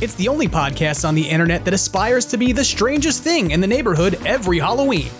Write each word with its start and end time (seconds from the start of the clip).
It's 0.00 0.14
the 0.14 0.28
only 0.28 0.48
podcast 0.48 1.06
on 1.06 1.14
the 1.14 1.28
internet 1.28 1.62
that 1.66 1.74
aspires 1.74 2.24
to 2.26 2.38
be 2.38 2.52
the 2.52 2.64
strangest 2.64 3.22
thing 3.22 3.50
in 3.50 3.60
the 3.60 3.66
neighborhood 3.66 4.18
every 4.24 4.58
Halloween. 4.58 5.10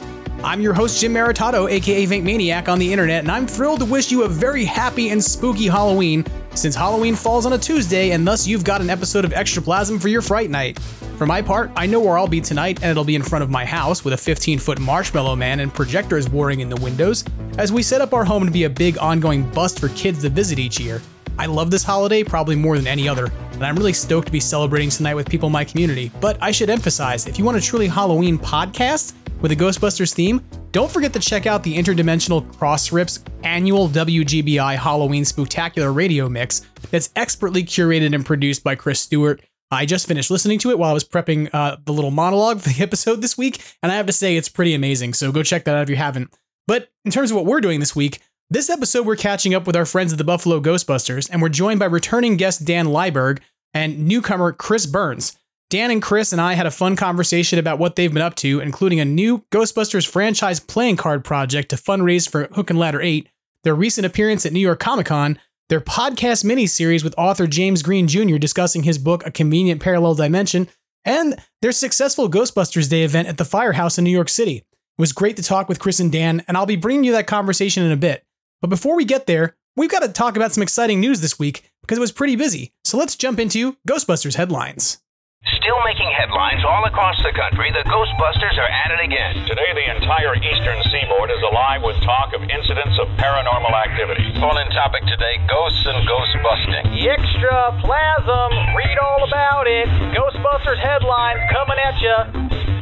I'm 0.42 0.62
your 0.62 0.72
host, 0.72 1.02
Jim 1.02 1.12
Maritato, 1.12 1.70
aka 1.70 2.06
Vink 2.06 2.22
Maniac 2.22 2.66
on 2.66 2.78
the 2.78 2.90
internet, 2.90 3.22
and 3.22 3.30
I'm 3.30 3.46
thrilled 3.46 3.80
to 3.80 3.84
wish 3.84 4.10
you 4.10 4.22
a 4.22 4.28
very 4.28 4.64
happy 4.64 5.10
and 5.10 5.22
spooky 5.22 5.66
Halloween, 5.66 6.24
since 6.54 6.74
Halloween 6.74 7.14
falls 7.14 7.44
on 7.44 7.52
a 7.52 7.58
Tuesday, 7.58 8.12
and 8.12 8.26
thus 8.26 8.46
you've 8.46 8.64
got 8.64 8.80
an 8.80 8.88
episode 8.88 9.26
of 9.26 9.32
Extraplasm 9.32 10.00
for 10.00 10.08
your 10.08 10.22
Fright 10.22 10.48
Night. 10.48 10.78
For 11.18 11.26
my 11.26 11.42
part, 11.42 11.70
I 11.76 11.84
know 11.84 12.00
where 12.00 12.16
I'll 12.16 12.26
be 12.26 12.40
tonight, 12.40 12.78
and 12.80 12.90
it'll 12.90 13.04
be 13.04 13.16
in 13.16 13.22
front 13.22 13.42
of 13.42 13.50
my 13.50 13.66
house 13.66 14.02
with 14.02 14.14
a 14.14 14.16
15 14.16 14.58
foot 14.58 14.80
marshmallow 14.80 15.36
man 15.36 15.60
and 15.60 15.74
projectors 15.74 16.30
whirring 16.30 16.60
in 16.60 16.70
the 16.70 16.80
windows 16.80 17.22
as 17.58 17.70
we 17.70 17.82
set 17.82 18.00
up 18.00 18.14
our 18.14 18.24
home 18.24 18.46
to 18.46 18.50
be 18.50 18.64
a 18.64 18.70
big 18.70 18.96
ongoing 18.96 19.42
bust 19.50 19.78
for 19.78 19.90
kids 19.90 20.22
to 20.22 20.30
visit 20.30 20.58
each 20.58 20.80
year. 20.80 21.02
I 21.40 21.46
love 21.46 21.70
this 21.70 21.82
holiday 21.82 22.22
probably 22.22 22.54
more 22.54 22.76
than 22.76 22.86
any 22.86 23.08
other, 23.08 23.32
and 23.52 23.64
I'm 23.64 23.74
really 23.74 23.94
stoked 23.94 24.26
to 24.26 24.32
be 24.32 24.40
celebrating 24.40 24.90
tonight 24.90 25.14
with 25.14 25.26
people 25.26 25.46
in 25.46 25.54
my 25.54 25.64
community. 25.64 26.12
But 26.20 26.36
I 26.42 26.50
should 26.50 26.68
emphasize 26.68 27.26
if 27.26 27.38
you 27.38 27.46
want 27.46 27.56
a 27.56 27.62
truly 27.62 27.86
Halloween 27.88 28.38
podcast 28.38 29.14
with 29.40 29.50
a 29.50 29.56
Ghostbusters 29.56 30.12
theme, 30.12 30.44
don't 30.70 30.92
forget 30.92 31.14
to 31.14 31.18
check 31.18 31.46
out 31.46 31.62
the 31.62 31.78
Interdimensional 31.78 32.46
Crossrips 32.56 33.26
annual 33.42 33.88
WGBI 33.88 34.76
Halloween 34.76 35.24
Spooktacular 35.24 35.94
radio 35.94 36.28
mix 36.28 36.60
that's 36.90 37.08
expertly 37.16 37.64
curated 37.64 38.14
and 38.14 38.26
produced 38.26 38.62
by 38.62 38.74
Chris 38.74 39.00
Stewart. 39.00 39.40
I 39.70 39.86
just 39.86 40.06
finished 40.06 40.30
listening 40.30 40.58
to 40.58 40.70
it 40.70 40.78
while 40.78 40.90
I 40.90 40.94
was 40.94 41.08
prepping 41.08 41.48
uh, 41.54 41.78
the 41.86 41.94
little 41.94 42.10
monologue 42.10 42.60
for 42.60 42.68
the 42.68 42.82
episode 42.82 43.22
this 43.22 43.38
week, 43.38 43.64
and 43.82 43.90
I 43.90 43.94
have 43.94 44.04
to 44.08 44.12
say 44.12 44.36
it's 44.36 44.50
pretty 44.50 44.74
amazing. 44.74 45.14
So 45.14 45.32
go 45.32 45.42
check 45.42 45.64
that 45.64 45.74
out 45.74 45.84
if 45.84 45.88
you 45.88 45.96
haven't. 45.96 46.36
But 46.66 46.92
in 47.06 47.10
terms 47.10 47.30
of 47.30 47.36
what 47.38 47.46
we're 47.46 47.62
doing 47.62 47.80
this 47.80 47.96
week, 47.96 48.20
this 48.50 48.68
episode 48.68 49.06
we're 49.06 49.14
catching 49.14 49.54
up 49.54 49.64
with 49.64 49.76
our 49.76 49.86
friends 49.86 50.10
at 50.12 50.18
the 50.18 50.24
Buffalo 50.24 50.60
Ghostbusters, 50.60 51.30
and 51.30 51.40
we're 51.40 51.48
joined 51.48 51.78
by 51.78 51.86
returning 51.86 52.36
guest 52.36 52.64
Dan 52.64 52.86
Liberg 52.86 53.38
and 53.72 54.08
newcomer 54.08 54.52
Chris 54.52 54.86
Burns. 54.86 55.36
Dan 55.70 55.92
and 55.92 56.02
Chris 56.02 56.32
and 56.32 56.40
I 56.40 56.54
had 56.54 56.66
a 56.66 56.72
fun 56.72 56.96
conversation 56.96 57.60
about 57.60 57.78
what 57.78 57.94
they've 57.94 58.12
been 58.12 58.20
up 58.20 58.34
to, 58.36 58.58
including 58.58 58.98
a 58.98 59.04
new 59.04 59.44
Ghostbusters 59.52 60.04
franchise 60.04 60.58
playing 60.58 60.96
card 60.96 61.24
project 61.24 61.68
to 61.68 61.76
fundraise 61.76 62.28
for 62.28 62.48
Hook 62.54 62.70
and 62.70 62.78
Ladder 62.78 63.00
8, 63.00 63.28
their 63.62 63.74
recent 63.76 64.04
appearance 64.04 64.44
at 64.44 64.52
New 64.52 64.58
York 64.58 64.80
Comic 64.80 65.06
Con, 65.06 65.38
their 65.68 65.80
podcast 65.80 66.44
miniseries 66.44 67.04
with 67.04 67.14
author 67.16 67.46
James 67.46 67.84
Green 67.84 68.08
Jr. 68.08 68.36
discussing 68.36 68.82
his 68.82 68.98
book 68.98 69.24
A 69.24 69.30
Convenient 69.30 69.80
Parallel 69.80 70.16
Dimension, 70.16 70.66
and 71.04 71.40
their 71.62 71.70
successful 71.70 72.28
Ghostbusters 72.28 72.90
Day 72.90 73.04
event 73.04 73.28
at 73.28 73.38
the 73.38 73.44
Firehouse 73.44 73.96
in 73.96 74.02
New 74.02 74.10
York 74.10 74.28
City. 74.28 74.56
It 74.56 74.64
was 74.98 75.12
great 75.12 75.36
to 75.36 75.42
talk 75.44 75.68
with 75.68 75.78
Chris 75.78 76.00
and 76.00 76.10
Dan, 76.10 76.42
and 76.48 76.56
I'll 76.56 76.66
be 76.66 76.74
bringing 76.74 77.04
you 77.04 77.12
that 77.12 77.28
conversation 77.28 77.84
in 77.84 77.92
a 77.92 77.96
bit. 77.96 78.24
But 78.60 78.68
before 78.68 78.94
we 78.94 79.04
get 79.04 79.26
there, 79.26 79.56
we've 79.74 79.90
got 79.90 80.04
to 80.04 80.12
talk 80.12 80.36
about 80.36 80.52
some 80.52 80.62
exciting 80.62 81.00
news 81.00 81.20
this 81.20 81.38
week 81.38 81.64
because 81.80 81.96
it 81.96 82.04
was 82.04 82.12
pretty 82.12 82.36
busy. 82.36 82.72
So 82.84 82.98
let's 82.98 83.16
jump 83.16 83.40
into 83.40 83.76
Ghostbusters 83.88 84.36
headlines. 84.36 85.00
Still 85.40 85.80
making 85.88 86.12
headlines 86.12 86.60
all 86.68 86.84
across 86.84 87.16
the 87.24 87.32
country, 87.32 87.72
the 87.72 87.80
Ghostbusters 87.88 88.60
are 88.60 88.68
at 88.68 88.92
it 88.92 89.00
again. 89.00 89.48
Today, 89.48 89.72
the 89.72 89.88
entire 89.96 90.36
eastern 90.36 90.76
seaboard 90.92 91.32
is 91.32 91.40
alive 91.48 91.80
with 91.80 91.96
talk 92.04 92.36
of 92.36 92.44
incidents 92.44 93.00
of 93.00 93.08
paranormal 93.16 93.72
activity. 93.72 94.28
Call-in 94.36 94.68
topic 94.76 95.00
today, 95.08 95.40
ghosts 95.48 95.80
and 95.88 96.04
ghost 96.04 96.36
busting. 96.44 96.84
Extra 97.00 97.72
plasm, 97.80 98.76
read 98.76 98.98
all 99.00 99.24
about 99.24 99.64
it. 99.64 99.88
Ghostbusters 100.12 100.76
headlines 100.84 101.40
coming 101.48 101.80
at 101.80 101.96
you. 102.04 102.79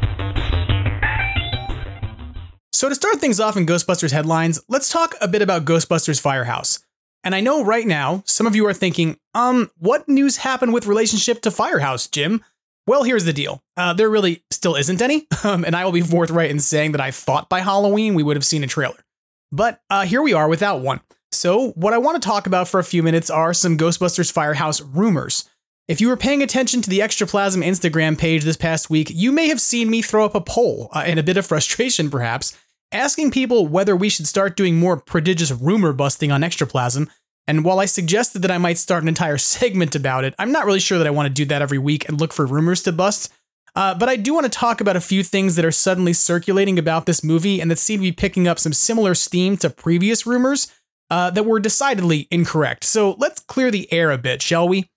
So 2.79 2.89
to 2.89 2.95
start 2.95 3.17
things 3.17 3.41
off 3.41 3.57
in 3.57 3.67
Ghostbusters 3.67 4.13
headlines, 4.13 4.61
let's 4.69 4.89
talk 4.89 5.17
a 5.21 5.27
bit 5.27 5.43
about 5.43 5.65
Ghostbusters 5.65 6.21
Firehouse. 6.21 6.79
And 7.25 7.35
I 7.35 7.41
know 7.41 7.65
right 7.65 7.85
now 7.85 8.23
some 8.25 8.47
of 8.47 8.55
you 8.55 8.65
are 8.69 8.73
thinking, 8.73 9.19
um, 9.35 9.73
what 9.79 10.09
news 10.09 10.37
happened 10.37 10.73
with 10.73 10.87
relationship 10.87 11.43
to 11.43 11.51
Firehouse, 11.51 12.07
Jim? 12.07 12.45
Well, 12.87 13.03
here's 13.03 13.25
the 13.25 13.33
deal. 13.33 13.65
Uh, 13.77 13.95
there 13.95 14.09
really 14.09 14.45
still 14.53 14.77
isn't 14.77 15.03
any, 15.03 15.27
um, 15.45 15.65
and 15.65 15.75
I 15.75 15.85
will 15.85 15.91
be 15.91 16.03
forthright 16.03 16.53
in 16.53 16.61
saying 16.61 16.93
that 16.93 17.01
I 17.01 17.11
thought 17.11 17.49
by 17.49 17.63
Halloween 17.63 18.15
we 18.15 18.23
would 18.23 18.37
have 18.37 18.47
seen 18.47 18.63
a 18.63 18.69
trailer. 18.69 19.05
But 19.51 19.81
uh, 19.91 20.05
here 20.05 20.23
we 20.23 20.33
are 20.33 20.49
without 20.49 20.81
one. 20.81 21.01
So, 21.33 21.71
what 21.71 21.95
I 21.95 21.99
want 21.99 22.23
to 22.23 22.29
talk 22.29 22.47
about 22.47 22.69
for 22.69 22.79
a 22.79 22.85
few 22.85 23.03
minutes 23.03 23.29
are 23.29 23.53
some 23.53 23.77
Ghostbusters 23.77 24.31
Firehouse 24.31 24.81
rumors. 24.83 25.51
If 25.89 26.01
you 26.01 26.07
were 26.07 26.17
paying 26.17 26.45
attention 26.45 26.81
to 26.83 26.91
the 26.91 27.01
Extraplasm 27.01 27.65
Instagram 27.65 28.17
page 28.17 28.45
this 28.45 28.57
past 28.57 28.89
week, 28.89 29.11
you 29.13 29.33
may 29.33 29.49
have 29.49 29.61
seen 29.61 29.91
me 29.91 30.01
throw 30.01 30.25
up 30.25 30.37
a 30.37 30.41
poll, 30.41 30.91
uh, 30.93 31.03
in 31.05 31.19
a 31.19 31.25
bit 31.25 31.39
of 31.39 31.45
frustration 31.45 32.09
perhaps, 32.09 32.57
asking 32.93 33.31
people 33.31 33.67
whether 33.67 33.95
we 33.95 34.09
should 34.09 34.27
start 34.27 34.57
doing 34.57 34.77
more 34.77 34.97
prodigious 34.97 35.51
rumor 35.53 35.93
busting 35.93 36.33
on 36.33 36.43
Extraplasm. 36.43 37.09
And 37.47 37.65
while 37.65 37.81
I 37.81 37.87
suggested 37.87 38.43
that 38.43 38.51
I 38.51 38.59
might 38.59 38.79
start 38.79 39.03
an 39.03 39.09
entire 39.09 39.39
segment 39.57 39.95
about 39.95 40.25
it, 40.25 40.35
I'm 40.39 40.53
not 40.53 40.67
really 40.67 40.81
sure 40.81 40.99
that 40.99 41.07
I 41.07 41.11
want 41.11 41.27
to 41.27 41.35
do 41.35 41.45
that 41.47 41.63
every 41.63 41.79
week 41.79 42.09
and 42.09 42.21
look 42.21 42.33
for 42.33 42.47
rumors 42.47 42.83
to 42.85 42.93
bust. 42.93 43.33
Uh, 43.75 43.95
but 43.95 44.09
I 44.09 44.17
do 44.17 44.35
want 44.35 44.45
to 44.45 44.51
talk 44.51 44.81
about 44.81 44.97
a 44.97 45.01
few 45.01 45.23
things 45.23 45.55
that 45.57 45.65
are 45.65 45.71
suddenly 45.71 46.13
circulating 46.13 46.79
about 46.79 47.07
this 47.07 47.23
movie 47.23 47.61
and 47.61 47.71
that 47.71 47.79
seem 47.79 48.01
to 48.01 48.03
be 48.03 48.13
picking 48.13 48.49
up 48.49 48.59
some 48.59 48.73
similar 48.73 49.15
steam 49.15 49.57
to 49.59 49.71
previous 49.71 50.27
rumors 50.27 50.73
uh, 51.11 51.31
that 51.31 51.45
were 51.45 51.61
decidedly 51.61 52.27
incorrect. 52.31 52.85
So 52.85 53.15
let's 53.19 53.41
clear 53.41 53.71
the 53.71 53.91
air 53.93 54.11
a 54.11 54.19
bit, 54.19 54.43
shall 54.43 54.69
we? 54.69 54.91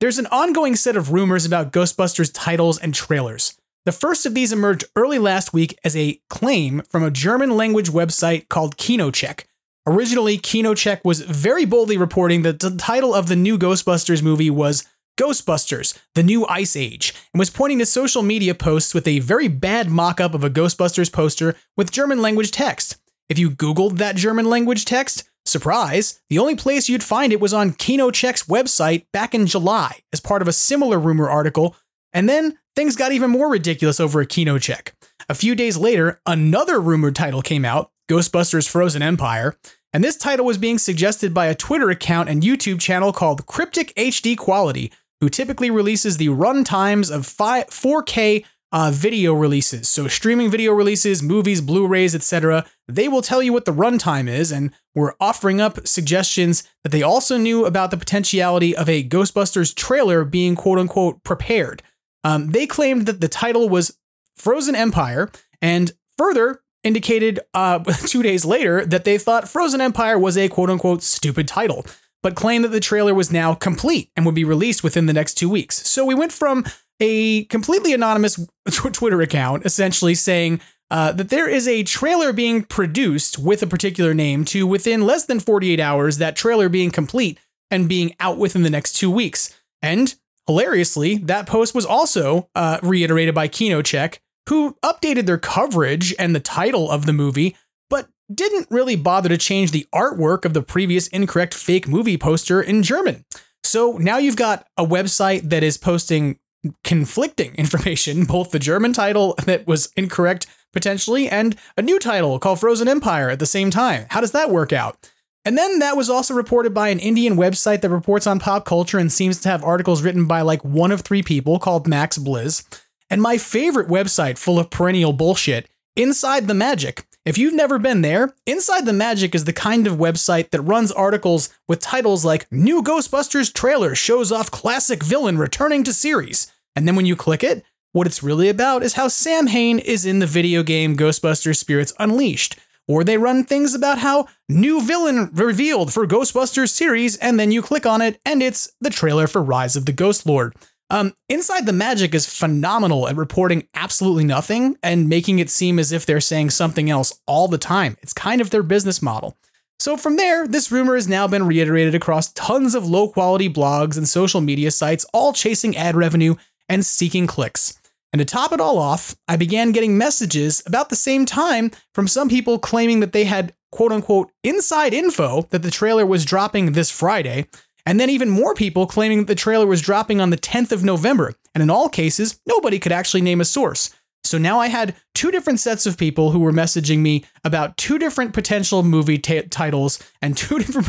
There's 0.00 0.18
an 0.18 0.26
ongoing 0.26 0.76
set 0.76 0.96
of 0.96 1.12
rumors 1.12 1.44
about 1.44 1.72
Ghostbusters 1.72 2.30
titles 2.32 2.78
and 2.78 2.94
trailers. 2.94 3.59
The 3.90 3.96
first 3.96 4.24
of 4.24 4.34
these 4.34 4.52
emerged 4.52 4.84
early 4.94 5.18
last 5.18 5.52
week 5.52 5.76
as 5.82 5.96
a 5.96 6.20
claim 6.30 6.82
from 6.90 7.02
a 7.02 7.10
German 7.10 7.56
language 7.56 7.90
website 7.90 8.48
called 8.48 8.76
KinoCheck. 8.76 9.46
Originally, 9.84 10.38
KinoCheck 10.38 11.00
was 11.04 11.22
very 11.22 11.64
boldly 11.64 11.96
reporting 11.96 12.42
that 12.42 12.60
the 12.60 12.76
title 12.76 13.12
of 13.12 13.26
the 13.26 13.34
new 13.34 13.58
Ghostbusters 13.58 14.22
movie 14.22 14.48
was 14.48 14.84
Ghostbusters, 15.20 15.98
The 16.14 16.22
New 16.22 16.46
Ice 16.46 16.76
Age, 16.76 17.12
and 17.34 17.40
was 17.40 17.50
pointing 17.50 17.80
to 17.80 17.84
social 17.84 18.22
media 18.22 18.54
posts 18.54 18.94
with 18.94 19.08
a 19.08 19.18
very 19.18 19.48
bad 19.48 19.90
mock 19.90 20.20
up 20.20 20.34
of 20.34 20.44
a 20.44 20.50
Ghostbusters 20.50 21.12
poster 21.12 21.56
with 21.76 21.90
German 21.90 22.22
language 22.22 22.52
text. 22.52 22.96
If 23.28 23.40
you 23.40 23.50
Googled 23.50 23.98
that 23.98 24.14
German 24.14 24.48
language 24.48 24.84
text, 24.84 25.24
surprise, 25.44 26.20
the 26.28 26.38
only 26.38 26.54
place 26.54 26.88
you'd 26.88 27.02
find 27.02 27.32
it 27.32 27.40
was 27.40 27.52
on 27.52 27.72
KinoCheck's 27.72 28.44
website 28.44 29.06
back 29.12 29.34
in 29.34 29.48
July 29.48 30.02
as 30.12 30.20
part 30.20 30.42
of 30.42 30.46
a 30.46 30.52
similar 30.52 30.96
rumor 30.96 31.28
article, 31.28 31.74
and 32.12 32.28
then 32.28 32.56
things 32.76 32.96
got 32.96 33.12
even 33.12 33.30
more 33.30 33.50
ridiculous 33.50 34.00
over 34.00 34.20
a 34.20 34.26
KinoCheck. 34.26 34.92
A 35.28 35.34
few 35.34 35.54
days 35.54 35.76
later, 35.76 36.20
another 36.26 36.80
rumored 36.80 37.14
title 37.14 37.42
came 37.42 37.64
out 37.64 37.90
Ghostbusters 38.10 38.68
Frozen 38.68 39.02
Empire. 39.02 39.56
And 39.92 40.04
this 40.04 40.16
title 40.16 40.46
was 40.46 40.58
being 40.58 40.78
suggested 40.78 41.34
by 41.34 41.46
a 41.46 41.54
Twitter 41.54 41.90
account 41.90 42.28
and 42.28 42.42
YouTube 42.42 42.80
channel 42.80 43.12
called 43.12 43.46
Cryptic 43.46 43.92
HD 43.96 44.36
Quality, 44.36 44.92
who 45.20 45.28
typically 45.28 45.70
releases 45.70 46.16
the 46.16 46.28
run 46.28 46.64
times 46.64 47.10
of 47.10 47.22
4K 47.22 48.44
uh, 48.72 48.90
video 48.92 49.34
releases. 49.34 49.88
So, 49.88 50.06
streaming 50.06 50.50
video 50.50 50.72
releases, 50.72 51.22
movies, 51.22 51.60
Blu 51.60 51.86
rays, 51.86 52.14
etc. 52.14 52.64
They 52.86 53.08
will 53.08 53.22
tell 53.22 53.42
you 53.42 53.52
what 53.52 53.64
the 53.64 53.72
runtime 53.72 54.28
is, 54.28 54.52
and 54.52 54.70
we're 54.94 55.14
offering 55.20 55.60
up 55.60 55.86
suggestions 55.88 56.62
that 56.84 56.90
they 56.90 57.02
also 57.02 57.36
knew 57.36 57.64
about 57.66 57.90
the 57.90 57.96
potentiality 57.96 58.76
of 58.76 58.88
a 58.88 59.02
Ghostbusters 59.02 59.74
trailer 59.74 60.24
being 60.24 60.54
quote 60.54 60.78
unquote 60.78 61.22
prepared. 61.24 61.82
Um, 62.24 62.50
they 62.50 62.66
claimed 62.66 63.06
that 63.06 63.20
the 63.20 63.28
title 63.28 63.68
was 63.68 63.96
Frozen 64.36 64.74
Empire, 64.74 65.30
and 65.62 65.92
further 66.16 66.62
indicated 66.82 67.40
uh, 67.54 67.78
two 68.06 68.22
days 68.22 68.44
later 68.44 68.84
that 68.86 69.04
they 69.04 69.18
thought 69.18 69.48
Frozen 69.48 69.80
Empire 69.80 70.18
was 70.18 70.36
a 70.36 70.48
quote 70.48 70.70
unquote 70.70 71.02
stupid 71.02 71.46
title, 71.48 71.84
but 72.22 72.34
claimed 72.34 72.64
that 72.64 72.68
the 72.68 72.80
trailer 72.80 73.14
was 73.14 73.32
now 73.32 73.54
complete 73.54 74.10
and 74.16 74.26
would 74.26 74.34
be 74.34 74.44
released 74.44 74.82
within 74.82 75.06
the 75.06 75.12
next 75.12 75.34
two 75.34 75.48
weeks. 75.48 75.88
So 75.88 76.04
we 76.04 76.14
went 76.14 76.32
from 76.32 76.64
a 77.00 77.44
completely 77.44 77.94
anonymous 77.94 78.38
Twitter 78.70 79.20
account 79.22 79.64
essentially 79.64 80.14
saying 80.14 80.60
uh, 80.90 81.12
that 81.12 81.30
there 81.30 81.48
is 81.48 81.68
a 81.68 81.84
trailer 81.84 82.32
being 82.32 82.62
produced 82.64 83.38
with 83.38 83.62
a 83.62 83.66
particular 83.66 84.12
name 84.12 84.44
to 84.44 84.66
within 84.66 85.02
less 85.02 85.24
than 85.24 85.40
48 85.40 85.78
hours, 85.78 86.18
that 86.18 86.36
trailer 86.36 86.68
being 86.68 86.90
complete 86.90 87.38
and 87.70 87.88
being 87.88 88.14
out 88.18 88.38
within 88.38 88.64
the 88.64 88.70
next 88.70 88.94
two 88.94 89.10
weeks. 89.10 89.54
And 89.80 90.14
hilariously, 90.46 91.16
that 91.18 91.46
post 91.46 91.74
was 91.74 91.86
also 91.86 92.48
uh, 92.54 92.78
reiterated 92.82 93.34
by 93.34 93.48
KinoCheck, 93.48 94.18
who 94.48 94.76
updated 94.84 95.26
their 95.26 95.38
coverage 95.38 96.14
and 96.18 96.34
the 96.34 96.40
title 96.40 96.90
of 96.90 97.06
the 97.06 97.12
movie, 97.12 97.56
but 97.88 98.08
didn't 98.32 98.66
really 98.70 98.96
bother 98.96 99.28
to 99.28 99.38
change 99.38 99.70
the 99.70 99.86
artwork 99.94 100.44
of 100.44 100.54
the 100.54 100.62
previous 100.62 101.08
incorrect 101.08 101.54
fake 101.54 101.88
movie 101.88 102.16
poster 102.16 102.60
in 102.60 102.82
German. 102.82 103.24
So 103.62 103.98
now 103.98 104.18
you've 104.18 104.36
got 104.36 104.66
a 104.76 104.84
website 104.84 105.50
that 105.50 105.62
is 105.62 105.76
posting 105.76 106.38
conflicting 106.84 107.54
information, 107.56 108.24
both 108.24 108.50
the 108.50 108.58
German 108.58 108.92
title 108.92 109.34
that 109.46 109.66
was 109.66 109.92
incorrect 109.96 110.46
potentially 110.72 111.28
and 111.28 111.56
a 111.76 111.82
new 111.82 111.98
title 111.98 112.38
called 112.38 112.60
Frozen 112.60 112.88
Empire 112.88 113.28
at 113.28 113.38
the 113.38 113.46
same 113.46 113.70
time. 113.70 114.06
How 114.10 114.20
does 114.20 114.32
that 114.32 114.50
work 114.50 114.72
out? 114.72 115.10
And 115.44 115.56
then 115.56 115.78
that 115.78 115.96
was 115.96 116.10
also 116.10 116.34
reported 116.34 116.74
by 116.74 116.90
an 116.90 116.98
Indian 116.98 117.36
website 117.36 117.80
that 117.80 117.90
reports 117.90 118.26
on 118.26 118.38
pop 118.38 118.64
culture 118.64 118.98
and 118.98 119.10
seems 119.10 119.40
to 119.40 119.48
have 119.48 119.64
articles 119.64 120.02
written 120.02 120.26
by 120.26 120.42
like 120.42 120.62
one 120.64 120.92
of 120.92 121.00
three 121.00 121.22
people 121.22 121.58
called 121.58 121.88
Max 121.88 122.18
Blizz. 122.18 122.62
And 123.08 123.22
my 123.22 123.38
favorite 123.38 123.88
website 123.88 124.38
full 124.38 124.58
of 124.58 124.70
perennial 124.70 125.12
bullshit, 125.12 125.68
Inside 125.96 126.46
the 126.46 126.54
Magic. 126.54 127.04
If 127.24 127.36
you've 127.36 127.54
never 127.54 127.78
been 127.78 128.02
there, 128.02 128.34
Inside 128.46 128.86
the 128.86 128.92
Magic 128.92 129.34
is 129.34 129.44
the 129.44 129.52
kind 129.52 129.86
of 129.86 129.96
website 129.96 130.50
that 130.50 130.62
runs 130.62 130.92
articles 130.92 131.48
with 131.68 131.80
titles 131.80 132.24
like 132.24 132.50
New 132.52 132.82
Ghostbusters 132.82 133.52
trailer 133.52 133.94
shows 133.94 134.30
off 134.30 134.50
classic 134.50 135.02
villain 135.02 135.38
returning 135.38 135.84
to 135.84 135.92
series. 135.92 136.52
And 136.76 136.86
then 136.86 136.96
when 136.96 137.06
you 137.06 137.16
click 137.16 137.42
it, 137.42 137.64
what 137.92 138.06
it's 138.06 138.22
really 138.22 138.48
about 138.48 138.82
is 138.82 138.94
how 138.94 139.08
Samhain 139.08 139.78
is 139.78 140.06
in 140.06 140.20
the 140.20 140.26
video 140.26 140.62
game 140.62 140.96
Ghostbusters 140.96 141.56
Spirits 141.56 141.92
Unleashed. 141.98 142.56
Or 142.90 143.04
they 143.04 143.18
run 143.18 143.44
things 143.44 143.72
about 143.72 143.98
how 143.98 144.26
new 144.48 144.82
villain 144.82 145.30
revealed 145.32 145.92
for 145.92 146.08
Ghostbusters 146.08 146.70
series, 146.70 147.16
and 147.18 147.38
then 147.38 147.52
you 147.52 147.62
click 147.62 147.86
on 147.86 148.02
it, 148.02 148.20
and 148.24 148.42
it's 148.42 148.72
the 148.80 148.90
trailer 148.90 149.28
for 149.28 149.40
Rise 149.40 149.76
of 149.76 149.86
the 149.86 149.92
Ghost 149.92 150.26
Lord. 150.26 150.56
Um, 150.90 151.14
Inside 151.28 151.66
the 151.66 151.72
Magic 151.72 152.16
is 152.16 152.26
phenomenal 152.26 153.06
at 153.06 153.14
reporting 153.14 153.68
absolutely 153.74 154.24
nothing 154.24 154.76
and 154.82 155.08
making 155.08 155.38
it 155.38 155.50
seem 155.50 155.78
as 155.78 155.92
if 155.92 156.04
they're 156.04 156.20
saying 156.20 156.50
something 156.50 156.90
else 156.90 157.20
all 157.28 157.46
the 157.46 157.58
time. 157.58 157.96
It's 158.02 158.12
kind 158.12 158.40
of 158.40 158.50
their 158.50 158.64
business 158.64 159.00
model. 159.00 159.36
So 159.78 159.96
from 159.96 160.16
there, 160.16 160.48
this 160.48 160.72
rumor 160.72 160.96
has 160.96 161.06
now 161.06 161.28
been 161.28 161.46
reiterated 161.46 161.94
across 161.94 162.32
tons 162.32 162.74
of 162.74 162.88
low 162.88 163.06
quality 163.06 163.48
blogs 163.48 163.96
and 163.96 164.08
social 164.08 164.40
media 164.40 164.72
sites, 164.72 165.06
all 165.14 165.32
chasing 165.32 165.76
ad 165.76 165.94
revenue 165.94 166.34
and 166.68 166.84
seeking 166.84 167.28
clicks. 167.28 167.79
And 168.12 168.18
to 168.18 168.24
top 168.24 168.52
it 168.52 168.60
all 168.60 168.78
off, 168.78 169.14
I 169.28 169.36
began 169.36 169.72
getting 169.72 169.96
messages 169.96 170.62
about 170.66 170.88
the 170.88 170.96
same 170.96 171.26
time 171.26 171.70
from 171.94 172.08
some 172.08 172.28
people 172.28 172.58
claiming 172.58 173.00
that 173.00 173.12
they 173.12 173.24
had 173.24 173.54
quote 173.70 173.92
unquote 173.92 174.30
inside 174.42 174.92
info 174.92 175.46
that 175.50 175.62
the 175.62 175.70
trailer 175.70 176.04
was 176.04 176.24
dropping 176.24 176.72
this 176.72 176.90
Friday, 176.90 177.46
and 177.86 177.98
then 177.98 178.10
even 178.10 178.28
more 178.28 178.54
people 178.54 178.86
claiming 178.86 179.18
that 179.20 179.26
the 179.28 179.34
trailer 179.34 179.66
was 179.66 179.80
dropping 179.80 180.20
on 180.20 180.30
the 180.30 180.36
10th 180.36 180.72
of 180.72 180.84
November. 180.84 181.34
And 181.54 181.62
in 181.62 181.70
all 181.70 181.88
cases, 181.88 182.40
nobody 182.46 182.78
could 182.78 182.92
actually 182.92 183.22
name 183.22 183.40
a 183.40 183.44
source. 183.44 183.90
So 184.22 184.38
now 184.38 184.60
I 184.60 184.68
had 184.68 184.94
two 185.14 185.30
different 185.30 185.60
sets 185.60 185.86
of 185.86 185.96
people 185.96 186.30
who 186.30 186.40
were 186.40 186.52
messaging 186.52 186.98
me 186.98 187.24
about 187.42 187.76
two 187.76 187.98
different 187.98 188.34
potential 188.34 188.82
movie 188.82 189.18
t- 189.18 189.42
titles 189.42 189.98
and 190.20 190.36
two 190.36 190.58
different 190.62 190.86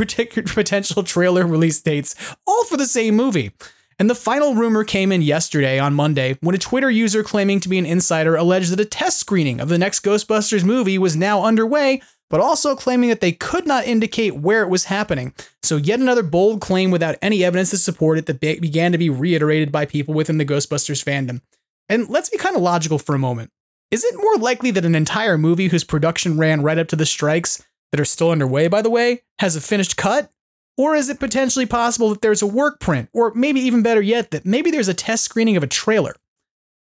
potential 0.53 1.03
trailer 1.03 1.47
release 1.47 1.81
dates, 1.81 2.15
all 2.45 2.65
for 2.65 2.77
the 2.77 2.85
same 2.85 3.15
movie. 3.15 3.51
And 4.01 4.09
the 4.09 4.15
final 4.15 4.55
rumor 4.55 4.83
came 4.83 5.11
in 5.11 5.21
yesterday 5.21 5.77
on 5.77 5.93
Monday 5.93 6.35
when 6.41 6.55
a 6.55 6.57
Twitter 6.57 6.89
user 6.89 7.21
claiming 7.21 7.59
to 7.59 7.69
be 7.69 7.77
an 7.77 7.85
insider 7.85 8.35
alleged 8.35 8.71
that 8.71 8.79
a 8.79 8.85
test 8.85 9.19
screening 9.19 9.61
of 9.61 9.69
the 9.69 9.77
next 9.77 9.99
Ghostbusters 9.99 10.63
movie 10.63 10.97
was 10.97 11.15
now 11.15 11.43
underway 11.43 12.01
but 12.27 12.39
also 12.39 12.75
claiming 12.75 13.09
that 13.09 13.21
they 13.21 13.31
could 13.31 13.67
not 13.67 13.85
indicate 13.85 14.37
where 14.37 14.63
it 14.63 14.69
was 14.69 14.85
happening. 14.85 15.35
So, 15.61 15.77
yet 15.77 15.99
another 15.99 16.23
bold 16.23 16.61
claim 16.61 16.89
without 16.89 17.19
any 17.21 17.43
evidence 17.43 17.69
to 17.69 17.77
support 17.77 18.17
it 18.17 18.25
that 18.25 18.39
be- 18.39 18.59
began 18.59 18.91
to 18.91 18.97
be 18.97 19.11
reiterated 19.11 19.71
by 19.71 19.85
people 19.85 20.15
within 20.15 20.39
the 20.39 20.45
Ghostbusters 20.45 21.03
fandom. 21.03 21.41
And 21.87 22.09
let's 22.09 22.29
be 22.29 22.39
kind 22.39 22.55
of 22.55 22.63
logical 22.63 22.97
for 22.97 23.13
a 23.13 23.19
moment. 23.19 23.51
Is 23.91 24.03
it 24.03 24.15
more 24.15 24.37
likely 24.37 24.71
that 24.71 24.85
an 24.85 24.95
entire 24.95 25.37
movie 25.37 25.67
whose 25.67 25.83
production 25.83 26.39
ran 26.39 26.63
right 26.63 26.79
up 26.79 26.87
to 26.87 26.95
the 26.95 27.05
strikes, 27.05 27.63
that 27.91 27.99
are 27.99 28.05
still 28.05 28.31
underway, 28.31 28.67
by 28.67 28.81
the 28.81 28.89
way, 28.89 29.21
has 29.37 29.55
a 29.55 29.61
finished 29.61 29.95
cut? 29.95 30.31
Or 30.77 30.95
is 30.95 31.09
it 31.09 31.19
potentially 31.19 31.65
possible 31.65 32.09
that 32.09 32.21
there's 32.21 32.41
a 32.41 32.47
work 32.47 32.79
print, 32.79 33.09
or 33.13 33.33
maybe 33.33 33.59
even 33.61 33.83
better 33.83 34.01
yet, 34.01 34.31
that 34.31 34.45
maybe 34.45 34.71
there's 34.71 34.87
a 34.87 34.93
test 34.93 35.23
screening 35.23 35.57
of 35.57 35.63
a 35.63 35.67
trailer? 35.67 36.15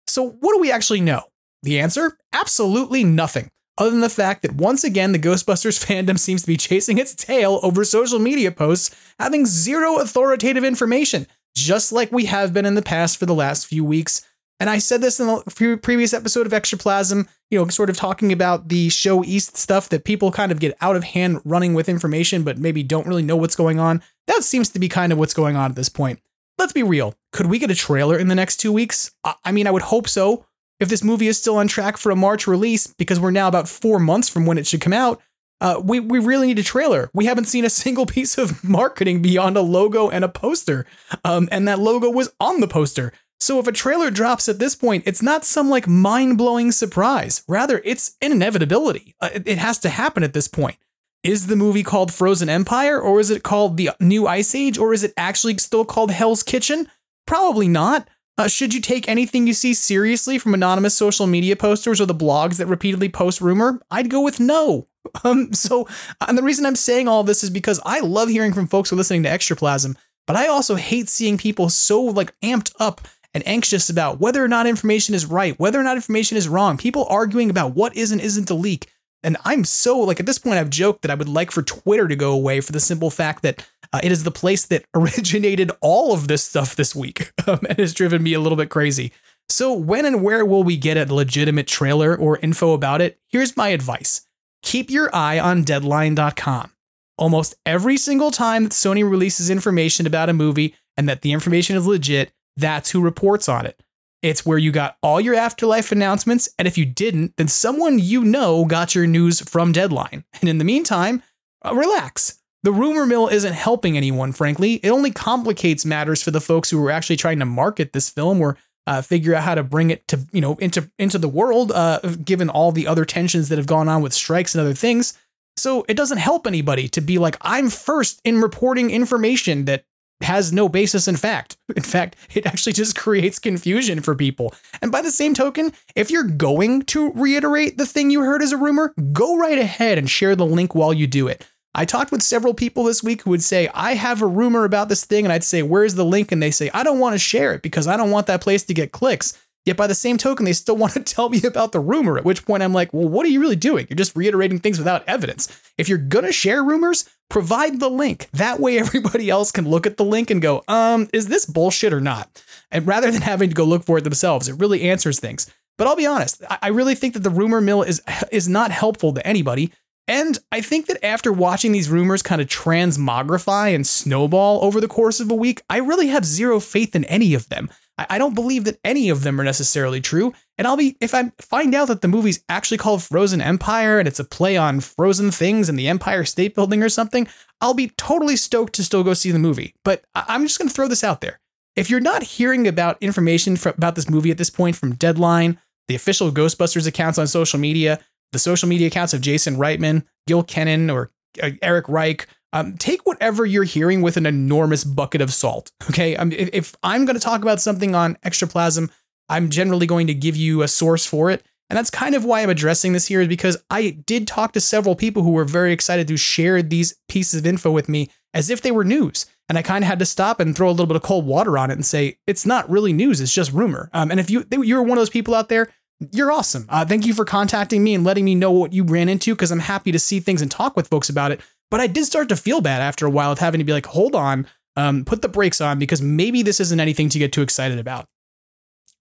So, 0.08 0.32
what 0.40 0.54
do 0.54 0.60
we 0.60 0.72
actually 0.72 1.02
know? 1.02 1.24
The 1.64 1.80
answer? 1.80 2.18
Absolutely 2.34 3.04
nothing 3.04 3.50
other 3.78 3.92
than 3.92 4.02
the 4.02 4.10
fact 4.10 4.42
that 4.42 4.56
once 4.56 4.84
again 4.84 5.12
the 5.12 5.20
Ghostbusters 5.20 5.84
fandom 5.86 6.18
seems 6.18 6.42
to 6.42 6.48
be 6.48 6.58
chasing 6.58 6.98
its 6.98 7.16
tail 7.16 7.60
over 7.64 7.84
social 7.84 8.20
media 8.20 8.52
posts, 8.52 8.96
having 9.20 9.46
zero 9.46 9.98
authoritative 9.98 10.64
information, 10.64 11.28
just 11.56 11.92
like 11.92 12.12
we 12.12 12.26
have 12.26 12.54
been 12.54 12.66
in 12.66 12.76
the 12.76 12.82
past 12.82 13.18
for 13.18 13.26
the 13.26 13.34
last 13.34 13.68
few 13.68 13.84
weeks. 13.84 14.26
And 14.60 14.70
I 14.70 14.78
said 14.78 15.02
this 15.02 15.20
in 15.20 15.28
the 15.28 15.80
previous 15.82 16.14
episode 16.14 16.46
of 16.46 16.54
Extraplasm, 16.54 17.28
you 17.52 17.60
know, 17.60 17.68
sort 17.68 17.90
of 17.90 17.98
talking 17.98 18.32
about 18.32 18.70
the 18.70 18.90
show 18.90 19.24
East 19.24 19.58
stuff 19.58 19.90
that 19.90 20.06
people 20.06 20.32
kind 20.32 20.52
of 20.52 20.60
get 20.60 20.78
out 20.80 20.96
of 20.96 21.04
hand 21.04 21.42
running 21.44 21.74
with 21.74 21.90
information, 21.90 22.44
but 22.44 22.58
maybe 22.58 22.82
don't 22.82 23.08
really 23.08 23.24
know 23.24 23.36
what's 23.36 23.56
going 23.56 23.80
on. 23.80 24.02
That 24.28 24.44
seems 24.44 24.70
to 24.70 24.80
be 24.80 24.88
kind 24.88 25.12
of 25.12 25.18
what's 25.18 25.34
going 25.34 25.56
on 25.56 25.72
at 25.72 25.76
this 25.76 25.90
point. 25.90 26.20
Let's 26.58 26.74
be 26.74 26.84
real. 26.84 27.16
Could 27.34 27.48
we 27.48 27.60
get 27.60 27.70
a 27.70 27.76
trailer 27.76 28.18
in 28.18 28.30
the 28.30 28.36
next 28.36 28.58
two 28.58 28.72
weeks? 28.72 29.12
I 29.44 29.52
mean, 29.52 29.68
I 29.68 29.72
would 29.72 29.82
hope 29.84 30.08
so 30.08 30.46
if 30.80 30.90
this 30.90 31.04
movie 31.04 31.28
is 31.28 31.38
still 31.38 31.58
on 31.58 31.68
track 31.68 31.98
for 31.98 32.12
a 32.12 32.16
March 32.16 32.48
release, 32.48 32.88
because 32.88 33.20
we're 33.20 33.32
now 33.32 33.48
about 33.48 33.70
four 33.70 34.00
months 34.00 34.30
from 34.30 34.46
when 34.46 34.58
it 34.58 34.68
should 34.68 34.82
come 34.82 34.94
out, 34.94 35.22
uh, 35.62 35.82
we, 35.82 36.00
we 36.00 36.20
really 36.20 36.48
need 36.48 36.60
a 36.60 36.64
trailer. 36.64 37.10
We 37.14 37.26
haven't 37.26 37.46
seen 37.46 37.66
a 37.66 37.70
single 37.72 38.06
piece 38.06 38.38
of 38.38 38.64
marketing 38.64 39.22
beyond 39.22 39.58
a 39.58 39.62
logo 39.62 40.10
and 40.10 40.24
a 40.24 40.30
poster. 40.30 40.86
Um, 41.24 41.48
and 41.52 41.68
that 41.68 41.80
logo 41.80 42.10
was 42.10 42.34
on 42.40 42.60
the 42.60 42.68
poster. 42.68 43.14
So 43.40 43.60
if 43.60 43.68
a 43.68 43.72
trailer 43.72 44.10
drops 44.10 44.48
at 44.48 44.60
this 44.60 44.76
point, 44.76 45.04
it's 45.06 45.22
not 45.22 45.46
some 45.46 45.70
like 45.70 45.88
mind 45.88 46.38
blowing 46.38 46.72
surprise. 46.72 47.44
Rather, 47.48 47.82
it's 47.84 48.16
an 48.22 48.32
inevitability. 48.32 49.16
Uh, 49.20 49.30
it, 49.34 49.58
has 49.58 49.78
to 49.80 49.90
happen 49.90 50.24
at 50.24 50.34
this 50.34 50.48
point. 50.48 50.78
Is 51.24 51.48
the 51.48 51.56
movie 51.56 51.84
called 51.84 52.14
Frozen 52.14 52.50
Empire, 52.50 53.00
or 53.00 53.20
is 53.20 53.32
it 53.32 53.44
called 53.44 53.78
The 53.78 53.92
New 54.00 54.28
Ice 54.28 54.54
Age, 54.56 54.78
or 54.78 54.94
is 54.94 55.04
it 55.04 55.14
actually 55.18 55.58
still 55.58 55.84
called 55.84 56.12
Hell's 56.12 56.44
Kitchen? 56.44 56.88
Probably 57.26 57.68
not. 57.68 58.08
Uh, 58.38 58.48
should 58.48 58.74
you 58.74 58.82
take 58.82 59.08
anything 59.08 59.48
you 59.48 59.54
see 59.54 59.74
seriously 59.74 60.38
from 60.38 60.54
anonymous 60.54 60.96
social 60.96 61.26
media 61.26 61.56
posters 61.56 62.02
or 62.02 62.06
the 62.06 62.14
blogs 62.14 62.58
that 62.58 62.68
repeatedly 62.68 63.10
post 63.10 63.42
rumor? 63.42 63.82
I'd 63.90 64.10
go 64.10 64.22
with 64.22 64.40
no. 64.40 64.88
Um, 65.24 65.54
so, 65.54 65.88
and 66.28 66.36
the 66.36 66.44
reason 66.44 66.66
I'm 66.66 66.76
saying 66.76 67.08
all 67.08 67.24
this 67.24 67.44
is 67.44 67.52
because 67.52 67.80
I 67.86 68.00
love 68.00 68.28
hearing 68.28 68.54
from 68.54 68.66
folks 68.66 68.90
who 68.90 68.96
are 68.96 68.98
listening 68.98 69.22
to 69.24 69.30
Extraplasm, 69.30 69.96
but 70.26 70.36
I 70.36 70.48
also 70.48 70.76
hate 70.76 71.10
seeing 71.10 71.38
people 71.38 71.70
so 71.70 72.02
like 72.02 72.34
amped 72.42 72.74
up 72.80 73.02
and 73.36 73.46
anxious 73.46 73.90
about 73.90 74.20
whether 74.22 74.44
or 74.44 74.48
not 74.48 74.66
information 74.66 75.14
is 75.14 75.26
right, 75.26 75.60
whether 75.60 75.78
or 75.80 75.84
not 75.84 75.98
information 75.98 76.38
is 76.38 76.48
wrong. 76.48 76.78
People 76.78 77.06
arguing 77.10 77.50
about 77.50 77.76
what 77.76 77.96
is 77.96 78.12
and 78.14 78.22
isn't 78.22 78.50
a 78.50 78.56
leak. 78.56 78.90
And 79.24 79.36
I'm 79.44 79.66
so 79.66 80.00
like 80.00 80.22
at 80.22 80.26
this 80.26 80.40
point, 80.40 80.58
I've 80.58 80.70
joked 80.70 81.02
that 81.02 81.12
I 81.12 81.16
would 81.16 81.28
like 81.28 81.52
for 81.52 81.62
Twitter 81.62 82.08
to 82.08 82.16
go 82.16 82.32
away 82.32 82.62
for 82.62 82.72
the 82.72 82.80
simple 82.80 83.10
fact 83.10 83.44
that 83.44 83.68
uh, 83.92 84.00
it 84.02 84.12
is 84.12 84.24
the 84.24 84.32
place 84.32 84.66
that 84.68 84.86
originated 84.96 85.70
all 85.82 86.14
of 86.14 86.30
this 86.30 86.44
stuff 86.44 86.78
this 86.78 86.96
week 86.96 87.34
um, 87.48 87.60
and 87.68 87.78
has 87.78 87.94
driven 87.94 88.24
me 88.24 88.34
a 88.34 88.40
little 88.40 88.56
bit 88.56 88.70
crazy. 88.70 89.12
So, 89.50 89.74
when 89.74 90.06
and 90.06 90.24
where 90.24 90.44
will 90.46 90.64
we 90.64 90.78
get 90.78 90.98
a 90.98 91.14
legitimate 91.14 91.68
trailer 91.68 92.16
or 92.16 92.40
info 92.40 92.74
about 92.74 93.02
it? 93.02 93.20
Here's 93.28 93.58
my 93.58 93.70
advice 93.70 94.26
keep 94.62 94.90
your 94.90 95.14
eye 95.14 95.40
on 95.40 95.64
deadline.com. 95.64 96.72
Almost 97.18 97.56
every 97.66 97.98
single 97.98 98.32
time 98.32 98.64
that 98.64 98.72
Sony 98.72 99.08
releases 99.08 99.50
information 99.50 100.08
about 100.08 100.30
a 100.30 100.34
movie 100.34 100.74
and 100.98 101.08
that 101.08 101.22
the 101.22 101.34
information 101.34 101.76
is 101.76 101.86
legit, 101.86 102.32
that's 102.58 102.92
who 102.92 103.02
reports 103.02 103.50
on 103.50 103.66
it. 103.66 103.82
It's 104.22 104.46
where 104.46 104.58
you 104.58 104.72
got 104.72 104.98
all 105.04 105.22
your 105.22 105.36
afterlife 105.36 105.92
announcements, 105.92 106.50
and 106.58 106.68
if 106.68 106.78
you 106.78 106.86
didn't, 106.86 107.38
then 107.38 107.48
someone 107.48 108.00
you 108.00 108.24
know 108.24 108.66
got 108.66 108.96
your 108.96 109.06
news 109.06 109.42
from 109.42 109.72
Deadline. 109.72 110.24
And 110.40 110.50
in 110.50 110.58
the 110.58 110.64
meantime, 110.64 111.22
uh, 111.64 111.76
relax. 111.76 112.40
The 112.64 112.72
rumor 112.72 113.06
mill 113.06 113.28
isn't 113.28 113.54
helping 113.54 113.96
anyone, 113.96 114.32
frankly. 114.32 114.76
It 114.76 114.90
only 114.90 115.12
complicates 115.12 115.86
matters 115.86 116.24
for 116.24 116.32
the 116.32 116.42
folks 116.42 116.72
who 116.72 116.84
are 116.84 116.90
actually 116.90 117.18
trying 117.18 117.38
to 117.38 117.46
market 117.46 117.94
this 117.94 118.10
film 118.10 118.42
or 118.42 118.58
uh, 118.88 119.04
figure 119.04 119.36
out 119.36 119.44
how 119.44 119.54
to 119.54 119.64
bring 119.64 119.92
it 119.92 120.08
to 120.08 120.26
you 120.32 120.42
know 120.42 120.56
into 120.56 120.90
into 120.98 121.20
the 121.20 121.28
world, 121.28 121.72
uh, 121.72 122.00
given 122.24 122.50
all 122.50 122.72
the 122.72 122.88
other 122.88 123.06
tensions 123.06 123.50
that 123.50 123.58
have 123.60 123.68
gone 123.68 123.88
on 123.88 124.02
with 124.02 124.14
strikes 124.14 124.56
and 124.56 124.62
other 124.62 124.74
things. 124.74 125.14
So 125.58 125.86
it 125.88 125.96
doesn't 125.96 126.18
help 126.18 126.48
anybody 126.48 126.88
to 126.90 127.02
be 127.02 127.18
like 127.18 127.38
I'm 127.42 127.70
first 127.70 128.22
in 128.24 128.42
reporting 128.42 128.90
information 128.90 129.66
that 129.66 129.86
has 130.22 130.54
no 130.54 130.70
basis 130.70 131.08
in 131.08 131.16
fact. 131.16 131.58
In 131.76 131.84
fact, 131.84 132.16
it 132.34 132.46
actually 132.46 132.74
just 132.74 132.96
creates 132.98 133.40
confusion 133.40 134.02
for 134.02 134.16
people. 134.16 134.54
And 134.82 134.92
by 134.92 135.02
the 135.02 135.12
same 135.12 135.34
token, 135.34 135.74
if 135.96 136.10
you're 136.10 136.24
going 136.24 136.84
to 136.84 137.12
reiterate 137.14 137.78
the 137.78 137.86
thing 137.86 138.10
you 138.10 138.22
heard 138.22 138.42
as 138.42 138.52
a 138.52 138.58
rumor, 138.58 138.94
go 139.12 139.38
right 139.38 139.58
ahead 139.58 139.98
and 139.98 140.10
share 140.10 140.36
the 140.36 140.46
link 140.46 140.74
while 140.74 140.94
you 140.94 141.08
do 141.08 141.28
it. 141.28 141.46
I 141.78 141.84
talked 141.84 142.12
with 142.12 142.24
several 142.24 142.54
people 142.54 142.86
this 142.86 143.04
week 143.04 143.24
who 143.24 143.32
would 143.32 143.44
say, 143.44 143.70
I 143.74 143.96
have 143.96 144.22
a 144.22 144.28
rumor 144.28 144.64
about 144.64 144.88
this 144.88 145.04
thing. 145.04 145.26
And 145.26 145.34
I'd 145.34 145.44
say, 145.44 145.62
Where's 145.62 145.96
the 145.96 146.06
link? 146.06 146.32
And 146.32 146.42
they 146.42 146.52
say, 146.52 146.72
I 146.74 146.84
don't 146.84 147.00
want 147.00 147.14
to 147.14 147.20
share 147.20 147.54
it 147.54 147.62
because 147.62 147.86
I 147.86 147.98
don't 147.98 148.12
want 148.12 148.28
that 148.28 148.42
place 148.42 148.64
to 148.64 148.74
get 148.74 148.94
clicks. 148.94 149.38
Yet 149.66 149.78
by 149.78 149.88
the 149.88 149.96
same 149.96 150.18
token, 150.18 150.46
they 150.46 150.54
still 150.54 150.78
want 150.78 150.94
to 150.94 151.02
tell 151.02 151.30
me 151.30 151.42
about 151.44 151.74
the 151.74 151.80
rumor, 151.80 152.18
at 152.18 152.26
which 152.26 152.46
point 152.46 152.64
I'm 152.64 152.74
like, 152.74 152.94
well, 152.94 153.10
what 153.10 153.26
are 153.26 153.30
you 153.30 153.42
really 153.42 153.56
doing? 153.56 153.88
You're 153.90 153.98
just 153.98 154.16
reiterating 154.16 154.60
things 154.60 154.78
without 154.78 155.04
evidence. 155.08 155.50
If 155.78 155.90
you're 155.90 155.98
going 155.98 156.26
to 156.26 156.32
share 156.32 156.64
rumors, 156.64 157.10
provide 157.30 157.80
the 157.80 157.90
link. 157.90 158.30
That 158.34 158.60
way 158.60 158.78
everybody 158.86 159.30
else 159.30 159.52
can 159.52 159.68
look 159.68 159.86
at 159.86 159.98
the 159.98 160.06
link 160.06 160.30
and 160.30 160.42
go, 160.42 160.64
um, 160.68 161.08
is 161.14 161.28
this 161.28 161.46
bullshit 161.46 161.94
or 161.94 162.02
not? 162.02 162.44
And 162.72 162.88
rather 162.88 163.12
than 163.12 163.22
having 163.22 163.50
to 163.50 163.56
go 163.56 163.64
look 163.64 163.86
for 163.86 163.98
it 163.98 164.04
themselves, 164.04 164.48
it 164.48 164.60
really 164.60 164.84
answers 164.84 165.20
things. 165.20 165.52
But 165.78 165.88
I'll 165.88 165.96
be 165.96 166.06
honest, 166.06 166.42
I 166.62 166.70
really 166.70 166.96
think 166.96 167.14
that 167.16 167.24
the 167.24 167.30
rumor 167.30 167.60
mill 167.62 167.84
is 167.84 168.02
is 168.32 168.48
not 168.48 168.72
helpful 168.72 169.14
to 169.14 169.28
anybody 169.28 169.72
And 170.08 170.38
I 170.52 170.62
think 170.62 170.86
that 170.86 171.04
after 171.04 171.34
watching 171.34 171.72
these 171.72 171.90
rumors 171.90 172.22
kind 172.22 172.42
of 172.42 172.48
transmogrify 172.48 173.74
and 173.74 173.88
snowball 173.88 174.64
over 174.64 174.80
the 174.80 174.88
course 174.88 175.20
of 175.20 175.32
a 175.32 175.36
week, 175.36 175.64
I 175.70 175.78
really 175.78 176.08
have 176.08 176.26
zero 176.26 176.60
faith 176.60 176.96
in 176.96 177.06
any 177.06 177.34
of 177.34 177.50
them. 177.50 177.70
I, 177.98 178.06
I 178.12 178.18
don't 178.18 178.36
believe 178.36 178.66
that 178.66 178.80
any 178.84 179.10
of 179.10 179.24
them 179.24 179.40
are 179.40 179.44
necessarily 179.44 180.02
true. 180.02 180.34
And 180.58 180.68
I'll 180.68 180.78
be, 180.78 180.98
if 181.02 181.14
I 181.14 181.32
find 181.40 181.74
out 181.76 181.88
that 181.90 182.02
the 182.02 182.08
movie's 182.08 182.44
actually 182.50 182.78
called 182.78 183.04
Frozen 183.04 183.42
Empire 183.42 184.00
and 184.00 184.08
it's 184.08 184.20
a 184.20 184.24
play 184.24 184.58
on 184.58 184.80
frozen 184.80 185.32
things 185.32 185.70
and 185.70 185.78
the 185.78 185.88
Empire 185.88 186.26
State 186.26 186.56
Building 186.56 186.84
or 186.84 186.90
something, 186.90 187.28
I'll 187.62 187.74
be 187.74 187.92
totally 187.98 188.36
stoked 188.36 188.74
to 188.76 188.84
still 188.84 189.04
go 189.04 189.14
see 189.14 189.32
the 189.32 189.40
movie. 189.40 189.76
But 189.84 190.04
I- 190.14 190.26
I'm 190.28 190.44
just 190.44 190.58
going 190.60 190.68
to 190.70 190.74
throw 190.74 190.88
this 190.88 191.04
out 191.04 191.22
there. 191.22 191.40
If 191.76 191.90
you're 191.90 192.00
not 192.00 192.24
hearing 192.24 192.68
about 192.68 192.98
information 193.02 193.58
for, 193.58 193.70
about 193.70 193.96
this 193.96 194.10
movie 194.10 194.32
at 194.32 194.38
this 194.38 194.50
point 194.50 194.76
from 194.78 194.96
Deadline, 194.96 195.60
the 195.88 195.96
official 195.96 196.32
Ghostbusters 196.32 196.88
accounts 196.88 197.20
on 197.20 197.28
social 197.28 197.60
media, 197.60 198.00
the 198.32 198.40
social 198.40 198.68
media 198.70 198.88
accounts 198.88 199.14
of 199.14 199.22
Jason 199.22 199.58
Reitman, 199.58 200.04
Gil 200.26 200.44
Kenan, 200.44 200.90
or 200.90 201.12
uh, 201.44 201.52
Eric 201.62 201.88
Reich. 201.90 202.28
Um, 202.54 202.78
take 202.78 203.05
whatever 203.16 203.46
you're 203.46 203.64
hearing 203.64 204.02
with 204.02 204.18
an 204.18 204.26
enormous 204.26 204.84
bucket 204.84 205.22
of 205.22 205.32
salt. 205.32 205.72
Okay, 205.90 206.16
if, 206.16 206.50
if 206.52 206.76
I'm 206.84 207.06
going 207.06 207.16
to 207.16 207.22
talk 207.22 207.42
about 207.42 207.62
something 207.62 207.96
on 207.96 208.16
Extraplasm, 208.26 208.90
I'm 209.30 209.50
generally 209.50 209.88
going 209.88 210.08
to 210.08 210.14
give 210.14 210.36
you 210.36 210.62
a 210.62 210.68
source 210.68 211.06
for 211.06 211.32
it, 211.32 211.46
and 211.70 211.78
that's 211.78 211.90
kind 211.90 212.16
of 212.16 212.26
why 212.26 212.42
I'm 212.42 212.50
addressing 212.50 212.92
this 212.92 213.08
here, 213.08 213.22
is 213.22 213.28
because 213.28 213.58
I 213.70 213.92
did 213.92 214.28
talk 214.28 214.52
to 214.54 214.62
several 214.62 214.96
people 214.96 215.24
who 215.24 215.32
were 215.32 215.46
very 215.46 215.72
excited 215.72 216.08
to 216.10 216.18
share 216.18 216.62
these 216.62 216.96
pieces 217.08 217.40
of 217.40 217.46
info 217.46 217.72
with 217.72 217.88
me 217.88 218.10
as 218.34 218.50
if 218.50 218.62
they 218.62 218.72
were 218.72 218.84
news. 218.84 219.26
And 219.48 219.58
I 219.58 219.62
kind 219.62 219.84
of 219.84 219.88
had 219.88 220.00
to 220.00 220.06
stop 220.06 220.40
and 220.40 220.56
throw 220.56 220.68
a 220.68 220.72
little 220.72 220.88
bit 220.88 220.98
of 220.98 221.04
cold 221.04 221.26
water 221.26 221.58
on 221.58 221.70
it 221.70 221.76
and 221.76 221.86
say, 221.86 222.18
it's 222.28 222.46
not 222.46 222.70
really 222.70 222.92
news, 222.92 223.22
it's 223.22 223.34
just 223.34 223.54
rumor. 223.54 223.90
Um, 223.94 224.12
and 224.12 224.20
if 224.20 224.30
you, 224.30 224.44
you're 224.52 224.82
one 224.82 224.98
of 224.98 225.02
those 225.02 225.10
people 225.10 225.34
out 225.34 225.50
there 225.50 225.70
you're 226.12 226.32
awesome. 226.32 226.66
Uh, 226.70 226.86
thank 226.86 227.06
you 227.06 227.14
for 227.14 227.24
contacting 227.24 227.84
me 227.84 227.96
and 227.96 228.04
letting 228.04 228.26
me 228.26 228.36
know 228.36 228.52
what 228.52 228.74
you 228.74 228.84
ran 228.84 229.08
into 229.08 229.34
because 229.34 229.52
I'm 229.52 229.60
happy 229.60 229.92
to 229.92 230.00
see 230.00 230.20
things 230.20 230.42
and 230.42 230.52
talk 230.52 230.76
with 230.76 230.88
folks 230.88 231.10
about 231.10 231.32
it. 231.32 231.40
But 231.72 231.80
I 231.80 231.88
did 231.88 232.06
start 232.06 232.30
to 232.30 232.36
feel 232.36 232.62
bad 232.62 232.82
after 232.82 233.06
a 233.06 233.10
while 233.10 233.32
of 233.32 233.40
having 233.40 233.60
to 233.60 233.66
be 233.66 233.74
like, 233.74 233.86
hold 233.86 234.16
on, 234.16 234.48
um, 234.76 235.06
put 235.06 235.22
the 235.22 235.30
brakes 235.30 235.62
on 235.62 235.80
because 235.80 236.02
maybe 236.02 236.42
this 236.42 236.60
isn't 236.60 236.80
anything 236.80 237.10
to 237.10 237.20
get 237.20 237.32
too 237.32 237.42
excited 237.42 237.80
about. 237.80 238.08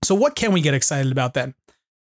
So, 0.02 0.14
what 0.14 0.36
can 0.36 0.52
we 0.52 0.60
get 0.60 0.74
excited 0.74 1.10
about 1.10 1.34
then? 1.34 1.54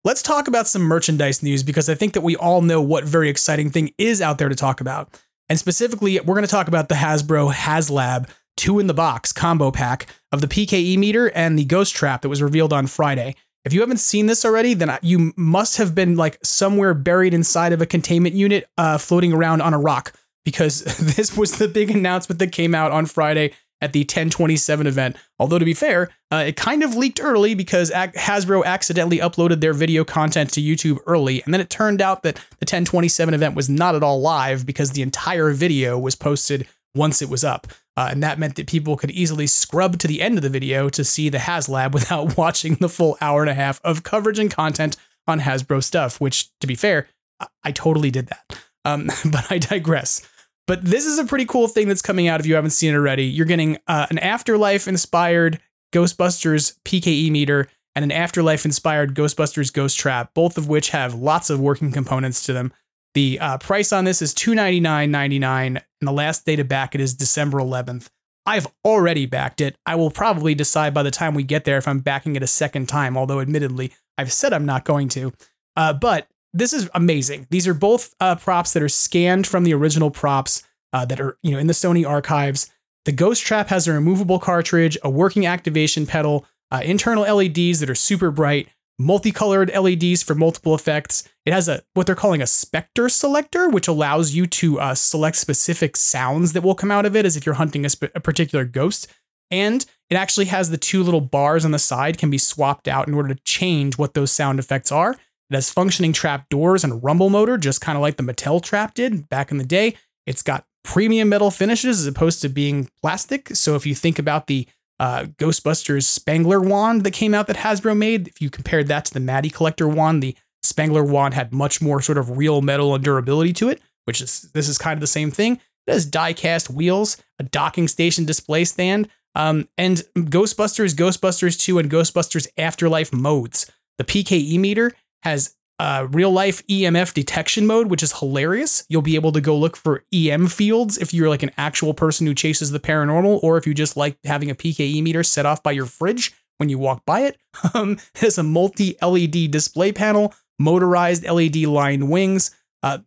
Let's 0.03 0.23
talk 0.23 0.49
about 0.49 0.67
some 0.67 0.83
merchandise 0.83 1.43
news 1.43 1.63
because 1.63 1.89
I 1.89 1.95
think 1.95 2.15
that 2.15 2.23
we 2.23 2.35
all 2.37 2.63
know 2.63 2.81
what 2.81 3.05
very 3.05 3.29
exciting 3.29 3.71
thing 3.71 3.93
is 3.99 4.23
out 4.23 4.39
there 4.39 4.49
to 4.49 4.55
talk 4.55 4.81
about. 4.81 5.21
And 5.49 5.59
specifically, 5.59 6.19
we're 6.21 6.35
going 6.35 6.47
to 6.47 6.51
talk 6.51 6.69
about 6.69 6.89
the 6.89 6.95
Hasbro 6.95 7.53
HasLab 7.53 8.31
two 8.57 8.79
in 8.79 8.87
the 8.87 8.95
box 8.95 9.33
combo 9.33 9.71
pack 9.71 10.07
of 10.33 10.41
the 10.41 10.47
PKE 10.47 10.99
meter 10.99 11.31
and 11.31 11.59
the 11.59 11.65
ghost 11.65 11.95
trap 11.95 12.23
that 12.23 12.29
was 12.29 12.43
revealed 12.43 12.73
on 12.73 12.87
Friday. 12.87 13.35
If 13.65 13.73
you 13.73 13.81
haven't 13.81 13.99
seen 13.99 14.27
this 14.27 14.45
already, 14.45 14.75
then 14.75 14.97
you 15.03 15.33
must 15.37 15.77
have 15.77 15.95
been 15.95 16.17
like 16.17 16.39
somewhere 16.43 16.95
buried 16.95 17.35
inside 17.35 17.73
of 17.73 17.83
a 17.83 17.87
containment 17.87 18.35
unit, 18.35 18.69
uh, 18.79 18.99
floating 18.99 19.33
around 19.33 19.61
on 19.61 19.75
a 19.75 19.79
rock, 19.79 20.13
because 20.45 20.83
this 21.17 21.37
was 21.37 21.59
the 21.59 21.69
big 21.69 21.91
announcement 21.91 22.39
that 22.39 22.53
came 22.53 22.75
out 22.75 22.93
on 22.93 23.07
Friday 23.07 23.53
at 23.81 23.93
the 23.93 24.01
1027 24.01 24.87
event. 24.87 25.17
Although 25.39 25.59
to 25.59 25.65
be 25.65 25.75
fair, 25.75 26.11
uh, 26.31 26.45
it 26.49 26.57
kind 26.57 26.83
of 26.83 26.97
leaked 26.97 27.21
early 27.23 27.55
because 27.55 27.91
Hasbro 27.91 28.65
accidentally 28.65 29.19
uploaded 29.19 29.61
their 29.61 29.73
video 29.73 30.05
content 30.05 30.51
to 30.53 30.61
YouTube 30.61 30.99
early, 31.07 31.43
and 31.43 31.55
then 31.55 31.61
it 31.61 31.71
turned 31.71 32.03
out 32.03 32.23
that 32.23 32.35
the 32.35 32.65
1027 32.65 33.33
event 33.33 33.55
was 33.55 33.69
not 33.69 33.95
at 33.95 34.03
all 34.03 34.21
live 34.21 34.67
because 34.67 34.91
the 34.91 35.03
entire 35.03 35.51
video 35.53 35.99
was 35.99 36.15
posted 36.15 36.67
once 36.95 37.23
it 37.23 37.31
was 37.31 37.45
up. 37.45 37.69
Uh, 37.97 38.09
and 38.11 38.23
that 38.23 38.39
meant 38.39 38.57
that 38.57 38.67
people 38.67 38.97
could 38.97 39.11
easily 39.11 39.47
scrub 39.47 39.99
to 39.99 40.07
the 40.07 40.23
end 40.23 40.37
of 40.37 40.43
the 40.43 40.49
video 40.49 40.89
to 40.89 41.05
see 41.05 41.29
the 41.29 41.39
HasLab 41.39 41.93
without 41.95 42.37
watching 42.37 42.75
the 42.77 42.89
full 42.89 43.17
hour 43.21 43.43
and 43.43 43.51
a 43.51 43.55
half 43.55 43.81
of 43.83 44.03
coverage 44.03 44.39
and 44.39 44.51
content 44.51 44.97
on 45.27 45.41
Hasbro 45.41 45.83
stuff, 45.83 46.21
which, 46.21 46.49
to 46.61 46.67
be 46.67 46.75
fair, 46.75 47.09
I, 47.39 47.47
I 47.65 47.73
totally 47.73 48.11
did 48.11 48.29
that. 48.29 48.61
Um, 48.85 49.11
but 49.31 49.51
I 49.51 49.59
digress. 49.59 50.27
But 50.71 50.85
this 50.85 51.05
is 51.05 51.19
a 51.19 51.25
pretty 51.25 51.47
cool 51.47 51.67
thing 51.67 51.89
that's 51.89 52.01
coming 52.01 52.29
out 52.29 52.39
if 52.39 52.47
you 52.47 52.55
haven't 52.55 52.71
seen 52.71 52.95
it 52.95 52.97
already. 52.97 53.25
You're 53.25 53.45
getting 53.45 53.79
uh, 53.89 54.07
an 54.09 54.21
Afterlife 54.21 54.87
inspired 54.87 55.59
Ghostbusters 55.93 56.79
PKE 56.85 57.29
meter 57.29 57.67
and 57.97 58.05
an 58.05 58.13
Afterlife 58.13 58.65
inspired 58.65 59.17
Ghostbusters 59.17 59.73
Ghost 59.73 59.99
Trap, 59.99 60.33
both 60.33 60.57
of 60.57 60.69
which 60.69 60.91
have 60.91 61.13
lots 61.13 61.51
of 61.51 61.59
working 61.59 61.91
components 61.91 62.47
to 62.47 62.53
them. 62.53 62.73
The 63.15 63.41
uh, 63.41 63.59
price 63.59 63.93
on 63.93 64.05
this 64.05 64.23
is 64.23 64.33
$299.99, 64.33 65.67
and 65.67 65.83
the 66.03 66.13
last 66.13 66.47
day 66.47 66.55
to 66.55 66.63
back 66.63 66.95
it 66.95 67.01
is 67.01 67.15
December 67.15 67.59
11th. 67.59 68.09
I've 68.47 68.69
already 68.85 69.27
backed 69.27 69.61
it. 69.61 69.75
I 69.87 69.97
will 69.97 70.13
probably 70.13 70.55
decide 70.55 70.95
by 70.95 71.03
the 71.03 71.11
time 71.11 71.35
we 71.35 71.43
get 71.43 71.65
there 71.65 71.79
if 71.79 71.89
I'm 71.89 71.99
backing 71.99 72.37
it 72.37 72.45
a 72.45 72.47
second 72.47 72.89
time, 72.89 73.17
although 73.17 73.41
admittedly, 73.41 73.91
I've 74.17 74.33
said 74.33 74.53
I'm 74.53 74.67
not 74.67 74.85
going 74.85 75.09
to. 75.09 75.33
Uh, 75.75 75.95
but 75.95 76.29
this 76.53 76.73
is 76.73 76.89
amazing. 76.95 77.47
These 77.51 77.69
are 77.69 77.75
both 77.75 78.15
uh, 78.21 78.37
props 78.37 78.73
that 78.73 78.83
are 78.83 78.89
scanned 78.89 79.47
from 79.47 79.65
the 79.65 79.75
original 79.75 80.11
props 80.11 80.63
uh, 80.93 81.05
that 81.07 81.21
are 81.21 81.39
you 81.43 81.53
know 81.53 81.59
in 81.59 81.67
the 81.67 81.73
Sony 81.73 82.09
archives. 82.09 82.71
The 83.05 83.13
Ghost 83.13 83.45
Trap 83.45 83.69
has 83.69 83.89
a 83.89 83.93
removable 83.93 84.39
cartridge, 84.39 84.99
a 85.03 85.11
working 85.11 85.47
activation 85.47 86.07
pedal, 86.07 86.45
uh, 86.71 86.83
internal 86.85 87.23
LEDs 87.23 87.81
that 87.81 87.89
are 87.89 87.95
super 87.95 88.31
bright, 88.31 88.69
multicolored 88.99 89.73
LEDs 89.75 90.23
for 90.23 90.35
multiple 90.35 90.75
effects. 90.75 91.27
It 91.47 91.53
has 91.53 91.69
a 91.69 91.83
what 91.95 92.07
they're 92.07 92.15
calling 92.15 92.43
a 92.43 92.47
specter 92.47 93.09
selector, 93.09 93.69
which 93.69 93.89
allows 93.89 94.33
you 94.33 94.47
to 94.47 94.81
uh, 94.81 94.95
select 94.95 95.37
specific 95.37 95.97
sounds 95.97 96.53
that 96.53 96.63
will 96.63 96.75
come 96.75 96.91
out 96.91 97.07
of 97.07 97.17
it 97.17 97.25
as 97.25 97.37
if 97.37 97.47
you're 97.47 97.55
hunting 97.55 97.85
a, 97.85 97.89
sp- 97.89 98.13
a 98.15 98.21
particular 98.21 98.65
ghost. 98.65 99.09
And 99.51 99.85
it 100.11 100.15
actually 100.15 100.47
has 100.47 100.71
the 100.71 100.79
two 100.79 101.03
little 101.03 101.21
bars 101.21 101.65
on 101.65 101.71
the 101.73 101.79
side 101.79 102.19
can 102.19 102.31
be 102.31 102.39
swapped 102.39 102.87
out 102.87 103.09
in 103.09 103.15
order 103.15 103.35
to 103.35 103.43
change 103.43 103.99
what 103.99 104.15
those 104.15 104.31
sound 104.31 104.59
effects 104.59 104.93
are. 104.93 105.17
It 105.51 105.55
has 105.55 105.71
functioning 105.71 106.13
trap 106.13 106.49
doors 106.49 106.85
and 106.85 106.93
a 106.93 106.97
rumble 106.97 107.29
motor, 107.29 107.59
just 107.59 107.81
kind 107.81 107.97
of 107.97 108.03
like 108.03 108.17
the 108.17 108.23
Mattel 108.23 108.63
trap 108.63 108.95
did 108.95 109.29
back 109.29 109.51
in 109.51 109.59
the 109.59 109.65
day. 109.65 109.97
It's 110.27 110.43
got 110.43 110.65
premium 110.85 111.29
metal 111.29 111.51
finishes 111.51 112.01
as 112.01 112.07
opposed 112.07 112.41
to 112.43 112.49
being 112.49 112.89
plastic. 113.03 113.55
So 113.57 113.75
if 113.75 113.85
you 113.85 113.95
think 113.95 114.19
about 114.19 114.47
the 114.47 114.69
uh, 115.01 115.25
Ghostbusters 115.39 116.05
Spengler 116.05 116.61
wand 116.61 117.05
that 117.05 117.13
came 117.13 117.35
out 117.35 117.47
that 117.47 117.57
Hasbro 117.57 117.97
made. 117.97 118.29
If 118.29 118.41
you 118.41 118.51
compared 118.51 118.87
that 118.89 119.07
to 119.07 119.15
the 119.15 119.19
Matty 119.19 119.49
Collector 119.49 119.89
wand, 119.89 120.23
the 120.23 120.37
Spengler 120.63 121.03
wand 121.03 121.33
had 121.33 121.55
much 121.55 121.81
more 121.81 122.03
sort 122.03 122.19
of 122.19 122.37
real 122.37 122.61
metal 122.61 122.95
and 122.95 123.03
durability 123.03 123.55
to 123.55 123.71
it, 123.71 123.81
which 124.05 124.21
is 124.21 124.51
this 124.53 124.69
is 124.69 124.77
kind 124.77 124.99
of 124.99 125.01
the 125.01 125.07
same 125.07 125.31
thing. 125.31 125.59
It 125.87 125.93
has 125.93 126.05
die-cast 126.05 126.69
wheels, 126.69 127.17
a 127.39 127.43
docking 127.43 127.89
station 127.89 128.27
display 128.27 128.65
stand, 128.67 129.09
um, 129.35 129.69
and 129.79 130.03
Ghostbusters, 130.15 130.95
Ghostbusters 130.95 131.59
2, 131.59 131.79
and 131.79 131.91
Ghostbusters 131.91 132.47
Afterlife 132.59 133.13
modes. 133.13 133.71
The 133.97 134.05
PKE 134.05 134.59
meter 134.59 134.93
has 135.23 135.55
uh, 135.81 136.07
real 136.11 136.31
life 136.31 136.67
EMF 136.67 137.15
detection 137.15 137.67
mode, 137.67 137.87
which 137.87 138.03
is 138.03 138.19
hilarious. 138.19 138.85
You'll 138.91 139.01
be 139.01 139.15
able 139.15 139.33
to 139.33 139.41
go 139.41 139.57
look 139.57 139.77
for 139.77 140.05
EM 140.13 140.49
fields 140.49 140.99
if 140.99 141.15
you're 141.15 141.31
like 141.31 141.43
an 141.43 141.53
actual 141.57 141.95
person 141.95 142.27
who 142.27 142.35
chases 142.35 142.71
the 142.71 142.79
paranormal, 142.79 143.43
or 143.43 143.57
if 143.57 143.67
you 143.67 143.73
just 143.73 143.97
like 143.97 144.19
having 144.25 144.51
a 144.51 144.55
PKE 144.55 145.03
meter 145.03 145.23
set 145.23 145.47
off 145.47 145.63
by 145.63 145.73
your 145.73 145.87
fridge 145.87 146.35
when 146.59 146.69
you 146.69 146.79
walk 146.79 147.05
by 147.07 147.21
it. 147.21 147.39
Um, 147.75 147.93
it 148.15 148.21
has 148.21 148.39
a 148.39 148.43
multi 148.43 148.97
LED 149.03 149.51
display 149.51 149.91
panel, 149.91 150.35
motorized 150.59 151.25
LED 151.25 151.57
line 151.57 152.09
wings. 152.09 152.55
Uh, 152.83 152.99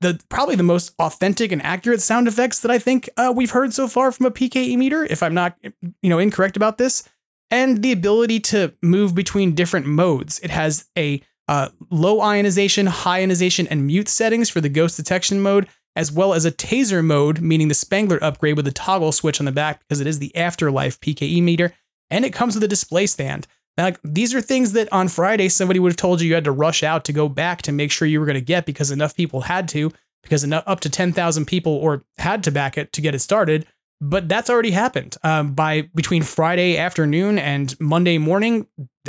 the 0.00 0.20
probably 0.28 0.56
the 0.56 0.62
most 0.62 0.94
authentic 0.98 1.52
and 1.52 1.62
accurate 1.62 2.00
sound 2.00 2.26
effects 2.26 2.60
that 2.60 2.70
I 2.70 2.78
think 2.78 3.08
uh, 3.16 3.32
we've 3.34 3.52
heard 3.52 3.72
so 3.72 3.86
far 3.86 4.10
from 4.12 4.26
a 4.26 4.30
PKE 4.30 4.76
meter, 4.76 5.04
if 5.04 5.22
I'm 5.22 5.34
not 5.34 5.56
you 5.62 6.10
know 6.10 6.18
incorrect 6.18 6.56
about 6.56 6.78
this, 6.78 7.08
and 7.50 7.82
the 7.82 7.92
ability 7.92 8.40
to 8.40 8.74
move 8.82 9.14
between 9.14 9.54
different 9.54 9.86
modes. 9.86 10.40
It 10.40 10.50
has 10.50 10.86
a 10.98 11.22
uh, 11.48 11.68
low 11.90 12.20
ionization, 12.20 12.86
high 12.86 13.18
ionization, 13.18 13.66
and 13.68 13.86
mute 13.86 14.08
settings 14.08 14.48
for 14.50 14.60
the 14.60 14.68
ghost 14.68 14.96
detection 14.96 15.40
mode, 15.40 15.68
as 15.96 16.10
well 16.10 16.34
as 16.34 16.44
a 16.44 16.52
taser 16.52 17.04
mode, 17.04 17.40
meaning 17.40 17.68
the 17.68 17.74
Spengler 17.74 18.22
upgrade 18.22 18.56
with 18.56 18.66
a 18.66 18.72
toggle 18.72 19.12
switch 19.12 19.40
on 19.40 19.46
the 19.46 19.52
back 19.52 19.80
because 19.80 20.00
it 20.00 20.06
is 20.06 20.18
the 20.18 20.34
Afterlife 20.36 21.00
PKE 21.00 21.42
meter, 21.42 21.72
and 22.10 22.24
it 22.24 22.32
comes 22.32 22.54
with 22.54 22.64
a 22.64 22.68
display 22.68 23.06
stand. 23.06 23.46
Now, 23.76 23.84
like, 23.84 23.98
these 24.04 24.34
are 24.34 24.40
things 24.40 24.72
that 24.72 24.92
on 24.92 25.08
Friday 25.08 25.48
somebody 25.48 25.80
would 25.80 25.92
have 25.92 25.96
told 25.96 26.20
you 26.20 26.28
you 26.28 26.34
had 26.34 26.44
to 26.44 26.52
rush 26.52 26.82
out 26.82 27.04
to 27.06 27.12
go 27.12 27.28
back 27.28 27.62
to 27.62 27.72
make 27.72 27.90
sure 27.90 28.06
you 28.06 28.20
were 28.20 28.26
going 28.26 28.34
to 28.34 28.40
get 28.40 28.66
because 28.66 28.90
enough 28.90 29.16
people 29.16 29.42
had 29.42 29.68
to, 29.70 29.90
because 30.22 30.44
enough, 30.44 30.64
up 30.66 30.80
to 30.80 30.90
10,000 30.90 31.44
people 31.44 31.72
or 31.72 32.04
had 32.18 32.42
to 32.44 32.50
back 32.52 32.78
it 32.78 32.92
to 32.92 33.00
get 33.00 33.14
it 33.14 33.18
started 33.20 33.66
but 34.04 34.28
that's 34.28 34.50
already 34.50 34.70
happened. 34.70 35.16
Um, 35.22 35.54
by 35.54 35.88
between 35.94 36.22
Friday 36.22 36.76
afternoon 36.76 37.38
and 37.38 37.78
Monday 37.80 38.18
morning, 38.18 38.66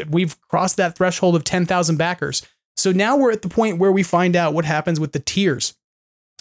we've 0.10 0.40
crossed 0.42 0.78
that 0.78 0.96
threshold 0.96 1.36
of 1.36 1.44
10,000 1.44 1.98
backers. 1.98 2.42
So 2.78 2.92
now 2.92 3.18
we're 3.18 3.32
at 3.32 3.42
the 3.42 3.50
point 3.50 3.78
where 3.78 3.92
we 3.92 4.04
find 4.04 4.36
out 4.36 4.54
what 4.54 4.64
happens 4.64 5.00
with 5.00 5.12
the 5.12 5.20
tiers. 5.20 5.76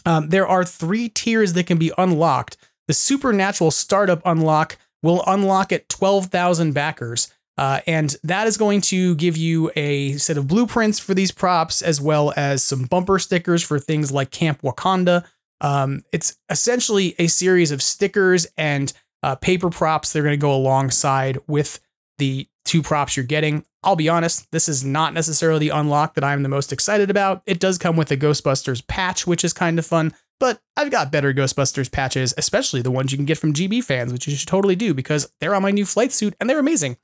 Um, 0.06 0.28
there 0.28 0.46
are 0.46 0.64
three 0.64 1.08
tiers 1.08 1.54
that 1.54 1.66
can 1.66 1.78
be 1.78 1.92
unlocked. 1.98 2.56
The 2.86 2.94
supernatural 2.94 3.72
startup 3.72 4.22
unlock 4.24 4.78
will 5.02 5.24
unlock 5.26 5.72
at 5.72 5.88
12,000 5.88 6.72
backers. 6.72 7.32
Uh, 7.58 7.80
and 7.86 8.16
that 8.22 8.46
is 8.46 8.56
going 8.56 8.80
to 8.82 9.14
give 9.16 9.36
you 9.36 9.70
a 9.74 10.12
set 10.12 10.36
of 10.36 10.46
blueprints 10.46 10.98
for 10.98 11.14
these 11.14 11.30
props, 11.32 11.82
as 11.82 12.00
well 12.00 12.32
as 12.36 12.62
some 12.62 12.84
bumper 12.84 13.18
stickers 13.18 13.62
for 13.62 13.78
things 13.78 14.12
like 14.12 14.30
Camp 14.30 14.62
Wakanda, 14.62 15.24
um, 15.60 16.02
it's 16.12 16.36
essentially 16.50 17.14
a 17.18 17.26
series 17.26 17.70
of 17.70 17.82
stickers 17.82 18.46
and 18.56 18.92
uh, 19.22 19.36
paper 19.36 19.70
props. 19.70 20.12
They're 20.12 20.22
going 20.22 20.38
to 20.38 20.40
go 20.40 20.54
alongside 20.54 21.38
with 21.46 21.80
the 22.18 22.48
two 22.64 22.82
props 22.82 23.16
you're 23.16 23.24
getting. 23.24 23.64
I'll 23.82 23.96
be 23.96 24.08
honest, 24.08 24.50
this 24.50 24.68
is 24.68 24.84
not 24.84 25.12
necessarily 25.12 25.58
the 25.60 25.76
unlock 25.76 26.14
that 26.14 26.24
I'm 26.24 26.42
the 26.42 26.48
most 26.48 26.72
excited 26.72 27.10
about. 27.10 27.42
It 27.46 27.60
does 27.60 27.76
come 27.76 27.96
with 27.96 28.10
a 28.10 28.16
Ghostbusters 28.16 28.86
patch, 28.86 29.26
which 29.26 29.44
is 29.44 29.52
kind 29.52 29.78
of 29.78 29.84
fun, 29.84 30.14
but 30.40 30.60
I've 30.76 30.90
got 30.90 31.12
better 31.12 31.32
Ghostbusters 31.34 31.92
patches, 31.92 32.34
especially 32.38 32.82
the 32.82 32.90
ones 32.90 33.12
you 33.12 33.18
can 33.18 33.26
get 33.26 33.38
from 33.38 33.52
GB 33.52 33.84
fans, 33.84 34.12
which 34.12 34.26
you 34.26 34.34
should 34.34 34.48
totally 34.48 34.76
do 34.76 34.94
because 34.94 35.30
they're 35.40 35.54
on 35.54 35.62
my 35.62 35.70
new 35.70 35.84
flight 35.84 36.12
suit 36.12 36.34
and 36.40 36.48
they're 36.48 36.58
amazing. 36.58 36.96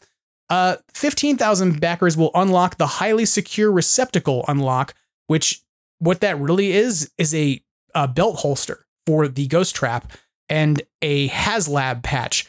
Uh, 0.49 0.77
15,000 0.95 1.81
backers 1.81 2.17
will 2.17 2.33
unlock 2.35 2.77
the 2.77 2.87
highly 2.87 3.25
secure 3.25 3.71
receptacle 3.71 4.45
unlock, 4.49 4.95
which 5.27 5.63
what 5.99 6.21
that 6.21 6.39
really 6.39 6.73
is 6.73 7.11
is 7.19 7.35
a, 7.35 7.63
a 7.95 8.09
belt 8.09 8.37
holster 8.41 8.87
for 9.07 9.29
the 9.29 9.47
Ghost 9.47 9.75
Trap 9.75 10.13
and 10.49 10.83
a 11.03 11.29
HasLab 11.29 12.03
patch 12.03 12.49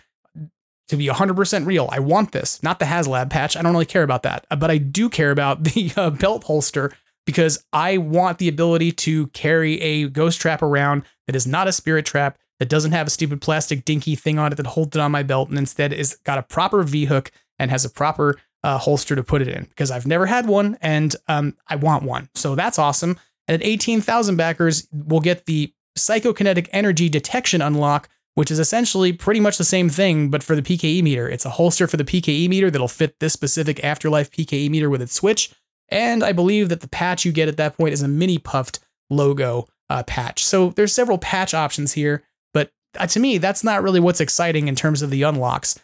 to 0.90 0.98
be 0.98 1.08
100% 1.08 1.66
real. 1.66 1.88
I 1.92 2.00
want 2.00 2.34
this, 2.34 2.62
not 2.62 2.80
the 2.80 2.86
HasLab 2.86 3.30
patch. 3.30 3.56
I 3.56 3.62
don't 3.62 3.72
really 3.72 3.86
care 3.86 4.04
about 4.04 4.24
that, 4.24 4.46
but 4.58 4.70
I 4.70 4.78
do 4.78 5.10
care 5.10 5.32
about 5.32 5.64
the 5.66 5.92
uh, 5.96 6.10
belt 6.10 6.44
holster 6.46 6.92
because 7.26 7.64
I 7.72 7.98
want 7.98 8.40
the 8.40 8.48
ability 8.48 8.92
to 8.94 9.28
carry 9.28 9.80
a 9.82 10.10
ghost 10.10 10.42
trap 10.42 10.62
around 10.62 11.04
that 11.28 11.36
is 11.36 11.48
not 11.48 11.68
a 11.68 11.72
spirit 11.72 12.06
trap, 12.06 12.38
that 12.60 12.70
doesn't 12.70 12.92
have 12.92 13.08
a 13.08 13.10
stupid 13.10 13.42
plastic 13.42 13.86
dinky 13.86 14.16
thing 14.16 14.38
on 14.38 14.52
it 14.52 14.56
that 14.56 14.68
holds 14.68 14.96
it 14.96 15.00
on 15.00 15.12
my 15.12 15.24
belt, 15.24 15.50
and 15.50 15.58
instead 15.58 15.92
is 15.92 16.16
got 16.24 16.38
a 16.38 16.44
proper 16.44 16.84
V 16.84 17.06
hook 17.06 17.32
and 17.58 17.72
has 17.72 17.84
a 17.86 17.90
proper 17.90 18.38
uh, 18.64 18.78
holster 18.78 19.16
to 19.16 19.24
put 19.24 19.42
it 19.42 19.48
in 19.48 19.64
because 19.64 19.90
I've 19.90 20.06
never 20.06 20.28
had 20.28 20.46
one 20.46 20.78
and 20.80 21.16
um, 21.28 21.56
I 21.68 21.76
want 21.76 22.04
one. 22.04 22.30
So 22.36 22.54
that's 22.54 22.78
awesome. 22.78 23.18
And 23.48 23.62
at 23.62 23.68
18,000 23.68 24.36
backers, 24.36 24.88
we'll 24.92 25.20
get 25.20 25.46
the 25.46 25.74
psychokinetic 25.98 26.68
energy 26.72 27.10
detection 27.10 27.62
unlock, 27.62 28.10
which 28.36 28.52
is 28.52 28.60
essentially 28.60 29.12
pretty 29.14 29.40
much 29.40 29.58
the 29.58 29.64
same 29.64 29.90
thing, 29.90 30.30
but 30.30 30.44
for 30.44 30.56
the 30.56 30.62
PKE 30.62 31.04
meter. 31.04 31.28
It's 31.28 31.46
a 31.46 31.50
holster 31.52 31.88
for 31.88 31.98
the 31.98 32.04
PKE 32.04 32.48
meter 32.50 32.72
that'll 32.72 32.88
fit 32.88 33.20
this 33.20 33.34
specific 33.34 33.84
afterlife 33.84 34.32
PKE 34.32 34.70
meter 34.70 34.90
with 34.90 35.02
its 35.02 35.14
switch. 35.14 35.54
And 35.90 36.24
I 36.24 36.32
believe 36.32 36.70
that 36.70 36.82
the 36.82 36.88
patch 36.88 37.26
you 37.26 37.32
get 37.32 37.50
at 37.50 37.58
that 37.58 37.78
point 37.78 37.94
is 37.94 38.02
a 38.02 38.08
mini 38.08 38.38
puffed 38.38 38.80
logo 39.10 39.68
uh, 39.90 40.04
patch. 40.04 40.44
So 40.44 40.70
there's 40.70 40.94
several 40.94 41.18
patch 41.18 41.54
options 41.54 41.94
here, 41.94 42.24
but 42.54 42.72
uh, 42.98 43.08
to 43.08 43.20
me, 43.20 43.38
that's 43.38 43.64
not 43.64 43.84
really 43.84 44.00
what's 44.00 44.22
exciting 44.22 44.70
in 44.70 44.76
terms 44.76 45.02
of 45.02 45.10
the 45.10 45.24
unlocks. 45.24 45.78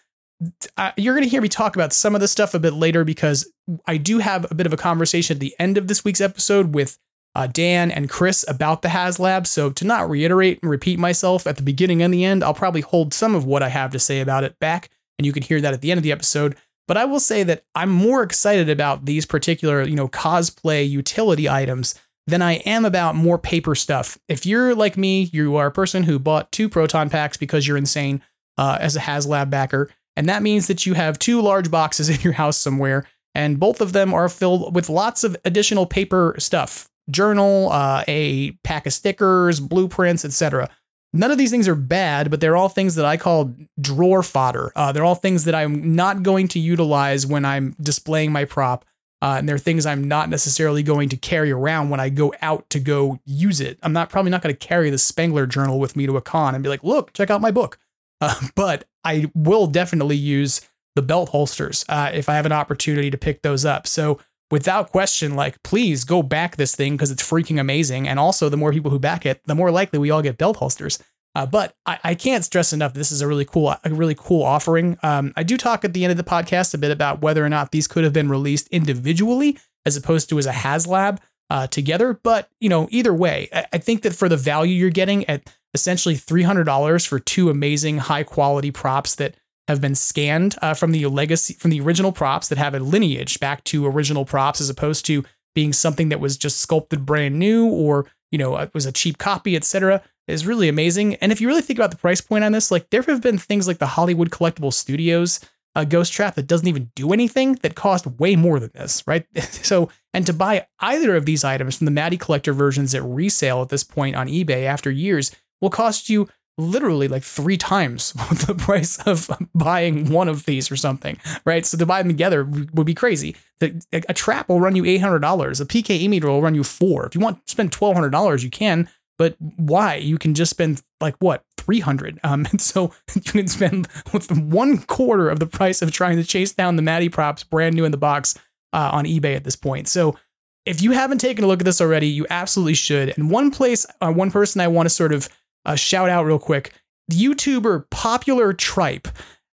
Uh, 0.77 0.91
you're 0.95 1.15
going 1.15 1.23
to 1.23 1.29
hear 1.29 1.41
me 1.41 1.49
talk 1.49 1.75
about 1.75 1.91
some 1.91 2.15
of 2.15 2.21
this 2.21 2.31
stuff 2.31 2.53
a 2.53 2.59
bit 2.59 2.73
later 2.73 3.03
because 3.03 3.51
I 3.85 3.97
do 3.97 4.19
have 4.19 4.49
a 4.49 4.55
bit 4.55 4.67
of 4.67 4.73
a 4.73 4.77
conversation 4.77 5.35
at 5.35 5.41
the 5.41 5.55
end 5.59 5.77
of 5.77 5.87
this 5.87 6.05
week's 6.05 6.21
episode 6.21 6.73
with 6.73 6.97
uh, 7.37 7.45
Dan 7.45 7.91
and 7.91 8.09
Chris 8.09 8.43
about 8.47 8.81
the 8.81 8.87
HasLab. 8.87 9.45
So 9.45 9.69
to 9.69 9.85
not 9.85 10.09
reiterate 10.09 10.59
and 10.63 10.71
repeat 10.71 10.97
myself 10.97 11.45
at 11.45 11.55
the 11.55 11.61
beginning 11.61 12.01
and 12.01 12.11
the 12.11 12.25
end, 12.25 12.43
I'll 12.43 12.55
probably 12.55 12.81
hold 12.81 13.13
some 13.13 13.35
of 13.35 13.45
what 13.45 13.61
I 13.61 13.69
have 13.69 13.91
to 13.91 13.99
say 13.99 14.21
about 14.21 14.43
it 14.43 14.57
back, 14.59 14.89
and 15.19 15.25
you 15.25 15.31
can 15.31 15.43
hear 15.43 15.61
that 15.61 15.73
at 15.73 15.81
the 15.81 15.91
end 15.91 15.99
of 15.99 16.03
the 16.03 16.11
episode. 16.11 16.57
But 16.87 16.97
I 16.97 17.05
will 17.05 17.19
say 17.19 17.43
that 17.43 17.63
I'm 17.75 17.91
more 17.91 18.23
excited 18.23 18.71
about 18.71 19.05
these 19.05 19.27
particular, 19.27 19.83
you 19.83 19.95
know, 19.95 20.07
cosplay 20.07 20.89
utility 20.89 21.47
items 21.47 21.93
than 22.25 22.41
I 22.41 22.55
am 22.55 22.85
about 22.85 23.15
more 23.15 23.37
paper 23.37 23.75
stuff. 23.75 24.17
If 24.27 24.47
you're 24.47 24.73
like 24.73 24.97
me, 24.97 25.29
you 25.31 25.57
are 25.57 25.67
a 25.67 25.71
person 25.71 26.03
who 26.03 26.17
bought 26.17 26.51
two 26.51 26.67
proton 26.67 27.09
packs 27.09 27.37
because 27.37 27.67
you're 27.67 27.77
insane 27.77 28.23
uh, 28.57 28.79
as 28.81 28.95
a 28.95 29.01
HasLab 29.01 29.51
backer, 29.51 29.91
and 30.15 30.27
that 30.27 30.41
means 30.41 30.65
that 30.67 30.87
you 30.87 30.95
have 30.95 31.19
two 31.19 31.39
large 31.39 31.69
boxes 31.69 32.09
in 32.15 32.19
your 32.21 32.33
house 32.33 32.57
somewhere, 32.57 33.05
and 33.35 33.59
both 33.59 33.79
of 33.79 33.93
them 33.93 34.11
are 34.11 34.27
filled 34.27 34.73
with 34.73 34.89
lots 34.89 35.23
of 35.23 35.37
additional 35.45 35.85
paper 35.85 36.33
stuff 36.39 36.89
journal, 37.09 37.71
uh, 37.71 38.03
a 38.07 38.51
pack 38.63 38.85
of 38.85 38.93
stickers, 38.93 39.59
blueprints, 39.59 40.25
etc. 40.25 40.69
None 41.13 41.31
of 41.31 41.37
these 41.37 41.51
things 41.51 41.67
are 41.67 41.75
bad, 41.75 42.29
but 42.29 42.41
they're 42.41 42.57
all 42.57 42.69
things 42.69 42.95
that 42.95 43.05
I 43.05 43.17
call 43.17 43.55
drawer 43.79 44.23
fodder. 44.23 44.71
Uh, 44.75 44.91
they're 44.91 45.05
all 45.05 45.15
things 45.15 45.45
that 45.45 45.55
I'm 45.55 45.95
not 45.95 46.21
going 46.21 46.47
to 46.49 46.59
utilize 46.59 47.25
when 47.25 47.45
I'm 47.45 47.75
displaying 47.81 48.31
my 48.31 48.45
prop. 48.45 48.85
Uh, 49.19 49.37
and 49.39 49.49
they're 49.49 49.57
things 49.57 49.87
I'm 49.87 50.07
not 50.07 50.29
necessarily 50.29 50.83
going 50.83 51.09
to 51.09 51.17
carry 51.17 51.51
around 51.51 51.89
when 51.89 51.99
I 51.99 52.09
go 52.09 52.35
out 52.39 52.69
to 52.69 52.79
go 52.79 53.19
use 53.25 53.59
it. 53.59 53.79
I'm 53.81 53.93
not 53.93 54.11
probably 54.11 54.29
not 54.29 54.43
going 54.43 54.53
to 54.53 54.67
carry 54.67 54.91
the 54.91 54.99
Spengler 54.99 55.47
journal 55.47 55.79
with 55.79 55.95
me 55.95 56.05
to 56.05 56.17
a 56.17 56.21
con 56.21 56.53
and 56.53 56.63
be 56.63 56.69
like, 56.69 56.83
look, 56.83 57.13
check 57.13 57.29
out 57.29 57.41
my 57.41 57.51
book. 57.51 57.79
Uh, 58.19 58.33
but 58.55 58.85
I 59.03 59.29
will 59.35 59.67
definitely 59.67 60.15
use 60.15 60.61
the 60.95 61.03
belt 61.03 61.29
holsters 61.29 61.85
uh, 61.87 62.09
if 62.11 62.27
I 62.27 62.33
have 62.33 62.47
an 62.47 62.51
opportunity 62.51 63.11
to 63.11 63.17
pick 63.17 63.43
those 63.43 63.63
up. 63.63 63.85
So 63.85 64.19
without 64.51 64.91
question, 64.91 65.35
like 65.35 65.61
please 65.63 66.03
go 66.03 66.23
back 66.23 66.55
this 66.55 66.75
thing 66.75 66.93
because 66.93 67.11
it's 67.11 67.27
freaking 67.27 67.59
amazing. 67.59 68.07
And 68.07 68.19
also, 68.19 68.49
the 68.49 68.57
more 68.57 68.71
people 68.71 68.91
who 68.91 68.99
back 68.99 69.25
it, 69.25 69.41
the 69.45 69.55
more 69.55 69.71
likely 69.71 69.99
we 69.99 70.11
all 70.11 70.21
get 70.21 70.37
belt 70.37 70.57
holsters. 70.57 70.99
Uh, 71.35 71.45
but 71.45 71.75
I, 71.85 71.99
I, 72.03 72.15
can't 72.15 72.43
stress 72.43 72.73
enough. 72.73 72.95
This 72.95 73.11
is 73.11 73.21
a 73.21 73.27
really 73.27 73.45
cool, 73.45 73.75
a 73.83 73.89
really 73.91 74.15
cool 74.17 74.41
offering. 74.41 74.97
Um, 75.03 75.33
I 75.35 75.43
do 75.43 75.55
talk 75.55 75.85
at 75.85 75.93
the 75.93 76.03
end 76.03 76.09
of 76.09 76.17
the 76.17 76.23
podcast 76.23 76.73
a 76.73 76.79
bit 76.79 76.89
about 76.89 77.21
whether 77.21 77.45
or 77.45 77.49
not 77.49 77.71
these 77.71 77.87
could 77.87 78.03
have 78.03 78.13
been 78.13 78.27
released 78.27 78.67
individually 78.69 79.59
as 79.85 79.95
opposed 79.95 80.29
to 80.29 80.39
as 80.39 80.47
a 80.47 80.51
HasLab 80.51 81.19
uh, 81.51 81.67
together. 81.67 82.19
But 82.23 82.49
you 82.59 82.69
know, 82.69 82.87
either 82.89 83.13
way, 83.13 83.49
I, 83.53 83.67
I 83.73 83.77
think 83.77 84.01
that 84.01 84.15
for 84.15 84.27
the 84.27 84.37
value 84.37 84.73
you're 84.73 84.89
getting 84.89 85.25
at 85.25 85.47
essentially 85.75 86.15
$300 86.15 87.05
for 87.05 87.19
two 87.19 87.51
amazing 87.51 87.99
high 87.99 88.23
quality 88.23 88.71
props 88.71 89.13
that 89.15 89.35
have 89.67 89.81
been 89.81 89.95
scanned 89.95 90.55
uh, 90.61 90.73
from 90.73 90.91
the 90.91 91.05
legacy 91.07 91.53
from 91.53 91.71
the 91.71 91.81
original 91.81 92.11
props 92.11 92.47
that 92.47 92.57
have 92.57 92.73
a 92.73 92.79
lineage 92.79 93.39
back 93.39 93.63
to 93.65 93.85
original 93.85 94.25
props 94.25 94.61
as 94.61 94.69
opposed 94.69 95.05
to 95.05 95.23
being 95.53 95.73
something 95.73 96.09
that 96.09 96.19
was 96.19 96.37
just 96.37 96.59
sculpted 96.59 97.05
brand 97.05 97.37
new 97.37 97.67
or 97.67 98.05
you 98.31 98.37
know 98.37 98.55
it 98.57 98.73
was 98.73 98.85
a 98.85 98.91
cheap 98.91 99.17
copy 99.17 99.55
etc 99.55 100.01
is 100.27 100.45
really 100.45 100.67
amazing. 100.67 101.15
And 101.15 101.31
if 101.31 101.39
you 101.39 101.47
really 101.47 101.61
think 101.61 101.79
about 101.79 101.91
the 101.91 101.97
price 101.97 102.21
point 102.21 102.43
on 102.43 102.51
this 102.51 102.71
like 102.71 102.89
there 102.89 103.01
have 103.01 103.21
been 103.21 103.37
things 103.37 103.67
like 103.67 103.79
the 103.79 103.87
hollywood 103.87 104.29
collectible 104.29 104.73
studios 104.73 105.39
uh, 105.75 105.83
ghost 105.83 106.11
trap 106.11 106.35
that 106.35 106.47
doesn't 106.47 106.67
even 106.67 106.91
do 106.95 107.13
anything 107.13 107.53
that 107.61 107.75
cost 107.75 108.07
way 108.07 108.35
more 108.35 108.59
than 108.59 108.71
this 108.73 109.03
right? 109.07 109.25
So 109.41 109.89
and 110.13 110.25
to 110.25 110.33
buy 110.33 110.67
either 110.79 111.15
of 111.15 111.25
these 111.25 111.43
items 111.43 111.77
from 111.77 111.85
the 111.85 111.91
Matty 111.91 112.17
collector 112.17 112.53
versions 112.53 112.95
at 112.95 113.03
resale 113.03 113.61
at 113.61 113.69
this 113.69 113.83
point 113.83 114.15
on 114.15 114.27
ebay 114.27 114.63
after 114.63 114.89
years 114.89 115.31
will 115.61 115.69
cost 115.69 116.09
you 116.09 116.27
literally 116.57 117.07
like 117.07 117.23
three 117.23 117.57
times 117.57 118.13
the 118.47 118.55
price 118.55 118.97
of 119.05 119.29
buying 119.53 120.09
one 120.09 120.27
of 120.27 120.45
these 120.45 120.71
or 120.71 120.75
something, 120.75 121.17
right? 121.45 121.65
So 121.65 121.77
to 121.77 121.85
buy 121.85 122.01
them 122.01 122.09
together 122.09 122.43
would 122.45 122.87
be 122.87 122.93
crazy. 122.93 123.35
A 123.61 124.13
trap 124.13 124.49
will 124.49 124.61
run 124.61 124.75
you 124.75 124.83
$800. 124.83 125.61
A 125.61 125.65
PKE 125.65 126.09
meter 126.09 126.27
will 126.27 126.41
run 126.41 126.55
you 126.55 126.63
four. 126.63 127.05
If 127.05 127.15
you 127.15 127.21
want 127.21 127.45
to 127.45 127.51
spend 127.51 127.71
$1,200, 127.71 128.43
you 128.43 128.49
can, 128.49 128.89
but 129.17 129.35
why? 129.39 129.95
You 129.95 130.17
can 130.17 130.33
just 130.33 130.51
spend 130.51 130.81
like 131.01 131.15
what? 131.19 131.43
300. 131.57 132.19
Um, 132.23 132.45
and 132.51 132.61
so 132.61 132.93
you 133.15 133.21
can 133.21 133.47
spend 133.47 133.87
one 134.29 134.79
quarter 134.79 135.29
of 135.29 135.39
the 135.39 135.47
price 135.47 135.81
of 135.81 135.91
trying 135.91 136.17
to 136.17 136.23
chase 136.23 136.53
down 136.53 136.75
the 136.75 136.81
Matty 136.81 137.09
props 137.09 137.43
brand 137.43 137.75
new 137.75 137.85
in 137.85 137.91
the 137.91 137.97
box 137.97 138.35
uh, 138.73 138.89
on 138.91 139.05
eBay 139.05 139.35
at 139.35 139.43
this 139.43 139.55
point. 139.55 139.87
So 139.87 140.17
if 140.65 140.81
you 140.81 140.91
haven't 140.91 141.19
taken 141.19 141.43
a 141.43 141.47
look 141.47 141.61
at 141.61 141.65
this 141.65 141.79
already, 141.79 142.07
you 142.07 142.25
absolutely 142.29 142.73
should. 142.73 143.13
And 143.17 143.31
one 143.31 143.51
place, 143.51 143.85
uh, 144.01 144.11
one 144.11 144.31
person 144.31 144.59
I 144.59 144.67
want 144.67 144.87
to 144.87 144.89
sort 144.89 145.13
of 145.13 145.29
a 145.67 145.77
shout 145.77 146.09
out 146.09 146.25
real 146.25 146.39
quick. 146.39 146.73
YouTuber 147.11 147.89
Popular 147.91 148.53
Tripe 148.53 149.07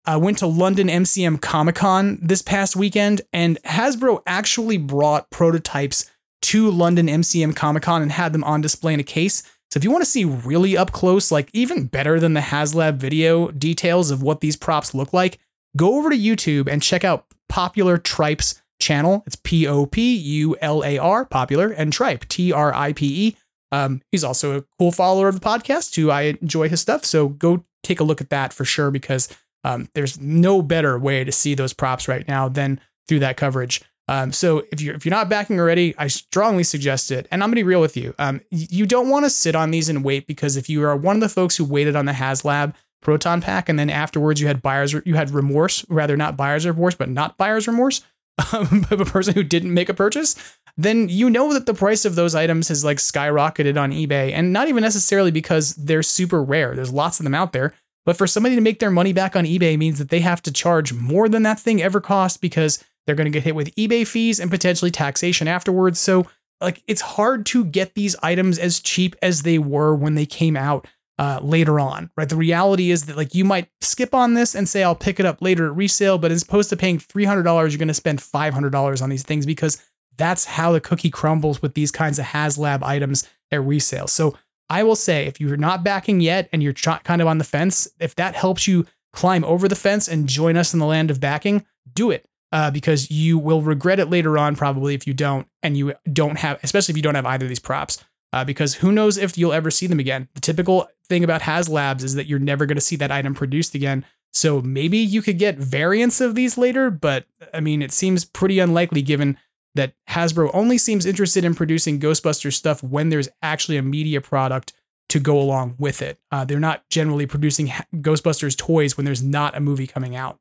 uh, 0.04 0.18
went 0.20 0.38
to 0.38 0.46
London 0.46 0.88
MCM 0.88 1.40
Comic 1.40 1.76
Con 1.76 2.18
this 2.22 2.42
past 2.42 2.76
weekend, 2.76 3.22
and 3.32 3.60
Hasbro 3.64 4.22
actually 4.26 4.76
brought 4.76 5.30
prototypes 5.30 6.10
to 6.42 6.70
London 6.70 7.06
MCM 7.06 7.56
Comic 7.56 7.82
Con 7.82 8.02
and 8.02 8.12
had 8.12 8.32
them 8.32 8.44
on 8.44 8.60
display 8.60 8.94
in 8.94 9.00
a 9.00 9.04
case. 9.04 9.42
So 9.70 9.78
if 9.78 9.84
you 9.84 9.90
want 9.90 10.04
to 10.04 10.10
see 10.10 10.24
really 10.24 10.76
up 10.76 10.92
close, 10.92 11.32
like 11.32 11.48
even 11.52 11.86
better 11.86 12.20
than 12.20 12.34
the 12.34 12.40
HasLab 12.40 12.96
video 12.96 13.50
details 13.50 14.10
of 14.10 14.22
what 14.22 14.40
these 14.40 14.56
props 14.56 14.92
look 14.92 15.12
like, 15.12 15.38
go 15.76 15.96
over 15.96 16.10
to 16.10 16.16
YouTube 16.16 16.68
and 16.70 16.82
check 16.82 17.04
out 17.04 17.26
Popular 17.48 17.96
Tripe's 17.96 18.60
channel. 18.80 19.22
It's 19.26 19.36
P 19.36 19.66
O 19.66 19.86
P 19.86 20.14
U 20.14 20.56
L 20.60 20.84
A 20.84 20.98
R, 20.98 21.24
Popular, 21.24 21.70
and 21.70 21.92
Tripe, 21.92 22.26
T 22.28 22.52
R 22.52 22.74
I 22.74 22.92
P 22.92 23.28
E. 23.28 23.36
Um, 23.72 24.02
he's 24.12 24.22
also 24.22 24.58
a 24.58 24.64
cool 24.78 24.92
follower 24.92 25.28
of 25.28 25.40
the 25.40 25.46
podcast 25.46 25.96
who 25.96 26.10
I 26.10 26.36
enjoy 26.40 26.68
his 26.68 26.80
stuff. 26.80 27.04
So 27.04 27.28
go 27.28 27.64
take 27.82 27.98
a 27.98 28.04
look 28.04 28.20
at 28.20 28.30
that 28.30 28.52
for 28.52 28.64
sure 28.64 28.90
because 28.90 29.28
um, 29.64 29.88
there's 29.94 30.20
no 30.20 30.62
better 30.62 30.98
way 30.98 31.24
to 31.24 31.32
see 31.32 31.54
those 31.54 31.72
props 31.72 32.06
right 32.06 32.26
now 32.28 32.48
than 32.48 32.80
through 33.08 33.20
that 33.20 33.36
coverage. 33.36 33.82
Um, 34.08 34.32
so 34.32 34.64
if 34.72 34.80
you're 34.80 34.94
if 34.94 35.06
you're 35.06 35.14
not 35.14 35.28
backing 35.28 35.58
already, 35.58 35.94
I 35.96 36.08
strongly 36.08 36.64
suggest 36.64 37.10
it. 37.10 37.26
And 37.30 37.42
I'm 37.42 37.48
gonna 37.48 37.56
be 37.56 37.62
real 37.62 37.80
with 37.80 37.96
you. 37.96 38.14
Um, 38.18 38.40
you 38.50 38.84
don't 38.84 39.08
want 39.08 39.24
to 39.24 39.30
sit 39.30 39.54
on 39.54 39.70
these 39.70 39.88
and 39.88 40.04
wait 40.04 40.26
because 40.26 40.56
if 40.56 40.68
you 40.68 40.82
are 40.84 40.96
one 40.96 41.16
of 41.16 41.20
the 41.20 41.28
folks 41.28 41.56
who 41.56 41.64
waited 41.64 41.96
on 41.96 42.06
the 42.06 42.12
HasLab 42.12 42.74
Proton 43.00 43.40
Pack 43.40 43.68
and 43.68 43.78
then 43.78 43.90
afterwards 43.90 44.40
you 44.40 44.48
had 44.48 44.60
buyers 44.60 44.94
you 45.04 45.14
had 45.14 45.30
remorse, 45.30 45.84
rather 45.88 46.16
not 46.16 46.36
buyer's 46.36 46.66
remorse, 46.66 46.94
but 46.94 47.08
not 47.08 47.38
buyer's 47.38 47.68
remorse 47.68 48.02
of 48.52 48.92
a 48.92 49.04
person 49.04 49.34
who 49.34 49.42
didn't 49.42 49.72
make 49.72 49.88
a 49.88 49.94
purchase, 49.94 50.34
then 50.76 51.08
you 51.08 51.28
know 51.30 51.52
that 51.52 51.66
the 51.66 51.74
price 51.74 52.04
of 52.04 52.14
those 52.14 52.34
items 52.34 52.68
has 52.68 52.84
like 52.84 52.98
skyrocketed 52.98 53.80
on 53.80 53.92
eBay. 53.92 54.32
And 54.32 54.52
not 54.52 54.68
even 54.68 54.82
necessarily 54.82 55.30
because 55.30 55.74
they're 55.74 56.02
super 56.02 56.42
rare, 56.42 56.74
there's 56.74 56.92
lots 56.92 57.20
of 57.20 57.24
them 57.24 57.34
out 57.34 57.52
there. 57.52 57.74
But 58.04 58.16
for 58.16 58.26
somebody 58.26 58.54
to 58.56 58.60
make 58.60 58.78
their 58.80 58.90
money 58.90 59.12
back 59.12 59.36
on 59.36 59.44
eBay 59.44 59.78
means 59.78 59.98
that 59.98 60.08
they 60.08 60.20
have 60.20 60.42
to 60.42 60.52
charge 60.52 60.92
more 60.92 61.28
than 61.28 61.42
that 61.44 61.60
thing 61.60 61.80
ever 61.82 62.00
cost 62.00 62.40
because 62.40 62.82
they're 63.06 63.14
going 63.14 63.30
to 63.30 63.36
get 63.36 63.44
hit 63.44 63.54
with 63.54 63.74
eBay 63.76 64.06
fees 64.06 64.40
and 64.40 64.50
potentially 64.50 64.90
taxation 64.90 65.46
afterwards. 65.46 66.00
So, 66.00 66.26
like, 66.60 66.82
it's 66.86 67.00
hard 67.00 67.46
to 67.46 67.64
get 67.64 67.94
these 67.94 68.16
items 68.22 68.58
as 68.58 68.80
cheap 68.80 69.14
as 69.22 69.42
they 69.42 69.58
were 69.58 69.94
when 69.94 70.14
they 70.14 70.26
came 70.26 70.56
out. 70.56 70.86
uh, 71.18 71.38
later 71.42 71.78
on, 71.78 72.10
right? 72.16 72.28
The 72.28 72.36
reality 72.36 72.90
is 72.90 73.06
that 73.06 73.16
like 73.16 73.34
you 73.34 73.44
might 73.44 73.68
skip 73.80 74.14
on 74.14 74.34
this 74.34 74.54
and 74.54 74.68
say 74.68 74.82
I'll 74.82 74.96
pick 74.96 75.20
it 75.20 75.26
up 75.26 75.40
later 75.42 75.66
at 75.66 75.76
resale, 75.76 76.18
but 76.18 76.32
as 76.32 76.42
opposed 76.42 76.70
to 76.70 76.76
paying 76.76 76.98
three 76.98 77.24
hundred 77.26 77.44
dollars, 77.44 77.72
you're 77.72 77.78
going 77.78 77.88
to 77.88 77.94
spend 77.94 78.20
five 78.20 78.54
hundred 78.54 78.70
dollars 78.70 79.02
on 79.02 79.10
these 79.10 79.22
things 79.22 79.46
because 79.46 79.80
that's 80.16 80.44
how 80.44 80.72
the 80.72 80.80
cookie 80.80 81.10
crumbles 81.10 81.62
with 81.62 81.74
these 81.74 81.90
kinds 81.90 82.18
of 82.18 82.26
HasLab 82.26 82.82
items 82.82 83.28
at 83.50 83.62
resale. 83.62 84.06
So 84.06 84.36
I 84.68 84.82
will 84.82 84.96
say, 84.96 85.26
if 85.26 85.40
you're 85.40 85.56
not 85.56 85.84
backing 85.84 86.20
yet 86.20 86.48
and 86.52 86.62
you're 86.62 86.72
kind 86.72 87.20
of 87.20 87.28
on 87.28 87.38
the 87.38 87.44
fence, 87.44 87.88
if 88.00 88.14
that 88.16 88.34
helps 88.34 88.66
you 88.66 88.86
climb 89.12 89.44
over 89.44 89.68
the 89.68 89.74
fence 89.74 90.08
and 90.08 90.28
join 90.28 90.56
us 90.56 90.72
in 90.72 90.80
the 90.80 90.86
land 90.86 91.10
of 91.10 91.20
backing, 91.20 91.66
do 91.92 92.10
it. 92.10 92.26
Uh, 92.50 92.70
because 92.70 93.10
you 93.10 93.38
will 93.38 93.62
regret 93.62 93.98
it 93.98 94.10
later 94.10 94.36
on, 94.36 94.54
probably 94.54 94.94
if 94.94 95.06
you 95.06 95.14
don't, 95.14 95.48
and 95.62 95.74
you 95.74 95.94
don't 96.12 96.36
have, 96.36 96.60
especially 96.62 96.92
if 96.92 96.96
you 96.98 97.02
don't 97.02 97.14
have 97.14 97.24
either 97.24 97.46
of 97.46 97.48
these 97.48 97.58
props 97.58 98.04
uh, 98.32 98.44
because 98.44 98.74
who 98.74 98.92
knows 98.92 99.18
if 99.18 99.36
you'll 99.36 99.52
ever 99.52 99.70
see 99.70 99.86
them 99.86 100.00
again. 100.00 100.28
The 100.34 100.40
typical 100.40 100.88
thing 101.08 101.22
about 101.22 101.42
HasLabs 101.42 102.02
is 102.02 102.14
that 102.14 102.26
you're 102.26 102.38
never 102.38 102.66
going 102.66 102.76
to 102.76 102.82
see 102.82 102.96
that 102.96 103.12
item 103.12 103.34
produced 103.34 103.74
again. 103.74 104.04
So 104.32 104.62
maybe 104.62 104.98
you 104.98 105.20
could 105.20 105.38
get 105.38 105.58
variants 105.58 106.20
of 106.20 106.34
these 106.34 106.56
later, 106.56 106.90
but 106.90 107.26
I 107.52 107.60
mean, 107.60 107.82
it 107.82 107.92
seems 107.92 108.24
pretty 108.24 108.58
unlikely 108.58 109.02
given 109.02 109.36
that 109.74 109.94
Hasbro 110.10 110.50
only 110.52 110.78
seems 110.78 111.06
interested 111.06 111.44
in 111.44 111.54
producing 111.54 111.98
Ghostbusters 111.98 112.54
stuff 112.54 112.82
when 112.82 113.08
there's 113.08 113.28
actually 113.40 113.76
a 113.76 113.82
media 113.82 114.20
product 114.20 114.72
to 115.08 115.18
go 115.18 115.38
along 115.38 115.76
with 115.78 116.02
it. 116.02 116.18
Uh, 116.30 116.44
they're 116.44 116.60
not 116.60 116.88
generally 116.88 117.26
producing 117.26 117.68
Ghostbusters 117.94 118.56
toys 118.56 118.96
when 118.96 119.04
there's 119.04 119.22
not 119.22 119.56
a 119.56 119.60
movie 119.60 119.86
coming 119.86 120.16
out. 120.16 120.38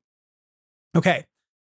Okay, 0.95 1.25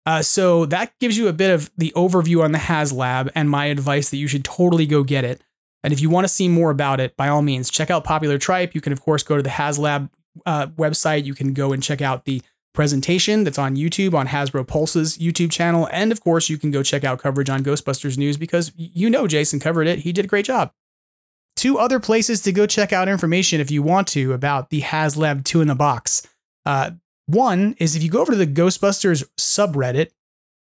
uh, 0.06 0.22
so 0.22 0.66
that 0.66 0.92
gives 0.98 1.16
you 1.16 1.28
a 1.28 1.32
bit 1.32 1.50
of 1.50 1.70
the 1.76 1.92
overview 1.94 2.42
on 2.42 2.52
the 2.52 2.58
HasLab 2.58 3.30
and 3.34 3.50
my 3.50 3.66
advice 3.66 4.10
that 4.10 4.16
you 4.16 4.26
should 4.26 4.44
totally 4.44 4.86
go 4.86 5.02
get 5.02 5.24
it. 5.24 5.42
And 5.82 5.92
if 5.92 6.00
you 6.00 6.10
want 6.10 6.24
to 6.24 6.28
see 6.28 6.48
more 6.48 6.70
about 6.70 7.00
it, 7.00 7.16
by 7.16 7.28
all 7.28 7.42
means, 7.42 7.70
check 7.70 7.90
out 7.90 8.04
Popular 8.04 8.38
Tripe. 8.38 8.74
You 8.74 8.80
can, 8.80 8.92
of 8.92 9.00
course, 9.00 9.22
go 9.22 9.36
to 9.36 9.42
the 9.42 9.50
HasLab 9.50 10.10
uh, 10.44 10.66
website. 10.68 11.24
You 11.24 11.34
can 11.34 11.52
go 11.54 11.72
and 11.72 11.82
check 11.82 12.02
out 12.02 12.24
the 12.24 12.42
presentation 12.72 13.44
that's 13.44 13.58
on 13.58 13.76
YouTube 13.76 14.14
on 14.14 14.28
Hasbro 14.28 14.66
Pulse's 14.66 15.18
YouTube 15.18 15.50
channel. 15.50 15.88
And 15.92 16.12
of 16.12 16.20
course, 16.20 16.48
you 16.48 16.58
can 16.58 16.70
go 16.70 16.82
check 16.82 17.04
out 17.04 17.20
coverage 17.20 17.50
on 17.50 17.64
Ghostbusters 17.64 18.16
News 18.16 18.36
because 18.36 18.72
you 18.76 19.10
know 19.10 19.26
Jason 19.26 19.60
covered 19.60 19.86
it. 19.86 20.00
He 20.00 20.12
did 20.12 20.24
a 20.24 20.28
great 20.28 20.44
job. 20.44 20.72
Two 21.56 21.78
other 21.78 22.00
places 22.00 22.40
to 22.42 22.52
go 22.52 22.66
check 22.66 22.92
out 22.92 23.08
information 23.08 23.60
if 23.60 23.70
you 23.70 23.82
want 23.82 24.08
to 24.08 24.32
about 24.32 24.70
the 24.70 24.82
HasLab 24.82 25.44
2 25.44 25.60
in 25.60 25.68
the 25.68 25.74
box. 25.74 26.26
Uh, 26.64 26.92
one 27.26 27.74
is 27.78 27.96
if 27.96 28.02
you 28.02 28.10
go 28.10 28.20
over 28.20 28.32
to 28.32 28.38
the 28.38 28.46
Ghostbusters 28.46 29.24
subreddit, 29.38 30.10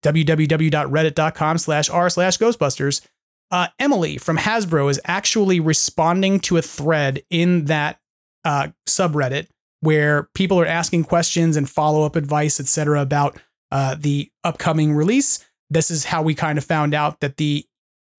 www.reddit.com 0.02 1.58
slash 1.58 1.90
r 1.90 2.08
slash 2.08 2.38
Ghostbusters, 2.38 3.06
uh, 3.50 3.68
Emily 3.78 4.16
from 4.16 4.38
Hasbro 4.38 4.90
is 4.90 5.00
actually 5.04 5.60
responding 5.60 6.40
to 6.40 6.56
a 6.56 6.62
thread 6.62 7.22
in 7.30 7.66
that 7.66 8.00
uh, 8.44 8.68
subreddit 8.86 9.48
where 9.80 10.28
people 10.34 10.60
are 10.60 10.66
asking 10.66 11.04
questions 11.04 11.56
and 11.56 11.68
follow 11.68 12.04
up 12.04 12.16
advice, 12.16 12.60
etc., 12.60 13.00
about 13.00 13.38
uh, 13.70 13.96
the 13.98 14.30
upcoming 14.44 14.94
release. 14.94 15.44
This 15.68 15.90
is 15.90 16.06
how 16.06 16.22
we 16.22 16.34
kind 16.34 16.58
of 16.58 16.64
found 16.64 16.94
out 16.94 17.20
that 17.20 17.36
the 17.36 17.66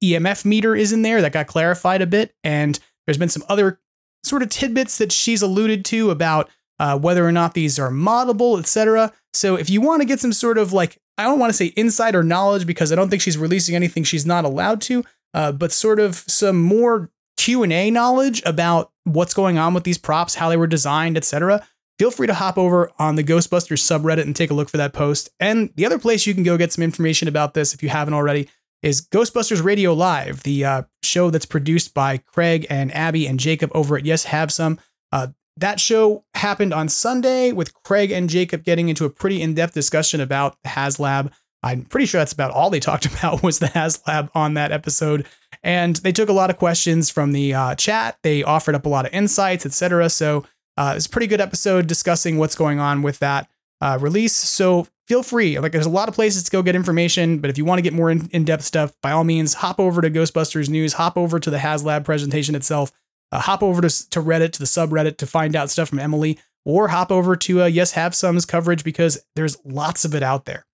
EMF 0.03 0.45
meter 0.45 0.75
is 0.75 0.91
in 0.91 1.01
there. 1.01 1.21
That 1.21 1.33
got 1.33 1.47
clarified 1.47 2.01
a 2.01 2.07
bit, 2.07 2.33
and 2.43 2.79
there's 3.05 3.17
been 3.17 3.29
some 3.29 3.43
other 3.49 3.79
sort 4.23 4.41
of 4.41 4.49
tidbits 4.49 4.97
that 4.97 5.11
she's 5.11 5.41
alluded 5.41 5.83
to 5.85 6.11
about 6.11 6.49
uh, 6.79 6.97
whether 6.97 7.25
or 7.25 7.31
not 7.31 7.53
these 7.53 7.77
are 7.77 7.91
moddable, 7.91 8.59
etc. 8.59 9.13
So 9.33 9.55
if 9.55 9.69
you 9.69 9.81
want 9.81 10.01
to 10.01 10.07
get 10.07 10.19
some 10.19 10.33
sort 10.33 10.57
of 10.57 10.73
like 10.73 10.99
I 11.17 11.23
don't 11.25 11.39
want 11.39 11.51
to 11.51 11.57
say 11.57 11.73
insider 11.75 12.23
knowledge 12.23 12.65
because 12.65 12.91
I 12.91 12.95
don't 12.95 13.09
think 13.09 13.21
she's 13.21 13.37
releasing 13.37 13.75
anything 13.75 14.03
she's 14.03 14.25
not 14.25 14.45
allowed 14.45 14.81
to, 14.81 15.03
uh, 15.33 15.51
but 15.51 15.71
sort 15.71 15.99
of 15.99 16.15
some 16.27 16.59
more 16.61 17.11
Q&A 17.41 17.89
knowledge 17.89 18.43
about 18.45 18.91
what's 19.03 19.33
going 19.33 19.57
on 19.57 19.73
with 19.73 19.83
these 19.83 19.97
props, 19.97 20.35
how 20.35 20.47
they 20.47 20.57
were 20.57 20.67
designed, 20.67 21.17
etc. 21.17 21.65
Feel 21.97 22.11
free 22.11 22.27
to 22.27 22.35
hop 22.35 22.55
over 22.55 22.91
on 22.99 23.15
the 23.15 23.23
Ghostbusters 23.23 23.79
subreddit 23.79 24.21
and 24.21 24.35
take 24.35 24.51
a 24.51 24.53
look 24.53 24.69
for 24.69 24.77
that 24.77 24.93
post. 24.93 25.29
And 25.39 25.71
the 25.75 25.85
other 25.85 25.97
place 25.97 26.27
you 26.27 26.35
can 26.35 26.43
go 26.43 26.55
get 26.55 26.71
some 26.71 26.83
information 26.83 27.27
about 27.27 27.55
this 27.55 27.73
if 27.73 27.81
you 27.81 27.89
haven't 27.89 28.13
already 28.13 28.47
is 28.83 29.01
Ghostbusters 29.01 29.63
Radio 29.63 29.91
Live, 29.91 30.43
the 30.43 30.63
uh, 30.63 30.83
show 31.01 31.31
that's 31.31 31.47
produced 31.47 31.95
by 31.95 32.17
Craig 32.17 32.67
and 32.69 32.93
Abby 32.93 33.25
and 33.25 33.39
Jacob 33.39 33.71
over 33.73 33.97
at 33.97 34.05
Yes 34.05 34.25
Have 34.25 34.51
Some. 34.51 34.79
Uh, 35.11 35.27
that 35.57 35.79
show 35.79 36.23
happened 36.35 36.75
on 36.75 36.89
Sunday 36.89 37.51
with 37.51 37.73
Craig 37.83 38.11
and 38.11 38.29
Jacob 38.29 38.63
getting 38.63 38.87
into 38.87 39.05
a 39.05 39.09
pretty 39.09 39.41
in-depth 39.41 39.73
discussion 39.73 40.21
about 40.21 40.57
the 40.63 40.69
HasLab 40.69 41.31
I'm 41.63 41.83
pretty 41.83 42.05
sure 42.05 42.19
that's 42.19 42.33
about 42.33 42.51
all 42.51 42.69
they 42.69 42.79
talked 42.79 43.05
about 43.17 43.43
was 43.43 43.59
the 43.59 43.67
HasLab 43.67 44.29
on 44.33 44.53
that 44.55 44.71
episode. 44.71 45.27
And 45.63 45.97
they 45.97 46.11
took 46.11 46.29
a 46.29 46.33
lot 46.33 46.49
of 46.49 46.57
questions 46.57 47.09
from 47.09 47.33
the 47.33 47.53
uh, 47.53 47.75
chat. 47.75 48.17
They 48.23 48.43
offered 48.43 48.75
up 48.75 48.85
a 48.85 48.89
lot 48.89 49.05
of 49.05 49.13
insights, 49.13 49.65
etc. 49.65 50.09
So 50.09 50.45
uh, 50.77 50.93
it's 50.95 51.05
a 51.05 51.09
pretty 51.09 51.27
good 51.27 51.41
episode 51.41 51.87
discussing 51.87 52.37
what's 52.37 52.55
going 52.55 52.79
on 52.79 53.01
with 53.01 53.19
that 53.19 53.47
uh, 53.79 53.97
release. 54.01 54.35
So 54.35 54.87
feel 55.07 55.23
free. 55.23 55.59
Like 55.59 55.71
there's 55.71 55.85
a 55.85 55.89
lot 55.89 56.07
of 56.07 56.15
places 56.15 56.43
to 56.43 56.51
go 56.51 56.63
get 56.63 56.75
information, 56.75 57.39
but 57.39 57.49
if 57.49 57.57
you 57.57 57.65
want 57.65 57.79
to 57.79 57.83
get 57.83 57.93
more 57.93 58.09
in 58.09 58.45
depth 58.45 58.63
stuff, 58.63 58.93
by 59.01 59.11
all 59.11 59.23
means, 59.23 59.55
hop 59.55 59.79
over 59.79 60.01
to 60.01 60.09
Ghostbusters 60.09 60.69
News, 60.69 60.93
hop 60.93 61.17
over 61.17 61.39
to 61.39 61.49
the 61.49 61.57
HasLab 61.57 62.05
presentation 62.05 62.55
itself, 62.55 62.91
uh, 63.31 63.39
hop 63.39 63.61
over 63.61 63.81
to, 63.81 64.09
to 64.09 64.21
Reddit, 64.21 64.53
to 64.53 64.59
the 64.59 64.65
subreddit 64.65 65.17
to 65.17 65.27
find 65.27 65.55
out 65.55 65.69
stuff 65.69 65.89
from 65.89 65.99
Emily, 65.99 66.39
or 66.65 66.89
hop 66.89 67.11
over 67.11 67.35
to 67.35 67.63
uh, 67.63 67.65
Yes 67.65 67.91
Have 67.93 68.15
Some's 68.15 68.45
coverage 68.45 68.83
because 68.83 69.19
there's 69.35 69.57
lots 69.65 70.05
of 70.05 70.15
it 70.15 70.23
out 70.23 70.45
there. 70.45 70.65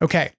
Okay. 0.00 0.32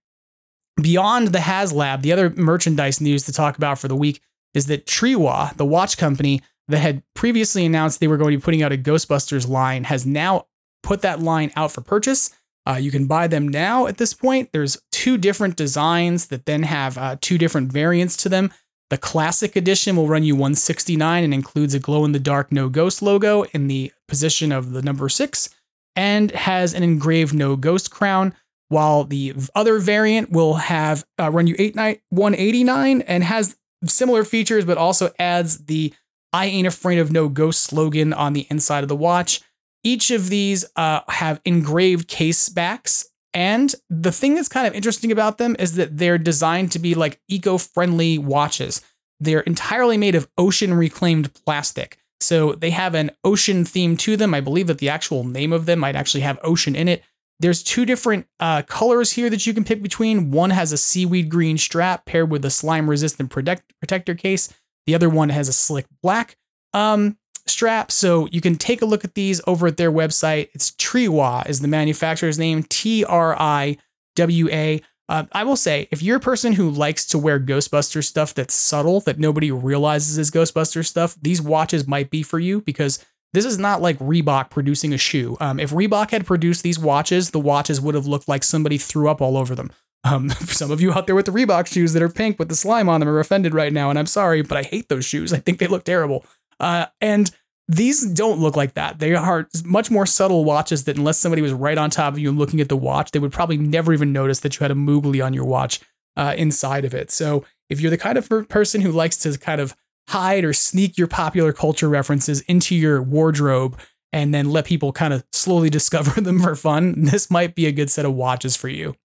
Beyond 0.82 1.30
the 1.30 1.39
HasLab, 1.39 2.02
the 2.02 2.12
other 2.12 2.30
merchandise 2.32 3.02
news 3.02 3.24
to 3.24 3.34
talk 3.34 3.58
about 3.58 3.80
for 3.80 3.88
the 3.88 3.96
week 3.96 4.22
is 4.54 4.68
that 4.68 4.86
Triwa, 4.86 5.56
the 5.58 5.65
watch 5.65 5.98
company 5.98 6.42
that 6.68 6.80
had 6.80 7.04
previously 7.15 7.65
announced 7.65 8.00
they 8.00 8.08
were 8.08 8.18
going 8.18 8.32
to 8.32 8.38
be 8.38 8.44
putting 8.44 8.63
out 8.63 8.72
a 8.72 8.78
Ghostbusters 8.78 9.48
line, 9.48 9.86
has 9.86 10.06
now 10.06 10.46
put 10.84 11.02
that 11.02 11.20
line 11.20 11.52
out 11.56 11.72
for 11.72 11.82
purchase. 11.82 12.32
Uh, 12.68 12.76
you 12.76 12.92
can 12.92 13.08
buy 13.08 13.28
them 13.28 13.48
now 13.48 13.88
at 13.88 13.98
this 13.98 14.13
point. 14.13 14.50
There's 14.52 14.78
two 14.92 15.18
different 15.18 15.56
designs 15.56 16.28
that 16.28 16.46
then 16.46 16.63
have 16.63 16.98
uh, 16.98 17.18
two 17.20 17.38
different 17.38 17.72
variants 17.72 18.15
to 18.18 18.30
them. 18.30 18.52
The 18.89 18.98
classic 18.98 19.56
edition 19.56 19.96
will 19.96 20.08
run 20.08 20.24
you 20.24 20.36
169 20.36 21.24
and 21.24 21.34
includes 21.34 21.74
a 21.74 21.80
glow 21.80 22.06
in 22.06 22.12
the 22.12 22.20
dark 22.20 22.52
no 22.52 22.70
ghost 22.70 23.02
logo 23.02 23.44
in 23.54 23.68
the 23.68 23.92
position 24.08 24.52
of 24.52 24.72
the 24.72 24.82
number 24.82 25.10
six 25.10 25.50
and 25.96 26.32
has 26.32 26.74
an 26.74 26.84
engraved 26.84 27.34
no 27.34 27.56
ghost 27.56 27.92
crown 27.92 28.34
while 28.70 29.04
the 29.04 29.34
other 29.54 29.80
variant 29.80 30.32
will 30.32 30.56
have 30.56 31.06
uh, 31.20 31.30
run 31.30 31.48
you 31.48 31.56
189 31.56 33.02
and 33.02 33.24
has 33.24 33.58
similar 33.86 34.24
features, 34.24 34.66
but 34.66 34.78
also 34.78 35.12
adds 35.20 35.66
the 35.66 35.94
I 36.32 36.46
ain't 36.46 36.68
afraid 36.68 37.00
of 37.00 37.12
no 37.12 37.28
ghost 37.28 37.64
slogan 37.64 38.14
on 38.14 38.34
the 38.34 38.48
inside 38.50 38.84
of 38.84 38.88
the 38.88 38.96
watch. 38.96 39.42
Each 39.84 40.12
of 40.12 40.30
these 40.30 40.66
uh, 40.76 41.02
have 41.10 41.42
engraved 41.46 42.08
case 42.08 42.50
backs. 42.50 43.08
And 43.34 43.74
the 43.90 44.12
thing 44.12 44.36
that's 44.36 44.50
kind 44.50 44.68
of 44.68 44.74
interesting 44.74 45.12
about 45.12 45.38
them 45.38 45.56
is 45.60 45.76
that 45.76 45.98
they're 45.98 46.18
designed 46.18 46.72
to 46.74 46.80
be 46.80 46.96
like 46.96 47.20
eco 47.28 47.58
friendly 47.58 48.18
watches. 48.18 48.82
They're 49.20 49.42
entirely 49.42 49.98
made 49.98 50.16
of 50.16 50.30
ocean 50.38 50.74
reclaimed 50.74 51.34
plastic. 51.46 51.98
So 52.22 52.54
they 52.54 52.72
have 52.72 52.96
an 52.96 53.12
ocean 53.24 53.66
theme 53.66 53.98
to 53.98 54.18
them. 54.18 54.34
I 54.34 54.42
believe 54.42 54.68
that 54.68 54.80
the 54.80 54.90
actual 54.90 55.24
name 55.24 55.54
of 55.54 55.66
them 55.66 55.80
might 55.80 55.96
actually 55.96 56.22
have 56.22 56.40
ocean 56.44 56.76
in 56.76 56.88
it. 56.88 57.04
There's 57.39 57.63
two 57.63 57.86
different 57.86 58.28
uh, 58.39 58.63
colors 58.63 59.13
here 59.13 59.30
that 59.30 59.47
you 59.47 59.54
can 59.54 59.63
pick 59.63 59.82
between. 59.82 60.32
One 60.32 60.49
has 60.49 60.71
a 60.71 60.78
seaweed 60.78 61.30
green 61.30 61.58
strap 61.58 62.06
paired 62.06 62.30
with 62.30 62.43
a 62.43 62.49
slime 62.49 62.89
resistant 62.89 63.30
protect- 63.30 63.73
protector 63.80 64.13
case. 64.13 64.54
The 64.86 64.95
other 64.95 65.10
one 65.10 65.30
has 65.30 65.47
a 65.47 65.54
slick 65.54 65.86
black 66.04 66.36
um, 66.73 67.17
strap. 67.47 67.91
So 67.91 68.28
you 68.32 68.41
can 68.41 68.56
take 68.56 68.82
a 68.82 68.86
look 68.86 69.06
at 69.06 69.15
these 69.15 69.39
over 69.47 69.67
at 69.67 69.78
their 69.78 69.91
website. 69.91 70.49
It's 70.54 70.71
Triwa 70.71 71.47
is 71.47 71.62
the 71.62 71.67
manufacturer's 71.67 72.38
name, 72.38 72.63
T 72.63 73.06
R 73.06 73.36
I 73.39 73.78
W 74.15 74.49
A. 74.49 74.82
Uh, 75.08 75.23
I 75.32 75.43
will 75.43 75.56
say, 75.56 75.88
if 75.91 76.04
you're 76.04 76.17
a 76.17 76.19
person 76.21 76.54
who 76.54 76.69
likes 76.69 77.06
to 77.08 77.17
wear 77.17 77.39
Ghostbuster 77.39 78.04
stuff 78.04 78.36
that's 78.36 78.54
subtle, 78.54 78.99
that 79.02 79.17
nobody 79.17 79.49
realizes 79.49 80.19
is 80.19 80.30
Ghostbuster 80.30 80.86
stuff, 80.86 81.15
these 81.19 81.41
watches 81.41 81.88
might 81.88 82.12
be 82.12 82.21
for 82.21 82.38
you 82.38 82.62
because 82.62 83.04
this 83.34 83.46
is 83.46 83.58
not 83.58 83.82
like 83.82 83.98
Reebok 84.00 84.50
producing 84.50 84.94
a 84.94 84.98
shoe. 84.98 85.38
Um, 85.39 85.60
if 85.60 85.72
Reebok 85.72 86.12
had 86.12 86.26
produced 86.26 86.63
these 86.63 86.80
watches, 86.80 87.32
the 87.32 87.39
watches 87.39 87.80
would 87.80 87.96
have 87.96 88.08
looked 88.08 88.28
like 88.28 88.44
somebody 88.44 88.78
threw 88.78 89.10
up 89.10 89.22
all 89.22 89.38
over 89.38 89.56
them. 89.56 89.72
Um, 90.04 90.30
some 90.48 90.72
of 90.72 90.82
you 90.82 90.94
out 90.94 91.06
there 91.06 91.15
with 91.15 91.26
the 91.26 91.32
Reebok 91.32 91.68
shoes 91.68 91.94
that 91.94 92.02
are 92.02 92.10
pink 92.10 92.39
with 92.39 92.50
the 92.50 92.56
slime 92.56 92.89
on 92.89 93.00
them 93.00 93.10
are 93.10 93.20
offended 93.20 93.54
right 93.54 93.74
now, 93.74 93.89
and 93.89 94.00
I'm 94.00 94.08
sorry, 94.08 94.42
but 94.42 94.58
I 94.58 94.63
hate 94.63 94.89
those 94.89 95.06
shoes. 95.06 95.34
I 95.34 95.38
think 95.38 95.60
they 95.60 95.68
look 95.68 95.84
terrible. 95.84 96.26
Uh, 96.60 96.88
and 97.00 97.32
these 97.68 98.04
don't 98.04 98.39
look 98.39 98.56
like 98.56 98.74
that. 98.74 98.98
They 98.98 99.13
are 99.13 99.48
much 99.63 99.92
more 99.92 100.08
subtle 100.08 100.44
watches 100.44 100.86
that, 100.86 100.98
unless 100.98 101.20
somebody 101.20 101.42
was 101.44 101.54
right 101.54 101.78
on 101.78 101.92
top 101.92 102.13
of 102.13 102.20
you 102.20 102.30
and 102.30 102.38
looking 102.38 102.62
at 102.62 102.70
the 102.70 102.76
watch, 102.76 103.12
they 103.12 103.20
would 103.20 103.32
probably 103.32 103.58
never 103.58 103.94
even 103.94 104.12
notice 104.12 104.39
that 104.39 104.60
you 104.60 104.63
had 104.63 104.72
a 104.72 104.76
Moogly 104.76 105.24
on 105.24 105.34
your 105.34 105.46
watch 105.46 105.80
uh, 106.18 106.34
inside 106.36 106.84
of 106.84 106.96
it. 106.96 107.12
So, 107.12 107.46
if 107.70 107.80
you're 107.80 107.92
the 107.92 107.98
kind 108.00 108.18
of 108.18 108.28
person 108.50 108.82
who 108.82 108.92
likes 108.92 109.18
to 109.18 109.38
kind 109.38 109.62
of 109.62 109.76
hide 110.10 110.43
or 110.43 110.54
sneak 110.54 110.98
your 110.98 111.08
popular 111.08 111.54
culture 111.54 111.89
references 111.89 112.41
into 112.41 112.76
your 112.76 113.02
wardrobe 113.02 113.80
and 114.12 114.34
then 114.34 114.50
let 114.50 114.65
people 114.65 114.91
kind 114.91 115.13
of 115.13 115.24
slowly 115.32 115.69
discover 115.80 116.19
them 116.22 116.39
for 116.39 116.56
fun, 116.56 117.06
this 117.06 117.30
might 117.30 117.56
be 117.56 117.65
a 117.65 117.72
good 117.72 117.89
set 117.89 118.06
of 118.06 118.13
watches 118.13 118.56
for 118.56 118.67
you. 118.67 118.95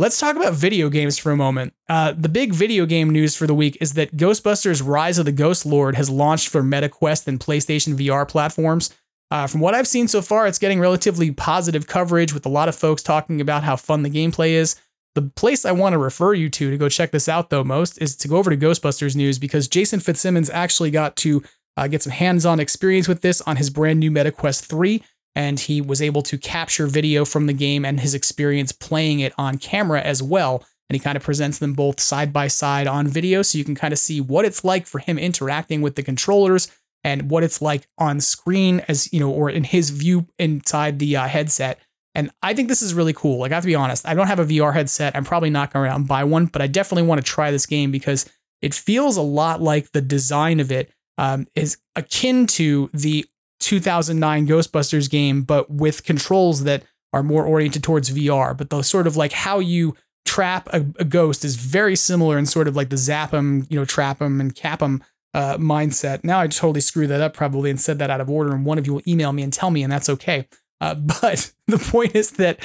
Let's 0.00 0.20
talk 0.20 0.36
about 0.36 0.54
video 0.54 0.90
games 0.90 1.18
for 1.18 1.32
a 1.32 1.36
moment. 1.36 1.74
Uh, 1.88 2.14
the 2.16 2.28
big 2.28 2.52
video 2.52 2.86
game 2.86 3.10
news 3.10 3.34
for 3.34 3.48
the 3.48 3.54
week 3.54 3.76
is 3.80 3.94
that 3.94 4.16
Ghostbusters 4.16 4.80
Rise 4.86 5.18
of 5.18 5.24
the 5.24 5.32
Ghost 5.32 5.66
Lord 5.66 5.96
has 5.96 6.08
launched 6.08 6.48
for 6.48 6.62
MetaQuest 6.62 7.26
and 7.26 7.40
PlayStation 7.40 7.94
VR 7.94 8.26
platforms. 8.26 8.94
Uh, 9.30 9.48
from 9.48 9.60
what 9.60 9.74
I've 9.74 9.88
seen 9.88 10.06
so 10.06 10.22
far, 10.22 10.46
it's 10.46 10.58
getting 10.58 10.78
relatively 10.78 11.32
positive 11.32 11.88
coverage 11.88 12.32
with 12.32 12.46
a 12.46 12.48
lot 12.48 12.68
of 12.68 12.76
folks 12.76 13.02
talking 13.02 13.40
about 13.40 13.64
how 13.64 13.74
fun 13.74 14.04
the 14.04 14.08
gameplay 14.08 14.50
is. 14.50 14.76
The 15.18 15.30
place 15.30 15.64
I 15.64 15.72
want 15.72 15.94
to 15.94 15.98
refer 15.98 16.32
you 16.32 16.48
to 16.48 16.70
to 16.70 16.76
go 16.76 16.88
check 16.88 17.10
this 17.10 17.28
out, 17.28 17.50
though, 17.50 17.64
most 17.64 18.00
is 18.00 18.14
to 18.14 18.28
go 18.28 18.36
over 18.36 18.50
to 18.50 18.56
Ghostbusters 18.56 19.16
News 19.16 19.40
because 19.40 19.66
Jason 19.66 19.98
Fitzsimmons 19.98 20.48
actually 20.48 20.92
got 20.92 21.16
to 21.16 21.42
uh, 21.76 21.88
get 21.88 22.04
some 22.04 22.12
hands 22.12 22.46
on 22.46 22.60
experience 22.60 23.08
with 23.08 23.20
this 23.20 23.40
on 23.40 23.56
his 23.56 23.68
brand 23.68 23.98
new 23.98 24.12
MetaQuest 24.12 24.64
3, 24.66 25.02
and 25.34 25.58
he 25.58 25.80
was 25.80 26.00
able 26.00 26.22
to 26.22 26.38
capture 26.38 26.86
video 26.86 27.24
from 27.24 27.48
the 27.48 27.52
game 27.52 27.84
and 27.84 27.98
his 27.98 28.14
experience 28.14 28.70
playing 28.70 29.18
it 29.18 29.32
on 29.36 29.58
camera 29.58 30.00
as 30.00 30.22
well. 30.22 30.64
And 30.88 30.94
he 30.94 31.00
kind 31.00 31.16
of 31.16 31.24
presents 31.24 31.58
them 31.58 31.72
both 31.72 31.98
side 31.98 32.32
by 32.32 32.46
side 32.46 32.86
on 32.86 33.08
video 33.08 33.42
so 33.42 33.58
you 33.58 33.64
can 33.64 33.74
kind 33.74 33.92
of 33.92 33.98
see 33.98 34.20
what 34.20 34.44
it's 34.44 34.62
like 34.62 34.86
for 34.86 35.00
him 35.00 35.18
interacting 35.18 35.82
with 35.82 35.96
the 35.96 36.04
controllers 36.04 36.68
and 37.02 37.28
what 37.28 37.42
it's 37.42 37.60
like 37.60 37.88
on 37.98 38.20
screen 38.20 38.84
as 38.86 39.12
you 39.12 39.18
know 39.18 39.30
or 39.30 39.50
in 39.50 39.64
his 39.64 39.90
view 39.90 40.28
inside 40.38 41.00
the 41.00 41.16
uh, 41.16 41.26
headset 41.26 41.80
and 42.18 42.30
i 42.42 42.52
think 42.52 42.68
this 42.68 42.82
is 42.82 42.92
really 42.92 43.12
cool 43.12 43.38
like 43.38 43.52
i 43.52 43.54
have 43.54 43.64
to 43.64 43.68
be 43.68 43.74
honest 43.74 44.06
i 44.06 44.14
don't 44.14 44.26
have 44.26 44.38
a 44.38 44.44
vr 44.44 44.74
headset 44.74 45.14
i'm 45.16 45.24
probably 45.24 45.50
not 45.50 45.72
going 45.72 45.90
to 45.90 45.98
buy 46.00 46.24
one 46.24 46.46
but 46.46 46.60
i 46.60 46.66
definitely 46.66 47.06
want 47.06 47.18
to 47.18 47.24
try 47.24 47.50
this 47.50 47.66
game 47.66 47.90
because 47.90 48.28
it 48.60 48.74
feels 48.74 49.16
a 49.16 49.22
lot 49.22 49.62
like 49.62 49.92
the 49.92 50.00
design 50.00 50.60
of 50.60 50.72
it 50.72 50.90
um, 51.16 51.46
is 51.54 51.78
akin 51.96 52.46
to 52.46 52.90
the 52.92 53.24
2009 53.60 54.46
ghostbusters 54.46 55.08
game 55.08 55.42
but 55.42 55.70
with 55.70 56.04
controls 56.04 56.64
that 56.64 56.82
are 57.12 57.22
more 57.22 57.44
oriented 57.44 57.82
towards 57.82 58.10
vr 58.10 58.56
but 58.56 58.70
the 58.70 58.82
sort 58.82 59.06
of 59.06 59.16
like 59.16 59.32
how 59.32 59.58
you 59.58 59.94
trap 60.28 60.68
a, 60.74 60.80
a 60.98 61.04
ghost 61.04 61.44
is 61.44 61.56
very 61.56 61.96
similar 61.96 62.36
in 62.38 62.44
sort 62.44 62.68
of 62.68 62.76
like 62.76 62.90
the 62.90 62.96
zap 62.98 63.32
'em, 63.32 63.66
you 63.70 63.78
know 63.78 63.84
trap 63.84 64.20
'em 64.20 64.40
and 64.40 64.54
cap 64.54 64.82
uh, 64.82 65.56
mindset. 65.56 66.22
Now 66.22 66.40
I 66.40 66.46
totally 66.46 66.80
screwed 66.80 67.08
that 67.10 67.20
up 67.20 67.34
probably 67.34 67.70
and 67.70 67.80
said 67.80 67.98
that 67.98 68.10
out 68.10 68.20
of 68.20 68.28
order, 68.28 68.54
and 68.54 68.64
one 68.64 68.78
of 68.78 68.86
you 68.86 68.94
will 68.94 69.02
email 69.06 69.32
me 69.32 69.42
and 69.42 69.52
tell 69.52 69.70
me, 69.70 69.82
and 69.82 69.92
that's 69.92 70.08
okay. 70.08 70.46
Uh, 70.80 70.94
but 71.20 71.52
the 71.66 71.78
point 71.78 72.14
is 72.14 72.32
that 72.32 72.60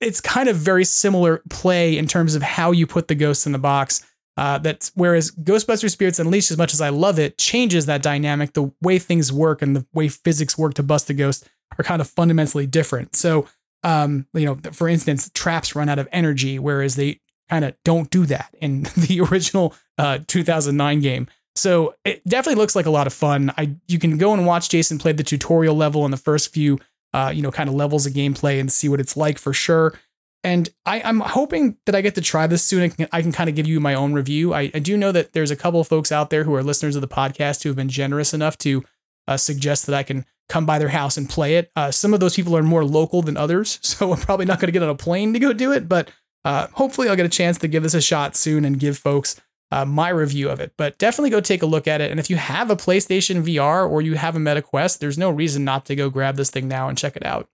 it's 0.00 0.20
kind 0.20 0.48
of 0.48 0.56
very 0.56 0.84
similar 0.84 1.42
play 1.50 1.96
in 1.96 2.06
terms 2.06 2.34
of 2.34 2.42
how 2.42 2.70
you 2.70 2.86
put 2.86 3.08
the 3.08 3.14
ghosts 3.14 3.46
in 3.46 3.52
the 3.52 3.58
box. 3.58 4.04
Uh, 4.36 4.58
that's 4.58 4.90
whereas 4.94 5.30
Ghostbusters 5.32 5.90
Spirits 5.90 6.18
Unleashed, 6.18 6.50
as 6.50 6.56
much 6.56 6.72
as 6.72 6.80
I 6.80 6.88
love 6.88 7.18
it, 7.18 7.36
changes 7.36 7.86
that 7.86 8.02
dynamic. 8.02 8.54
The 8.54 8.72
way 8.80 8.98
things 8.98 9.32
work 9.32 9.60
and 9.60 9.76
the 9.76 9.86
way 9.92 10.08
physics 10.08 10.56
work 10.56 10.74
to 10.74 10.82
bust 10.82 11.10
a 11.10 11.14
ghost 11.14 11.46
are 11.78 11.84
kind 11.84 12.00
of 12.00 12.08
fundamentally 12.08 12.66
different. 12.66 13.14
So, 13.16 13.48
um, 13.82 14.26
you 14.32 14.46
know, 14.46 14.58
for 14.72 14.88
instance, 14.88 15.30
traps 15.34 15.74
run 15.74 15.88
out 15.88 15.98
of 15.98 16.08
energy, 16.10 16.58
whereas 16.58 16.96
they 16.96 17.20
kind 17.50 17.64
of 17.64 17.74
don't 17.84 18.08
do 18.10 18.24
that 18.26 18.54
in 18.60 18.82
the 18.96 19.20
original 19.30 19.74
uh, 19.98 20.20
2009 20.26 21.00
game. 21.00 21.26
So 21.56 21.94
it 22.04 22.26
definitely 22.26 22.60
looks 22.60 22.76
like 22.76 22.86
a 22.86 22.90
lot 22.90 23.06
of 23.06 23.12
fun. 23.12 23.52
I 23.58 23.76
you 23.88 23.98
can 23.98 24.16
go 24.16 24.32
and 24.32 24.46
watch 24.46 24.70
Jason 24.70 24.98
play 24.98 25.12
the 25.12 25.24
tutorial 25.24 25.74
level 25.74 26.04
in 26.04 26.10
the 26.10 26.16
first 26.16 26.52
few, 26.52 26.78
uh, 27.12 27.32
you 27.34 27.42
know, 27.42 27.50
kind 27.50 27.68
of 27.68 27.74
levels 27.74 28.06
of 28.06 28.12
gameplay 28.12 28.60
and 28.60 28.70
see 28.70 28.88
what 28.88 29.00
it's 29.00 29.16
like 29.16 29.38
for 29.38 29.52
sure. 29.52 29.94
And 30.42 30.70
I, 30.86 31.02
I'm 31.02 31.20
hoping 31.20 31.76
that 31.84 31.94
I 31.94 32.00
get 32.00 32.14
to 32.14 32.22
try 32.22 32.46
this 32.46 32.62
soon. 32.62 32.82
I 32.82 32.88
can, 32.88 33.08
I 33.12 33.22
can 33.22 33.32
kind 33.32 33.50
of 33.50 33.56
give 33.56 33.66
you 33.66 33.78
my 33.78 33.94
own 33.94 34.14
review. 34.14 34.54
I, 34.54 34.70
I, 34.72 34.78
do 34.78 34.96
know 34.96 35.12
that 35.12 35.34
there's 35.34 35.50
a 35.50 35.56
couple 35.56 35.80
of 35.80 35.88
folks 35.88 36.10
out 36.10 36.30
there 36.30 36.44
who 36.44 36.54
are 36.54 36.62
listeners 36.62 36.96
of 36.96 37.02
the 37.02 37.08
podcast 37.08 37.62
who 37.62 37.68
have 37.68 37.76
been 37.76 37.90
generous 37.90 38.32
enough 38.32 38.56
to 38.58 38.82
uh, 39.28 39.36
suggest 39.36 39.84
that 39.86 39.94
I 39.94 40.02
can 40.02 40.24
come 40.48 40.64
by 40.64 40.78
their 40.78 40.88
house 40.88 41.18
and 41.18 41.28
play 41.28 41.56
it. 41.56 41.70
Uh, 41.76 41.90
some 41.90 42.14
of 42.14 42.20
those 42.20 42.34
people 42.34 42.56
are 42.56 42.62
more 42.62 42.84
local 42.84 43.20
than 43.20 43.36
others, 43.36 43.78
so 43.82 44.12
I'm 44.12 44.20
probably 44.20 44.46
not 44.46 44.60
going 44.60 44.68
to 44.68 44.72
get 44.72 44.82
on 44.82 44.88
a 44.88 44.94
plane 44.94 45.32
to 45.34 45.38
go 45.38 45.52
do 45.52 45.72
it. 45.72 45.88
But 45.88 46.10
uh, 46.44 46.68
hopefully, 46.72 47.08
I'll 47.08 47.16
get 47.16 47.26
a 47.26 47.30
chance 47.30 47.58
to 47.58 47.68
give 47.68 47.82
this 47.82 47.94
a 47.94 48.00
shot 48.00 48.34
soon 48.34 48.64
and 48.64 48.78
give 48.78 48.96
folks 48.96 49.40
uh, 49.72 49.84
my 49.84 50.08
review 50.08 50.48
of 50.48 50.60
it. 50.60 50.72
But 50.76 50.98
definitely 50.98 51.30
go 51.30 51.40
take 51.40 51.62
a 51.62 51.66
look 51.66 51.86
at 51.86 52.00
it. 52.00 52.10
And 52.10 52.18
if 52.18 52.30
you 52.30 52.36
have 52.36 52.70
a 52.70 52.76
PlayStation 52.76 53.42
VR 53.42 53.88
or 53.88 54.02
you 54.02 54.14
have 54.14 54.36
a 54.36 54.40
Meta 54.40 54.62
Quest, 54.62 55.00
there's 55.00 55.18
no 55.18 55.30
reason 55.30 55.64
not 55.64 55.86
to 55.86 55.96
go 55.96 56.10
grab 56.10 56.36
this 56.36 56.50
thing 56.50 56.68
now 56.68 56.88
and 56.88 56.98
check 56.98 57.16
it 57.16 57.24
out. 57.24 57.48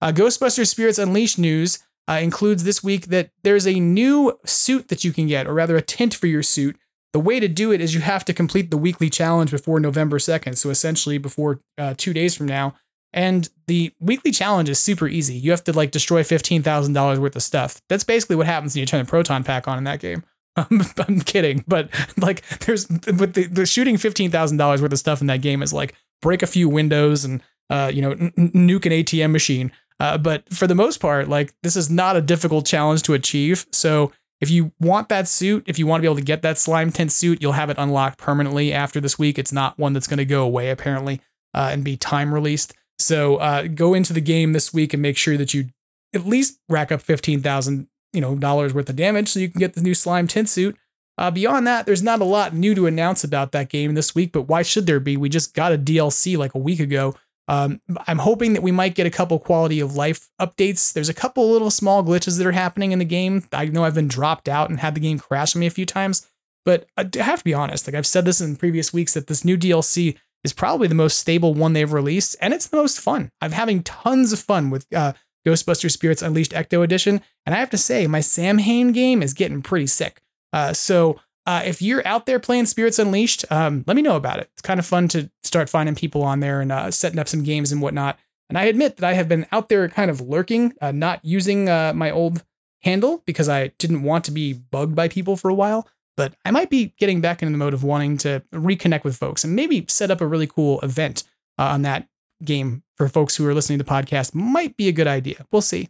Uh, 0.00 0.12
Ghostbusters 0.12 0.68
Spirits 0.68 0.98
Unleashed 0.98 1.38
news 1.38 1.78
uh, 2.08 2.18
includes 2.22 2.64
this 2.64 2.82
week 2.82 3.06
that 3.06 3.30
there's 3.42 3.66
a 3.66 3.80
new 3.80 4.38
suit 4.44 4.88
that 4.88 5.04
you 5.04 5.12
can 5.12 5.26
get, 5.26 5.46
or 5.46 5.54
rather 5.54 5.76
a 5.76 5.82
tint 5.82 6.14
for 6.14 6.26
your 6.26 6.42
suit. 6.42 6.76
The 7.12 7.20
way 7.20 7.40
to 7.40 7.48
do 7.48 7.72
it 7.72 7.80
is 7.80 7.94
you 7.94 8.00
have 8.00 8.24
to 8.24 8.34
complete 8.34 8.70
the 8.70 8.76
weekly 8.76 9.08
challenge 9.08 9.50
before 9.50 9.78
November 9.78 10.18
2nd. 10.18 10.56
So 10.56 10.70
essentially 10.70 11.16
before 11.16 11.60
uh, 11.78 11.94
two 11.96 12.12
days 12.12 12.34
from 12.34 12.46
now. 12.46 12.74
And 13.12 13.48
the 13.68 13.92
weekly 14.00 14.32
challenge 14.32 14.68
is 14.68 14.80
super 14.80 15.06
easy. 15.06 15.34
You 15.34 15.52
have 15.52 15.62
to 15.64 15.72
like 15.72 15.92
destroy 15.92 16.24
$15,000 16.24 17.18
worth 17.18 17.36
of 17.36 17.42
stuff. 17.44 17.80
That's 17.88 18.02
basically 18.02 18.34
what 18.34 18.46
happens 18.46 18.74
when 18.74 18.80
you 18.80 18.86
turn 18.86 19.04
the 19.04 19.08
proton 19.08 19.44
pack 19.44 19.68
on 19.68 19.78
in 19.78 19.84
that 19.84 20.00
game. 20.00 20.24
I'm, 20.70 20.80
I'm 21.08 21.20
kidding, 21.20 21.64
but 21.66 21.90
like 22.16 22.46
there's 22.60 22.88
with 22.88 23.34
the, 23.34 23.46
the 23.46 23.66
shooting 23.66 23.96
fifteen 23.96 24.30
thousand 24.30 24.58
dollars 24.58 24.80
worth 24.80 24.92
of 24.92 24.98
stuff 24.98 25.20
in 25.20 25.26
that 25.26 25.42
game 25.42 25.62
is 25.62 25.72
like 25.72 25.94
break 26.22 26.42
a 26.42 26.46
few 26.46 26.68
windows 26.68 27.24
and 27.24 27.42
uh, 27.70 27.90
you 27.92 28.02
know 28.02 28.12
n- 28.12 28.32
nuke 28.36 28.86
an 28.86 28.92
ATM 28.92 29.32
machine. 29.32 29.72
Uh, 30.00 30.18
but 30.18 30.48
for 30.52 30.66
the 30.66 30.74
most 30.74 30.98
part, 30.98 31.28
like 31.28 31.52
this 31.62 31.76
is 31.76 31.90
not 31.90 32.16
a 32.16 32.20
difficult 32.20 32.66
challenge 32.66 33.02
to 33.02 33.14
achieve. 33.14 33.66
So 33.72 34.12
if 34.40 34.50
you 34.50 34.72
want 34.80 35.08
that 35.08 35.28
suit, 35.28 35.64
if 35.66 35.78
you 35.78 35.86
want 35.86 36.00
to 36.00 36.02
be 36.02 36.06
able 36.06 36.16
to 36.16 36.22
get 36.22 36.42
that 36.42 36.58
slime 36.58 36.90
tint 36.92 37.12
suit, 37.12 37.40
you'll 37.40 37.52
have 37.52 37.70
it 37.70 37.78
unlocked 37.78 38.18
permanently 38.18 38.72
after 38.72 39.00
this 39.00 39.18
week. 39.18 39.38
It's 39.38 39.52
not 39.52 39.78
one 39.78 39.92
that's 39.92 40.06
going 40.06 40.18
to 40.18 40.24
go 40.24 40.44
away 40.44 40.70
apparently 40.70 41.20
uh, 41.54 41.70
and 41.72 41.84
be 41.84 41.96
time 41.96 42.34
released. 42.34 42.74
So 42.98 43.36
uh, 43.36 43.68
go 43.68 43.94
into 43.94 44.12
the 44.12 44.20
game 44.20 44.52
this 44.52 44.72
week 44.72 44.92
and 44.92 45.02
make 45.02 45.16
sure 45.16 45.36
that 45.36 45.54
you 45.54 45.70
at 46.12 46.26
least 46.26 46.58
rack 46.68 46.92
up 46.92 47.00
fifteen 47.00 47.40
thousand 47.40 47.88
you 48.14 48.20
know 48.20 48.36
dollars 48.36 48.72
worth 48.72 48.88
of 48.88 48.96
damage, 48.96 49.28
so 49.28 49.40
you 49.40 49.48
can 49.48 49.58
get 49.58 49.74
the 49.74 49.82
new 49.82 49.94
slime 49.94 50.26
tint 50.26 50.48
suit. 50.48 50.76
Uh, 51.16 51.30
beyond 51.30 51.66
that, 51.66 51.86
there's 51.86 52.02
not 52.02 52.20
a 52.20 52.24
lot 52.24 52.54
new 52.54 52.74
to 52.74 52.86
announce 52.86 53.22
about 53.22 53.52
that 53.52 53.68
game 53.68 53.94
this 53.94 54.14
week, 54.14 54.32
but 54.32 54.42
why 54.42 54.62
should 54.62 54.86
there 54.86 55.00
be? 55.00 55.16
We 55.16 55.28
just 55.28 55.54
got 55.54 55.72
a 55.72 55.78
DLC 55.78 56.36
like 56.36 56.54
a 56.54 56.58
week 56.58 56.80
ago. 56.80 57.14
Um, 57.46 57.80
I'm 58.06 58.18
hoping 58.18 58.54
that 58.54 58.62
we 58.62 58.72
might 58.72 58.94
get 58.94 59.06
a 59.06 59.10
couple 59.10 59.38
quality 59.38 59.78
of 59.78 59.94
life 59.94 60.28
updates. 60.40 60.92
There's 60.92 61.10
a 61.10 61.14
couple 61.14 61.50
little 61.50 61.70
small 61.70 62.02
glitches 62.02 62.38
that 62.38 62.46
are 62.46 62.52
happening 62.52 62.92
in 62.92 62.98
the 62.98 63.04
game. 63.04 63.44
I 63.52 63.66
know 63.66 63.84
I've 63.84 63.94
been 63.94 64.08
dropped 64.08 64.48
out 64.48 64.70
and 64.70 64.80
had 64.80 64.94
the 64.94 65.00
game 65.00 65.18
crash 65.18 65.54
on 65.54 65.60
me 65.60 65.66
a 65.66 65.70
few 65.70 65.86
times, 65.86 66.26
but 66.64 66.86
I 66.96 67.08
have 67.18 67.40
to 67.40 67.44
be 67.44 67.54
honest. 67.54 67.86
Like 67.86 67.94
I've 67.94 68.06
said 68.06 68.24
this 68.24 68.40
in 68.40 68.56
previous 68.56 68.92
weeks 68.92 69.14
that 69.14 69.26
this 69.26 69.44
new 69.44 69.58
DLC 69.58 70.16
is 70.42 70.52
probably 70.52 70.88
the 70.88 70.94
most 70.94 71.18
stable 71.18 71.54
one 71.54 71.74
they've 71.74 71.92
released, 71.92 72.36
and 72.40 72.54
it's 72.54 72.68
the 72.68 72.76
most 72.76 73.00
fun. 73.00 73.30
I'm 73.40 73.52
having 73.52 73.82
tons 73.82 74.32
of 74.32 74.38
fun 74.38 74.70
with 74.70 74.86
uh, 74.94 75.12
Ghostbuster 75.46 75.90
Spirits 75.90 76.22
Unleashed 76.22 76.52
Ecto 76.52 76.82
Edition. 76.82 77.20
And 77.44 77.54
I 77.54 77.58
have 77.58 77.70
to 77.70 77.78
say, 77.78 78.06
my 78.06 78.20
Samhain 78.20 78.92
game 78.92 79.22
is 79.22 79.34
getting 79.34 79.62
pretty 79.62 79.86
sick. 79.86 80.20
Uh, 80.52 80.72
so 80.72 81.20
uh, 81.46 81.62
if 81.64 81.82
you're 81.82 82.06
out 82.06 82.26
there 82.26 82.38
playing 82.38 82.66
Spirits 82.66 82.98
Unleashed, 82.98 83.44
um, 83.50 83.84
let 83.86 83.96
me 83.96 84.02
know 84.02 84.16
about 84.16 84.38
it. 84.38 84.48
It's 84.52 84.62
kind 84.62 84.80
of 84.80 84.86
fun 84.86 85.08
to 85.08 85.30
start 85.42 85.68
finding 85.68 85.94
people 85.94 86.22
on 86.22 86.40
there 86.40 86.60
and 86.60 86.72
uh, 86.72 86.90
setting 86.90 87.18
up 87.18 87.28
some 87.28 87.42
games 87.42 87.72
and 87.72 87.82
whatnot. 87.82 88.18
And 88.48 88.58
I 88.58 88.64
admit 88.64 88.96
that 88.96 89.08
I 89.08 89.14
have 89.14 89.28
been 89.28 89.46
out 89.52 89.68
there 89.68 89.88
kind 89.88 90.10
of 90.10 90.20
lurking, 90.20 90.74
uh, 90.80 90.92
not 90.92 91.20
using 91.24 91.68
uh, 91.68 91.92
my 91.94 92.10
old 92.10 92.44
handle 92.82 93.22
because 93.26 93.48
I 93.48 93.68
didn't 93.78 94.02
want 94.02 94.24
to 94.26 94.30
be 94.30 94.52
bugged 94.52 94.94
by 94.94 95.08
people 95.08 95.36
for 95.36 95.48
a 95.48 95.54
while. 95.54 95.88
But 96.16 96.34
I 96.44 96.50
might 96.50 96.70
be 96.70 96.94
getting 96.96 97.20
back 97.20 97.42
into 97.42 97.52
the 97.52 97.58
mode 97.58 97.74
of 97.74 97.82
wanting 97.82 98.16
to 98.18 98.42
reconnect 98.52 99.02
with 99.02 99.16
folks 99.16 99.42
and 99.42 99.56
maybe 99.56 99.84
set 99.88 100.10
up 100.10 100.20
a 100.20 100.26
really 100.26 100.46
cool 100.46 100.80
event 100.80 101.24
uh, 101.58 101.64
on 101.64 101.82
that 101.82 102.08
game 102.42 102.82
for 102.96 103.08
folks 103.08 103.36
who 103.36 103.46
are 103.46 103.54
listening 103.54 103.78
to 103.78 103.84
the 103.84 103.90
podcast 103.90 104.34
might 104.34 104.76
be 104.76 104.88
a 104.88 104.92
good 104.92 105.06
idea. 105.06 105.46
We'll 105.50 105.62
see. 105.62 105.88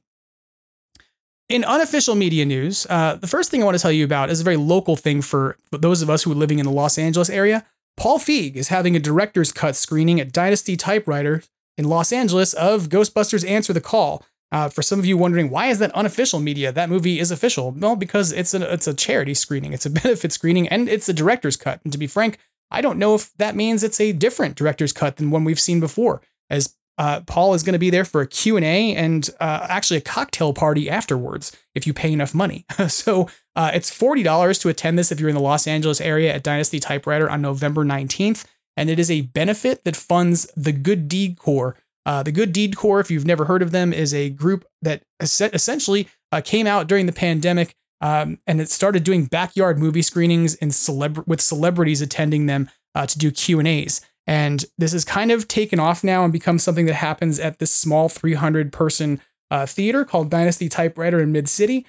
In 1.48 1.64
unofficial 1.64 2.14
media 2.14 2.46
news, 2.46 2.87
uh, 2.88 3.16
the 3.16 3.26
first 3.26 3.50
thing 3.50 3.61
I 3.62 3.66
want 3.66 3.76
to 3.76 3.83
tell 3.83 3.92
you 3.92 4.04
about 4.04 4.30
is 4.30 4.40
a 4.40 4.44
very 4.44 4.57
local 4.57 4.96
thing 4.96 5.20
for 5.20 5.59
those 5.70 6.00
of 6.00 6.09
us 6.09 6.22
who 6.22 6.33
are 6.33 6.37
living 6.37 6.59
in 6.59 6.64
the 6.64 6.72
Los 6.72 6.96
Angeles 6.96 7.28
area. 7.28 7.66
Paul 7.96 8.18
Feig 8.18 8.57
is 8.57 8.68
having 8.68 8.96
a 8.96 9.00
director's 9.00 9.52
cut 9.52 9.76
screening 9.76 10.20
at 10.20 10.33
Dynasty 10.33 10.76
Typewriter 10.76 11.42
in 11.76 11.85
Los 11.85 12.12
Angeles 12.12 12.54
of 12.54 12.88
Ghostbusters 12.88 13.48
Answer 13.48 13.72
the 13.72 13.80
Call. 13.80 14.24
Uh, 14.50 14.68
for 14.68 14.83
some 14.83 14.98
of 14.98 15.07
you 15.07 15.16
wondering, 15.16 15.50
why 15.50 15.66
is 15.66 15.80
that 15.80 15.90
unofficial 15.92 16.38
media? 16.38 16.70
That 16.70 16.88
movie 16.88 17.18
is 17.18 17.30
official. 17.30 17.72
Well, 17.72 17.96
because 17.96 18.33
it's 18.33 18.54
a, 18.54 18.72
it's 18.72 18.87
a 18.87 18.94
charity 18.94 19.35
screening, 19.35 19.72
it's 19.72 19.87
a 19.87 19.90
benefit 20.02 20.33
screening, 20.33 20.68
and 20.68 20.88
it's 20.88 21.09
a 21.09 21.12
director's 21.12 21.57
cut. 21.57 21.80
And 21.85 21.92
to 21.92 21.98
be 21.98 22.07
frank, 22.07 22.38
I 22.70 22.80
don't 22.80 22.98
know 22.98 23.14
if 23.14 23.33
that 23.37 23.57
means 23.57 23.83
it's 23.83 24.00
a 24.00 24.12
different 24.12 24.57
director's 24.57 24.92
cut 24.92 25.16
than 25.16 25.30
one 25.30 25.44
we've 25.44 25.61
seen 25.61 25.80
before, 25.80 26.22
as 26.50 26.74
uh, 26.96 27.20
Paul 27.26 27.54
is 27.54 27.62
going 27.62 27.72
to 27.72 27.78
be 27.78 27.90
there 27.90 28.04
for 28.04 28.20
a 28.20 28.26
Q&A 28.26 28.94
and 28.94 29.28
uh, 29.40 29.66
actually 29.68 29.96
a 29.96 30.02
cocktail 30.02 30.52
party 30.52 30.88
afterwards 30.88 31.57
if 31.74 31.87
you 31.87 31.92
pay 31.92 32.12
enough 32.12 32.35
money. 32.35 32.64
so 32.88 33.28
uh, 33.57 33.70
it's 33.74 33.96
$40 33.96 34.61
to 34.61 34.68
attend 34.68 34.98
this 34.98 35.11
if 35.11 35.18
you're 35.18 35.28
in 35.28 35.35
the 35.35 35.40
Los 35.40 35.66
Angeles 35.66 36.00
area 36.00 36.33
at 36.33 36.42
Dynasty 36.42 36.78
Typewriter 36.78 37.28
on 37.28 37.42
November 37.42 37.85
19th. 37.85 38.44
And 38.76 38.90
it 38.90 38.98
is 38.98 39.11
a 39.11 39.22
benefit 39.22 39.85
that 39.85 39.96
funds 39.96 40.50
the 40.57 40.72
Good 40.72 41.09
Deed 41.09 41.38
Corps. 41.38 41.76
Uh, 42.07 42.22
the 42.22 42.33
Good 42.33 42.52
Deed 42.52 42.76
Corps, 42.76 43.00
if 43.00 43.11
you've 43.11 43.26
never 43.26 43.46
heard 43.46 43.62
of 43.62 43.70
them, 43.70 43.92
is 43.92 44.12
a 44.12 44.30
group 44.30 44.64
that 44.83 45.02
essentially 45.20 46.09
uh, 46.33 46.40
came 46.44 46.66
out 46.66 46.87
during 46.87 47.07
the 47.07 47.12
pandemic 47.12 47.74
um, 48.00 48.38
and 48.46 48.61
it 48.61 48.68
started 48.68 49.02
doing 49.04 49.24
backyard 49.24 49.78
movie 49.78 50.02
screenings 50.02 50.57
and 50.57 50.72
celeb- 50.72 51.26
with 51.26 51.40
celebrities 51.40 52.02
attending 52.02 52.46
them 52.46 52.68
to 52.94 53.18
do 53.18 53.33
Q&As. 53.33 54.00
And 54.27 54.65
this 54.79 54.93
has 54.93 55.05
kind 55.05 55.31
of 55.31 55.49
taken 55.49 55.79
off 55.79 56.03
now 56.03 56.25
and 56.25 56.33
become 56.33 56.59
something 56.59 56.87
that 56.87 56.95
happens 56.95 57.39
at 57.39 57.59
this 57.59 57.75
small 57.75 58.09
300 58.09 58.73
person 58.73 59.21
uh, 59.51 59.67
theater 59.67 60.05
called 60.05 60.31
Dynasty 60.31 60.69
Typewriter 60.69 61.21
in 61.21 61.33
Mid 61.33 61.49
City. 61.49 61.87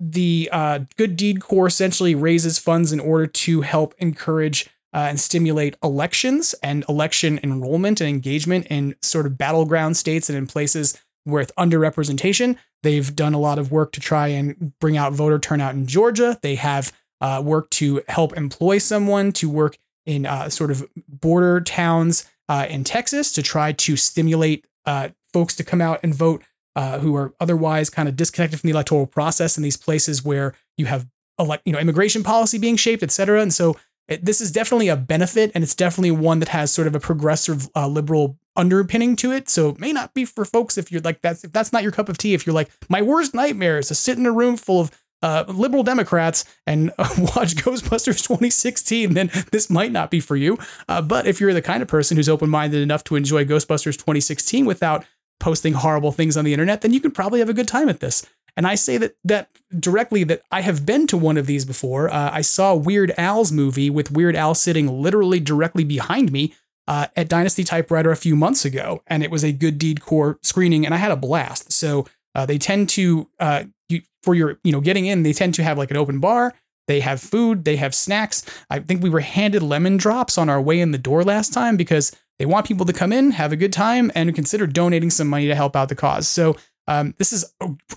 the 0.00 0.48
uh, 0.52 0.80
Good 0.96 1.16
Deed 1.16 1.40
Corps 1.40 1.66
essentially 1.66 2.14
raises 2.14 2.58
funds 2.58 2.92
in 2.92 3.00
order 3.00 3.26
to 3.26 3.62
help 3.62 3.94
encourage 3.98 4.68
uh, 4.94 5.06
and 5.08 5.20
stimulate 5.20 5.76
elections 5.82 6.54
and 6.62 6.84
election 6.88 7.38
enrollment 7.42 8.00
and 8.00 8.08
engagement 8.08 8.66
in 8.70 8.94
sort 9.02 9.26
of 9.26 9.36
battleground 9.36 9.96
states 9.96 10.28
and 10.28 10.38
in 10.38 10.46
places 10.46 11.00
with 11.26 11.52
underrepresentation. 11.58 12.56
They've 12.82 13.14
done 13.14 13.34
a 13.34 13.40
lot 13.40 13.58
of 13.58 13.70
work 13.70 13.92
to 13.92 14.00
try 14.00 14.28
and 14.28 14.72
bring 14.78 14.96
out 14.96 15.12
voter 15.12 15.38
turnout 15.38 15.74
in 15.74 15.86
Georgia. 15.86 16.38
They 16.42 16.54
have 16.54 16.92
uh, 17.20 17.42
worked 17.44 17.72
to 17.72 18.02
help 18.08 18.36
employ 18.36 18.78
someone 18.78 19.32
to 19.32 19.50
work 19.50 19.78
in 20.08 20.24
uh, 20.24 20.48
sort 20.48 20.70
of 20.70 20.88
border 21.06 21.60
towns 21.60 22.28
uh, 22.48 22.66
in 22.68 22.82
Texas 22.82 23.30
to 23.32 23.42
try 23.42 23.72
to 23.72 23.94
stimulate 23.94 24.66
uh, 24.86 25.10
folks 25.32 25.54
to 25.54 25.62
come 25.62 25.82
out 25.82 26.00
and 26.02 26.14
vote 26.14 26.42
uh, 26.74 26.98
who 26.98 27.14
are 27.14 27.34
otherwise 27.38 27.90
kind 27.90 28.08
of 28.08 28.16
disconnected 28.16 28.58
from 28.58 28.68
the 28.68 28.72
electoral 28.72 29.06
process 29.06 29.58
in 29.58 29.62
these 29.62 29.76
places 29.76 30.24
where 30.24 30.54
you 30.78 30.86
have 30.86 31.06
elect, 31.38 31.62
you 31.66 31.72
know, 31.72 31.78
immigration 31.78 32.22
policy 32.22 32.56
being 32.56 32.76
shaped, 32.76 33.02
et 33.02 33.10
cetera. 33.10 33.42
And 33.42 33.52
so 33.52 33.76
it, 34.08 34.24
this 34.24 34.40
is 34.40 34.50
definitely 34.50 34.88
a 34.88 34.96
benefit, 34.96 35.52
and 35.54 35.62
it's 35.62 35.74
definitely 35.74 36.12
one 36.12 36.38
that 36.38 36.48
has 36.48 36.72
sort 36.72 36.86
of 36.86 36.94
a 36.94 37.00
progressive 37.00 37.68
uh, 37.76 37.86
liberal 37.86 38.38
underpinning 38.56 39.14
to 39.16 39.30
it. 39.30 39.50
So 39.50 39.68
it 39.68 39.78
may 39.78 39.92
not 39.92 40.14
be 40.14 40.24
for 40.24 40.44
folks 40.46 40.78
if 40.78 40.90
you're 40.90 41.02
like 41.02 41.20
that's 41.20 41.44
if 41.44 41.52
that's 41.52 41.72
not 41.72 41.82
your 41.82 41.92
cup 41.92 42.08
of 42.08 42.16
tea. 42.16 42.32
If 42.32 42.46
you're 42.46 42.54
like 42.54 42.70
my 42.88 43.02
worst 43.02 43.34
nightmare 43.34 43.78
is 43.78 43.88
to 43.88 43.94
sit 43.94 44.16
in 44.18 44.24
a 44.24 44.32
room 44.32 44.56
full 44.56 44.80
of 44.80 44.90
uh, 45.22 45.44
liberal 45.48 45.82
Democrats 45.82 46.44
and 46.66 46.90
watch 46.98 47.56
Ghostbusters 47.56 48.26
2016, 48.26 49.14
then 49.14 49.30
this 49.52 49.68
might 49.70 49.92
not 49.92 50.10
be 50.10 50.20
for 50.20 50.36
you. 50.36 50.58
Uh, 50.88 51.02
but 51.02 51.26
if 51.26 51.40
you're 51.40 51.54
the 51.54 51.62
kind 51.62 51.82
of 51.82 51.88
person 51.88 52.16
who's 52.16 52.28
open 52.28 52.48
minded 52.50 52.82
enough 52.82 53.04
to 53.04 53.16
enjoy 53.16 53.44
Ghostbusters 53.44 53.96
2016 53.96 54.66
without 54.66 55.04
posting 55.40 55.74
horrible 55.74 56.12
things 56.12 56.36
on 56.36 56.44
the 56.44 56.52
internet, 56.52 56.80
then 56.80 56.92
you 56.92 57.00
can 57.00 57.10
probably 57.10 57.40
have 57.40 57.48
a 57.48 57.54
good 57.54 57.68
time 57.68 57.88
at 57.88 58.00
this. 58.00 58.24
And 58.56 58.66
I 58.66 58.74
say 58.74 58.96
that 58.98 59.14
that 59.24 59.50
directly 59.78 60.24
that 60.24 60.42
I 60.50 60.62
have 60.62 60.84
been 60.84 61.06
to 61.08 61.16
one 61.16 61.36
of 61.36 61.46
these 61.46 61.64
before. 61.64 62.08
Uh, 62.08 62.30
I 62.32 62.40
saw 62.40 62.74
Weird 62.74 63.12
Al's 63.16 63.52
movie 63.52 63.88
with 63.88 64.10
Weird 64.10 64.34
Al 64.34 64.54
sitting 64.54 64.88
literally 65.00 65.38
directly 65.38 65.84
behind 65.84 66.32
me 66.32 66.54
uh, 66.88 67.06
at 67.16 67.28
Dynasty 67.28 67.62
Typewriter 67.62 68.10
a 68.10 68.16
few 68.16 68.34
months 68.34 68.64
ago, 68.64 69.02
and 69.06 69.22
it 69.22 69.30
was 69.30 69.44
a 69.44 69.52
Good 69.52 69.78
Deed 69.78 70.00
core 70.00 70.38
screening, 70.42 70.84
and 70.84 70.94
I 70.94 70.98
had 70.98 71.12
a 71.12 71.16
blast. 71.16 71.70
So 71.70 72.06
uh, 72.38 72.46
they 72.46 72.56
tend 72.56 72.88
to 72.88 73.28
uh, 73.40 73.64
you, 73.88 74.00
for 74.22 74.32
your 74.32 74.60
you 74.62 74.70
know 74.70 74.80
getting 74.80 75.06
in, 75.06 75.24
they 75.24 75.32
tend 75.32 75.54
to 75.54 75.64
have 75.64 75.76
like 75.76 75.90
an 75.90 75.96
open 75.96 76.20
bar. 76.20 76.54
They 76.86 77.00
have 77.00 77.20
food, 77.20 77.64
they 77.64 77.76
have 77.76 77.94
snacks. 77.94 78.44
I 78.70 78.78
think 78.78 79.02
we 79.02 79.10
were 79.10 79.20
handed 79.20 79.62
lemon 79.62 79.96
drops 79.96 80.38
on 80.38 80.48
our 80.48 80.62
way 80.62 80.80
in 80.80 80.92
the 80.92 80.98
door 80.98 81.24
last 81.24 81.52
time 81.52 81.76
because 81.76 82.16
they 82.38 82.46
want 82.46 82.64
people 82.64 82.86
to 82.86 82.92
come 82.92 83.12
in, 83.12 83.32
have 83.32 83.52
a 83.52 83.56
good 83.56 83.72
time, 83.72 84.12
and 84.14 84.32
consider 84.34 84.68
donating 84.68 85.10
some 85.10 85.26
money 85.26 85.48
to 85.48 85.54
help 85.56 85.74
out 85.74 85.88
the 85.88 85.96
cause. 85.96 86.28
So 86.28 86.56
um, 86.86 87.14
this 87.18 87.32
is, 87.32 87.44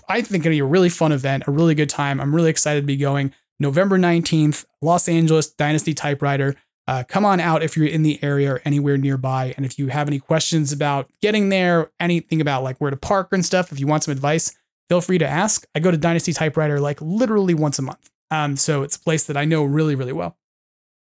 I 0.08 0.20
think, 0.20 0.42
going 0.42 0.50
to 0.50 0.50
be 0.50 0.58
a 0.58 0.64
really 0.64 0.90
fun 0.90 1.12
event, 1.12 1.44
a 1.46 1.52
really 1.52 1.76
good 1.76 1.88
time. 1.88 2.20
I'm 2.20 2.34
really 2.34 2.50
excited 2.50 2.80
to 2.80 2.86
be 2.86 2.96
going. 2.96 3.32
November 3.60 3.96
19th, 3.96 4.66
Los 4.82 5.08
Angeles 5.08 5.50
Dynasty 5.50 5.94
Typewriter. 5.94 6.56
Uh, 6.88 7.04
come 7.06 7.24
on 7.24 7.38
out 7.38 7.62
if 7.62 7.76
you're 7.76 7.86
in 7.86 8.02
the 8.02 8.22
area 8.22 8.54
or 8.54 8.62
anywhere 8.64 8.96
nearby. 8.96 9.54
And 9.56 9.64
if 9.64 9.78
you 9.78 9.88
have 9.88 10.08
any 10.08 10.18
questions 10.18 10.72
about 10.72 11.08
getting 11.20 11.48
there, 11.48 11.90
anything 12.00 12.40
about 12.40 12.64
like 12.64 12.78
where 12.78 12.90
to 12.90 12.96
park 12.96 13.28
and 13.32 13.44
stuff, 13.44 13.70
if 13.70 13.78
you 13.78 13.86
want 13.86 14.04
some 14.04 14.12
advice, 14.12 14.54
feel 14.88 15.00
free 15.00 15.18
to 15.18 15.26
ask. 15.26 15.64
I 15.74 15.80
go 15.80 15.90
to 15.90 15.96
Dynasty 15.96 16.32
Typewriter 16.32 16.80
like 16.80 17.00
literally 17.00 17.54
once 17.54 17.78
a 17.78 17.82
month. 17.82 18.10
Um, 18.30 18.56
so 18.56 18.82
it's 18.82 18.96
a 18.96 19.00
place 19.00 19.24
that 19.24 19.36
I 19.36 19.44
know 19.44 19.62
really, 19.62 19.94
really 19.94 20.12
well. 20.12 20.36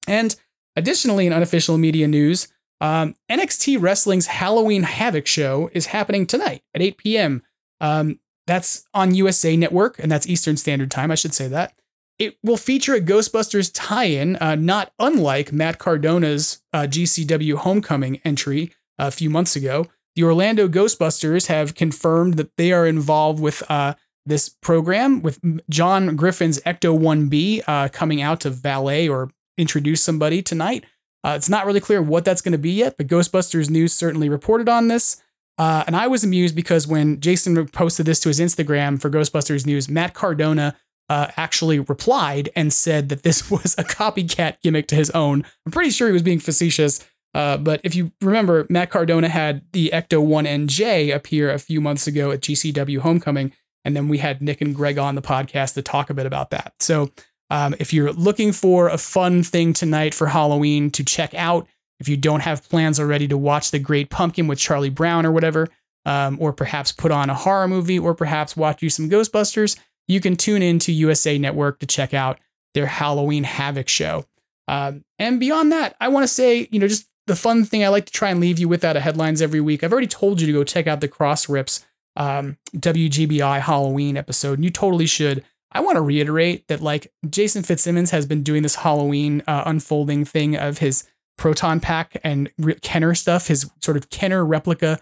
And 0.07 0.35
additionally, 0.75 1.27
in 1.27 1.33
unofficial 1.33 1.77
media 1.77 2.07
news, 2.07 2.47
um, 2.81 3.15
NXT 3.29 3.79
Wrestling's 3.79 4.27
Halloween 4.27 4.83
Havoc 4.83 5.27
show 5.27 5.69
is 5.73 5.87
happening 5.87 6.25
tonight 6.25 6.63
at 6.73 6.81
8 6.81 6.97
p.m. 6.97 7.43
Um, 7.81 8.19
that's 8.47 8.85
on 8.93 9.13
USA 9.13 9.55
Network, 9.55 9.99
and 9.99 10.11
that's 10.11 10.27
Eastern 10.27 10.57
Standard 10.57 10.89
Time. 10.89 11.11
I 11.11 11.15
should 11.15 11.33
say 11.33 11.47
that. 11.49 11.73
It 12.19 12.37
will 12.43 12.57
feature 12.57 12.93
a 12.93 13.01
Ghostbusters 13.01 13.71
tie-in, 13.73 14.35
uh, 14.35 14.55
not 14.55 14.91
unlike 14.99 15.53
Matt 15.53 15.79
Cardona's 15.79 16.61
uh, 16.73 16.81
GCW 16.81 17.55
Homecoming 17.55 18.19
entry 18.25 18.73
a 18.97 19.09
few 19.09 19.29
months 19.29 19.55
ago. 19.55 19.87
The 20.15 20.23
Orlando 20.23 20.67
Ghostbusters 20.67 21.47
have 21.47 21.75
confirmed 21.75 22.33
that 22.35 22.57
they 22.57 22.73
are 22.73 22.85
involved 22.85 23.39
with 23.39 23.63
uh, 23.71 23.93
this 24.25 24.49
program, 24.49 25.21
with 25.21 25.39
John 25.69 26.17
Griffin's 26.17 26.59
Ecto 26.61 26.99
1B 26.99 27.63
uh, 27.65 27.87
coming 27.87 28.21
out 28.21 28.41
to 28.41 28.49
valet 28.49 29.07
or 29.07 29.31
introduce 29.57 30.03
somebody 30.03 30.41
tonight. 30.41 30.85
Uh, 31.23 31.33
it's 31.37 31.49
not 31.49 31.65
really 31.65 31.79
clear 31.79 32.01
what 32.01 32.25
that's 32.25 32.41
going 32.41 32.51
to 32.51 32.57
be 32.57 32.71
yet, 32.71 32.95
but 32.97 33.07
Ghostbusters 33.07 33.69
News 33.69 33.93
certainly 33.93 34.27
reported 34.27 34.67
on 34.67 34.89
this. 34.89 35.21
Uh, 35.57 35.83
and 35.87 35.95
I 35.95 36.07
was 36.07 36.23
amused 36.23 36.55
because 36.55 36.87
when 36.87 37.19
Jason 37.19 37.67
posted 37.67 38.05
this 38.05 38.21
to 38.21 38.29
his 38.29 38.39
Instagram 38.39 39.01
for 39.01 39.09
Ghostbusters 39.09 39.65
News, 39.65 39.89
Matt 39.89 40.13
Cardona 40.13 40.75
uh, 41.09 41.27
actually 41.35 41.79
replied 41.79 42.49
and 42.55 42.71
said 42.71 43.09
that 43.09 43.23
this 43.23 43.49
was 43.51 43.75
a 43.77 43.83
copycat 43.83 44.61
gimmick 44.61 44.87
to 44.87 44.95
his 44.95 45.09
own. 45.11 45.43
I'm 45.65 45.71
pretty 45.71 45.89
sure 45.89 46.07
he 46.07 46.13
was 46.13 46.23
being 46.23 46.39
facetious. 46.39 47.05
Uh, 47.33 47.57
but 47.57 47.79
if 47.83 47.95
you 47.95 48.11
remember, 48.21 48.65
Matt 48.69 48.89
Cardona 48.89 49.29
had 49.29 49.61
the 49.71 49.91
Ecto 49.93 50.25
1NJ 50.25 51.13
appear 51.13 51.51
a 51.51 51.59
few 51.59 51.79
months 51.79 52.07
ago 52.07 52.31
at 52.31 52.41
GCW 52.41 52.99
Homecoming. 52.99 53.53
And 53.85 53.95
then 53.95 54.07
we 54.07 54.17
had 54.17 54.41
Nick 54.41 54.61
and 54.61 54.75
Greg 54.75 54.97
on 54.97 55.15
the 55.15 55.21
podcast 55.21 55.75
to 55.75 55.81
talk 55.81 56.09
a 56.09 56.13
bit 56.13 56.25
about 56.25 56.49
that. 56.49 56.73
So 56.79 57.11
um, 57.49 57.75
if 57.79 57.93
you're 57.93 58.11
looking 58.11 58.51
for 58.51 58.89
a 58.89 58.97
fun 58.97 59.43
thing 59.43 59.73
tonight 59.73 60.13
for 60.13 60.27
Halloween 60.27 60.91
to 60.91 61.03
check 61.03 61.33
out, 61.33 61.67
if 61.99 62.07
you 62.07 62.17
don't 62.17 62.41
have 62.41 62.67
plans 62.69 62.99
already 62.99 63.27
to 63.27 63.37
watch 63.37 63.71
The 63.71 63.79
Great 63.79 64.09
Pumpkin 64.09 64.47
with 64.47 64.59
Charlie 64.59 64.89
Brown 64.89 65.25
or 65.25 65.31
whatever, 65.31 65.67
um, 66.05 66.37
or 66.39 66.53
perhaps 66.53 66.91
put 66.91 67.11
on 67.11 67.29
a 67.29 67.33
horror 67.33 67.67
movie, 67.67 67.99
or 67.99 68.13
perhaps 68.15 68.55
watch 68.55 68.81
you 68.81 68.89
some 68.89 69.09
Ghostbusters, 69.09 69.77
you 70.09 70.19
can 70.19 70.35
tune 70.35 70.61
in 70.61 70.79
to 70.79 70.91
USA 70.91 71.37
Network 71.37 71.79
to 71.79 71.85
check 71.85 72.13
out 72.13 72.39
their 72.73 72.87
Halloween 72.87 73.43
Havoc 73.45 73.87
show. 73.87 74.25
Um, 74.67 75.05
and 75.17 75.39
beyond 75.39 75.71
that, 75.71 75.95
I 76.01 76.09
want 76.09 76.23
to 76.23 76.27
say, 76.27 76.67
you 76.71 76.79
know, 76.79 76.87
just 76.87 77.07
the 77.27 77.35
fun 77.35 77.63
thing 77.63 77.83
I 77.83 77.89
like 77.89 78.07
to 78.07 78.11
try 78.11 78.31
and 78.31 78.39
leave 78.39 78.59
you 78.59 78.67
with 78.67 78.83
out 78.83 78.97
of 78.97 79.03
headlines 79.03 79.41
every 79.41 79.61
week. 79.61 79.83
I've 79.83 79.91
already 79.91 80.07
told 80.07 80.41
you 80.41 80.47
to 80.47 80.53
go 80.53 80.63
check 80.63 80.87
out 80.87 80.99
the 80.99 81.07
Cross 81.07 81.47
Rips 81.47 81.85
um, 82.15 82.57
WGBI 82.75 83.61
Halloween 83.61 84.17
episode, 84.17 84.53
and 84.53 84.65
you 84.65 84.71
totally 84.71 85.05
should. 85.05 85.45
I 85.71 85.81
want 85.81 85.97
to 85.97 86.01
reiterate 86.01 86.67
that, 86.67 86.81
like, 86.81 87.13
Jason 87.29 87.61
Fitzsimmons 87.61 88.09
has 88.09 88.25
been 88.25 88.41
doing 88.41 88.63
this 88.63 88.75
Halloween 88.75 89.43
uh, 89.45 89.63
unfolding 89.67 90.25
thing 90.25 90.55
of 90.55 90.79
his 90.79 91.07
proton 91.37 91.79
pack 91.79 92.19
and 92.23 92.49
Kenner 92.81 93.13
stuff, 93.13 93.47
his 93.47 93.69
sort 93.81 93.95
of 93.95 94.09
Kenner 94.09 94.43
replica, 94.43 94.99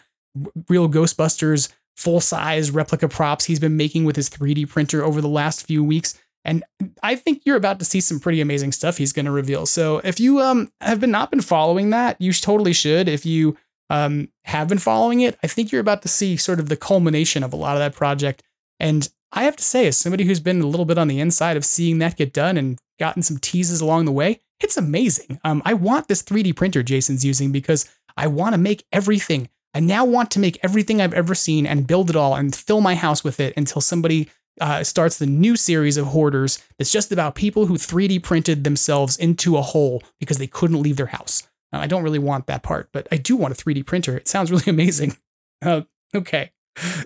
real 0.68 0.90
Ghostbusters 0.90 1.70
full 1.98 2.22
size 2.22 2.72
replica 2.72 3.10
props 3.10 3.46
he's 3.46 3.60
been 3.60 3.76
making 3.76 4.06
with 4.06 4.16
his 4.16 4.30
3D 4.30 4.70
printer 4.70 5.04
over 5.04 5.20
the 5.20 5.28
last 5.28 5.66
few 5.66 5.84
weeks. 5.84 6.18
And 6.46 6.64
I 7.04 7.16
think 7.16 7.42
you're 7.44 7.58
about 7.58 7.80
to 7.80 7.86
see 7.86 8.00
some 8.00 8.22
pretty 8.22 8.40
amazing 8.40 8.72
stuff 8.72 8.98
he's 8.98 9.12
going 9.12 9.26
to 9.26 9.32
reveal. 9.32 9.66
So 9.66 10.00
if 10.06 10.20
you 10.20 10.40
um, 10.40 10.72
have 10.80 11.02
been 11.02 11.12
not 11.12 11.32
been 11.32 11.42
following 11.42 11.90
that, 11.90 12.16
you 12.22 12.32
totally 12.32 12.72
should. 12.72 13.10
If 13.10 13.26
you 13.26 13.58
um, 13.90 14.30
have 14.46 14.70
been 14.70 14.78
following 14.78 15.22
it, 15.22 15.38
I 15.44 15.48
think 15.48 15.72
you're 15.72 15.82
about 15.82 16.04
to 16.04 16.08
see 16.08 16.38
sort 16.38 16.60
of 16.60 16.70
the 16.70 16.78
culmination 16.78 17.44
of 17.44 17.52
a 17.52 17.58
lot 17.58 17.76
of 17.76 17.80
that 17.80 17.96
project. 17.96 18.44
And 18.80 19.10
I 19.34 19.44
have 19.44 19.58
to 19.58 19.64
say, 19.64 19.88
as 19.88 19.98
somebody 19.98 20.24
who's 20.24 20.40
been 20.40 20.62
a 20.62 20.68
little 20.68 20.86
bit 20.86 20.98
on 20.98 21.10
the 21.10 21.20
inside 21.20 21.58
of 21.58 21.66
seeing 21.66 21.98
that 21.98 22.16
get 22.16 22.32
done 22.32 22.56
and 22.58 22.80
gotten 22.98 23.24
some 23.24 23.40
teases 23.40 23.82
along 23.82 24.06
the 24.06 24.12
way, 24.12 24.40
it's 24.62 24.78
amazing. 24.78 25.40
Um, 25.44 25.62
I 25.66 25.74
want 25.74 26.08
this 26.08 26.24
3D 26.24 26.56
printer 26.56 26.82
Jason's 26.82 27.26
using 27.26 27.52
because 27.52 27.90
I 28.16 28.28
want 28.28 28.54
to 28.54 28.58
make 28.58 28.86
everything. 28.92 29.50
I 29.78 29.80
now 29.80 30.06
want 30.06 30.32
to 30.32 30.40
make 30.40 30.58
everything 30.64 31.00
I've 31.00 31.14
ever 31.14 31.36
seen 31.36 31.68
and 31.68 31.86
build 31.86 32.10
it 32.10 32.16
all 32.16 32.34
and 32.34 32.56
fill 32.56 32.82
my 32.82 32.96
house 32.96 33.24
with 33.24 33.40
it 33.40 33.54
until 33.56 33.80
somebody 33.80 34.28
uh, 34.60 34.84
starts 34.84 35.20
the 35.20 35.28
new 35.28 35.56
series 35.56 35.98
of 35.98 36.08
hoarders 36.08 36.58
that's 36.80 36.92
just 36.92 37.12
about 37.12 37.36
people 37.36 37.68
who 37.68 37.76
3D 37.76 38.24
printed 38.24 38.64
themselves 38.64 39.16
into 39.18 39.56
a 39.56 39.62
hole 39.62 40.02
because 40.20 40.40
they 40.40 40.48
couldn't 40.48 40.82
leave 40.82 40.98
their 40.98 41.06
house. 41.06 41.48
Now, 41.72 41.80
I 41.80 41.86
don't 41.86 42.02
really 42.02 42.18
want 42.18 42.48
that 42.48 42.64
part, 42.64 42.90
but 42.92 43.08
I 43.12 43.18
do 43.18 43.36
want 43.36 43.54
a 43.54 43.64
3D 43.64 43.86
printer. 43.86 44.18
It 44.18 44.28
sounds 44.28 44.50
really 44.50 44.64
amazing. 44.68 45.16
Uh, 45.64 45.82
okay. 46.16 46.50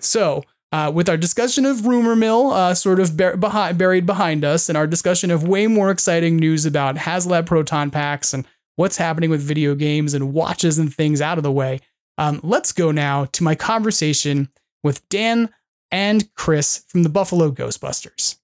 So, 0.00 0.42
uh, 0.72 0.90
with 0.94 1.10
our 1.10 1.18
discussion 1.18 1.66
of 1.66 1.84
rumor 1.84 2.16
mill 2.16 2.52
uh, 2.52 2.72
sort 2.72 3.00
of 3.00 3.18
behind, 3.18 3.76
buried 3.76 4.06
behind 4.06 4.46
us, 4.46 4.70
and 4.70 4.78
our 4.78 4.86
discussion 4.86 5.30
of 5.30 5.46
way 5.46 5.66
more 5.66 5.90
exciting 5.90 6.36
news 6.36 6.64
about 6.64 6.96
HasLab 6.96 7.44
proton 7.44 7.90
packs 7.90 8.32
and 8.32 8.46
what's 8.76 8.96
happening 8.96 9.28
with 9.28 9.42
video 9.42 9.74
games 9.74 10.14
and 10.14 10.32
watches 10.32 10.78
and 10.78 10.94
things 10.94 11.20
out 11.20 11.36
of 11.36 11.44
the 11.44 11.52
way, 11.52 11.78
um, 12.18 12.40
let's 12.42 12.72
go 12.72 12.90
now 12.90 13.26
to 13.26 13.42
my 13.42 13.54
conversation 13.54 14.48
with 14.82 15.08
Dan 15.08 15.50
and 15.90 16.32
Chris 16.34 16.84
from 16.88 17.02
the 17.02 17.08
Buffalo 17.08 17.50
Ghostbusters. 17.50 18.38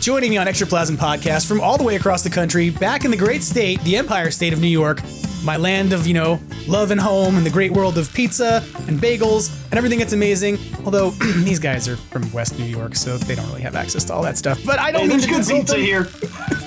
Joining 0.00 0.30
me 0.30 0.36
on 0.36 0.48
Extraplasm 0.48 0.96
Podcast 0.96 1.46
from 1.46 1.60
all 1.60 1.78
the 1.78 1.84
way 1.84 1.94
across 1.94 2.22
the 2.24 2.30
country, 2.30 2.70
back 2.70 3.04
in 3.04 3.12
the 3.12 3.16
great 3.16 3.40
state, 3.40 3.80
the 3.82 3.96
Empire 3.96 4.32
State 4.32 4.52
of 4.52 4.60
New 4.60 4.66
York, 4.66 5.00
my 5.44 5.56
land 5.56 5.92
of, 5.92 6.08
you 6.08 6.14
know, 6.14 6.40
love 6.66 6.90
and 6.90 7.00
home 7.00 7.36
and 7.36 7.46
the 7.46 7.50
great 7.50 7.70
world 7.70 7.96
of 7.98 8.12
pizza 8.12 8.64
and 8.88 8.98
bagels 8.98 9.54
and 9.66 9.74
everything 9.74 10.00
that's 10.00 10.12
amazing. 10.12 10.58
Although 10.84 11.10
these 11.44 11.60
guys 11.60 11.86
are 11.86 11.96
from 11.96 12.30
West 12.32 12.58
New 12.58 12.64
York, 12.64 12.96
so 12.96 13.16
they 13.16 13.36
don't 13.36 13.46
really 13.46 13.62
have 13.62 13.76
access 13.76 14.02
to 14.04 14.12
all 14.12 14.22
that 14.22 14.36
stuff. 14.36 14.60
But 14.66 14.80
I 14.80 14.90
don't 14.90 15.02
hey, 15.02 15.08
mean 15.08 15.18
there's 15.20 15.46
to 15.46 15.52
good 15.52 15.66
pizza 15.66 15.74
them. 15.76 15.84
here. 15.84 16.08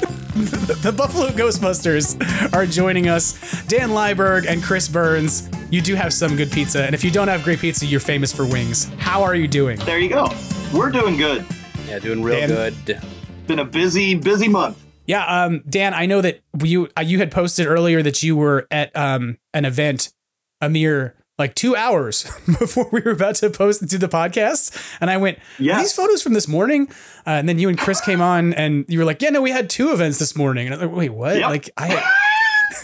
the 0.82 0.92
Buffalo 0.92 1.30
Ghostbusters 1.30 2.54
are 2.54 2.66
joining 2.66 3.08
us. 3.08 3.64
Dan 3.68 3.92
Liberg 3.92 4.46
and 4.46 4.62
Chris 4.62 4.90
Burns. 4.90 5.50
you 5.72 5.80
do 5.80 5.96
have 5.96 6.12
some 6.14 6.36
good 6.36 6.52
pizza, 6.52 6.84
and 6.84 6.94
if 6.94 7.06
you 7.06 7.10
don't 7.10 7.30
have 7.30 7.42
great 7.46 7.60
pizza, 7.60 7.86
you're 7.86 8.02
famous 8.02 8.34
for 8.34 8.46
wings. 8.46 8.92
How 8.98 9.24
are 9.24 9.34
you 9.34 9.48
doing? 9.48 9.80
There 9.80 9.98
you 9.98 10.10
go. 10.10 10.28
We're 10.74 10.92
doing 10.92 11.16
good. 11.16 11.46
Yeah, 11.88 12.00
doing 12.00 12.22
real 12.22 12.36
Dan? 12.36 12.50
good. 12.50 13.02
Been 13.48 13.60
a 13.60 13.66
busy, 13.66 14.14
busy 14.16 14.50
month. 14.50 14.78
Yeah, 15.08 15.26
um, 15.26 15.64
Dan, 15.70 15.94
I 15.94 16.06
know 16.06 16.20
that 16.20 16.42
you 16.62 16.90
uh, 16.98 17.02
you 17.02 17.20
had 17.20 17.32
posted 17.32 17.66
earlier 17.66 18.04
that 18.04 18.22
you 18.22 18.36
were 18.36 18.68
at 18.70 18.94
um, 18.94 19.38
an 19.54 19.64
event 19.64 20.12
a 20.60 20.70
mere 20.70 21.15
like 21.38 21.54
two 21.56 21.76
hours 21.76 22.24
before 22.46 22.88
we 22.92 23.02
were 23.02 23.12
about 23.12 23.36
to 23.36 23.50
post 23.50 23.82
into 23.82 23.98
the 23.98 24.08
podcast, 24.08 24.76
and 25.02 25.10
I 25.10 25.18
went, 25.18 25.40
Yeah. 25.60 25.78
"Are 25.78 25.82
these 25.82 25.94
photos 25.94 26.22
from 26.22 26.34
this 26.34 26.48
morning?" 26.48 26.88
Uh, 27.28 27.32
and 27.32 27.50
then 27.50 27.60
you 27.60 27.70
and 27.70 27.78
Chris 27.78 28.02
came 28.02 28.22
on, 28.34 28.54
and 28.54 28.86
you 28.88 29.00
were 29.00 29.06
like, 29.06 29.22
"Yeah, 29.22 29.30
no, 29.30 29.42
we 29.42 29.52
had 29.52 29.70
two 29.70 29.92
events 29.92 30.20
this 30.20 30.36
morning." 30.36 30.68
And 30.68 30.74
I 30.76 30.78
was 30.78 30.88
like, 30.88 30.98
"Wait, 30.98 31.10
what?" 31.10 31.38
Yep. 31.38 31.50
Like 31.50 31.70
I. 31.78 32.12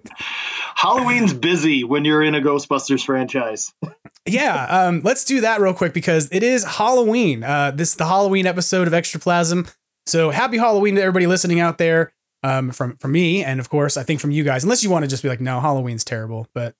Halloween's 0.76 1.32
busy 1.32 1.84
when 1.84 2.04
you're 2.04 2.22
in 2.22 2.34
a 2.34 2.40
Ghostbusters 2.40 3.04
franchise. 3.04 3.72
Yeah, 4.28 4.64
um, 4.64 5.02
let's 5.04 5.24
do 5.24 5.42
that 5.42 5.60
real 5.60 5.72
quick 5.72 5.92
because 5.94 6.28
it 6.32 6.42
is 6.42 6.64
Halloween. 6.64 7.44
Uh, 7.44 7.70
this 7.70 7.90
is 7.90 7.94
the 7.94 8.06
Halloween 8.06 8.44
episode 8.44 8.88
of 8.88 8.92
Extraplasm. 8.92 9.72
So 10.06 10.30
happy 10.30 10.58
Halloween 10.58 10.96
to 10.96 11.00
everybody 11.00 11.28
listening 11.28 11.60
out 11.60 11.78
there. 11.78 12.12
Um, 12.42 12.72
from 12.72 12.96
from 12.96 13.12
me 13.12 13.44
and 13.44 13.60
of 13.60 13.68
course 13.70 13.96
I 13.96 14.02
think 14.02 14.18
from 14.20 14.32
you 14.32 14.42
guys. 14.42 14.64
Unless 14.64 14.82
you 14.82 14.90
want 14.90 15.04
to 15.04 15.08
just 15.08 15.22
be 15.22 15.28
like, 15.28 15.40
no, 15.40 15.60
Halloween's 15.60 16.02
terrible. 16.02 16.48
But 16.54 16.74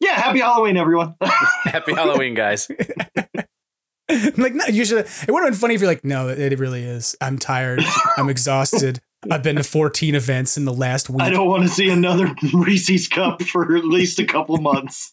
Yeah, 0.00 0.12
happy 0.20 0.40
Halloween, 0.40 0.76
everyone. 0.76 1.14
Happy 1.64 1.92
Halloween, 1.94 2.34
guys. 2.34 2.68
like, 4.36 4.54
no, 4.54 4.64
you 4.66 4.84
should. 4.84 4.98
It 4.98 5.30
would 5.30 5.42
have 5.42 5.50
been 5.50 5.58
funny 5.58 5.74
if 5.74 5.80
you're 5.80 5.90
like, 5.90 6.04
no, 6.04 6.28
it, 6.28 6.38
it 6.52 6.58
really 6.58 6.82
is. 6.84 7.16
I'm 7.20 7.38
tired. 7.38 7.80
I'm 8.16 8.28
exhausted. 8.28 9.00
I've 9.30 9.42
been 9.42 9.56
to 9.56 9.64
14 9.64 10.14
events 10.14 10.56
in 10.56 10.64
the 10.64 10.72
last 10.72 11.10
week. 11.10 11.22
I 11.22 11.30
don't 11.30 11.48
want 11.48 11.62
to 11.64 11.68
see 11.68 11.90
another 11.90 12.32
Reese's 12.54 13.08
cup 13.08 13.42
for 13.42 13.74
at 13.76 13.84
least 13.84 14.20
a 14.20 14.26
couple 14.26 14.58
months. 14.58 15.10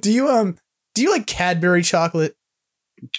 do 0.00 0.12
you 0.12 0.28
um 0.28 0.56
do 0.94 1.02
you 1.02 1.10
like 1.10 1.26
Cadbury 1.26 1.82
chocolate? 1.82 2.36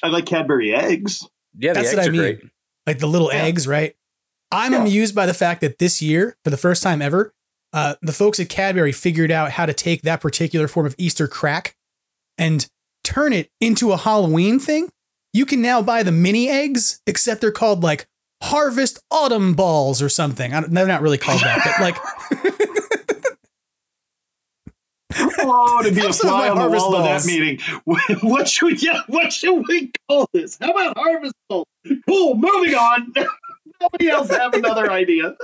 I 0.01 0.07
like 0.07 0.25
Cadbury 0.25 0.73
eggs. 0.73 1.27
Yeah, 1.57 1.73
the 1.73 1.81
That's 1.81 1.89
eggs 1.89 1.97
what 1.97 2.03
I 2.05 2.07
are 2.07 2.11
mean. 2.11 2.21
great. 2.21 2.39
Like 2.87 2.99
the 2.99 3.07
little 3.07 3.29
Yeah. 3.31 3.43
eggs, 3.43 3.67
right? 3.67 3.95
I'm 4.51 4.73
Yeah. 4.73 4.81
amused 4.81 5.13
by 5.13 5.25
the 5.25 5.33
fact 5.33 5.61
that 5.61 5.77
this 5.77 6.01
year, 6.01 6.35
for 6.43 6.49
the 6.49 6.57
first 6.57 6.81
time 6.81 7.01
ever, 7.01 7.33
uh, 7.73 7.95
the 8.01 8.13
folks 8.13 8.39
at 8.39 8.49
Cadbury 8.49 8.91
figured 8.91 9.31
out 9.31 9.51
how 9.51 9.65
to 9.65 9.73
take 9.73 10.01
that 10.03 10.21
particular 10.21 10.67
form 10.67 10.85
of 10.85 10.95
Easter 10.97 11.27
crack 11.27 11.75
and 12.37 12.67
turn 13.03 13.33
it 13.33 13.49
into 13.59 13.91
a 13.91 13.97
Halloween 13.97 14.59
thing. 14.59 14.89
You 15.33 15.45
can 15.45 15.61
now 15.61 15.81
buy 15.81 16.03
the 16.03 16.11
mini 16.11 16.49
eggs, 16.49 17.01
except 17.05 17.41
they're 17.41 17.51
called 17.51 17.83
like 17.83 18.07
Harvest 18.41 18.99
Autumn 19.11 19.53
Balls 19.53 20.01
or 20.01 20.09
something. 20.09 20.53
I 20.53 20.61
don't, 20.61 20.73
they're 20.73 20.87
not 20.87 21.01
really 21.01 21.17
called 21.17 21.41
that, 21.41 21.61
but 21.63 21.79
like 21.81 21.95
Oh, 25.41 25.81
to 25.83 25.91
be 25.91 26.01
a 26.01 26.03
Have 26.03 26.15
some 26.15 26.29
of 26.29 26.35
fly 26.35 26.49
on 26.49 26.55
the 26.55 26.61
harvest 26.61 26.85
wall 26.85 26.95
of 26.97 27.03
that 27.03 27.25
meeting. 27.25 27.59
What 28.29 28.47
should 28.47 28.65
we, 28.67 28.75
yeah, 28.77 29.01
what 29.07 29.33
should 29.33 29.63
we 29.67 29.91
call 30.07 30.29
this? 30.33 30.57
How 30.59 30.71
about 30.71 30.97
harvest 30.97 31.33
balls? 31.47 31.65
Cool. 32.07 32.35
Moving 32.35 32.75
on. 32.75 33.13
Nobody 33.81 34.09
else 34.09 34.29
have 34.29 34.53
another 34.53 34.91
idea. 34.91 35.35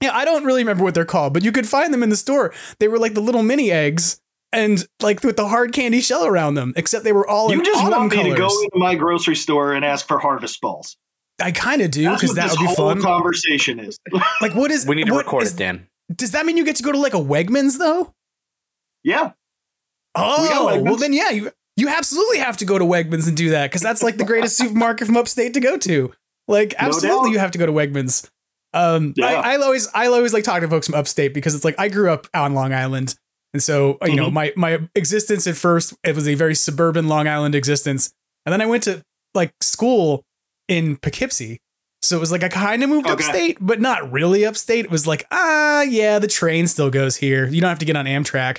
Yeah, 0.00 0.14
I 0.14 0.24
don't 0.24 0.44
really 0.44 0.62
remember 0.62 0.84
what 0.84 0.94
they're 0.94 1.04
called, 1.04 1.32
but 1.34 1.42
you 1.44 1.50
could 1.52 1.68
find 1.68 1.92
them 1.92 2.02
in 2.02 2.08
the 2.08 2.16
store. 2.16 2.52
They 2.78 2.86
were 2.88 2.98
like 2.98 3.14
the 3.14 3.20
little 3.20 3.42
mini 3.42 3.70
eggs 3.72 4.20
and 4.52 4.86
like 5.02 5.22
with 5.24 5.36
the 5.36 5.48
hard 5.48 5.72
candy 5.72 6.00
shell 6.00 6.24
around 6.24 6.54
them, 6.54 6.72
except 6.76 7.04
they 7.04 7.12
were 7.12 7.26
all 7.28 7.50
You 7.50 7.58
in 7.58 7.64
just 7.64 7.82
autumn 7.82 7.98
want 8.08 8.12
me 8.16 8.30
to 8.30 8.36
go 8.36 8.46
into 8.46 8.70
my 8.78 8.94
grocery 8.94 9.34
store 9.36 9.72
and 9.74 9.84
ask 9.84 10.06
for 10.06 10.18
harvest 10.18 10.60
balls. 10.60 10.96
I 11.40 11.50
kind 11.52 11.82
of 11.82 11.90
do 11.90 12.04
That's 12.04 12.20
because 12.20 12.30
what 12.30 12.36
that 12.36 12.42
this 12.50 12.58
would 12.58 12.64
be 12.68 12.74
whole 12.74 12.88
fun. 12.90 13.02
conversation 13.02 13.80
is. 13.80 13.98
like, 14.40 14.54
what 14.54 14.70
is? 14.70 14.86
We 14.86 14.94
need 14.96 15.06
to 15.06 15.12
what 15.14 15.24
record 15.26 15.42
is- 15.44 15.54
it, 15.54 15.58
Dan. 15.58 15.86
Does 16.14 16.30
that 16.30 16.46
mean 16.46 16.56
you 16.56 16.64
get 16.64 16.76
to 16.76 16.82
go 16.82 16.90
to 16.92 16.98
like 16.98 17.14
a 17.14 17.18
Wegmans 17.18 17.78
though? 17.78 18.12
yeah. 19.04 19.32
Oh, 20.14 20.68
Wegmans. 20.72 20.82
well 20.84 20.96
then 20.96 21.12
yeah, 21.12 21.30
you 21.30 21.50
you 21.76 21.88
absolutely 21.88 22.38
have 22.38 22.56
to 22.56 22.64
go 22.64 22.78
to 22.78 22.84
Wegmans 22.84 23.28
and 23.28 23.36
do 23.36 23.50
that 23.50 23.70
because 23.70 23.82
that's 23.82 24.02
like 24.02 24.16
the 24.16 24.24
greatest 24.24 24.56
supermarket 24.58 25.06
from 25.06 25.16
upstate 25.16 25.54
to 25.54 25.60
go 25.60 25.76
to. 25.76 26.12
Like, 26.48 26.74
absolutely, 26.78 27.28
doubt. 27.28 27.32
you 27.32 27.38
have 27.40 27.50
to 27.52 27.58
go 27.58 27.66
to 27.66 27.72
Wegmans. 27.72 28.28
Um, 28.74 29.14
Yeah. 29.16 29.26
I, 29.26 29.54
I 29.54 29.56
always 29.56 29.88
I 29.94 30.06
always 30.06 30.32
like 30.32 30.44
talking 30.44 30.62
to 30.62 30.68
folks 30.68 30.86
from 30.86 30.94
upstate 30.94 31.32
because 31.34 31.54
it's 31.54 31.64
like 31.64 31.76
I 31.78 31.88
grew 31.88 32.10
up 32.10 32.26
on 32.34 32.54
Long 32.54 32.72
Island, 32.72 33.14
and 33.54 33.62
so 33.62 33.96
you 34.04 34.14
know 34.16 34.28
Mhm. 34.28 34.32
my 34.34 34.52
my 34.56 34.78
existence 34.94 35.46
at 35.46 35.56
first 35.56 35.94
it 36.04 36.14
was 36.14 36.28
a 36.28 36.34
very 36.34 36.54
suburban 36.54 37.08
Long 37.08 37.26
Island 37.28 37.54
existence, 37.54 38.10
and 38.44 38.52
then 38.52 38.60
I 38.60 38.66
went 38.66 38.82
to 38.84 39.02
like 39.34 39.52
school 39.62 40.22
in 40.68 40.96
Poughkeepsie. 40.96 41.60
So 42.02 42.16
it 42.16 42.20
was 42.20 42.30
like 42.30 42.44
I 42.44 42.48
kind 42.48 42.82
of 42.82 42.88
moved 42.90 43.06
Okay. 43.06 43.14
upstate, 43.14 43.56
but 43.60 43.80
not 43.80 44.12
really 44.12 44.44
upstate. 44.44 44.84
It 44.84 44.90
was 44.90 45.06
like, 45.06 45.26
ah, 45.32 45.82
yeah, 45.82 46.18
the 46.20 46.28
train 46.28 46.66
still 46.68 46.90
goes 46.90 47.16
here. 47.16 47.46
You 47.48 47.60
don't 47.60 47.68
have 47.70 47.80
to 47.80 47.84
get 47.86 47.96
on 47.96 48.04
Amtrak. 48.04 48.58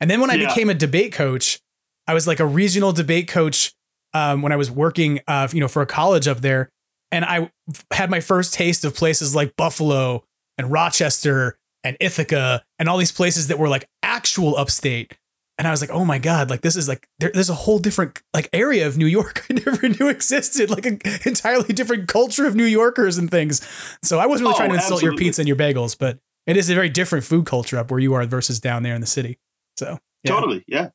And 0.00 0.10
then 0.10 0.20
when 0.20 0.28
I 0.30 0.34
Yeah. 0.34 0.48
became 0.48 0.68
a 0.68 0.74
debate 0.74 1.12
coach, 1.12 1.58
I 2.06 2.12
was 2.14 2.26
like 2.26 2.38
a 2.38 2.44
regional 2.46 2.92
debate 2.92 3.28
coach 3.28 3.72
um, 4.12 4.42
when 4.42 4.52
I 4.52 4.56
was 4.56 4.70
working, 4.70 5.20
uh, 5.26 5.48
you 5.52 5.60
know, 5.60 5.68
for 5.68 5.80
a 5.82 5.86
college 5.86 6.28
up 6.28 6.40
there, 6.42 6.68
and 7.12 7.24
I 7.24 7.50
had 7.92 8.10
my 8.10 8.20
first 8.20 8.54
taste 8.54 8.84
of 8.84 8.94
places 8.94 9.34
like 9.34 9.56
Buffalo 9.56 10.24
and 10.58 10.70
Rochester 10.70 11.56
and 11.84 11.96
Ithaca 12.00 12.62
and 12.78 12.88
all 12.88 12.98
these 12.98 13.12
places 13.12 13.48
that 13.48 13.58
were 13.58 13.68
like 13.68 13.88
actual 14.02 14.56
upstate. 14.56 15.16
And 15.58 15.66
I 15.66 15.70
was 15.70 15.80
like, 15.80 15.90
oh 15.90 16.04
my 16.04 16.18
god, 16.18 16.50
like 16.50 16.60
this 16.60 16.76
is 16.76 16.88
like 16.88 17.08
there, 17.18 17.30
there's 17.32 17.48
a 17.48 17.54
whole 17.54 17.78
different 17.78 18.20
like 18.34 18.48
area 18.52 18.86
of 18.86 18.98
New 18.98 19.06
York 19.06 19.46
I 19.50 19.54
never 19.54 19.88
knew 19.88 20.08
existed, 20.08 20.70
like 20.70 20.84
an 20.84 21.00
entirely 21.24 21.72
different 21.72 22.08
culture 22.08 22.46
of 22.46 22.54
New 22.54 22.64
Yorkers 22.64 23.16
and 23.18 23.30
things. 23.30 23.66
So 24.02 24.18
I 24.18 24.26
wasn't 24.26 24.48
really 24.48 24.54
Oh, 24.54 24.58
trying 24.58 24.70
to 24.70 24.76
insult 24.76 25.02
your 25.02 25.16
pizza 25.16 25.40
and 25.40 25.48
your 25.48 25.56
bagels, 25.56 25.96
but 25.98 26.18
it 26.46 26.56
is 26.56 26.68
a 26.70 26.74
very 26.74 26.88
different 26.88 27.24
food 27.24 27.46
culture 27.46 27.78
up 27.78 27.90
where 27.90 28.00
you 28.00 28.14
are 28.14 28.26
versus 28.26 28.60
down 28.60 28.82
there 28.82 28.94
in 28.94 29.00
the 29.00 29.06
city. 29.06 29.38
So 29.78 29.98
yeah. 30.22 30.30
Totally. 30.32 30.64
Yeah. 30.66 30.90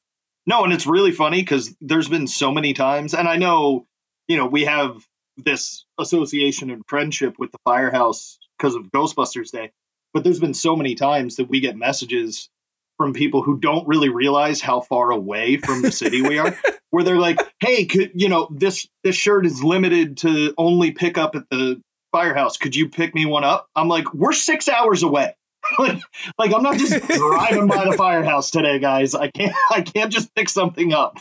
No, 0.45 0.63
and 0.63 0.73
it's 0.73 0.87
really 0.87 1.11
funny 1.11 1.41
because 1.41 1.75
there's 1.81 2.07
been 2.07 2.27
so 2.27 2.51
many 2.51 2.73
times, 2.73 3.13
and 3.13 3.27
I 3.27 3.37
know, 3.37 3.85
you 4.27 4.37
know, 4.37 4.47
we 4.47 4.65
have 4.65 4.95
this 5.37 5.85
association 5.99 6.69
and 6.69 6.83
friendship 6.87 7.35
with 7.37 7.51
the 7.51 7.57
firehouse 7.65 8.37
because 8.57 8.75
of 8.75 8.91
Ghostbusters 8.91 9.51
Day, 9.51 9.71
but 10.13 10.23
there's 10.23 10.39
been 10.39 10.53
so 10.53 10.75
many 10.75 10.95
times 10.95 11.37
that 11.37 11.49
we 11.49 11.59
get 11.59 11.75
messages 11.75 12.49
from 12.97 13.13
people 13.13 13.41
who 13.41 13.57
don't 13.57 13.87
really 13.87 14.09
realize 14.09 14.61
how 14.61 14.81
far 14.81 15.11
away 15.11 15.57
from 15.57 15.81
the 15.81 15.91
city 15.91 16.21
we 16.21 16.37
are, 16.37 16.55
where 16.91 17.03
they're 17.03 17.17
like, 17.17 17.39
"Hey, 17.59 17.85
could 17.85 18.11
you 18.15 18.29
know 18.29 18.47
this 18.51 18.87
this 19.03 19.15
shirt 19.15 19.45
is 19.45 19.63
limited 19.63 20.17
to 20.17 20.53
only 20.57 20.91
pick 20.91 21.17
up 21.17 21.35
at 21.35 21.49
the 21.49 21.81
firehouse? 22.11 22.57
Could 22.57 22.75
you 22.75 22.89
pick 22.89 23.15
me 23.15 23.25
one 23.25 23.43
up?" 23.43 23.67
I'm 23.75 23.87
like, 23.87 24.13
"We're 24.13 24.33
six 24.33 24.69
hours 24.69 25.03
away." 25.03 25.35
like, 25.79 25.99
like 26.37 26.53
I'm 26.53 26.63
not 26.63 26.77
just 26.77 27.07
driving 27.07 27.67
by 27.67 27.85
the 27.85 27.95
firehouse 27.97 28.51
today, 28.51 28.79
guys. 28.79 29.15
I 29.15 29.29
can't 29.29 29.55
I 29.71 29.81
can't 29.81 30.11
just 30.11 30.33
pick 30.35 30.49
something 30.49 30.93
up. 30.93 31.19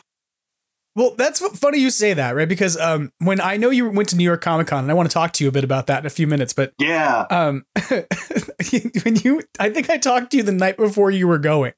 Well, 1.01 1.15
that's 1.17 1.41
funny 1.59 1.79
you 1.79 1.89
say 1.89 2.13
that, 2.13 2.35
right? 2.37 2.47
Because 2.49 2.77
um, 2.79 3.11
when 3.21 3.41
I 3.41 3.57
know 3.57 3.71
you 3.71 3.89
went 3.89 4.11
to 4.11 4.17
New 4.17 4.25
York 4.25 4.43
Comic 4.43 4.67
Con, 4.67 4.85
and 4.85 4.91
I 4.91 4.95
want 4.95 5.09
to 5.09 5.15
talk 5.15 5.33
to 5.33 5.45
you 5.45 5.49
a 5.49 5.53
bit 5.53 5.65
about 5.65 5.87
that 5.87 6.01
in 6.01 6.07
a 6.07 6.11
few 6.11 6.27
minutes, 6.27 6.53
but 6.53 6.75
Yeah. 6.79 7.25
um, 7.31 7.65
when 9.05 9.17
you, 9.17 9.43
I 9.59 9.71
think 9.71 9.89
I 9.89 9.97
talked 9.99 10.33
to 10.33 10.37
you 10.37 10.43
the 10.43 10.53
night 10.53 10.77
before 10.77 11.11
you 11.11 11.27
were 11.27 11.39
going, 11.39 11.73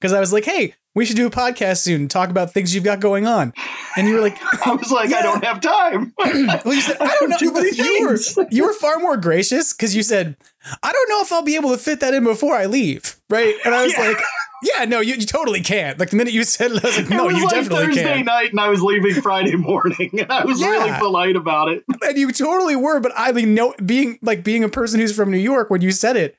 because 0.00 0.12
I 0.14 0.20
was 0.20 0.32
like, 0.32 0.44
"Hey, 0.46 0.74
we 0.94 1.04
should 1.04 1.16
do 1.16 1.26
a 1.26 1.30
podcast 1.30 1.78
soon, 1.78 2.02
and 2.02 2.10
talk 2.10 2.30
about 2.30 2.52
things 2.52 2.74
you've 2.74 2.84
got 2.84 3.00
going 3.00 3.26
on," 3.26 3.52
and 3.96 4.08
you 4.08 4.14
were 4.14 4.20
like, 4.20 4.38
I 4.66 4.72
was 4.74 4.90
like, 4.90 5.10
Yeah. 5.10 5.18
I 5.18 5.22
don't 5.22 5.44
have 5.44 5.60
time. 5.60 6.14
"Well, 6.64 6.74
you 6.74 6.80
said 6.80 6.96
I 7.00 7.14
don't 7.20 7.28
know." 7.30 7.36
You 7.40 8.06
were 8.06 8.46
you 8.50 8.64
were 8.66 8.72
far 8.72 8.98
more 8.98 9.16
gracious 9.16 9.72
because 9.74 9.94
you 9.94 10.02
said, 10.02 10.36
"I 10.82 10.92
don't 10.92 11.08
know 11.10 11.20
if 11.22 11.30
I'll 11.32 11.42
be 11.42 11.56
able 11.56 11.70
to 11.72 11.78
fit 11.78 12.00
that 12.00 12.14
in 12.14 12.24
before 12.24 12.54
I 12.56 12.66
leave," 12.66 13.16
right? 13.28 13.54
And 13.64 13.74
I 13.74 13.82
was 13.84 13.92
Yeah. 13.92 14.08
like, 14.08 14.18
"Yeah, 14.62 14.84
no, 14.84 15.00
you, 15.00 15.14
you 15.14 15.26
totally 15.26 15.60
can't." 15.60 15.98
Like 15.98 16.10
the 16.10 16.16
minute 16.16 16.32
you 16.32 16.44
said 16.44 16.70
it, 16.72 16.84
I 16.84 16.86
was 16.88 16.96
like, 16.96 17.06
it 17.10 17.10
"No, 17.10 17.24
was 17.26 17.36
you 17.36 17.44
like 17.44 17.54
definitely 17.54 17.86
Thursday 17.86 18.02
can." 18.02 18.24
night, 18.24 18.50
and 18.50 18.60
I 18.60 18.68
was 18.68 18.82
leaving 18.82 19.14
Friday 19.20 19.56
morning, 19.70 20.10
and 20.20 20.30
I 20.32 20.44
was 20.44 20.60
really 20.62 20.92
polite 20.98 21.36
about 21.36 21.68
it. 21.68 21.84
and 22.06 22.16
you 22.18 22.30
totally 22.32 22.76
were 22.76 23.00
but 23.00 23.12
i 23.16 23.32
mean 23.32 23.54
no 23.54 23.74
being 23.84 24.18
like 24.22 24.42
being 24.44 24.64
a 24.64 24.68
person 24.68 24.98
who's 25.00 25.14
from 25.14 25.30
new 25.30 25.36
york 25.38 25.70
when 25.70 25.80
you 25.80 25.90
said 25.92 26.16
it 26.16 26.36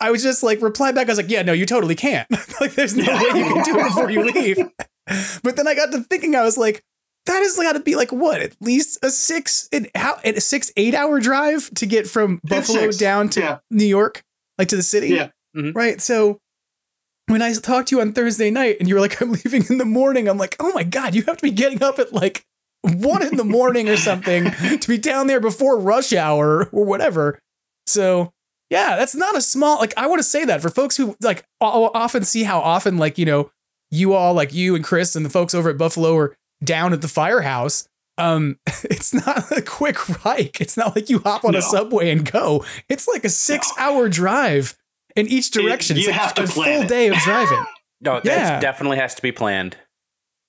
i 0.00 0.10
was 0.10 0.22
just 0.22 0.42
like 0.42 0.60
reply 0.62 0.90
back 0.92 1.06
i 1.06 1.10
was 1.10 1.18
like 1.18 1.30
yeah 1.30 1.42
no 1.42 1.52
you 1.52 1.66
totally 1.66 1.94
can't 1.94 2.26
like 2.60 2.72
there's 2.74 2.96
no 2.96 3.04
way 3.04 3.38
you 3.38 3.44
can 3.44 3.62
do 3.64 3.78
it 3.78 3.84
before 3.84 4.10
you 4.10 4.24
leave 4.24 4.58
but 5.42 5.56
then 5.56 5.66
i 5.68 5.74
got 5.74 5.90
to 5.92 6.00
thinking 6.04 6.34
i 6.34 6.42
was 6.42 6.56
like 6.56 6.82
that 7.26 7.38
has 7.40 7.56
got 7.56 7.72
to 7.72 7.80
be 7.80 7.94
like 7.94 8.12
what 8.12 8.40
at 8.40 8.54
least 8.60 8.98
a 9.04 9.10
six 9.10 9.68
an 9.72 9.86
how 9.94 10.18
a 10.24 10.40
six 10.40 10.72
eight 10.76 10.94
hour 10.94 11.20
drive 11.20 11.70
to 11.74 11.86
get 11.86 12.06
from 12.06 12.40
buffalo 12.44 12.80
six, 12.82 12.96
down 12.96 13.28
to 13.28 13.40
yeah. 13.40 13.58
new 13.70 13.84
york 13.86 14.22
like 14.58 14.68
to 14.68 14.76
the 14.76 14.82
city 14.82 15.08
Yeah. 15.08 15.28
Mhm. 15.56 15.74
right 15.74 16.00
so 16.00 16.38
when 17.26 17.42
i 17.42 17.52
talked 17.52 17.88
to 17.88 17.96
you 17.96 18.00
on 18.00 18.12
thursday 18.12 18.50
night 18.50 18.76
and 18.78 18.88
you 18.88 18.94
were 18.94 19.00
like 19.00 19.20
i'm 19.20 19.32
leaving 19.32 19.64
in 19.68 19.78
the 19.78 19.84
morning 19.84 20.28
i'm 20.28 20.38
like 20.38 20.56
oh 20.60 20.72
my 20.72 20.82
god 20.82 21.14
you 21.14 21.22
have 21.22 21.36
to 21.36 21.42
be 21.42 21.50
getting 21.50 21.82
up 21.82 21.98
at 21.98 22.12
like 22.12 22.44
one 22.82 23.22
in 23.22 23.36
the 23.36 23.44
morning 23.44 23.88
or 23.88 23.96
something 23.96 24.50
to 24.80 24.88
be 24.88 24.98
down 24.98 25.28
there 25.28 25.40
before 25.40 25.78
rush 25.78 26.12
hour 26.12 26.68
or 26.72 26.84
whatever. 26.84 27.38
So 27.86 28.32
yeah, 28.70 28.96
that's 28.96 29.14
not 29.14 29.36
a 29.36 29.40
small 29.40 29.78
like 29.78 29.94
I 29.96 30.06
want 30.06 30.18
to 30.18 30.24
say 30.24 30.44
that 30.44 30.60
for 30.60 30.68
folks 30.68 30.96
who 30.96 31.16
like 31.20 31.44
often 31.60 32.24
see 32.24 32.42
how 32.42 32.60
often 32.60 32.98
like 32.98 33.18
you 33.18 33.24
know 33.24 33.50
you 33.90 34.14
all 34.14 34.34
like 34.34 34.52
you 34.52 34.74
and 34.74 34.84
Chris 34.84 35.14
and 35.14 35.24
the 35.24 35.30
folks 35.30 35.54
over 35.54 35.70
at 35.70 35.78
Buffalo 35.78 36.16
are 36.16 36.36
down 36.64 36.92
at 36.92 37.02
the 37.02 37.08
firehouse. 37.08 37.88
Um, 38.18 38.58
it's 38.84 39.14
not 39.14 39.50
a 39.52 39.62
quick 39.62 39.96
hike. 39.98 40.60
It's 40.60 40.76
not 40.76 40.96
like 40.96 41.08
you 41.08 41.20
hop 41.20 41.44
on 41.44 41.54
a 41.54 41.62
subway 41.62 42.10
and 42.10 42.30
go. 42.30 42.64
It's 42.88 43.06
like 43.06 43.24
a 43.24 43.30
six 43.30 43.70
hour 43.78 44.08
drive. 44.08 44.76
In 45.16 45.26
each 45.26 45.50
direction. 45.50 45.96
you 45.96 46.08
it's 46.08 46.12
have 46.18 46.26
like 46.28 46.34
to 46.36 46.42
a 46.44 46.46
plan 46.46 46.74
full 46.76 46.82
it. 46.84 46.88
day 46.88 47.08
of 47.08 47.16
driving. 47.18 47.64
No, 48.04 48.14
that 48.14 48.24
Yeah. 48.24 48.58
definitely 48.60 48.96
has 48.98 49.14
to 49.14 49.22
be 49.22 49.30
planned. 49.30 49.76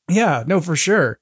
yeah, 0.10 0.44
no, 0.48 0.60
for 0.60 0.76
sure. 0.76 1.20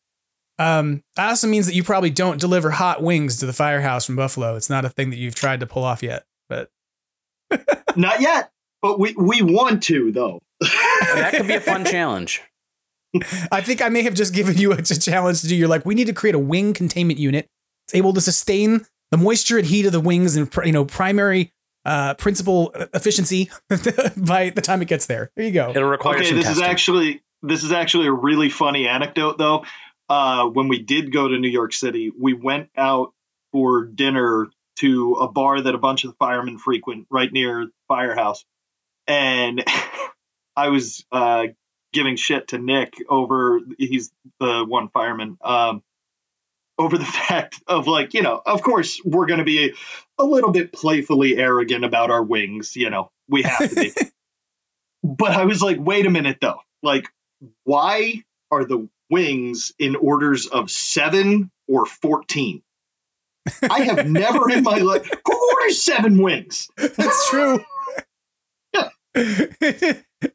Um, 0.59 1.03
that 1.17 1.27
also 1.27 1.45
means 1.47 1.65
that 1.65 1.75
you 1.75 1.83
probably 1.83 2.09
don't 2.09 2.39
deliver 2.39 2.69
hot 2.71 3.03
wings 3.03 3.35
to 3.39 3.45
the 3.45 3.51
firehouse 3.51 4.05
from 4.05 4.15
Buffalo. 4.15 4.55
It's 4.55 4.69
not 4.69 4.85
a 4.85 4.89
thing 4.89 5.09
that 5.09 5.17
you've 5.17 5.35
tried 5.35 5.59
to 5.59 5.67
pull 5.67 5.83
off 5.83 6.01
yet, 6.01 6.23
but 6.47 6.69
Not 7.97 8.21
yet, 8.21 8.49
but 8.81 8.97
we 8.99 9.13
we 9.17 9.41
want 9.41 9.83
to 9.83 10.11
though. 10.13 10.39
That 10.61 11.33
could 11.35 11.47
be 11.47 11.55
a 11.55 11.59
fun 11.71 11.83
challenge. 11.83 12.41
I 13.51 13.59
think 13.59 13.81
I 13.81 13.89
may 13.89 14.03
have 14.03 14.13
just 14.13 14.33
given 14.33 14.55
you 14.57 14.71
a, 14.71 14.81
challenge 14.81 15.41
to 15.41 15.47
do. 15.47 15.55
You're 15.55 15.67
like, 15.67 15.85
we 15.85 15.95
need 15.95 16.07
to 16.07 16.13
create 16.13 16.35
a 16.35 16.39
wing 16.39 16.73
containment 16.73 17.19
unit. 17.19 17.49
It's 17.87 17.95
able 17.95 18.13
to 18.13 18.21
sustain 18.21 18.85
the 19.09 19.17
moisture 19.17 19.57
and 19.57 19.67
heat 19.67 19.85
of 19.85 19.91
the 19.91 19.99
wings 19.99 20.37
and 20.37 20.49
you 20.63 20.71
know 20.71 20.85
primary 20.85 21.51
uh, 21.85 22.13
principal 22.15 22.71
efficiency 22.93 23.49
by 24.17 24.49
the 24.49 24.61
time 24.61 24.81
it 24.81 24.87
gets 24.87 25.05
there. 25.05 25.31
There 25.35 25.45
you 25.45 25.51
go. 25.51 25.69
It'll 25.69 25.89
require 25.89 26.17
okay, 26.17 26.27
some 26.27 26.37
this 26.37 26.45
testing. 26.45 26.63
is 26.63 26.69
actually 26.69 27.23
this 27.41 27.63
is 27.63 27.71
actually 27.71 28.07
a 28.07 28.13
really 28.13 28.49
funny 28.49 28.87
anecdote 28.87 29.37
though. 29.37 29.65
Uh, 30.09 30.47
when 30.47 30.67
we 30.67 30.81
did 30.81 31.11
go 31.11 31.27
to 31.27 31.39
New 31.39 31.49
York 31.49 31.73
City, 31.73 32.11
we 32.17 32.33
went 32.33 32.69
out 32.75 33.13
for 33.51 33.85
dinner 33.85 34.47
to 34.77 35.13
a 35.13 35.27
bar 35.27 35.61
that 35.61 35.73
a 35.73 35.77
bunch 35.77 36.03
of 36.03 36.11
the 36.11 36.15
firemen 36.17 36.57
frequent 36.57 37.07
right 37.09 37.31
near 37.31 37.65
the 37.65 37.71
firehouse, 37.87 38.43
and 39.07 39.63
I 40.55 40.69
was 40.69 41.05
uh, 41.11 41.47
giving 41.93 42.15
shit 42.15 42.49
to 42.49 42.57
Nick 42.57 42.95
over 43.09 43.59
he's 43.77 44.11
the 44.39 44.65
one 44.67 44.89
fireman 44.89 45.37
um, 45.41 45.81
over 46.81 46.97
the 46.97 47.05
fact 47.27 47.61
of 47.67 47.87
like 47.87 48.13
you 48.13 48.21
know 48.21 48.41
of 48.45 48.61
course 48.61 48.99
we're 49.05 49.25
going 49.27 49.39
to 49.39 49.45
be 49.45 49.73
a 50.19 50.23
little 50.23 50.51
bit 50.51 50.73
playfully 50.73 51.37
arrogant 51.37 51.85
about 51.85 52.11
our 52.11 52.23
wings 52.23 52.75
you 52.75 52.89
know 52.89 53.09
we 53.29 53.43
have 53.43 53.69
to 53.69 53.75
be. 53.75 53.91
But 55.03 55.31
I 55.31 55.45
was 55.45 55.63
like 55.63 55.77
wait 55.79 56.05
a 56.05 56.11
minute 56.11 56.37
though. 56.41 56.59
Like 56.83 57.07
why 57.63 58.23
are 58.51 58.65
the 58.65 58.87
wings 59.09 59.71
in 59.79 59.95
orders 59.95 60.45
of 60.45 60.69
seven 60.69 61.49
or 61.67 61.87
fourteen? 61.87 62.61
I 63.67 63.81
have 63.85 64.07
never 64.07 64.51
in 64.51 64.63
my 64.63 64.77
life 64.77 65.09
who 65.25 65.49
orders 65.55 65.81
seven 65.81 66.21
wings? 66.21 66.69
That's 66.77 67.29
true. 67.31 67.65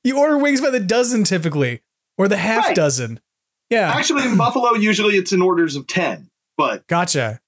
you 0.03 0.19
order 0.19 0.39
wings 0.39 0.61
by 0.61 0.71
the 0.71 0.81
dozen 0.81 1.23
typically, 1.25 1.83
or 2.19 2.27
the 2.29 2.37
half 2.37 2.67
Right. 2.67 2.77
dozen. 2.77 3.21
Yeah, 3.71 3.93
actually 3.93 4.25
in 4.25 4.37
Buffalo 4.37 4.75
usually 4.75 5.15
it's 5.17 5.33
in 5.33 5.43
orders 5.43 5.77
of 5.77 5.87
ten 5.87 6.29
but 6.57 6.87
gotcha. 6.87 7.41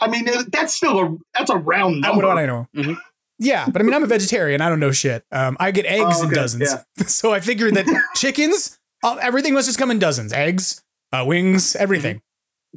I 0.00 0.08
mean, 0.08 0.26
that's 0.48 0.74
still 0.74 0.98
a 1.00 1.16
that's 1.34 1.50
a 1.50 1.56
round 1.56 2.04
I, 2.04 2.08
number. 2.08 2.26
what 2.26 2.34
do 2.34 2.40
I 2.40 2.46
know? 2.46 2.66
Mhm. 2.76 2.98
Yeah, 3.38 3.66
but 3.68 3.80
I 3.82 3.84
mean, 3.84 3.94
I'm 3.94 4.02
a 4.04 4.06
vegetarian. 4.08 4.60
I 4.60 4.68
don't 4.68 4.78
know 4.80 4.92
shit. 4.92 5.24
Um, 5.32 5.56
I 5.58 5.70
get 5.72 5.86
eggs 5.86 6.04
Oh, 6.18 6.20
in 6.22 6.26
okay, 6.26 6.34
dozens, 6.36 6.74
so 7.06 7.32
I 7.32 7.40
figured 7.40 7.74
that 7.74 7.86
chickens, 8.14 8.78
uh, 9.02 9.16
everything 9.20 9.54
must 9.54 9.66
just 9.68 9.78
come 9.78 9.90
in 9.90 9.98
dozens. 9.98 10.32
Eggs, 10.32 10.82
uh, 11.12 11.24
wings, 11.26 11.74
everything. 11.76 12.20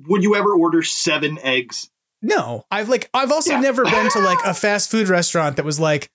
Would 0.08 0.24
you 0.24 0.36
ever 0.36 0.53
order 0.56 0.82
seven 0.82 1.38
eggs? 1.41 1.89
No, 2.22 2.66
I've 2.72 2.89
like 2.89 3.10
I've 3.14 3.32
also 3.32 3.51
Yeah. 3.51 3.60
never 3.60 3.84
been 3.84 4.10
to 4.12 4.20
like 4.20 4.39
a 4.45 4.53
fast 4.56 4.89
food 4.89 5.08
restaurant 5.08 5.58
that 5.58 5.66
was 5.66 5.80
like, 5.80 6.10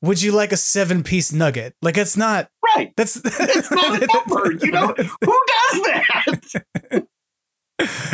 "Would 0.00 0.20
you 0.22 0.32
like 0.32 0.52
a 0.52 0.56
seven 0.56 1.02
piece 1.02 1.32
nugget?" 1.32 1.74
Like 1.82 1.96
it's 1.96 2.16
not. 2.16 2.48
Right. 2.76 2.92
That's 2.96 3.16
It's 3.24 3.70
not 3.70 4.02
a 4.02 4.06
number. 4.06 4.52
You 4.52 4.72
know 4.72 4.86
who 4.96 5.40
does 5.46 5.82
that? 5.82 7.06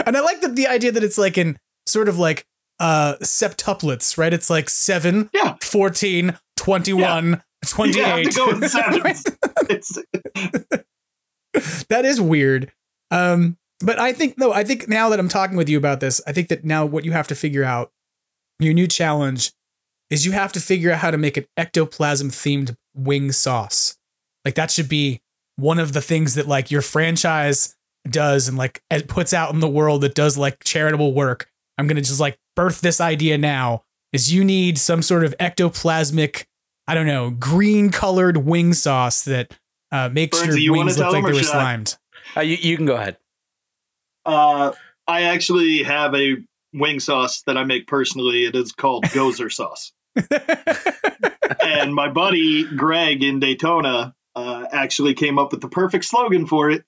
And 0.07 0.17
I 0.17 0.21
like 0.21 0.41
that 0.43 0.57
the 0.57 0.67
idea 0.67 0.93
that 0.93 1.03
it's 1.05 1.19
like 1.19 1.39
in 1.39 1.59
sort 1.87 2.09
of 2.09 2.19
like 2.19 2.45
uh 2.81 3.15
septuplets, 3.23 4.17
right? 4.19 4.33
It's 4.33 4.51
like 4.51 4.69
7, 4.69 5.31
Yeah. 5.33 5.57
14, 5.63 6.39
21, 6.57 7.25
You 7.27 7.31
have 7.33 7.43
28. 7.71 8.25
to 8.31 8.37
go 8.37 8.51
in 8.51 8.69
sevens. 8.69 9.25
It's, 9.71 9.99
that 11.89 12.05
is 12.05 12.21
weird. 12.21 12.71
Um, 13.11 13.57
but 13.81 13.99
I 13.99 14.13
think 14.13 14.37
no, 14.39 14.53
I 14.53 14.65
think 14.65 14.89
now 14.89 15.09
that 15.09 15.19
I'm 15.19 15.29
talking 15.29 15.57
with 15.57 15.69
you 15.69 15.79
about 15.79 16.01
this, 16.01 16.21
I 16.27 16.33
think 16.33 16.49
that 16.49 16.65
now 16.65 16.85
what 16.85 17.05
you 17.05 17.13
have 17.13 17.29
to 17.29 17.35
figure 17.35 17.65
out, 17.65 17.91
your 18.59 18.75
new 18.75 18.87
challenge, 18.87 19.53
is 20.11 20.27
you 20.27 20.33
have 20.33 20.53
to 20.53 20.61
figure 20.61 20.91
out 20.93 20.99
how 20.99 21.11
to 21.11 21.19
make 21.19 21.37
an 21.37 21.47
ectoplasm 21.57 22.31
themed 22.31 22.77
wing 22.95 23.31
sauce. 23.33 23.97
Like 24.45 24.55
that 24.57 24.71
should 24.71 24.89
be 24.89 25.21
one 25.57 25.79
of 25.79 25.93
the 25.93 26.01
things 26.01 26.35
that 26.35 26.47
like 26.49 26.71
your 26.71 26.83
franchise 26.83 27.75
does 28.11 28.49
and 28.49 28.57
like 28.57 28.83
it 28.91 29.09
puts 29.09 29.33
out 29.33 29.53
in 29.53 29.61
the 29.61 29.69
world 29.69 30.03
that 30.03 30.15
does 30.15 30.37
like 30.37 30.63
charitable 30.65 31.13
work. 31.15 31.51
I'm 31.77 31.87
gonna 31.87 32.01
just 32.01 32.21
like 32.21 32.39
birth 32.57 32.81
this 32.81 33.01
idea 33.01 33.39
now. 33.39 33.85
Is 34.13 34.33
you 34.33 34.43
need 34.43 34.79
some 34.79 35.03
sort 35.03 35.23
of 35.25 35.37
ectoplasmic, 35.39 36.47
I 36.87 36.95
don't 36.95 37.07
know, 37.07 37.31
green 37.31 37.91
colored 37.91 38.39
wing 38.39 38.73
sauce 38.73 39.23
that 39.25 39.53
uh, 39.93 40.09
makes 40.09 40.39
Bernsey, 40.39 40.47
your 40.47 40.59
you 40.59 40.73
wings 40.73 40.97
look 40.99 41.05
tell 41.05 41.13
like 41.13 41.25
they 41.25 41.33
were 41.33 41.39
should 41.39 41.49
I? 41.49 41.53
slimed. 41.53 41.97
Uh, 42.37 42.41
you, 42.41 42.57
you 42.57 42.77
can 42.77 42.87
go 42.87 42.97
ahead. 42.97 43.17
uh, 44.25 44.73
I 45.07 45.23
actually 45.25 45.83
have 45.83 46.15
a 46.15 46.37
wing 46.73 47.01
sauce 47.01 47.43
that 47.43 47.57
I 47.57 47.65
make 47.65 47.87
personally. 47.87 48.45
It 48.45 48.55
is 48.55 48.73
called 48.73 49.05
Gozer 49.07 49.53
sauce. 49.53 49.93
and 51.63 51.95
my 51.95 52.09
buddy 52.09 52.65
Greg 52.65 53.23
in 53.23 53.41
Daytona 53.41 54.15
uh, 54.35 54.67
actually 54.71 55.15
came 55.15 55.39
up 55.39 55.53
with 55.53 55.61
the 55.61 55.69
perfect 55.69 56.05
slogan 56.05 56.47
for 56.47 56.71
it. 56.71 56.85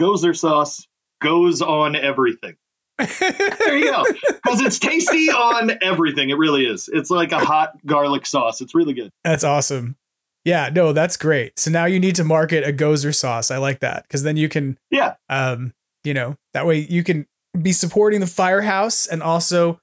Gozer 0.00 0.36
sauce 0.36 0.86
goes 1.20 1.62
on 1.62 1.96
everything. 1.96 2.56
there 2.98 3.76
you 3.78 3.90
go. 3.90 4.04
Because 4.48 4.60
it's 4.62 4.78
tasty 4.78 5.28
on 5.30 5.72
everything. 5.82 6.30
It 6.30 6.38
really 6.38 6.64
is. 6.64 6.88
It's 6.90 7.10
like 7.10 7.32
a 7.32 7.38
hot 7.38 7.72
garlic 7.84 8.24
sauce. 8.24 8.62
It's 8.62 8.74
really 8.74 8.94
good. 8.94 9.10
That's 9.22 9.44
awesome. 9.44 9.96
Yeah, 10.44 10.70
no, 10.72 10.94
that's 10.94 11.18
great. 11.18 11.58
So 11.58 11.70
now 11.70 11.84
you 11.84 12.00
need 12.00 12.14
to 12.14 12.24
market 12.24 12.66
a 12.66 12.72
Gozer 12.72 13.14
sauce. 13.14 13.50
I 13.50 13.58
like 13.58 13.80
that 13.80 14.04
because 14.04 14.22
then 14.22 14.38
you 14.38 14.48
can, 14.48 14.78
Yeah. 14.90 15.16
um, 15.28 15.74
you 16.02 16.14
know, 16.14 16.36
that 16.54 16.64
way 16.66 16.78
you 16.88 17.04
can 17.04 17.26
be 17.60 17.72
supporting 17.72 18.20
the 18.20 18.26
firehouse 18.26 19.06
and 19.06 19.22
also 19.22 19.80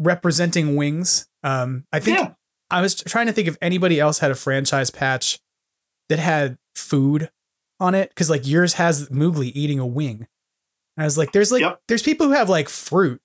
representing 0.00 0.74
wings. 0.74 1.28
Um, 1.44 1.84
I 1.92 2.00
think 2.00 2.18
Yeah. 2.18 2.32
I 2.70 2.80
was 2.80 2.96
trying 2.96 3.26
to 3.26 3.32
think 3.32 3.46
if 3.46 3.56
anybody 3.62 4.00
else 4.00 4.18
had 4.18 4.32
a 4.32 4.34
franchise 4.34 4.90
patch 4.90 5.38
that 6.08 6.18
had 6.18 6.58
food 6.74 7.30
on 7.80 7.94
it 7.94 8.10
because 8.10 8.30
like 8.30 8.46
yours 8.46 8.74
has 8.74 9.08
Moogly 9.08 9.52
eating 9.54 9.78
a 9.78 9.86
wing. 9.86 10.26
And 10.96 11.02
I 11.02 11.04
was 11.04 11.18
like, 11.18 11.32
there's 11.32 11.50
like 11.50 11.62
Yep. 11.62 11.80
there's 11.88 12.02
people 12.02 12.26
who 12.26 12.32
have 12.32 12.48
like 12.48 12.68
fruit. 12.68 13.20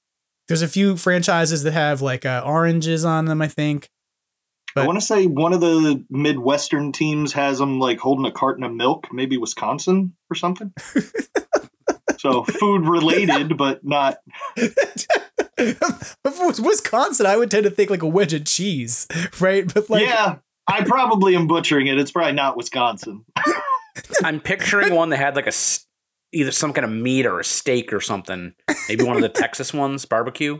There's 0.48 0.62
a 0.62 0.68
few 0.68 0.96
franchises 0.96 1.64
that 1.64 1.74
have 1.74 2.02
like 2.02 2.26
uh, 2.26 2.44
oranges 2.46 3.04
on 3.04 3.26
them. 3.26 3.42
I 3.42 3.48
think. 3.48 3.90
I 4.78 4.86
want 4.86 5.00
to 5.00 5.06
say 5.06 5.26
one 5.26 5.54
of 5.54 5.62
the 5.62 6.04
Midwestern 6.10 6.92
teams 6.92 7.32
has 7.32 7.60
them 7.60 7.80
like 7.80 7.98
holding 7.98 8.26
a 8.26 8.32
carton 8.32 8.66
of 8.66 8.74
milk, 8.74 9.08
maybe 9.12 9.38
Wisconsin 9.38 10.16
or 10.30 10.36
something. 10.36 10.74
so 12.18 12.44
food 12.44 12.86
related, 12.86 13.56
but 13.56 13.86
not. 13.86 14.18
if 14.58 15.80
it 16.26 16.46
was 16.46 16.60
Wisconsin, 16.60 17.26
I 17.26 17.38
would 17.38 17.50
tend 17.50 17.64
to 17.64 17.70
think 17.70 17.90
like 17.90 18.02
a 18.02 18.08
wedge 18.08 18.34
of 18.34 18.46
cheese, 18.46 19.08
right? 19.40 19.72
But 19.72 19.90
like, 19.90 20.04
yeah, 20.04 20.38
I 20.68 20.84
probably 20.84 21.36
am 21.36 21.48
butchering 21.48 21.88
it. 21.88 21.98
It's 21.98 22.12
probably 22.12 22.34
not 22.34 22.58
Wisconsin. 22.58 23.24
I'm 24.24 24.40
picturing 24.40 24.94
one 24.94 25.10
that 25.10 25.18
had 25.18 25.36
like 25.36 25.48
a 25.48 25.54
either 26.34 26.52
some 26.52 26.74
kind 26.74 26.86
of 26.86 26.92
meat 26.92 27.26
or 27.26 27.40
a 27.40 27.44
steak 27.44 27.94
or 27.94 28.02
something. 28.02 28.54
Maybe 28.90 29.04
one 29.04 29.16
of 29.16 29.22
the 29.22 29.30
Texas 29.30 29.74
ones, 29.74 30.06
barbecue. 30.06 30.60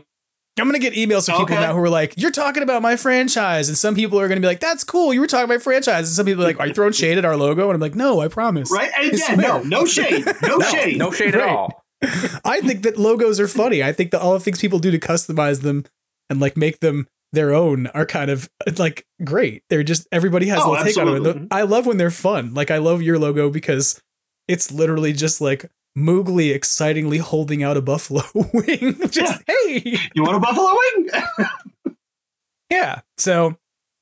I'm 0.58 0.64
gonna 0.66 0.78
get 0.78 0.94
emails 0.94 1.26
from 1.26 1.36
people 1.38 1.56
now 1.56 1.74
who 1.74 1.80
are 1.80 1.90
like, 1.90 2.14
"You're 2.16 2.30
talking 2.30 2.62
about 2.62 2.80
my 2.80 2.96
franchise," 2.96 3.68
and 3.68 3.76
some 3.76 3.94
people 3.94 4.18
are 4.18 4.26
gonna 4.26 4.40
be 4.40 4.46
like, 4.46 4.60
"That's 4.60 4.84
cool. 4.84 5.12
You 5.12 5.20
were 5.20 5.26
talking 5.26 5.44
about 5.44 5.54
my 5.56 5.58
franchise," 5.58 6.08
and 6.08 6.16
some 6.16 6.24
people 6.24 6.44
are 6.44 6.46
like, 6.46 6.58
"Are 6.58 6.66
you 6.66 6.72
throwing 6.72 6.92
shade 6.94 7.18
at 7.18 7.26
our 7.26 7.36
logo?" 7.36 7.64
And 7.68 7.74
I'm 7.74 7.80
like, 7.80 7.94
"No, 7.94 8.20
I 8.20 8.28
promise." 8.28 8.70
Right? 8.72 8.90
And 8.98 9.12
I 9.12 9.16
yeah, 9.16 9.34
swear. 9.34 9.36
no, 9.36 9.62
no 9.62 9.84
shade. 9.84 10.24
No, 10.42 10.56
No, 10.56 10.60
shade. 10.60 10.96
no 10.98 11.10
shade 11.10 11.34
at 11.34 11.42
all. 11.46 11.84
I 12.44 12.60
think 12.62 12.84
that 12.84 12.96
logos 12.96 13.38
are 13.38 13.48
funny. 13.48 13.82
I 13.82 13.92
think 13.92 14.12
that 14.12 14.20
all 14.22 14.32
the 14.32 14.40
things 14.40 14.58
people 14.58 14.78
do 14.78 14.90
to 14.90 14.98
customize 14.98 15.60
them 15.60 15.84
and 16.30 16.40
like 16.40 16.56
make 16.56 16.80
them 16.80 17.06
their 17.32 17.52
own 17.52 17.86
are 17.88 18.06
kind 18.06 18.30
of 18.30 18.48
like 18.78 19.06
great. 19.24 19.62
They're 19.68 19.82
just 19.82 20.06
everybody 20.12 20.46
has 20.48 20.60
Oh, 20.62 20.70
a 20.70 20.72
little 20.72 20.84
take 20.84 20.98
on 20.98 21.26
it. 21.44 21.48
I 21.50 21.62
love 21.62 21.86
when 21.86 21.96
they're 21.96 22.10
fun. 22.10 22.54
Like 22.54 22.70
I 22.70 22.78
love 22.78 23.02
your 23.02 23.18
logo 23.18 23.50
because 23.50 24.00
it's 24.48 24.70
literally 24.72 25.12
just 25.12 25.40
like 25.40 25.70
Moogly 25.98 26.54
excitingly 26.54 27.18
holding 27.18 27.62
out 27.62 27.76
a 27.78 27.80
buffalo 27.82 28.22
wing. 28.52 28.96
just 29.10 29.42
hey, 29.46 29.96
You 30.14 30.22
want 30.22 30.36
a 30.36 30.40
buffalo 30.40 30.76
wing? 30.94 31.96
yeah. 32.70 33.00
So, 33.16 33.56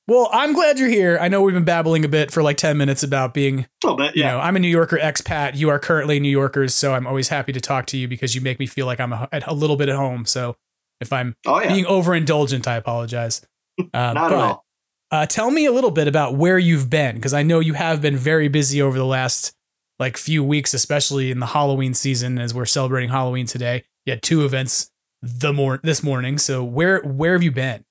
well, 0.08 0.28
I'm 0.32 0.52
glad 0.52 0.78
you're 0.78 0.88
here. 0.88 1.18
I 1.20 1.28
know 1.28 1.40
we've 1.42 1.54
been 1.54 1.64
babbling 1.64 2.04
a 2.04 2.08
bit 2.08 2.30
for 2.32 2.42
like 2.42 2.56
ten 2.56 2.76
minutes 2.76 3.02
about 3.04 3.32
being 3.32 3.60
a 3.60 3.66
little 3.84 3.96
bit, 3.96 4.16
you 4.16 4.22
yeah. 4.22 4.32
know, 4.32 4.40
I'm 4.40 4.56
a 4.56 4.58
New 4.58 4.68
Yorker 4.68 4.98
expat. 4.98 5.56
You 5.56 5.68
are 5.70 5.78
currently 5.78 6.18
New 6.20 6.28
Yorkers, 6.30 6.74
so 6.74 6.94
I'm 6.94 7.06
always 7.06 7.28
happy 7.28 7.52
to 7.52 7.60
talk 7.60 7.86
to 7.86 7.96
you 7.96 8.08
because 8.08 8.34
you 8.34 8.40
make 8.40 8.58
me 8.58 8.66
feel 8.66 8.86
like 8.86 8.98
I'm 9.00 9.12
a, 9.12 9.28
a 9.46 9.54
little 9.54 9.76
bit 9.76 9.88
at 9.88 9.96
home. 9.96 10.26
So 10.26 10.56
if 11.00 11.12
I'm 11.12 11.34
oh 11.46 11.60
yeah, 11.60 11.72
being 11.72 11.84
overindulgent, 11.84 12.66
I 12.66 12.76
apologize. 12.76 13.44
Um, 13.78 13.88
not 13.94 14.14
but, 14.14 14.32
at 14.32 14.38
all. 14.38 14.64
Uh, 15.10 15.26
tell 15.26 15.50
me 15.50 15.66
a 15.66 15.72
little 15.72 15.90
bit 15.90 16.08
about 16.08 16.34
where 16.34 16.58
you've 16.58 16.90
been 16.90 17.16
because 17.16 17.34
I 17.34 17.42
know 17.42 17.60
you 17.60 17.74
have 17.74 18.02
been 18.02 18.16
very 18.16 18.48
busy 18.48 18.82
over 18.82 18.96
the 18.98 19.06
last 19.06 19.52
like 19.98 20.16
few 20.16 20.42
weeks, 20.42 20.74
especially 20.74 21.30
in 21.30 21.40
the 21.40 21.46
Halloween 21.46 21.94
season 21.94 22.38
as 22.38 22.52
we're 22.52 22.64
celebrating 22.64 23.10
Halloween 23.10 23.46
today. 23.46 23.84
You 24.06 24.12
had 24.12 24.22
two 24.22 24.44
events 24.44 24.90
the 25.22 25.52
mor- 25.52 25.80
this 25.82 26.02
morning. 26.02 26.38
So 26.38 26.64
where 26.64 27.00
where 27.00 27.32
have 27.34 27.42
you 27.42 27.52
been? 27.52 27.84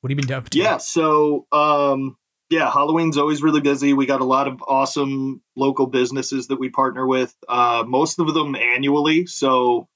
What 0.00 0.10
have 0.10 0.18
you 0.18 0.26
been 0.26 0.36
up 0.36 0.50
to? 0.50 0.58
Yeah, 0.58 0.76
so 0.78 1.46
um, 1.52 2.16
yeah, 2.50 2.70
Halloween's 2.70 3.18
always 3.18 3.42
really 3.42 3.60
busy. 3.60 3.92
We 3.92 4.06
got 4.06 4.20
a 4.20 4.24
lot 4.24 4.46
of 4.46 4.62
awesome 4.66 5.42
local 5.56 5.86
businesses 5.86 6.48
that 6.48 6.60
we 6.60 6.68
partner 6.68 7.06
with. 7.06 7.34
Uh, 7.48 7.84
most 7.86 8.18
of 8.20 8.32
them 8.32 8.54
annually. 8.54 9.26
So, 9.26 9.88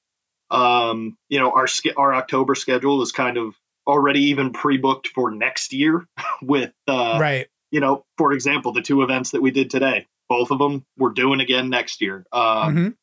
um, 0.50 1.16
you 1.28 1.38
know, 1.38 1.52
our 1.52 1.66
our 1.96 2.14
October 2.14 2.54
schedule 2.54 3.02
is 3.02 3.12
kind 3.12 3.36
of 3.36 3.54
already 3.86 4.26
even 4.26 4.52
pre-booked 4.52 5.08
for 5.08 5.30
next 5.30 5.72
year. 5.72 6.06
with 6.42 6.72
uh, 6.88 7.18
right. 7.20 7.48
You 7.70 7.80
know, 7.80 8.04
for 8.18 8.32
example, 8.32 8.72
the 8.72 8.82
two 8.82 9.02
events 9.02 9.30
that 9.30 9.42
we 9.42 9.52
did 9.52 9.70
today, 9.70 10.08
both 10.28 10.50
of 10.50 10.58
them 10.58 10.84
we're 10.98 11.10
doing 11.10 11.40
again 11.40 11.70
next 11.70 12.00
year. 12.00 12.24
Um, 12.32 12.76
Mhm. 12.76 12.94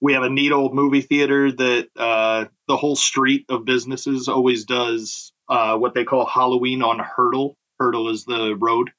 We 0.00 0.12
have 0.12 0.22
a 0.22 0.28
neat 0.28 0.52
old 0.52 0.74
movie 0.74 1.00
theater 1.00 1.50
that 1.50 1.88
uh, 1.96 2.46
the 2.68 2.76
whole 2.76 2.96
street 2.96 3.46
of 3.48 3.64
businesses 3.64 4.28
always 4.28 4.64
does 4.64 5.32
uh, 5.48 5.78
what 5.78 5.94
they 5.94 6.04
call 6.04 6.26
Halloween 6.26 6.82
on 6.82 6.98
Hertel. 6.98 7.56
Hertel 7.78 8.10
is 8.10 8.24
the 8.24 8.54
road. 8.54 8.90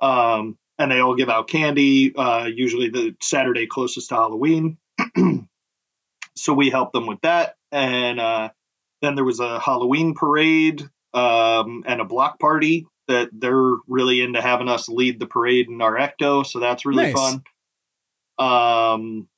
Um, 0.00 0.56
and 0.78 0.92
they 0.92 1.00
all 1.00 1.16
give 1.16 1.30
out 1.30 1.48
candy, 1.48 2.14
uh, 2.14 2.48
usually 2.52 2.90
the 2.90 3.16
Saturday 3.20 3.66
closest 3.66 4.10
to 4.10 4.14
Halloween. 4.14 4.78
so 6.36 6.52
we 6.52 6.70
help 6.70 6.92
them 6.92 7.06
with 7.06 7.20
that. 7.22 7.56
And 7.72 8.20
uh, 8.20 8.50
then 9.02 9.14
there 9.14 9.24
was 9.24 9.40
a 9.40 9.58
Halloween 9.58 10.14
parade 10.14 10.82
um, 11.14 11.84
and 11.86 12.00
a 12.00 12.04
block 12.04 12.38
party 12.38 12.86
that 13.08 13.28
they're 13.32 13.74
really 13.86 14.20
into 14.20 14.40
having 14.40 14.68
us 14.68 14.88
lead 14.88 15.20
the 15.20 15.26
parade 15.26 15.68
in 15.68 15.80
our 15.80 15.96
ecto. 15.96 16.44
So 16.44 16.60
that's 16.60 16.84
really 16.84 17.12
Nice. 17.12 17.14
fun. 17.14 17.42
Um, 18.38 19.28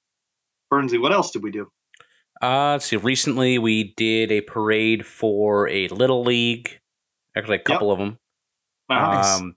Bernsey, 0.72 1.00
what 1.00 1.12
else 1.12 1.30
did 1.30 1.42
we 1.42 1.50
do? 1.50 1.70
Uh, 2.40 2.72
let's 2.72 2.86
see. 2.86 2.96
Recently, 2.96 3.58
we 3.58 3.94
did 3.96 4.30
a 4.30 4.40
parade 4.40 5.04
for 5.06 5.68
a 5.68 5.88
little 5.88 6.22
league. 6.22 6.80
Actually, 7.36 7.56
a 7.56 7.60
couple 7.60 7.90
of 7.92 7.98
them. 7.98 8.18
Nice. 8.88 9.40
Um, 9.40 9.56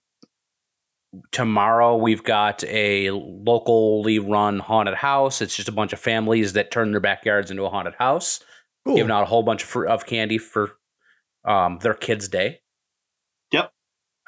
tomorrow 1.32 1.96
we've 1.98 2.24
got 2.24 2.64
a 2.66 3.12
locally 3.12 4.20
run 4.20 4.60
haunted 4.60 4.96
house. 4.96 5.42
It's 5.42 5.56
just 5.56 5.70
a 5.70 5.74
bunch 5.74 5.94
of 5.94 6.00
families 6.00 6.54
that 6.54 6.72
turn 6.72 6.92
their 6.92 7.00
backyards 7.00 7.52
into 7.52 7.64
a 7.64 7.70
haunted 7.70 7.96
house, 7.96 8.40
Cool. 8.86 8.96
giving 8.96 9.12
out 9.12 9.24
a 9.24 9.28
whole 9.28 9.44
bunch 9.44 9.64
of, 9.64 9.70
fr- 9.70 9.88
of 9.88 10.06
candy 10.06 10.38
for 10.38 10.72
um, 11.46 11.80
their 11.82 11.94
kids' 11.94 12.28
day. 12.28 12.60
Yep. 13.52 13.72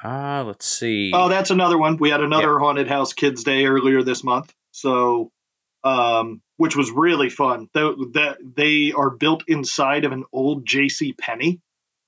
Uh, 0.04 0.44
let's 0.46 0.66
see. 0.66 1.10
Oh, 1.14 1.28
that's 1.28 1.50
another 1.50 1.78
one. 1.78 1.96
We 1.96 2.10
had 2.10 2.20
another 2.20 2.58
haunted 2.58 2.88
house 2.88 3.12
kids 3.12 3.44
day 3.44 3.64
earlier 3.66 4.02
this 4.02 4.22
month. 4.22 4.52
So, 4.72 5.30
um, 5.84 6.42
which 6.56 6.76
was 6.76 6.90
really 6.90 7.30
fun. 7.30 7.68
That 7.74 8.10
that 8.14 8.38
they 8.56 8.92
are 8.92 9.10
built 9.10 9.44
inside 9.48 10.04
of 10.04 10.12
an 10.12 10.24
old 10.32 10.66
J.C. 10.66 11.12
Penney, 11.12 11.60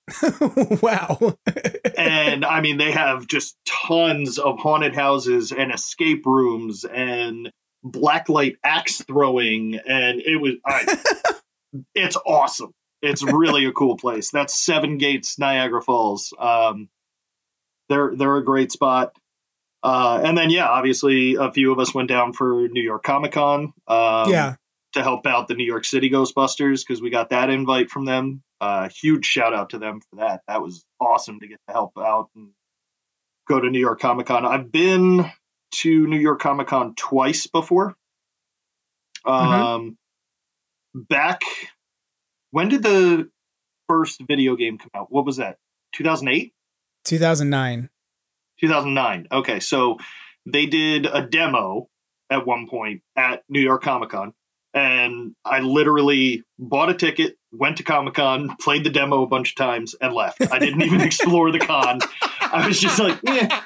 wow. 0.83 1.37
and 1.97 2.45
I 2.45 2.61
mean 2.61 2.79
they 2.79 2.93
have 2.93 3.27
just 3.27 3.57
tons 3.67 4.39
of 4.39 4.59
haunted 4.59 4.95
houses 4.95 5.53
and 5.53 5.73
escape 5.73 6.27
rooms 6.27 6.85
and 6.85 7.51
blacklight 7.85 8.57
axe 8.65 9.03
throwing, 9.03 9.77
and 9.77 10.21
it 10.21 10.41
was 10.41 10.55
I, 10.65 11.33
it's 11.95 12.17
awesome. 12.17 12.73
It's 13.03 13.23
really 13.23 13.67
a 13.67 13.73
cool 13.73 13.97
place. 13.97 14.31
That's 14.31 14.55
Seven 14.55 14.99
Gates, 14.99 15.39
Niagara 15.39 15.83
Falls. 15.83 16.33
Um, 16.39 16.89
they're 17.89 18.15
they're 18.15 18.37
a 18.37 18.45
great 18.45 18.73
spot. 18.73 19.13
Uh, 19.83 20.21
and 20.25 20.37
then 20.37 20.51
yeah, 20.51 20.67
obviously 20.67 21.37
a 21.37 21.53
few 21.53 21.73
of 21.73 21.79
us 21.79 21.95
went 21.95 22.09
down 22.09 22.33
for 22.33 22.69
New 22.69 22.83
York 22.83 23.05
Comic 23.05 23.33
Con. 23.33 23.73
Um, 23.87 24.31
yeah. 24.31 24.55
to 24.95 25.03
help 25.03 25.27
out 25.27 25.47
the 25.47 25.55
New 25.55 25.67
York 25.67 25.85
City 25.85 26.11
Ghostbusters 26.11 26.81
because 26.85 27.01
we 27.01 27.11
got 27.11 27.31
that 27.31 27.51
invite 27.51 27.91
from 27.91 28.05
them. 28.05 28.43
Uh, 28.61 28.89
huge 28.89 29.27
shout 29.27 29.55
out 29.55 29.71
to 29.71 29.79
them 29.79 30.01
for 30.01 30.17
that. 30.17 30.41
That 30.49 30.63
was 30.63 30.85
awesome 31.01 31.41
to 31.41 31.49
get 31.49 31.61
to 31.69 31.75
help 31.75 31.93
out 31.99 32.31
and 32.35 32.51
go 33.49 33.61
to 33.61 33.71
New 33.71 33.81
York 33.81 34.01
Comic 34.01 34.27
Con. 34.27 34.47
I've 34.47 34.73
been 34.73 35.31
to 35.77 36.07
New 36.07 36.19
York 36.19 36.41
Comic 36.41 36.69
Con 36.69 36.95
twice 36.95 37.47
before. 37.47 37.95
Um, 39.25 39.99
back 40.95 41.43
when 42.51 42.69
did 42.69 42.83
the 42.83 43.29
first 43.89 44.23
video 44.27 44.57
game 44.57 44.79
come 44.79 44.91
out? 44.95 45.13
What 45.13 45.27
was 45.27 45.37
that? 45.37 45.59
2008? 45.97 46.53
2009. 47.05 47.91
2009. 48.61 49.29
Okay, 49.31 49.61
so 49.61 49.99
they 50.47 50.67
did 50.67 51.07
a 51.07 51.23
demo 51.23 51.89
at 52.31 52.47
one 52.47 52.69
point 52.69 53.03
at 53.17 53.43
New 53.49 53.61
York 53.61 53.83
Comic 53.83 54.11
Con, 54.11 54.33
and 54.75 55.35
I 55.45 55.61
literally 55.61 56.45
bought 56.59 56.91
a 56.91 56.95
ticket, 56.95 57.37
went 57.59 57.79
to 57.79 57.83
Comic 57.83 58.15
Con, 58.15 58.57
played 58.61 58.85
the 58.85 58.91
demo 58.91 59.23
a 59.23 59.27
bunch 59.27 59.51
of 59.51 59.57
times, 59.57 59.95
and 60.01 60.13
left. 60.15 60.39
I 60.53 60.59
didn't 60.59 60.83
even 60.83 61.01
explore 61.03 61.51
the 61.53 61.59
con. 61.59 62.01
I 62.41 62.67
was 62.67 62.79
just 62.81 62.99
like, 62.99 63.19
eh, 63.27 63.61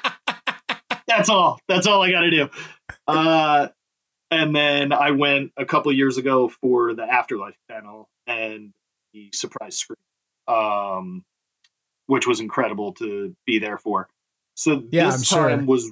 that's 1.07 1.29
all. 1.29 1.59
That's 1.67 1.87
all 1.87 2.01
I 2.01 2.11
got 2.11 2.21
to 2.21 2.31
do. 2.31 2.49
Uh, 3.07 3.67
and 4.29 4.55
then 4.55 4.93
I 4.93 5.11
went 5.11 5.51
a 5.57 5.65
couple 5.65 5.91
of 5.91 5.97
years 5.97 6.17
ago 6.17 6.49
for 6.61 6.93
the 6.93 7.03
Afterlife 7.03 7.57
panel 7.69 8.07
and 8.27 8.71
the 9.13 9.29
surprise 9.33 9.77
screen, 9.77 9.97
um, 10.47 11.23
which 12.07 12.25
was 12.27 12.39
incredible 12.39 12.93
to 12.93 13.35
be 13.45 13.59
there 13.59 13.77
for. 13.77 14.07
So 14.55 14.83
Yeah, 14.91 15.05
this 15.07 15.15
I'm 15.15 15.23
sure. 15.23 15.49
time 15.49 15.65
was 15.65 15.91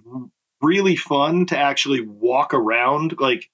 really 0.62 0.96
fun 0.96 1.48
to 1.48 1.58
actually 1.58 2.02
walk 2.02 2.54
around. 2.54 3.16
Like, 3.20 3.50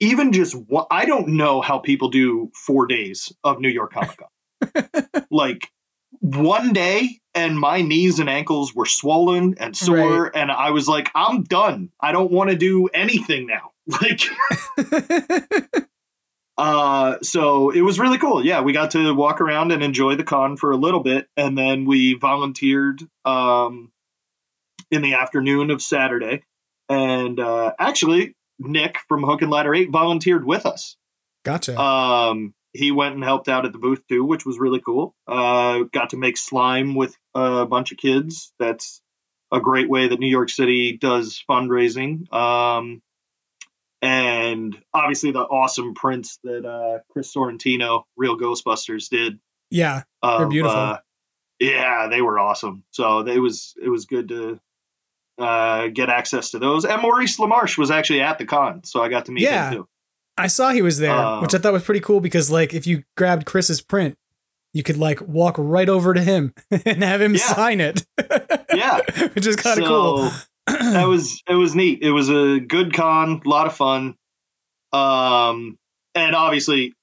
even 0.00 0.32
just 0.32 0.54
what 0.54 0.88
I 0.90 1.06
don't 1.06 1.28
know 1.28 1.60
how 1.60 1.78
people 1.78 2.10
do 2.10 2.50
four 2.54 2.86
days 2.86 3.32
of 3.42 3.60
New 3.60 3.68
York 3.68 3.92
Comic 3.92 4.18
Con. 4.18 5.26
like 5.30 5.70
one 6.20 6.72
day, 6.72 7.20
and 7.34 7.58
my 7.58 7.82
knees 7.82 8.18
and 8.18 8.28
ankles 8.28 8.74
were 8.74 8.86
swollen 8.86 9.56
and 9.58 9.76
sore, 9.76 10.34
and 10.34 10.50
I 10.50 10.70
was 10.70 10.88
like, 10.88 11.10
I'm 11.14 11.44
done. 11.44 11.90
I 12.00 12.12
don't 12.12 12.32
want 12.32 12.50
to 12.50 12.56
do 12.56 12.88
anything 12.88 13.46
now. 13.46 13.72
Like, 13.88 14.22
uh, 16.58 17.18
so 17.22 17.70
it 17.70 17.82
was 17.82 18.00
really 18.00 18.18
cool. 18.18 18.44
Yeah, 18.44 18.62
we 18.62 18.72
got 18.72 18.90
to 18.90 19.14
walk 19.14 19.40
around 19.40 19.70
and 19.70 19.80
enjoy 19.80 20.16
the 20.16 20.24
con 20.24 20.56
for 20.56 20.72
a 20.72 20.76
little 20.76 21.04
bit, 21.04 21.28
and 21.36 21.56
then 21.56 21.84
we 21.84 22.14
volunteered 22.14 23.00
um, 23.24 23.92
in 24.90 25.02
the 25.02 25.14
afternoon 25.14 25.70
of 25.70 25.80
Saturday. 25.80 26.42
And 26.88 27.38
uh, 27.38 27.74
actually, 27.78 28.34
Nick 28.58 28.98
from 29.08 29.22
Hook 29.22 29.42
and 29.42 29.50
Ladder 29.50 29.74
8 29.74 29.90
volunteered 29.90 30.44
with 30.44 30.66
us. 30.66 30.96
Gotcha. 31.44 31.80
Um, 31.80 32.54
he 32.72 32.90
went 32.90 33.14
and 33.14 33.24
helped 33.24 33.48
out 33.48 33.66
at 33.66 33.72
the 33.72 33.78
booth 33.78 34.06
too, 34.08 34.24
which 34.24 34.44
was 34.44 34.58
really 34.58 34.80
cool. 34.80 35.14
Uh, 35.26 35.84
got 35.92 36.10
to 36.10 36.16
make 36.16 36.36
slime 36.36 36.94
with 36.94 37.16
a 37.34 37.66
bunch 37.66 37.92
of 37.92 37.98
kids. 37.98 38.52
That's 38.58 39.00
a 39.52 39.60
great 39.60 39.88
way 39.88 40.08
that 40.08 40.20
New 40.20 40.28
York 40.28 40.50
City 40.50 40.96
does 40.96 41.42
fundraising. 41.48 42.32
Um, 42.32 43.02
and 44.02 44.76
obviously 44.92 45.32
the 45.32 45.40
awesome 45.40 45.94
prints 45.94 46.38
that 46.44 46.66
uh, 46.66 46.98
Chris 47.10 47.34
Sorrentino, 47.34 48.02
Real 48.16 48.38
Ghostbusters, 48.38 49.08
did. 49.08 49.38
yeah. 49.70 50.02
They're 50.22 50.44
of, 50.44 50.50
beautiful. 50.50 50.76
uh, 50.76 50.98
yeah, 51.58 52.08
they 52.08 52.20
were 52.20 52.38
awesome. 52.38 52.84
So 52.90 53.20
it 53.20 53.38
was 53.38 53.74
it 53.82 53.88
was 53.88 54.06
good 54.06 54.28
to 54.28 54.60
uh, 55.38 55.88
get 55.88 56.08
access 56.08 56.50
to 56.52 56.58
those. 56.58 56.84
And 56.84 57.00
Maurice 57.02 57.38
LaMarche 57.38 57.76
was 57.78 57.90
actually 57.90 58.20
at 58.22 58.38
the 58.38 58.46
con, 58.46 58.84
so 58.84 59.02
I 59.02 59.08
got 59.08 59.26
to 59.26 59.32
meet 59.32 59.42
Yeah. 59.44 59.70
him 59.70 59.74
too. 59.78 59.88
I 60.38 60.48
saw 60.48 60.70
he 60.70 60.82
was 60.82 60.98
there, 60.98 61.16
which 61.40 61.54
I 61.54 61.58
thought 61.58 61.72
was 61.72 61.82
pretty 61.84 62.00
cool 62.00 62.20
because 62.20 62.50
like 62.50 62.74
if 62.74 62.86
you 62.86 63.04
grabbed 63.16 63.46
Chris's 63.46 63.80
print, 63.80 64.16
you 64.74 64.82
could 64.82 64.98
like 64.98 65.20
walk 65.26 65.54
right 65.58 65.88
over 65.88 66.12
to 66.12 66.22
him 66.22 66.52
and 66.70 67.02
have 67.02 67.22
him 67.22 67.34
Yeah. 67.34 67.40
sign 67.40 67.80
it. 67.80 68.04
Yeah. 68.74 69.00
which 69.34 69.46
is 69.46 69.56
kind 69.56 69.80
of 69.80 69.86
So, 69.86 69.88
cool. 69.88 70.30
that 70.66 71.06
was 71.08 71.42
it 71.48 71.54
was 71.54 71.74
neat. 71.74 72.00
It 72.02 72.10
was 72.10 72.28
a 72.28 72.60
good 72.60 72.92
con, 72.92 73.40
a 73.44 73.48
lot 73.48 73.66
of 73.66 73.74
fun. 73.74 74.14
Um, 74.92 75.78
and 76.14 76.34
obviously, 76.34 76.94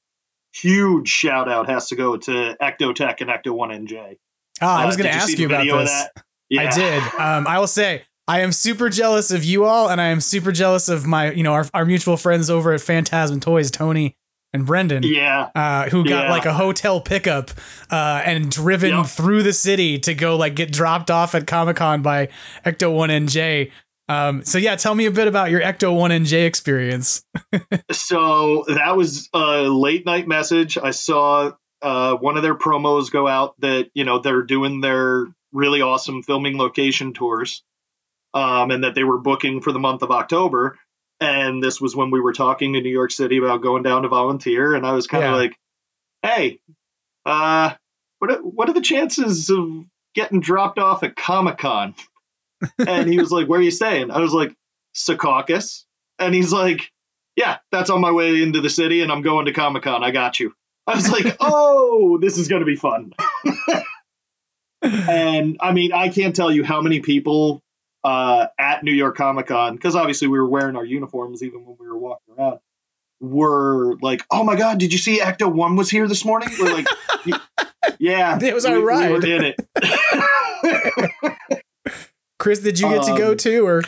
huge 0.54 1.08
shout 1.10 1.50
out 1.50 1.70
has 1.70 1.90
to 1.90 1.96
go 1.96 2.18
to 2.18 2.56
Ectotech 2.62 3.22
and 3.22 3.30
Ecto 3.30 3.52
One 3.52 3.70
NJ. 3.70 4.18
Ah, 4.62 4.82
I 4.82 4.86
was 4.86 4.96
Uh, 4.96 5.00
going 5.00 5.10
to 5.12 5.16
ask 5.16 5.38
you 5.38 5.48
about 5.48 5.66
this. 5.66 5.90
that? 5.90 6.24
Yeah. 6.50 6.62
I 6.62 6.76
did. 6.76 7.04
Um, 7.20 7.48
I 7.48 7.60
will 7.60 7.68
say 7.68 8.04
I 8.28 8.40
am 8.42 8.52
super 8.52 8.90
jealous 8.90 9.32
of 9.32 9.44
you 9.44 9.66
all, 9.66 9.90
and 9.90 10.00
I 10.00 10.06
am 10.08 10.22
super 10.22 10.52
jealous 10.52 10.88
of 10.88 11.06
my, 11.06 11.32
you 11.32 11.44
know, 11.44 11.54
our, 11.54 11.66
our 11.74 11.86
mutual 11.86 12.16
friends 12.18 12.50
over 12.50 12.72
at 12.74 12.82
Phantasm 12.82 13.40
Toys, 13.40 13.70
Tony 13.70 14.16
and 14.54 14.66
Brendan. 14.66 15.04
Yeah. 15.04 15.50
Uh, 15.56 15.90
who 15.90 16.04
got 16.06 16.26
Yeah. 16.26 16.32
like 16.32 16.46
a 16.46 16.54
hotel 16.54 17.02
pickup 17.02 17.52
uh, 17.92 18.22
and 18.24 18.50
driven 18.52 18.92
Yep. 18.92 19.06
through 19.08 19.44
the 19.44 19.52
city 19.54 20.00
to 20.00 20.14
go 20.14 20.38
like 20.38 20.56
get 20.56 20.72
dropped 20.72 21.10
off 21.12 21.36
at 21.36 21.48
Comic 21.48 21.76
Con 21.78 22.02
by 22.02 22.30
Ecto 22.66 22.96
One 22.96 23.10
NJ. 23.10 23.72
Um, 24.10 24.44
so 24.46 24.58
yeah, 24.58 24.76
tell 24.76 24.94
me 24.96 25.06
a 25.06 25.12
bit 25.12 25.28
about 25.28 25.50
your 25.50 25.62
Ecto 25.62 25.94
One 25.98 26.12
NJ 26.12 26.46
experience. 26.46 27.24
So 27.92 28.66
that 28.68 28.96
was 28.98 29.30
a 29.34 29.64
late 29.64 30.06
night 30.06 30.28
message. 30.28 30.78
I 30.78 30.92
saw 30.92 31.52
uh, 31.82 32.16
one 32.16 32.38
of 32.38 32.44
their 32.44 32.56
promos 32.56 33.12
go 33.12 33.28
out 33.28 33.56
that 33.62 33.90
you 33.94 34.04
know 34.04 34.20
they're 34.20 34.44
doing 34.44 34.82
their 34.82 35.26
really 35.52 35.82
awesome 35.82 36.24
filming 36.24 36.58
location 36.58 37.14
tours, 37.14 37.64
um, 38.34 38.72
and 38.72 38.84
that 38.84 38.96
they 38.96 39.04
were 39.04 39.18
booking 39.20 39.62
for 39.62 39.72
the 39.72 39.80
month 39.80 40.02
of 40.02 40.12
October. 40.12 40.78
And 41.20 41.62
this 41.64 41.80
was 41.80 41.96
when 41.96 42.12
we 42.12 42.20
were 42.20 42.34
talking 42.34 42.74
to 42.74 42.82
New 42.82 42.90
York 42.90 43.12
City 43.12 43.38
about 43.38 43.62
going 43.62 43.84
down 43.84 44.02
to 44.02 44.08
volunteer, 44.10 44.74
and 44.76 44.86
I 44.86 44.94
was 44.94 45.08
kind 45.08 45.24
of 45.24 45.32
Yeah. 45.32 45.36
like, 45.38 45.56
"Hey, 46.22 46.60
uh, 47.26 47.74
what 48.20 48.32
are, 48.32 48.38
what 48.40 48.70
are 48.70 48.74
the 48.74 48.82
chances 48.82 49.50
of 49.50 49.86
getting 50.16 50.40
dropped 50.42 50.80
off 50.80 51.04
at 51.04 51.16
Comic 51.16 51.58
Con?" 51.60 51.96
and 52.88 53.10
he 53.10 53.20
was 53.20 53.32
like, 53.32 53.48
"Where 53.48 53.60
are 53.60 53.64
you 53.64 53.72
staying?" 53.72 54.12
I 54.12 54.20
was 54.20 54.34
like, 54.34 54.54
"Secaucus," 54.96 55.86
and 56.20 56.34
he's 56.36 56.52
like, 56.52 56.92
"Yeah, 57.38 57.58
that's 57.72 57.90
on 57.90 58.02
my 58.02 58.12
way 58.12 58.42
into 58.42 58.60
the 58.62 58.70
city, 58.70 59.02
and 59.02 59.12
I'm 59.12 59.22
going 59.22 59.46
to 59.46 59.54
Comic 59.54 59.84
Con. 59.84 60.04
I 60.04 60.12
got 60.12 60.40
you." 60.40 60.54
I 60.88 60.96
was 60.96 61.10
like, 61.10 61.38
"Oh, 61.40 62.18
this 62.20 62.38
is 62.38 62.48
gonna 62.50 62.66
be 62.66 62.76
fun." 62.76 63.14
and 64.82 65.58
I 65.62 65.72
mean, 65.72 65.94
I 65.94 66.10
can't 66.10 66.36
tell 66.36 66.52
you 66.52 66.64
how 66.64 66.82
many 66.82 67.00
people 67.00 67.62
uh, 68.04 68.48
at 68.60 68.84
New 68.84 68.92
York 68.94 69.16
Comic 69.18 69.48
Con, 69.48 69.76
because 69.76 69.96
obviously 69.96 70.28
we 70.28 70.38
were 70.40 70.48
wearing 70.48 70.76
our 70.76 70.86
uniforms 70.86 71.42
even 71.44 71.66
when 71.66 71.78
we 71.80 71.88
were 71.88 71.98
walking 71.98 72.36
around, 72.38 72.60
were 73.22 73.96
like, 74.02 74.24
"Oh 74.32 74.44
my 74.44 74.56
god, 74.56 74.78
did 74.80 74.92
you 74.92 75.00
see 75.00 75.20
Ecto 75.20 75.52
One 75.52 75.76
was 75.76 75.90
here 75.90 76.08
this 76.08 76.26
morning?" 76.26 76.50
We're 76.60 76.74
like, 76.74 76.88
"Yeah, 78.00 78.38
It 78.42 78.54
was 78.54 78.66
our 78.66 78.74
we, 78.74 78.80
we 78.80 78.86
ride." 78.86 79.12
were 79.12 79.26
in 79.26 79.54
it." 79.56 79.60
Chris, 82.40 82.60
did 82.60 82.80
you 82.80 82.90
get 82.90 83.04
to 83.04 83.18
go 83.18 83.32
Um, 83.32 83.38
too, 83.38 83.66
or 83.66 83.84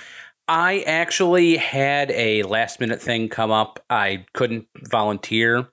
I 0.47 0.80
actually 0.82 1.57
had 1.57 2.11
a 2.11 2.43
last 2.43 2.80
minute 2.80 3.01
thing 3.01 3.28
come 3.28 3.51
up. 3.51 3.84
I 3.89 4.26
couldn't 4.34 4.68
volunteer. 4.89 5.68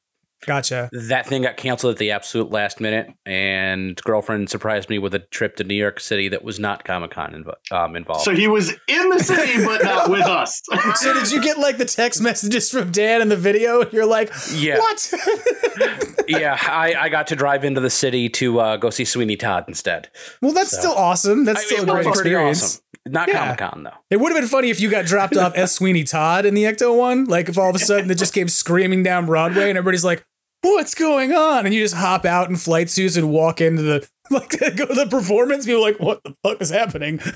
Gotcha? 0.46 0.88
That 0.92 1.26
thing 1.26 1.42
got 1.42 1.56
canceled 1.56 1.92
at 1.94 1.98
the 1.98 2.10
absolute 2.10 2.50
last 2.50 2.80
minute, 2.80 3.08
and 3.26 3.96
girlfriend 4.02 4.50
surprised 4.50 4.88
me 4.90 4.98
with 4.98 5.14
a 5.14 5.18
trip 5.20 5.56
to 5.56 5.64
New 5.64 5.74
York 5.74 6.00
City 6.00 6.28
that 6.28 6.44
was 6.44 6.58
not 6.58 6.84
Comic 6.84 7.10
Con 7.12 7.32
invo- 7.32 7.72
um, 7.76 7.96
involved. 7.96 8.24
so 8.24 8.34
he 8.34 8.48
was 8.48 8.70
in 8.88 9.08
the 9.10 9.18
city, 9.20 9.64
but 9.64 9.82
not 9.82 10.10
with 10.10 10.22
us. 10.26 10.60
So 10.96 11.14
did 11.14 11.30
you 11.32 11.42
get 11.42 11.58
like 11.58 11.78
the 11.78 11.84
text 11.84 12.20
messages 12.20 12.70
from 12.70 12.90
Dan 12.92 13.22
in 13.22 13.28
the 13.28 13.36
video? 13.36 13.88
You're 13.90 14.06
like, 14.06 14.30
Yeah. 14.52 14.78
what? 14.78 15.12
yeah, 16.28 16.56
I, 16.60 16.94
I 16.98 17.08
got 17.08 17.26
to 17.28 17.36
drive 17.36 17.64
into 17.64 17.80
the 17.80 17.90
city 17.90 18.28
to 18.30 18.60
uh, 18.60 18.76
go 18.76 18.90
see 18.90 19.04
Sweeney 19.04 19.36
Todd 19.36 19.64
instead. 19.68 20.08
well, 20.40 20.52
that's 20.52 20.70
So- 20.70 20.78
still 20.78 20.92
awesome. 20.94 21.44
That's 21.44 21.60
I- 21.60 21.64
still 21.64 21.78
it 21.84 21.88
a 21.88 21.92
great 21.92 22.06
was 22.06 22.18
experience. 22.18 22.62
awesome. 22.62 22.82
Not 23.04 23.26
Yeah. 23.28 23.38
Comic 23.56 23.58
Con 23.58 23.82
though. 23.82 23.90
It 24.10 24.20
would 24.20 24.30
have 24.32 24.40
been 24.40 24.48
funny 24.48 24.70
if 24.70 24.78
you 24.80 24.88
got 24.88 25.06
dropped 25.06 25.36
off 25.36 25.54
as 25.56 25.72
Sweeney 25.72 26.04
Todd 26.04 26.46
in 26.46 26.54
the 26.54 26.62
Ecto 26.62 26.96
one. 26.96 27.24
Like 27.24 27.48
if 27.48 27.58
all 27.58 27.68
of 27.68 27.74
a 27.74 27.80
sudden 27.80 28.08
it 28.12 28.14
just 28.16 28.32
came 28.32 28.46
screaming 28.48 29.02
down 29.02 29.26
Broadway 29.26 29.68
and 29.70 29.76
everybody's 29.76 30.04
like, 30.04 30.24
"What's 30.62 30.94
going 30.94 31.32
on?" 31.32 31.66
And 31.66 31.74
you 31.74 31.82
just 31.82 31.94
hop 31.94 32.24
out 32.24 32.48
in 32.48 32.56
flight 32.56 32.88
suits 32.90 33.16
and 33.16 33.30
walk 33.30 33.60
into 33.60 33.82
the 33.82 34.08
like 34.30 34.50
go 34.76 34.86
to 34.86 34.94
the 34.94 35.06
performance. 35.08 35.66
People 35.66 35.84
are 35.84 35.90
like, 35.90 36.00
"What 36.00 36.22
the 36.24 36.34
fuck 36.42 36.60
is 36.62 36.70
happening?" 36.70 37.20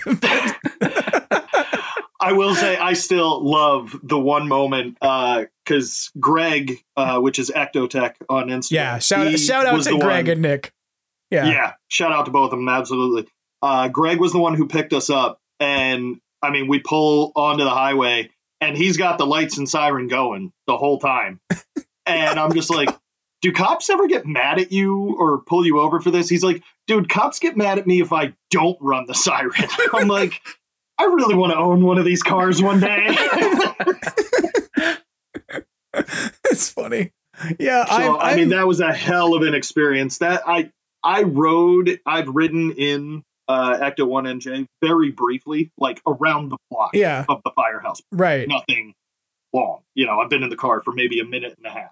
I 2.19 2.33
will 2.33 2.55
say 2.55 2.77
I 2.77 2.95
still 2.95 3.45
love 3.45 3.95
the 4.03 4.19
one 4.19 4.49
moment 4.49 4.97
uh, 5.01 5.45
because 5.65 6.11
Greg, 6.19 6.83
uh, 6.97 7.21
which 7.21 7.39
is 7.39 7.51
Ectotech 7.55 8.15
on 8.29 8.49
Instagram. 8.49 8.71
yeah, 8.73 8.99
shout 8.99 9.27
he 9.29 9.37
shout 9.37 9.67
out 9.67 9.83
to 9.85 9.99
Greg 9.99 10.27
one- 10.27 10.33
and 10.33 10.43
Nick. 10.43 10.73
Yeah. 11.31 11.47
yeah. 11.47 11.73
shout 11.89 12.13
out 12.13 12.27
to 12.27 12.31
both 12.31 12.53
of 12.53 12.59
them. 12.59 12.69
Absolutely. 12.69 13.27
Uh, 13.61 13.89
Greg 13.89 14.19
was 14.21 14.33
the 14.33 14.39
one 14.39 14.55
who 14.55 14.67
picked 14.67 14.93
us 14.93 15.11
up, 15.11 15.41
and 15.61 16.21
I 16.43 16.51
mean, 16.51 16.69
we 16.69 16.79
pull 16.79 17.33
onto 17.37 17.65
the 17.65 17.71
highway, 17.71 18.31
and 18.61 18.77
he's 18.77 18.97
got 18.97 19.19
the 19.19 19.27
lights 19.27 19.59
and 19.59 19.69
siren 19.69 20.09
going 20.09 20.53
the 20.67 20.77
whole 20.77 20.99
time, 20.99 21.41
and 22.07 22.41
I'm 22.41 22.53
just 22.55 22.71
like. 22.71 22.89
Do 23.47 23.53
cops 23.53 23.91
ever 23.91 24.09
get 24.09 24.27
mad 24.27 24.59
at 24.59 24.73
you 24.73 25.15
or 25.17 25.39
pull 25.39 25.65
you 25.65 25.79
over 25.79 26.01
for 26.01 26.11
this? 26.11 26.29
He's 26.29 26.43
like, 26.43 26.65
dude, 26.89 27.09
cops 27.09 27.39
get 27.39 27.57
mad 27.57 27.79
at 27.79 27.87
me 27.87 28.01
if 28.01 28.13
I 28.13 28.35
don't 28.51 28.77
run 28.81 29.07
the 29.07 29.15
siren. 29.15 29.53
I'm 29.95 30.09
like, 30.09 30.33
I 30.99 31.05
really 31.05 31.37
want 31.37 31.53
to 31.53 31.59
own 31.59 31.85
one 31.85 31.99
of 31.99 32.05
these 32.05 32.25
cars 32.25 32.61
one 32.61 32.81
day. 32.81 33.07
it's 36.51 36.71
funny. 36.71 37.13
Yeah, 37.61 37.85
So, 37.85 38.19
I'm, 38.19 38.33
I 38.33 38.35
mean, 38.35 38.49
that 38.49 38.67
was 38.67 38.81
a 38.81 38.93
hell 38.93 39.35
of 39.35 39.43
an 39.43 39.55
experience. 39.55 40.19
That 40.19 40.43
I 40.49 40.71
I 41.05 41.23
rode, 41.23 42.01
I've 42.05 42.27
ridden 42.27 42.73
in 42.73 43.23
uh, 43.47 43.79
Ecto 43.79 44.09
One 44.09 44.25
NJ 44.25 44.67
very 44.83 45.13
briefly, 45.13 45.71
like 45.79 46.01
around 46.05 46.49
the 46.49 46.57
block 46.71 46.91
Yeah. 46.95 47.25
of 47.29 47.43
the 47.45 47.53
firehouse. 47.55 48.03
right. 48.11 48.49
Nothing 48.49 48.95
long. 49.53 49.83
You 49.95 50.07
know, 50.07 50.19
I've 50.19 50.31
been 50.31 50.43
in 50.43 50.51
the 50.51 50.57
car 50.57 50.83
for 50.83 50.93
maybe 50.93 51.21
a 51.21 51.25
minute 51.25 51.55
and 51.59 51.67
a 51.67 51.71
half. 51.71 51.91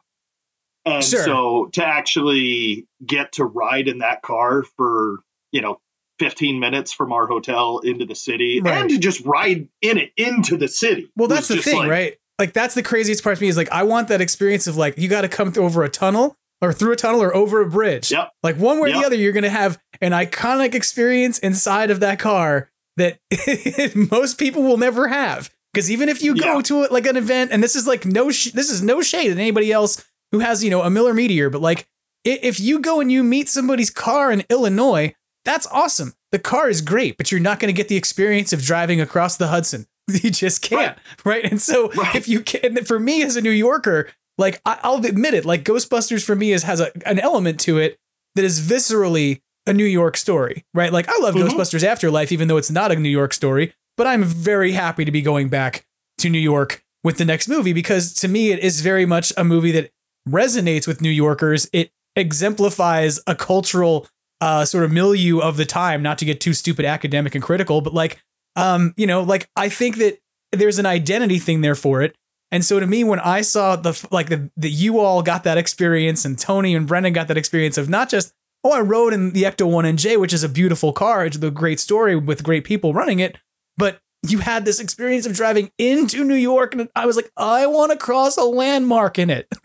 And 0.86 1.02
Sure. 1.04 1.24
so 1.24 1.68
to 1.72 1.84
actually 1.84 2.86
get 3.04 3.32
to 3.32 3.44
ride 3.44 3.88
in 3.88 3.98
that 3.98 4.22
car 4.22 4.64
for, 4.76 5.20
you 5.52 5.60
know, 5.62 5.78
15 6.20 6.60
minutes 6.60 6.92
from 6.92 7.12
our 7.12 7.26
hotel 7.26 7.80
into 7.80 8.04
the 8.06 8.14
city 8.14 8.60
Right. 8.62 8.78
and 8.82 8.90
to 8.90 8.98
just 8.98 9.20
ride 9.24 9.68
in 9.82 9.98
it 9.98 10.12
into 10.16 10.56
the 10.56 10.68
city. 10.68 11.10
Well, 11.16 11.28
that's 11.28 11.48
the 11.48 11.56
thing, 11.56 11.78
like- 11.78 11.90
right? 11.90 12.16
Like 12.38 12.52
that's 12.52 12.74
the 12.74 12.82
craziest 12.82 13.22
part 13.22 13.36
to 13.38 13.42
me 13.42 13.48
is 13.48 13.56
like 13.56 13.70
I 13.72 13.84
want 13.84 14.08
that 14.08 14.20
experience 14.20 14.66
of 14.66 14.76
like 14.76 14.98
you 14.98 15.08
got 15.08 15.20
to 15.22 15.28
come 15.28 15.52
over 15.56 15.82
a 15.84 15.88
tunnel 15.88 16.36
or 16.60 16.72
through 16.72 16.92
a 16.92 16.96
tunnel 16.96 17.22
or 17.22 17.34
over 17.34 17.60
a 17.60 17.68
bridge. 17.68 18.10
Yep. 18.10 18.30
Like 18.42 18.56
one 18.56 18.80
way 18.80 18.90
or 18.90 18.92
the 18.92 19.06
other, 19.06 19.14
you're 19.16 19.32
gonna 19.32 19.48
have 19.50 19.78
an 20.00 20.10
iconic 20.12 20.74
experience 20.74 21.38
inside 21.38 21.90
of 21.90 22.00
that 22.00 22.18
car 22.18 22.70
that 22.96 23.18
most 24.10 24.38
people 24.38 24.62
will 24.62 24.76
never 24.76 25.08
have. 25.08 25.50
Because 25.72 25.90
even 25.90 26.08
if 26.08 26.22
you 26.22 26.36
go 26.36 26.56
Yeah. 26.56 26.62
to 26.62 26.82
it 26.84 26.92
like 26.92 27.06
an 27.06 27.16
event, 27.16 27.50
and 27.52 27.62
this 27.62 27.74
is 27.76 27.86
like 27.86 28.04
no, 28.04 28.30
sh- 28.30 28.52
this 28.52 28.70
is 28.70 28.82
no 28.82 29.00
shade 29.02 29.30
at 29.32 29.38
anybody 29.38 29.72
else 29.72 30.04
who 30.34 30.40
has 30.40 30.62
you 30.64 30.70
know 30.70 30.82
a 30.82 30.90
Miller 30.90 31.14
Meteor, 31.14 31.48
but 31.50 31.60
like 31.60 31.86
if 32.24 32.58
you 32.58 32.80
go 32.80 33.00
and 33.00 33.10
you 33.12 33.22
meet 33.22 33.48
somebody's 33.48 33.90
car 33.90 34.32
in 34.32 34.42
Illinois, 34.50 35.14
that's 35.44 35.66
awesome. 35.68 36.14
The 36.32 36.38
car 36.38 36.68
is 36.68 36.80
great, 36.80 37.16
but 37.16 37.30
you're 37.30 37.40
not 37.40 37.60
going 37.60 37.72
to 37.72 37.76
get 37.76 37.88
the 37.88 37.96
experience 37.96 38.52
of 38.52 38.62
driving 38.62 39.00
across 39.00 39.36
the 39.36 39.48
Hudson. 39.48 39.86
You 40.22 40.30
just 40.30 40.60
can't, 40.60 40.98
right? 41.24 41.44
And 41.44 41.60
so 41.62 41.90
Right. 41.92 42.14
if 42.14 42.28
you 42.28 42.40
can, 42.42 42.84
for 42.84 42.98
me 43.00 43.22
as 43.22 43.36
a 43.36 43.40
New 43.40 43.50
Yorker, 43.50 44.10
like 44.36 44.60
I, 44.66 44.78
I'll 44.82 45.02
admit 45.04 45.32
it, 45.32 45.44
like 45.46 45.64
Ghostbusters 45.64 46.22
for 46.24 46.34
me 46.36 46.52
is 46.52 46.62
has 46.64 46.78
a, 46.80 46.90
an 47.08 47.18
element 47.20 47.58
to 47.60 47.78
it 47.78 47.98
that 48.34 48.44
is 48.44 48.60
viscerally 48.60 49.40
a 49.66 49.72
New 49.72 49.86
York 49.86 50.16
story, 50.18 50.64
right? 50.74 50.92
Like 50.92 51.08
I 51.08 51.18
love 51.22 51.34
Mhm. 51.34 51.48
Ghostbusters 51.48 51.82
Afterlife, 51.84 52.32
even 52.32 52.48
though 52.48 52.58
it's 52.58 52.70
not 52.70 52.92
a 52.92 52.96
New 52.96 53.08
York 53.08 53.32
story, 53.32 53.72
but 53.96 54.06
I'm 54.06 54.24
very 54.24 54.72
happy 54.72 55.04
to 55.06 55.10
be 55.12 55.22
going 55.22 55.48
back 55.48 55.86
to 56.18 56.28
New 56.28 56.38
York 56.40 56.82
with 57.02 57.16
the 57.16 57.24
next 57.24 57.48
movie 57.48 57.72
because 57.72 58.12
to 58.14 58.28
me 58.28 58.50
it 58.50 58.58
is 58.58 58.80
very 58.82 59.06
much 59.06 59.32
a 59.38 59.44
movie 59.44 59.72
that 59.72 59.90
resonates 60.28 60.86
with 60.86 61.00
New 61.00 61.10
Yorkers. 61.10 61.68
It 61.72 61.90
exemplifies 62.16 63.20
a 63.26 63.34
cultural 63.34 64.06
uh, 64.40 64.64
sort 64.64 64.84
of 64.84 64.92
milieu 64.92 65.40
of 65.40 65.56
the 65.56 65.64
time, 65.64 66.02
not 66.02 66.18
to 66.18 66.24
get 66.24 66.40
too 66.40 66.52
stupid 66.52 66.84
academic 66.84 67.34
and 67.34 67.42
critical, 67.42 67.80
but 67.80 67.94
like, 67.94 68.22
um, 68.56 68.94
you 68.96 69.06
know, 69.06 69.22
like 69.22 69.48
I 69.56 69.68
think 69.68 69.96
that 69.98 70.18
there's 70.52 70.78
an 70.78 70.86
identity 70.86 71.38
thing 71.38 71.60
there 71.60 71.74
for 71.74 72.02
it. 72.02 72.14
And 72.50 72.64
so 72.64 72.78
to 72.78 72.86
me, 72.86 73.02
when 73.02 73.20
I 73.20 73.40
saw 73.40 73.74
the 73.74 74.06
like 74.10 74.28
the, 74.28 74.50
the 74.56 74.70
you 74.70 75.00
all 75.00 75.22
got 75.22 75.44
that 75.44 75.58
experience 75.58 76.24
and 76.24 76.38
Tony 76.38 76.74
and 76.74 76.86
Brendan 76.86 77.12
got 77.12 77.28
that 77.28 77.36
experience 77.36 77.78
of 77.78 77.88
not 77.88 78.08
just 78.08 78.32
oh 78.62 78.72
I 78.72 78.80
rode 78.80 79.12
in 79.12 79.32
the 79.32 79.42
Ecto 79.42 79.68
One 79.68 79.84
NJ, 79.84 80.20
which 80.20 80.32
is 80.32 80.44
a 80.44 80.48
beautiful 80.48 80.92
car, 80.92 81.26
it's 81.26 81.36
a 81.36 81.50
great 81.50 81.80
story 81.80 82.14
with 82.14 82.44
great 82.44 82.64
people 82.64 82.94
running 82.94 83.18
it, 83.18 83.38
but 83.76 84.00
you 84.26 84.38
had 84.38 84.64
this 84.64 84.80
experience 84.80 85.26
of 85.26 85.34
driving 85.34 85.70
into 85.78 86.24
New 86.24 86.34
York, 86.34 86.74
and 86.74 86.88
I 86.96 87.06
was 87.06 87.16
like, 87.16 87.30
I 87.36 87.66
want 87.66 87.92
to 87.92 87.98
cross 87.98 88.36
a 88.36 88.44
landmark 88.44 89.18
in 89.18 89.30
it. 89.30 89.48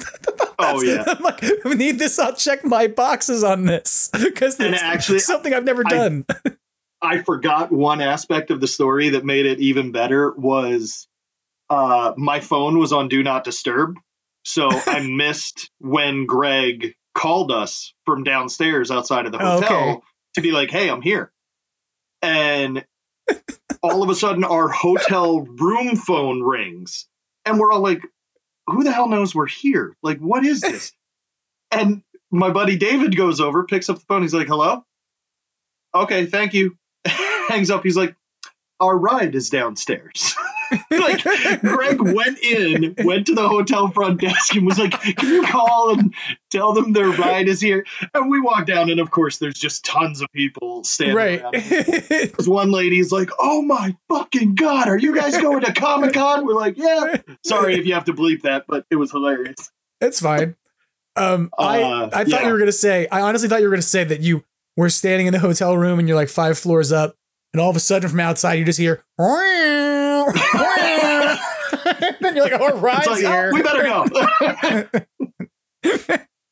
Oh, 0.61 0.81
yeah. 0.81 1.05
I'm 1.07 1.23
like, 1.23 1.41
I 1.65 1.73
need 1.73 1.99
this. 1.99 2.19
I'll 2.19 2.35
check 2.35 2.65
my 2.65 2.87
boxes 2.87 3.45
on 3.45 3.63
this 3.63 4.09
because 4.11 4.59
it's 4.59 4.81
actually, 4.81 5.19
something 5.19 5.53
I've 5.53 5.63
never 5.63 5.83
I- 5.87 5.89
done. 5.89 6.25
I 7.01 7.19
forgot 7.21 7.71
one 7.71 8.01
aspect 8.01 8.51
of 8.51 8.59
the 8.59 8.67
story 8.67 9.11
that 9.11 9.23
made 9.23 9.45
it 9.45 9.59
even 9.61 9.93
better 9.93 10.33
was 10.33 11.07
uh, 11.69 12.11
my 12.17 12.41
phone 12.41 12.77
was 12.77 12.91
on 12.91 13.07
do 13.07 13.23
not 13.23 13.45
disturb. 13.45 13.95
So 14.43 14.67
I 14.69 14.99
missed 15.07 15.71
when 15.79 16.25
Greg 16.25 16.93
called 17.15 17.53
us 17.53 17.93
from 18.05 18.25
downstairs 18.25 18.91
outside 18.91 19.27
of 19.27 19.31
the 19.31 19.41
Oh, 19.41 19.61
hotel 19.61 19.89
okay. 19.89 20.01
to 20.35 20.41
be 20.41 20.51
like, 20.51 20.71
hey, 20.71 20.89
I'm 20.89 21.01
here. 21.01 21.31
And 22.21 22.83
all 23.81 24.03
of 24.03 24.09
a 24.09 24.15
sudden, 24.15 24.43
our 24.43 24.67
hotel 24.67 25.41
room 25.41 25.95
phone 25.95 26.41
rings. 26.41 27.07
And 27.45 27.59
we're 27.59 27.71
all 27.71 27.81
like, 27.81 28.01
who 28.67 28.83
the 28.83 28.91
hell 28.91 29.09
knows 29.09 29.33
we're 29.33 29.47
here? 29.47 29.95
Like, 30.03 30.19
what 30.19 30.45
is 30.45 30.61
this? 30.61 30.91
and 31.71 32.03
my 32.31 32.51
buddy 32.51 32.77
David 32.77 33.15
goes 33.15 33.39
over, 33.39 33.63
picks 33.63 33.89
up 33.89 33.97
the 33.97 34.05
phone. 34.05 34.21
He's 34.21 34.33
like, 34.33 34.47
hello? 34.47 34.85
Okay, 35.93 36.25
thank 36.25 36.53
you. 36.53 36.77
Hangs 37.05 37.71
up. 37.71 37.83
He's 37.83 37.97
like, 37.97 38.15
our 38.79 38.97
ride 38.97 39.35
is 39.35 39.49
downstairs. 39.49 40.35
like 40.91 41.23
Greg 41.61 41.99
went 41.99 42.39
in, 42.39 42.95
went 43.03 43.27
to 43.27 43.35
the 43.35 43.47
hotel 43.47 43.89
front 43.89 44.21
desk 44.21 44.55
and 44.55 44.65
was 44.65 44.77
like, 44.77 44.91
Can 45.01 45.29
you 45.29 45.43
call 45.43 45.97
and 45.97 46.13
tell 46.49 46.73
them 46.73 46.93
their 46.93 47.09
ride 47.09 47.47
is 47.47 47.59
here? 47.59 47.85
And 48.13 48.29
we 48.29 48.39
walk 48.39 48.65
down, 48.65 48.89
and 48.89 48.99
of 48.99 49.11
course, 49.11 49.37
there's 49.37 49.55
just 49.55 49.85
tons 49.85 50.21
of 50.21 50.31
people 50.31 50.83
standing 50.83 51.15
right. 51.15 51.41
around. 51.41 51.53
This 51.53 52.47
one 52.47 52.71
lady's 52.71 53.11
like, 53.11 53.29
Oh 53.39 53.61
my 53.61 53.95
fucking 54.09 54.55
god, 54.55 54.87
are 54.87 54.97
you 54.97 55.15
guys 55.15 55.37
going 55.37 55.61
to 55.61 55.73
Comic 55.73 56.13
Con? 56.13 56.45
We're 56.45 56.53
like, 56.53 56.77
Yeah. 56.77 57.17
Sorry 57.45 57.75
if 57.77 57.85
you 57.85 57.93
have 57.93 58.05
to 58.05 58.13
bleep 58.13 58.43
that, 58.43 58.65
but 58.67 58.85
it 58.89 58.95
was 58.95 59.11
hilarious. 59.11 59.71
It's 60.01 60.19
fine. 60.19 60.55
Um, 61.15 61.49
I 61.57 61.81
Uh, 61.81 62.09
I 62.13 62.23
thought 62.23 62.27
yeah. 62.27 62.45
you 62.47 62.53
were 62.53 62.59
gonna 62.59 62.71
say. 62.71 63.07
I 63.11 63.21
honestly 63.21 63.49
thought 63.49 63.59
you 63.59 63.67
were 63.67 63.73
gonna 63.73 63.81
say 63.81 64.03
that 64.03 64.21
you 64.21 64.45
were 64.77 64.89
standing 64.89 65.27
in 65.27 65.33
the 65.33 65.39
hotel 65.39 65.75
room 65.75 65.99
and 65.99 66.07
you're 66.07 66.15
like 66.15 66.29
five 66.29 66.57
floors 66.57 66.91
up, 66.91 67.15
and 67.53 67.61
all 67.61 67.69
of 67.69 67.75
a 67.75 67.79
sudden 67.79 68.09
from 68.09 68.19
outside 68.19 68.53
you 68.55 68.65
just 68.65 68.79
hear. 68.79 69.03
then 72.21 72.35
you're 72.35 72.43
like, 72.49 72.59
"All 72.59 72.77
right, 72.77 72.99
It's 73.07 73.23
like, 73.23 73.23
oh, 73.25 73.51
we 73.53 73.61
better 73.61 73.83
go. 73.83 74.05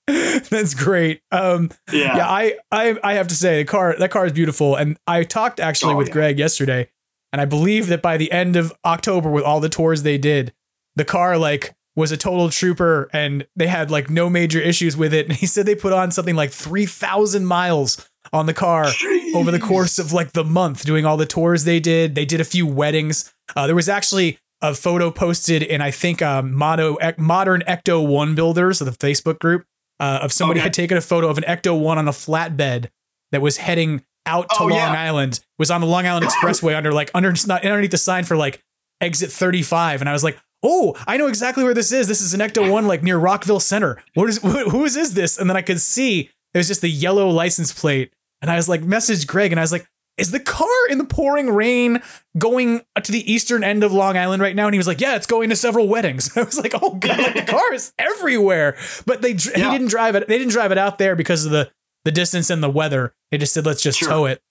That's 0.50 0.74
great. 0.74 1.22
Um, 1.32 1.70
yeah. 1.92 2.18
yeah, 2.18 2.28
I, 2.30 2.58
I 2.72 2.98
I 3.04 3.14
have 3.16 3.28
to 3.28 3.36
say 3.36 3.62
the 3.64 3.66
car 3.70 3.96
that 4.00 4.10
car 4.12 4.26
is 4.26 4.32
beautiful, 4.34 4.76
and 4.76 4.98
I 5.06 5.24
talked 5.24 5.60
actually 5.60 5.94
Oh, 5.94 5.98
with 5.98 6.08
yeah. 6.08 6.14
Greg 6.14 6.40
yesterday, 6.40 6.90
And 7.34 7.42
I 7.42 7.46
believe 7.46 7.88
that 7.88 8.02
by 8.02 8.16
the 8.18 8.32
end 8.32 8.56
of 8.56 8.72
October, 8.86 9.30
with 9.30 9.44
all 9.44 9.60
the 9.60 9.68
tours 9.70 10.04
they 10.04 10.18
did, 10.18 10.54
the 10.96 11.04
car 11.06 11.38
like 11.38 11.76
was 11.96 12.12
a 12.12 12.18
total 12.18 12.50
trooper 12.50 13.10
and 13.12 13.48
they 13.56 13.68
had 13.68 13.90
like 13.92 14.08
no 14.10 14.30
major 14.30 14.60
issues 14.62 14.96
with 14.96 15.14
it. 15.14 15.26
And 15.26 15.36
he 15.36 15.46
said 15.48 15.66
they 15.66 15.74
put 15.76 15.94
on 15.94 16.12
something 16.12 16.36
like 16.36 16.52
3,000 16.52 17.44
miles 17.46 18.08
on 18.34 18.46
the 18.46 18.54
car 18.54 18.86
Jeez. 18.86 19.36
over 19.36 19.52
the 19.52 19.60
course 19.60 20.00
of 20.00 20.14
like 20.14 20.34
the 20.34 20.44
month 20.44 20.86
doing 20.86 21.06
all 21.06 21.18
the 21.18 21.26
tours 21.26 21.64
they 21.64 21.80
did. 21.80 22.16
They 22.16 22.26
did 22.26 22.42
a 22.42 22.46
few 22.46 22.66
weddings. 22.66 23.34
Uh, 23.56 23.66
there 23.68 23.76
was 23.76 23.90
actually 23.90 24.40
a 24.62 24.74
photo 24.74 25.12
posted 25.12 25.62
in, 25.62 25.82
I 25.82 25.92
think, 25.92 26.22
um, 26.22 26.54
Mono, 26.54 26.98
Modern 27.18 27.62
Ecto 27.68 28.06
1 28.06 28.36
Builders, 28.36 28.82
of 28.82 28.86
the 28.86 29.08
Facebook 29.08 29.40
group, 29.40 29.66
uh, 30.00 30.20
of 30.22 30.32
somebody 30.32 30.60
okay. 30.60 30.66
had 30.66 30.74
taken 30.74 30.98
a 30.98 31.02
photo 31.02 31.30
of 31.30 31.38
an 31.38 31.44
Ecto 31.44 31.80
1 31.80 31.98
on 31.98 32.08
a 32.08 32.12
flatbed 32.12 32.90
that 33.32 33.42
was 33.42 33.58
heading 33.58 34.04
out 34.26 34.50
to 34.50 34.58
oh, 34.62 34.68
Long 34.68 34.78
yeah. 34.78 34.92
Island, 34.92 35.40
was 35.60 35.72
on 35.72 35.82
the 35.82 35.88
Long 35.88 36.06
Island 36.06 36.26
Expressway 36.28 36.76
under 36.76 36.92
like 36.92 37.12
under 37.14 37.34
not 37.46 37.64
underneath 37.64 37.92
the 37.92 37.98
sign 37.98 38.24
for 38.24 38.36
like 38.36 38.64
exit 39.00 39.32
35. 39.32 40.02
And 40.02 40.10
I 40.10 40.14
was 40.14 40.24
like, 40.24 40.38
oh, 40.64 40.96
I 41.08 41.18
know 41.18 41.28
exactly 41.28 41.64
where 41.64 41.74
this 41.74 41.92
is. 41.92 42.08
This 42.08 42.22
is 42.22 42.34
an 42.34 42.40
Ecto 42.40 42.70
1 42.70 42.88
like 42.88 43.04
near 43.04 43.18
Rockville 43.18 43.60
Center. 43.60 44.04
What 44.16 44.30
is 44.30 44.40
wh- 44.40 44.70
whose 44.70 44.96
is 44.96 45.14
this? 45.14 45.38
And 45.38 45.50
then 45.50 45.58
I 45.58 45.62
could 45.62 45.80
see 45.80 46.32
it 46.54 46.58
was 46.58 46.68
just 46.68 46.82
the 46.82 46.90
yellow 46.90 47.30
license 47.30 47.72
plate. 47.72 48.12
And 48.42 48.52
I 48.52 48.56
was 48.56 48.70
like, 48.70 48.84
message 48.84 49.28
Greg, 49.28 49.52
and 49.52 49.60
I 49.60 49.64
was 49.64 49.72
like, 49.72 49.88
is 50.18 50.32
the 50.32 50.40
car 50.40 50.68
in 50.90 50.98
the 50.98 51.04
pouring 51.06 51.52
rain 51.52 52.02
going 52.38 52.82
to 53.02 53.12
the 53.12 53.32
eastern 53.32 53.64
end 53.64 53.84
of 53.84 53.94
Long 53.94 54.18
Island 54.18 54.42
right 54.42 54.56
now? 54.56 54.66
And 54.66 54.74
he 54.74 54.80
was 54.80 54.88
like, 54.88 55.00
yeah, 55.00 55.16
it's 55.16 55.28
going 55.28 55.50
to 55.50 55.56
several 55.56 55.88
weddings. 55.88 56.36
I 56.38 56.44
was 56.44 56.58
like, 56.58 56.74
oh 56.82 56.96
god, 56.96 57.20
like, 57.20 57.34
the 57.36 57.42
car 57.52 57.74
is 57.74 57.94
everywhere. 58.00 58.76
But 59.06 59.22
they 59.22 59.32
yeah. 59.32 59.56
he 59.56 59.78
didn't 59.78 59.90
drive 59.90 60.16
it. 60.16 60.28
They 60.28 60.38
didn't 60.38 60.54
drive 60.54 60.72
it 60.72 60.78
out 60.78 60.98
there 60.98 61.16
because 61.16 61.46
of 61.46 61.52
the 61.52 61.72
the 62.04 62.12
distance 62.12 62.50
and 62.50 62.64
the 62.64 62.70
weather. 62.70 63.14
They 63.32 63.38
just 63.38 63.54
said 63.54 63.66
let's 63.66 63.82
just 63.82 64.00
sure. 64.00 64.10
tow 64.10 64.26
it. 64.26 64.42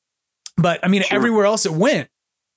But 0.57 0.81
I 0.85 0.89
mean, 0.89 1.03
sure. 1.03 1.17
everywhere 1.17 1.47
else 1.47 1.67
it 1.67 1.73
went, 1.73 2.09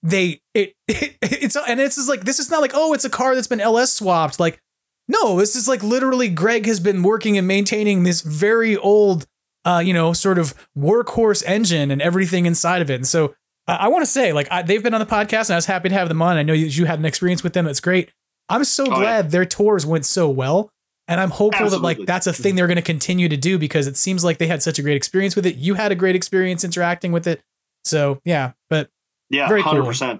they 0.03 0.41
it, 0.53 0.75
it 0.87 1.17
it's 1.21 1.55
and 1.55 1.79
this 1.79 1.97
is 1.97 2.07
like 2.07 2.25
this 2.25 2.39
is 2.39 2.51
not 2.51 2.61
like 2.61 2.71
oh 2.75 2.93
it's 2.93 3.05
a 3.05 3.09
car 3.09 3.33
that's 3.33 3.47
been 3.47 3.61
LS 3.61 3.91
swapped. 3.91 4.39
Like 4.39 4.61
no, 5.07 5.39
this 5.39 5.55
is 5.55 5.67
like 5.67 5.81
literally 5.81 6.29
Greg 6.29 6.67
has 6.67 6.79
been 6.79 7.01
working 7.01 7.37
and 7.37 7.47
maintaining 7.47 8.03
this 8.03 8.21
very 8.21 8.77
old 8.77 9.25
uh, 9.69 9.79
you 9.79 9.93
know, 9.93 10.13
sort 10.13 10.39
of 10.39 10.55
workhorse 10.75 11.43
engine 11.45 11.91
and 11.91 12.01
everything 12.01 12.45
inside 12.47 12.81
of 12.81 12.89
it. 12.89 12.95
And 12.95 13.07
so 13.07 13.35
uh, 13.67 13.77
I 13.79 13.87
want 13.89 14.01
to 14.01 14.09
say, 14.09 14.33
like, 14.33 14.47
I, 14.49 14.63
they've 14.63 14.81
been 14.81 14.95
on 14.95 14.99
the 14.99 15.05
podcast, 15.05 15.49
and 15.49 15.51
I 15.51 15.57
was 15.57 15.67
happy 15.67 15.89
to 15.89 15.95
have 15.95 16.07
them 16.07 16.21
on. 16.21 16.37
I 16.37 16.43
know 16.43 16.53
you, 16.53 16.65
you 16.65 16.85
had 16.85 16.97
an 16.97 17.05
experience 17.05 17.43
with 17.43 17.53
them; 17.53 17.65
that's 17.65 17.79
great. 17.79 18.11
I'm 18.49 18.63
so 18.63 18.85
oh, 18.85 18.95
glad 18.95 19.25
yeah. 19.25 19.29
their 19.29 19.45
tours 19.45 19.85
went 19.85 20.07
so 20.07 20.27
well, 20.27 20.71
and 21.07 21.21
I'm 21.21 21.29
hopeful 21.29 21.65
Absolutely. 21.65 21.93
that 21.93 21.99
like 21.99 22.07
that's 22.07 22.25
a 22.25 22.33
thing 22.33 22.55
they're 22.55 22.65
going 22.65 22.77
to 22.77 22.81
continue 22.81 23.29
to 23.29 23.37
do 23.37 23.59
because 23.59 23.85
it 23.85 23.95
seems 23.95 24.23
like 24.23 24.39
they 24.39 24.47
had 24.47 24.63
such 24.63 24.79
a 24.79 24.81
great 24.81 24.95
experience 24.95 25.35
with 25.35 25.45
it. 25.45 25.55
You 25.57 25.75
had 25.75 25.91
a 25.91 25.95
great 25.95 26.15
experience 26.15 26.63
interacting 26.63 27.11
with 27.11 27.27
it, 27.27 27.43
so 27.83 28.19
yeah. 28.25 28.53
But 28.71 28.89
yeah, 29.29 29.47
very 29.47 29.61
100%. 29.61 29.99
cool. 29.99 30.19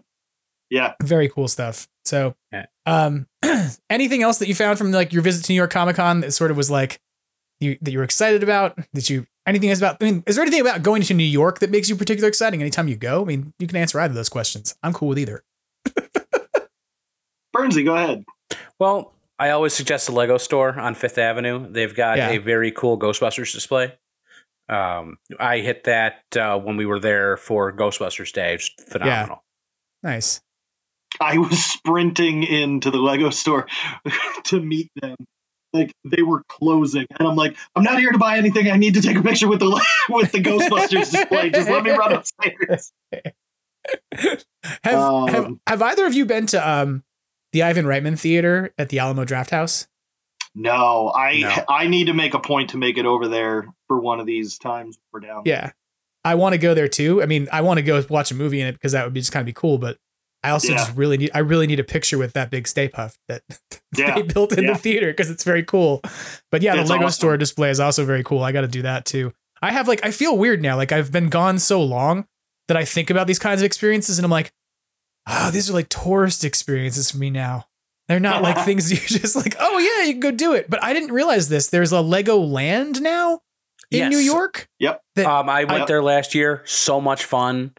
Yeah, 0.70 0.94
very 1.02 1.28
cool 1.28 1.48
stuff. 1.48 1.88
So, 2.06 2.36
um, 2.86 3.26
anything 3.90 4.22
else 4.22 4.38
that 4.38 4.48
you 4.48 4.54
found 4.54 4.78
from 4.78 4.92
like 4.92 5.12
your 5.12 5.24
visit 5.24 5.46
to 5.46 5.52
New 5.52 5.58
York 5.58 5.72
Comic 5.72 5.96
Con 5.96 6.22
that 6.22 6.34
sort 6.34 6.52
of 6.52 6.58
was 6.58 6.70
like 6.70 7.00
you 7.60 7.78
that 7.82 7.92
you 7.92 7.98
were 7.98 8.04
excited 8.04 8.44
about? 8.44 8.78
That 8.94 9.10
you 9.10 9.26
anything 9.50 9.70
is 9.70 9.80
about? 9.80 9.98
I 10.02 10.06
mean, 10.06 10.24
is 10.26 10.36
there 10.36 10.44
anything 10.44 10.62
about 10.62 10.84
going 10.84 11.02
to 11.02 11.14
New 11.14 11.24
York 11.24 11.60
that 11.60 11.70
makes 11.70 11.90
you 11.90 11.96
particularly 11.96 12.30
exciting 12.30 12.62
anytime 12.62 12.88
you 12.88 12.96
go? 12.96 13.22
I 13.22 13.26
mean, 13.26 13.54
you 13.60 13.68
can 13.68 13.78
answer 13.78 14.00
either 14.00 14.12
of 14.12 14.16
those 14.16 14.30
questions. 14.30 14.76
I'm 14.82 14.94
cool 14.94 15.10
with 15.10 15.20
either. 15.20 15.44
Bernsey, 17.56 17.84
go 17.84 17.96
ahead. 17.96 18.24
Well, 18.80 19.14
I 19.38 19.50
always 19.50 19.74
suggest 19.74 20.08
the 20.08 20.14
Lego 20.14 20.38
store 20.38 20.80
on 20.80 20.96
Fifth 20.96 21.18
Avenue. 21.18 21.68
They've 21.70 21.94
got 21.94 22.18
yeah. 22.18 22.30
a 22.30 22.38
very 22.38 22.72
cool 22.72 22.98
Ghostbusters 23.00 23.54
display. 23.54 23.94
Um, 24.70 25.18
I 25.40 25.60
hit 25.60 25.86
that 25.86 26.22
uh, 26.38 26.60
when 26.60 26.78
we 26.78 26.86
were 26.86 27.00
there 27.00 27.38
for 27.38 27.74
Ghostbusters 27.74 28.32
Day. 28.32 28.56
It's 28.56 28.70
phenomenal. 28.88 29.44
Yeah. 30.04 30.12
Nice. 30.12 30.42
I 31.20 31.40
was 31.40 31.64
sprinting 31.64 32.44
into 32.44 32.92
the 32.92 33.00
Lego 33.00 33.32
store 33.32 33.68
to 34.46 34.62
meet 34.62 34.92
them 35.02 35.16
like 35.74 35.94
they 36.04 36.22
were 36.22 36.44
closing. 36.48 37.06
And 37.18 37.28
i'm 37.28 37.36
like 37.36 37.56
i'm 37.76 37.84
not 37.84 38.00
here 38.00 38.12
to 38.12 38.18
buy 38.18 38.38
anything. 38.38 38.70
I 38.70 38.78
need 38.78 38.96
to 38.96 39.02
take 39.02 39.18
a 39.18 39.22
picture 39.22 39.48
with 39.48 39.60
the 39.60 39.70
with 40.10 40.32
the 40.32 40.42
ghostbusters 40.42 41.12
display. 41.12 41.50
Just 41.50 41.70
let 41.70 41.84
me 41.84 41.92
run 41.92 42.14
upstairs. 42.14 42.92
Have, 44.84 45.00
um, 45.00 45.28
have, 45.30 45.54
have 45.66 45.82
either 45.82 46.06
of 46.06 46.14
you 46.14 46.26
been 46.26 46.46
to 46.48 46.70
um 46.70 47.04
the 47.54 47.64
ivan 47.64 47.86
reitman 47.86 48.20
theater 48.20 48.74
at 48.78 48.90
the 48.90 49.00
alamo 49.00 49.26
drafthouse 49.26 49.88
no 50.54 51.12
i 51.16 51.40
no. 51.40 51.66
i 51.70 51.88
need 51.88 52.06
to 52.06 52.14
make 52.14 52.34
a 52.34 52.40
point 52.40 52.72
to 52.72 52.78
make 52.78 52.98
it 52.98 53.06
over 53.06 53.28
there 53.28 53.66
for 53.88 54.00
one 54.00 54.20
of 54.20 54.26
these 54.26 54.58
times 54.58 54.98
we're 55.12 55.20
down. 55.20 55.44
Yeah. 55.46 55.72
I 56.24 56.36
want 56.36 56.54
to 56.54 56.60
go 56.60 56.74
there 56.74 56.88
too. 56.88 57.24
I 57.24 57.26
mean 57.26 57.48
i 57.52 57.62
want 57.62 57.78
to 57.78 57.82
go 57.82 58.04
watch 58.10 58.32
a 58.32 58.36
movie 58.36 58.62
in 58.62 58.68
it 58.68 58.74
because 58.74 58.92
that 58.92 59.04
would 59.06 59.14
be 59.14 59.22
just 59.22 59.32
kind 59.32 59.42
of 59.42 59.48
be 59.48 59.54
cool 59.54 59.78
but 59.78 59.98
I 60.44 60.52
also 60.52 60.72
yeah. 60.72 60.78
just 60.78 60.96
really 60.96 61.18
need 61.18 61.32
I 61.34 61.40
really 61.40 61.68
need 61.68 61.80
a 61.80 61.84
picture 61.84 62.18
with 62.18 62.34
that 62.34 62.50
big 62.50 62.68
Stay 62.68 62.88
Puft 62.88 63.18
that 63.28 63.42
yeah. 63.98 64.16
they 64.16 64.22
built 64.22 64.58
in 64.58 64.64
yeah. 64.64 64.74
the 64.74 64.80
theater 64.80 65.08
because 65.08 65.30
it's 65.30 65.44
very 65.44 65.64
cool. 65.64 66.02
But 66.52 66.62
yeah, 66.62 66.76
it's 66.76 66.88
the 66.88 66.94
Lego 66.94 67.06
awesome. 67.06 67.20
store 67.20 67.38
display 67.38 67.70
is 67.70 67.80
also 67.80 68.06
very 68.06 68.24
cool. 68.24 68.44
I 68.44 68.52
got 68.52 68.62
to 68.62 68.68
do 68.68 68.82
that 68.84 69.06
too. 69.06 69.34
I 69.62 69.72
have 69.72 69.88
like 69.88 70.06
I 70.06 70.12
feel 70.12 70.38
weird 70.38 70.62
now. 70.62 70.78
Like 70.78 70.92
I've 70.92 71.12
been 71.12 71.30
gone 71.30 71.60
so 71.60 71.84
long 71.84 72.26
that 72.68 72.78
I 72.78 72.86
think 72.86 73.10
about 73.10 73.28
these 73.28 73.40
kinds 73.40 73.62
of 73.62 73.66
experiences 73.66 74.18
and 74.18 74.26
I'm 74.26 74.32
like, 74.32 74.54
oh, 75.28 75.52
these 75.52 75.70
are 75.70 75.74
like 75.74 75.90
tourist 75.90 76.46
experiences 76.46 77.12
for 77.12 77.18
me 77.18 77.30
now. 77.30 77.66
They're 78.08 78.20
not 78.20 78.42
like 78.42 78.58
things 78.66 78.92
you 79.12 79.20
just 79.20 79.36
like, 79.36 79.56
oh 79.60 79.78
yeah, 79.78 80.06
you 80.06 80.14
can 80.14 80.22
go 80.22 80.32
do 80.32 80.54
it. 80.54 80.70
But 80.70 80.82
I 80.84 80.94
didn't 80.94 81.12
realize 81.12 81.50
this. 81.50 81.68
There's 81.68 81.92
a 81.92 82.02
Lego 82.02 82.38
Land 82.38 83.02
now 83.02 83.42
in 83.92 84.00
yes. 84.00 84.12
New 84.12 84.20
York. 84.20 84.70
Yep. 84.80 85.02
Um, 85.26 85.50
I 85.50 85.66
went 85.66 85.84
I, 85.84 85.86
there 85.86 86.04
last 86.04 86.34
year. 86.34 86.62
So 86.66 87.02
much 87.02 87.26
fun. 87.26 87.74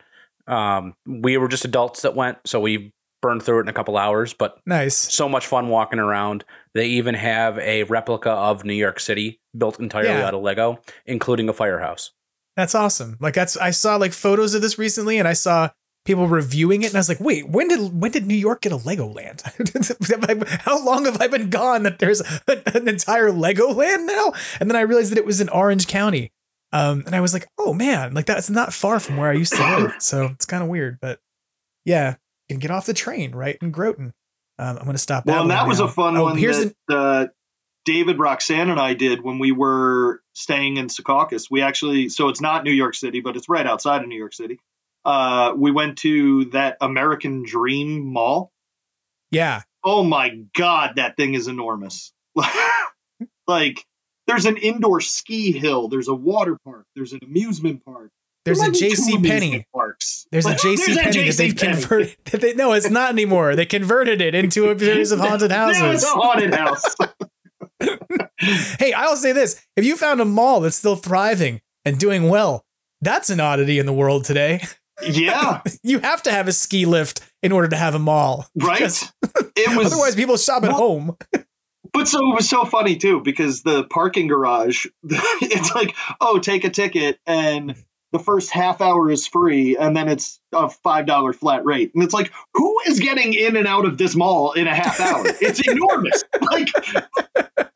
Um, 0.51 0.95
we 1.07 1.37
were 1.37 1.49
just 1.49 1.65
adults 1.65 2.03
that 2.03 2.17
went, 2.17 2.39
so 2.45 2.61
we 2.61 2.93
burned 3.23 3.43
through 3.43 3.59
it 3.59 3.63
in 3.63 3.69
a 3.69 3.73
couple 3.73 3.97
hours. 3.97 4.35
But 4.35 4.59
nice, 4.67 4.97
so 4.97 5.29
much 5.29 5.47
fun 5.47 5.69
walking 5.69 5.99
around. 5.99 6.45
They 6.75 6.87
even 6.87 7.15
have 7.15 7.59
a 7.59 7.85
replica 7.85 8.31
of 8.31 8.65
New 8.65 8.75
York 8.75 9.01
City 9.01 9.41
built 9.57 9.79
entirely 9.79 10.11
yeah. 10.11 10.27
out 10.27 10.35
of 10.35 10.43
Lego, 10.43 10.81
including 11.07 11.49
a 11.49 11.53
firehouse. 11.53 12.13
That's 12.57 12.75
awesome. 12.75 13.17
Like 13.21 13.35
that's 13.35 13.57
I 13.57 13.71
saw 13.71 13.97
like 13.97 14.13
photos 14.13 14.55
of 14.55 14.63
this 14.63 14.79
recently, 14.79 15.19
and 15.19 15.29
I 15.29 15.35
saw 15.35 15.71
people 16.05 16.27
reviewing 16.27 16.83
it, 16.83 16.89
and 16.89 16.97
I 16.97 16.99
was 16.99 17.09
like, 17.09 17.21
wait, 17.21 17.49
when 17.49 17.69
did 17.69 18.01
when 18.01 18.11
did 18.11 18.27
New 18.27 18.35
York 18.35 18.63
get 18.63 18.73
a 18.73 18.77
Legoland? 18.77 19.43
How 20.63 20.85
long 20.85 21.05
have 21.05 21.21
I 21.21 21.29
been 21.29 21.51
gone 21.51 21.85
that 21.85 21.99
there's 22.01 22.21
an 22.49 22.89
entire 22.89 23.31
Legoland 23.31 24.07
now? 24.07 24.33
And 24.59 24.69
then 24.69 24.77
I 24.77 24.81
realized 24.81 25.13
that 25.13 25.19
it 25.19 25.27
was 25.27 25.41
in 25.41 25.49
Orange 25.49 25.87
County. 25.87 26.33
Um, 26.73 27.03
and 27.07 27.15
I 27.15 27.21
was 27.21 27.33
like, 27.33 27.49
oh 27.59 27.75
man, 27.75 28.15
like 28.15 28.27
that's 28.27 28.51
not 28.51 28.73
far 28.73 29.01
from 29.01 29.17
where 29.17 29.31
I 29.31 29.35
used 29.35 29.55
to 29.55 29.63
live. 29.63 29.95
So 29.99 30.27
it's 30.33 30.47
kind 30.47 30.63
of 30.63 30.69
weird, 30.69 30.99
but 31.01 31.21
yeah, 31.85 32.17
you 32.49 32.55
can 32.55 32.61
get 32.61 32.71
off 32.71 32.87
the 32.87 32.95
train 32.95 33.33
right 33.33 33.59
in 33.61 33.71
Groton. 33.71 34.13
Um, 34.59 34.77
I'm 34.77 34.85
going 34.85 34.93
to 34.93 34.99
stop. 34.99 35.27
Well, 35.27 35.49
that, 35.49 35.63
that 35.63 35.69
was 35.69 35.81
a 35.81 35.89
fun 35.89 36.17
oh, 36.17 36.25
one 36.25 36.37
here's 36.37 36.59
that 36.59 36.75
an- 36.89 36.97
uh, 36.97 37.27
David, 37.87 38.19
Roxanne, 38.19 38.71
and 38.71 38.79
I 38.79 38.95
did 38.95 39.23
when 39.23 39.39
we 39.39 39.53
were 39.53 40.21
staying 40.35 40.77
in 40.77 40.89
Secaucus. 40.89 41.51
We 41.51 41.63
actually, 41.63 42.11
so 42.11 42.29
it's 42.29 42.41
not 42.41 42.63
New 42.63 42.73
York 42.73 42.95
City, 42.95 43.21
but 43.21 43.37
it's 43.37 43.49
right 43.49 43.67
outside 43.67 44.03
of 44.03 44.09
New 44.09 44.19
York 44.19 44.35
City. 44.35 44.61
Uh, 45.05 45.55
we 45.57 45.71
went 45.71 45.99
to 45.99 46.47
that 46.47 46.77
American 46.81 47.43
Dream 47.43 48.13
Mall. 48.13 48.53
Yeah. 49.31 49.63
Oh 49.83 50.05
my 50.05 50.43
God, 50.55 50.97
that 50.97 51.17
thing 51.17 51.33
is 51.35 51.49
enormous. 51.49 52.13
like 53.47 53.87
there's 54.31 54.47
an 54.47 54.57
indoor 54.57 55.01
ski 55.01 55.53
hill. 55.53 55.89
There's 55.89 56.09
a 56.09 56.15
water 56.15 56.57
park. 56.65 56.87
There's 56.95 57.13
an 57.13 57.21
amusement 57.23 57.85
park. 57.85 58.11
There's 58.45 58.61
a 58.61 58.69
JC 58.69 59.27
Penney. 59.27 59.67
Parks. 59.75 60.27
There's 60.31 60.47
a 60.47 60.55
JC 60.55 60.97
Penney 60.97 61.29
that 61.29 61.37
they've 61.37 61.57
converted. 61.57 62.17
That 62.27 62.41
They, 62.41 62.55
no, 62.55 62.73
it's 62.73 62.89
not 62.89 63.11
anymore. 63.11 63.55
They 63.55 63.67
converted 63.67 64.21
it 64.21 64.35
into 64.35 64.71
a 64.71 64.79
series 64.79 65.13
of 65.13 65.21
haunted 65.21 65.51
houses. 65.51 65.83
it's 65.83 66.05
a 66.05 66.07
haunted 66.09 66.55
house. 66.55 66.97
hey, 68.79 68.93
I'll 68.93 69.17
say 69.17 69.33
this: 69.33 69.61
if 69.77 69.85
you 69.85 69.97
found 69.97 70.21
a 70.21 70.25
mall 70.25 70.61
that's 70.61 70.77
still 70.77 70.97
thriving 70.97 71.61
and 71.85 71.99
doing 71.99 72.29
well, 72.29 72.65
that's 73.01 73.31
an 73.31 73.41
oddity 73.41 73.79
in 73.79 73.87
the 73.87 73.93
world 73.93 74.25
today. 74.25 74.63
Yeah, 75.03 75.63
you 75.83 75.99
have 76.01 76.23
to 76.25 76.31
have 76.31 76.49
a 76.49 76.53
ski 76.53 76.87
lift 76.87 77.21
in 77.43 77.53
order 77.53 77.69
to 77.69 77.77
have 77.77 77.95
a 77.95 77.99
mall, 77.99 78.47
right? 78.55 78.81
It 78.83 79.77
was 79.77 79.87
otherwise 79.87 80.15
people 80.15 80.37
shop 80.37 80.63
at 80.65 80.71
well, 80.71 80.79
home. 80.79 81.17
But 81.93 82.09
so 82.09 82.31
it 82.31 82.35
was 82.35 82.49
so 82.49 82.65
funny 82.65 82.97
too 82.97 83.21
because 83.21 83.63
the 83.63 83.85
parking 83.85 84.29
garage, 84.29 84.87
it's 85.05 85.75
like, 85.75 85.95
oh, 86.21 86.39
take 86.39 86.65
a 86.65 86.71
ticket 86.71 87.19
and 87.27 87.75
the 88.13 88.19
first 88.19 88.51
half 88.51 88.81
hour 88.81 89.11
is 89.11 89.27
free 89.27 89.77
and 89.77 89.97
then 89.97 90.09
it's 90.09 90.41
a 90.53 90.69
five 90.69 91.07
dollar 91.07 91.33
flat 91.33 91.65
rate. 91.65 91.93
And 91.95 92.03
it's 92.03 92.15
like, 92.15 92.33
who 92.55 92.81
is 92.87 92.99
getting 93.01 93.35
in 93.35 93.57
and 93.57 93.67
out 93.67 93.85
of 93.85 93.99
this 93.99 94.17
mall 94.17 94.53
in 94.53 94.67
a 94.67 94.75
half 94.75 95.01
hour? 95.01 95.25
It's 95.41 95.67
enormous. 95.67 96.25
like 96.41 96.69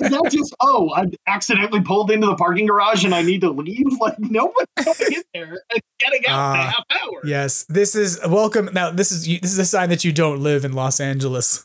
not 0.01 0.31
just, 0.31 0.55
oh, 0.61 0.91
I 0.95 1.07
accidentally 1.27 1.83
pulled 1.83 2.11
into 2.11 2.27
the 2.27 2.37
parking 2.37 2.67
garage 2.67 3.05
and 3.05 3.15
I 3.15 3.23
need 3.23 3.43
to 3.43 3.51
leave. 3.51 3.87
Like 4.05 4.19
no 4.19 4.47
one's 4.47 4.97
going 4.99 5.13
in 5.15 5.23
there 5.33 5.63
and 5.73 5.83
getting 5.99 6.27
out 6.27 6.51
uh, 6.51 6.55
in 6.55 6.61
a 6.61 6.63
ah, 6.63 6.85
half 6.89 7.03
hour. 7.03 7.21
Yes. 7.25 7.65
This 7.69 7.95
is 7.95 8.21
welcome. 8.27 8.69
Now 8.73 8.91
this 8.91 9.13
is 9.13 9.25
this 9.41 9.53
is 9.53 9.59
a 9.59 9.65
sign 9.65 9.89
that 9.89 10.05
you 10.05 10.13
don't 10.13 10.43
live 10.43 10.65
in 10.65 10.73
Los 10.73 11.01
Angeles. 11.01 11.65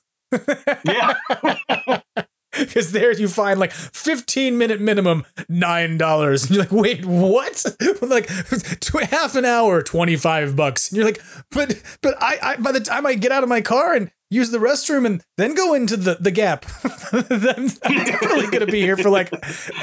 yeah. 0.86 1.16
Because 2.60 2.92
there 2.92 3.12
you 3.12 3.28
find 3.28 3.60
like 3.60 3.72
15 3.72 4.58
minute 4.58 4.82
minimum 4.82 5.26
nine 5.48 5.98
dollars. 5.98 6.44
And 6.44 6.52
you're 6.52 6.64
like 6.64 6.72
wait 6.72 7.06
what? 7.06 7.66
Like 8.02 8.28
half 9.10 9.36
an 9.36 9.46
hour 9.46 9.84
25 9.84 10.56
bucks. 10.56 10.90
And 10.90 10.98
you're 10.98 11.06
like 11.06 11.22
but 11.52 11.82
but 12.02 12.16
I, 12.22 12.38
I 12.42 12.56
by 12.58 12.72
the 12.72 12.80
time 12.80 13.06
I 13.06 13.14
get 13.14 13.32
out 13.32 13.44
of 13.44 13.50
my 13.50 13.62
car 13.62 13.94
and 13.94 14.10
use 14.30 14.52
the 14.52 14.58
restroom 14.58 15.06
and 15.06 15.24
then 15.38 15.56
go 15.56 15.74
into 15.74 15.98
the 15.98 16.18
the 16.20 16.32
gap. 16.32 16.66
I'm, 17.12 17.70
I'm 17.84 18.04
definitely 18.04 18.48
gonna 18.48 18.72
be 18.72 18.82
here 18.82 18.98
for 18.98 19.10
like 19.10 19.32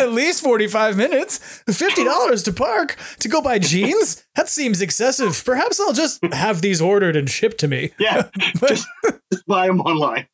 at 0.00 0.12
least 0.12 0.42
45 0.42 0.96
minutes. 0.96 1.62
$50 1.68 2.44
to 2.44 2.52
park 2.52 2.96
to 3.20 3.28
go 3.28 3.40
buy 3.40 3.58
jeans? 3.58 4.24
That 4.34 4.48
seems 4.48 4.80
excessive. 4.80 5.42
Perhaps 5.44 5.80
I'll 5.80 5.92
just 5.92 6.22
have 6.32 6.60
these 6.62 6.80
ordered 6.80 7.16
and 7.16 7.28
shipped 7.28 7.58
to 7.58 7.68
me. 7.68 7.92
Yeah 7.98 8.28
but, 8.60 8.70
just, 8.70 8.86
just 9.32 9.46
buy 9.46 9.66
them 9.66 9.80
online. 9.80 10.26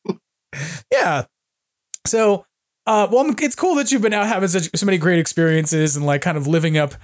Yeah 0.91 1.25
so, 2.07 2.45
uh, 2.87 3.09
well, 3.11 3.35
it's 3.39 3.55
cool 3.55 3.75
that 3.77 3.93
you've 3.93 4.03
been 4.03 4.13
out 4.13 4.27
having 4.27 4.49
such 4.49 4.71
so 4.75 4.87
many 4.87 4.99
great 4.99 5.19
experiences 5.19 5.97
and 5.97 6.05
like 6.05 6.23
kind 6.23 6.37
of 6.37 6.47
living 6.47 6.77
up 6.77 6.95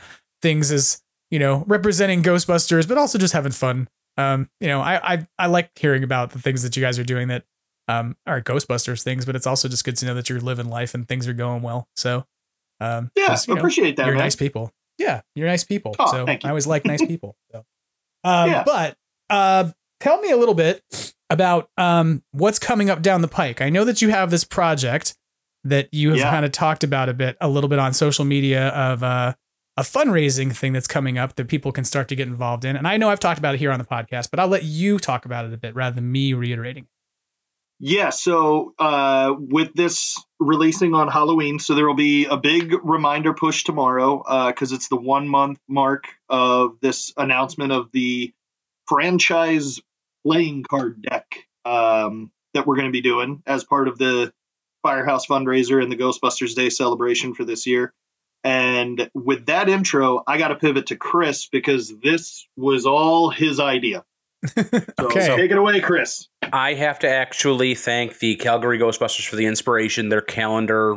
things 0.43 0.71
as 0.71 1.03
you 1.31 1.39
know 1.39 1.65
representing 1.67 2.23
Ghostbusters, 2.23 2.89
but 2.89 2.99
also 2.99 3.19
just 3.19 3.33
having 3.33 3.53
fun. 3.53 3.89
Um, 4.17 4.49
you 4.61 4.69
know, 4.69 4.81
I 4.81 5.15
I 5.15 5.27
I 5.39 5.47
like 5.47 5.71
hearing 5.79 6.03
about 6.03 6.31
the 6.31 6.41
things 6.41 6.63
that 6.63 6.77
you 6.77 6.83
guys 6.83 6.99
are 6.99 7.05
doing 7.05 7.29
that 7.29 7.45
um 7.87 8.17
are 8.27 8.41
Ghostbusters 8.41 9.03
things, 9.03 9.25
but 9.25 9.37
it's 9.37 9.47
also 9.47 9.69
just 9.69 9.85
good 9.85 9.97
to 9.99 10.07
know 10.07 10.15
that 10.15 10.29
you're 10.29 10.41
living 10.41 10.69
life 10.69 10.95
and 10.95 11.07
things 11.07 11.29
are 11.29 11.33
going 11.33 11.63
well. 11.63 11.89
So, 11.97 12.25
um, 12.81 13.11
yeah, 13.15 13.37
you 13.47 13.55
know, 13.55 13.61
appreciate 13.61 13.97
that. 13.97 14.07
You're 14.07 14.17
man. 14.17 14.25
nice 14.25 14.37
people. 14.37 14.73
Yeah, 14.99 15.21
you're 15.37 15.47
nice 15.47 15.63
people. 15.63 15.95
Oh, 15.99 16.11
so. 16.11 16.27
I 16.27 16.39
always 16.49 16.67
like 16.67 16.85
nice 16.85 17.05
people. 17.07 17.37
So, 17.53 17.65
um, 18.25 18.51
yeah. 18.51 18.65
but 18.65 18.97
uh, 19.31 19.71
tell 20.01 20.21
me 20.21 20.33
a 20.33 20.37
little 20.37 20.55
bit 20.55 20.83
about 21.31 21.71
um, 21.77 22.23
what's 22.33 22.59
coming 22.59 22.91
up 22.91 23.03
down 23.03 23.23
the 23.23 23.29
pike. 23.29 23.61
I 23.61 23.69
know 23.69 23.85
that 23.85 24.01
you 24.03 24.11
have 24.11 24.31
this 24.31 24.45
project 24.45 25.15
that 25.65 25.93
you 25.93 26.11
have 26.11 26.19
yeah. 26.19 26.31
kind 26.31 26.45
of 26.45 26.53
talked 26.53 26.85
about 26.85 27.09
a 27.09 27.15
bit, 27.15 27.37
a 27.41 27.49
little 27.49 27.69
bit 27.69 27.79
on 27.79 27.93
social 27.93 28.25
media 28.25 28.69
of 28.69 29.03
uh, 29.03 29.35
a 29.77 29.83
fundraising 29.83 30.55
thing 30.55 30.73
that's 30.73 30.87
coming 30.87 31.19
up 31.19 31.37
that 31.37 31.49
people 31.49 31.73
can 31.73 31.85
start 31.85 32.09
to 32.09 32.17
get 32.17 32.29
involved 32.29 32.65
in. 32.65 32.77
And 32.77 32.87
I 32.87 32.97
know 32.97 33.11
I've 33.11 33.21
talked 33.21 33.39
about 33.39 33.55
it 33.55 33.59
here 33.59 33.71
on 33.71 33.79
the 33.79 33.85
podcast, 33.85 34.31
but 34.31 34.41
I'll 34.41 34.49
let 34.49 34.65
you 34.65 34.99
talk 34.99 35.25
about 35.25 35.45
it 35.45 35.53
a 35.53 35.57
bit 35.57 35.75
rather 35.75 35.95
than 35.95 36.11
me 36.11 36.33
reiterating. 36.33 36.87
Yeah, 37.81 38.11
so 38.11 38.75
uh, 38.77 39.35
with 39.39 39.73
this 39.75 40.21
releasing 40.41 40.95
on 40.95 41.07
Halloween, 41.07 41.61
so 41.61 41.77
there 41.77 41.87
will 41.87 41.95
be 41.95 42.25
a 42.25 42.37
big 42.37 42.75
reminder 42.83 43.35
push 43.35 43.63
tomorrow 43.63 44.19
because 44.49 44.73
uh, 44.73 44.75
it's 44.75 44.89
the 44.89 44.97
one 44.97 45.29
month 45.29 45.61
mark 45.69 46.09
of 46.29 46.79
this 46.81 47.13
announcement 47.17 47.71
of 47.71 47.93
the 47.93 48.33
franchise 48.89 49.81
playing 50.27 50.65
card 50.69 51.03
deck 51.03 51.27
um, 51.65 52.31
that 52.55 52.67
we're 52.67 52.77
going 52.77 52.89
to 52.89 52.93
be 52.93 53.01
doing 53.01 53.43
as 53.47 53.65
part 53.65 53.89
of 53.89 53.99
the 53.99 54.33
Firehouse 54.83 55.27
fundraiser 55.27 55.83
and 55.83 55.91
the 55.91 55.97
Ghostbusters 55.97 56.55
Day 56.55 56.71
celebration 56.71 57.35
for 57.35 57.45
this 57.45 57.67
year. 57.67 57.93
And 58.45 59.11
with 59.15 59.47
that 59.47 59.69
intro, 59.69 60.23
I 60.27 60.39
got 60.39 60.49
to 60.49 60.57
pivot 60.57 60.87
to 60.87 60.97
Chris 60.97 61.49
because 61.49 61.93
this 62.01 62.47
was 62.57 62.87
all 62.87 63.31
his 63.31 63.59
idea. 63.59 64.05
okay. 64.57 65.27
So 65.27 65.37
take 65.37 65.51
it 65.51 65.59
away, 65.59 65.81
Chris. 65.81 66.29
I 66.53 66.75
have 66.75 67.01
to 67.01 67.09
actually 67.09 67.75
thank 67.75 68.21
the 68.21 68.37
Calgary 68.37 68.79
Ghostbusters 68.79 69.27
for 69.27 69.37
the 69.37 69.47
inspiration. 69.47 70.09
Their 70.09 70.23
calendar 70.23 70.97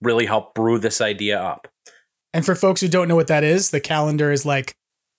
really 0.00 0.26
helped 0.26 0.54
brew 0.54 0.78
this 0.78 1.00
idea 1.00 1.40
up. 1.40 1.68
And 2.32 2.44
for 2.44 2.54
folks 2.54 2.80
who 2.80 2.88
don't 2.88 3.08
know 3.08 3.16
what 3.16 3.26
that 3.28 3.44
is, 3.44 3.70
the 3.70 3.80
calendar 3.80 4.32
is 4.32 4.46
like 4.46 4.74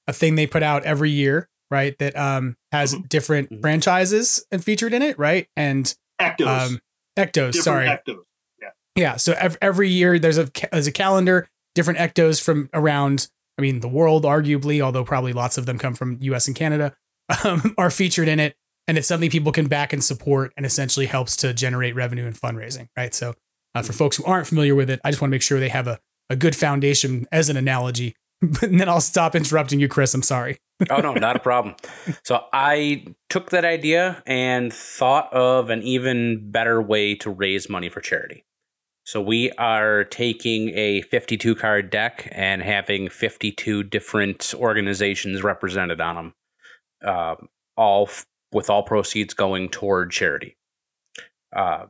a 0.07 0.13
thing 0.13 0.35
they 0.35 0.47
put 0.47 0.63
out 0.63 0.83
every 0.83 1.11
year, 1.11 1.47
right? 1.71 1.97
That 1.99 2.17
um, 2.17 2.55
has 2.71 2.93
mm-hmm. 2.93 3.03
different 3.07 3.49
mm-hmm. 3.49 3.61
franchises 3.61 4.45
and 4.51 4.63
featured 4.63 4.93
in 4.93 5.01
it, 5.01 5.17
right? 5.17 5.47
And 5.55 5.93
Ectos. 6.19 6.47
Um, 6.47 6.79
Ectos, 7.17 7.51
different 7.51 7.55
sorry. 7.55 7.87
Ectos. 7.87 8.17
Yeah. 8.61 8.69
Yeah. 8.95 9.15
So 9.17 9.35
every 9.61 9.89
year 9.89 10.19
there's 10.19 10.37
a 10.37 10.49
there's 10.71 10.87
a 10.87 10.91
calendar, 10.91 11.47
different 11.75 11.99
Ectos 11.99 12.41
from 12.41 12.69
around. 12.73 13.29
I 13.57 13.61
mean, 13.61 13.81
the 13.81 13.89
world, 13.89 14.23
arguably, 14.23 14.79
although 14.79 15.03
probably 15.03 15.33
lots 15.33 15.57
of 15.57 15.65
them 15.65 15.77
come 15.77 15.93
from 15.93 16.17
U.S. 16.21 16.47
and 16.47 16.55
Canada, 16.55 16.95
um, 17.43 17.75
are 17.77 17.91
featured 17.91 18.29
in 18.29 18.39
it, 18.39 18.55
and 18.87 18.97
it's 18.97 19.07
something 19.07 19.29
people 19.29 19.51
can 19.51 19.67
back 19.67 19.91
and 19.91 20.03
support, 20.03 20.53
and 20.55 20.65
essentially 20.65 21.07
helps 21.07 21.35
to 21.37 21.53
generate 21.53 21.93
revenue 21.93 22.25
and 22.25 22.35
fundraising, 22.35 22.87
right? 22.95 23.13
So, 23.13 23.33
uh, 23.75 23.81
for 23.81 23.91
folks 23.91 24.15
who 24.15 24.23
aren't 24.23 24.47
familiar 24.47 24.75
with 24.75 24.89
it, 24.89 25.01
I 25.03 25.11
just 25.11 25.21
want 25.21 25.31
to 25.31 25.35
make 25.35 25.41
sure 25.41 25.59
they 25.59 25.69
have 25.69 25.87
a 25.87 25.99
a 26.29 26.35
good 26.35 26.55
foundation 26.55 27.27
as 27.31 27.49
an 27.49 27.57
analogy. 27.57 28.15
and 28.61 28.79
then 28.79 28.87
I'll 28.87 29.01
stop 29.01 29.35
interrupting 29.35 29.79
you, 29.79 29.87
Chris. 29.87 30.13
I'm 30.13 30.21
sorry. 30.21 30.57
oh 30.89 31.01
no, 31.01 31.13
not 31.13 31.35
a 31.35 31.39
problem. 31.39 31.75
So 32.23 32.45
I 32.53 33.05
took 33.29 33.49
that 33.49 33.65
idea 33.65 34.23
and 34.25 34.73
thought 34.73 35.31
of 35.33 35.69
an 35.69 35.83
even 35.83 36.51
better 36.51 36.81
way 36.81 37.15
to 37.15 37.29
raise 37.29 37.69
money 37.69 37.89
for 37.89 37.99
charity. 37.99 38.45
So 39.03 39.19
we 39.21 39.51
are 39.53 40.03
taking 40.05 40.69
a 40.77 41.01
52 41.01 41.55
card 41.55 41.89
deck 41.89 42.29
and 42.31 42.61
having 42.61 43.09
52 43.09 43.83
different 43.83 44.53
organizations 44.55 45.43
represented 45.43 45.99
on 45.99 46.15
them, 46.15 46.33
uh, 47.03 47.35
all 47.75 48.05
f- 48.07 48.25
with 48.51 48.69
all 48.69 48.83
proceeds 48.83 49.33
going 49.33 49.69
toward 49.69 50.11
charity. 50.11 50.57
Uh, 51.55 51.87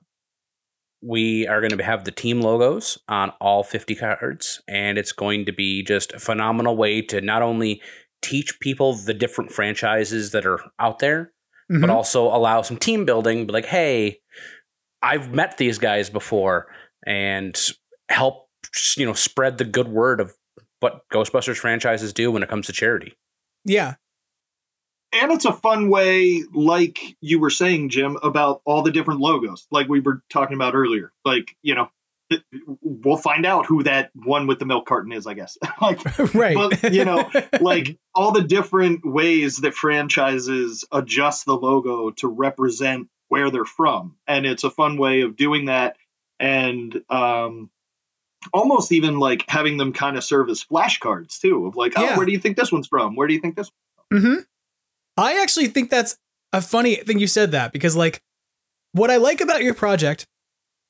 we 1.02 1.47
are 1.47 1.62
going 1.62 1.78
to 1.78 1.84
have 1.84 2.04
the 2.04 2.12
team 2.12 2.41
logos 2.41 2.97
on 3.08 3.32
all 3.39 3.64
50 3.64 3.95
cards, 3.95 4.62
and 4.68 4.97
it's 4.97 5.12
going 5.12 5.45
to 5.45 5.54
be 5.54 5.84
just 5.84 6.14
a 6.14 6.20
phenomenal 6.20 6.76
way 6.76 7.02
to 7.04 7.22
not 7.22 7.41
only 7.41 7.82
teach 8.22 8.60
people 8.60 8.93
the 8.93 9.14
different 9.14 9.52
franchises 9.52 10.32
that 10.32 10.45
are 10.45 10.60
out 10.80 11.00
there, 11.00 11.32
mm-hmm. 11.72 11.82
but 11.82 11.89
also 11.89 12.26
allow 12.26 12.62
some 12.62 12.78
team 12.78 13.06
building. 13.06 13.47
Be 13.47 13.54
like, 13.54 13.66
hey, 13.66 14.20
I've 15.02 15.34
met 15.34 15.58
these 15.58 15.78
guys 15.78 16.10
before, 16.10 16.68
and 17.06 17.58
help 18.10 18.50
you 18.97 19.06
know 19.06 19.14
spread 19.14 19.58
the 19.58 19.66
good 19.66 19.88
word 19.88 20.20
of 20.20 20.34
what 20.80 21.02
Ghostbusters 21.14 21.58
franchises 21.58 22.14
do 22.14 22.32
when 22.32 22.43
it 22.43 22.50
comes 22.50 22.68
to 22.68 22.74
charity. 22.74 23.14
Yeah. 23.66 23.95
And 25.12 25.32
it's 25.32 25.45
a 25.45 25.53
fun 25.53 25.89
way, 25.89 26.43
like 26.53 26.99
you 27.20 27.39
were 27.39 27.49
saying, 27.49 27.89
Jim, 27.89 28.18
about 28.22 28.62
all 28.64 28.84
the 28.84 28.91
different 28.91 29.22
logos, 29.22 29.68
like 29.72 29.88
we 29.88 30.01
were 30.01 30.22
talking 30.30 30.55
about 30.55 30.76
earlier. 30.76 31.12
Like, 31.26 31.55
you 31.64 31.74
know, 31.76 31.89
we'll 32.82 33.18
find 33.18 33.45
out 33.45 33.66
who 33.66 33.84
that 33.84 34.12
one 34.14 34.45
with 34.45 34.60
the 34.60 34.66
milk 34.66 34.86
carton 34.86 35.12
is, 35.12 35.26
I 35.26 35.34
guess. 35.34 35.57
like, 35.82 36.20
right. 36.36 36.55
But, 36.55 36.93
you 36.93 37.05
know, 37.05 37.30
like 37.60 37.97
all 38.16 38.32
the 38.32 38.43
different 38.43 39.03
ways 39.03 39.57
that 39.57 39.74
franchises 39.74 40.86
adjust 40.91 41.45
the 41.45 41.55
logo 41.55 42.12
to 42.12 42.28
represent 42.28 43.07
where 43.30 43.49
they're 43.49 43.66
from. 43.66 44.16
And 44.28 44.45
it's 44.45 44.64
a 44.64 44.70
fun 44.72 44.97
way 44.97 45.22
of 45.22 45.36
doing 45.36 45.66
that. 45.66 45.97
And, 46.39 47.01
um, 47.10 47.72
almost 48.53 48.91
even 48.91 49.20
like 49.20 49.43
having 49.49 49.76
them 49.78 49.91
kind 49.91 50.16
of 50.16 50.24
serve 50.24 50.49
as 50.49 50.64
flashcards 50.64 51.39
too 51.39 51.66
of 51.66 51.76
like, 51.76 51.93
oh, 51.97 52.03
yeah. 52.03 52.16
where 52.16 52.26
do 52.26 52.32
you 52.32 52.39
think 52.39 52.55
this 52.55 52.72
one's 52.72 52.88
from? 52.88 53.16
Where 53.16 53.28
do 53.28 53.34
you 53.34 53.41
think 53.41 53.55
this 53.55 53.72
Mm-hmm. 54.12 54.39
I 55.20 55.42
actually 55.42 55.68
think 55.68 55.90
that's 55.90 56.16
a 56.54 56.62
funny 56.62 56.96
thing 56.96 57.20
you 57.20 57.28
said 57.28 57.52
that 57.52 57.74
because 57.74 57.94
like 57.94 58.22
what 58.94 59.12
I 59.12 59.18
like 59.18 59.42
about 59.42 59.64
your 59.64 59.74
project 59.74 60.26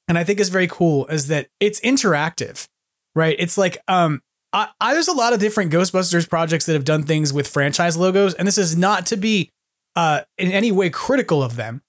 and 0.07 0.19
I 0.19 0.23
think 0.23 0.39
is 0.39 0.49
very 0.49 0.67
cool 0.67 1.07
is 1.07 1.27
that 1.27 1.47
it's 1.59 1.79
interactive, 1.81 2.67
right? 3.15 3.35
It's 3.39 3.57
like 3.57 3.79
um 3.87 4.21
I, 4.53 4.69
I, 4.79 4.93
there's 4.93 5.07
a 5.07 5.13
lot 5.13 5.33
of 5.33 5.39
different 5.39 5.71
Ghostbusters 5.71 6.29
projects 6.29 6.67
that 6.67 6.73
have 6.73 6.85
done 6.85 7.03
things 7.03 7.31
with 7.31 7.47
franchise 7.47 7.97
logos, 7.97 8.33
and 8.33 8.47
this 8.47 8.57
is 8.57 8.77
not 8.77 9.07
to 9.07 9.17
be 9.17 9.49
uh 9.95 10.21
in 10.37 10.51
any 10.51 10.71
way 10.71 10.91
critical 10.91 11.41
of 11.41 11.55
them. 11.55 11.81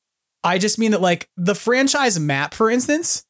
I 0.43 0.57
just 0.57 0.79
mean 0.79 0.93
that 0.93 1.03
like 1.03 1.29
the 1.37 1.55
franchise 1.55 2.19
map, 2.19 2.55
for 2.55 2.71
instance, 2.71 3.23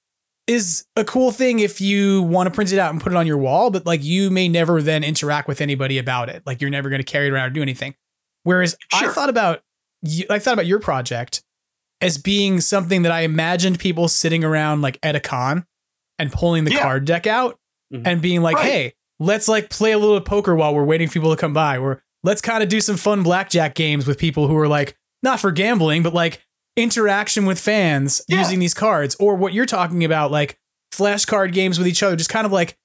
is 0.47 0.85
a 0.95 1.05
cool 1.05 1.33
thing 1.33 1.59
if 1.59 1.81
you 1.81 2.23
want 2.23 2.47
to 2.47 2.55
print 2.55 2.73
it 2.73 2.79
out 2.79 2.93
and 2.93 3.01
put 3.01 3.13
it 3.13 3.17
on 3.17 3.27
your 3.27 3.39
wall, 3.39 3.71
but 3.73 3.87
like 3.87 4.05
you 4.05 4.31
may 4.31 4.49
never 4.49 4.81
then 4.81 5.03
interact 5.03 5.49
with 5.49 5.61
anybody 5.61 5.99
about 5.99 6.29
it. 6.29 6.45
Like 6.47 6.61
you're 6.61 6.71
never 6.71 6.89
going 6.89 7.01
to 7.01 7.05
carry 7.05 7.27
it 7.27 7.33
around 7.33 7.47
or 7.47 7.51
do 7.51 7.63
anything. 7.63 7.97
Whereas 8.51 8.76
sure. 8.92 9.09
I 9.09 9.12
thought 9.12 9.28
about 9.28 9.62
I 10.28 10.40
thought 10.40 10.55
about 10.55 10.66
your 10.66 10.80
project 10.80 11.44
as 12.01 12.18
being 12.18 12.61
something 12.61 13.03
that 13.03 13.12
I 13.12 13.20
imagined 13.20 13.78
people 13.78 14.09
sitting 14.09 14.42
around 14.42 14.80
like 14.82 14.98
at 15.05 15.14
a 15.14 15.20
con 15.20 15.66
and 16.18 16.32
pulling 16.32 16.64
the 16.64 16.72
yeah. 16.72 16.82
card 16.82 17.05
deck 17.05 17.28
out 17.28 17.61
mm-hmm. 17.92 18.09
and 18.09 18.20
being 18.20 18.42
like, 18.42 18.57
right. 18.57 18.64
hey, 18.64 18.94
let's 19.20 19.46
like 19.46 19.70
play 19.70 19.92
a 19.92 19.98
little 19.98 20.20
poker 20.20 20.57
while 20.57 20.74
we're 20.74 20.84
waiting 20.84 21.07
for 21.07 21.12
people 21.12 21.30
to 21.30 21.40
come 21.40 21.53
by. 21.53 21.78
Or 21.78 22.03
let's 22.24 22.40
kind 22.40 22.61
of 22.61 22.68
do 22.68 22.80
some 22.80 22.96
fun 22.96 23.22
blackjack 23.22 23.76
games 23.76 24.05
with 24.05 24.18
people 24.18 24.48
who 24.48 24.57
are 24.57 24.66
like, 24.66 24.96
not 25.22 25.38
for 25.38 25.53
gambling, 25.53 26.03
but 26.03 26.12
like 26.12 26.44
interaction 26.76 27.46
with 27.46 27.61
fans 27.61 28.20
yeah. 28.26 28.38
using 28.38 28.59
these 28.59 28.74
cards. 28.74 29.14
Or 29.20 29.36
what 29.36 29.53
you're 29.53 29.64
talking 29.64 30.03
about, 30.05 30.32
like 30.32 30.59
flashcard 30.92 31.53
games 31.53 31.78
with 31.78 31.86
each 31.86 32.03
other, 32.03 32.16
just 32.16 32.30
kind 32.30 32.46
of 32.46 32.53
like 32.53 32.76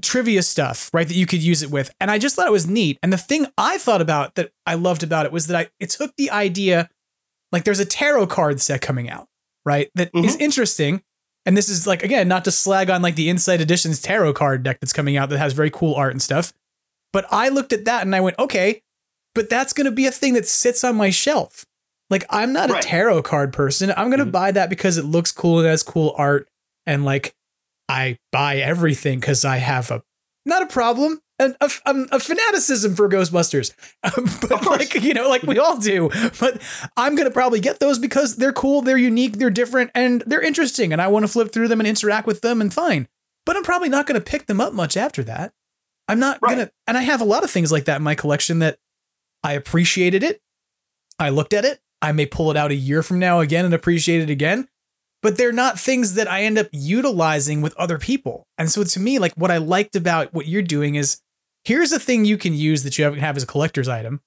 trivia 0.00 0.42
stuff, 0.42 0.90
right? 0.92 1.06
That 1.06 1.16
you 1.16 1.26
could 1.26 1.42
use 1.42 1.62
it 1.62 1.70
with. 1.70 1.94
And 2.00 2.10
I 2.10 2.18
just 2.18 2.36
thought 2.36 2.46
it 2.46 2.52
was 2.52 2.66
neat. 2.66 2.98
And 3.02 3.12
the 3.12 3.18
thing 3.18 3.46
I 3.58 3.78
thought 3.78 4.00
about 4.00 4.34
that 4.36 4.52
I 4.66 4.74
loved 4.74 5.02
about 5.02 5.26
it 5.26 5.32
was 5.32 5.46
that 5.48 5.56
I 5.56 5.70
it 5.80 5.90
took 5.90 6.16
the 6.16 6.30
idea 6.30 6.88
like 7.50 7.64
there's 7.64 7.80
a 7.80 7.84
tarot 7.84 8.28
card 8.28 8.60
set 8.60 8.80
coming 8.80 9.10
out, 9.10 9.28
right? 9.64 9.90
That 9.94 10.12
mm-hmm. 10.12 10.24
is 10.24 10.36
interesting. 10.36 11.02
And 11.44 11.56
this 11.56 11.68
is 11.68 11.86
like 11.86 12.02
again, 12.02 12.28
not 12.28 12.44
to 12.44 12.50
slag 12.50 12.88
on 12.88 13.02
like 13.02 13.16
the 13.16 13.28
Insight 13.28 13.60
Editions 13.60 14.00
tarot 14.00 14.32
card 14.34 14.62
deck 14.62 14.80
that's 14.80 14.92
coming 14.92 15.16
out 15.16 15.28
that 15.28 15.38
has 15.38 15.52
very 15.52 15.70
cool 15.70 15.94
art 15.94 16.12
and 16.12 16.22
stuff. 16.22 16.52
But 17.12 17.26
I 17.30 17.50
looked 17.50 17.74
at 17.74 17.84
that 17.84 18.02
and 18.02 18.16
I 18.16 18.20
went, 18.20 18.38
okay, 18.38 18.80
but 19.34 19.50
that's 19.50 19.74
going 19.74 19.84
to 19.84 19.90
be 19.90 20.06
a 20.06 20.10
thing 20.10 20.32
that 20.34 20.46
sits 20.46 20.82
on 20.82 20.96
my 20.96 21.10
shelf. 21.10 21.66
Like 22.08 22.24
I'm 22.30 22.52
not 22.52 22.70
right. 22.70 22.82
a 22.82 22.86
tarot 22.86 23.22
card 23.22 23.52
person. 23.52 23.90
I'm 23.90 24.08
going 24.08 24.18
to 24.18 24.24
mm-hmm. 24.24 24.30
buy 24.30 24.52
that 24.52 24.70
because 24.70 24.96
it 24.96 25.04
looks 25.04 25.32
cool 25.32 25.58
and 25.58 25.68
has 25.68 25.82
cool 25.82 26.14
art 26.16 26.48
and 26.86 27.04
like 27.04 27.34
I 27.92 28.16
buy 28.30 28.56
everything 28.56 29.20
because 29.20 29.44
I 29.44 29.58
have 29.58 29.90
a 29.90 30.02
not 30.46 30.62
a 30.62 30.66
problem, 30.66 31.20
a, 31.38 31.54
a, 31.60 31.70
um, 31.84 32.08
a 32.10 32.18
fanaticism 32.18 32.96
for 32.96 33.06
Ghostbusters, 33.06 33.74
um, 34.02 34.26
but 34.48 34.66
like 34.66 34.94
you 34.94 35.12
know, 35.12 35.28
like 35.28 35.42
we 35.42 35.58
all 35.58 35.76
do. 35.76 36.08
But 36.40 36.62
I'm 36.96 37.14
gonna 37.14 37.30
probably 37.30 37.60
get 37.60 37.80
those 37.80 37.98
because 37.98 38.36
they're 38.36 38.52
cool, 38.52 38.80
they're 38.80 38.96
unique, 38.96 39.36
they're 39.36 39.50
different, 39.50 39.90
and 39.94 40.22
they're 40.26 40.40
interesting, 40.40 40.92
and 40.92 41.02
I 41.02 41.08
want 41.08 41.24
to 41.24 41.28
flip 41.28 41.52
through 41.52 41.68
them 41.68 41.80
and 41.80 41.86
interact 41.86 42.26
with 42.26 42.40
them, 42.40 42.62
and 42.62 42.72
fine. 42.72 43.08
But 43.44 43.56
I'm 43.56 43.62
probably 43.62 43.90
not 43.90 44.06
gonna 44.06 44.22
pick 44.22 44.46
them 44.46 44.60
up 44.60 44.72
much 44.72 44.96
after 44.96 45.22
that. 45.24 45.52
I'm 46.08 46.18
not 46.18 46.38
right. 46.40 46.52
gonna, 46.56 46.70
and 46.86 46.96
I 46.96 47.02
have 47.02 47.20
a 47.20 47.26
lot 47.26 47.44
of 47.44 47.50
things 47.50 47.70
like 47.70 47.84
that 47.84 47.96
in 47.96 48.02
my 48.02 48.14
collection 48.14 48.60
that 48.60 48.78
I 49.44 49.52
appreciated 49.52 50.22
it. 50.22 50.40
I 51.18 51.28
looked 51.28 51.52
at 51.52 51.66
it. 51.66 51.80
I 52.00 52.12
may 52.12 52.24
pull 52.24 52.50
it 52.50 52.56
out 52.56 52.70
a 52.70 52.74
year 52.74 53.02
from 53.02 53.18
now 53.18 53.40
again 53.40 53.66
and 53.66 53.74
appreciate 53.74 54.22
it 54.22 54.30
again 54.30 54.66
but 55.22 55.36
they're 55.36 55.52
not 55.52 55.78
things 55.78 56.14
that 56.14 56.30
I 56.30 56.42
end 56.42 56.58
up 56.58 56.68
utilizing 56.72 57.62
with 57.62 57.74
other 57.76 57.98
people. 57.98 58.46
And 58.58 58.70
so 58.70 58.84
to 58.84 59.00
me, 59.00 59.18
like 59.18 59.34
what 59.34 59.50
I 59.50 59.58
liked 59.58 59.96
about 59.96 60.34
what 60.34 60.46
you're 60.46 60.62
doing 60.62 60.96
is 60.96 61.20
here's 61.64 61.92
a 61.92 62.00
thing 62.00 62.24
you 62.24 62.36
can 62.36 62.54
use 62.54 62.82
that 62.82 62.98
you 62.98 63.10
have 63.10 63.36
as 63.36 63.44
a 63.44 63.46
collector's 63.46 63.88
item, 63.88 64.20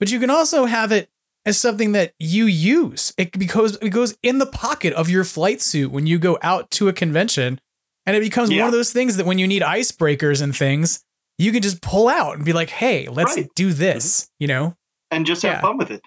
but 0.00 0.10
you 0.10 0.18
can 0.18 0.30
also 0.30 0.64
have 0.64 0.90
it 0.90 1.10
as 1.44 1.58
something 1.58 1.92
that 1.92 2.14
you 2.18 2.46
use. 2.46 3.12
It 3.18 3.38
because 3.38 3.76
it 3.76 3.90
goes 3.90 4.16
in 4.22 4.38
the 4.38 4.46
pocket 4.46 4.92
of 4.94 5.08
your 5.08 5.24
flight 5.24 5.60
suit 5.60 5.90
when 5.90 6.06
you 6.06 6.18
go 6.18 6.38
out 6.42 6.70
to 6.72 6.88
a 6.88 6.92
convention. 6.92 7.60
And 8.06 8.16
it 8.16 8.20
becomes 8.20 8.50
yeah. 8.50 8.60
one 8.62 8.68
of 8.68 8.72
those 8.72 8.90
things 8.90 9.18
that 9.18 9.26
when 9.26 9.38
you 9.38 9.46
need 9.46 9.60
icebreakers 9.60 10.40
and 10.40 10.56
things, 10.56 11.04
you 11.36 11.52
can 11.52 11.60
just 11.60 11.82
pull 11.82 12.08
out 12.08 12.36
and 12.36 12.44
be 12.44 12.54
like, 12.54 12.70
hey, 12.70 13.06
let's 13.08 13.36
right. 13.36 13.48
do 13.54 13.74
this, 13.74 14.22
mm-hmm. 14.22 14.34
you 14.40 14.48
know? 14.48 14.76
And 15.10 15.26
just 15.26 15.42
have 15.42 15.56
yeah. 15.56 15.60
fun 15.60 15.76
with 15.76 15.90
it. 15.90 16.02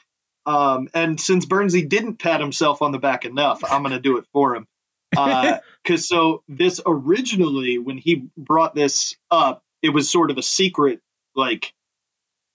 Um, 0.45 0.89
and 0.93 1.19
since 1.19 1.45
Burnsy 1.45 1.87
didn't 1.87 2.17
pat 2.17 2.39
himself 2.39 2.81
on 2.81 2.91
the 2.91 2.99
back 2.99 3.25
enough, 3.25 3.63
I'm 3.69 3.83
going 3.83 3.93
to 3.93 3.99
do 3.99 4.17
it 4.17 4.25
for 4.33 4.55
him. 4.55 4.67
Because 5.11 5.59
uh, 5.85 5.97
so 5.97 6.43
this 6.47 6.81
originally, 6.85 7.77
when 7.77 7.97
he 7.97 8.27
brought 8.37 8.75
this 8.75 9.15
up, 9.29 9.63
it 9.81 9.89
was 9.89 10.09
sort 10.09 10.31
of 10.31 10.37
a 10.37 10.43
secret, 10.43 11.01
like 11.35 11.73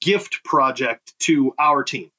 gift 0.01 0.45
project 0.45 1.15
to 1.21 1.55
our 1.59 1.83
team. 1.85 2.11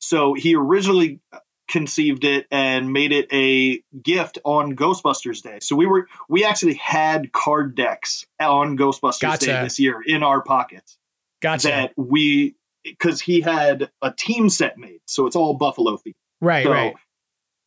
So 0.00 0.34
he 0.34 0.56
originally 0.56 1.20
conceived 1.68 2.24
it 2.24 2.46
and 2.50 2.92
made 2.92 3.12
it 3.12 3.28
a 3.32 3.82
gift 3.98 4.38
on 4.44 4.76
Ghostbusters 4.76 5.42
Day. 5.42 5.58
So 5.60 5.76
we 5.76 5.86
were 5.86 6.06
we 6.28 6.44
actually 6.44 6.74
had 6.74 7.32
card 7.32 7.74
decks 7.74 8.26
on 8.38 8.76
Ghostbusters 8.76 9.20
gotcha. 9.20 9.46
Day 9.46 9.62
this 9.62 9.78
year 9.78 10.02
in 10.04 10.22
our 10.22 10.42
pockets. 10.42 10.98
Gotcha. 11.40 11.68
That 11.68 11.92
we 11.96 12.56
because 12.84 13.20
he 13.20 13.40
had 13.40 13.90
a 14.00 14.12
team 14.12 14.48
set 14.48 14.78
made, 14.78 15.00
so 15.06 15.26
it's 15.26 15.36
all 15.36 15.54
Buffalo 15.54 15.96
themed. 15.96 16.14
Right, 16.40 16.64
so, 16.64 16.70
right. 16.70 16.94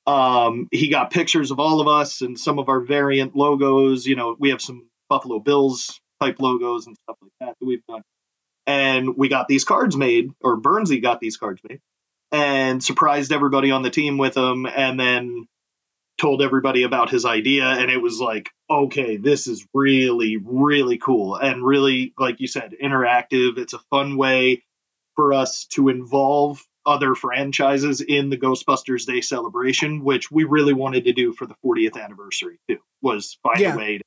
Um, 0.08 0.68
he 0.72 0.90
got 0.90 1.12
pictures 1.12 1.52
of 1.52 1.60
all 1.60 1.82
of 1.82 1.88
us 1.88 2.22
and 2.22 2.40
some 2.40 2.60
of 2.60 2.70
our 2.70 2.82
variant 2.82 3.36
logos. 3.36 4.06
You 4.06 4.16
know, 4.16 4.36
we 4.38 4.50
have 4.50 4.62
some 4.62 4.88
Buffalo 5.10 5.40
Bills 5.40 6.00
type 6.22 6.40
logos 6.40 6.86
and 6.88 6.96
stuff 7.04 7.18
like 7.22 7.32
that 7.40 7.56
that 7.60 7.66
we've 7.66 7.86
done. 7.88 8.02
And 8.68 9.16
we 9.16 9.30
got 9.30 9.48
these 9.48 9.64
cards 9.64 9.96
made, 9.96 10.32
or 10.42 10.60
Burnsy 10.60 11.02
got 11.02 11.20
these 11.20 11.38
cards 11.38 11.62
made, 11.68 11.80
and 12.32 12.84
surprised 12.84 13.32
everybody 13.32 13.72
on 13.72 13.84
the 13.84 13.90
team 13.90 14.18
with 14.18 14.34
them, 14.34 14.66
and 14.66 15.00
then 15.00 15.48
told 16.20 16.42
everybody 16.42 16.84
about 16.84 17.10
his 17.10 17.26
idea. 17.26 17.66
And 17.66 17.92
it 17.92 18.02
was 18.02 18.20
like, 18.20 18.50
okay, 18.70 19.18
this 19.18 19.48
is 19.48 19.66
really, 19.74 20.38
really 20.38 20.98
cool. 20.98 21.36
And 21.36 21.64
really, 21.64 22.14
like 22.18 22.40
you 22.40 22.48
said, 22.48 22.74
interactive. 22.82 23.58
It's 23.58 23.74
a 23.74 23.80
fun 23.90 24.18
way 24.18 24.64
for 25.16 25.34
us 25.34 25.66
to 25.74 25.90
involve 25.90 26.62
other 26.86 27.16
franchises 27.16 28.02
in 28.02 28.30
the 28.30 28.38
Ghostbusters 28.38 29.06
Day 29.06 29.22
celebration, 29.22 30.04
which 30.04 30.30
we 30.30 30.44
really 30.44 30.74
wanted 30.74 31.06
to 31.06 31.14
do 31.14 31.34
for 31.34 31.48
the 31.48 31.56
40th 31.66 32.02
anniversary 32.02 32.60
too, 32.70 32.78
was 33.02 33.40
find 33.42 33.60
yeah. 33.60 33.74
a 33.74 33.78
way 33.78 33.98
to 33.98 34.04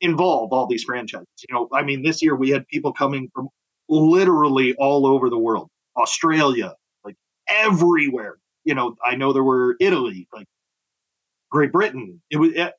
involve 0.00 0.52
all 0.52 0.66
these 0.66 0.84
franchises. 0.84 1.26
You 1.48 1.54
know, 1.54 1.68
I 1.72 1.82
mean, 1.82 2.02
this 2.02 2.22
year 2.22 2.36
we 2.36 2.50
had 2.50 2.68
people 2.68 2.92
coming 2.92 3.28
from 3.34 3.48
literally 3.88 4.74
all 4.74 5.06
over 5.06 5.30
the 5.30 5.38
world, 5.38 5.68
Australia, 5.96 6.74
like 7.04 7.16
everywhere. 7.48 8.36
You 8.64 8.74
know, 8.74 8.96
I 9.04 9.16
know 9.16 9.32
there 9.32 9.44
were 9.44 9.76
Italy, 9.80 10.28
like 10.32 10.46
Great 11.50 11.72
Britain. 11.72 12.20
It 12.30 12.36
was 12.36 12.52
eh, 12.54 12.70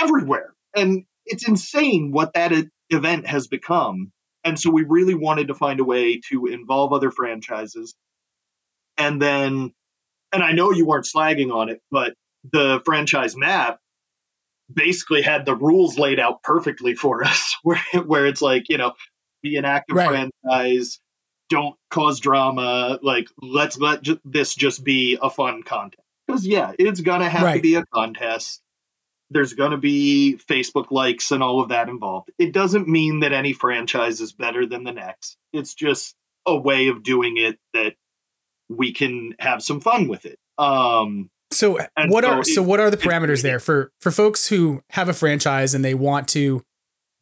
everywhere, 0.00 0.54
and 0.74 1.04
it's 1.26 1.46
insane 1.46 2.12
what 2.12 2.34
that 2.34 2.52
event 2.90 3.26
has 3.26 3.46
become 3.46 4.12
and 4.44 4.60
so 4.60 4.70
we 4.70 4.82
really 4.82 5.14
wanted 5.14 5.48
to 5.48 5.54
find 5.54 5.80
a 5.80 5.84
way 5.84 6.20
to 6.28 6.46
involve 6.46 6.92
other 6.92 7.10
franchises. 7.10 7.94
And 8.98 9.20
then, 9.20 9.72
and 10.32 10.42
I 10.42 10.52
know 10.52 10.70
you 10.70 10.86
weren't 10.86 11.06
slagging 11.06 11.52
on 11.52 11.70
it, 11.70 11.80
but 11.90 12.14
the 12.52 12.80
franchise 12.84 13.36
map 13.36 13.78
basically 14.72 15.22
had 15.22 15.46
the 15.46 15.56
rules 15.56 15.98
laid 15.98 16.20
out 16.20 16.42
perfectly 16.42 16.94
for 16.94 17.24
us, 17.26 17.56
where, 17.62 17.80
where 18.04 18.26
it's 18.26 18.42
like, 18.42 18.68
you 18.68 18.76
know, 18.76 18.92
be 19.42 19.56
an 19.56 19.64
active 19.64 19.96
right. 19.96 20.30
franchise, 20.44 21.00
don't 21.48 21.76
cause 21.90 22.20
drama, 22.20 22.98
like, 23.02 23.28
let's 23.40 23.78
let 23.78 24.02
ju- 24.02 24.20
this 24.24 24.54
just 24.54 24.84
be 24.84 25.18
a 25.20 25.30
fun 25.30 25.62
contest. 25.62 26.00
Because, 26.26 26.46
yeah, 26.46 26.72
it's 26.78 27.00
going 27.00 27.20
to 27.20 27.28
have 27.28 27.42
right. 27.42 27.56
to 27.56 27.60
be 27.60 27.74
a 27.74 27.84
contest 27.86 28.62
there's 29.30 29.54
going 29.54 29.72
to 29.72 29.78
be 29.78 30.38
Facebook 30.48 30.90
likes 30.90 31.30
and 31.30 31.42
all 31.42 31.60
of 31.60 31.70
that 31.70 31.88
involved. 31.88 32.30
It 32.38 32.52
doesn't 32.52 32.88
mean 32.88 33.20
that 33.20 33.32
any 33.32 33.52
franchise 33.52 34.20
is 34.20 34.32
better 34.32 34.66
than 34.66 34.84
the 34.84 34.92
next. 34.92 35.36
It's 35.52 35.74
just 35.74 36.14
a 36.46 36.56
way 36.56 36.88
of 36.88 37.02
doing 37.02 37.36
it 37.36 37.58
that 37.72 37.94
we 38.68 38.92
can 38.92 39.34
have 39.38 39.62
some 39.62 39.80
fun 39.80 40.08
with 40.08 40.26
it. 40.26 40.38
Um, 40.58 41.30
so 41.50 41.78
what 42.06 42.24
so 42.24 42.30
are 42.30 42.44
so 42.44 42.62
what 42.62 42.80
are 42.80 42.90
the 42.90 42.96
parameters 42.96 43.42
there 43.42 43.60
for 43.60 43.92
for 44.00 44.10
folks 44.10 44.48
who 44.48 44.82
have 44.90 45.08
a 45.08 45.12
franchise 45.12 45.74
and 45.74 45.84
they 45.84 45.94
want 45.94 46.28
to 46.28 46.62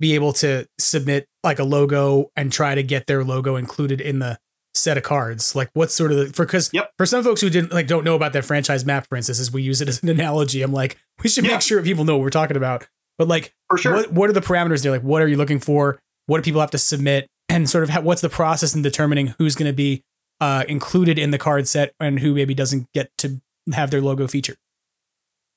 be 0.00 0.14
able 0.14 0.32
to 0.32 0.66
submit 0.78 1.26
like 1.44 1.58
a 1.58 1.64
logo 1.64 2.30
and 2.34 2.50
try 2.50 2.74
to 2.74 2.82
get 2.82 3.06
their 3.06 3.24
logo 3.24 3.56
included 3.56 4.00
in 4.00 4.18
the 4.18 4.38
set 4.74 4.96
of 4.96 5.02
cards? 5.02 5.54
Like 5.54 5.70
what's 5.74 5.94
sort 5.94 6.12
of 6.12 6.18
the, 6.18 6.26
for 6.26 6.44
because 6.44 6.70
yep. 6.72 6.92
for 6.96 7.06
some 7.06 7.22
folks 7.22 7.40
who 7.40 7.50
didn't 7.50 7.72
like 7.72 7.86
don't 7.86 8.04
know 8.04 8.14
about 8.14 8.32
that 8.32 8.44
franchise 8.44 8.84
map, 8.84 9.06
for 9.08 9.16
instance, 9.16 9.40
as 9.40 9.52
we 9.52 9.62
use 9.62 9.80
it 9.80 9.88
as 9.88 10.02
an 10.02 10.08
analogy, 10.08 10.62
I'm 10.62 10.72
like 10.72 10.98
we 11.22 11.28
should 11.28 11.44
yeah. 11.44 11.52
make 11.52 11.62
sure 11.62 11.82
people 11.82 12.04
know 12.04 12.16
what 12.16 12.22
we're 12.22 12.30
talking 12.30 12.56
about. 12.56 12.86
But 13.18 13.28
like, 13.28 13.54
for 13.68 13.78
sure, 13.78 13.94
what 13.94 14.12
what 14.12 14.30
are 14.30 14.32
the 14.32 14.40
parameters 14.40 14.82
there? 14.82 14.92
Like, 14.92 15.02
what 15.02 15.22
are 15.22 15.28
you 15.28 15.36
looking 15.36 15.60
for? 15.60 15.98
What 16.26 16.38
do 16.38 16.42
people 16.42 16.60
have 16.60 16.70
to 16.72 16.78
submit? 16.78 17.28
And 17.48 17.68
sort 17.68 17.84
of 17.84 17.90
how, 17.90 18.00
what's 18.00 18.22
the 18.22 18.30
process 18.30 18.74
in 18.74 18.82
determining 18.82 19.34
who's 19.38 19.54
going 19.54 19.70
to 19.70 19.74
be 19.74 20.02
uh, 20.40 20.64
included 20.68 21.18
in 21.18 21.32
the 21.32 21.38
card 21.38 21.68
set 21.68 21.92
and 22.00 22.18
who 22.18 22.34
maybe 22.34 22.54
doesn't 22.54 22.90
get 22.94 23.10
to 23.18 23.40
have 23.72 23.90
their 23.90 24.00
logo 24.00 24.26
featured? 24.26 24.56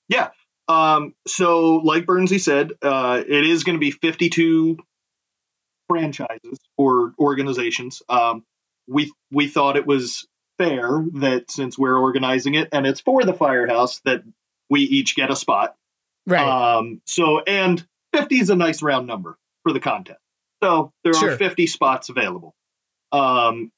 Yeah. 0.10 0.30
Um, 0.68 1.14
so, 1.26 1.78
like 1.78 2.06
Burnsy 2.06 2.40
said, 2.40 2.72
uh, 2.82 3.24
it 3.26 3.46
is 3.46 3.64
going 3.64 3.76
to 3.76 3.80
be 3.80 3.92
52 3.92 4.78
franchises 5.88 6.60
or 6.78 7.14
organizations. 7.20 8.02
Um, 8.10 8.44
we 8.88 9.12
we 9.32 9.48
thought 9.48 9.78
it 9.78 9.88
was 9.88 10.28
fair 10.58 11.04
that 11.16 11.52
since 11.52 11.78
we're 11.78 11.98
organizing 11.98 12.56
it 12.56 12.70
and 12.72 12.86
it's 12.86 13.02
for 13.02 13.24
the 13.24 13.34
firehouse 13.34 14.00
that 14.06 14.24
we 14.70 14.82
each 14.82 15.16
get 15.16 15.32
a 15.32 15.36
spot. 15.36 15.76
Right. 16.26 16.78
Um, 16.78 17.02
so 17.06 17.40
and 17.40 17.86
50 18.14 18.40
is 18.40 18.50
a 18.50 18.56
nice 18.56 18.82
round 18.82 19.08
number 19.08 19.38
for 19.64 19.74
the 19.74 19.80
contest. 19.80 20.20
So 20.64 20.92
there 21.04 21.14
sure. 21.14 21.32
are 21.32 21.38
50 21.38 21.68
spots 21.68 22.10
available. 22.10 22.56
Um, 23.12 23.72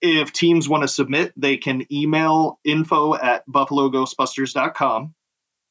if 0.00 0.32
teams 0.32 0.68
want 0.68 0.82
to 0.82 0.88
submit, 0.88 1.32
they 1.36 1.56
can 1.56 1.86
email 1.92 2.58
info 2.64 3.14
at 3.14 3.46
buffaloghostbusters.com 3.46 5.14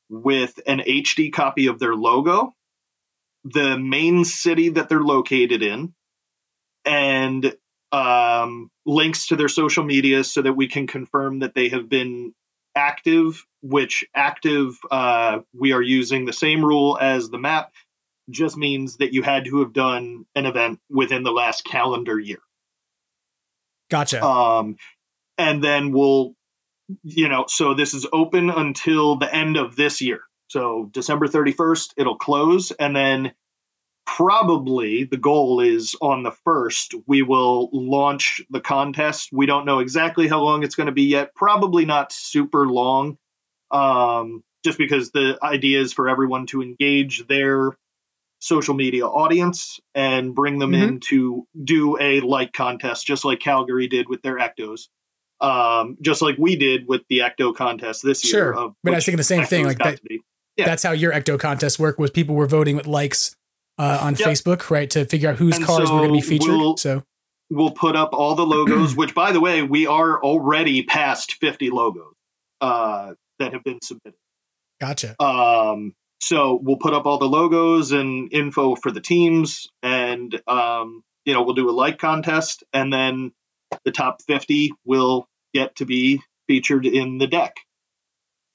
with 0.10 0.60
an 0.66 0.80
HD 0.80 1.34
copy 1.34 1.68
of 1.68 1.80
their 1.80 1.96
logo, 1.96 2.54
the 3.44 3.78
main 3.78 4.24
city 4.24 4.70
that 4.70 4.88
they're 4.88 5.02
located 5.02 5.62
in, 5.62 5.94
and 6.86 7.54
um, 7.92 8.70
links 8.86 9.28
to 9.28 9.36
their 9.36 9.48
social 9.48 9.84
media 9.84 10.24
so 10.24 10.42
that 10.42 10.54
we 10.54 10.68
can 10.68 10.88
confirm 10.88 11.40
that 11.40 11.54
they 11.54 11.70
have 11.70 11.90
been 11.90 12.34
active, 12.76 13.46
which 13.62 14.06
active, 14.16 14.78
uh, 14.92 15.40
we 15.54 15.74
are 15.74 15.82
using 15.82 16.26
the 16.26 16.34
same 16.34 16.64
rule 16.64 16.98
as 17.00 17.30
the 17.30 17.38
map, 17.38 17.72
just 18.30 18.58
means 18.58 18.98
that 18.98 19.14
you 19.14 19.24
had 19.24 19.46
to 19.46 19.60
have 19.60 19.74
done 19.74 20.26
an 20.36 20.46
event 20.46 20.80
within 20.90 21.24
the 21.24 21.32
last 21.32 21.64
calendar 21.64 22.20
year. 22.20 22.40
Gotcha. 23.90 24.24
Um, 24.24 24.76
and 25.38 25.64
then 25.64 25.92
we'll, 25.92 26.34
you 27.04 27.30
know, 27.30 27.46
so 27.48 27.74
this 27.74 27.94
is 27.94 28.06
open 28.12 28.50
until 28.50 29.18
the 29.18 29.34
end 29.34 29.58
of 29.58 29.76
this 29.76 30.02
year. 30.02 30.22
So 30.50 30.90
December 30.92 31.28
31st, 31.28 31.94
it'll 31.98 32.18
close. 32.18 32.72
And 32.72 32.96
then 32.96 33.34
probably 34.08 35.04
the 35.04 35.18
goal 35.18 35.60
is 35.60 35.96
on 36.02 36.24
the 36.24 36.32
first 36.32 36.96
we 37.06 37.22
will 37.22 37.70
launch 37.74 38.42
the 38.50 38.62
contest 38.62 39.30
we 39.34 39.46
don't 39.46 39.66
know 39.66 39.80
exactly 39.80 40.30
how 40.30 40.42
long 40.42 40.64
it's 40.64 40.76
going 40.76 40.88
to 40.88 40.94
be 40.94 41.04
yet 41.04 41.36
probably 41.36 41.84
not 41.84 42.14
super 42.14 42.66
long 42.66 43.18
um, 43.70 44.44
just 44.64 44.78
because 44.78 45.12
the 45.12 45.38
idea 45.44 45.82
is 45.82 45.92
for 45.92 46.08
everyone 46.08 46.46
to 46.48 46.62
engage 46.62 47.28
their 47.28 47.78
social 48.40 48.74
media 48.74 49.06
audience 49.06 49.82
and 49.94 50.34
bring 50.34 50.58
them 50.58 50.72
mm-hmm. 50.72 50.84
in 50.84 51.00
to 51.02 51.46
do 51.62 52.00
a 52.00 52.22
like 52.22 52.54
contest 52.54 53.06
just 53.06 53.26
like 53.26 53.42
calgary 53.42 53.90
did 53.90 54.08
with 54.08 54.22
their 54.22 54.38
ectos 54.38 54.88
um, 55.42 55.98
just 56.02 56.22
like 56.22 56.38
we 56.40 56.56
did 56.56 56.88
with 56.88 57.02
the 57.10 57.20
ecto 57.20 57.54
contest 57.54 58.04
this 58.04 58.24
year. 58.24 58.32
sure. 58.32 58.56
year 58.56 58.70
but 58.86 58.94
i 58.94 58.96
was 58.96 59.06
thinking 59.06 59.18
the 59.18 59.24
same 59.24 59.44
thing 59.44 59.66
like 59.66 59.80
that 59.80 60.00
yeah. 60.56 60.66
that's 60.66 60.84
how 60.84 60.94
your 60.94 61.12
ecto 61.12 61.38
contest 61.38 61.78
work 61.78 62.00
was 62.00 62.10
people 62.10 62.36
were 62.36 62.48
voting 62.48 62.78
with 62.78 62.88
likes 62.88 63.36
uh, 63.78 64.00
on 64.02 64.16
yep. 64.16 64.28
Facebook, 64.28 64.70
right, 64.70 64.90
to 64.92 65.06
figure 65.06 65.30
out 65.30 65.38
whose 65.38 65.56
and 65.56 65.66
cars 65.66 65.88
so 65.88 65.94
were 65.94 66.02
going 66.02 66.14
to 66.14 66.22
be 66.22 66.22
featured. 66.22 66.50
We'll, 66.50 66.78
so 66.78 67.04
we'll 67.50 67.72
put 67.72 67.96
up 67.96 68.14
all 68.14 68.36
the 68.36 68.46
logos, 68.46 68.96
which 68.96 69.14
by 69.14 69.32
the 69.32 69.40
way, 69.40 69.62
we 69.62 69.88
are 69.88 70.22
already 70.22 70.84
past 70.84 71.34
50 71.34 71.70
logos 71.70 72.14
uh, 72.62 73.14
that 73.40 73.54
have 73.54 73.64
been 73.64 73.82
submitted. 73.82 74.18
Gotcha. 74.80 75.22
Um, 75.22 75.94
so 76.20 76.60
we'll 76.62 76.78
put 76.78 76.94
up 76.94 77.06
all 77.06 77.18
the 77.18 77.30
logos 77.30 77.92
and 77.92 78.34
info 78.34 78.76
for 78.76 78.92
the 78.92 79.02
teams, 79.02 79.68
and 79.84 80.40
um, 80.48 81.04
you 81.26 81.34
know 81.34 81.44
we'll 81.44 81.56
do 81.56 81.70
a 81.70 81.72
like 81.72 82.00
contest, 82.00 82.64
and 82.74 82.92
then 82.92 83.32
the 83.86 83.92
top 83.92 84.22
50 84.24 84.72
will 84.86 85.28
get 85.54 85.76
to 85.78 85.86
be 85.86 86.22
featured 86.48 86.86
in 86.86 87.18
the 87.18 87.28
deck. 87.28 87.56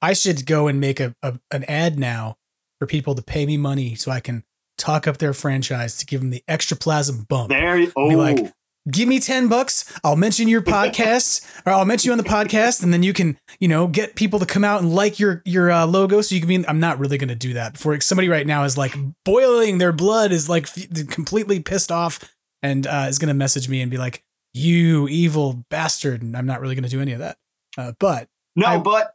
I 0.00 0.14
should 0.14 0.46
go 0.46 0.66
and 0.66 0.80
make 0.80 0.98
a, 0.98 1.14
a 1.22 1.38
an 1.50 1.64
ad 1.64 1.98
now 1.98 2.36
for 2.78 2.86
people 2.86 3.14
to 3.14 3.22
pay 3.22 3.46
me 3.46 3.56
money 3.56 3.94
so 3.94 4.10
I 4.10 4.20
can 4.20 4.42
talk 4.82 5.06
up 5.06 5.18
their 5.18 5.32
franchise 5.32 5.96
to 5.98 6.06
give 6.06 6.20
them 6.20 6.30
the 6.30 6.42
extra 6.48 6.76
extraplasm 6.76 7.28
bump. 7.28 7.50
There, 7.50 7.86
oh, 7.96 8.08
like, 8.08 8.52
give 8.90 9.08
me 9.08 9.20
10 9.20 9.48
bucks. 9.48 9.90
I'll 10.02 10.16
mention 10.16 10.48
your 10.48 10.62
podcast 10.62 11.46
or 11.64 11.72
I'll 11.72 11.84
mention 11.84 12.08
you 12.08 12.12
on 12.12 12.18
the 12.18 12.24
podcast 12.24 12.82
and 12.82 12.92
then 12.92 13.02
you 13.02 13.12
can, 13.12 13.38
you 13.60 13.68
know, 13.68 13.86
get 13.86 14.16
people 14.16 14.38
to 14.40 14.46
come 14.46 14.64
out 14.64 14.82
and 14.82 14.92
like 14.92 15.18
your, 15.18 15.42
your 15.44 15.70
uh, 15.70 15.86
logo. 15.86 16.20
So 16.20 16.34
you 16.34 16.40
can 16.40 16.48
be, 16.48 16.66
I'm 16.66 16.80
not 16.80 16.98
really 16.98 17.18
going 17.18 17.28
to 17.28 17.34
do 17.34 17.54
that 17.54 17.74
before 17.74 18.00
somebody 18.00 18.28
right 18.28 18.46
now 18.46 18.64
is 18.64 18.76
like 18.76 18.94
boiling 19.24 19.78
their 19.78 19.92
blood 19.92 20.32
is 20.32 20.48
like 20.48 20.68
completely 21.08 21.60
pissed 21.60 21.92
off 21.92 22.18
and 22.62 22.86
uh, 22.86 23.06
is 23.08 23.18
going 23.18 23.28
to 23.28 23.34
message 23.34 23.68
me 23.68 23.80
and 23.82 23.90
be 23.90 23.98
like, 23.98 24.24
you 24.54 25.08
evil 25.08 25.64
bastard. 25.70 26.22
And 26.22 26.36
I'm 26.36 26.46
not 26.46 26.60
really 26.60 26.74
going 26.74 26.84
to 26.84 26.90
do 26.90 27.00
any 27.00 27.12
of 27.12 27.20
that. 27.20 27.38
Uh, 27.78 27.92
but 27.98 28.28
no, 28.54 28.66
I, 28.66 28.78
but 28.78 29.14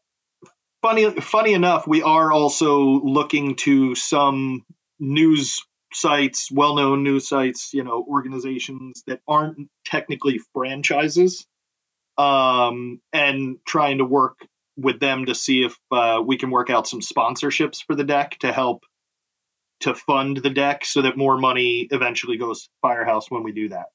funny, 0.82 1.12
funny 1.12 1.54
enough, 1.54 1.86
we 1.88 2.02
are 2.02 2.32
also 2.32 2.80
looking 2.82 3.56
to 3.58 3.94
some 3.94 4.66
news 5.00 5.64
sites, 5.94 6.52
well-known 6.52 7.04
news 7.04 7.28
sites, 7.28 7.74
you 7.74 7.84
know, 7.84 8.06
organizations 8.08 9.04
that 9.08 9.22
aren't 9.28 9.70
technically 9.86 10.40
franchises, 10.54 11.46
um, 12.18 13.00
and 13.14 13.58
trying 13.66 14.00
to 14.00 14.06
work 14.06 14.38
with 14.76 15.00
them 15.00 15.26
to 15.26 15.36
see 15.36 15.64
if 15.64 15.76
uh, 15.92 16.22
we 16.24 16.38
can 16.38 16.52
work 16.52 16.70
out 16.70 16.88
some 16.88 17.02
sponsorships 17.02 17.84
for 17.86 17.96
the 17.96 18.04
deck 18.04 18.38
to 18.40 18.52
help 18.52 18.84
to 19.80 19.94
fund 19.94 20.38
the 20.38 20.50
deck 20.50 20.86
so 20.86 21.04
that 21.04 21.18
more 21.18 21.38
money 21.38 21.88
eventually 21.92 22.38
goes 22.38 22.64
to 22.64 22.70
Firehouse 22.82 23.30
when 23.30 23.44
we 23.44 23.52
do 23.52 23.70
that. 23.70 23.88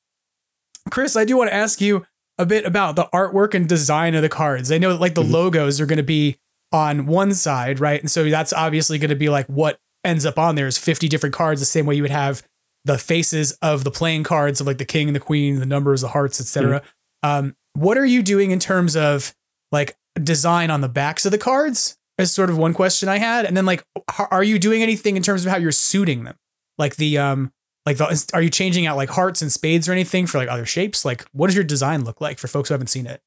Chris, 0.90 1.16
I 1.16 1.24
do 1.24 1.36
want 1.36 1.50
to 1.50 1.54
ask 1.54 1.80
you 1.80 2.06
a 2.38 2.46
bit 2.46 2.64
about 2.64 2.96
the 2.96 3.08
artwork 3.12 3.54
and 3.54 3.68
design 3.68 4.14
of 4.14 4.22
the 4.22 4.28
cards. 4.28 4.72
I 4.72 4.78
know 4.78 4.90
that 4.90 5.00
like 5.00 5.14
the 5.14 5.22
mm-hmm. 5.22 5.32
logos 5.32 5.80
are 5.80 5.86
going 5.86 5.98
to 5.98 6.02
be 6.02 6.38
on 6.72 7.06
one 7.06 7.34
side, 7.34 7.80
right? 7.80 8.00
And 8.00 8.10
so 8.10 8.28
that's 8.28 8.52
obviously 8.52 8.98
going 8.98 9.10
to 9.10 9.16
be 9.16 9.28
like 9.28 9.46
what 9.46 9.78
ends 10.04 10.26
up 10.26 10.38
on 10.38 10.54
there 10.54 10.66
is 10.66 10.78
50 10.78 11.08
different 11.08 11.34
cards, 11.34 11.60
the 11.60 11.66
same 11.66 11.86
way 11.86 11.94
you 11.94 12.02
would 12.02 12.10
have 12.10 12.42
the 12.84 12.98
faces 12.98 13.52
of 13.62 13.84
the 13.84 13.90
playing 13.90 14.24
cards 14.24 14.60
of 14.60 14.66
like 14.66 14.78
the 14.78 14.84
king 14.84 15.08
and 15.08 15.16
the 15.16 15.20
queen, 15.20 15.60
the 15.60 15.66
numbers, 15.66 16.00
the 16.00 16.08
hearts, 16.08 16.40
etc. 16.40 16.80
Mm-hmm. 16.80 17.28
Um, 17.28 17.56
what 17.74 17.96
are 17.96 18.04
you 18.04 18.22
doing 18.22 18.50
in 18.50 18.58
terms 18.58 18.96
of 18.96 19.34
like 19.70 19.96
design 20.22 20.70
on 20.70 20.80
the 20.80 20.88
backs 20.88 21.24
of 21.24 21.32
the 21.32 21.38
cards? 21.38 21.96
Is 22.18 22.32
sort 22.32 22.50
of 22.50 22.58
one 22.58 22.74
question 22.74 23.08
I 23.08 23.16
had, 23.16 23.46
and 23.46 23.56
then 23.56 23.64
like, 23.64 23.82
are 24.30 24.44
you 24.44 24.58
doing 24.58 24.82
anything 24.82 25.16
in 25.16 25.22
terms 25.22 25.46
of 25.46 25.50
how 25.50 25.56
you're 25.56 25.72
suiting 25.72 26.24
them? 26.24 26.36
Like 26.76 26.96
the 26.96 27.16
um, 27.16 27.52
like 27.86 27.96
the, 27.96 28.30
are 28.34 28.42
you 28.42 28.50
changing 28.50 28.86
out 28.86 28.98
like 28.98 29.08
hearts 29.08 29.40
and 29.40 29.50
spades 29.50 29.88
or 29.88 29.92
anything 29.92 30.26
for 30.26 30.36
like 30.36 30.48
other 30.48 30.66
shapes? 30.66 31.06
Like, 31.06 31.24
what 31.32 31.46
does 31.46 31.56
your 31.56 31.64
design 31.64 32.04
look 32.04 32.20
like 32.20 32.38
for 32.38 32.48
folks 32.48 32.68
who 32.68 32.74
haven't 32.74 32.88
seen 32.88 33.06
it? 33.06 33.22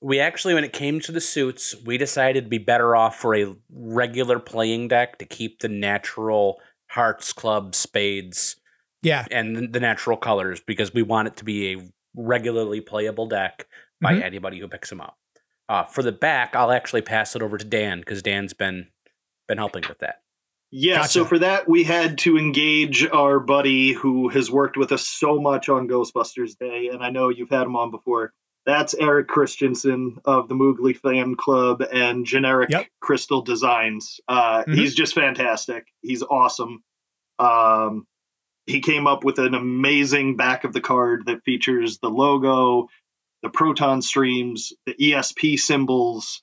We 0.00 0.20
actually, 0.20 0.54
when 0.54 0.64
it 0.64 0.72
came 0.72 1.00
to 1.00 1.12
the 1.12 1.20
suits, 1.20 1.74
we 1.84 1.98
decided 1.98 2.44
to 2.44 2.50
be 2.50 2.58
better 2.58 2.94
off 2.94 3.18
for 3.18 3.34
a 3.34 3.54
regular 3.70 4.38
playing 4.38 4.88
deck 4.88 5.18
to 5.18 5.24
keep 5.24 5.60
the 5.60 5.68
natural 5.68 6.60
hearts, 6.90 7.32
clubs, 7.32 7.78
spades, 7.78 8.56
yeah, 9.02 9.26
and 9.30 9.72
the 9.72 9.80
natural 9.80 10.16
colors 10.16 10.60
because 10.66 10.92
we 10.92 11.02
want 11.02 11.28
it 11.28 11.36
to 11.36 11.44
be 11.44 11.72
a 11.72 11.90
regularly 12.16 12.80
playable 12.80 13.26
deck 13.26 13.66
by 14.00 14.14
mm-hmm. 14.14 14.22
anybody 14.22 14.58
who 14.58 14.68
picks 14.68 14.88
them 14.88 15.00
up. 15.00 15.16
Uh, 15.68 15.84
for 15.84 16.02
the 16.02 16.12
back, 16.12 16.54
I'll 16.56 16.72
actually 16.72 17.02
pass 17.02 17.36
it 17.36 17.42
over 17.42 17.58
to 17.58 17.64
Dan 17.64 18.00
because 18.00 18.22
Dan's 18.22 18.54
been 18.54 18.88
been 19.46 19.58
helping 19.58 19.84
with 19.88 19.98
that. 19.98 20.16
Yeah, 20.70 20.96
gotcha. 20.96 21.08
so 21.08 21.24
for 21.24 21.38
that 21.38 21.68
we 21.68 21.82
had 21.82 22.18
to 22.18 22.36
engage 22.36 23.06
our 23.06 23.40
buddy 23.40 23.92
who 23.92 24.28
has 24.28 24.50
worked 24.50 24.76
with 24.76 24.92
us 24.92 25.06
so 25.06 25.40
much 25.40 25.68
on 25.68 25.88
Ghostbusters 25.88 26.58
Day, 26.58 26.90
and 26.92 27.02
I 27.02 27.10
know 27.10 27.30
you've 27.30 27.50
had 27.50 27.62
him 27.62 27.76
on 27.76 27.90
before, 27.90 28.32
that's 28.68 28.92
Eric 28.92 29.28
Christensen 29.28 30.18
of 30.26 30.46
the 30.46 30.54
Moogly 30.54 30.94
Fan 30.94 31.36
Club 31.36 31.82
and 31.90 32.26
Generic 32.26 32.68
yep. 32.68 32.86
Crystal 33.00 33.40
Designs. 33.40 34.20
Uh, 34.28 34.60
mm-hmm. 34.60 34.74
He's 34.74 34.94
just 34.94 35.14
fantastic. 35.14 35.86
He's 36.02 36.22
awesome. 36.22 36.84
Um, 37.38 38.06
he 38.66 38.80
came 38.80 39.06
up 39.06 39.24
with 39.24 39.38
an 39.38 39.54
amazing 39.54 40.36
back 40.36 40.64
of 40.64 40.74
the 40.74 40.82
card 40.82 41.24
that 41.26 41.44
features 41.44 41.98
the 41.98 42.10
logo, 42.10 42.88
the 43.42 43.48
proton 43.48 44.02
streams, 44.02 44.74
the 44.84 44.92
ESP 44.92 45.58
symbols, 45.58 46.42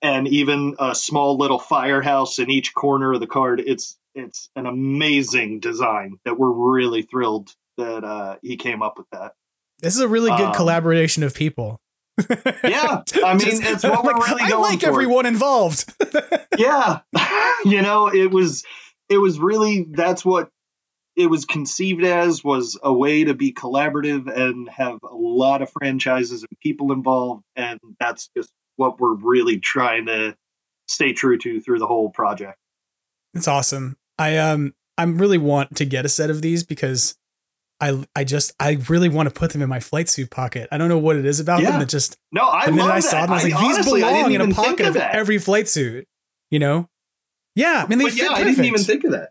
and 0.00 0.26
even 0.28 0.76
a 0.78 0.94
small 0.94 1.36
little 1.36 1.58
firehouse 1.58 2.38
in 2.38 2.48
each 2.48 2.72
corner 2.72 3.12
of 3.12 3.20
the 3.20 3.26
card. 3.26 3.60
It's 3.60 3.98
it's 4.14 4.48
an 4.56 4.64
amazing 4.64 5.60
design 5.60 6.16
that 6.24 6.38
we're 6.38 6.50
really 6.50 7.02
thrilled 7.02 7.54
that 7.76 8.04
uh, 8.04 8.36
he 8.40 8.56
came 8.56 8.80
up 8.80 8.96
with 8.96 9.10
that. 9.12 9.32
This 9.82 9.96
is 9.96 10.00
a 10.00 10.08
really 10.08 10.30
good 10.30 10.48
um, 10.48 10.54
collaboration 10.54 11.24
of 11.24 11.34
people. 11.34 11.80
yeah, 12.64 13.02
I 13.24 13.34
mean, 13.34 13.40
Just, 13.40 13.62
it's 13.64 13.84
what 13.84 14.04
we're 14.04 14.14
really 14.14 14.48
going 14.48 14.52
I 14.52 14.56
like 14.56 14.80
for. 14.80 14.88
everyone 14.88 15.26
involved. 15.26 15.92
yeah, 16.58 17.00
you 17.64 17.82
know, 17.82 18.06
it 18.06 18.30
was 18.30 18.64
it 19.08 19.18
was 19.18 19.38
really 19.38 19.86
that's 19.90 20.24
what 20.24 20.48
it 21.16 21.26
was 21.26 21.44
conceived 21.44 22.04
as 22.04 22.42
was 22.44 22.78
a 22.82 22.92
way 22.92 23.24
to 23.24 23.34
be 23.34 23.52
collaborative 23.52 24.34
and 24.34 24.68
have 24.70 24.98
a 25.02 25.14
lot 25.14 25.62
of 25.62 25.70
franchises 25.70 26.42
and 26.42 26.60
people 26.60 26.92
involved, 26.92 27.42
and 27.56 27.80
that's 27.98 28.28
just 28.36 28.50
what 28.76 29.00
we're 29.00 29.14
really 29.14 29.58
trying 29.58 30.06
to 30.06 30.36
stay 30.86 31.12
true 31.12 31.38
to 31.38 31.60
through 31.60 31.78
the 31.78 31.86
whole 31.86 32.10
project. 32.10 32.58
It's 33.34 33.48
awesome. 33.48 33.96
I 34.18 34.36
um 34.36 34.74
I'm 34.98 35.18
really 35.18 35.38
want 35.38 35.76
to 35.76 35.84
get 35.84 36.04
a 36.04 36.08
set 36.08 36.30
of 36.30 36.42
these 36.42 36.62
because 36.62 37.16
I 37.82 38.04
I 38.14 38.22
just 38.22 38.52
I 38.60 38.78
really 38.88 39.08
want 39.08 39.28
to 39.28 39.34
put 39.34 39.52
them 39.52 39.60
in 39.60 39.68
my 39.68 39.80
flight 39.80 40.08
suit 40.08 40.30
pocket. 40.30 40.68
I 40.70 40.78
don't 40.78 40.88
know 40.88 40.98
what 40.98 41.16
it 41.16 41.26
is 41.26 41.40
about 41.40 41.62
yeah. 41.62 41.72
them 41.72 41.80
that 41.80 41.88
just 41.88 42.16
no. 42.30 42.46
I 42.46 42.66
the 42.66 42.72
minute 42.72 42.90
I 42.90 43.00
saw 43.00 43.22
them, 43.22 43.32
I 43.32 43.34
was 43.34 43.52
like, 43.52 43.60
these 43.60 43.84
belong 43.84 44.32
in 44.32 44.40
a 44.40 44.54
pocket 44.54 44.86
of, 44.86 44.94
of 44.94 45.02
every 45.02 45.38
flight 45.38 45.68
suit. 45.68 46.06
You 46.52 46.60
know? 46.60 46.88
Yeah, 47.56 47.82
I 47.84 47.88
mean 47.88 47.98
they 47.98 48.04
but 48.04 48.12
fit. 48.12 48.22
Yeah, 48.22 48.28
perfect. 48.28 48.40
I 48.40 48.50
didn't 48.50 48.64
even 48.66 48.80
think 48.82 49.04
of 49.04 49.10
that. 49.10 49.30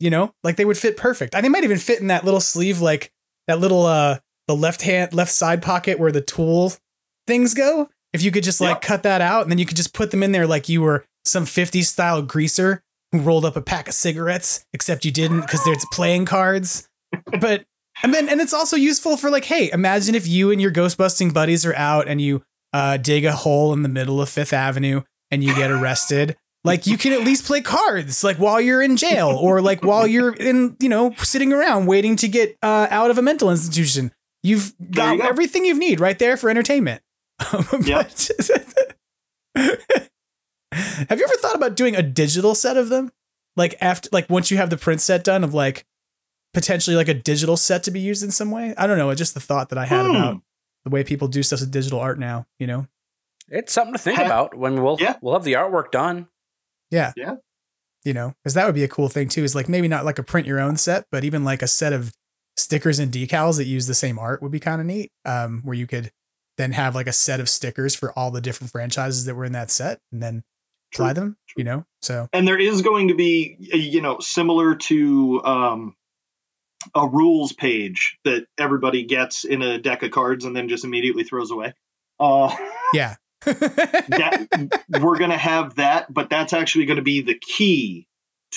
You 0.00 0.10
know, 0.10 0.34
like 0.42 0.56
they 0.56 0.64
would 0.64 0.76
fit 0.76 0.96
perfect. 0.96 1.36
And 1.36 1.44
they 1.44 1.48
might 1.48 1.64
even 1.64 1.78
fit 1.78 2.00
in 2.00 2.08
that 2.08 2.24
little 2.24 2.40
sleeve, 2.40 2.80
like 2.80 3.12
that 3.46 3.60
little 3.60 3.86
uh 3.86 4.18
the 4.48 4.56
left 4.56 4.82
hand 4.82 5.14
left 5.14 5.30
side 5.30 5.62
pocket 5.62 6.00
where 6.00 6.12
the 6.12 6.20
tool 6.20 6.72
things 7.28 7.54
go. 7.54 7.88
If 8.12 8.22
you 8.22 8.32
could 8.32 8.42
just 8.42 8.60
like 8.60 8.80
cut 8.80 9.04
that 9.04 9.20
out 9.20 9.42
and 9.42 9.52
then 9.52 9.58
you 9.58 9.66
could 9.66 9.76
just 9.76 9.94
put 9.94 10.10
them 10.10 10.24
in 10.24 10.32
there 10.32 10.46
like 10.46 10.68
you 10.68 10.82
were 10.82 11.04
some 11.24 11.44
50s 11.44 11.84
style 11.84 12.22
greaser 12.22 12.82
who 13.12 13.20
rolled 13.20 13.44
up 13.44 13.54
a 13.54 13.60
pack 13.60 13.86
of 13.86 13.94
cigarettes, 13.94 14.64
except 14.72 15.04
you 15.04 15.12
didn't 15.12 15.42
because 15.42 15.64
there's 15.64 15.84
playing 15.92 16.24
cards 16.24 16.87
but 17.40 17.64
and 18.02 18.14
then 18.14 18.28
and 18.28 18.40
it's 18.40 18.54
also 18.54 18.76
useful 18.76 19.16
for 19.16 19.30
like, 19.30 19.44
hey, 19.44 19.70
imagine 19.72 20.14
if 20.14 20.26
you 20.26 20.50
and 20.50 20.60
your 20.60 20.72
ghostbusting 20.72 21.32
buddies 21.34 21.64
are 21.66 21.74
out 21.74 22.06
and 22.08 22.20
you 22.20 22.42
uh, 22.72 22.96
dig 22.96 23.24
a 23.24 23.32
hole 23.32 23.72
in 23.72 23.82
the 23.82 23.88
middle 23.88 24.20
of 24.20 24.28
Fifth 24.28 24.52
Avenue 24.52 25.02
and 25.30 25.42
you 25.42 25.54
get 25.54 25.70
arrested. 25.70 26.36
like 26.64 26.86
you 26.86 26.98
can 26.98 27.12
at 27.12 27.20
least 27.22 27.44
play 27.44 27.60
cards 27.60 28.22
like 28.24 28.36
while 28.36 28.60
you're 28.60 28.82
in 28.82 28.96
jail 28.96 29.28
or 29.30 29.60
like 29.62 29.82
while 29.84 30.06
you're 30.06 30.34
in 30.34 30.76
you 30.80 30.88
know 30.88 31.14
sitting 31.18 31.52
around 31.52 31.86
waiting 31.86 32.16
to 32.16 32.28
get 32.28 32.56
uh, 32.62 32.86
out 32.90 33.10
of 33.10 33.18
a 33.18 33.22
mental 33.22 33.50
institution. 33.50 34.12
You've 34.42 34.74
got 34.90 35.12
you 35.16 35.22
go. 35.22 35.28
everything 35.28 35.64
you 35.64 35.76
need 35.78 35.98
right 36.00 36.18
there 36.18 36.36
for 36.36 36.50
entertainment. 36.50 37.02
Yeah. 37.82 38.02
have 40.74 41.18
you 41.18 41.24
ever 41.24 41.36
thought 41.38 41.54
about 41.56 41.74
doing 41.74 41.96
a 41.96 42.02
digital 42.02 42.54
set 42.54 42.76
of 42.76 42.88
them? 42.88 43.10
Like 43.56 43.74
after 43.80 44.08
like 44.12 44.28
once 44.30 44.50
you 44.50 44.56
have 44.58 44.70
the 44.70 44.76
print 44.76 45.00
set 45.00 45.24
done 45.24 45.42
of 45.42 45.54
like 45.54 45.84
potentially 46.54 46.96
like 46.96 47.08
a 47.08 47.14
digital 47.14 47.56
set 47.56 47.82
to 47.84 47.90
be 47.90 48.00
used 48.00 48.22
in 48.22 48.30
some 48.30 48.50
way. 48.50 48.74
I 48.76 48.86
don't 48.86 48.98
know. 48.98 49.10
It's 49.10 49.18
just 49.18 49.34
the 49.34 49.40
thought 49.40 49.68
that 49.70 49.78
I 49.78 49.86
had 49.86 50.06
hmm. 50.06 50.10
about 50.10 50.42
the 50.84 50.90
way 50.90 51.04
people 51.04 51.28
do 51.28 51.42
stuff 51.42 51.60
with 51.60 51.70
digital 51.70 52.00
art 52.00 52.18
now. 52.18 52.46
You 52.58 52.66
know, 52.66 52.86
it's 53.48 53.72
something 53.72 53.94
to 53.94 53.98
think 53.98 54.18
about 54.18 54.56
when 54.56 54.82
we'll 54.82 54.96
yeah. 55.00 55.16
we'll 55.20 55.34
have 55.34 55.44
the 55.44 55.54
artwork 55.54 55.90
done. 55.90 56.28
Yeah, 56.90 57.12
yeah. 57.16 57.36
You 58.04 58.14
know, 58.14 58.34
because 58.42 58.54
that 58.54 58.66
would 58.66 58.74
be 58.74 58.84
a 58.84 58.88
cool 58.88 59.08
thing 59.08 59.28
too. 59.28 59.44
Is 59.44 59.54
like 59.54 59.68
maybe 59.68 59.88
not 59.88 60.04
like 60.04 60.18
a 60.18 60.22
print 60.22 60.46
your 60.46 60.60
own 60.60 60.76
set, 60.76 61.06
but 61.10 61.24
even 61.24 61.44
like 61.44 61.62
a 61.62 61.66
set 61.66 61.92
of 61.92 62.12
stickers 62.56 62.98
and 62.98 63.12
decals 63.12 63.56
that 63.58 63.66
use 63.66 63.86
the 63.86 63.94
same 63.94 64.18
art 64.18 64.42
would 64.42 64.52
be 64.52 64.60
kind 64.60 64.80
of 64.80 64.86
neat. 64.86 65.12
Um, 65.24 65.62
where 65.64 65.76
you 65.76 65.86
could 65.86 66.10
then 66.56 66.72
have 66.72 66.94
like 66.94 67.06
a 67.06 67.12
set 67.12 67.40
of 67.40 67.48
stickers 67.48 67.94
for 67.94 68.12
all 68.18 68.30
the 68.30 68.40
different 68.40 68.70
franchises 68.70 69.24
that 69.26 69.34
were 69.34 69.44
in 69.44 69.52
that 69.52 69.70
set, 69.70 70.00
and 70.12 70.22
then 70.22 70.42
True. 70.92 71.12
them. 71.12 71.36
True. 71.48 71.60
You 71.60 71.64
know, 71.64 71.84
so 72.00 72.28
and 72.32 72.46
there 72.46 72.58
is 72.58 72.82
going 72.82 73.08
to 73.08 73.14
be 73.14 73.56
you 73.58 74.00
know 74.00 74.18
similar 74.20 74.74
to 74.74 75.42
um 75.44 75.96
a 76.94 77.06
rules 77.06 77.52
page 77.52 78.18
that 78.24 78.46
everybody 78.56 79.04
gets 79.04 79.44
in 79.44 79.62
a 79.62 79.78
deck 79.78 80.02
of 80.02 80.10
cards 80.10 80.44
and 80.44 80.54
then 80.54 80.68
just 80.68 80.84
immediately 80.84 81.24
throws 81.24 81.50
away. 81.50 81.74
Uh, 82.20 82.54
yeah. 82.94 83.16
that 83.44 84.82
we're 85.00 85.18
going 85.18 85.30
to 85.30 85.36
have 85.36 85.76
that, 85.76 86.12
but 86.12 86.28
that's 86.28 86.52
actually 86.52 86.86
going 86.86 86.96
to 86.96 87.02
be 87.02 87.20
the 87.20 87.38
key 87.38 88.06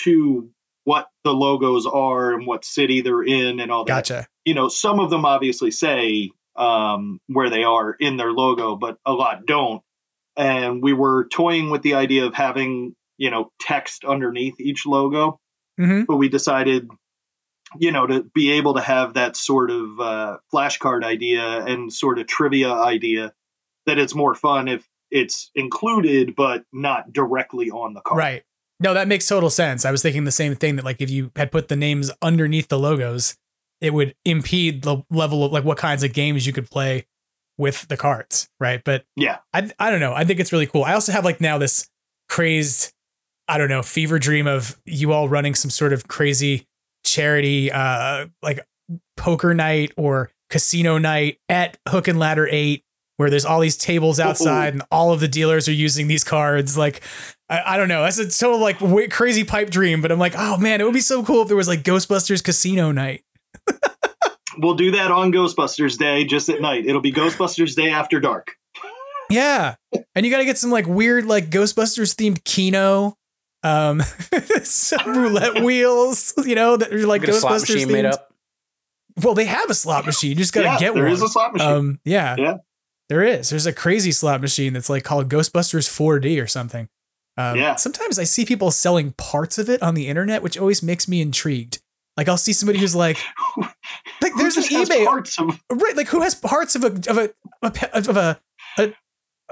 to 0.03 0.49
what 0.83 1.07
the 1.23 1.33
logos 1.33 1.85
are 1.85 2.33
and 2.33 2.47
what 2.47 2.65
city 2.65 3.01
they're 3.01 3.23
in 3.23 3.59
and 3.59 3.71
all 3.71 3.85
that. 3.85 4.07
Gotcha. 4.07 4.27
You 4.45 4.55
know, 4.55 4.69
some 4.69 4.99
of 4.99 5.09
them 5.09 5.25
obviously 5.25 5.71
say 5.71 6.31
um, 6.55 7.19
where 7.27 7.49
they 7.49 7.63
are 7.63 7.93
in 7.93 8.17
their 8.17 8.31
logo, 8.31 8.75
but 8.75 8.97
a 9.05 9.13
lot 9.13 9.45
don't. 9.45 9.81
And 10.35 10.81
we 10.81 10.93
were 10.93 11.27
toying 11.27 11.69
with 11.69 11.81
the 11.81 11.95
idea 11.95 12.25
of 12.25 12.33
having, 12.33 12.95
you 13.17 13.29
know, 13.29 13.51
text 13.59 14.05
underneath 14.05 14.59
each 14.59 14.85
logo, 14.85 15.39
mm-hmm. 15.79 16.03
but 16.03 16.15
we 16.15 16.29
decided, 16.29 16.89
you 17.79 17.91
know, 17.91 18.07
to 18.07 18.23
be 18.23 18.53
able 18.53 18.75
to 18.75 18.81
have 18.81 19.13
that 19.13 19.35
sort 19.35 19.71
of 19.71 19.99
uh, 19.99 20.37
flashcard 20.53 21.03
idea 21.03 21.43
and 21.43 21.91
sort 21.91 22.19
of 22.19 22.27
trivia 22.27 22.71
idea 22.71 23.33
that 23.85 23.97
it's 23.97 24.15
more 24.15 24.35
fun 24.35 24.67
if 24.67 24.87
it's 25.09 25.51
included 25.55 26.35
but 26.35 26.63
not 26.71 27.11
directly 27.11 27.69
on 27.69 27.93
the 27.93 28.01
card. 28.01 28.17
Right. 28.17 28.43
No, 28.79 28.93
that 28.93 29.07
makes 29.07 29.27
total 29.27 29.49
sense. 29.49 29.85
I 29.85 29.91
was 29.91 30.01
thinking 30.01 30.23
the 30.23 30.31
same 30.31 30.55
thing 30.55 30.77
that 30.77 30.85
like 30.85 31.01
if 31.01 31.09
you 31.09 31.31
had 31.35 31.51
put 31.51 31.67
the 31.67 31.75
names 31.75 32.11
underneath 32.21 32.67
the 32.67 32.79
logos, 32.79 33.35
it 33.79 33.93
would 33.93 34.15
impede 34.25 34.81
the 34.81 35.03
level 35.09 35.43
of 35.43 35.51
like 35.51 35.63
what 35.63 35.77
kinds 35.77 36.03
of 36.03 36.13
games 36.13 36.47
you 36.47 36.53
could 36.53 36.69
play 36.69 37.05
with 37.57 37.87
the 37.89 37.97
cards, 37.97 38.49
right? 38.59 38.81
But 38.83 39.05
yeah, 39.15 39.37
I 39.53 39.69
I 39.77 39.91
don't 39.91 39.99
know. 39.99 40.13
I 40.13 40.25
think 40.25 40.39
it's 40.39 40.51
really 40.51 40.65
cool. 40.65 40.83
I 40.83 40.93
also 40.93 41.11
have 41.11 41.25
like 41.25 41.39
now 41.39 41.59
this 41.59 41.89
crazed, 42.27 42.91
I 43.47 43.59
don't 43.59 43.69
know, 43.69 43.83
fever 43.83 44.17
dream 44.17 44.47
of 44.47 44.79
you 44.85 45.13
all 45.13 45.29
running 45.29 45.53
some 45.53 45.69
sort 45.69 45.93
of 45.93 46.07
crazy 46.07 46.67
charity, 47.03 47.71
uh, 47.71 48.27
like 48.41 48.59
poker 49.17 49.53
night 49.53 49.93
or 49.97 50.31
casino 50.49 50.97
night 50.97 51.39
at 51.49 51.77
Hook 51.87 52.07
and 52.07 52.19
Ladder 52.19 52.47
Eight 52.49 52.83
where 53.21 53.29
there's 53.29 53.45
all 53.45 53.59
these 53.59 53.77
tables 53.77 54.19
outside 54.19 54.73
and 54.73 54.81
all 54.89 55.13
of 55.13 55.19
the 55.19 55.27
dealers 55.27 55.67
are 55.67 55.73
using 55.73 56.07
these 56.07 56.23
cards. 56.23 56.75
Like, 56.75 57.01
I, 57.49 57.61
I 57.73 57.77
don't 57.77 57.87
know. 57.87 58.01
That's 58.01 58.17
a 58.17 58.27
total 58.27 58.57
like 58.59 58.79
w- 58.79 59.07
crazy 59.09 59.43
pipe 59.43 59.69
dream, 59.69 60.01
but 60.01 60.11
I'm 60.11 60.17
like, 60.17 60.33
oh 60.35 60.57
man, 60.57 60.81
it 60.81 60.85
would 60.85 60.93
be 60.95 61.01
so 61.01 61.23
cool 61.23 61.43
if 61.43 61.47
there 61.47 61.55
was 61.55 61.67
like 61.67 61.83
Ghostbusters 61.83 62.43
Casino 62.43 62.91
Night. 62.91 63.23
we'll 64.57 64.73
do 64.73 64.89
that 64.91 65.11
on 65.11 65.31
Ghostbusters 65.31 65.99
Day, 65.99 66.23
just 66.23 66.49
at 66.49 66.61
night. 66.61 66.87
It'll 66.87 66.99
be 66.99 67.11
Ghostbusters 67.11 67.75
Day 67.75 67.91
after 67.91 68.19
dark. 68.19 68.55
Yeah, 69.29 69.75
and 70.15 70.25
you 70.25 70.31
got 70.31 70.39
to 70.39 70.45
get 70.45 70.57
some 70.57 70.71
like 70.71 70.87
weird 70.87 71.25
like 71.25 71.51
Ghostbusters 71.51 72.15
themed 72.15 72.43
Keno, 72.43 73.17
um, 73.63 74.01
some 74.63 75.05
roulette 75.17 75.61
wheels. 75.63 76.33
You 76.37 76.55
know 76.55 76.77
that 76.77 76.93
are 76.93 77.05
like 77.07 77.21
Get 77.23 77.35
slot 77.35 77.53
Ghostbusters 77.53 77.73
machine 77.73 77.91
made 77.91 78.05
up. 78.05 78.33
Well, 79.23 79.33
they 79.33 79.45
have 79.45 79.69
a 79.69 79.73
slot 79.73 80.05
machine. 80.05 80.29
You 80.31 80.35
just 80.37 80.53
got 80.53 80.61
to 80.61 80.67
Yeah, 80.67 80.79
get 80.79 80.93
there 80.93 81.03
one. 81.03 81.11
is 81.11 81.21
a 81.21 81.27
slot 81.27 81.53
machine. 81.53 81.67
Um, 81.69 81.99
yeah, 82.05 82.35
Yeah. 82.37 82.57
there 83.09 83.23
is. 83.23 83.49
There's 83.49 83.65
a 83.65 83.73
crazy 83.73 84.11
slot 84.11 84.41
machine 84.41 84.73
that's 84.73 84.89
like 84.89 85.03
called 85.03 85.29
Ghostbusters 85.29 85.87
4D 85.89 86.41
or 86.41 86.47
something. 86.47 86.87
Um, 87.37 87.57
Yeah. 87.57 87.75
Sometimes 87.75 88.17
I 88.19 88.23
see 88.23 88.45
people 88.45 88.71
selling 88.71 89.11
parts 89.13 89.57
of 89.57 89.69
it 89.69 89.81
on 89.83 89.95
the 89.95 90.07
internet, 90.07 90.41
which 90.41 90.57
always 90.57 90.81
makes 90.81 91.07
me 91.09 91.21
intrigued. 91.21 91.79
Like 92.17 92.29
I'll 92.29 92.37
see 92.37 92.53
somebody 92.53 92.79
who's 92.79 92.95
like, 92.95 93.17
like 94.21 94.33
there's 94.37 94.57
an 94.57 94.63
just 94.63 94.71
has 94.73 94.89
eBay 94.89 95.05
parts 95.05 95.37
of- 95.39 95.61
right? 95.71 95.95
Like 95.95 96.07
who 96.07 96.21
has 96.21 96.33
parts 96.35 96.75
of 96.75 96.83
a 96.83 96.87
of 97.09 97.17
a, 97.17 97.29
a 97.61 97.71
pe- 97.71 97.91
of 97.91 98.15
a, 98.17 98.39
a 98.77 98.93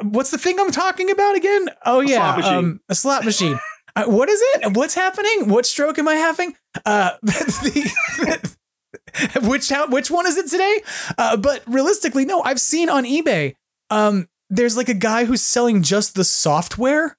what's 0.04 0.32
the 0.32 0.38
thing 0.38 0.60
I'm 0.60 0.72
talking 0.72 1.10
about 1.12 1.36
again? 1.36 1.70
Oh 1.86 2.00
yeah, 2.02 2.18
slot 2.34 2.38
machine. 2.38 2.54
um, 2.54 2.82
a 2.90 2.96
slot 2.96 3.26
machine. 3.26 3.60
Uh, 3.96 4.06
what 4.06 4.30
is 4.30 4.42
it? 4.42 4.76
What's 4.76 4.96
happening? 4.96 5.50
What 5.50 5.66
stroke 5.66 6.00
am 6.00 6.08
I 6.08 6.16
having? 6.16 6.56
Uh, 6.86 7.12
the, 7.22 8.56
which 9.44 9.70
how, 9.70 9.88
which 9.88 10.12
one 10.12 10.28
is 10.28 10.38
it 10.38 10.48
today? 10.50 10.82
Uh, 11.18 11.38
but 11.38 11.64
realistically, 11.68 12.26
no. 12.26 12.42
I've 12.42 12.60
seen 12.60 12.90
on 12.90 13.04
eBay. 13.06 13.56
Um, 13.90 14.28
there's 14.50 14.78
like 14.78 14.90
a 14.90 14.94
guy 14.94 15.26
who's 15.26 15.42
selling 15.42 15.84
just 15.84 16.16
the 16.16 16.24
software 16.24 17.18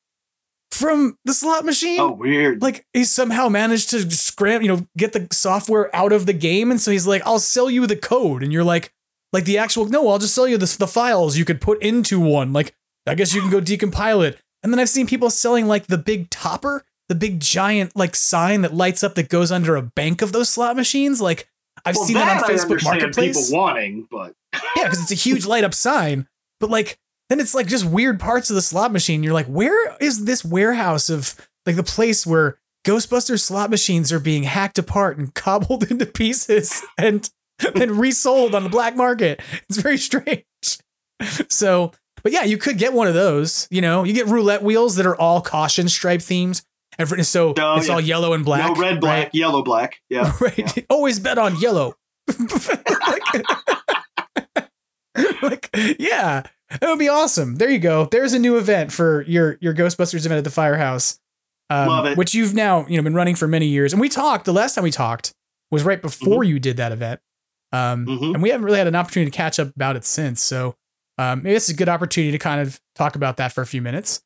from 0.70 1.16
the 1.24 1.34
slot 1.34 1.64
machine. 1.64 2.00
Oh, 2.00 2.12
weird. 2.12 2.62
Like 2.62 2.86
he 2.92 3.04
somehow 3.04 3.48
managed 3.48 3.90
to 3.90 4.10
scram, 4.10 4.62
you 4.62 4.68
know, 4.68 4.86
get 4.96 5.12
the 5.12 5.26
software 5.32 5.94
out 5.94 6.12
of 6.12 6.26
the 6.26 6.32
game, 6.32 6.70
and 6.70 6.80
so 6.80 6.90
he's 6.90 7.06
like, 7.06 7.22
"I'll 7.26 7.38
sell 7.38 7.70
you 7.70 7.86
the 7.86 7.96
code," 7.96 8.42
and 8.42 8.52
you're 8.52 8.64
like, 8.64 8.92
like 9.32 9.44
the 9.44 9.58
actual 9.58 9.86
no, 9.86 10.08
I'll 10.08 10.18
just 10.18 10.34
sell 10.34 10.48
you 10.48 10.56
the 10.56 10.76
the 10.78 10.86
files 10.86 11.36
you 11.36 11.44
could 11.44 11.60
put 11.60 11.82
into 11.82 12.20
one. 12.20 12.52
Like 12.52 12.74
I 13.06 13.14
guess 13.14 13.34
you 13.34 13.40
can 13.40 13.50
go 13.50 13.60
decompile 13.60 14.26
it. 14.26 14.40
And 14.62 14.72
then 14.72 14.78
I've 14.78 14.88
seen 14.88 15.06
people 15.06 15.30
selling 15.30 15.66
like 15.66 15.86
the 15.86 15.98
big 15.98 16.30
topper, 16.30 16.84
the 17.08 17.14
big 17.14 17.40
giant 17.40 17.96
like 17.96 18.14
sign 18.14 18.62
that 18.62 18.74
lights 18.74 19.02
up 19.02 19.14
that 19.14 19.28
goes 19.28 19.50
under 19.50 19.76
a 19.76 19.82
bank 19.82 20.22
of 20.22 20.32
those 20.32 20.48
slot 20.48 20.76
machines. 20.76 21.20
Like 21.20 21.48
I've 21.84 21.96
well, 21.96 22.04
seen 22.04 22.14
that, 22.14 22.26
that 22.26 22.44
on 22.44 22.50
I 22.50 22.54
Facebook 22.54 22.84
Marketplace. 22.84 23.48
people 23.48 23.58
wanting, 23.58 24.08
but 24.10 24.34
Yeah, 24.76 24.84
because 24.84 25.02
it's 25.02 25.12
a 25.12 25.14
huge 25.14 25.46
light 25.46 25.64
up 25.64 25.74
sign. 25.74 26.26
But 26.58 26.70
like 26.70 26.98
then 27.30 27.40
it's 27.40 27.54
like 27.54 27.68
just 27.68 27.84
weird 27.84 28.20
parts 28.20 28.50
of 28.50 28.56
the 28.56 28.62
slot 28.62 28.92
machine. 28.92 29.22
You're 29.22 29.32
like, 29.32 29.46
where 29.46 29.96
is 29.98 30.24
this 30.24 30.44
warehouse 30.44 31.08
of 31.08 31.34
like 31.64 31.76
the 31.76 31.82
place 31.82 32.26
where 32.26 32.58
Ghostbusters 32.84 33.40
slot 33.40 33.70
machines 33.70 34.12
are 34.12 34.20
being 34.20 34.42
hacked 34.42 34.78
apart 34.78 35.16
and 35.16 35.34
cobbled 35.34 35.84
into 35.90 36.06
pieces 36.06 36.82
and 36.98 37.30
then 37.74 37.96
resold 37.96 38.54
on 38.54 38.64
the 38.64 38.68
black 38.68 38.96
market? 38.96 39.40
It's 39.68 39.78
very 39.78 39.98
strange. 39.98 40.44
So, 41.50 41.92
but 42.22 42.32
yeah, 42.32 42.44
you 42.44 42.56
could 42.56 42.78
get 42.78 42.92
one 42.92 43.06
of 43.06 43.14
those. 43.14 43.66
You 43.70 43.80
know, 43.80 44.04
you 44.04 44.12
get 44.12 44.26
roulette 44.26 44.62
wheels 44.62 44.96
that 44.96 45.06
are 45.06 45.16
all 45.16 45.40
caution 45.40 45.88
stripe 45.88 46.22
themes. 46.22 46.62
And 46.98 47.24
so 47.26 47.54
Oh, 47.58 47.76
it's 47.76 47.88
yeah. 47.88 47.94
all 47.94 48.00
yellow 48.00 48.32
and 48.34 48.44
black. 48.44 48.66
no 48.66 48.74
red, 48.80 49.00
black, 49.00 49.24
right? 49.24 49.34
yellow, 49.34 49.62
black. 49.62 50.00
Yeah. 50.10 50.32
right? 50.40 50.84
Always 50.90 51.18
bet 51.18 51.38
on 51.38 51.58
yellow. 51.60 51.94
like, 52.28 53.44
like, 55.42 55.70
yeah, 55.98 56.42
that 56.70 56.82
would 56.88 56.98
be 56.98 57.08
awesome. 57.08 57.56
There 57.56 57.70
you 57.70 57.78
go. 57.78 58.06
There's 58.10 58.32
a 58.34 58.38
new 58.38 58.56
event 58.56 58.92
for 58.92 59.22
your 59.22 59.56
your 59.60 59.74
Ghostbusters 59.74 60.26
event 60.26 60.38
at 60.38 60.44
the 60.44 60.50
Firehouse, 60.50 61.18
um, 61.68 61.88
Love 61.88 62.06
it. 62.06 62.18
which 62.18 62.34
you've 62.34 62.54
now 62.54 62.86
you 62.86 62.96
know 62.96 63.02
been 63.02 63.14
running 63.14 63.34
for 63.34 63.48
many 63.48 63.66
years. 63.66 63.92
And 63.92 64.00
we 64.00 64.08
talked 64.08 64.44
the 64.44 64.52
last 64.52 64.74
time 64.74 64.84
we 64.84 64.90
talked 64.90 65.32
was 65.70 65.82
right 65.84 66.00
before 66.00 66.42
Mm-hmm. 66.42 66.50
you 66.50 66.58
did 66.60 66.76
that 66.76 66.92
event, 66.92 67.20
um, 67.72 68.06
and 68.08 68.42
we 68.42 68.50
haven't 68.50 68.64
really 68.64 68.78
had 68.78 68.86
an 68.86 68.96
opportunity 68.96 69.30
to 69.30 69.36
catch 69.36 69.58
up 69.58 69.74
about 69.74 69.96
it 69.96 70.04
since. 70.04 70.42
So 70.42 70.76
um, 71.20 71.42
maybe 71.42 71.56
it's 71.56 71.68
a 71.68 71.74
good 71.74 71.88
opportunity 71.88 72.32
to 72.32 72.38
kind 72.38 72.60
of 72.60 72.80
talk 72.94 73.14
about 73.14 73.36
that 73.36 73.52
for 73.52 73.60
a 73.60 73.66
few 73.66 73.82
minutes. 73.82 74.22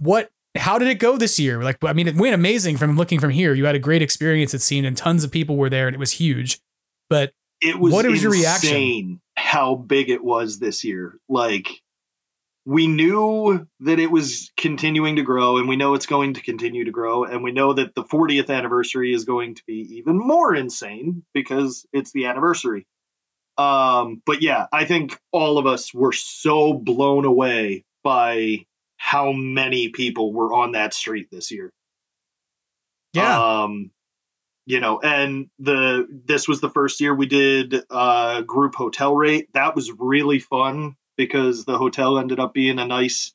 What? 0.00 0.30
How 0.56 0.78
did 0.78 0.88
it 0.88 0.96
go 0.96 1.16
this 1.16 1.38
year? 1.38 1.62
Like, 1.62 1.82
I 1.84 1.92
mean, 1.92 2.08
it 2.08 2.16
went 2.16 2.34
amazing 2.34 2.76
from 2.76 2.96
looking 2.96 3.20
from 3.20 3.30
here. 3.30 3.54
You 3.54 3.64
had 3.64 3.74
a 3.74 3.78
great 3.78 4.02
experience 4.02 4.52
at 4.52 4.60
scene, 4.60 4.84
and 4.84 4.96
tons 4.96 5.22
of 5.22 5.30
people 5.30 5.56
were 5.56 5.70
there, 5.70 5.86
and 5.86 5.94
it 5.94 5.98
was 6.00 6.10
huge. 6.12 6.60
But 7.08 7.32
it 7.60 7.78
was 7.78 7.92
what 7.92 8.06
was 8.06 8.22
your 8.22 8.32
reaction? 8.32 9.20
how 9.36 9.76
big 9.76 10.10
it 10.10 10.22
was 10.22 10.58
this 10.58 10.82
year. 10.82 11.18
Like 11.28 11.68
we 12.64 12.86
knew 12.86 13.66
that 13.80 13.98
it 13.98 14.10
was 14.10 14.50
continuing 14.56 15.16
to 15.16 15.22
grow 15.22 15.58
and 15.58 15.68
we 15.68 15.76
know 15.76 15.94
it's 15.94 16.06
going 16.06 16.34
to 16.34 16.42
continue 16.42 16.84
to 16.84 16.90
grow 16.90 17.24
and 17.24 17.42
we 17.42 17.52
know 17.52 17.72
that 17.72 17.94
the 17.94 18.04
40th 18.04 18.50
anniversary 18.50 19.12
is 19.12 19.24
going 19.24 19.56
to 19.56 19.62
be 19.66 19.96
even 19.98 20.18
more 20.18 20.54
insane 20.54 21.24
because 21.34 21.86
it's 21.92 22.12
the 22.12 22.26
anniversary. 22.26 22.86
Um 23.58 24.22
but 24.24 24.42
yeah, 24.42 24.66
I 24.72 24.84
think 24.84 25.18
all 25.30 25.58
of 25.58 25.66
us 25.66 25.92
were 25.92 26.12
so 26.12 26.72
blown 26.72 27.24
away 27.24 27.84
by 28.02 28.66
how 28.96 29.32
many 29.32 29.88
people 29.88 30.32
were 30.32 30.52
on 30.52 30.72
that 30.72 30.94
street 30.94 31.28
this 31.30 31.50
year. 31.50 31.72
Yeah. 33.12 33.62
Um, 33.62 33.90
you 34.64 34.80
know, 34.80 35.00
and 35.00 35.48
the 35.58 36.06
this 36.24 36.46
was 36.46 36.60
the 36.60 36.70
first 36.70 37.00
year 37.00 37.14
we 37.14 37.26
did 37.26 37.74
uh 37.90 38.42
group 38.42 38.74
hotel 38.74 39.14
rate. 39.14 39.48
That 39.54 39.74
was 39.74 39.90
really 39.98 40.38
fun 40.38 40.96
because 41.16 41.64
the 41.64 41.78
hotel 41.78 42.18
ended 42.18 42.40
up 42.40 42.54
being 42.54 42.78
a 42.78 42.86
nice 42.86 43.32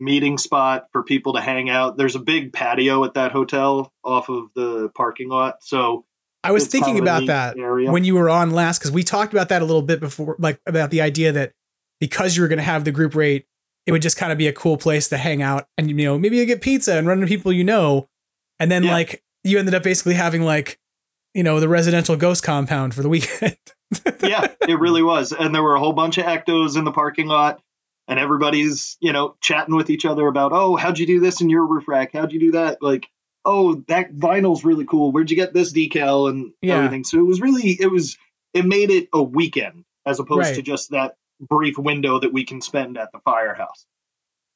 meeting 0.00 0.38
spot 0.38 0.86
for 0.92 1.02
people 1.02 1.34
to 1.34 1.40
hang 1.40 1.68
out. 1.68 1.96
There's 1.96 2.16
a 2.16 2.20
big 2.20 2.52
patio 2.52 3.04
at 3.04 3.14
that 3.14 3.32
hotel 3.32 3.92
off 4.02 4.30
of 4.30 4.48
the 4.54 4.88
parking 4.94 5.28
lot. 5.28 5.62
So 5.62 6.06
I 6.42 6.52
was 6.52 6.66
thinking 6.66 6.94
kind 6.96 7.08
of 7.08 7.14
a 7.14 7.16
about 7.24 7.26
that 7.26 7.58
area. 7.58 7.90
when 7.92 8.04
you 8.04 8.14
were 8.14 8.30
on 8.30 8.50
last 8.50 8.78
because 8.78 8.90
we 8.92 9.02
talked 9.02 9.32
about 9.32 9.48
that 9.50 9.62
a 9.62 9.64
little 9.64 9.82
bit 9.82 10.00
before, 10.00 10.36
like 10.38 10.60
about 10.66 10.90
the 10.90 11.00
idea 11.02 11.32
that 11.32 11.52
because 12.00 12.36
you 12.36 12.42
were 12.42 12.48
going 12.48 12.58
to 12.58 12.62
have 12.62 12.84
the 12.84 12.92
group 12.92 13.14
rate, 13.14 13.46
it 13.86 13.92
would 13.92 14.02
just 14.02 14.16
kind 14.16 14.32
of 14.32 14.38
be 14.38 14.46
a 14.48 14.52
cool 14.52 14.76
place 14.76 15.08
to 15.08 15.16
hang 15.16 15.42
out 15.42 15.66
and 15.76 15.88
you 15.90 15.96
know 16.06 16.18
maybe 16.18 16.36
you 16.36 16.46
get 16.46 16.60
pizza 16.60 16.96
and 16.96 17.06
run 17.06 17.18
into 17.18 17.28
people 17.28 17.52
you 17.52 17.64
know, 17.64 18.08
and 18.58 18.70
then 18.70 18.84
Yeah. 18.84 18.92
like 18.92 19.22
you 19.44 19.58
ended 19.58 19.74
up 19.74 19.82
basically 19.82 20.14
having 20.14 20.42
like 20.42 20.78
you 21.34 21.42
know 21.42 21.60
the 21.60 21.68
residential 21.68 22.16
ghost 22.16 22.42
compound 22.42 22.94
for 22.94 23.02
the 23.02 23.08
weekend. 23.16 23.56
yeah, 24.22 24.46
it 24.68 24.78
really 24.78 25.02
was. 25.02 25.32
And 25.32 25.54
there 25.54 25.62
were 25.62 25.74
a 25.74 25.80
whole 25.80 25.92
bunch 25.92 26.16
of 26.18 26.24
ectos 26.24 26.76
in 26.78 26.84
the 26.84 26.92
parking 26.92 27.26
lot, 27.26 27.60
and 28.08 28.18
everybody's, 28.18 28.96
you 29.00 29.12
know, 29.12 29.34
chatting 29.40 29.74
with 29.74 29.90
each 29.90 30.04
other 30.06 30.26
about, 30.26 30.52
oh, 30.52 30.76
how'd 30.76 30.98
you 30.98 31.06
do 31.06 31.20
this 31.20 31.40
in 31.40 31.50
your 31.50 31.66
roof 31.66 31.88
rack? 31.88 32.12
How'd 32.12 32.32
you 32.32 32.38
do 32.40 32.50
that? 32.52 32.82
Like, 32.82 33.08
oh, 33.44 33.82
that 33.88 34.12
vinyl's 34.14 34.64
really 34.64 34.84
cool. 34.84 35.12
Where'd 35.12 35.30
you 35.30 35.36
get 35.36 35.52
this 35.54 35.72
decal 35.72 36.28
and 36.30 36.52
Yeah. 36.62 36.76
everything? 36.76 37.04
So 37.04 37.18
it 37.18 37.26
was 37.26 37.40
really, 37.40 37.70
it 37.80 37.90
was, 37.90 38.16
it 38.54 38.64
made 38.66 38.90
it 38.90 39.08
a 39.12 39.22
weekend 39.22 39.84
as 40.06 40.18
opposed 40.20 40.40
Right. 40.48 40.54
to 40.56 40.62
just 40.62 40.90
that 40.90 41.16
brief 41.40 41.78
window 41.78 42.20
that 42.20 42.32
we 42.32 42.44
can 42.44 42.60
spend 42.60 42.98
at 42.98 43.12
the 43.12 43.18
firehouse, 43.20 43.86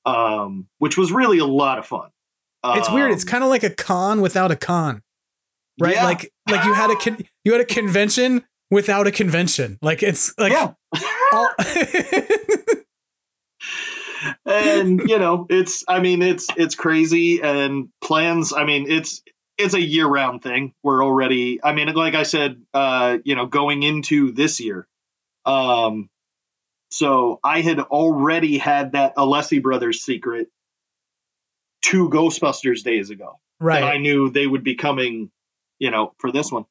um, 0.05 0.67
which 0.79 0.97
was 0.99 1.13
really 1.13 1.39
a 1.39 1.47
lot 1.47 1.79
of 1.79 1.87
fun. 1.87 2.11
it's 2.67 2.91
weird. 2.91 3.11
It's 3.13 3.25
Um, 3.25 3.29
kind 3.29 3.45
of 3.45 3.51
like 3.51 3.63
a 3.63 3.71
con 3.71 4.21
without 4.23 4.51
a 4.51 4.57
con, 4.57 5.03
right? 5.79 5.95
Yeah. 5.97 6.05
Like 6.05 6.33
like 6.51 6.65
you 6.65 6.73
had 6.73 6.91
a 6.91 6.97
con- 6.97 7.19
you 7.45 7.53
had 7.53 7.61
a 7.61 7.65
convention 7.67 8.43
without 8.71 9.07
a 9.07 9.11
convention. 9.13 9.79
Like 9.83 10.03
it's 10.03 10.33
like 10.39 10.53
yeah. 10.53 10.73
all- 11.33 11.51
and 14.47 15.01
you 15.09 15.19
know, 15.19 15.47
it's 15.49 15.85
I 15.89 16.01
mean, 16.01 16.23
it's 16.23 16.49
it's 16.57 16.75
crazy 16.75 17.41
and 17.43 17.89
plans. 18.03 18.53
I 18.53 18.65
mean, 18.65 18.91
it's 18.91 19.23
it's 19.59 19.75
a 19.75 19.81
year 19.81 20.07
round 20.07 20.43
thing. 20.43 20.73
We're 20.83 21.05
already. 21.05 21.63
I 21.63 21.73
mean, 21.73 21.93
like 21.95 22.15
I 22.15 22.25
said, 22.25 22.63
uh, 22.73 23.19
you 23.25 23.37
know, 23.37 23.47
going 23.47 23.83
into 23.83 24.33
this 24.33 24.61
year, 24.61 24.87
um, 25.45 26.09
so 26.91 27.41
I 27.43 27.61
had 27.61 27.81
already 27.81 28.59
had 28.59 28.93
that 28.93 29.17
Alessi 29.17 29.63
brothers 29.63 30.03
secret 30.03 30.49
two 31.83 32.09
Ghostbusters 32.09 32.83
days 32.83 33.11
ago. 33.11 33.39
Right. 33.61 33.81
That 33.81 33.95
I 33.95 33.99
knew 33.99 34.31
they 34.31 34.47
would 34.47 34.65
be 34.65 34.75
coming, 34.75 35.31
you 35.79 35.91
know, 35.91 36.13
for 36.19 36.33
this 36.33 36.51
one. 36.51 36.65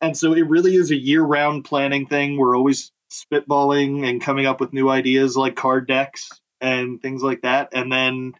And 0.00 0.16
so 0.16 0.34
it 0.34 0.48
really 0.48 0.74
is 0.74 0.90
a 0.90 0.96
year 0.96 1.22
round 1.22 1.64
planning 1.64 2.06
thing. 2.06 2.36
We're 2.36 2.56
always 2.56 2.92
spitballing 3.10 4.06
and 4.06 4.20
coming 4.20 4.46
up 4.46 4.60
with 4.60 4.72
new 4.72 4.88
ideas 4.88 5.36
like 5.36 5.56
card 5.56 5.86
decks 5.86 6.28
and 6.60 7.00
things 7.00 7.22
like 7.22 7.42
that. 7.42 7.70
And 7.72 7.90
then 7.90 8.34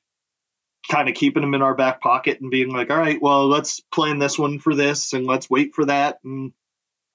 kind 0.90 1.08
of 1.08 1.14
keeping 1.14 1.42
them 1.42 1.54
in 1.54 1.62
our 1.62 1.74
back 1.74 2.00
pocket 2.00 2.40
and 2.40 2.50
being 2.50 2.70
like, 2.70 2.90
all 2.90 2.96
right, 2.96 3.20
well, 3.20 3.48
let's 3.48 3.80
plan 3.92 4.18
this 4.18 4.38
one 4.38 4.58
for 4.58 4.74
this 4.74 5.12
and 5.12 5.26
let's 5.26 5.50
wait 5.50 5.74
for 5.74 5.84
that. 5.86 6.18
And 6.24 6.52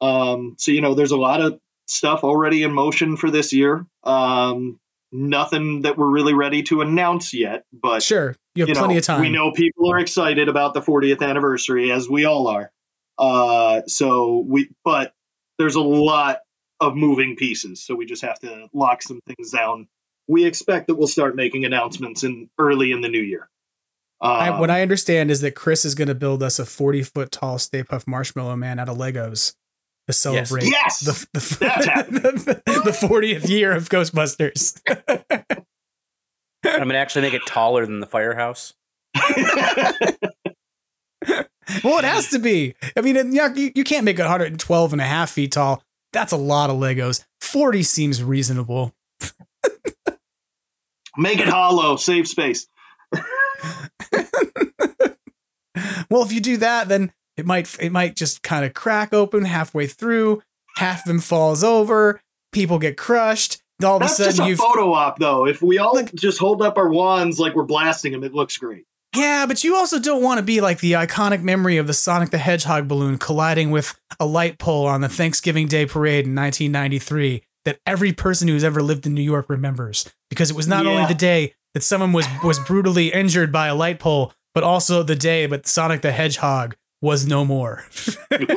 um, 0.02 0.56
so, 0.58 0.72
you 0.72 0.82
know, 0.82 0.94
there's 0.94 1.12
a 1.12 1.18
lot 1.18 1.42
of 1.42 1.60
stuff 1.88 2.24
already 2.24 2.64
in 2.64 2.72
motion 2.72 3.18
for 3.18 3.32
this 3.32 3.54
year. 3.54 3.86
Um, 4.04 4.80
nothing 5.12 5.84
that 5.84 5.98
we're 5.98 6.10
really 6.10 6.34
ready 6.34 6.64
to 6.64 6.82
announce 6.82 7.34
yet, 7.34 7.66
but 7.74 8.02
sure, 8.02 8.36
you 8.56 8.64
have 8.64 8.70
you 8.70 8.76
plenty 8.76 8.96
know, 8.96 9.00
of 9.00 9.06
time. 9.06 9.22
We 9.22 9.30
know 9.30 9.52
people 9.52 9.92
are 9.92 10.00
excited 10.00 10.48
about 10.48 10.74
the 10.74 10.82
40th 10.82 11.22
anniversary, 11.22 11.92
as 11.92 12.10
we 12.10 12.26
all 12.26 12.48
are. 12.48 12.72
Uh, 13.18 13.82
so 13.88 14.44
we, 14.48 14.70
but 14.84 15.14
there's 15.58 15.76
a 15.76 15.82
lot 15.82 16.40
of 16.80 16.96
moving 16.96 17.36
pieces, 17.36 17.84
so 17.84 17.96
we 17.96 18.06
just 18.06 18.24
have 18.24 18.40
to 18.40 18.68
lock 18.74 19.02
some 19.02 19.20
things 19.28 19.52
down. 19.52 19.88
We 20.32 20.46
expect 20.46 20.88
that 20.88 20.96
we'll 20.96 21.08
start 21.10 21.36
making 21.36 21.66
announcements 21.66 22.24
in 22.24 22.50
early 22.58 22.94
in 22.94 23.02
the 23.02 23.10
new 23.10 23.20
year. 23.22 23.50
I, 24.22 24.48
Um, 24.50 24.60
what 24.60 24.70
I 24.70 24.82
understand 24.82 25.30
is 25.30 25.42
that 25.42 25.56
Chris 25.56 25.84
is 25.84 25.94
going 25.94 26.08
to 26.08 26.16
build 26.16 26.42
us 26.42 26.58
a 26.58 26.66
40 26.66 27.04
foot 27.04 27.32
tall 27.32 27.60
Stay 27.60 27.84
Puft 27.84 28.08
Marshmallow 28.08 28.56
Man 28.56 28.80
out 28.80 28.88
of 28.88 28.96
Legos 28.98 29.56
to 30.08 30.14
celebrate 30.14 30.64
Yes, 30.68 31.00
the, 31.02 31.28
the, 31.34 32.62
the, 32.66 32.82
the 32.86 32.92
40th 32.92 33.50
year 33.50 33.74
of 33.74 33.90
Ghostbusters. 33.90 34.80
I'm 36.64 36.88
gonna 36.88 36.94
actually 36.96 37.24
make 37.24 37.34
it 37.34 37.46
taller 37.46 37.86
than 37.86 38.00
the 38.00 38.06
firehouse. 38.08 38.74
well, 41.84 42.00
it 42.00 42.06
has 42.06 42.30
to 42.30 42.40
be. 42.40 42.76
I 42.96 43.02
mean, 43.02 43.16
it- 43.18 43.28
yeah, 43.34 43.54
you, 43.54 43.72
you 43.76 43.84
can't 43.84 44.06
make 44.06 44.18
it 44.18 44.22
112 44.22 44.94
and 44.94 45.02
a 45.02 45.06
half 45.06 45.32
feet 45.32 45.52
tall. 45.54 45.84
That's 46.14 46.32
a 46.32 46.38
lot 46.38 46.70
of 46.70 46.78
Legos. 46.78 47.26
40 47.42 47.84
seems 47.84 48.24
reasonable. 48.24 48.94
Make 51.18 51.40
it 51.40 51.48
hollow, 51.48 51.96
save 51.98 52.28
space. 52.28 52.68
Well, 56.10 56.24
if 56.24 56.34
you 56.34 56.42
do 56.42 56.58
that, 56.58 56.90
then 56.90 57.14
it 57.38 57.46
might 57.46 57.74
it 57.80 57.92
might 57.92 58.18
just 58.18 58.44
kind 58.44 58.66
of 58.66 58.74
crack 58.74 59.14
open 59.14 59.46
halfway 59.46 59.88
through. 59.88 60.44
Half 60.76 61.00
of 61.00 61.06
them 61.06 61.20
falls 61.20 61.64
over. 61.64 62.22
People 62.52 62.80
get 62.80 62.98
crushed. 62.98 63.62
All 63.82 63.96
of 63.96 64.02
That's 64.02 64.20
a 64.20 64.32
sudden, 64.32 64.48
you've 64.48 64.60
photo 64.60 64.94
op, 64.94 65.20
though. 65.20 65.48
If 65.48 65.62
we 65.62 65.80
all 65.80 66.04
just 66.14 66.38
hold 66.38 66.62
up 66.62 66.78
our 66.78 66.90
wands 66.90 67.40
like 67.40 67.56
we're 67.56 67.64
blasting 67.64 68.12
them, 68.12 68.24
it 68.24 68.34
looks 68.34 68.58
great. 68.58 68.86
Yeah, 69.16 69.46
but 69.46 69.64
you 69.64 69.76
also 69.76 70.00
don't 70.00 70.22
want 70.22 70.38
to 70.38 70.44
be 70.44 70.62
like 70.62 70.80
the 70.82 70.94
iconic 70.94 71.42
memory 71.42 71.78
of 71.78 71.88
the 71.88 71.94
Sonic 71.94 72.30
the 72.30 72.38
Hedgehog 72.38 72.88
balloon 72.88 73.18
colliding 73.18 73.72
with 73.72 73.98
a 74.20 74.26
light 74.26 74.60
pole 74.60 74.86
on 74.86 75.02
the 75.02 75.10
Thanksgiving 75.10 75.68
Day 75.68 75.86
parade 75.86 76.26
in 76.26 76.36
1993 76.36 77.44
that 77.66 77.80
every 77.86 78.14
person 78.14 78.48
who's 78.48 78.64
ever 78.64 78.82
lived 78.82 79.06
in 79.06 79.14
New 79.14 79.22
York 79.22 79.50
remembers 79.50 80.10
because 80.30 80.50
it 80.50 80.56
was 80.56 80.68
not 80.68 80.86
only 80.86 81.06
the 81.06 81.14
day 81.14 81.54
that 81.74 81.84
someone 81.84 82.14
was 82.14 82.28
was 82.44 82.60
brutally 82.60 83.12
injured 83.14 83.52
by 83.52 83.68
a 83.68 83.76
light 83.76 84.00
pole, 84.00 84.34
but 84.54 84.64
also 84.64 85.04
the 85.04 85.16
day 85.16 85.46
that 85.46 85.68
Sonic 85.68 86.02
the 86.02 86.12
Hedgehog 86.12 86.76
was 87.02 87.26
no 87.26 87.46
more. 87.46 87.84
Sonic 87.92 88.48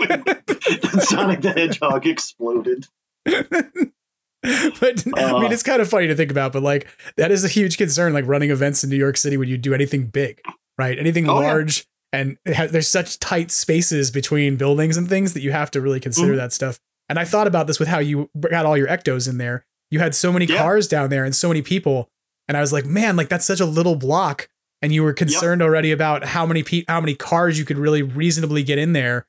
the 1.43 1.53
Hedgehog 1.57 2.07
exploded. 2.07 2.87
but 3.25 5.05
I 5.17 5.23
Uh. 5.23 5.39
mean, 5.41 5.53
it's 5.53 5.63
kind 5.63 5.81
of 5.81 5.89
funny 5.89 6.07
to 6.09 6.15
think 6.15 6.31
about, 6.31 6.53
but 6.53 6.63
like 6.63 6.87
that 7.17 7.31
is 7.31 7.45
a 7.45 7.49
huge 7.49 7.79
concern, 7.79 8.13
like 8.13 8.27
running 8.27 8.51
events 8.51 8.85
in 8.85 8.91
New 8.91 8.97
York 8.97 9.17
City 9.17 9.37
when 9.37 9.49
you 9.49 9.57
do 9.59 9.75
anything 9.75 10.07
big, 10.07 10.41
right? 10.79 10.99
Anything 10.99 11.29
Oh, 11.29 11.41
yeah. 11.41 11.49
large, 11.49 11.87
and 12.13 12.37
it 12.45 12.55
ha- 12.55 12.67
there's 12.67 12.89
such 12.89 13.19
tight 13.19 13.51
spaces 13.51 14.11
between 14.11 14.57
buildings 14.57 14.97
and 14.97 15.09
things 15.09 15.33
that 15.35 15.43
you 15.43 15.53
have 15.53 15.71
to 15.73 15.81
really 15.81 16.01
consider 16.01 16.35
Mhm. 16.35 16.37
that 16.37 16.53
stuff. 16.53 16.79
And 17.09 17.19
I 17.19 17.25
thought 17.25 17.47
about 17.47 17.67
this 17.67 17.79
with 17.79 17.89
how 17.89 17.99
you 17.99 18.31
got 18.41 18.67
all 18.67 18.77
your 18.77 18.89
ectos 18.89 19.29
in 19.29 19.39
there. 19.39 19.65
You 19.91 19.99
had 20.01 20.15
so 20.15 20.33
many 20.33 20.47
Yeah. 20.47 20.59
cars 20.59 20.89
down 20.89 21.11
there 21.11 21.25
and 21.25 21.35
so 21.35 21.49
many 21.49 21.63
people, 21.63 22.09
and 22.49 22.57
I 22.57 22.61
was 22.61 22.73
like, 22.73 22.87
man, 22.87 23.17
like 23.17 23.29
that's 23.29 23.45
such 23.47 23.61
a 23.61 23.67
little 23.67 23.97
block. 23.97 24.49
And 24.83 24.93
you 24.93 25.03
were 25.03 25.13
concerned 25.15 25.63
already 25.63 25.93
about 25.93 26.25
how 26.25 26.45
many 26.47 26.63
pe- 26.63 26.85
how 26.89 27.01
many 27.01 27.15
cars 27.15 27.59
you 27.59 27.65
could 27.65 27.79
really 27.79 28.03
reasonably 28.03 28.63
get 28.63 28.79
in 28.79 28.93
there. 28.93 29.27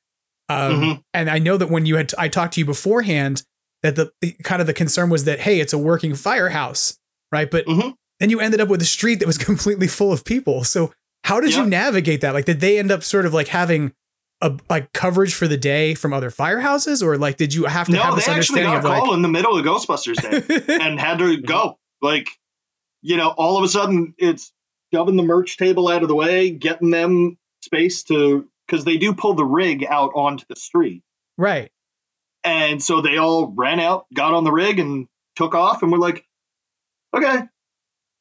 Um, 0.49 0.81
Mhm. 0.81 1.03
And 1.13 1.29
I 1.29 1.39
know 1.39 1.57
that 1.57 1.69
when 1.69 1.85
you 1.85 1.95
had 1.97 2.13
I 2.17 2.27
talked 2.27 2.53
to 2.55 2.59
you 2.61 2.65
beforehand, 2.65 3.43
that 3.83 3.95
the, 3.95 4.11
kind 4.43 4.61
of 4.61 4.67
the 4.67 4.73
concern 4.73 5.09
was 5.09 5.23
that 5.25 5.39
hey, 5.41 5.59
it's 5.59 5.73
a 5.73 5.77
working 5.77 6.13
firehouse, 6.15 6.97
right? 7.31 7.49
But 7.49 7.65
Mhm. 7.67 7.93
then 8.19 8.29
you 8.29 8.39
ended 8.39 8.59
up 8.61 8.67
with 8.67 8.81
a 8.81 8.85
street 8.85 9.19
that 9.19 9.27
was 9.27 9.37
completely 9.49 9.87
full 9.87 10.11
of 10.11 10.25
people. 10.25 10.63
So 10.63 10.91
how 11.23 11.39
did 11.39 11.53
you 11.55 11.65
navigate 11.65 12.21
that? 12.21 12.33
Like, 12.33 12.45
did 12.45 12.59
they 12.59 12.77
end 12.77 12.91
up 12.91 13.03
sort 13.03 13.25
of 13.25 13.33
like 13.33 13.47
having 13.47 13.93
a 14.45 14.57
like 14.69 14.93
coverage 14.93 15.33
for 15.33 15.47
the 15.47 15.57
day 15.57 15.95
from 15.95 16.13
other 16.13 16.29
firehouses, 16.29 17.01
or 17.01 17.17
like 17.17 17.37
did 17.37 17.53
you 17.53 17.65
have 17.65 17.87
to 17.87 17.93
No, 17.93 18.01
have 18.01 18.11
they 18.13 18.17
this 18.17 18.27
actually 18.29 18.61
understanding 18.61 18.75
of 18.75 18.83
call 18.83 19.07
like 19.09 19.13
in 19.15 19.21
the 19.21 19.27
middle 19.27 19.57
of 19.57 19.65
Ghostbusters 19.65 20.21
Day 20.21 20.75
and 20.81 20.99
had 20.99 21.17
to 21.19 21.37
go. 21.37 21.79
Like, 22.01 22.27
you 23.01 23.17
know, 23.17 23.29
all 23.29 23.57
of 23.57 23.63
a 23.63 23.67
sudden 23.67 24.13
it's 24.17 24.53
shoving 24.93 25.15
the 25.15 25.23
merch 25.23 25.57
table 25.57 25.87
out 25.87 26.03
of 26.03 26.07
the 26.07 26.15
way, 26.15 26.51
getting 26.51 26.91
them 26.91 27.37
space 27.61 28.03
to 28.03 28.47
because 28.67 28.85
they 28.85 28.97
do 28.97 29.13
pull 29.13 29.33
the 29.33 29.45
rig 29.45 29.85
out 29.85 30.11
onto 30.15 30.45
the 30.47 30.55
street. 30.55 31.03
right? 31.37 31.71
And 32.43 32.81
so 32.81 33.01
they 33.01 33.17
all 33.17 33.47
ran 33.47 33.79
out, 33.79 34.05
got 34.13 34.35
on 34.35 34.43
the 34.43 34.51
rig, 34.51 34.77
and 34.77 35.07
took 35.35 35.55
off. 35.55 35.81
And 35.81 35.91
we're 35.91 35.97
like, 35.97 36.23
okay, 37.15 37.39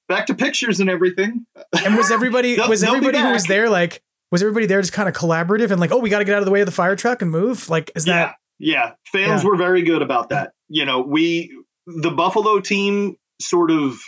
back 0.08 0.26
to 0.26 0.34
pictures 0.34 0.80
and 0.80 0.88
everything. 0.88 1.44
And 1.84 1.96
was 1.96 2.10
everybody 2.10 2.56
was 2.68 2.82
everybody 2.82 3.18
who 3.18 3.32
was 3.32 3.44
there 3.44 3.68
like 3.68 4.02
was 4.30 4.42
everybody 4.42 4.66
there 4.66 4.80
just 4.80 4.92
kind 4.92 5.08
of 5.08 5.14
collaborative 5.14 5.70
and 5.70 5.80
like 5.80 5.92
oh 5.92 5.98
we 5.98 6.10
got 6.10 6.18
to 6.18 6.24
get 6.24 6.34
out 6.34 6.40
of 6.40 6.44
the 6.46 6.50
way 6.50 6.60
of 6.60 6.66
the 6.66 6.72
fire 6.72 6.96
truck 6.96 7.22
and 7.22 7.30
move 7.30 7.68
like 7.68 7.90
is 7.94 8.06
yeah, 8.06 8.12
that 8.14 8.34
yeah. 8.58 8.74
Yeah. 8.86 8.92
Fans 9.26 9.42
Yeah. 9.42 9.48
were 9.50 9.56
very 9.56 9.82
good 9.82 10.02
about 10.02 10.30
that. 10.30 10.52
You 10.68 10.86
know, 10.86 11.00
we 11.02 11.54
the 11.86 12.10
Buffalo 12.10 12.58
team 12.60 13.16
sort 13.40 13.70
of 13.70 13.98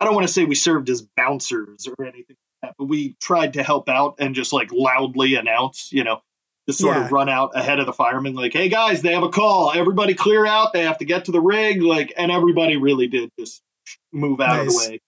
I 0.00 0.04
don't 0.06 0.14
want 0.14 0.26
to 0.26 0.32
say 0.32 0.44
we 0.46 0.54
served 0.54 0.88
as 0.88 1.02
bouncers 1.16 1.86
or 1.86 2.04
anything 2.04 2.24
like 2.62 2.62
that, 2.62 2.74
but 2.78 2.86
we 2.86 3.14
tried 3.20 3.54
to 3.54 3.62
help 3.62 3.88
out 3.90 4.16
and 4.18 4.34
just 4.34 4.52
like 4.54 4.70
loudly 4.72 5.34
announce, 5.34 5.90
you 5.92 6.04
know, 6.04 6.22
just 6.66 6.80
sort 6.80 6.96
Yeah. 6.96 7.04
of 7.04 7.12
run 7.12 7.28
out 7.28 7.50
ahead 7.54 7.78
of 7.78 7.86
the 7.86 7.92
firemen, 7.92 8.34
like, 8.34 8.52
hey 8.54 8.68
guys, 8.70 9.02
they 9.02 9.12
have 9.12 9.22
a 9.22 9.28
call. 9.28 9.72
Everybody 9.74 10.14
clear 10.14 10.46
out. 10.46 10.72
They 10.72 10.84
have 10.84 10.98
to 10.98 11.04
get 11.04 11.26
to 11.26 11.32
the 11.32 11.40
rig. 11.42 11.82
Like, 11.82 12.14
and 12.16 12.32
everybody 12.32 12.76
really 12.78 13.06
did 13.08 13.30
just 13.38 13.60
move 14.12 14.40
out 14.40 14.60
of 14.60 14.66
the 14.68 14.76
way, 14.78 15.00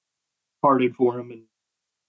parted 0.63 0.95
for 0.97 1.17
them. 1.17 1.31
And 1.31 1.43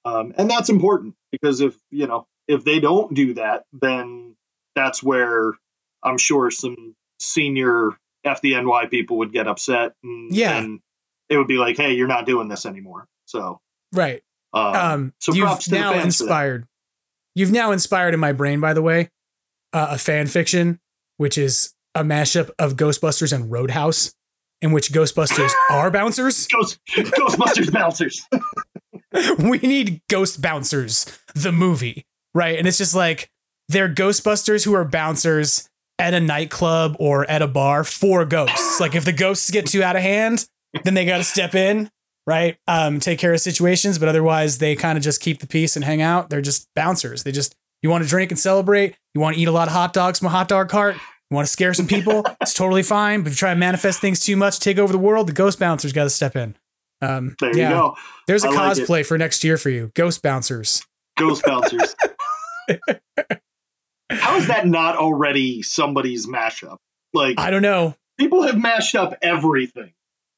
um, 0.03 0.33
and 0.37 0.49
that's 0.49 0.69
important 0.69 1.15
because 1.31 1.61
if 1.61 1.77
you 1.91 2.07
know, 2.07 2.25
if 2.51 2.63
they 2.63 2.79
don't 2.79 3.13
do 3.13 3.33
that, 3.35 3.63
then 3.73 4.35
that's 4.75 5.01
where 5.01 5.53
I'm 6.03 6.17
sure 6.17 6.51
some 6.51 6.95
senior 7.19 7.91
FDNY 8.25 8.89
people 8.89 9.17
would 9.19 9.31
get 9.33 9.47
upset. 9.47 9.93
And, 10.03 10.35
Yeah. 10.35 10.57
and 10.57 10.79
it 11.29 11.37
would 11.37 11.47
be 11.47 11.57
like, 11.57 11.77
hey, 11.77 11.93
you're 11.93 12.07
not 12.07 12.25
doing 12.25 12.47
this 12.47 12.65
anymore. 12.65 13.07
So, 13.25 13.59
right 13.93 14.21
um, 14.53 14.75
um 14.75 15.13
so 15.19 15.33
you've 15.33 15.45
props 15.45 15.65
to 15.65 15.71
the 15.71 15.75
now 15.77 15.93
inspired 15.93 16.65
you've 17.35 17.51
now 17.51 17.71
inspired 17.71 18.13
in 18.13 18.19
my 18.19 18.31
brain 18.33 18.59
by 18.59 18.73
the 18.73 18.81
way 18.81 19.09
uh, 19.73 19.87
a 19.91 19.97
fan 19.97 20.27
fiction 20.27 20.79
which 21.17 21.37
is 21.37 21.73
a 21.95 22.03
mashup 22.03 22.49
of 22.59 22.75
ghostbusters 22.75 23.31
and 23.33 23.49
roadhouse 23.51 24.13
in 24.61 24.71
which 24.73 24.91
ghostbusters 24.91 25.51
are 25.69 25.89
bouncers 25.91 26.47
Ghost, 26.47 26.79
Ghostbusters 26.89 27.71
bouncers. 27.79 28.27
we 29.39 29.57
need 29.59 30.01
ghost 30.09 30.41
bouncers 30.41 31.05
the 31.35 31.51
movie 31.51 32.05
right 32.33 32.57
and 32.57 32.67
it's 32.67 32.77
just 32.77 32.95
like 32.95 33.29
they're 33.69 33.89
ghostbusters 33.89 34.65
who 34.65 34.73
are 34.73 34.85
bouncers 34.85 35.69
at 35.99 36.13
a 36.13 36.19
nightclub 36.19 36.95
or 36.99 37.29
at 37.29 37.41
a 37.41 37.47
bar 37.47 37.83
for 37.83 38.25
ghosts 38.25 38.79
like 38.79 38.95
if 38.95 39.05
the 39.05 39.13
ghosts 39.13 39.49
get 39.51 39.65
too 39.65 39.83
out 39.83 39.95
of 39.95 40.01
hand 40.01 40.45
then 40.83 40.93
they 40.93 41.05
got 41.05 41.17
to 41.17 41.23
step 41.23 41.53
in 41.55 41.89
right 42.27 42.57
um 42.67 42.99
take 42.99 43.19
care 43.19 43.33
of 43.33 43.39
situations 43.41 43.99
but 43.99 44.07
otherwise 44.09 44.57
they 44.57 44.75
kind 44.75 44.97
of 44.97 45.03
just 45.03 45.21
keep 45.21 45.39
the 45.39 45.47
peace 45.47 45.75
and 45.75 45.85
hang 45.85 46.01
out 46.01 46.29
they're 46.29 46.41
just 46.41 46.67
bouncers 46.75 47.23
they 47.23 47.31
just 47.31 47.55
you 47.81 47.89
want 47.89 48.03
to 48.03 48.09
drink 48.09 48.31
and 48.31 48.39
celebrate 48.39 48.95
you 49.13 49.21
want 49.21 49.35
to 49.35 49.41
eat 49.41 49.47
a 49.47 49.51
lot 49.51 49.67
of 49.67 49.73
hot 49.73 49.93
dogs 49.93 50.19
from 50.19 50.27
a 50.27 50.31
hot 50.31 50.47
dog 50.47 50.69
cart 50.69 50.95
you 50.95 51.35
want 51.35 51.45
to 51.45 51.51
scare 51.51 51.73
some 51.73 51.87
people 51.87 52.23
it's 52.41 52.53
totally 52.53 52.83
fine 52.83 53.21
but 53.21 53.27
if 53.27 53.33
you 53.33 53.37
try 53.37 53.53
to 53.53 53.59
manifest 53.59 53.99
things 53.99 54.19
too 54.19 54.35
much 54.35 54.59
take 54.59 54.77
over 54.77 54.91
the 54.91 54.99
world 54.99 55.27
the 55.27 55.33
ghost 55.33 55.59
bouncers 55.59 55.93
got 55.93 56.03
to 56.03 56.09
step 56.09 56.35
in 56.35 56.55
um 57.01 57.35
There 57.39 57.55
yeah. 57.57 57.69
you 57.69 57.75
go. 57.75 57.95
there's 58.27 58.43
a 58.43 58.49
I 58.49 58.51
like 58.51 58.77
cosplay 58.77 59.05
for 59.05 59.17
next 59.17 59.43
year 59.43 59.57
for 59.57 59.69
you. 59.69 59.91
Ghost 59.95 60.21
bouncers. 60.21 60.85
Ghost 61.17 61.43
bouncers. 61.43 61.95
How 64.09 64.37
is 64.37 64.47
that 64.47 64.67
not 64.67 64.97
already 64.97 65.61
somebody's 65.61 66.27
mashup? 66.27 66.77
Like 67.13 67.39
I 67.39 67.49
don't 67.49 67.61
know. 67.61 67.95
people 68.17 68.43
have 68.43 68.57
mashed 68.57 68.95
up 68.95 69.17
everything. 69.21 69.93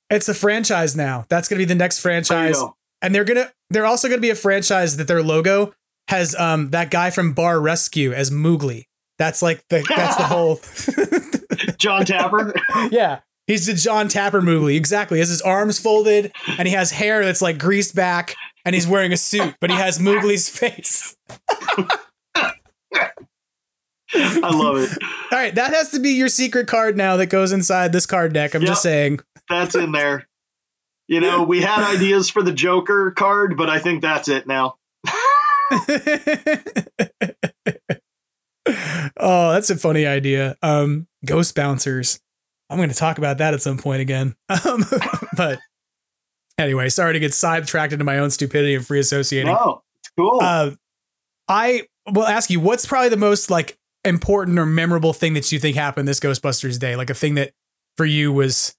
It's 0.09 0.29
a 0.29 0.33
franchise 0.33 0.95
now. 0.95 1.25
That's 1.29 1.47
going 1.47 1.59
to 1.59 1.65
be 1.65 1.67
the 1.67 1.75
next 1.77 1.99
franchise. 1.99 2.61
And 3.01 3.13
they're 3.13 3.25
gonna 3.25 3.51
they're 3.69 3.85
also 3.85 4.07
gonna 4.07 4.21
be 4.21 4.29
a 4.29 4.35
franchise 4.35 4.95
that 4.97 5.07
their 5.07 5.21
logo 5.21 5.73
has 6.07 6.35
um 6.35 6.69
that 6.69 6.89
guy 6.89 7.09
from 7.09 7.33
Bar 7.33 7.59
Rescue 7.59 8.13
as 8.13 8.29
Moogly. 8.29 8.85
That's 9.19 9.41
like 9.41 9.67
the 9.67 9.85
that's 9.95 10.15
the 10.15 10.23
whole 10.27 10.55
Jon 11.77 12.05
Taffer. 12.05 12.53
yeah. 12.91 13.19
He's 13.47 13.65
the 13.65 13.73
Jon 13.73 14.07
Taffer 14.07 14.41
Moogly. 14.41 14.77
Exactly. 14.77 15.17
He 15.17 15.19
has 15.19 15.29
his 15.29 15.41
arms 15.41 15.79
folded 15.79 16.31
and 16.57 16.65
he 16.65 16.73
has 16.73 16.91
hair 16.91 17.25
that's 17.25 17.41
like 17.41 17.57
greased 17.57 17.93
back 17.93 18.35
and 18.63 18.73
he's 18.73 18.87
wearing 18.87 19.11
a 19.11 19.17
suit, 19.17 19.55
but 19.59 19.69
he 19.69 19.75
has 19.75 19.99
Moogly's 19.99 20.47
face. 20.47 21.17
I 24.15 24.55
love 24.55 24.77
it. 24.77 24.89
All 25.31 25.37
right, 25.39 25.55
that 25.55 25.73
has 25.73 25.89
to 25.91 25.99
be 25.99 26.11
your 26.11 26.27
secret 26.29 26.67
card 26.67 26.95
now 26.97 27.17
that 27.17 27.27
goes 27.27 27.51
inside 27.51 27.91
this 27.93 28.05
card 28.05 28.33
deck. 28.33 28.53
I'm 28.53 28.61
Yep. 28.61 28.67
just 28.69 28.81
saying. 28.83 29.19
That's 29.49 29.75
in 29.75 29.91
there. 29.91 30.27
You 31.09 31.19
know, 31.19 31.43
we 31.43 31.61
had 31.61 31.83
ideas 31.83 32.29
for 32.29 32.41
the 32.41 32.53
Joker 32.53 33.11
card, 33.11 33.57
but 33.57 33.69
I 33.69 33.79
think 33.79 34.01
that's 34.01 34.29
it 34.29 34.47
now. 34.47 34.77
oh, 39.17 39.51
that's 39.51 39.69
a 39.69 39.75
funny 39.75 40.05
idea. 40.05 40.55
Um, 40.61 41.07
ghost 41.25 41.55
bouncers. 41.55 42.21
I'm 42.69 42.77
going 42.77 42.89
to 42.89 42.95
talk 42.95 43.17
about 43.17 43.37
that 43.39 43.53
at 43.53 43.61
some 43.61 43.77
point 43.77 44.01
again. 44.01 44.35
Um, 44.65 44.85
but 45.35 45.59
anyway, 46.57 46.87
sorry 46.89 47.13
to 47.13 47.19
get 47.19 47.33
sidetracked 47.33 47.91
into 47.93 48.05
my 48.05 48.19
own 48.19 48.31
stupidity 48.31 48.75
and 48.75 48.85
free 48.87 48.99
associating. 48.99 49.51
No, 49.53 49.83
it's 49.99 50.09
cool. 50.17 50.39
Uh, 50.41 50.71
I 51.47 51.83
will 52.11 52.25
ask 52.27 52.49
you, 52.49 52.59
what's 52.59 52.85
probably 52.85 53.09
the 53.09 53.17
most 53.17 53.49
like 53.49 53.77
important 54.05 54.59
or 54.59 54.65
memorable 54.65 55.13
thing 55.13 55.33
that 55.33 55.51
you 55.51 55.59
think 55.59 55.75
happened 55.75 56.07
this 56.07 56.19
Ghostbusters 56.19 56.79
day? 56.79 56.95
Like 56.95 57.09
a 57.09 57.13
thing 57.13 57.35
that 57.35 57.51
for 57.97 58.05
you 58.05 58.31
was 58.33 58.75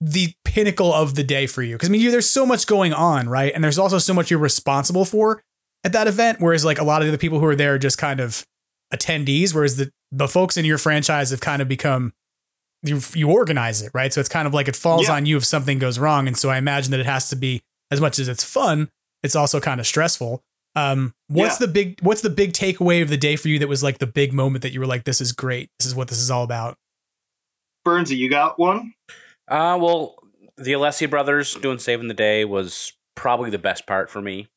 the 0.00 0.32
pinnacle 0.44 0.92
of 0.92 1.14
the 1.14 1.22
day 1.22 1.46
for 1.46 1.62
you? 1.62 1.76
Because 1.76 1.88
I 1.88 1.92
mean, 1.92 2.00
you, 2.00 2.10
there's 2.10 2.28
so 2.28 2.44
much 2.44 2.66
going 2.66 2.92
on, 2.92 3.28
right? 3.28 3.52
And 3.54 3.62
there's 3.62 3.78
also 3.78 3.98
so 3.98 4.12
much 4.12 4.30
you're 4.30 4.40
responsible 4.40 5.04
for 5.04 5.42
at 5.84 5.92
that 5.92 6.06
event. 6.08 6.40
Whereas 6.40 6.64
like 6.64 6.78
a 6.78 6.84
lot 6.84 7.02
of 7.02 7.10
the 7.12 7.18
people 7.18 7.38
who 7.38 7.46
are 7.46 7.56
there 7.56 7.74
are 7.74 7.78
just 7.78 7.98
kind 7.98 8.20
of 8.20 8.44
attendees, 8.92 9.54
whereas 9.54 9.76
the 9.76 9.90
the 10.10 10.28
folks 10.28 10.56
in 10.58 10.64
your 10.64 10.76
franchise 10.78 11.30
have 11.30 11.40
kind 11.40 11.62
of 11.62 11.68
become 11.68 12.12
you 12.82 13.00
you 13.14 13.30
organize 13.30 13.80
it, 13.80 13.90
right? 13.94 14.12
So 14.12 14.20
it's 14.20 14.28
kind 14.28 14.46
of 14.46 14.52
like 14.52 14.68
it 14.68 14.76
falls 14.76 15.06
Yeah. 15.08 15.14
on 15.14 15.24
you 15.26 15.36
if 15.36 15.44
something 15.44 15.78
goes 15.78 15.98
wrong. 15.98 16.26
And 16.26 16.36
so 16.36 16.50
I 16.50 16.58
imagine 16.58 16.90
that 16.90 17.00
it 17.00 17.06
has 17.06 17.28
to 17.30 17.36
be 17.36 17.62
as 17.90 18.00
much 18.00 18.18
as 18.18 18.26
it's 18.28 18.42
fun, 18.44 18.90
it's 19.22 19.36
also 19.36 19.60
kind 19.60 19.78
of 19.80 19.86
stressful. 19.86 20.42
Um, 20.74 21.14
what's 21.28 21.60
Yeah. 21.60 21.66
the 21.66 21.72
big 21.72 22.00
what's 22.00 22.22
the 22.22 22.30
big 22.30 22.52
takeaway 22.52 23.02
of 23.02 23.08
the 23.08 23.16
day 23.16 23.36
for 23.36 23.48
you 23.48 23.58
that 23.58 23.68
was 23.68 23.82
like 23.82 23.98
the 23.98 24.06
big 24.06 24.32
moment 24.32 24.62
that 24.62 24.72
you 24.72 24.80
were 24.80 24.86
like, 24.86 25.04
this 25.04 25.20
is 25.20 25.32
great. 25.32 25.70
This 25.78 25.86
is 25.86 25.94
what 25.94 26.08
this 26.08 26.18
is 26.18 26.30
all 26.30 26.42
about. 26.44 26.76
Burnsy, 27.86 28.16
you 28.16 28.30
got 28.30 28.58
one? 28.58 28.94
Uh, 29.48 29.76
well, 29.80 30.16
the 30.56 30.72
Alessi 30.72 31.08
brothers 31.10 31.54
doing 31.56 31.78
saving 31.78 32.08
the 32.08 32.14
day 32.14 32.44
was 32.44 32.92
probably 33.16 33.50
the 33.50 33.58
best 33.58 33.86
part 33.86 34.08
for 34.08 34.22
me. 34.22 34.48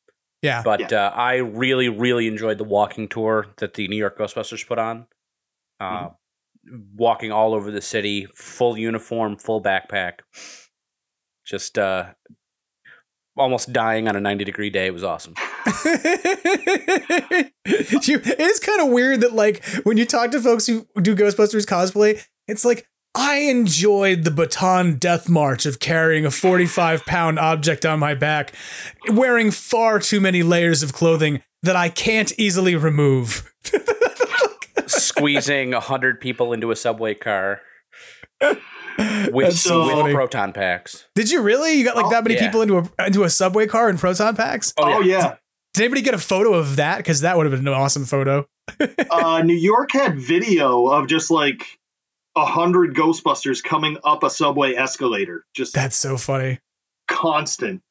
Yeah. 0.42 0.62
But 0.62 0.92
uh, 0.92 1.12
I 1.14 1.36
really, 1.36 1.88
really 1.88 2.28
enjoyed 2.28 2.58
the 2.58 2.64
walking 2.64 3.08
tour 3.08 3.46
that 3.56 3.74
the 3.74 3.88
New 3.88 3.96
York 3.96 4.18
Ghostbusters 4.18 4.66
put 4.66 4.78
on. 4.78 5.06
Uh, 5.80 6.10
Walking 6.96 7.30
all 7.30 7.54
over 7.54 7.70
the 7.70 7.80
city, 7.80 8.26
full 8.34 8.76
uniform, 8.76 9.36
full 9.36 9.62
backpack. 9.62 10.20
Just 11.44 11.78
uh, 11.78 12.06
almost 13.36 13.72
dying 13.72 14.08
on 14.08 14.16
a 14.16 14.20
90 14.20 14.44
degree 14.44 14.70
day. 14.70 14.86
It 14.86 14.92
was 14.92 15.04
awesome. 15.04 15.34
it 17.66 18.40
is 18.40 18.60
kind 18.60 18.80
of 18.80 18.88
weird 18.88 19.20
that 19.20 19.32
like 19.34 19.64
when 19.84 19.96
you 19.96 20.06
talk 20.06 20.30
to 20.32 20.40
folks 20.40 20.66
who 20.66 20.86
do 21.00 21.14
Ghostbusters 21.14 21.66
cosplay, 21.66 22.24
it's 22.48 22.64
like 22.64 22.86
I 23.14 23.38
enjoyed 23.38 24.24
the 24.24 24.30
baton 24.30 24.96
death 24.98 25.28
march 25.28 25.64
of 25.64 25.80
carrying 25.80 26.26
a 26.26 26.30
45 26.30 27.06
pound 27.06 27.38
object 27.38 27.86
on 27.86 27.98
my 27.98 28.14
back, 28.14 28.52
wearing 29.10 29.50
far 29.50 29.98
too 29.98 30.20
many 30.20 30.42
layers 30.42 30.82
of 30.82 30.92
clothing 30.92 31.42
that 31.62 31.76
I 31.76 31.88
can't 31.88 32.32
easily 32.38 32.76
remove. 32.76 33.52
Squeezing 34.86 35.70
100 35.72 36.20
people 36.20 36.52
into 36.52 36.70
a 36.70 36.76
subway 36.76 37.14
car 37.14 37.60
with, 38.98 39.56
so 39.56 40.04
with 40.04 40.14
proton 40.14 40.52
packs. 40.52 41.06
Did 41.14 41.30
you 41.30 41.42
really? 41.42 41.74
You 41.74 41.84
got 41.84 41.96
like 41.96 42.10
that 42.10 42.24
many 42.24 42.36
yeah. 42.36 42.46
people 42.46 42.62
into 42.62 42.78
a 42.78 43.06
into 43.06 43.24
a 43.24 43.30
subway 43.30 43.66
car 43.66 43.88
in 43.90 43.98
proton 43.98 44.36
packs? 44.36 44.72
Oh, 44.78 45.00
yeah. 45.00 45.36
Did 45.74 45.82
anybody 45.84 46.02
get 46.02 46.14
a 46.14 46.18
photo 46.18 46.54
of 46.54 46.76
that? 46.76 46.96
Because 46.98 47.20
that 47.20 47.36
would 47.36 47.44
have 47.46 47.52
been 47.52 47.68
an 47.68 47.74
awesome 47.74 48.06
photo. 48.06 48.46
uh, 49.10 49.42
New 49.42 49.54
York 49.54 49.92
had 49.92 50.18
video 50.18 50.86
of 50.86 51.06
just 51.06 51.30
like 51.30 51.78
a 52.34 52.44
hundred 52.44 52.94
Ghostbusters 52.94 53.62
coming 53.62 53.98
up 54.04 54.22
a 54.22 54.30
subway 54.30 54.74
escalator. 54.74 55.44
Just 55.54 55.74
That's 55.74 55.96
so 55.96 56.16
funny. 56.16 56.60
constant. 57.08 57.82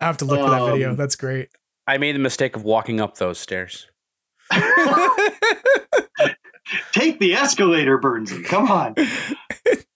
I 0.00 0.06
have 0.06 0.18
to 0.18 0.24
look 0.24 0.40
for 0.40 0.50
that 0.50 0.70
video. 0.70 0.90
Um, 0.90 0.96
That's 0.96 1.16
great. 1.16 1.48
I 1.86 1.98
made 1.98 2.14
the 2.14 2.20
mistake 2.20 2.56
of 2.56 2.64
walking 2.64 3.00
up 3.00 3.16
those 3.16 3.38
stairs. 3.38 3.86
Take 6.92 7.18
the 7.18 7.34
escalator, 7.34 7.98
Burnsy. 7.98 8.44
Come 8.44 8.70
on. 8.70 8.94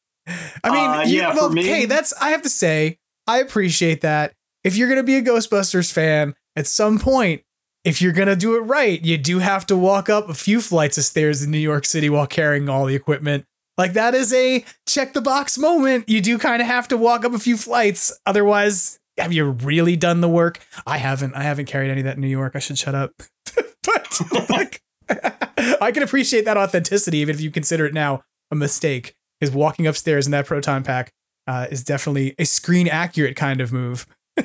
I 0.64 0.70
mean, 0.70 0.90
Uh, 0.90 1.02
you, 1.06 1.16
yeah, 1.18 1.34
well, 1.34 1.50
me- 1.50 1.62
okay, 1.62 1.86
that's 1.86 2.12
I 2.20 2.30
have 2.30 2.42
to 2.42 2.48
say, 2.50 2.98
I 3.26 3.38
appreciate 3.38 4.00
that. 4.02 4.34
If 4.64 4.76
you're 4.76 4.88
gonna 4.88 5.02
be 5.02 5.16
a 5.16 5.22
Ghostbusters 5.22 5.92
fan, 5.92 6.34
at 6.56 6.66
some 6.66 6.98
point, 6.98 7.42
if 7.84 8.02
you're 8.02 8.12
gonna 8.12 8.36
do 8.36 8.56
it 8.56 8.60
right, 8.60 9.02
you 9.04 9.16
do 9.16 9.38
have 9.38 9.66
to 9.66 9.76
walk 9.76 10.08
up 10.08 10.28
a 10.28 10.34
few 10.34 10.60
flights 10.60 10.98
of 10.98 11.04
stairs 11.04 11.42
in 11.42 11.50
New 11.50 11.58
York 11.58 11.84
City 11.86 12.10
while 12.10 12.26
carrying 12.26 12.68
all 12.68 12.84
the 12.86 12.94
equipment. 12.94 13.44
Like 13.78 13.92
that 13.92 14.14
is 14.14 14.32
a 14.32 14.64
check 14.86 15.12
the 15.12 15.20
box 15.20 15.56
moment. 15.56 16.08
You 16.08 16.20
do 16.20 16.36
kind 16.38 16.60
of 16.60 16.66
have 16.66 16.88
to 16.88 16.96
walk 16.96 17.24
up 17.24 17.32
a 17.32 17.38
few 17.38 17.56
flights. 17.56 18.12
Otherwise, 18.26 18.98
have 19.16 19.32
you 19.32 19.44
really 19.50 19.94
done 19.96 20.20
the 20.20 20.28
work? 20.28 20.58
I 20.86 20.98
haven't. 20.98 21.34
I 21.34 21.42
haven't 21.44 21.66
carried 21.66 21.90
any 21.90 22.00
of 22.00 22.04
that 22.06 22.16
in 22.16 22.20
New 22.20 22.26
York. 22.28 22.52
I 22.56 22.58
should 22.58 22.76
shut 22.78 22.94
up. 22.96 23.12
but 23.84 24.20
like, 24.50 24.82
I 25.80 25.92
can 25.92 26.02
appreciate 26.02 26.44
that 26.44 26.56
authenticity, 26.56 27.18
even 27.18 27.34
if 27.36 27.40
you 27.40 27.50
consider 27.52 27.86
it 27.86 27.94
now 27.94 28.24
a 28.50 28.56
mistake. 28.56 29.14
Because 29.38 29.54
walking 29.54 29.86
upstairs 29.86 30.26
in 30.26 30.32
that 30.32 30.46
proton 30.46 30.82
pack 30.82 31.12
uh, 31.46 31.66
is 31.70 31.84
definitely 31.84 32.34
a 32.38 32.44
screen 32.44 32.88
accurate 32.88 33.36
kind 33.36 33.60
of 33.60 33.72
move. 33.72 34.06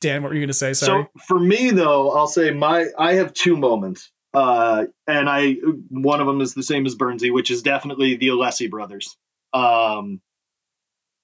Dan, 0.00 0.22
what 0.22 0.28
were 0.28 0.34
you 0.34 0.40
going 0.40 0.48
to 0.48 0.54
say? 0.54 0.72
Sorry. 0.72 1.04
So 1.04 1.20
for 1.26 1.38
me 1.38 1.70
though, 1.70 2.10
I'll 2.12 2.26
say 2.26 2.50
my 2.50 2.86
I 2.98 3.14
have 3.14 3.32
two 3.32 3.56
moments. 3.56 4.10
Uh, 4.34 4.84
and 5.06 5.30
I 5.30 5.56
one 5.88 6.20
of 6.20 6.26
them 6.26 6.42
is 6.42 6.52
the 6.52 6.62
same 6.62 6.84
as 6.84 6.94
Burnsy, 6.94 7.32
which 7.32 7.50
is 7.50 7.62
definitely 7.62 8.16
the 8.16 8.28
Alessi 8.28 8.70
brothers. 8.70 9.16
Um, 9.54 10.20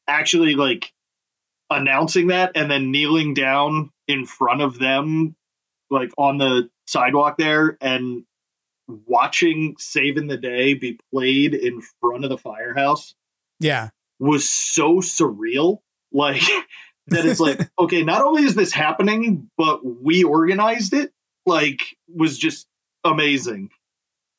actually, 0.09 0.55
like 0.55 0.91
announcing 1.69 2.29
that 2.29 2.53
and 2.55 2.71
then 2.71 2.91
kneeling 2.91 3.35
down 3.35 3.91
in 4.09 4.25
front 4.25 4.63
of 4.63 4.79
them, 4.79 5.37
like 5.91 6.11
on 6.17 6.39
the 6.39 6.71
sidewalk 6.87 7.37
there, 7.37 7.77
and 7.81 8.25
watching 8.87 9.77
"Saving 9.79 10.27
the 10.27 10.37
Day" 10.37 10.75
be 10.75 10.99
played 11.13 11.55
in 11.55 11.83
front 12.01 12.25
of 12.25 12.31
the 12.31 12.39
firehouse 12.39 13.15
yeah. 13.63 13.91
was 14.19 14.49
so 14.49 14.97
surreal. 14.97 15.79
Like 16.13 16.43
that 17.07 17.25
it's 17.25 17.41
like, 17.41 17.61
okay, 17.79 18.03
not 18.03 18.23
only 18.23 18.43
is 18.45 18.55
this 18.55 18.73
happening, 18.73 19.49
but 19.57 19.81
we 19.85 20.25
organized 20.25 20.93
it, 20.93 21.13
like 21.47 21.97
was 22.09 22.37
just 22.39 22.67
amazing. 23.05 23.71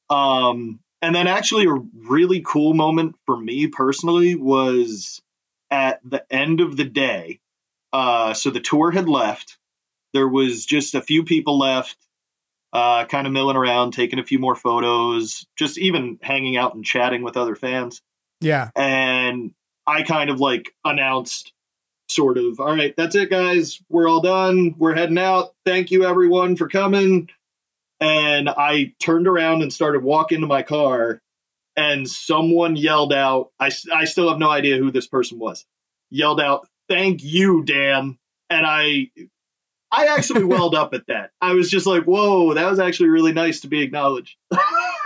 Um 0.10 0.80
and 1.02 1.15
then 1.15 1.28
actually 1.28 1.65
a 1.65 1.84
really 2.07 2.41
cool 2.45 2.74
moment 2.74 3.15
for 3.26 3.38
me 3.38 3.68
personally 3.68 4.36
was 4.36 5.22
at 5.72 5.99
the 6.03 6.24
end 6.32 6.61
of 6.61 6.78
the 6.78 6.86
day. 6.86 7.40
Uh 7.91 8.34
so 8.34 8.49
the 8.49 8.60
tour 8.60 8.91
had 8.91 9.10
left. 9.10 9.57
There 10.14 10.28
was 10.28 10.65
just 10.65 10.94
a 10.94 11.02
few 11.02 11.24
people 11.24 11.57
left, 11.57 11.98
uh 12.74 13.06
kind 13.06 13.28
of 13.28 13.34
milling 13.34 13.56
around, 13.56 13.91
taking 13.91 14.20
a 14.20 14.24
few 14.26 14.40
more 14.40 14.56
photos, 14.56 15.45
just 15.58 15.78
even 15.78 16.20
hanging 16.22 16.58
out 16.58 16.76
and 16.76 16.84
chatting 16.84 17.22
with 17.24 17.38
other 17.38 17.56
fans 17.56 18.02
Yeah. 18.41 18.70
and 18.76 19.54
I 19.88 20.04
kind 20.04 20.30
of 20.30 20.40
like 20.40 20.74
announced 20.84 21.54
sort 22.10 22.38
of, 22.38 22.60
all 22.60 22.76
right, 22.76 22.94
that's 22.95 23.16
it, 23.16 23.30
guys. 23.30 23.80
We're 23.90 24.10
all 24.10 24.22
done. 24.22 24.76
We're 24.78 24.94
heading 24.95 25.18
out. 25.18 25.54
Thank 25.66 25.91
you, 25.91 26.06
everyone, 26.06 26.56
for 26.56 26.68
coming. 26.68 27.30
And 28.00 28.50
I 28.50 28.94
turned 29.00 29.28
around 29.28 29.62
and 29.62 29.72
started 29.72 30.04
walking 30.04 30.41
to 30.41 30.48
my 30.48 30.64
car, 30.64 31.22
and 31.76 32.10
someone 32.10 32.76
yelled 32.76 33.14
out, 33.14 33.52
I, 33.60 33.72
I 33.94 34.06
still 34.06 34.30
have 34.30 34.38
no 34.40 34.50
idea 34.50 34.78
who 34.78 34.91
this 34.91 35.08
person 35.08 35.40
was, 35.40 35.66
yelled 36.10 36.41
out, 36.41 36.68
thank 36.90 37.24
you, 37.24 37.64
Dan. 37.64 38.18
And 38.50 38.66
I. 38.66 39.10
I 39.94 40.07
actually 40.07 40.44
welled 40.53 40.76
up 40.76 40.94
at 40.94 41.06
that. 41.07 41.30
I 41.40 41.53
was 41.53 41.70
just 41.70 41.86
like, 41.86 42.03
"Whoa, 42.03 42.53
that 42.56 42.70
was 42.70 42.80
actually 42.80 43.10
really 43.10 43.32
nice 43.32 43.61
to 43.61 43.68
be 43.68 43.82
acknowledged." 43.82 44.36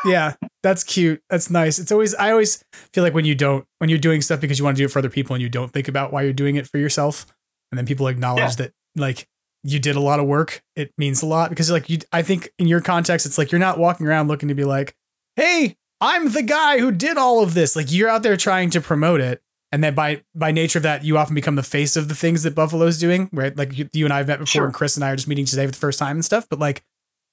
Yeah. 0.06 0.36
That's 0.64 0.84
cute. 0.84 1.22
That's 1.30 1.50
nice. 1.50 1.80
It's 1.80 1.92
always, 1.92 2.14
I 2.16 2.30
always 2.32 2.64
feel 2.94 3.04
like 3.04 3.16
when 3.16 3.26
you 3.26 3.34
don't, 3.36 3.66
when 3.80 3.90
you're 3.90 4.00
doing 4.00 4.22
stuff 4.22 4.40
because 4.40 4.58
you 4.60 4.64
want 4.64 4.78
to 4.78 4.82
do 4.82 4.86
it 4.86 4.92
for 4.92 5.00
other 5.00 5.10
people 5.10 5.34
and 5.34 5.42
you 5.42 5.50
don't 5.50 5.74
think 5.74 5.88
about 5.88 6.14
why 6.14 6.22
you're 6.22 6.34
doing 6.34 6.56
it 6.56 6.68
for 6.68 6.78
yourself, 6.78 7.26
and 7.72 7.78
then 7.78 7.86
people 7.86 8.08
acknowledge 8.08 8.52
Yeah. 8.60 8.66
that 8.68 8.72
like 8.96 9.28
you 9.64 9.80
did 9.80 9.96
a 9.96 10.00
lot 10.00 10.20
of 10.20 10.28
work, 10.28 10.62
it 10.76 10.92
means 10.98 11.24
a 11.24 11.26
lot 11.26 11.50
because 11.50 11.70
like 11.72 11.90
you, 11.90 11.98
I 12.14 12.22
think 12.22 12.50
in 12.60 12.68
your 12.68 12.80
context, 12.80 13.26
it's 13.26 13.38
like 13.40 13.52
you're 13.52 13.60
not 13.60 13.80
walking 13.80 14.08
around 14.08 14.28
looking 14.28 14.50
to 14.50 14.56
be 14.56 14.64
like, 14.64 14.96
hey, 15.36 15.76
I'm 16.00 16.32
the 16.32 16.44
guy 16.44 16.78
who 16.80 16.92
did 16.92 17.18
all 17.18 17.42
of 17.42 17.54
this. 17.56 17.76
Like 17.76 17.92
you're 17.92 18.08
out 18.08 18.22
there 18.24 18.38
trying 18.38 18.70
to 18.70 18.82
promote 18.82 19.20
it. 19.20 19.42
And 19.72 19.84
then 19.84 19.94
by 19.96 20.24
by 20.36 20.52
nature 20.52 20.80
of 20.80 20.84
that, 20.84 21.04
you 21.04 21.18
often 21.18 21.36
become 21.36 21.56
the 21.56 21.64
face 21.64 21.96
of 21.96 22.08
the 22.08 22.16
things 22.16 22.44
that 22.44 22.56
Buffalo's 22.56 22.98
doing, 22.98 23.30
right? 23.34 23.56
Like 23.56 23.78
you, 23.78 23.90
you 23.94 24.06
and 24.06 24.14
I 24.14 24.18
have 24.20 24.28
met 24.28 24.40
before, 24.40 24.48
Sure. 24.48 24.66
and 24.66 24.74
Chris 24.74 24.96
and 24.96 25.04
I 25.04 25.12
are 25.12 25.16
just 25.16 25.28
meeting 25.28 25.46
today 25.46 25.66
for 25.66 25.72
the 25.72 25.78
first 25.78 26.00
time 26.00 26.18
and 26.18 26.26
stuff. 26.26 26.48
But 26.50 26.60
like, 26.60 26.84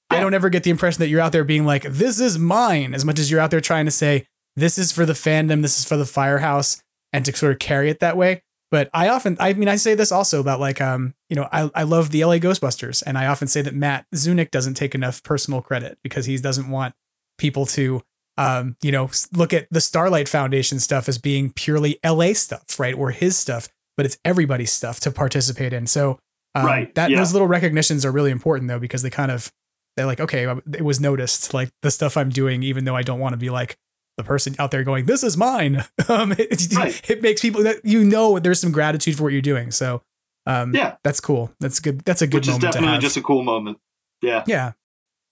I 0.09 0.19
don't 0.19 0.33
ever 0.33 0.49
get 0.49 0.63
the 0.63 0.69
impression 0.69 0.99
that 0.99 1.07
you're 1.07 1.21
out 1.21 1.31
there 1.31 1.43
being 1.43 1.65
like, 1.65 1.83
"This 1.83 2.19
is 2.19 2.37
mine," 2.37 2.93
as 2.93 3.05
much 3.05 3.19
as 3.19 3.31
you're 3.31 3.39
out 3.39 3.51
there 3.51 3.61
trying 3.61 3.85
to 3.85 3.91
say, 3.91 4.27
"This 4.55 4.77
is 4.77 4.91
for 4.91 5.05
the 5.05 5.13
fandom, 5.13 5.61
this 5.61 5.79
is 5.79 5.85
for 5.85 5.97
the 5.97 6.05
Firehouse," 6.05 6.81
and 7.13 7.23
to 7.25 7.35
sort 7.35 7.53
of 7.53 7.59
carry 7.59 7.89
it 7.89 7.99
that 8.01 8.17
way. 8.17 8.41
But 8.71 8.89
I 8.93 9.07
often, 9.07 9.37
I 9.39 9.53
mean, 9.53 9.69
I 9.69 9.77
say 9.77 9.93
this 9.93 10.11
also 10.11 10.39
about 10.41 10.59
like, 10.59 10.81
um, 10.81 11.13
you 11.29 11.35
know, 11.35 11.47
I, 11.51 11.69
I 11.73 11.83
love 11.83 12.09
the 12.11 12.25
LA 12.25 12.37
Ghostbusters, 12.39 13.03
and 13.05 13.17
I 13.17 13.27
often 13.27 13.47
say 13.47 13.61
that 13.61 13.73
Matt 13.75 14.05
Zunick 14.13 14.51
doesn't 14.51 14.73
take 14.73 14.93
enough 14.95 15.23
personal 15.23 15.61
credit 15.61 15.97
because 16.03 16.25
he 16.25 16.35
doesn't 16.37 16.69
want 16.69 16.93
people 17.37 17.65
to, 17.67 18.01
um, 18.37 18.75
you 18.81 18.91
know, 18.91 19.09
look 19.33 19.53
at 19.53 19.67
the 19.71 19.81
Starlight 19.81 20.27
Foundation 20.29 20.79
stuff 20.79 21.07
as 21.07 21.17
being 21.17 21.51
purely 21.53 21.99
LA 22.03 22.33
stuff, 22.33 22.79
right, 22.79 22.93
or 22.95 23.11
his 23.11 23.37
stuff, 23.37 23.69
but 23.97 24.05
it's 24.05 24.17
everybody's 24.25 24.71
stuff 24.73 24.99
to 25.01 25.11
participate 25.11 25.71
in. 25.73 25.87
So, 25.87 26.19
um, 26.53 26.65
Right, 26.65 26.93
that 26.95 27.09
yeah. 27.11 27.17
those 27.17 27.33
little 27.33 27.47
recognitions 27.47 28.05
are 28.05 28.11
really 28.11 28.31
important 28.31 28.67
though 28.69 28.79
because 28.79 29.01
they 29.03 29.09
kind 29.09 29.31
of 29.31 29.51
they're 29.97 30.05
like, 30.05 30.19
okay, 30.19 30.45
uh, 30.45 30.57
it 30.73 30.83
was 30.83 30.99
noticed, 30.99 31.53
like 31.53 31.69
the 31.81 31.89
stuff 31.91 32.17
I'm 32.17 32.29
doing, 32.29 32.63
even 32.63 32.83
though 32.83 32.95
I 32.97 33.01
don't 33.03 33.19
want 33.19 33.31
to 33.33 33.37
be 33.37 33.49
like 33.49 33.77
the 34.17 34.23
person 34.23 34.53
out 34.59 34.71
there 34.71 34.83
going, 34.83 35.05
"This 35.05 35.23
is 35.23 35.37
mine." 35.37 35.83
Um, 36.09 36.33
it, 36.37 36.73
Right. 36.75 37.09
it 37.09 37.21
makes 37.21 37.41
people 37.41 37.63
that 37.63 37.83
you 37.83 38.03
know 38.03 38.37
there's 38.39 38.59
some 38.59 38.71
gratitude 38.71 39.15
for 39.17 39.23
what 39.23 39.31
you're 39.33 39.41
doing. 39.41 39.71
So, 39.71 40.01
um, 40.45 40.75
Yeah. 40.75 40.95
that's 41.03 41.19
cool. 41.21 41.51
That's 41.59 41.79
good. 41.79 42.01
That's 42.01 42.21
a 42.21 42.27
good 42.27 42.39
which 42.45 42.47
is 42.49 42.57
definitely 42.59 42.99
just 42.99 43.17
a 43.17 43.21
cool 43.21 43.43
moment. 43.43 43.77
Yeah. 44.21 44.43
yeah. 44.47 44.73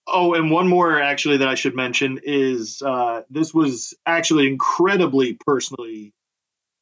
Oh, 0.05 0.33
and 0.33 0.51
one 0.51 0.67
more 0.67 1.01
actually 1.01 1.37
that 1.37 1.47
I 1.47 1.55
should 1.55 1.75
mention 1.75 2.19
is 2.23 2.81
uh, 2.81 3.21
this 3.29 3.53
was 3.53 3.93
actually 4.05 4.47
incredibly 4.47 5.33
personally 5.33 6.13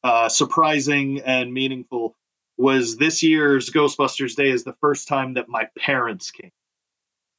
uh, 0.02 0.28
surprising 0.28 1.20
and 1.20 1.52
meaningful. 1.52 2.14
Was 2.56 2.96
this 2.96 3.22
year's 3.22 3.70
Ghostbusters 3.70 4.34
Day 4.34 4.50
is 4.50 4.64
the 4.64 4.74
first 4.80 5.08
time 5.08 5.34
that 5.34 5.48
my 5.48 5.68
parents 5.78 6.30
came. 6.30 6.50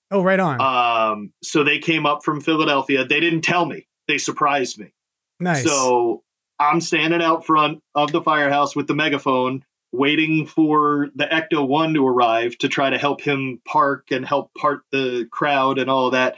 Oh, 0.10 0.22
right 0.22 0.40
on. 0.40 0.62
Um, 0.62 1.34
so 1.42 1.64
they 1.64 1.80
came 1.80 2.06
up 2.06 2.24
from 2.24 2.42
Philadelphia. 2.42 3.06
They 3.06 3.20
didn't 3.20 3.42
tell 3.42 3.66
me. 3.66 3.88
They 4.08 4.18
surprised 4.18 4.78
me. 4.78 4.94
nice. 5.40 5.64
So 5.64 6.24
I'm 6.60 6.82
standing 6.82 7.22
out 7.22 7.46
front 7.46 7.82
of 7.96 8.12
the 8.12 8.22
firehouse 8.22 8.76
with 8.76 8.88
the 8.88 8.96
megaphone, 8.96 9.64
waiting 9.94 10.48
for 10.48 11.10
the 11.16 11.26
Ecto 11.26 11.66
One 11.66 11.94
to 11.94 12.06
arrive 12.06 12.58
to 12.58 12.68
try 12.68 12.90
to 12.90 12.98
help 12.98 13.22
him 13.22 13.62
park 13.66 14.08
and 14.12 14.26
help 14.26 14.54
part 14.56 14.82
the 14.92 15.28
crowd 15.32 15.78
and 15.78 15.90
all 15.90 16.12
that. 16.12 16.38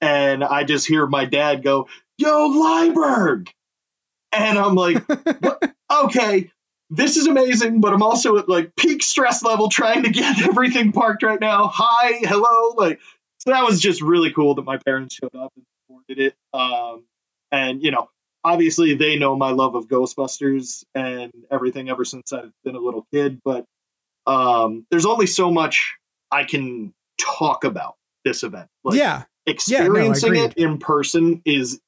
And 0.00 0.44
I 0.44 0.64
just 0.64 0.86
hear 0.86 1.06
my 1.06 1.24
dad 1.24 1.62
go, 1.62 1.88
"Yo, 2.18 2.50
Liberg! 2.50 3.48
and 4.32 4.58
I'm 4.58 4.74
like, 4.74 5.02
"Okay." 5.90 6.50
This 6.88 7.16
is 7.16 7.26
amazing, 7.26 7.80
but 7.80 7.92
I'm 7.92 8.02
also 8.04 8.36
at 8.36 8.48
like 8.48 8.76
peak 8.76 9.02
stress 9.02 9.42
level 9.42 9.68
trying 9.68 10.04
to 10.04 10.10
get 10.10 10.40
everything 10.48 10.92
parked 10.92 11.24
right 11.24 11.40
now. 11.40 11.66
Hi, 11.72 12.12
hello, 12.20 12.74
like 12.76 13.00
so 13.38 13.50
that 13.50 13.64
was 13.64 13.80
just 13.80 14.02
really 14.02 14.32
cool 14.32 14.54
that 14.56 14.64
my 14.64 14.76
parents 14.76 15.14
showed 15.14 15.34
up 15.34 15.52
and 15.56 15.64
supported 15.86 16.18
it. 16.18 16.34
Um, 16.52 17.04
and 17.50 17.82
you 17.82 17.90
know, 17.90 18.08
obviously 18.46 18.94
they 18.94 19.16
know 19.16 19.34
my 19.34 19.50
love 19.50 19.74
of 19.74 19.88
Ghostbusters 19.88 20.84
and 20.94 21.32
everything 21.50 21.90
ever 21.90 22.04
since 22.04 22.32
I've 22.32 22.52
been 22.64 22.76
a 22.76 22.80
little 22.80 23.06
kid, 23.12 23.40
but 23.44 23.64
um, 24.24 24.86
there's 24.90 25.04
only 25.04 25.26
so 25.26 25.50
much 25.50 25.96
I 26.30 26.44
can 26.44 26.94
talk 27.20 27.64
about 27.64 27.96
this 28.24 28.44
event. 28.44 28.68
Like, 28.84 28.98
yeah. 28.98 29.24
experiencing 29.46 30.36
agreed. 30.36 30.52
it 30.52 30.58
in 30.58 30.78
person 30.78 31.42
is 31.44 31.80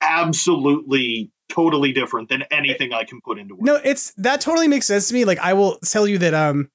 absolutely 0.00 1.32
totally 1.48 1.92
different 1.92 2.28
than 2.28 2.42
anything 2.52 2.92
I 2.92 3.02
can 3.02 3.20
put 3.20 3.38
into 3.38 3.56
words. 3.56 3.64
No, 3.64 3.74
it's 3.76 4.12
that 4.14 4.40
totally 4.40 4.68
makes 4.68 4.86
sense 4.86 5.08
to 5.08 5.14
me. 5.14 5.24
Like 5.24 5.38
I 5.38 5.54
will 5.54 5.78
tell 5.78 6.06
you 6.06 6.18
that 6.18 6.34
um 6.34 6.70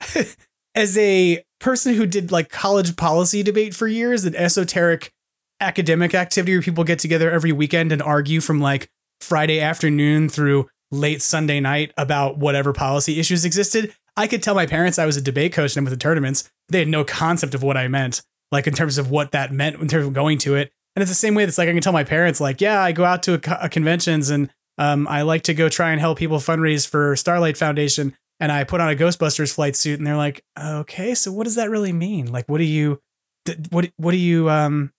as 0.74 0.96
a 0.96 1.44
person 1.58 1.94
who 1.94 2.06
did 2.06 2.32
like 2.32 2.48
college 2.48 2.96
policy 2.96 3.42
debate 3.42 3.74
for 3.74 3.86
years, 3.86 4.24
an 4.24 4.34
esoteric 4.34 5.12
academic 5.60 6.14
activity 6.14 6.54
where 6.54 6.62
people 6.62 6.84
get 6.84 6.98
together 6.98 7.30
every 7.30 7.52
weekend 7.52 7.92
and 7.92 8.02
argue 8.02 8.40
from 8.40 8.60
like 8.60 8.90
Friday 9.20 9.60
afternoon 9.60 10.28
through 10.28 10.68
late 10.90 11.22
Sunday 11.22 11.60
night 11.60 11.92
about 11.96 12.38
whatever 12.38 12.72
policy 12.72 13.20
issues 13.20 13.44
existed. 13.44 13.92
I 14.16 14.26
could 14.26 14.42
tell 14.42 14.54
my 14.54 14.66
parents 14.66 14.98
I 14.98 15.06
was 15.06 15.16
a 15.16 15.22
debate 15.22 15.52
coach 15.52 15.76
and 15.76 15.86
with 15.86 15.92
the 15.92 15.98
tournaments. 15.98 16.50
They 16.68 16.80
had 16.80 16.88
no 16.88 17.04
concept 17.04 17.54
of 17.54 17.62
what 17.62 17.76
I 17.76 17.88
meant, 17.88 18.22
like 18.50 18.66
in 18.66 18.74
terms 18.74 18.98
of 18.98 19.10
what 19.10 19.32
that 19.32 19.52
meant 19.52 19.76
in 19.76 19.88
terms 19.88 20.06
of 20.06 20.12
going 20.12 20.38
to 20.38 20.56
it. 20.56 20.72
And 20.96 21.02
it's 21.02 21.10
the 21.10 21.14
same 21.14 21.34
way 21.34 21.44
that's 21.44 21.58
like 21.58 21.68
I 21.68 21.72
can 21.72 21.82
tell 21.82 21.92
my 21.92 22.04
parents, 22.04 22.40
like, 22.40 22.60
yeah, 22.60 22.80
I 22.80 22.92
go 22.92 23.04
out 23.04 23.22
to 23.24 23.34
a, 23.34 23.64
a 23.64 23.68
conventions 23.68 24.30
and 24.30 24.50
um, 24.78 25.06
I 25.06 25.22
like 25.22 25.42
to 25.42 25.54
go 25.54 25.68
try 25.68 25.92
and 25.92 26.00
help 26.00 26.18
people 26.18 26.38
fundraise 26.38 26.88
for 26.88 27.14
Starlight 27.14 27.56
Foundation. 27.56 28.16
And 28.40 28.50
I 28.50 28.64
put 28.64 28.80
on 28.80 28.90
a 28.90 28.96
Ghostbusters 28.96 29.52
flight 29.54 29.76
suit, 29.76 29.98
and 29.98 30.06
they're 30.06 30.16
like, 30.16 30.42
okay, 30.58 31.14
so 31.14 31.30
what 31.30 31.44
does 31.44 31.56
that 31.56 31.68
really 31.68 31.92
mean? 31.92 32.32
Like, 32.32 32.48
what 32.48 32.56
do 32.56 32.64
you, 32.64 32.98
what, 33.68 33.90
what 33.98 34.12
do 34.12 34.16
you, 34.16 34.48
um, 34.48 34.92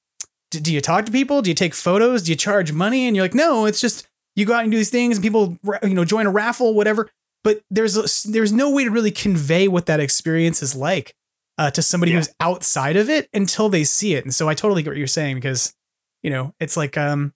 do, 0.59 0.73
you 0.73 0.81
talk 0.81 1.05
to 1.05 1.11
people? 1.11 1.41
Do 1.41 1.49
you 1.49 1.55
take 1.55 1.73
photos? 1.73 2.23
Do 2.23 2.31
you 2.31 2.35
charge 2.35 2.71
money? 2.71 3.07
And 3.07 3.15
you're 3.15 3.25
like, 3.25 3.33
no, 3.33 3.65
it's 3.65 3.81
just 3.81 4.07
you 4.35 4.45
go 4.45 4.53
out 4.53 4.63
and 4.63 4.71
do 4.71 4.77
these 4.77 4.89
things, 4.89 5.17
and 5.17 5.23
people, 5.23 5.57
you 5.83 5.93
know, 5.93 6.05
join 6.05 6.25
a 6.25 6.31
raffle, 6.31 6.73
whatever. 6.73 7.09
But 7.43 7.61
there's 7.71 7.97
a, 7.97 8.29
there's 8.31 8.53
no 8.53 8.69
way 8.71 8.83
to 8.83 8.91
really 8.91 9.11
convey 9.11 9.67
what 9.67 9.87
that 9.87 9.99
experience 9.99 10.61
is 10.61 10.75
like 10.75 11.15
uh, 11.57 11.71
to 11.71 11.81
somebody 11.81 12.11
Yeah. 12.11 12.19
who's 12.19 12.29
outside 12.39 12.95
of 12.95 13.09
it 13.09 13.29
until 13.33 13.67
they 13.67 13.83
see 13.83 14.13
it. 14.13 14.25
And 14.25 14.33
so 14.33 14.47
I 14.47 14.53
totally 14.53 14.83
get 14.83 14.91
what 14.91 14.97
you're 14.97 15.07
saying 15.07 15.35
because, 15.37 15.73
you 16.21 16.29
know, 16.29 16.53
it's 16.59 16.77
like, 16.77 16.97
um, 16.97 17.33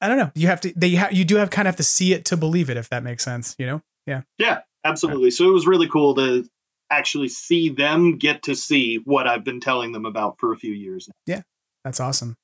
I 0.00 0.08
don't 0.08 0.18
know, 0.18 0.30
you 0.34 0.46
have 0.46 0.60
to, 0.60 0.72
they 0.76 0.94
ha- 0.94 1.08
you 1.10 1.24
do 1.24 1.36
have 1.36 1.50
kind 1.50 1.66
of 1.66 1.72
have 1.72 1.76
to 1.78 1.82
see 1.82 2.12
it 2.12 2.24
to 2.26 2.36
believe 2.36 2.70
it, 2.70 2.76
if 2.76 2.88
that 2.90 3.02
makes 3.02 3.24
sense. 3.24 3.56
You 3.58 3.66
know? 3.66 3.82
Yeah. 4.06 4.22
Yeah, 4.38 4.60
absolutely. 4.84 5.32
So 5.32 5.48
it 5.48 5.52
was 5.52 5.66
really 5.66 5.88
cool 5.88 6.14
to 6.16 6.48
actually 6.88 7.28
see 7.28 7.70
them 7.70 8.18
get 8.18 8.44
to 8.44 8.54
see 8.54 8.96
what 8.96 9.26
I've 9.26 9.42
been 9.42 9.58
telling 9.60 9.90
them 9.90 10.06
about 10.06 10.38
for 10.38 10.52
a 10.52 10.56
few 10.56 10.72
years 10.72 11.08
now. 11.26 11.42
That's 11.86 12.00
awesome. 12.00 12.34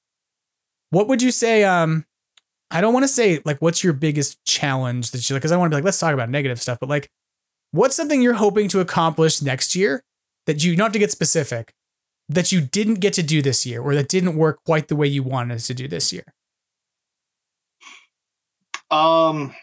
What 0.91 1.09
would 1.09 1.21
you 1.21 1.33
say? 1.33 1.65
Um, 1.65 2.05
I 2.71 2.81
don't 2.81 2.95
want 2.95 3.03
to 3.03 3.09
say 3.09 3.41
like 3.45 3.61
what's 3.61 3.83
your 3.83 3.93
biggest 3.93 4.39
challenge 4.45 5.11
that 5.11 5.29
you 5.29 5.35
like 5.35 5.41
because 5.41 5.51
I 5.51 5.57
want 5.57 5.73
to 5.73 5.75
be 5.75 5.79
like 5.79 5.85
let's 5.85 5.99
talk 5.99 6.15
about 6.15 6.31
negative 6.31 6.63
stuff, 6.63 6.79
but 6.79 6.89
like 6.89 7.09
what's 7.73 7.97
something 7.97 8.23
you're 8.23 8.35
hoping 8.35 8.69
to 8.69 8.79
accomplish 8.79 9.43
next 9.43 9.75
year 9.75 10.05
that 10.47 10.63
you, 10.63 10.77
don't 10.77 10.87
have 10.87 10.93
to 10.93 11.01
get 11.01 11.11
specific 11.11 11.75
that 12.29 12.53
you 12.53 12.61
didn't 12.61 13.01
get 13.01 13.15
to 13.15 13.23
do 13.25 13.43
this 13.43 13.67
year 13.67 13.83
or 13.83 13.97
that 13.97 14.09
didn't 14.09 14.37
work 14.37 14.61
quite 14.65 14.87
the 14.87 14.95
way 14.95 15.09
you 15.09 15.25
wanted 15.25 15.59
to 15.59 15.75
do 15.75 15.89
this 15.89 16.13
year. 16.13 16.33
Um, 18.93 19.57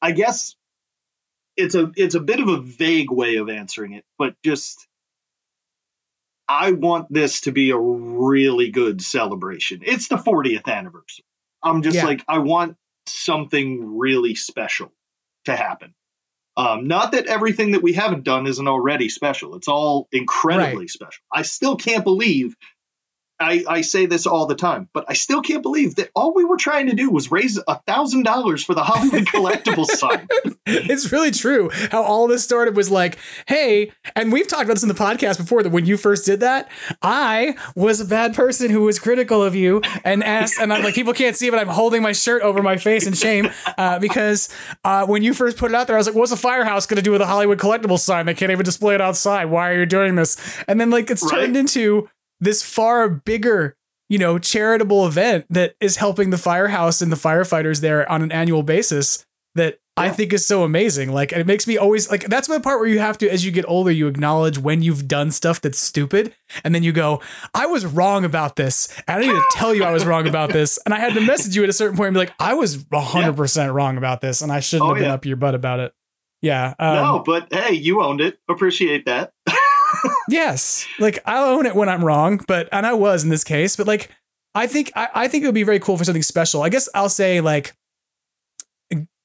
I 0.00 0.12
guess 0.12 0.56
it's 1.58 1.74
a 1.74 1.92
it's 1.94 2.14
a 2.14 2.20
bit 2.20 2.40
of 2.40 2.48
a 2.48 2.62
vague 2.62 3.10
way 3.10 3.36
of 3.36 3.50
answering 3.50 3.92
it, 3.92 4.04
but 4.16 4.34
just 4.42 4.87
I 6.48 6.72
want 6.72 7.12
this 7.12 7.42
to 7.42 7.52
be 7.52 7.70
a 7.70 7.78
really 7.78 8.70
good 8.70 9.02
celebration. 9.02 9.80
It's 9.84 10.08
the 10.08 10.16
40th 10.16 10.66
anniversary. 10.66 11.24
I'm 11.62 11.82
just 11.82 11.96
Yeah. 11.96 12.06
like 12.06 12.24
I 12.28 12.38
want 12.38 12.76
something 13.06 13.96
really 13.98 14.34
special 14.34 14.92
to 15.44 15.54
happen. 15.56 15.94
Um, 16.56 16.88
not 16.88 17.12
that 17.12 17.26
everything 17.26 17.72
that 17.72 17.82
we 17.82 17.92
haven't 17.92 18.24
done 18.24 18.46
isn't 18.46 18.66
already 18.66 19.08
special. 19.08 19.54
It's 19.54 19.68
all 19.68 20.08
incredibly 20.10 20.88
special. 20.88 21.22
I 21.32 21.42
still 21.42 21.76
can't 21.76 22.02
believe 22.04 22.56
I, 23.40 23.64
I 23.68 23.80
say 23.82 24.06
this 24.06 24.26
all 24.26 24.46
the 24.46 24.54
time, 24.54 24.88
but 24.92 25.04
I 25.08 25.12
still 25.12 25.42
can't 25.42 25.62
believe 25.62 25.96
that 25.96 26.10
all 26.14 26.34
we 26.34 26.44
were 26.44 26.56
trying 26.56 26.86
to 26.88 26.94
do 26.94 27.10
was 27.10 27.30
raise 27.30 27.58
a 27.68 27.78
thousand 27.86 28.24
dollars 28.24 28.64
for 28.64 28.74
the 28.74 28.82
Hollywood 28.82 29.24
collectibles 29.26 29.86
sign. 29.86 30.26
it's 30.66 31.12
really 31.12 31.30
true 31.30 31.70
how 31.90 32.02
all 32.02 32.26
this 32.26 32.42
started 32.42 32.74
was 32.76 32.90
like, 32.90 33.16
hey, 33.46 33.92
and 34.16 34.32
we've 34.32 34.48
talked 34.48 34.64
about 34.64 34.74
this 34.74 34.82
in 34.82 34.88
the 34.88 34.94
podcast 34.94 35.36
before 35.38 35.62
that 35.62 35.70
when 35.70 35.86
you 35.86 35.96
first 35.96 36.26
did 36.26 36.40
that, 36.40 36.68
I 37.02 37.56
was 37.76 38.00
a 38.00 38.04
bad 38.04 38.34
person 38.34 38.70
who 38.70 38.82
was 38.82 38.98
critical 38.98 39.42
of 39.42 39.54
you 39.54 39.82
and 40.04 40.24
asked, 40.24 40.58
and 40.60 40.72
I'm 40.72 40.82
like, 40.82 40.94
people 40.94 41.12
can't 41.12 41.36
see, 41.36 41.50
but 41.50 41.58
I'm 41.58 41.68
holding 41.68 42.02
my 42.02 42.12
shirt 42.12 42.42
over 42.42 42.62
my 42.62 42.76
face 42.76 43.06
in 43.06 43.12
shame 43.14 43.48
uh, 43.78 43.98
because 43.98 44.48
uh, 44.84 45.06
when 45.06 45.22
you 45.22 45.32
first 45.34 45.56
put 45.58 45.70
it 45.70 45.74
out 45.74 45.86
there, 45.86 45.96
I 45.96 45.98
was 45.98 46.06
like, 46.06 46.16
what's 46.16 46.32
a 46.32 46.36
firehouse 46.36 46.86
going 46.86 46.96
to 46.96 47.02
do 47.02 47.12
with 47.12 47.20
a 47.20 47.26
Hollywood 47.26 47.58
collectibles 47.58 48.00
sign? 48.00 48.26
They 48.26 48.34
can't 48.34 48.50
even 48.52 48.64
display 48.64 48.94
it 48.94 49.00
outside. 49.00 49.46
Why 49.46 49.70
are 49.70 49.78
you 49.78 49.86
doing 49.86 50.16
this? 50.16 50.36
And 50.66 50.80
then 50.80 50.90
like 50.90 51.10
it's 51.10 51.22
Right. 51.22 51.40
turned 51.42 51.56
into 51.56 52.08
this 52.40 52.62
far 52.62 53.08
bigger 53.08 53.76
you 54.08 54.18
know 54.18 54.38
charitable 54.38 55.06
event 55.06 55.44
that 55.50 55.74
is 55.80 55.96
helping 55.96 56.30
the 56.30 56.38
firehouse 56.38 57.00
and 57.02 57.12
the 57.12 57.16
firefighters 57.16 57.80
there 57.80 58.10
on 58.10 58.22
an 58.22 58.32
annual 58.32 58.62
basis 58.62 59.24
that 59.54 59.78
I 59.96 60.10
think 60.10 60.32
is 60.32 60.46
so 60.46 60.62
amazing. 60.62 61.10
Like 61.12 61.32
it 61.32 61.44
makes 61.44 61.66
me 61.66 61.76
always 61.76 62.08
like 62.08 62.28
that's 62.28 62.46
the 62.46 62.60
part 62.60 62.78
where 62.78 62.88
you 62.88 63.00
have 63.00 63.18
to, 63.18 63.28
as 63.28 63.44
you 63.44 63.50
get 63.50 63.64
older, 63.66 63.90
you 63.90 64.06
acknowledge 64.06 64.56
when 64.56 64.80
you've 64.80 65.08
done 65.08 65.32
stuff 65.32 65.60
that's 65.60 65.80
stupid, 65.80 66.32
and 66.62 66.72
then 66.72 66.84
you 66.84 66.92
go, 66.92 67.20
"I 67.52 67.66
was 67.66 67.84
wrong 67.84 68.24
about 68.24 68.54
this. 68.54 68.86
and 69.08 69.18
I 69.18 69.26
need 69.26 69.32
to 69.32 69.44
tell 69.50 69.74
you 69.74 69.82
I 69.82 69.90
was 69.90 70.06
wrong 70.06 70.28
about 70.28 70.50
this." 70.52 70.78
And 70.84 70.94
I 70.94 71.00
had 71.00 71.14
to 71.14 71.20
message 71.20 71.56
you 71.56 71.64
at 71.64 71.68
a 71.68 71.72
certain 71.72 71.96
point 71.96 72.06
and 72.08 72.14
be 72.14 72.20
like, 72.20 72.32
"I 72.38 72.54
was 72.54 72.86
hundred 72.92 73.36
percent 73.36 73.72
wrong 73.72 73.96
about 73.96 74.20
this, 74.20 74.40
and 74.40 74.52
I 74.52 74.60
shouldn't 74.60 74.88
Oh, 74.88 74.94
have 74.94 75.00
been 75.00 75.08
yeah. 75.08 75.14
up 75.14 75.26
your 75.26 75.36
butt 75.36 75.56
about 75.56 75.80
it." 75.80 75.92
Yeah. 76.42 76.74
Um, 76.78 76.94
no, 76.94 77.22
but 77.26 77.48
hey, 77.52 77.74
you 77.74 78.00
owned 78.00 78.20
it. 78.20 78.38
Appreciate 78.48 79.06
that. 79.06 79.32
Yes. 80.28 80.86
Like 80.98 81.20
I'll 81.24 81.46
own 81.56 81.66
it 81.66 81.74
when 81.74 81.88
I'm 81.88 82.04
wrong, 82.04 82.40
but 82.46 82.68
and 82.70 82.84
I 82.86 82.92
was 82.92 83.24
in 83.24 83.30
this 83.30 83.44
case, 83.44 83.76
but 83.76 83.86
like 83.86 84.10
I 84.54 84.66
think 84.66 84.92
I, 84.94 85.08
I 85.14 85.28
think 85.28 85.42
it 85.42 85.46
would 85.46 85.54
be 85.54 85.62
very 85.62 85.80
cool 85.80 85.96
for 85.96 86.04
something 86.04 86.22
special. 86.22 86.62
I 86.62 86.68
guess 86.68 86.88
I'll 86.94 87.08
say 87.08 87.40
like 87.40 87.72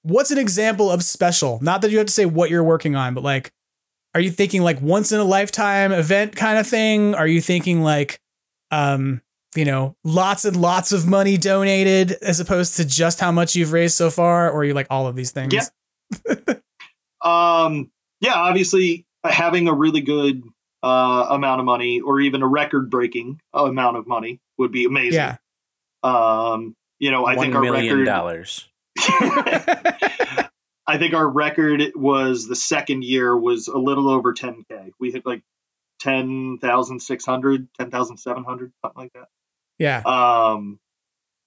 what's 0.03 0.31
an 0.31 0.37
example 0.37 0.91
of 0.91 1.03
special? 1.03 1.59
Not 1.61 1.81
that 1.81 1.91
you 1.91 1.97
have 1.97 2.07
to 2.07 2.13
say 2.13 2.25
what 2.25 2.49
you're 2.49 2.63
working 2.63 2.95
on, 2.95 3.13
but 3.13 3.23
like, 3.23 3.51
are 4.13 4.21
you 4.21 4.29
thinking 4.29 4.61
like 4.61 4.79
once 4.81 5.11
in 5.11 5.19
a 5.19 5.23
lifetime 5.23 5.91
event 5.91 6.35
kind 6.35 6.59
of 6.59 6.67
thing? 6.67 7.15
Are 7.15 7.25
you 7.25 7.41
thinking 7.41 7.81
like, 7.81 8.19
um, 8.69 9.21
you 9.55 9.65
know, 9.65 9.95
lots 10.03 10.45
and 10.45 10.55
lots 10.55 10.91
of 10.91 11.07
money 11.07 11.37
donated 11.37 12.11
as 12.21 12.39
opposed 12.39 12.77
to 12.77 12.85
just 12.85 13.19
how 13.19 13.31
much 13.31 13.55
you've 13.55 13.71
raised 13.71 13.95
so 13.95 14.09
far? 14.11 14.51
Or 14.51 14.61
are 14.61 14.65
you 14.65 14.73
like 14.73 14.87
all 14.89 15.07
of 15.07 15.15
these 15.15 15.31
things? 15.31 15.53
Yeah. 15.53 16.35
um, 17.21 17.89
yeah, 18.19 18.35
obviously 18.35 19.05
having 19.23 19.67
a 19.67 19.73
really 19.73 20.01
good 20.01 20.43
uh, 20.83 21.27
amount 21.29 21.59
of 21.59 21.65
money 21.65 22.01
or 22.01 22.19
even 22.19 22.41
a 22.43 22.47
record 22.47 22.89
breaking 22.89 23.39
amount 23.53 23.97
of 23.97 24.05
money 24.05 24.39
would 24.57 24.71
be 24.71 24.85
amazing. 24.85 25.13
Yeah. 25.13 25.37
Um, 26.03 26.75
you 26.99 27.11
know, 27.11 27.25
I 27.25 27.35
One 27.35 27.45
think 27.45 27.55
our 27.55 27.61
million 27.61 27.99
record 27.99 28.05
dollars. 28.05 28.67
I 30.85 30.97
think 30.97 31.13
our 31.13 31.27
record 31.27 31.81
was 31.95 32.47
the 32.47 32.55
second 32.55 33.03
year 33.05 33.35
was 33.37 33.69
a 33.69 33.77
little 33.77 34.09
over 34.09 34.33
10k. 34.33 34.91
We 34.99 35.11
hit 35.11 35.25
like 35.25 35.41
10,600, 36.01 37.67
10,700, 37.79 38.73
something 38.81 39.01
like 39.01 39.13
that. 39.13 39.27
Yeah. 39.79 40.01
Um, 40.05 40.79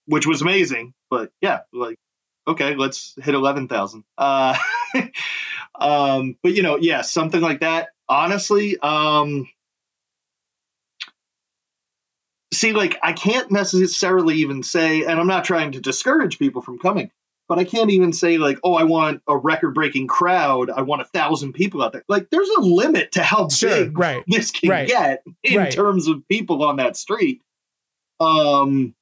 which 0.06 0.26
was 0.26 0.40
amazing. 0.40 0.94
But 1.10 1.30
yeah, 1.42 1.60
like 1.72 1.98
okay, 2.48 2.74
let's 2.74 3.14
hit 3.20 3.34
11,000. 3.34 4.04
Uh, 4.16 4.56
um, 5.80 6.36
but 6.42 6.54
you 6.54 6.62
know, 6.62 6.76
yeah, 6.76 7.02
something 7.02 7.40
like 7.40 7.60
that. 7.60 7.88
Honestly, 8.08 8.78
um, 8.78 9.48
see, 12.52 12.72
like 12.72 12.98
I 13.02 13.12
can't 13.12 13.50
necessarily 13.50 14.36
even 14.36 14.62
say, 14.62 15.02
and 15.02 15.18
I'm 15.18 15.26
not 15.26 15.44
trying 15.44 15.72
to 15.72 15.80
discourage 15.80 16.38
people 16.38 16.62
from 16.62 16.78
coming, 16.78 17.10
but 17.48 17.58
I 17.58 17.64
can't 17.64 17.90
even 17.90 18.12
say 18.12 18.38
like, 18.38 18.58
oh, 18.62 18.74
I 18.74 18.84
want 18.84 19.22
a 19.28 19.36
record-breaking 19.36 20.06
crowd. 20.06 20.70
I 20.70 20.82
want 20.82 21.02
a 21.02 21.06
thousand 21.06 21.52
people 21.52 21.82
out 21.82 21.92
there. 21.92 22.04
Like, 22.08 22.28
there's 22.30 22.48
a 22.48 22.60
limit 22.60 23.12
to 23.12 23.22
how 23.22 23.48
Sure, 23.48 23.70
big 23.70 23.98
right, 23.98 24.22
this 24.26 24.50
can 24.50 24.70
right, 24.70 24.88
get 24.88 25.22
in 25.42 25.56
right. 25.56 25.72
terms 25.72 26.08
of 26.08 26.26
people 26.28 26.64
on 26.64 26.76
that 26.76 26.96
street. 26.96 27.42
Um, 28.20 28.94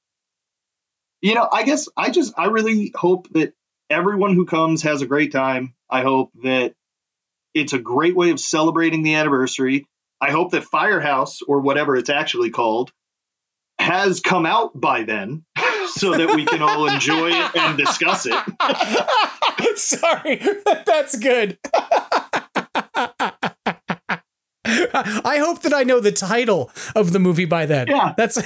you 1.20 1.34
know, 1.34 1.48
I 1.50 1.62
guess 1.64 1.88
I 1.96 2.10
just 2.10 2.34
I 2.36 2.46
really 2.46 2.92
hope 2.94 3.28
that 3.32 3.54
everyone 3.88 4.34
who 4.34 4.46
comes 4.46 4.82
has 4.82 5.02
a 5.02 5.06
great 5.06 5.32
time. 5.32 5.74
I 5.88 6.02
hope 6.02 6.32
that 6.42 6.74
it's 7.54 7.72
a 7.72 7.78
great 7.78 8.16
way 8.16 8.30
of 8.30 8.40
celebrating 8.40 9.02
the 9.02 9.14
anniversary. 9.14 9.86
I 10.20 10.30
hope 10.30 10.50
that 10.52 10.64
Firehouse 10.64 11.40
or 11.42 11.60
whatever 11.60 11.96
it's 11.96 12.10
actually 12.10 12.50
called 12.50 12.92
has 13.78 14.20
come 14.20 14.46
out 14.46 14.78
by 14.78 15.04
then 15.04 15.44
so 15.94 16.16
that 16.16 16.34
we 16.34 16.44
can 16.44 16.62
all 16.62 16.86
enjoy 16.88 17.30
it 17.30 17.56
and 17.56 17.78
discuss 17.78 18.26
it. 18.28 18.34
Sorry, 19.78 20.40
that's 20.86 21.16
good. 21.18 21.58
I 24.66 25.38
hope 25.38 25.62
that 25.62 25.74
I 25.74 25.82
know 25.82 26.00
the 26.00 26.12
title 26.12 26.70
of 26.94 27.12
the 27.12 27.18
movie 27.18 27.44
by 27.44 27.66
then. 27.66 27.88
Yeah. 27.88 28.14
That's 28.16 28.38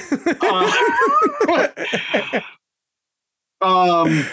um 3.61 4.25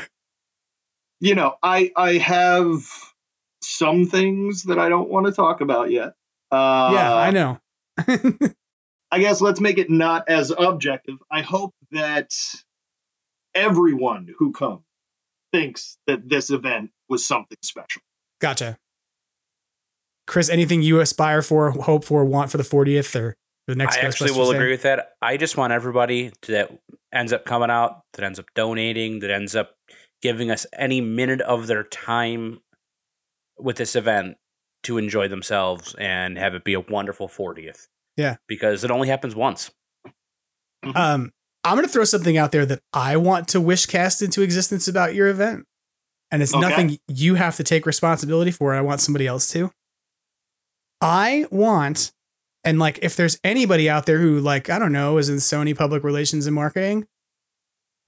you 1.20 1.34
know, 1.34 1.56
I 1.62 1.92
I 1.96 2.14
have 2.14 2.82
some 3.76 4.06
things 4.06 4.64
that 4.64 4.78
I 4.78 4.88
don't 4.88 5.08
want 5.08 5.26
to 5.26 5.32
talk 5.32 5.60
about 5.60 5.90
yet. 5.90 6.14
Uh 6.50 6.90
yeah, 6.92 7.14
I 7.14 7.30
know. 7.30 7.60
I 9.10 9.18
guess 9.20 9.40
let's 9.40 9.60
make 9.60 9.78
it 9.78 9.90
not 9.90 10.28
as 10.28 10.52
objective. 10.56 11.16
I 11.30 11.42
hope 11.42 11.74
that 11.92 12.32
everyone 13.54 14.28
who 14.38 14.52
comes 14.52 14.82
thinks 15.52 15.96
that 16.06 16.28
this 16.28 16.50
event 16.50 16.90
was 17.08 17.26
something 17.26 17.58
special. 17.62 18.02
Gotcha. 18.40 18.76
Chris, 20.26 20.50
anything 20.50 20.82
you 20.82 21.00
aspire 21.00 21.40
for, 21.40 21.70
hope 21.70 22.04
for, 22.04 22.24
want 22.24 22.50
for 22.50 22.58
the 22.58 22.64
40th 22.64 23.14
or 23.18 23.36
the 23.66 23.76
next 23.76 23.96
I 23.98 24.00
actually 24.00 24.32
will 24.32 24.50
Day? 24.50 24.58
agree 24.58 24.70
with 24.72 24.82
that. 24.82 25.12
I 25.22 25.36
just 25.36 25.56
want 25.56 25.72
everybody 25.72 26.32
that 26.48 26.76
ends 27.12 27.32
up 27.32 27.44
coming 27.44 27.70
out, 27.70 28.02
that 28.14 28.24
ends 28.24 28.38
up 28.38 28.46
donating, 28.54 29.20
that 29.20 29.30
ends 29.30 29.54
up 29.54 29.74
giving 30.22 30.50
us 30.50 30.66
any 30.76 31.00
minute 31.00 31.40
of 31.40 31.68
their 31.68 31.84
time 31.84 32.60
with 33.58 33.76
this 33.76 33.96
event 33.96 34.36
to 34.84 34.98
enjoy 34.98 35.28
themselves 35.28 35.94
and 35.98 36.38
have 36.38 36.54
it 36.54 36.64
be 36.64 36.74
a 36.74 36.80
wonderful 36.80 37.28
40th. 37.28 37.88
Yeah. 38.16 38.36
Because 38.46 38.84
it 38.84 38.90
only 38.90 39.08
happens 39.08 39.34
once. 39.34 39.70
Um, 40.94 41.32
I'm 41.64 41.74
going 41.74 41.84
to 41.86 41.92
throw 41.92 42.04
something 42.04 42.36
out 42.38 42.52
there 42.52 42.64
that 42.66 42.80
I 42.92 43.16
want 43.16 43.48
to 43.48 43.60
wish 43.60 43.86
cast 43.86 44.22
into 44.22 44.42
existence 44.42 44.86
about 44.86 45.14
your 45.14 45.26
event. 45.28 45.64
And 46.30 46.42
it's 46.42 46.54
Okay. 46.54 46.60
nothing 46.60 46.98
you 47.08 47.34
have 47.34 47.56
to 47.56 47.64
take 47.64 47.86
responsibility 47.86 48.50
for. 48.50 48.74
I 48.74 48.80
want 48.80 49.00
somebody 49.00 49.26
else 49.26 49.48
to. 49.52 49.70
I 51.00 51.46
want, 51.50 52.12
and 52.64 52.78
like, 52.78 52.98
if 53.02 53.16
there's 53.16 53.38
anybody 53.44 53.88
out 53.90 54.06
there 54.06 54.18
who, 54.18 54.40
like, 54.40 54.70
I 54.70 54.78
don't 54.78 54.92
know, 54.92 55.18
is 55.18 55.28
in 55.28 55.36
Sony 55.36 55.76
public 55.76 56.02
relations 56.02 56.46
and 56.46 56.54
marketing, 56.54 57.06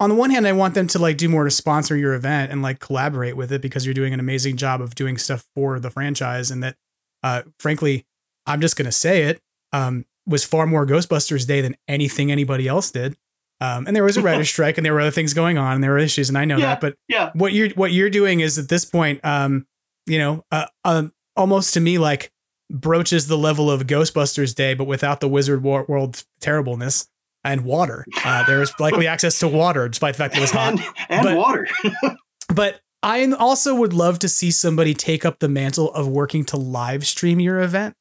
on 0.01 0.11
the 0.11 0.15
one 0.17 0.31
hand, 0.31 0.47
I 0.47 0.53
want 0.53 0.75
them 0.75 0.87
to 0.89 0.99
like 0.99 1.17
do 1.17 1.29
more 1.29 1.45
to 1.45 1.51
sponsor 1.51 1.97
your 1.97 2.15
event 2.15 2.53
and 2.53 2.63
like 2.63 2.79
collaborate 2.79 3.37
with 3.37 3.51
it 3.53 3.61
because 3.61 3.85
you're 3.85 3.95
doing 3.95 4.15
an 4.15 4.21
amazing 4.21 4.57
job 4.57 4.81
of 4.81 4.95
doing 4.95 5.19
stuff 5.19 5.47
for 5.55 5.81
the 5.81 5.91
franchise. 5.91 6.51
And 6.51 6.63
that, 6.63 6.77
uh, 7.23 7.43
frankly, 7.59 8.07
I'm 8.47 8.61
just 8.61 8.77
going 8.77 8.87
to 8.87 8.93
say 8.93 9.23
it, 9.25 9.41
um, 9.73 10.05
was 10.27 10.45
far 10.45 10.67
more 10.67 10.87
Ghostbusters 10.87 11.47
Day 11.47 11.61
than 11.61 11.75
anything 11.89 12.31
anybody 12.31 12.69
else 12.69 12.91
did. 12.91 13.17
Um, 13.61 13.87
and 13.89 13.97
there 13.97 14.05
was 14.05 14.17
a 14.17 14.23
writer's 14.23 14.49
strike 14.55 14.79
and 14.79 14.85
there 14.85 14.93
were 14.95 15.01
other 15.01 15.11
things 15.11 15.35
going 15.35 15.59
on 15.59 15.75
and 15.75 15.83
there 15.83 15.91
were 15.91 15.99
issues. 15.99 16.29
And 16.29 16.39
I 16.39 16.45
know 16.45 16.59
Yeah, 16.59 16.67
that, 16.67 16.81
but 16.81 16.95
yeah. 17.09 17.31
what 17.35 17.53
you're, 17.53 17.71
what 17.71 17.91
you're 17.91 18.11
doing 18.11 18.39
is 18.41 18.57
at 18.57 18.69
this 18.69 18.85
point, 18.85 19.25
um, 19.25 19.67
you 20.07 20.19
know, 20.19 20.45
uh, 20.53 20.67
um, 20.85 21.13
almost 21.35 21.75
to 21.75 21.81
me, 21.81 21.99
like 21.99 22.31
broaches 22.71 23.27
the 23.27 23.37
level 23.39 23.69
of 23.71 23.87
Ghostbusters 23.87 24.55
Day, 24.55 24.75
but 24.75 24.85
without 24.85 25.19
the 25.21 25.29
Wizard 25.29 25.63
War- 25.63 25.87
World 25.89 26.23
terribleness 26.41 27.09
and 27.45 27.65
water. 27.65 28.05
Uh, 28.25 28.45
there 28.45 28.59
was 28.59 28.73
likely 28.81 29.07
access 29.15 29.39
to 29.41 29.49
water, 29.49 29.89
despite 29.89 30.15
the 30.15 30.19
fact 30.19 30.35
that 30.35 30.39
it 30.39 30.43
was 30.43 30.51
hot. 30.51 30.73
And, 30.73 30.83
and 31.09 31.23
But- 31.25 31.37
water. 31.37 31.69
But 32.55 32.81
I 33.03 33.31
also 33.33 33.75
would 33.75 33.93
love 33.93 34.19
to 34.21 34.29
see 34.29 34.51
somebody 34.51 34.95
take 34.95 35.27
up 35.27 35.39
the 35.39 35.49
mantle 35.51 35.93
of 35.93 36.09
working 36.09 36.45
to 36.47 36.57
live 36.57 37.07
stream 37.07 37.41
your 37.41 37.61
event. 37.61 37.95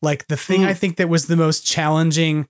Like 0.00 0.26
the 0.28 0.36
thing 0.38 0.62
Mm. 0.62 0.66
I 0.68 0.74
think 0.74 0.96
that 0.96 1.08
was 1.10 1.26
the 1.26 1.36
most 1.36 1.66
challenging 1.66 2.46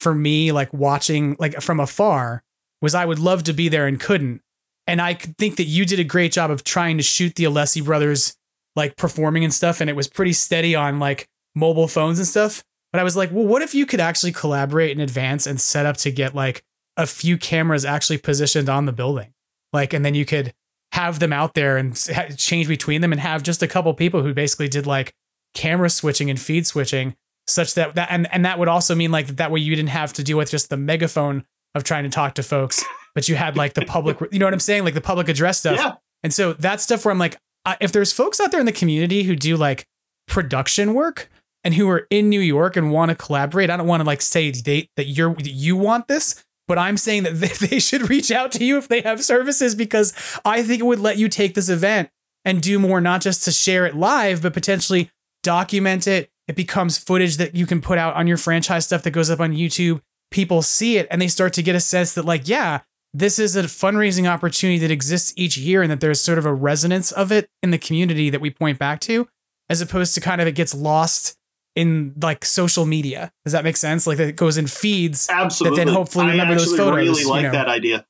for 0.00 0.14
me, 0.14 0.50
like 0.50 0.72
watching 0.72 1.36
like 1.38 1.60
from 1.60 1.78
afar, 1.78 2.42
was 2.80 2.94
I 2.94 3.04
would 3.04 3.18
love 3.18 3.44
to 3.44 3.52
be 3.52 3.68
there 3.68 3.86
and 3.86 4.00
couldn't. 4.00 4.40
And 4.86 5.00
I 5.02 5.12
could 5.12 5.36
think 5.36 5.56
that 5.56 5.64
you 5.64 5.84
did 5.84 6.00
a 6.00 6.04
great 6.04 6.32
job 6.32 6.50
of 6.50 6.64
trying 6.64 6.96
to 6.96 7.02
shoot 7.02 7.34
the 7.34 7.44
Alessi 7.44 7.84
brothers 7.84 8.34
like 8.74 8.96
performing 8.96 9.44
and 9.44 9.52
stuff, 9.52 9.80
and 9.82 9.90
it 9.90 9.96
was 9.96 10.08
pretty 10.08 10.32
steady 10.32 10.74
on 10.74 10.98
like 10.98 11.26
mobile 11.54 11.88
phones 11.88 12.18
and 12.18 12.26
stuff. 12.26 12.62
But 12.92 13.00
I 13.00 13.04
was 13.04 13.16
like, 13.16 13.30
well, 13.32 13.44
what 13.46 13.62
if 13.62 13.74
you 13.74 13.84
could 13.86 14.00
actually 14.00 14.32
collaborate 14.32 14.90
in 14.92 15.00
advance 15.00 15.46
and 15.46 15.60
set 15.60 15.84
up 15.86 15.96
to 15.98 16.10
get 16.10 16.34
like 16.34 16.62
a 16.96 17.06
few 17.06 17.36
cameras 17.36 17.84
actually 17.84 18.18
positioned 18.18 18.68
on 18.68 18.86
the 18.86 18.92
building? 18.92 19.32
Like, 19.72 19.92
and 19.92 20.04
then 20.04 20.14
you 20.14 20.24
could 20.24 20.54
have 20.92 21.18
them 21.18 21.32
out 21.32 21.52
there 21.54 21.76
and 21.76 21.92
ha- 22.14 22.28
change 22.36 22.66
between 22.66 23.02
them 23.02 23.12
and 23.12 23.20
have 23.20 23.42
just 23.42 23.62
a 23.62 23.68
couple 23.68 23.92
people 23.94 24.22
who 24.22 24.32
basically 24.32 24.68
did 24.68 24.86
like 24.86 25.12
camera 25.54 25.90
switching 25.90 26.30
and 26.30 26.40
feed 26.40 26.66
switching 26.66 27.14
such 27.46 27.74
that 27.74 27.94
that 27.94 28.08
and, 28.10 28.26
and 28.32 28.44
that 28.44 28.58
would 28.58 28.68
also 28.68 28.94
mean 28.94 29.10
like 29.10 29.26
that 29.28 29.50
way 29.50 29.60
you 29.60 29.74
didn't 29.76 29.88
have 29.90 30.12
to 30.14 30.22
deal 30.24 30.36
with 30.38 30.50
just 30.50 30.70
the 30.70 30.76
megaphone 30.76 31.44
of 31.74 31.84
trying 31.84 32.04
to 32.04 32.10
talk 32.10 32.34
to 32.34 32.42
folks 32.42 32.84
but 33.14 33.28
you 33.28 33.34
had 33.34 33.56
like 33.56 33.72
the 33.74 33.84
public 33.84 34.18
you 34.32 34.38
know 34.38 34.44
what 34.46 34.52
i'm 34.52 34.60
saying 34.60 34.84
like 34.84 34.92
the 34.94 35.00
public 35.00 35.28
address 35.28 35.58
stuff 35.58 35.76
Yeah. 35.76 35.92
and 36.22 36.32
so 36.32 36.52
that's 36.54 36.82
stuff 36.82 37.04
where 37.04 37.12
i'm 37.12 37.18
like 37.18 37.38
I, 37.64 37.76
if 37.80 37.92
there's 37.92 38.12
folks 38.12 38.40
out 38.40 38.50
there 38.50 38.60
in 38.60 38.66
the 38.66 38.72
community 38.72 39.22
who 39.22 39.36
do 39.36 39.56
like 39.56 39.86
production 40.26 40.94
work 40.94 41.30
and 41.68 41.74
who 41.74 41.86
are 41.90 42.06
in 42.08 42.30
new 42.30 42.40
york 42.40 42.76
and 42.76 42.90
want 42.90 43.10
to 43.10 43.14
collaborate 43.14 43.68
i 43.68 43.76
don't 43.76 43.86
want 43.86 44.00
to 44.00 44.06
like 44.06 44.22
say 44.22 44.50
they, 44.50 44.88
that 44.96 45.04
you're 45.04 45.34
that 45.34 45.50
you 45.50 45.76
want 45.76 46.08
this 46.08 46.42
but 46.66 46.78
i'm 46.78 46.96
saying 46.96 47.24
that 47.24 47.34
they, 47.34 47.66
they 47.66 47.78
should 47.78 48.08
reach 48.08 48.30
out 48.30 48.50
to 48.50 48.64
you 48.64 48.78
if 48.78 48.88
they 48.88 49.02
have 49.02 49.22
services 49.22 49.74
because 49.74 50.14
i 50.46 50.62
think 50.62 50.80
it 50.80 50.86
would 50.86 50.98
let 50.98 51.18
you 51.18 51.28
take 51.28 51.54
this 51.54 51.68
event 51.68 52.08
and 52.46 52.62
do 52.62 52.78
more 52.78 53.02
not 53.02 53.20
just 53.20 53.44
to 53.44 53.52
share 53.52 53.84
it 53.84 53.94
live 53.94 54.40
but 54.40 54.54
potentially 54.54 55.10
document 55.42 56.06
it. 56.06 56.30
It 56.46 56.56
becomes 56.56 56.98
footage 56.98 57.36
that 57.36 57.54
you 57.54 57.66
can 57.66 57.80
put 57.80 57.98
out 57.98 58.14
on 58.14 58.26
your 58.26 58.36
franchise 58.36 58.86
stuff 58.86 59.02
that 59.02 59.10
goes 59.10 59.30
up 59.30 59.40
on 59.40 59.52
youtube. 59.52 60.00
People 60.30 60.62
see 60.62 60.96
it 60.96 61.06
and 61.10 61.20
they 61.20 61.28
start 61.28 61.52
to 61.54 61.62
get 61.62 61.74
a 61.74 61.80
sense 61.80 62.14
that 62.14 62.24
like 62.24 62.48
yeah 62.48 62.80
this 63.14 63.38
is 63.38 63.56
a 63.56 63.62
fundraising 63.62 64.28
opportunity 64.28 64.78
that 64.78 64.90
exists 64.90 65.32
each 65.36 65.56
year 65.56 65.82
and 65.82 65.90
that 65.90 66.00
there's 66.00 66.20
sort 66.20 66.38
of 66.38 66.44
a 66.44 66.52
resonance 66.52 67.10
of 67.12 67.32
it 67.32 67.48
in 67.62 67.70
the 67.70 67.78
community 67.78 68.28
that 68.28 68.40
we 68.40 68.50
point 68.50 68.78
back 68.78 69.00
to 69.00 69.26
as 69.70 69.80
opposed 69.80 70.14
to 70.14 70.20
kind 70.20 70.40
of 70.40 70.46
it 70.46 70.54
gets 70.54 70.74
lost 70.74 71.37
in 71.78 72.12
like 72.20 72.44
social 72.44 72.84
media 72.84 73.30
does 73.44 73.52
that 73.52 73.62
make 73.62 73.76
sense 73.76 74.04
like 74.04 74.16
that 74.18 74.26
it 74.28 74.36
goes 74.36 74.58
in 74.58 74.66
feeds 74.66 75.28
Absolutely. 75.30 75.78
that 75.78 75.84
then 75.86 75.94
hopefully 75.94 76.26
remember 76.26 76.54
I 76.54 76.56
those 76.56 76.76
photos 76.76 76.94
really 77.08 77.20
you 77.22 77.28
like 77.30 77.42
know. 77.44 77.52
that 77.52 77.68
idea. 77.68 78.04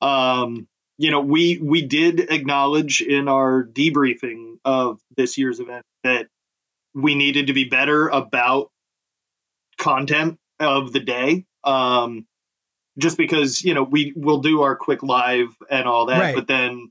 Um, 0.00 0.66
you 0.96 1.10
know, 1.10 1.20
we 1.20 1.58
we 1.62 1.82
did 1.82 2.20
acknowledge 2.32 3.02
in 3.02 3.28
our 3.28 3.62
debriefing 3.64 4.56
of 4.64 5.00
this 5.16 5.36
year's 5.36 5.60
event 5.60 5.84
that 6.02 6.28
we 6.94 7.14
needed 7.14 7.48
to 7.48 7.52
be 7.52 7.64
better 7.64 8.08
about 8.08 8.70
content 9.76 10.38
of 10.58 10.92
the 10.92 11.00
day. 11.00 11.44
Um, 11.62 12.26
just 12.96 13.18
because 13.18 13.62
you 13.64 13.74
know 13.74 13.82
we 13.82 14.12
will 14.16 14.38
do 14.40 14.62
our 14.62 14.76
quick 14.76 15.02
live 15.02 15.48
and 15.70 15.86
all 15.86 16.06
that, 16.06 16.20
Right. 16.20 16.34
but 16.34 16.46
then 16.46 16.90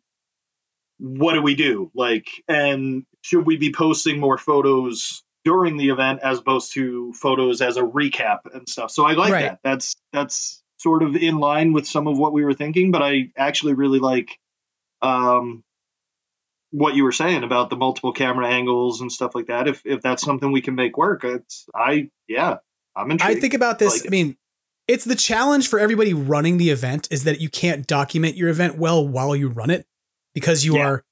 what 1.00 1.34
do 1.34 1.42
we 1.42 1.56
do? 1.56 1.90
Like, 1.96 2.28
and 2.48 3.06
should 3.22 3.46
we 3.46 3.58
be 3.58 3.72
posting 3.74 4.20
more 4.20 4.38
photos 4.38 5.24
during 5.46 5.78
the 5.78 5.90
event 5.90 6.20
as 6.24 6.40
opposed 6.40 6.74
to 6.74 7.14
photos 7.14 7.62
as 7.62 7.78
a 7.78 7.82
recap 7.82 8.40
and 8.54 8.68
stuff? 8.68 8.92
So 8.92 9.06
I 9.06 9.14
like 9.14 9.32
Right. 9.32 9.42
that. 9.42 9.60
That's 9.64 9.96
that's 10.12 10.64
sort 10.78 11.04
of 11.04 11.16
in 11.16 11.38
line 11.38 11.74
with 11.74 11.88
some 11.88 12.08
of 12.08 12.18
what 12.18 12.34
we 12.34 12.44
were 12.44 12.54
thinking, 12.54 12.92
but 12.92 13.02
I 13.02 13.30
actually 13.38 13.74
really 13.74 14.00
like 14.00 14.38
um 15.02 15.64
what 16.72 16.96
you 16.96 17.04
were 17.04 17.12
saying 17.12 17.44
about 17.44 17.70
the 17.70 17.76
multiple 17.76 18.14
camera 18.14 18.48
angles 18.50 19.02
and 19.02 19.12
stuff 19.12 19.36
like 19.36 19.48
that. 19.48 19.68
If 19.68 19.82
if 19.86 20.02
that's 20.02 20.24
something 20.24 20.52
we 20.52 20.62
can 20.62 20.76
make 20.76 20.98
work, 20.98 21.24
it's 21.24 21.66
I 21.76 22.10
yeah, 22.28 22.58
I'm 22.96 23.12
intrigued. 23.12 23.38
I 23.38 23.40
think 23.40 23.54
about 23.54 23.80
this. 23.80 24.02
Like 24.02 24.08
I 24.08 24.10
mean, 24.10 24.38
it's 24.88 25.06
the 25.06 25.16
challenge 25.16 25.68
for 25.68 25.80
everybody 25.80 26.14
running 26.14 26.58
the 26.58 26.72
event 26.72 27.08
is 27.12 27.26
that 27.26 27.40
you 27.40 27.50
can't 27.50 27.86
document 27.86 28.36
your 28.36 28.50
event 28.50 28.78
well 28.78 29.08
while 29.08 29.36
you 29.36 29.50
run 29.50 29.70
it 29.70 29.86
because 30.34 30.66
you 30.66 30.78
Yeah. 30.78 30.88
are 30.88 31.04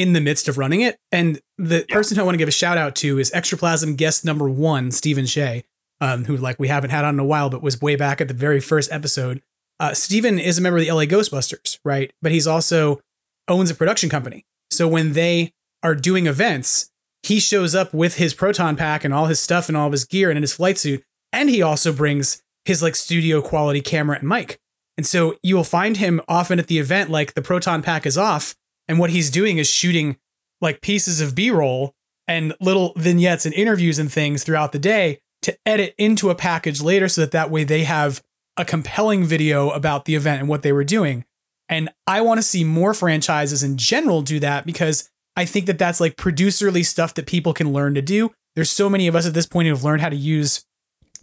in 0.00 0.12
the 0.12 0.20
midst 0.20 0.48
of 0.48 0.58
running 0.58 0.80
it. 0.80 0.98
And 1.12 1.40
the 1.56 1.84
person 1.88 2.18
I 2.18 2.22
want 2.22 2.34
to 2.34 2.38
give 2.38 2.48
a 2.48 2.52
shout 2.52 2.78
out 2.78 2.94
to 2.96 3.18
is 3.18 3.30
Extraplasm 3.30 3.96
guest 3.96 4.24
number 4.24 4.48
one, 4.48 4.90
Stephen 4.90 5.26
Shea, 5.26 5.64
um, 6.00 6.24
who 6.24 6.36
like 6.36 6.58
we 6.58 6.68
haven't 6.68 6.90
had 6.90 7.04
on 7.04 7.14
in 7.14 7.20
a 7.20 7.24
while, 7.24 7.50
but 7.50 7.62
was 7.62 7.80
way 7.80 7.96
back 7.96 8.20
at 8.20 8.28
the 8.28 8.34
very 8.34 8.60
first 8.60 8.92
episode. 8.92 9.42
Uh, 9.80 9.94
Stephen 9.94 10.38
is 10.38 10.58
a 10.58 10.60
member 10.60 10.78
of 10.78 10.84
the 10.84 10.92
LA 10.92 11.04
Ghostbusters, 11.04 11.78
right? 11.84 12.12
But 12.20 12.32
he's 12.32 12.46
also 12.46 13.00
owns 13.46 13.70
a 13.70 13.74
production 13.74 14.10
company. 14.10 14.44
So 14.70 14.88
when 14.88 15.12
they 15.12 15.52
are 15.82 15.94
doing 15.94 16.26
events, 16.26 16.90
he 17.22 17.40
shows 17.40 17.74
up 17.74 17.92
with 17.92 18.16
his 18.16 18.34
proton 18.34 18.76
pack 18.76 19.04
and 19.04 19.12
all 19.12 19.26
his 19.26 19.40
stuff 19.40 19.68
and 19.68 19.76
all 19.76 19.86
of 19.86 19.92
his 19.92 20.04
gear 20.04 20.30
and 20.30 20.36
in 20.36 20.42
his 20.42 20.54
flight 20.54 20.78
suit. 20.78 21.02
And 21.32 21.50
he 21.50 21.62
also 21.62 21.92
brings 21.92 22.42
his 22.64 22.82
like 22.82 22.96
studio 22.96 23.40
quality 23.40 23.80
camera 23.80 24.18
and 24.18 24.28
mic. 24.28 24.58
And 24.96 25.06
so 25.06 25.36
you 25.42 25.56
will 25.56 25.64
find 25.64 25.96
him 25.96 26.20
often 26.28 26.58
at 26.58 26.66
the 26.66 26.78
event, 26.78 27.10
like 27.10 27.34
the 27.34 27.42
proton 27.42 27.82
pack 27.82 28.04
is 28.04 28.18
off. 28.18 28.54
And 28.88 28.98
what 28.98 29.10
he's 29.10 29.30
doing 29.30 29.58
is 29.58 29.68
shooting 29.68 30.16
like 30.60 30.80
pieces 30.80 31.20
of 31.20 31.34
B 31.34 31.50
roll 31.50 31.94
and 32.26 32.54
little 32.60 32.92
vignettes 32.96 33.46
and 33.46 33.54
interviews 33.54 33.98
and 33.98 34.10
things 34.10 34.44
throughout 34.44 34.72
the 34.72 34.78
day 34.78 35.20
to 35.42 35.56
edit 35.64 35.94
into 35.98 36.30
a 36.30 36.34
package 36.34 36.80
later 36.80 37.08
so 37.08 37.20
that 37.20 37.30
that 37.30 37.50
way 37.50 37.64
they 37.64 37.84
have 37.84 38.22
a 38.56 38.64
compelling 38.64 39.24
video 39.24 39.70
about 39.70 40.04
the 40.04 40.14
event 40.14 40.40
and 40.40 40.48
what 40.48 40.62
they 40.62 40.72
were 40.72 40.84
doing. 40.84 41.24
And 41.68 41.90
I 42.06 42.20
want 42.22 42.38
to 42.38 42.42
see 42.42 42.64
more 42.64 42.94
franchises 42.94 43.62
in 43.62 43.76
general 43.76 44.22
do 44.22 44.40
that 44.40 44.66
because 44.66 45.08
I 45.36 45.44
think 45.44 45.66
that 45.66 45.78
that's 45.78 46.00
like 46.00 46.16
producerly 46.16 46.84
stuff 46.84 47.14
that 47.14 47.26
people 47.26 47.54
can 47.54 47.72
learn 47.72 47.94
to 47.94 48.02
do. 48.02 48.32
There's 48.56 48.70
so 48.70 48.90
many 48.90 49.06
of 49.06 49.14
us 49.14 49.26
at 49.26 49.34
this 49.34 49.46
point 49.46 49.66
who 49.66 49.74
have 49.74 49.84
learned 49.84 50.02
how 50.02 50.08
to 50.08 50.16
use, 50.16 50.64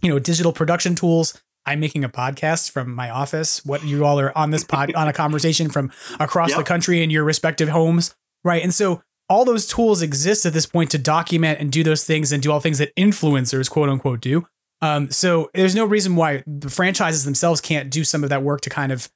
you 0.00 0.08
know, 0.08 0.18
digital 0.18 0.52
production 0.52 0.94
tools. 0.94 1.40
I'm 1.66 1.80
making 1.80 2.04
a 2.04 2.08
podcast 2.08 2.70
from 2.70 2.94
my 2.94 3.10
office. 3.10 3.64
What 3.64 3.84
you 3.84 4.04
all 4.04 4.20
are 4.20 4.36
on 4.36 4.50
this 4.50 4.64
pod 4.64 4.94
on 4.94 5.08
a 5.08 5.12
conversation 5.14 5.68
from 5.68 5.90
across 6.20 6.54
the 6.54 6.62
country 6.62 7.02
in 7.02 7.10
your 7.10 7.24
respective 7.24 7.68
homes, 7.68 8.14
right? 8.44 8.62
And 8.62 8.72
so 8.72 9.02
all 9.28 9.44
those 9.44 9.66
tools 9.66 10.02
exist 10.02 10.46
at 10.46 10.52
this 10.52 10.66
point 10.66 10.90
to 10.92 10.98
document 10.98 11.60
and 11.60 11.72
do 11.72 11.82
those 11.82 12.04
things 12.04 12.32
and 12.32 12.42
do 12.42 12.52
all 12.52 12.60
things 12.60 12.78
that 12.78 12.94
influencers, 12.96 13.68
quote 13.68 13.88
unquote, 13.88 14.20
do. 14.20 14.46
Um, 14.82 15.10
so 15.10 15.50
there's 15.54 15.74
no 15.74 15.84
reason 15.84 16.16
why 16.16 16.44
the 16.46 16.70
franchises 16.70 17.24
themselves 17.24 17.60
can't 17.60 17.90
do 17.90 18.04
some 18.04 18.22
of 18.22 18.30
that 18.30 18.42
work 18.42 18.60
to 18.62 18.70
kind 18.70 18.92
of 18.92 19.10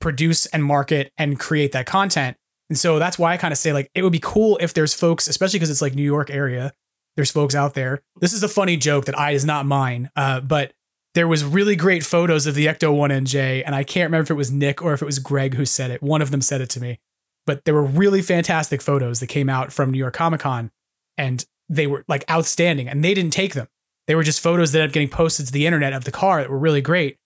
produce 0.00 0.46
and 0.46 0.64
market 0.64 1.12
and 1.18 1.38
create 1.38 1.72
that 1.72 1.86
content. 1.86 2.36
And 2.68 2.78
so 2.78 2.98
that's 2.98 3.18
why 3.18 3.32
I 3.32 3.36
kind 3.36 3.52
of 3.52 3.58
say 3.58 3.72
like 3.72 3.90
it 3.94 4.02
would 4.02 4.12
be 4.12 4.20
cool 4.22 4.58
if 4.60 4.72
there's 4.74 4.94
folks, 4.94 5.26
especially 5.26 5.58
because 5.58 5.70
it's 5.70 5.82
like 5.82 5.94
New 5.94 6.02
York 6.02 6.30
area. 6.30 6.72
There's 7.16 7.30
folks 7.30 7.54
out 7.54 7.74
there. 7.74 8.02
This 8.20 8.32
is 8.32 8.42
a 8.42 8.48
funny 8.48 8.76
joke 8.76 9.06
that 9.06 9.18
I 9.18 9.32
is 9.32 9.44
not 9.44 9.66
mine, 9.66 10.10
uh, 10.14 10.40
but 10.40 10.72
there 11.14 11.28
was 11.28 11.44
really 11.44 11.76
great 11.76 12.04
photos 12.04 12.46
of 12.46 12.54
the 12.54 12.66
Ecto 12.66 12.94
One 12.94 13.10
NJ, 13.10 13.62
and 13.66 13.74
I 13.74 13.82
can't 13.84 14.08
remember 14.08 14.24
if 14.24 14.30
it 14.30 14.34
was 14.34 14.50
Nick 14.52 14.82
or 14.82 14.92
if 14.92 15.02
it 15.02 15.06
was 15.06 15.18
Greg 15.18 15.54
who 15.54 15.64
said 15.66 15.90
it. 15.90 16.02
One 16.02 16.22
of 16.22 16.30
them 16.30 16.40
said 16.40 16.60
it 16.60 16.70
to 16.70 16.80
me, 16.80 17.00
but 17.46 17.64
there 17.64 17.74
were 17.74 17.82
really 17.84 18.22
fantastic 18.22 18.80
photos 18.80 19.20
that 19.20 19.26
came 19.26 19.48
out 19.48 19.72
from 19.72 19.90
New 19.90 19.98
York 19.98 20.14
Comic 20.14 20.40
Con, 20.40 20.70
and 21.18 21.44
they 21.68 21.86
were 21.86 22.04
like 22.08 22.28
outstanding. 22.30 22.88
And 22.88 23.04
they 23.04 23.14
didn't 23.14 23.32
take 23.32 23.54
them; 23.54 23.68
they 24.06 24.14
were 24.14 24.22
just 24.22 24.40
photos 24.40 24.72
that 24.72 24.78
ended 24.78 24.90
up 24.90 24.94
getting 24.94 25.08
posted 25.08 25.46
to 25.46 25.52
the 25.52 25.66
internet 25.66 25.92
of 25.92 26.04
the 26.04 26.12
car 26.12 26.42
that 26.42 26.50
were 26.50 26.58
really 26.58 26.82
great. 26.82 27.16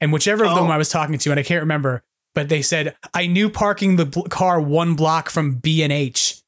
And 0.00 0.12
whichever 0.12 0.44
of 0.44 0.54
them 0.54 0.66
Oh. 0.66 0.70
I 0.70 0.76
was 0.76 0.88
talking 0.88 1.18
to, 1.18 1.30
and 1.30 1.40
I 1.40 1.42
can't 1.42 1.62
remember, 1.62 2.02
but 2.34 2.48
they 2.48 2.62
said 2.62 2.96
I 3.12 3.26
knew 3.26 3.48
parking 3.50 3.96
the 3.96 4.06
bl- 4.06 4.22
car 4.22 4.60
one 4.60 4.94
block 4.94 5.28
from 5.30 5.56
B 5.56 5.82
and 5.82 5.92
H, 5.92 6.42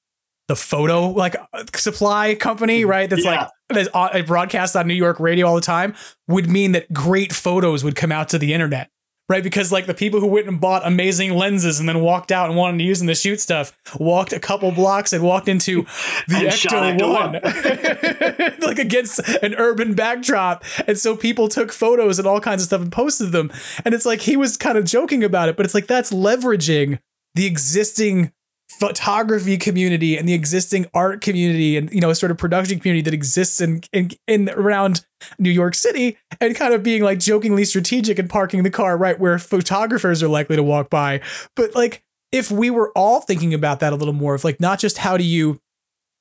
the 0.48 0.56
photo 0.56 1.08
like 1.08 1.36
supply 1.74 2.34
company, 2.34 2.84
right? 2.84 3.08
That's 3.08 3.24
like 3.24 3.48
that's 3.68 3.88
on- 3.88 4.24
broadcast 4.24 4.76
on 4.76 4.86
New 4.86 4.94
York 4.94 5.20
radio 5.20 5.46
all 5.46 5.54
the 5.54 5.60
time, 5.60 5.94
would 6.28 6.48
mean 6.48 6.72
that 6.72 6.92
great 6.92 7.32
photos 7.32 7.82
would 7.84 7.96
come 7.96 8.12
out 8.12 8.28
to 8.30 8.38
the 8.38 8.52
internet, 8.52 8.90
right? 9.28 9.42
Because 9.42 9.72
like 9.72 9.86
the 9.86 9.94
people 9.94 10.20
who 10.20 10.26
went 10.28 10.46
and 10.46 10.60
bought 10.60 10.86
amazing 10.86 11.34
lenses 11.34 11.80
and 11.80 11.88
then 11.88 12.00
walked 12.00 12.30
out 12.30 12.48
and 12.48 12.56
wanted 12.56 12.78
to 12.78 12.84
use 12.84 12.98
them 12.98 13.08
to 13.08 13.14
shoot 13.14 13.40
stuff, 13.40 13.76
walked 13.98 14.32
a 14.32 14.38
couple 14.40 14.70
blocks 14.70 15.12
and 15.12 15.22
walked 15.22 15.48
into 15.48 15.82
the 16.28 16.36
And 16.46 16.52
shot 16.52 16.72
Ecto 16.72 16.98
Ecto 16.98 18.50
One, 18.52 18.58
like 18.60 18.78
against 18.78 19.18
an 19.42 19.54
urban 19.54 19.94
backdrop, 19.94 20.64
and 20.86 20.96
so 20.96 21.16
people 21.16 21.48
took 21.48 21.72
photos 21.72 22.18
and 22.18 22.28
all 22.28 22.40
kinds 22.40 22.62
of 22.62 22.66
stuff 22.68 22.82
and 22.82 22.92
posted 22.92 23.32
them, 23.32 23.50
and 23.84 23.94
it's 23.94 24.06
like 24.06 24.20
he 24.20 24.36
was 24.36 24.56
kind 24.56 24.78
of 24.78 24.84
joking 24.84 25.24
about 25.24 25.48
it, 25.48 25.56
but 25.56 25.66
it's 25.66 25.74
like 25.74 25.86
that's 25.86 26.12
leveraging 26.12 26.98
the 27.34 27.46
existing 27.46 28.32
photography 28.68 29.56
community 29.56 30.16
and 30.16 30.28
the 30.28 30.34
existing 30.34 30.86
art 30.92 31.20
community 31.20 31.76
and 31.76 31.90
you 31.92 32.00
know 32.00 32.12
sort 32.12 32.32
of 32.32 32.36
production 32.36 32.78
community 32.80 33.02
that 33.02 33.14
exists 33.14 33.60
in 33.60 33.80
in, 33.92 34.10
in 34.26 34.50
around 34.50 35.06
New 35.38 35.50
York 35.50 35.74
City 35.74 36.18
and 36.40 36.54
kind 36.56 36.74
of 36.74 36.82
being 36.82 37.02
like 37.02 37.18
jokingly 37.18 37.64
strategic 37.64 38.18
and 38.18 38.28
parking 38.28 38.64
the 38.64 38.70
car 38.70 38.96
right 38.96 39.18
where 39.20 39.38
photographers 39.38 40.22
are 40.22 40.28
likely 40.28 40.56
to 40.56 40.62
walk 40.62 40.90
by. 40.90 41.20
But 41.54 41.74
like 41.74 42.02
if 42.32 42.50
we 42.50 42.70
were 42.70 42.92
all 42.96 43.20
thinking 43.20 43.54
about 43.54 43.80
that 43.80 43.92
a 43.92 43.96
little 43.96 44.14
more 44.14 44.34
of 44.34 44.44
like 44.44 44.60
not 44.60 44.78
just 44.78 44.98
how 44.98 45.16
do 45.16 45.24
you 45.24 45.60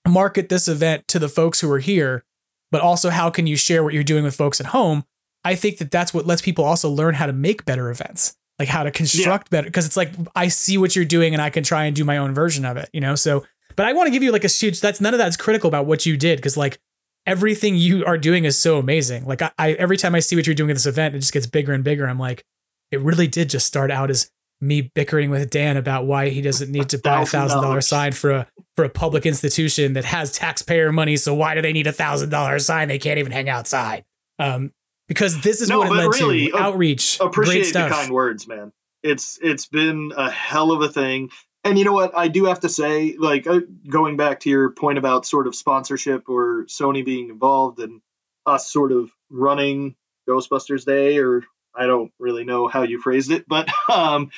market 0.07 0.49
this 0.49 0.67
event 0.67 1.07
to 1.07 1.19
the 1.19 1.30
folks 1.30 1.59
who 1.59 1.72
are 1.72 1.80
here 1.80 2.23
but 2.72 2.81
also 2.81 3.09
how 3.09 3.30
can 3.30 3.47
you 3.47 3.55
share 3.55 3.84
what 3.84 3.93
you're 3.93 4.03
doing 4.03 4.23
with 4.23 4.35
folks 4.35 4.59
at 4.59 4.67
home 4.67 5.03
I 5.43 5.55
think 5.55 5.77
that 5.80 5.91
that's 5.91 6.13
what 6.13 6.26
lets 6.26 6.41
people 6.41 6.63
also 6.63 6.89
learn 6.89 7.15
how 7.15 7.26
to 7.26 7.34
make 7.34 7.65
better 7.65 7.89
events 7.89 8.35
like 8.60 8.68
how 8.68 8.84
to 8.84 8.91
construct 8.91 9.49
better 9.49 9.68
because 9.68 9.86
it's 9.86 9.98
like 9.98 10.11
I 10.36 10.48
see 10.48 10.77
what 10.77 10.95
you're 10.95 11.06
doing 11.06 11.34
and 11.34 11.41
I 11.41 11.49
can 11.49 11.64
try 11.64 11.86
and 11.86 11.95
do 11.95 12.06
my 12.06 12.18
own 12.18 12.34
version 12.34 12.65
of 12.65 12.77
it, 12.77 12.90
you 12.94 13.02
know. 13.02 13.15
So, 13.15 13.45
but 13.76 13.86
I 13.86 13.94
want 13.94 14.07
to 14.07 14.11
give 14.11 14.23
you 14.23 14.32
like 14.32 14.44
a 14.44 14.49
huge. 14.49 14.80
That's 14.80 15.02
none 15.02 15.14
of 15.14 15.18
that's 15.18 15.38
critical 15.38 15.68
about 15.68 15.86
what 15.86 16.06
you 16.06 16.18
did 16.18 16.38
because 16.38 16.56
like 16.56 16.80
everything 17.26 17.76
you 17.76 18.06
are 18.06 18.18
doing 18.18 18.45
is 18.45 18.57
so 18.57 18.77
amazing. 18.77 19.26
Like 19.26 19.41
I, 19.41 19.52
I 19.57 19.72
every 19.73 19.98
time 19.98 20.15
I 20.15 20.19
see 20.19 20.36
what 20.36 20.48
you're 20.48 20.56
doing 20.56 20.72
at 20.72 20.76
this 20.76 20.86
event, 20.86 21.15
it 21.15 21.19
just 21.19 21.34
gets 21.34 21.48
bigger 21.48 21.73
and 21.73 21.84
bigger. 21.84 22.07
I'm 22.07 22.19
like, 22.19 22.44
it 22.91 23.02
really 23.02 23.27
did 23.27 23.49
just 23.49 23.65
start 23.65 23.91
out 23.91 24.10
as 24.10 24.32
me 24.61 24.90
bickering 24.95 25.30
with 25.30 25.49
Dan 25.49 25.76
about 25.76 26.06
why 26.06 26.30
he 26.30 26.41
doesn't 26.41 26.72
need 26.72 26.90
to 26.90 26.98
buy 26.98 27.22
a 27.22 27.26
thousand 27.26 27.61
dollar 27.61 27.80
$1,000. 27.80 27.84
sign 27.84 28.11
for 28.14 28.32
a 28.32 28.48
for 28.76 28.86
a 28.86 28.90
public 28.90 29.26
institution 29.26 29.94
that 29.94 30.06
has 30.06 30.32
taxpayer 30.32 30.91
money. 30.91 31.18
So 31.18 31.34
why 31.34 31.56
do 31.56 31.61
they 31.61 31.73
need 31.73 31.88
a 31.88 31.91
thousand 31.91 32.30
dollar 32.30 32.57
sign? 32.60 32.88
They 32.88 32.99
can't 32.99 33.19
even 33.19 33.32
hang 33.32 33.49
outside. 33.49 34.06
Um, 34.40 34.72
because 35.07 35.41
this 35.41 35.61
is 35.61 35.69
No, 35.69 35.80
what 35.80 35.88
it 35.88 35.94
led 35.94 36.07
really, 36.14 36.48
to 36.49 36.57
outreach, 36.57 37.18
great 37.19 37.27
appreciate 37.27 37.73
the 37.73 37.90
kind 37.90 38.11
words, 38.11 38.48
man. 38.48 38.72
It's 39.03 39.38
it's 39.41 39.65
been 39.68 40.11
a 40.15 40.30
hell 40.30 40.72
of 40.72 40.82
a 40.82 40.90
thing. 40.90 41.30
And 41.64 41.80
you 41.80 41.86
know 41.86 41.94
what? 41.94 42.15
I 42.15 42.27
do 42.27 42.45
have 42.45 42.60
to 42.61 42.69
say, 42.69 43.15
like 43.18 43.48
uh, 43.48 43.61
going 43.90 44.18
back 44.18 44.41
to 44.41 44.49
your 44.49 44.69
point 44.72 44.98
about 44.99 45.26
sort 45.26 45.48
of 45.48 45.56
sponsorship 45.56 46.30
or 46.30 46.65
Sony 46.65 47.03
being 47.03 47.30
involved 47.30 47.80
and 47.80 48.02
us 48.45 48.72
sort 48.72 48.91
of 48.91 49.10
running 49.32 49.95
Ghostbusters 50.30 50.86
Day, 50.86 51.18
or 51.18 51.44
I 51.76 51.88
don't 51.88 52.11
really 52.19 52.44
know 52.44 52.68
how 52.68 52.84
you 52.84 52.99
phrased 53.02 53.32
it, 53.32 53.45
but 53.48 53.68
um, 53.91 54.30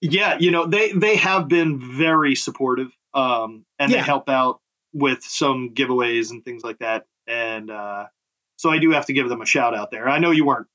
yeah, 0.00 0.36
you 0.38 0.50
know 0.50 0.66
they 0.66 0.92
they 0.92 1.16
have 1.16 1.48
been 1.48 1.80
very 1.96 2.34
supportive, 2.34 2.90
um, 3.14 3.64
and 3.78 3.90
Yeah. 3.90 3.98
they 3.98 4.02
help 4.04 4.28
out 4.28 4.60
with 4.92 5.22
some 5.22 5.70
giveaways 5.74 6.30
and 6.30 6.44
things 6.44 6.62
like 6.62 6.78
that. 6.78 7.06
And 7.26 7.70
uh, 7.70 8.06
so 8.56 8.70
I 8.70 8.78
do 8.78 8.90
have 8.92 9.06
to 9.06 9.12
give 9.12 9.28
them 9.28 9.40
a 9.40 9.46
shout 9.46 9.74
out 9.74 9.90
there. 9.90 10.08
I 10.08 10.18
know 10.18 10.30
you 10.30 10.44
weren't. 10.44 10.66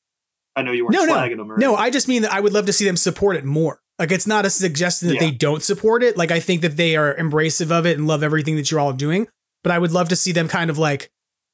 I 0.55 0.63
know 0.63 0.71
you 0.71 0.83
weren't 0.85 0.95
no, 0.95 1.05
no, 1.05 1.13
slagging 1.15 1.37
them. 1.37 1.51
Or 1.51 1.57
no. 1.57 1.75
I 1.75 1.89
just 1.89 2.07
mean 2.07 2.23
that 2.23 2.33
I 2.33 2.39
would 2.39 2.53
love 2.53 2.65
to 2.65 2.73
see 2.73 2.85
them 2.85 2.97
support 2.97 3.35
it 3.37 3.45
more. 3.45 3.79
Like 3.97 4.11
it's 4.11 4.27
not 4.27 4.45
a 4.45 4.49
suggestion 4.49 5.07
that 5.09 5.15
Yeah. 5.15 5.21
they 5.21 5.31
don't 5.31 5.63
support 5.63 6.03
it. 6.03 6.17
Like 6.17 6.31
I 6.31 6.39
think 6.39 6.61
that 6.61 6.75
they 6.77 6.95
are 6.95 7.15
embracive 7.15 7.71
of 7.71 7.85
it 7.85 7.97
and 7.97 8.07
love 8.07 8.23
everything 8.23 8.55
that 8.57 8.69
you're 8.71 8.79
all 8.79 8.93
doing. 8.93 9.27
But 9.63 9.71
I 9.71 9.79
would 9.79 9.91
love 9.91 10.09
to 10.09 10.15
see 10.15 10.31
them 10.31 10.47
kind 10.47 10.69
of 10.69 10.77
like, 10.77 11.09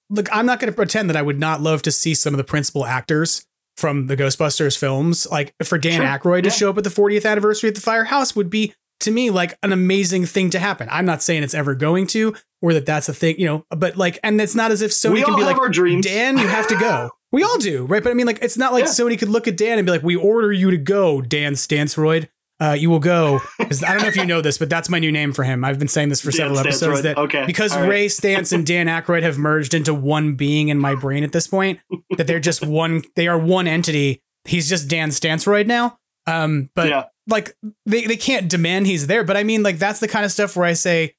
look. 0.10 0.28
I'm 0.34 0.46
not 0.46 0.60
going 0.60 0.72
to 0.72 0.76
pretend 0.76 1.10
that 1.10 1.18
I 1.18 1.22
would 1.22 1.40
not 1.40 1.62
love 1.62 1.82
to 1.84 1.92
see 1.92 2.14
some 2.16 2.34
of 2.34 2.38
the 2.38 2.44
principal 2.44 2.86
actors 2.86 3.46
from 3.76 4.08
the 4.08 4.18
Ghostbusters 4.18 4.78
films, 4.78 5.28
like 5.30 5.54
for 5.64 5.78
Dan 5.78 6.00
Sure, 6.00 6.06
Aykroyd 6.06 6.44
to 6.44 6.50
show 6.50 6.70
up 6.72 6.78
at 6.80 6.84
the 6.84 6.90
40th 6.90 7.30
anniversary 7.30 7.68
at 7.68 7.76
the 7.76 7.82
Firehouse 7.82 8.36
would 8.36 8.50
be 8.50 8.74
to 9.02 9.12
me 9.12 9.30
like 9.30 9.58
an 9.64 9.72
amazing 9.74 10.26
thing 10.26 10.50
to 10.52 10.60
happen. 10.60 10.88
I'm 10.92 11.06
not 11.06 11.22
saying 11.22 11.44
it's 11.44 11.54
ever 11.54 11.76
going 11.76 12.08
to, 12.08 12.36
or 12.62 12.74
that 12.74 12.86
that's 12.86 13.08
a 13.10 13.14
thing, 13.14 13.40
you 13.40 13.46
know. 13.46 13.66
But 13.70 13.96
like, 13.98 14.20
and 14.24 14.40
it's 14.42 14.56
not 14.56 14.72
as 14.72 14.82
if 14.82 14.92
Sony 14.92 15.14
We 15.14 15.24
can 15.24 15.36
be 15.36 15.44
like, 15.44 15.58
our. 15.58 15.70
Dan, 15.70 16.38
you 16.38 16.48
have 16.48 16.68
to 16.70 16.76
go. 16.76 17.12
We 17.30 17.44
all 17.44 17.58
do, 17.58 17.84
right? 17.86 18.02
But 18.02 18.12
I 18.12 18.14
mean, 18.14 18.26
like, 18.26 18.40
it's 18.42 18.58
not 18.58 18.72
like 18.72 18.86
Yeah. 18.86 18.90
Sony 18.92 19.20
could 19.20 19.28
look 19.28 19.50
at 19.50 19.58
Dan 19.58 19.78
and 19.78 19.86
be 19.86 19.92
like, 19.92 20.02
"We 20.02 20.16
order 20.16 20.50
you 20.50 20.72
to 20.72 20.78
go, 20.78 21.20
Dan 21.20 21.56
Stansroyd. 21.56 22.30
Uh, 22.58 22.72
you 22.80 22.90
will 22.90 23.02
go. 23.02 23.42
I 23.60 23.66
don't 23.66 24.02
know 24.02 24.08
if 24.08 24.16
you 24.16 24.26
know 24.26 24.40
this, 24.40 24.58
but 24.58 24.70
that's 24.70 24.88
my 24.88 24.98
new 24.98 25.12
name 25.12 25.34
for 25.34 25.44
him. 25.44 25.66
I've 25.66 25.78
been 25.78 25.90
saying 25.90 26.08
this 26.08 26.22
for 26.22 26.32
Dan 26.32 26.38
several 26.56 26.60
episodes. 26.60 27.02
That 27.02 27.18
Okay. 27.18 27.44
because 27.46 27.76
right. 27.76 27.88
Ray 27.90 28.06
Stantz 28.08 28.54
and 28.54 28.66
Dan 28.66 28.88
Aykroyd 28.88 29.24
have 29.24 29.38
merged 29.38 29.74
into 29.74 29.94
one 29.94 30.36
being 30.36 30.70
in 30.70 30.80
my 30.80 30.96
brain 30.96 31.26
at 31.26 31.34
this 31.34 31.48
point, 31.48 31.82
that 32.18 32.28
they're 32.28 32.40
just 32.40 32.66
one. 32.66 33.04
They 33.18 33.28
are 33.28 33.38
one 33.38 33.68
entity. 33.68 34.24
He's 34.46 34.70
just 34.70 34.88
Dan 34.88 35.10
Stansroyd 35.10 35.68
now. 35.68 36.00
Um, 36.28 36.70
but 36.76 36.88
Yeah. 36.88 37.04
Like 37.28 37.56
they, 37.86 38.06
they 38.06 38.18
can't 38.18 38.50
demand 38.50 38.88
he's 38.88 39.08
there, 39.08 39.24
but 39.24 39.38
I 39.38 39.44
mean 39.44 39.64
like 39.64 39.78
that's 39.78 40.00
the 40.00 40.08
kind 40.08 40.26
of 40.26 40.32
stuff 40.32 40.56
where 40.56 40.66
I 40.66 40.74
say 40.74 41.16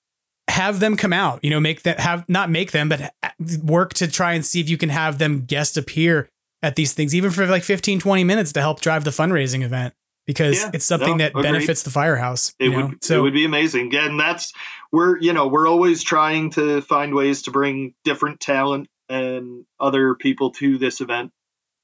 have 0.49 0.81
them 0.81 0.97
come 0.97 1.13
out, 1.13 1.45
you 1.45 1.51
know, 1.51 1.61
make 1.61 1.83
that 1.83 2.01
have 2.01 2.29
not 2.29 2.51
make 2.51 2.73
them, 2.73 2.89
but 2.89 3.15
work 3.63 3.95
to 3.95 4.09
try 4.09 4.33
and 4.33 4.45
see 4.45 4.61
if 4.61 4.69
you 4.69 4.79
can 4.79 4.89
have 4.89 5.19
them 5.19 5.45
guest 5.45 5.77
appear 5.77 6.29
at 6.63 6.75
these 6.75 6.93
things, 6.93 7.15
even 7.15 7.31
for 7.31 7.47
like 7.47 7.63
15, 7.63 8.01
20 8.01 8.25
minutes 8.25 8.53
to 8.53 8.61
help 8.61 8.81
drive 8.81 9.05
the 9.05 9.11
fundraising 9.11 9.63
event 9.63 9.95
because 10.27 10.61
yeah, 10.61 10.71
it's 10.75 10.85
something 10.85 11.17
no, 11.17 11.25
that 11.25 11.31
agreed. 11.31 11.43
benefits 11.43 11.83
the 11.83 11.91
firehouse. 11.91 12.55
It 12.59 12.71
would, 12.71 12.77
know? 12.77 12.95
so 13.01 13.19
it 13.19 13.23
would 13.23 13.33
be 13.33 13.45
amazing. 13.45 13.95
And 13.95 14.19
that's 14.19 14.53
we're, 14.93 15.19
you 15.19 15.33
know, 15.33 15.49
we're 15.49 15.69
always 15.69 16.03
trying 16.03 16.51
to 16.51 16.81
find 16.83 17.15
ways 17.15 17.43
to 17.43 17.51
bring 17.51 17.95
different 18.05 18.41
talent 18.41 18.89
and 19.09 19.65
other 19.79 20.15
people 20.15 20.51
to 20.53 20.79
this 20.79 21.01
event. 21.01 21.33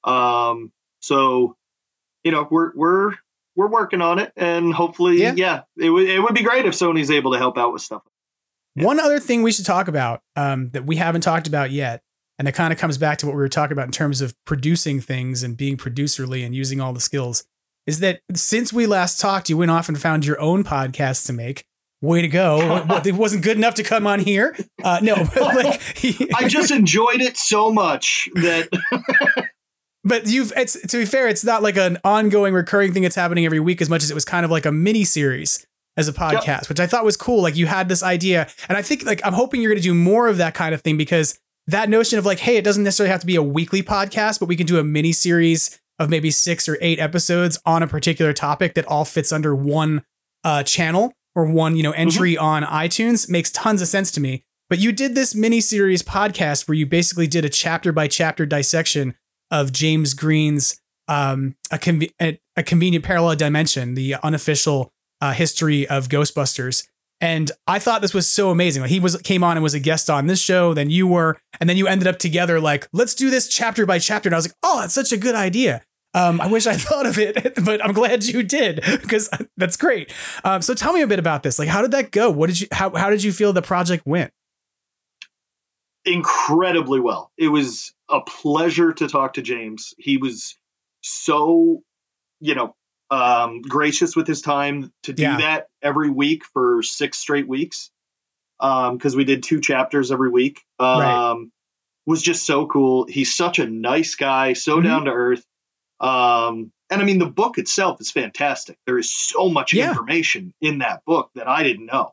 Um, 0.04 0.72
so, 1.00 1.56
you 2.22 2.32
know, 2.32 2.46
we're, 2.50 2.72
we're, 2.74 3.14
we're 3.56 3.68
working 3.68 4.00
on 4.00 4.18
it 4.18 4.32
and 4.36 4.72
hopefully, 4.72 5.20
yeah, 5.20 5.34
yeah 5.36 5.62
it 5.76 5.90
would, 5.90 6.08
it 6.08 6.20
would 6.20 6.34
be 6.34 6.42
great 6.42 6.66
if 6.66 6.74
Sony's 6.74 7.10
able 7.10 7.32
to 7.32 7.38
help 7.38 7.58
out 7.58 7.72
with 7.72 7.82
stuff. 7.82 8.02
Yeah. 8.74 8.86
One 8.86 8.98
other 8.98 9.20
thing 9.20 9.42
we 9.42 9.52
should 9.52 9.66
talk 9.66 9.88
about 9.88 10.20
um, 10.36 10.70
that 10.70 10.84
we 10.84 10.96
haven't 10.96 11.20
talked 11.20 11.46
about 11.46 11.70
yet, 11.70 12.02
and 12.38 12.48
it 12.48 12.52
kind 12.52 12.72
of 12.72 12.78
comes 12.78 12.98
back 12.98 13.18
to 13.18 13.26
what 13.26 13.32
we 13.32 13.40
were 13.40 13.48
talking 13.48 13.72
about 13.72 13.86
in 13.86 13.92
terms 13.92 14.20
of 14.20 14.34
producing 14.44 15.00
things 15.00 15.42
and 15.42 15.56
being 15.56 15.76
producerly 15.76 16.44
and 16.44 16.54
using 16.54 16.80
all 16.80 16.92
the 16.92 17.00
skills, 17.00 17.44
is 17.86 18.00
that 18.00 18.20
since 18.34 18.72
we 18.72 18.86
last 18.86 19.20
talked, 19.20 19.48
you 19.48 19.56
went 19.56 19.70
off 19.70 19.88
and 19.88 20.00
found 20.00 20.26
your 20.26 20.40
own 20.40 20.64
podcast 20.64 21.26
to 21.26 21.32
make. 21.32 21.64
Way 22.02 22.20
to 22.20 22.28
go! 22.28 22.84
it 23.06 23.14
wasn't 23.14 23.44
good 23.44 23.56
enough 23.56 23.76
to 23.76 23.82
come 23.82 24.06
on 24.06 24.20
here. 24.20 24.54
Uh, 24.82 24.98
no, 25.00 25.14
like, 25.40 25.80
I 26.34 26.48
just 26.48 26.70
enjoyed 26.70 27.22
it 27.22 27.36
so 27.36 27.72
much 27.72 28.28
that. 28.34 28.68
but 30.04 30.26
you've 30.26 30.52
it's 30.56 30.80
to 30.80 30.98
be 30.98 31.04
fair, 31.06 31.28
it's 31.28 31.44
not 31.44 31.62
like 31.62 31.76
an 31.76 31.98
ongoing 32.04 32.54
recurring 32.54 32.92
thing 32.92 33.02
that's 33.02 33.14
happening 33.14 33.46
every 33.46 33.60
week 33.60 33.80
as 33.80 33.88
much 33.88 34.02
as 34.02 34.10
it 34.10 34.14
was 34.14 34.24
kind 34.24 34.44
of 34.44 34.50
like 34.50 34.66
a 34.66 34.72
mini 34.72 35.04
series 35.04 35.66
as 35.96 36.08
a 36.08 36.12
podcast, 36.12 36.46
yep. 36.46 36.68
which 36.68 36.80
I 36.80 36.86
thought 36.86 37.04
was 37.04 37.16
cool. 37.16 37.42
Like 37.42 37.56
you 37.56 37.66
had 37.66 37.88
this 37.88 38.02
idea, 38.02 38.46
and 38.68 38.76
I 38.76 38.82
think 38.82 39.04
like 39.04 39.20
I'm 39.24 39.32
hoping 39.32 39.62
you're 39.62 39.70
going 39.70 39.80
to 39.80 39.88
do 39.88 39.94
more 39.94 40.28
of 40.28 40.36
that 40.36 40.54
kind 40.54 40.74
of 40.74 40.82
thing 40.82 40.96
because 40.96 41.38
that 41.66 41.88
notion 41.88 42.18
of 42.18 42.26
like, 42.26 42.40
hey, 42.40 42.56
it 42.56 42.64
doesn't 42.64 42.84
necessarily 42.84 43.10
have 43.10 43.20
to 43.20 43.26
be 43.26 43.36
a 43.36 43.42
weekly 43.42 43.82
podcast, 43.82 44.40
but 44.40 44.46
we 44.46 44.56
can 44.56 44.66
do 44.66 44.78
a 44.78 44.84
mini 44.84 45.12
series 45.12 45.80
of 45.98 46.10
maybe 46.10 46.30
six 46.30 46.68
or 46.68 46.76
eight 46.80 46.98
episodes 46.98 47.58
on 47.64 47.82
a 47.82 47.86
particular 47.86 48.32
topic 48.32 48.74
that 48.74 48.84
all 48.86 49.04
fits 49.04 49.32
under 49.32 49.54
one 49.54 50.02
uh, 50.42 50.62
channel 50.62 51.12
or 51.34 51.46
one 51.46 51.76
you 51.76 51.82
know 51.82 51.92
entry 51.92 52.34
mm-hmm. 52.34 52.44
on 52.44 52.62
iTunes 52.64 53.28
makes 53.30 53.50
tons 53.52 53.80
of 53.80 53.88
sense 53.88 54.10
to 54.10 54.20
me. 54.20 54.42
But 54.68 54.78
you 54.80 54.92
did 54.92 55.14
this 55.14 55.34
mini 55.34 55.60
series 55.60 56.02
podcast 56.02 56.66
where 56.66 56.74
you 56.74 56.86
basically 56.86 57.26
did 57.26 57.44
a 57.44 57.48
chapter 57.48 57.92
by 57.92 58.08
chapter 58.08 58.44
dissection 58.44 59.14
of 59.50 59.72
James 59.72 60.14
Green's 60.14 60.80
um, 61.08 61.54
a, 61.70 61.78
a, 62.20 62.40
a 62.56 62.62
convenient 62.62 63.04
parallel 63.04 63.36
dimension, 63.36 63.94
the 63.94 64.16
unofficial 64.22 64.92
uh, 65.20 65.32
history 65.32 65.86
of 65.86 66.08
Ghostbusters. 66.08 66.86
And 67.20 67.50
I 67.66 67.78
thought 67.78 68.02
this 68.02 68.14
was 68.14 68.28
so 68.28 68.50
amazing. 68.50 68.82
Like 68.82 68.90
he 68.90 69.00
was 69.00 69.16
came 69.22 69.44
on 69.44 69.56
and 69.56 69.62
was 69.62 69.74
a 69.74 69.80
guest 69.80 70.10
on 70.10 70.26
this 70.26 70.40
show, 70.40 70.74
then 70.74 70.90
you 70.90 71.06
were, 71.06 71.38
and 71.60 71.70
then 71.70 71.76
you 71.76 71.86
ended 71.86 72.08
up 72.08 72.18
together 72.18 72.60
like, 72.60 72.88
let's 72.92 73.14
do 73.14 73.30
this 73.30 73.48
chapter 73.48 73.86
by 73.86 73.98
chapter. 73.98 74.28
And 74.28 74.34
I 74.34 74.38
was 74.38 74.48
like, 74.48 74.56
oh, 74.62 74.80
that's 74.80 74.94
such 74.94 75.12
a 75.12 75.16
good 75.16 75.34
idea. 75.34 75.82
Um, 76.12 76.40
I 76.40 76.46
wish 76.46 76.66
I 76.66 76.74
thought 76.76 77.06
of 77.06 77.18
it, 77.18 77.54
but 77.64 77.84
I'm 77.84 77.92
glad 77.92 78.24
you 78.24 78.42
did 78.42 78.76
because 78.76 79.28
that's 79.56 79.76
great. 79.76 80.12
Um, 80.44 80.62
so 80.62 80.74
tell 80.74 80.92
me 80.92 81.02
a 81.02 81.06
bit 81.06 81.18
about 81.18 81.42
this. 81.42 81.58
Like, 81.58 81.68
how 81.68 81.82
did 81.82 81.92
that 81.92 82.10
go? 82.10 82.30
What 82.30 82.48
did 82.48 82.60
you 82.60 82.68
how 82.72 82.94
how 82.94 83.10
did 83.10 83.22
you 83.22 83.32
feel 83.32 83.52
the 83.52 83.62
project 83.62 84.04
went? 84.06 84.32
Incredibly 86.04 87.00
well. 87.00 87.30
It 87.38 87.48
was 87.48 87.94
a 88.08 88.20
pleasure 88.20 88.92
to 88.92 89.08
talk 89.08 89.34
to 89.34 89.42
James. 89.42 89.94
He 89.98 90.16
was 90.16 90.56
so, 91.02 91.82
you 92.40 92.54
know, 92.54 92.74
um, 93.10 93.62
gracious 93.62 94.16
with 94.16 94.26
his 94.26 94.42
time 94.42 94.92
to 95.04 95.12
do 95.12 95.22
yeah. 95.22 95.36
that 95.38 95.68
every 95.82 96.10
week 96.10 96.44
for 96.52 96.82
six 96.82 97.18
straight 97.18 97.48
weeks 97.48 97.90
because 98.58 99.14
um, 99.14 99.16
we 99.16 99.24
did 99.24 99.42
two 99.42 99.60
chapters 99.60 100.10
every 100.10 100.30
week. 100.30 100.60
Um, 100.78 101.00
right. 101.00 101.46
Was 102.06 102.22
just 102.22 102.44
so 102.44 102.66
cool. 102.66 103.06
He's 103.06 103.34
such 103.34 103.58
a 103.58 103.66
nice 103.66 104.14
guy, 104.14 104.52
so 104.52 104.76
mm-hmm. 104.76 104.86
down 104.86 105.04
to 105.06 105.10
earth. 105.10 105.44
Um, 106.00 106.70
and 106.90 107.00
I 107.00 107.04
mean, 107.04 107.18
the 107.18 107.26
book 107.26 107.56
itself 107.56 107.98
is 108.00 108.10
fantastic. 108.10 108.76
There 108.84 108.98
is 108.98 109.10
so 109.10 109.48
much 109.48 109.72
yeah. 109.72 109.88
information 109.88 110.52
in 110.60 110.78
that 110.78 111.02
book 111.06 111.30
that 111.34 111.48
I 111.48 111.62
didn't 111.62 111.86
know. 111.86 112.12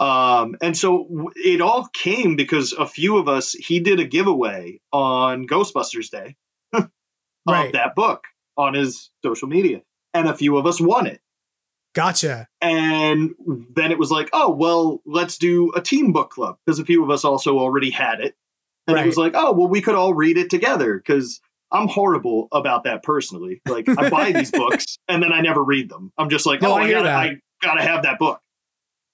Um, 0.00 0.56
and 0.62 0.76
so 0.76 1.32
it 1.34 1.60
all 1.60 1.88
came 1.92 2.36
because 2.36 2.72
a 2.72 2.86
few 2.86 3.18
of 3.18 3.28
us, 3.28 3.52
he 3.52 3.80
did 3.80 3.98
a 3.98 4.04
giveaway 4.04 4.80
on 4.92 5.46
Ghostbusters 5.46 6.10
Day 6.10 6.36
of 6.72 6.88
right. 7.46 7.72
that 7.72 7.94
book 7.94 8.24
on 8.56 8.74
his 8.74 9.10
social 9.24 9.48
media, 9.48 9.82
and 10.14 10.28
a 10.28 10.36
few 10.36 10.56
of 10.56 10.66
us 10.66 10.80
won 10.80 11.06
it. 11.06 11.20
Gotcha. 11.94 12.46
And 12.60 13.34
then 13.74 13.90
it 13.90 13.98
was 13.98 14.10
like, 14.10 14.30
oh, 14.32 14.52
well, 14.52 15.00
let's 15.04 15.38
do 15.38 15.72
a 15.74 15.80
team 15.80 16.12
book 16.12 16.30
club 16.30 16.58
because 16.64 16.78
a 16.78 16.84
few 16.84 17.02
of 17.02 17.10
us 17.10 17.24
also 17.24 17.58
already 17.58 17.90
had 17.90 18.20
it. 18.20 18.36
And 18.86 18.94
right. 18.94 19.04
it 19.04 19.08
was 19.08 19.16
like, 19.16 19.32
oh, 19.34 19.52
well, 19.52 19.68
we 19.68 19.80
could 19.80 19.94
all 19.94 20.14
read 20.14 20.38
it 20.38 20.48
together 20.48 20.96
because 20.96 21.40
I'm 21.72 21.88
horrible 21.88 22.48
about 22.52 22.84
that 22.84 23.02
personally. 23.02 23.60
Like, 23.66 23.88
I 23.88 24.08
buy 24.10 24.32
these 24.32 24.50
books 24.52 24.98
and 25.08 25.22
then 25.22 25.32
I 25.32 25.40
never 25.40 25.62
read 25.62 25.88
them. 25.88 26.12
I'm 26.16 26.30
just 26.30 26.46
like, 26.46 26.62
no, 26.62 26.72
oh, 26.72 26.76
I, 26.76 26.84
I 26.84 26.90
gotta, 26.90 27.10
I 27.10 27.36
gotta 27.62 27.82
have 27.82 28.04
that 28.04 28.18
book. 28.18 28.40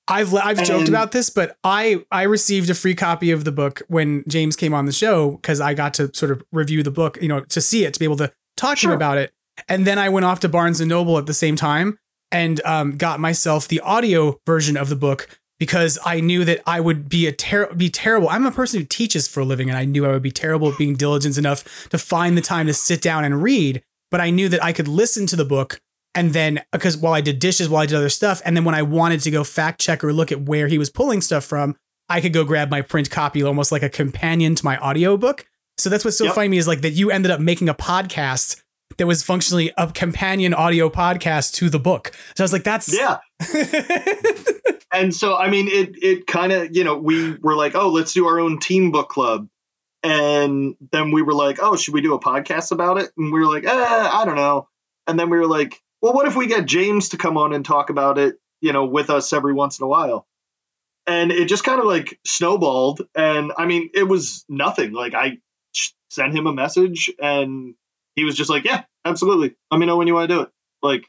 I've 0.07 0.35
I've 0.35 0.59
and, 0.59 0.67
joked 0.67 0.89
about 0.89 1.13
this, 1.13 1.31
but 1.31 1.57
I 1.65 2.05
I 2.11 2.23
received 2.23 2.69
a 2.71 2.75
free 2.75 2.95
copy 2.95 3.31
of 3.31 3.45
the 3.45 3.53
book 3.53 3.83
when 3.89 4.23
James 4.29 4.57
came 4.57 4.75
on 4.75 4.87
the 4.87 4.93
show 4.93 5.33
because 5.33 5.61
I 5.61 5.75
got 5.75 5.95
to 5.95 6.15
sort 6.15 6.31
of 6.31 6.43
review 6.53 6.83
the 6.83 6.91
book, 6.91 7.19
you 7.23 7.29
know, 7.29 7.41
to 7.41 7.61
see 7.61 7.85
it, 7.85 7.95
to 7.95 8.01
be 8.01 8.05
able 8.05 8.17
to 8.19 8.33
talk 8.57 8.79
sure. 8.79 8.91
to 8.91 8.93
him 8.93 8.97
about 8.97 9.19
it. 9.19 9.33
And 9.69 9.87
then 9.87 9.99
I 9.99 10.09
went 10.09 10.27
off 10.27 10.41
to 10.41 10.49
Barnes 10.49 10.81
and 10.81 10.89
Noble 10.89 11.17
at 11.17 11.27
the 11.27 11.35
same 11.35 11.57
time 11.57 11.99
and 12.31 12.61
um, 12.65 12.97
got 12.97 13.21
myself 13.21 13.69
the 13.69 13.81
audio 13.81 14.41
version 14.45 14.77
of 14.77 14.89
the 14.89 14.97
book 14.97 15.29
because 15.59 15.99
I 16.05 16.21
knew 16.21 16.45
that 16.45 16.61
I 16.67 16.81
would 16.81 17.09
be 17.09 17.27
a 17.27 17.33
ter- 17.33 17.73
be 17.75 17.89
terrible. 17.89 18.29
I'm 18.29 18.45
a 18.45 18.51
person 18.51 18.81
who 18.81 18.87
teaches 18.87 19.29
for 19.29 19.41
a 19.41 19.45
living, 19.45 19.71
and 19.71 19.79
I 19.79 19.85
knew 19.85 20.05
I 20.05 20.11
would 20.11 20.23
be 20.23 20.33
terrible 20.33 20.73
at 20.73 20.79
being 20.79 20.97
diligent 20.97 21.39
enough 21.39 21.89
to 21.91 21.99
find 21.99 22.37
the 22.37 22.43
time 22.43 22.67
to 22.67 22.75
sit 22.75 23.01
down 23.01 23.25
and 23.25 23.43
read. 23.43 23.83
But 24.11 24.21
I 24.21 24.31
knew 24.31 24.49
that 24.49 24.63
I 24.63 24.73
could 24.73 24.89
listen 24.89 25.27
to 25.29 25.37
the 25.37 25.45
book 25.45 25.81
and 26.15 26.33
then 26.33 26.63
because 26.73 26.97
while 26.97 27.13
I 27.13 27.21
did 27.21 27.39
dishes, 27.39 27.69
while 27.69 27.83
I 27.83 27.87
did 27.87 27.97
other 27.97 28.09
stuff, 28.09 28.41
and 28.45 28.57
then 28.57 28.65
when 28.65 28.75
I 28.75 28.83
wanted 28.83 29.21
to 29.21 29.31
go 29.31 29.45
fact 29.45 29.81
check 29.81 30.05
or 30.05 30.13
look 30.13 30.33
at 30.33 30.43
where 30.43 30.69
he 30.69 30.79
was 30.79 30.91
pulling 30.91 31.21
stuff 31.21 31.45
from, 31.45 31.77
I 32.09 32.21
could 32.21 32.33
go 32.33 32.45
grab 32.45 32.71
my 32.71 32.83
print 32.83 33.11
copy 33.11 33.43
almost 33.43 33.73
like 33.73 33.83
a 33.83 33.89
companion 33.89 34.55
to 34.55 34.65
my 34.65 34.79
audiobook. 34.79 35.47
So 35.79 35.91
that's 35.91 36.05
what's 36.05 36.19
so 36.19 36.27
yep. 36.27 36.35
funny 36.35 36.47
to 36.47 36.51
me 36.51 36.59
is 36.59 36.69
like 36.69 36.83
that 36.83 36.93
you 36.93 37.11
ended 37.11 37.31
up 37.31 37.41
making 37.41 37.69
a 37.69 37.75
podcast 37.75 38.63
that 38.99 39.07
was 39.07 39.23
functionally 39.23 39.73
a 39.77 39.91
companion 39.91 40.55
audio 40.55 40.89
podcast 40.89 41.55
to 41.55 41.69
the 41.69 41.81
book. 41.81 42.13
So 42.37 42.43
I 42.43 42.45
was 42.45 42.53
like, 42.53 42.65
that's 42.65 42.97
yeah. 42.97 43.19
and 44.93 45.15
so 45.15 45.37
I 45.37 45.51
mean, 45.51 45.69
it 45.69 46.03
it 46.03 46.27
kind 46.27 46.53
of 46.53 46.77
you 46.77 46.85
know 46.85 46.97
we 46.97 47.35
were 47.37 47.57
like, 47.57 47.75
oh, 47.75 47.91
let's 47.91 48.13
do 48.13 48.27
our 48.27 48.39
own 48.39 48.61
team 48.61 48.93
book 48.93 49.09
club, 49.09 49.49
and 50.03 50.77
then 50.93 51.11
we 51.11 51.23
were 51.23 51.35
like, 51.35 51.59
oh, 51.61 51.77
should 51.77 51.95
we 51.95 52.03
do 52.03 52.15
a 52.15 52.21
podcast 52.21 52.71
about 52.71 52.99
it? 52.99 53.11
And 53.17 53.33
we 53.33 53.41
were 53.41 53.53
like, 53.53 53.65
eh, 53.65 53.71
I 54.13 54.25
don't 54.25 54.37
know. 54.37 54.69
And 55.07 55.19
then 55.19 55.31
we 55.31 55.39
were 55.39 55.47
like, 55.47 55.83
well, 56.05 56.13
what 56.13 56.27
if 56.27 56.37
we 56.37 56.49
get 56.49 56.67
James 56.67 57.09
to 57.09 57.17
come 57.17 57.39
on 57.39 57.55
and 57.55 57.65
talk 57.65 57.89
about 57.89 58.19
it, 58.19 58.39
you 58.61 58.75
know, 58.75 58.85
with 58.85 59.09
us 59.09 59.33
every 59.33 59.55
once 59.55 59.79
in 59.79 59.85
a 59.85 59.89
while? 59.89 60.27
And 61.07 61.33
it 61.33 61.47
just 61.47 61.65
kind 61.65 61.81
of 61.81 61.87
like 61.87 62.21
snowballed. 62.27 63.09
And 63.15 63.53
I 63.57 63.65
mean, 63.65 63.89
it 63.95 64.03
was 64.03 64.45
nothing. 64.47 64.93
Like 64.93 65.15
I 65.15 65.39
sent 66.11 66.37
him 66.37 66.47
a 66.47 66.53
message 66.53 67.11
and 67.19 67.75
he 68.17 68.25
was 68.25 68.37
just 68.37 68.51
like, 68.51 68.65
"Yeah, 68.65 68.85
absolutely. 69.07 69.57
Let 69.71 69.79
me 69.79 69.87
know 69.87 69.97
when 69.97 70.07
you 70.07 70.13
want 70.13 70.29
to 70.29 70.35
do 70.35 70.41
it." 70.43 70.51
Like 70.83 71.07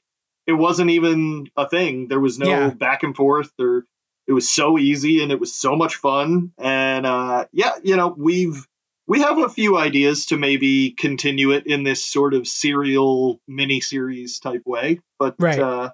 it 0.47 0.53
wasn't 0.53 0.91
even 0.91 1.47
a 1.57 1.67
thing. 1.67 2.07
There 2.07 2.21
was 2.21 2.39
no 2.39 2.47
yeah. 2.47 2.69
back 2.69 3.03
and 3.03 3.13
forth 3.13 3.51
or 3.59 3.85
it 4.27 4.31
was 4.31 4.49
so 4.49 4.79
easy 4.79 5.21
and 5.21 5.29
it 5.29 5.41
was 5.41 5.53
so 5.53 5.75
much 5.75 5.95
fun. 5.95 6.53
And 6.57 7.05
uh, 7.05 7.47
yeah, 7.51 7.73
you 7.83 7.97
know, 7.97 8.15
we've 8.17 8.65
we 9.07 9.21
have 9.21 9.37
a 9.37 9.49
few 9.49 9.77
ideas 9.77 10.27
to 10.27 10.37
maybe 10.37 10.91
continue 10.91 11.51
it 11.51 11.67
in 11.67 11.83
this 11.83 12.05
sort 12.05 12.33
of 12.33 12.47
serial 12.47 13.39
mini 13.47 13.81
series 13.81 14.39
type 14.39 14.63
way. 14.65 14.99
But 15.19 15.35
right. 15.39 15.59
uh, 15.59 15.91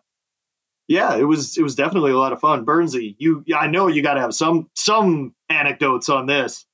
yeah, 0.88 1.16
it 1.16 1.24
was 1.24 1.58
it 1.58 1.64
was 1.64 1.76
definitely 1.76 2.12
a 2.12 2.18
lot 2.18 2.34
of 2.34 2.40
fun. 2.40 2.66
Burnsy, 2.66 3.16
you 3.18 3.44
I 3.56 3.68
know 3.68 3.88
you 3.88 4.02
got 4.02 4.16
to 4.16 4.22
have 4.22 4.34
some 4.34 4.70
some 4.76 5.34
anecdotes 5.50 6.10
on 6.10 6.26
this. 6.26 6.66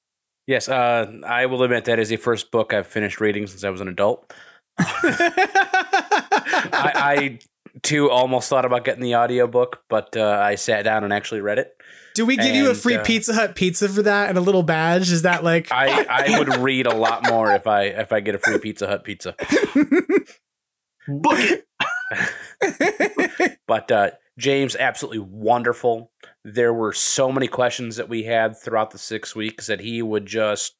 Yes, 0.47 0.69
uh, 0.69 1.11
I 1.25 1.47
will 1.47 1.61
admit 1.63 1.85
that 1.85 1.99
is 1.99 2.09
the 2.09 2.15
first 2.15 2.51
book 2.51 2.73
I've 2.73 2.87
finished 2.87 3.19
reading 3.19 3.47
since 3.47 3.65
I 3.65 3.69
was 3.69 3.81
an 3.81 3.89
adult. 3.89 4.33
I, 4.79 5.91
I, 6.73 7.39
too 7.83 8.09
almost 8.09 8.49
thought 8.49 8.63
about 8.63 8.85
getting 8.85 9.03
the 9.03 9.15
audiobook, 9.15 9.83
but 9.89 10.15
uh, 10.15 10.39
I 10.41 10.55
sat 10.55 10.83
down 10.83 11.03
and 11.03 11.11
actually 11.11 11.41
read 11.41 11.59
it. 11.59 11.75
Do 12.17 12.25
we 12.25 12.35
give 12.35 12.47
and, 12.47 12.55
you 12.55 12.71
a 12.71 12.73
free 12.73 12.95
uh, 12.95 13.03
Pizza 13.03 13.31
Hut 13.31 13.53
pizza 13.53 13.87
for 13.87 14.01
that 14.01 14.29
and 14.29 14.39
a 14.39 14.41
little 14.41 14.63
badge? 14.63 15.11
Is 15.11 15.21
that 15.21 15.43
like 15.43 15.71
I, 15.71 16.03
I 16.09 16.39
would 16.39 16.57
read 16.57 16.87
a 16.87 16.95
lot 16.95 17.29
more 17.29 17.53
if 17.53 17.67
I 17.67 17.83
if 17.83 18.11
I 18.11 18.21
get 18.21 18.33
a 18.33 18.39
free 18.39 18.57
Pizza 18.57 18.87
Hut 18.87 19.03
pizza. 19.03 19.35
Book 21.07 21.37
it. 21.37 21.67
but 23.67 23.91
uh, 23.91 24.09
James, 24.39 24.75
absolutely 24.75 25.19
wonderful. 25.19 26.11
There 26.43 26.73
were 26.73 26.91
so 26.91 27.31
many 27.31 27.47
questions 27.47 27.97
that 27.97 28.09
we 28.09 28.23
had 28.23 28.57
throughout 28.57 28.89
the 28.89 28.97
six 28.97 29.35
weeks 29.35 29.67
that 29.67 29.81
he 29.81 30.01
would 30.01 30.25
just 30.25 30.73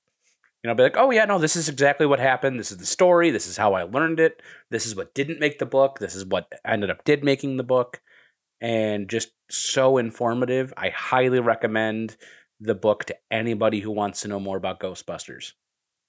You 0.63 0.69
know, 0.69 0.73
be 0.73 0.81
like, 0.81 0.97
oh 0.97 1.11
yeah, 1.11 1.25
no, 1.25 1.37
this 1.37 1.55
is 1.55 1.69
exactly 1.69 2.07
what 2.07 2.19
happened. 2.19 2.59
This 2.59 2.71
is 2.71 2.79
the 2.79 2.85
story. 2.87 3.29
This 3.29 3.45
is 3.45 3.57
how 3.57 3.75
I 3.75 3.83
learned 3.83 4.19
it. 4.19 4.41
This 4.71 4.87
is 4.87 4.95
what 4.95 5.13
didn't 5.13 5.39
make 5.39 5.59
the 5.59 5.67
book. 5.67 5.99
This 5.99 6.15
is 6.15 6.25
what 6.25 6.51
ended 6.65 6.89
up 6.89 7.03
did 7.03 7.23
making 7.23 7.57
the 7.57 7.63
book, 7.63 8.01
and 8.61 9.09
just 9.09 9.29
so 9.49 9.97
informative. 9.97 10.73
I 10.77 10.89
highly 10.89 11.39
recommend 11.39 12.17
the 12.59 12.75
book 12.75 13.05
to 13.05 13.15
anybody 13.31 13.79
who 13.79 13.91
wants 13.91 14.21
to 14.21 14.27
know 14.27 14.39
more 14.39 14.57
about 14.57 14.79
Ghostbusters. 14.79 15.53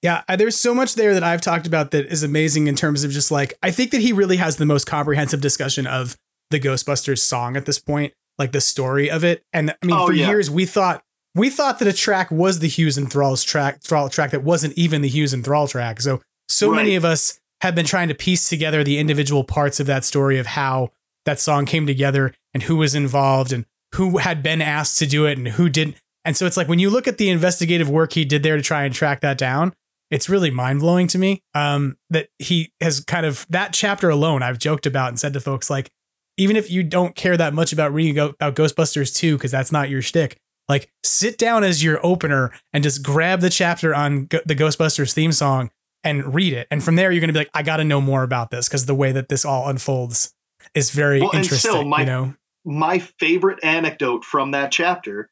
Yeah, 0.01 0.23
uh, 0.27 0.35
there's 0.35 0.55
so 0.55 0.73
much 0.73 0.95
there 0.95 1.13
that 1.13 1.23
I've 1.23 1.41
talked 1.41 1.67
about 1.67 1.91
that 1.91 2.05
is 2.05 2.23
amazing 2.23 2.67
in 2.67 2.75
terms 2.75 3.03
of 3.03 3.11
just 3.11 3.31
like 3.31 3.53
I 3.61 3.71
think 3.71 3.91
that 3.91 4.01
he 4.01 4.13
really 4.13 4.37
has 4.37 4.57
the 4.57 4.65
most 4.65 4.85
comprehensive 4.85 5.41
discussion 5.41 5.85
of 5.85 6.15
the 6.49 6.59
Ghostbusters 6.59 7.19
song 7.19 7.57
at 7.57 7.65
this 7.65 7.79
point, 7.79 8.13
like 8.37 8.53
the 8.53 8.61
story 8.61 9.11
of 9.11 9.23
it. 9.23 9.43
And 9.51 9.71
I 9.71 9.85
mean, 9.85 9.95
oh, 9.97 10.07
for 10.07 10.13
yeah. 10.13 10.27
years 10.27 10.49
we 10.49 10.65
thought 10.65 11.03
we 11.35 11.49
thought 11.49 11.79
that 11.79 11.87
a 11.87 11.93
track 11.93 12.31
was 12.31 12.59
the 12.59 12.67
Hughes 12.67 12.97
and 12.97 13.11
Thrall's 13.11 13.43
track, 13.43 13.81
Thrall 13.81 14.09
track 14.09 14.31
that 14.31 14.43
wasn't 14.43 14.73
even 14.77 15.01
the 15.01 15.09
Hughes 15.09 15.33
and 15.33 15.43
Thrall 15.43 15.67
track. 15.67 15.99
So 15.99 16.21
so 16.47 16.69
right. 16.69 16.77
many 16.77 16.95
of 16.95 17.03
us 17.03 17.37
have 17.61 17.75
been 17.75 17.85
trying 17.85 18.07
to 18.07 18.15
piece 18.15 18.47
together 18.47 18.85
the 18.85 18.99
individual 18.99 19.43
parts 19.43 19.81
of 19.81 19.87
that 19.87 20.05
story 20.05 20.39
of 20.39 20.47
how 20.47 20.91
that 21.25 21.39
song 21.39 21.65
came 21.65 21.85
together 21.85 22.33
and 22.53 22.63
who 22.63 22.77
was 22.77 22.95
involved 22.95 23.51
and 23.51 23.65
who 23.95 24.17
had 24.17 24.43
been 24.43 24.61
asked 24.61 24.97
to 24.99 25.05
do 25.05 25.25
it 25.25 25.37
and 25.37 25.47
who 25.47 25.69
didn't. 25.69 25.95
And 26.25 26.35
so 26.37 26.45
it's 26.45 26.57
like 26.57 26.67
when 26.67 26.79
you 26.79 26.89
look 26.89 27.07
at 27.07 27.17
the 27.17 27.29
investigative 27.29 27.89
work 27.89 28.13
he 28.13 28.25
did 28.25 28.43
there 28.43 28.55
to 28.55 28.61
try 28.61 28.83
and 28.83 28.93
track 28.93 29.21
that 29.21 29.37
down, 29.37 29.73
it's 30.11 30.29
really 30.29 30.51
mind 30.51 30.79
blowing 30.79 31.07
to 31.07 31.17
me 31.17 31.43
um, 31.53 31.97
that 32.09 32.29
he 32.39 32.71
has 32.81 32.99
kind 33.01 33.25
of 33.25 33.45
that 33.49 33.73
chapter 33.73 34.09
alone. 34.09 34.43
I've 34.43 34.59
joked 34.59 34.85
about 34.85 35.09
and 35.09 35.19
said 35.19 35.33
to 35.33 35.39
folks 35.39 35.69
like, 35.69 35.91
even 36.37 36.55
if 36.55 36.71
you 36.71 36.83
don't 36.83 37.15
care 37.15 37.35
that 37.37 37.53
much 37.53 37.73
about 37.73 37.93
reading 37.93 38.17
about 38.17 38.55
Ghostbusters 38.55 39.13
2 39.15 39.37
because 39.37 39.51
that's 39.51 39.71
not 39.71 39.89
your 39.89 40.01
shtick, 40.01 40.37
like 40.69 40.89
sit 41.03 41.37
down 41.37 41.63
as 41.63 41.83
your 41.83 41.99
opener 42.05 42.51
and 42.71 42.83
just 42.83 43.03
grab 43.03 43.41
the 43.41 43.49
chapter 43.49 43.93
on 43.93 44.27
the 44.29 44.55
Ghostbusters 44.55 45.13
theme 45.13 45.31
song 45.31 45.69
and 46.03 46.33
read 46.33 46.53
it. 46.53 46.67
And 46.71 46.83
from 46.83 46.95
there, 46.95 47.11
you're 47.11 47.19
going 47.19 47.27
to 47.29 47.33
be 47.33 47.39
like, 47.39 47.49
I 47.53 47.63
got 47.63 47.77
to 47.77 47.83
know 47.83 47.99
more 47.99 48.23
about 48.23 48.51
this 48.51 48.67
because 48.67 48.85
the 48.85 48.95
way 48.95 49.11
that 49.11 49.29
this 49.29 49.43
all 49.43 49.67
unfolds 49.67 50.33
is 50.75 50.91
very 50.91 51.21
well, 51.21 51.31
interesting. 51.33 51.71
Still, 51.71 51.85
my, 51.85 52.01
you 52.01 52.05
know, 52.05 52.33
my 52.65 52.99
favorite 52.99 53.63
anecdote 53.63 54.23
from 54.23 54.51
that 54.51 54.71
chapter 54.71 55.29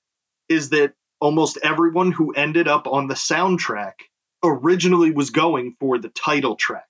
is 0.50 0.70
that 0.70 0.94
almost 1.20 1.58
everyone 1.64 2.12
who 2.12 2.32
ended 2.32 2.68
up 2.68 2.88
on 2.88 3.08
the 3.08 3.14
soundtrack 3.14 3.94
originally 4.44 5.12
was 5.12 5.32
going 5.32 5.76
for 5.80 5.98
the 5.98 6.10
title 6.10 6.56
track. 6.56 6.86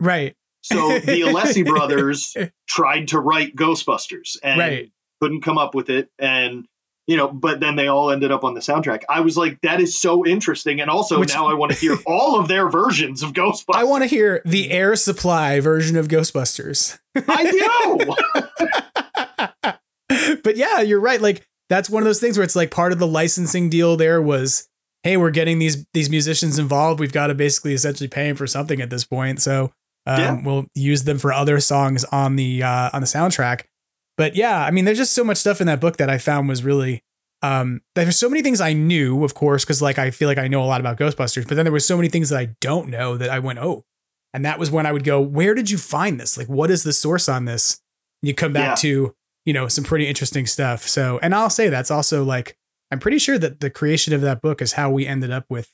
Right. 0.00 0.36
So 0.62 0.98
the 0.98 1.22
Alessi 1.22 1.64
brothers 1.66 2.36
tried 2.68 3.08
to 3.08 3.18
write 3.18 3.56
Ghostbusters 3.56 4.36
and 4.42 4.58
right. 4.58 4.92
couldn't 5.20 5.42
come 5.42 5.58
up 5.58 5.74
with 5.74 5.90
it. 5.90 6.08
And, 6.18 6.66
you 7.06 7.16
know, 7.16 7.28
but 7.28 7.60
then 7.60 7.76
they 7.76 7.88
all 7.88 8.10
ended 8.10 8.30
up 8.30 8.44
on 8.44 8.54
the 8.54 8.60
soundtrack. 8.60 9.02
I 9.08 9.20
was 9.20 9.36
like, 9.36 9.60
that 9.62 9.80
is 9.80 9.98
so 10.00 10.24
interesting. 10.26 10.80
And 10.80 10.88
also 10.88 11.18
Which, 11.18 11.34
now 11.34 11.48
I 11.48 11.54
want 11.54 11.72
to 11.72 11.78
hear 11.78 11.96
all 12.06 12.38
of 12.38 12.48
their 12.48 12.68
versions 12.68 13.22
of 13.22 13.32
Ghostbusters. 13.32 13.74
I 13.74 13.84
want 13.84 14.02
to 14.02 14.08
hear 14.08 14.40
the 14.44 14.70
Air 14.70 14.94
Supply 14.96 15.60
version 15.60 15.96
of 15.96 16.08
Ghostbusters. 16.08 16.98
I 17.16 18.10
do. 20.08 20.38
but 20.44 20.56
yeah, 20.56 20.80
you're 20.80 21.00
right. 21.00 21.20
Like, 21.20 21.46
that's 21.68 21.90
one 21.90 22.02
of 22.02 22.06
those 22.06 22.20
things 22.20 22.36
where 22.36 22.44
it's 22.44 22.56
like 22.56 22.70
part 22.70 22.92
of 22.92 22.98
the 22.98 23.06
licensing 23.06 23.70
deal 23.70 23.96
there 23.96 24.20
was 24.20 24.68
hey, 25.02 25.16
we're 25.16 25.30
getting 25.30 25.58
these 25.58 25.84
these 25.92 26.10
musicians 26.10 26.58
involved. 26.58 27.00
We've 27.00 27.12
got 27.12 27.28
to 27.28 27.34
basically 27.34 27.74
essentially 27.74 28.08
pay 28.08 28.28
them 28.28 28.36
for 28.36 28.46
something 28.46 28.80
at 28.80 28.90
this 28.90 29.04
point. 29.04 29.40
So 29.42 29.72
um, 30.06 30.20
yeah. 30.20 30.40
we'll 30.44 30.66
use 30.74 31.04
them 31.04 31.18
for 31.18 31.32
other 31.32 31.60
songs 31.60 32.04
on 32.04 32.36
the 32.36 32.62
uh, 32.62 32.90
on 32.92 33.00
the 33.00 33.06
soundtrack. 33.06 33.62
But 34.16 34.36
yeah, 34.36 34.64
I 34.64 34.70
mean, 34.70 34.84
there's 34.84 34.98
just 34.98 35.14
so 35.14 35.24
much 35.24 35.38
stuff 35.38 35.60
in 35.60 35.66
that 35.66 35.80
book 35.80 35.96
that 35.96 36.10
I 36.10 36.18
found 36.18 36.48
was 36.48 36.62
really 36.62 37.02
um, 37.42 37.80
there's 37.94 38.18
so 38.18 38.28
many 38.28 38.40
things 38.40 38.60
I 38.60 38.72
knew, 38.72 39.24
of 39.24 39.34
course, 39.34 39.64
because 39.64 39.82
like 39.82 39.98
I 39.98 40.10
feel 40.10 40.28
like 40.28 40.38
I 40.38 40.48
know 40.48 40.62
a 40.62 40.66
lot 40.66 40.80
about 40.80 40.98
Ghostbusters, 40.98 41.46
but 41.46 41.56
then 41.56 41.64
there 41.64 41.72
was 41.72 41.86
so 41.86 41.96
many 41.96 42.08
things 42.08 42.28
that 42.28 42.38
I 42.38 42.54
don't 42.60 42.88
know 42.88 43.16
that 43.16 43.30
I 43.30 43.40
went, 43.40 43.58
oh, 43.58 43.84
and 44.32 44.44
that 44.44 44.58
was 44.58 44.70
when 44.70 44.86
I 44.86 44.92
would 44.92 45.04
go, 45.04 45.20
where 45.20 45.54
did 45.54 45.68
you 45.68 45.76
find 45.76 46.20
this? 46.20 46.38
Like, 46.38 46.48
what 46.48 46.70
is 46.70 46.84
the 46.84 46.92
source 46.92 47.28
on 47.28 47.44
this? 47.44 47.80
And 48.22 48.28
you 48.28 48.34
come 48.34 48.52
back 48.52 48.70
yeah. 48.70 48.74
to 48.76 49.14
you 49.44 49.52
know 49.52 49.66
some 49.66 49.84
pretty 49.84 50.06
interesting 50.06 50.46
stuff. 50.46 50.86
So, 50.86 51.18
and 51.20 51.34
I'll 51.34 51.50
say 51.50 51.68
that's 51.68 51.90
also 51.90 52.22
like 52.22 52.56
I'm 52.92 53.00
pretty 53.00 53.18
sure 53.18 53.38
that 53.38 53.60
the 53.60 53.70
creation 53.70 54.12
of 54.14 54.20
that 54.20 54.40
book 54.40 54.62
is 54.62 54.74
how 54.74 54.90
we 54.90 55.06
ended 55.06 55.32
up 55.32 55.46
with 55.48 55.70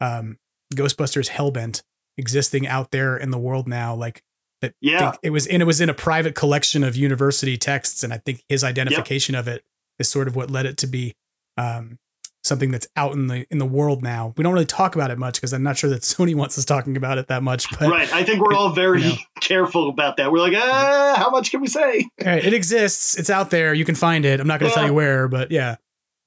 um, 0.00 0.38
Ghostbusters 0.74 1.30
Hellbent 1.30 1.82
existing 2.18 2.66
out 2.66 2.90
there 2.90 3.16
in 3.16 3.30
the 3.30 3.38
world 3.38 3.68
now. 3.68 3.94
Like 3.94 4.22
that, 4.62 4.74
yeah, 4.80 5.12
it 5.22 5.30
was 5.30 5.46
in 5.46 5.60
it 5.60 5.66
was 5.66 5.80
in 5.80 5.90
a 5.90 5.94
private 5.94 6.34
collection 6.34 6.82
of 6.82 6.96
university 6.96 7.56
texts, 7.56 8.02
and 8.02 8.12
I 8.12 8.18
think 8.18 8.42
his 8.48 8.64
identification 8.64 9.34
yep. 9.34 9.42
of 9.42 9.48
it 9.48 9.62
is 9.98 10.08
sort 10.08 10.28
of 10.28 10.34
what 10.34 10.50
led 10.50 10.66
it 10.66 10.78
to 10.78 10.86
be 10.86 11.14
um, 11.56 11.98
something 12.44 12.70
that's 12.70 12.88
out 12.96 13.12
in 13.12 13.26
the 13.28 13.46
in 13.50 13.58
the 13.58 13.66
world 13.66 14.02
now. 14.02 14.34
We 14.36 14.42
don't 14.42 14.52
really 14.52 14.66
talk 14.66 14.94
about 14.94 15.10
it 15.10 15.18
much 15.18 15.34
because 15.34 15.52
I'm 15.52 15.62
not 15.62 15.76
sure 15.76 15.90
that 15.90 16.02
Sony 16.02 16.34
wants 16.34 16.58
us 16.58 16.64
talking 16.64 16.96
about 16.96 17.18
it 17.18 17.28
that 17.28 17.42
much. 17.42 17.66
But 17.78 17.90
right, 17.90 18.12
I 18.12 18.24
think 18.24 18.40
we're 18.40 18.54
all 18.54 18.70
very 18.70 19.02
you 19.02 19.08
know. 19.10 19.16
careful 19.40 19.88
about 19.88 20.16
that. 20.16 20.32
We're 20.32 20.40
like, 20.40 20.54
ah, 20.56 21.14
how 21.16 21.30
much 21.30 21.50
can 21.50 21.60
we 21.60 21.68
say? 21.68 22.08
Right, 22.24 22.44
it 22.44 22.54
exists. 22.54 23.18
It's 23.18 23.30
out 23.30 23.50
there. 23.50 23.74
You 23.74 23.84
can 23.84 23.94
find 23.94 24.24
it. 24.24 24.40
I'm 24.40 24.46
not 24.46 24.60
going 24.60 24.70
to 24.70 24.74
yeah. 24.74 24.80
tell 24.80 24.90
you 24.90 24.94
where, 24.94 25.28
but 25.28 25.50
yeah. 25.50 25.76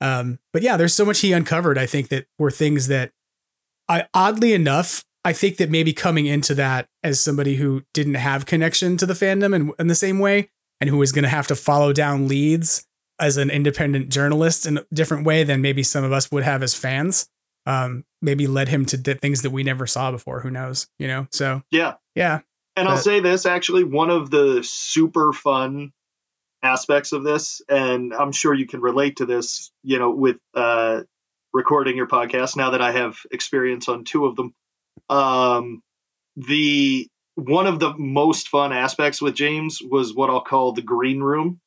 Um, 0.01 0.39
but 0.53 0.61
yeah, 0.61 0.77
there's 0.77 0.93
so 0.93 1.05
much 1.05 1.19
he 1.19 1.33
uncovered. 1.33 1.77
I 1.77 1.85
think 1.85 2.09
that 2.09 2.25
were 2.37 2.51
things 2.51 2.87
that 2.87 3.11
I 3.87 4.07
oddly 4.13 4.53
enough, 4.53 5.03
I 5.25 5.33
think 5.33 5.57
that 5.57 5.71
maybe 5.71 5.91
coming 5.91 6.27
into 6.27 6.53
that 6.55 6.87
as 7.03 7.19
somebody 7.19 7.55
who 7.55 7.81
didn't 7.93 8.13
have 8.13 8.45
connection 8.45 8.95
to 8.97 9.07
the 9.07 9.15
fandom 9.15 9.55
in, 9.55 9.71
in 9.79 9.87
the 9.87 9.95
same 9.95 10.19
way 10.19 10.49
and 10.79 10.87
who 10.89 10.97
was 10.97 11.11
going 11.11 11.23
to 11.23 11.29
have 11.29 11.47
to 11.47 11.55
follow 11.55 11.91
down 11.91 12.27
leads 12.27 12.85
as 13.19 13.37
an 13.37 13.49
independent 13.49 14.09
journalist 14.09 14.67
in 14.67 14.77
a 14.77 14.85
different 14.93 15.25
way 15.25 15.43
than 15.43 15.61
maybe 15.61 15.81
some 15.81 16.03
of 16.03 16.11
us 16.11 16.31
would 16.31 16.43
have 16.43 16.61
as 16.61 16.75
fans. 16.75 17.27
Um, 17.65 18.05
maybe 18.21 18.45
led 18.45 18.67
him 18.67 18.85
to 18.85 18.97
things 18.97 19.41
that 19.41 19.49
we 19.49 19.63
never 19.63 19.87
saw 19.87 20.11
before. 20.11 20.41
Who 20.41 20.51
knows? 20.51 20.87
You 20.99 21.07
know? 21.07 21.27
So 21.31 21.63
yeah, 21.71 21.95
yeah. 22.13 22.41
And 22.75 22.85
but, 22.85 22.91
I'll 22.91 22.97
say 22.97 23.19
this 23.19 23.47
actually, 23.47 23.83
one 23.83 24.11
of 24.11 24.29
the 24.29 24.61
super 24.63 25.33
fun 25.33 25.91
aspects 26.61 27.13
of 27.13 27.23
this, 27.23 27.61
and 27.67 28.13
I'm 28.13 28.31
sure 28.31 28.53
you 28.53 28.67
can 28.67 28.81
relate 28.81 29.17
to 29.17 29.25
this, 29.25 29.71
you 29.81 29.97
know, 29.97 30.11
with 30.11 30.37
uh, 30.53 31.01
recording 31.53 31.97
your 31.97 32.07
podcast. 32.07 32.55
Now 32.55 32.71
that 32.71 32.81
I 32.81 32.91
have 32.91 33.17
experience 33.31 33.89
on 33.89 34.03
two 34.03 34.25
of 34.25 34.35
them, 34.35 34.53
um, 35.09 35.81
the 36.35 37.07
one 37.35 37.67
of 37.67 37.79
the 37.79 37.93
most 37.97 38.47
fun 38.47 38.71
aspects 38.71 39.21
with 39.21 39.35
James 39.35 39.81
was 39.81 40.13
what 40.13 40.29
I'll 40.29 40.41
call 40.41 40.71
the 40.71 40.81
green 40.81 41.21
room 41.21 41.59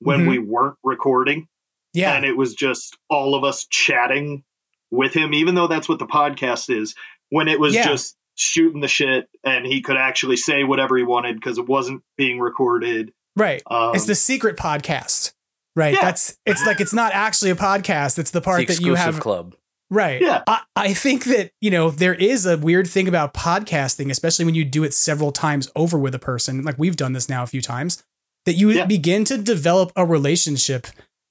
when 0.00 0.20
mm-hmm. 0.20 0.28
we 0.30 0.38
weren't 0.38 0.76
recording. 0.82 1.48
Yeah, 1.94 2.14
and 2.14 2.24
it 2.24 2.36
was 2.36 2.54
just 2.54 2.96
all 3.08 3.34
of 3.34 3.44
us 3.44 3.66
chatting 3.66 4.44
with 4.90 5.14
him, 5.14 5.34
even 5.34 5.54
though 5.54 5.68
that's 5.68 5.88
what 5.88 5.98
the 5.98 6.06
podcast 6.06 6.74
is. 6.74 6.94
When 7.30 7.48
it 7.48 7.58
was 7.58 7.74
yeah. 7.74 7.86
just 7.86 8.16
shooting 8.34 8.80
the 8.80 8.88
shit 8.88 9.28
and 9.44 9.66
he 9.66 9.82
could 9.82 9.96
actually 9.96 10.36
say 10.36 10.64
whatever 10.64 10.96
he 10.96 11.02
wanted 11.02 11.34
because 11.34 11.58
it 11.58 11.68
wasn't 11.68 12.02
being 12.16 12.40
recorded 12.40 13.12
Right. 13.36 13.62
Um, 13.66 13.94
it's 13.94 14.06
the 14.06 14.14
secret 14.14 14.56
podcast. 14.56 15.32
Right. 15.74 15.94
Yeah. 15.94 16.00
That's 16.02 16.38
it's 16.44 16.64
like 16.66 16.80
it's 16.80 16.92
not 16.92 17.12
actually 17.14 17.50
a 17.50 17.56
podcast. 17.56 18.18
It's 18.18 18.30
the 18.30 18.42
part 18.42 18.66
the 18.66 18.74
that 18.74 18.80
you 18.80 18.94
have 18.94 19.20
club. 19.20 19.54
Right. 19.92 20.22
Yeah. 20.22 20.42
I, 20.46 20.62
I 20.74 20.94
think 20.94 21.24
that, 21.24 21.52
you 21.60 21.70
know, 21.70 21.90
there 21.90 22.14
is 22.14 22.46
a 22.46 22.56
weird 22.56 22.86
thing 22.86 23.08
about 23.08 23.34
podcasting, 23.34 24.10
especially 24.10 24.46
when 24.46 24.54
you 24.54 24.64
do 24.64 24.84
it 24.84 24.94
several 24.94 25.32
times 25.32 25.70
over 25.76 25.98
with 25.98 26.14
a 26.14 26.18
person. 26.18 26.62
Like 26.62 26.78
we've 26.78 26.96
done 26.96 27.12
this 27.12 27.28
now 27.28 27.42
a 27.42 27.46
few 27.46 27.60
times, 27.60 28.02
that 28.46 28.54
you 28.54 28.70
yeah. 28.70 28.86
begin 28.86 29.26
to 29.26 29.36
develop 29.36 29.92
a 29.94 30.06
relationship 30.06 30.86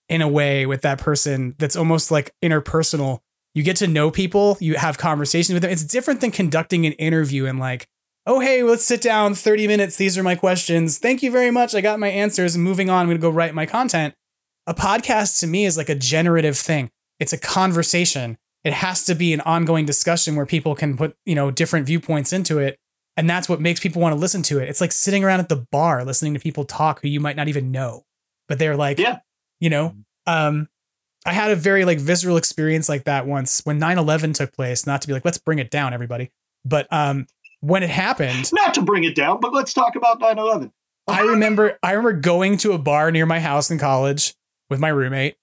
in 0.09 0.21
a 0.21 0.27
way 0.27 0.67
with 0.67 0.83
that 0.83 0.99
person 0.99 1.55
that's 1.57 1.75
almost 1.75 2.11
like 2.11 2.35
interpersonal. 2.43 3.21
You 3.55 3.63
get 3.63 3.77
to 3.77 3.87
know 3.87 4.11
people, 4.11 4.59
you 4.61 4.75
have 4.75 4.99
conversations 4.99 5.53
with 5.55 5.63
them. 5.63 5.71
It's 5.71 5.83
different 5.83 6.21
than 6.21 6.29
conducting 6.29 6.85
an 6.85 6.93
interview 6.93 7.47
and 7.47 7.57
like, 7.57 7.87
oh, 8.27 8.41
hey, 8.41 8.61
let's 8.61 8.85
sit 8.85 9.01
down 9.01 9.33
30 9.33 9.65
minutes. 9.65 9.95
These 9.95 10.19
are 10.19 10.23
my 10.23 10.35
questions. 10.35 10.99
Thank 10.99 11.23
you 11.23 11.31
very 11.31 11.49
much. 11.49 11.73
I 11.73 11.81
got 11.81 11.99
my 11.99 12.09
answers. 12.09 12.55
moving 12.55 12.91
on. 12.91 13.01
I'm 13.01 13.07
going 13.07 13.17
to 13.17 13.21
go 13.21 13.31
write 13.31 13.55
my 13.55 13.65
content. 13.65 14.13
A 14.67 14.75
podcast 14.75 15.39
to 15.39 15.47
me 15.47 15.65
is 15.65 15.77
like 15.77 15.89
a 15.89 15.95
generative 15.95 16.59
thing, 16.59 16.91
it's 17.19 17.33
a 17.33 17.39
conversation. 17.39 18.37
It 18.63 18.73
has 18.73 19.05
to 19.05 19.15
be 19.15 19.33
an 19.33 19.41
ongoing 19.41 19.85
discussion 19.85 20.35
where 20.35 20.45
people 20.45 20.75
can 20.75 20.97
put, 20.97 21.15
you 21.25 21.35
know, 21.35 21.49
different 21.51 21.87
viewpoints 21.87 22.31
into 22.31 22.59
it. 22.59 22.77
And 23.17 23.29
that's 23.29 23.49
what 23.49 23.59
makes 23.59 23.79
people 23.79 24.01
want 24.01 24.13
to 24.13 24.19
listen 24.19 24.41
to 24.43 24.59
it. 24.59 24.69
It's 24.69 24.81
like 24.81 24.91
sitting 24.91 25.23
around 25.23 25.39
at 25.39 25.49
the 25.49 25.65
bar 25.71 26.05
listening 26.05 26.33
to 26.33 26.39
people 26.39 26.63
talk 26.63 27.01
who 27.01 27.07
you 27.07 27.19
might 27.19 27.35
not 27.35 27.47
even 27.47 27.71
know, 27.71 28.05
but 28.47 28.59
they're 28.59 28.77
like, 28.77 28.99
yeah, 28.99 29.19
you 29.59 29.69
know, 29.69 29.95
um, 30.27 30.69
I 31.25 31.33
had 31.33 31.51
a 31.51 31.55
very 31.55 31.85
like 31.85 31.99
visceral 31.99 32.37
experience 32.37 32.89
like 32.89 33.03
that 33.03 33.27
once 33.27 33.61
when 33.63 33.79
9/11 33.79 34.33
took 34.33 34.53
place, 34.53 34.87
not 34.87 35.01
to 35.01 35.07
be 35.07 35.13
like 35.13 35.25
let's 35.25 35.37
bring 35.37 35.59
it 35.59 35.69
down 35.69 35.93
everybody, 35.93 36.31
but 36.65 36.87
um 36.91 37.27
when 37.59 37.83
it 37.83 37.89
happened. 37.89 38.51
Not 38.53 38.73
to 38.75 38.81
bring 38.81 39.03
it 39.03 39.15
down, 39.15 39.39
but 39.39 39.53
let's 39.53 39.73
talk 39.73 39.95
about 39.95 40.19
9 40.19 40.37
11. 40.39 40.71
I 41.07 41.21
remember 41.21 41.77
I 41.83 41.91
remember 41.91 42.13
going 42.13 42.57
to 42.57 42.73
a 42.73 42.77
bar 42.77 43.11
near 43.11 43.25
my 43.25 43.39
house 43.39 43.69
in 43.69 43.77
college 43.77 44.33
with 44.69 44.79
my 44.79 44.89
roommate 44.89 45.35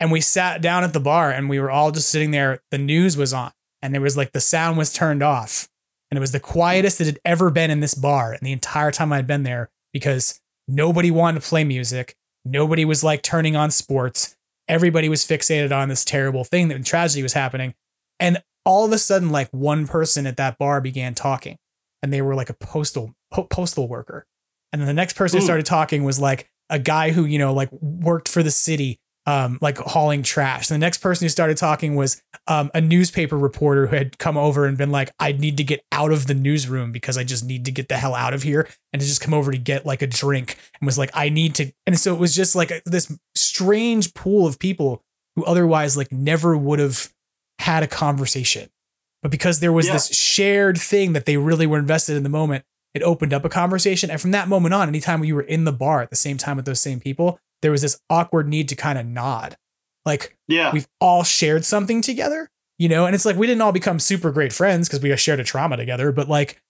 and 0.00 0.10
we 0.10 0.20
sat 0.20 0.60
down 0.60 0.84
at 0.84 0.92
the 0.92 1.00
bar 1.00 1.30
and 1.30 1.48
we 1.48 1.60
were 1.60 1.70
all 1.70 1.90
just 1.90 2.08
sitting 2.08 2.30
there. 2.30 2.60
The 2.70 2.78
news 2.78 3.16
was 3.16 3.32
on 3.32 3.52
and 3.82 3.94
there 3.94 4.00
was 4.00 4.16
like 4.16 4.32
the 4.32 4.40
sound 4.40 4.78
was 4.78 4.92
turned 4.92 5.22
off. 5.22 5.68
And 6.10 6.18
it 6.18 6.20
was 6.20 6.32
the 6.32 6.40
quietest 6.40 7.00
it 7.00 7.06
had 7.06 7.18
ever 7.24 7.50
been 7.50 7.70
in 7.70 7.80
this 7.80 7.94
bar 7.94 8.32
and 8.32 8.40
the 8.42 8.52
entire 8.52 8.92
time 8.92 9.12
I'd 9.12 9.26
been 9.26 9.42
there 9.42 9.70
because 9.92 10.40
nobody 10.68 11.10
wanted 11.10 11.42
to 11.42 11.48
play 11.48 11.64
music. 11.64 12.14
Nobody 12.44 12.84
was 12.84 13.02
like 13.02 13.22
turning 13.22 13.56
on 13.56 13.70
sports. 13.70 14.36
Everybody 14.68 15.08
was 15.08 15.24
fixated 15.24 15.76
on 15.76 15.88
this 15.88 16.04
terrible 16.04 16.44
thing 16.44 16.68
that 16.68 16.84
tragedy 16.84 17.22
was 17.22 17.32
happening. 17.32 17.74
And 18.20 18.42
all 18.64 18.84
of 18.84 18.92
a 18.92 18.98
sudden, 18.98 19.30
like 19.30 19.50
one 19.50 19.86
person 19.86 20.26
at 20.26 20.36
that 20.36 20.58
bar 20.58 20.80
began 20.80 21.14
talking, 21.14 21.58
and 22.02 22.12
they 22.12 22.22
were 22.22 22.34
like 22.34 22.50
a 22.50 22.54
postal 22.54 23.14
po- 23.30 23.44
postal 23.44 23.88
worker, 23.88 24.26
and 24.72 24.80
then 24.80 24.86
the 24.86 24.94
next 24.94 25.16
person 25.16 25.38
who 25.38 25.44
started 25.44 25.66
talking 25.66 26.04
was 26.04 26.18
like 26.18 26.48
a 26.70 26.78
guy 26.78 27.10
who 27.10 27.24
you 27.24 27.38
know 27.38 27.52
like 27.52 27.70
worked 27.72 28.28
for 28.28 28.42
the 28.42 28.50
city 28.50 28.98
um, 29.26 29.58
like 29.60 29.78
hauling 29.78 30.22
trash. 30.22 30.68
The 30.68 30.78
next 30.78 30.98
person 30.98 31.24
who 31.24 31.28
started 31.30 31.56
talking 31.56 31.94
was 31.94 32.22
um, 32.46 32.70
a 32.74 32.80
newspaper 32.80 33.38
reporter 33.38 33.86
who 33.86 33.96
had 33.96 34.18
come 34.18 34.36
over 34.36 34.66
and 34.66 34.76
been 34.76 34.90
like, 34.90 35.10
I 35.18 35.32
need 35.32 35.56
to 35.56 35.64
get 35.64 35.82
out 35.92 36.12
of 36.12 36.26
the 36.26 36.34
newsroom 36.34 36.92
because 36.92 37.16
I 37.16 37.24
just 37.24 37.44
need 37.44 37.64
to 37.64 37.72
get 37.72 37.88
the 37.88 37.96
hell 37.96 38.14
out 38.14 38.34
of 38.34 38.42
here 38.42 38.68
and 38.92 39.00
to 39.00 39.08
just 39.08 39.20
come 39.20 39.32
over 39.32 39.50
to 39.50 39.58
get 39.58 39.86
like 39.86 40.02
a 40.02 40.06
drink 40.06 40.58
and 40.80 40.86
was 40.86 40.98
like, 40.98 41.10
I 41.14 41.30
need 41.30 41.54
to. 41.56 41.72
And 41.86 41.98
so 41.98 42.14
it 42.14 42.18
was 42.18 42.34
just 42.34 42.54
like 42.54 42.82
this 42.84 43.16
strange 43.34 44.12
pool 44.14 44.46
of 44.46 44.58
people 44.58 45.02
who 45.36 45.44
otherwise 45.44 45.96
like 45.96 46.12
never 46.12 46.56
would 46.56 46.78
have 46.78 47.10
had 47.58 47.82
a 47.82 47.88
conversation. 47.88 48.68
But 49.22 49.30
because 49.30 49.60
there 49.60 49.72
was 49.72 49.86
yeah. 49.86 49.94
this 49.94 50.14
shared 50.14 50.76
thing 50.76 51.14
that 51.14 51.24
they 51.24 51.38
really 51.38 51.66
were 51.66 51.78
invested 51.78 52.16
in 52.16 52.24
the 52.24 52.28
moment, 52.28 52.64
it 52.94 53.02
opened 53.02 53.32
up 53.32 53.44
a 53.44 53.48
conversation. 53.48 54.10
And 54.10 54.20
from 54.20 54.30
that 54.30 54.48
moment 54.48 54.74
on, 54.74 54.88
anytime 54.88 55.24
you 55.24 55.34
were 55.34 55.42
in 55.42 55.64
the 55.64 55.72
bar 55.72 56.00
at 56.00 56.10
the 56.10 56.16
same 56.16 56.38
time 56.38 56.56
with 56.56 56.64
those 56.64 56.80
same 56.80 57.00
people, 57.00 57.38
there 57.60 57.70
was 57.70 57.82
this 57.82 58.00
awkward 58.08 58.48
need 58.48 58.68
to 58.68 58.76
kind 58.76 58.98
of 58.98 59.06
nod. 59.06 59.56
Like, 60.04 60.36
yeah, 60.48 60.70
we've 60.72 60.86
all 61.00 61.24
shared 61.24 61.64
something 61.64 62.02
together, 62.02 62.48
you 62.78 62.88
know? 62.88 63.06
And 63.06 63.14
it's 63.14 63.24
like 63.24 63.36
we 63.36 63.46
didn't 63.46 63.62
all 63.62 63.72
become 63.72 63.98
super 63.98 64.30
great 64.30 64.52
friends 64.52 64.88
because 64.88 65.02
we 65.02 65.14
shared 65.16 65.40
a 65.40 65.44
trauma 65.44 65.76
together, 65.76 66.12
but 66.12 66.28
like 66.28 66.60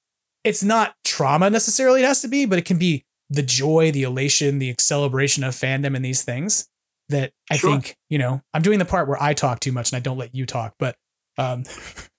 it's 0.44 0.62
not 0.62 0.94
trauma 1.04 1.50
necessarily, 1.50 2.02
it 2.02 2.06
has 2.06 2.22
to 2.22 2.28
be, 2.28 2.46
but 2.46 2.58
it 2.58 2.64
can 2.64 2.78
be 2.78 3.04
the 3.28 3.42
joy, 3.42 3.90
the 3.90 4.04
elation, 4.04 4.60
the 4.60 4.74
celebration 4.78 5.42
of 5.42 5.54
fandom 5.54 5.96
and 5.96 6.04
these 6.04 6.22
things 6.22 6.68
that 7.08 7.32
I 7.50 7.56
sure. 7.56 7.70
think, 7.70 7.96
you 8.08 8.18
know, 8.18 8.40
I'm 8.52 8.62
doing 8.62 8.78
the 8.78 8.84
part 8.84 9.08
where 9.08 9.22
I 9.22 9.34
talk 9.34 9.60
too 9.60 9.72
much 9.72 9.92
and 9.92 9.96
I 9.96 10.00
don't 10.00 10.18
let 10.18 10.34
you 10.34 10.46
talk, 10.46 10.74
but 10.78 10.96
um 11.36 11.64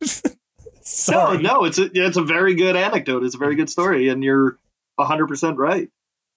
sorry. 1.04 1.42
No, 1.42 1.56
no, 1.60 1.64
it's 1.66 1.80
a 1.80 1.90
it's 1.94 2.18
a 2.18 2.24
very 2.24 2.56
good 2.56 2.76
anecdote. 2.76 3.24
It's 3.24 3.36
a 3.36 3.40
very 3.40 3.56
good 3.56 3.70
story, 3.70 4.10
and 4.10 4.24
you're 4.24 4.58
hundred 5.00 5.28
percent 5.28 5.58
right. 5.58 5.90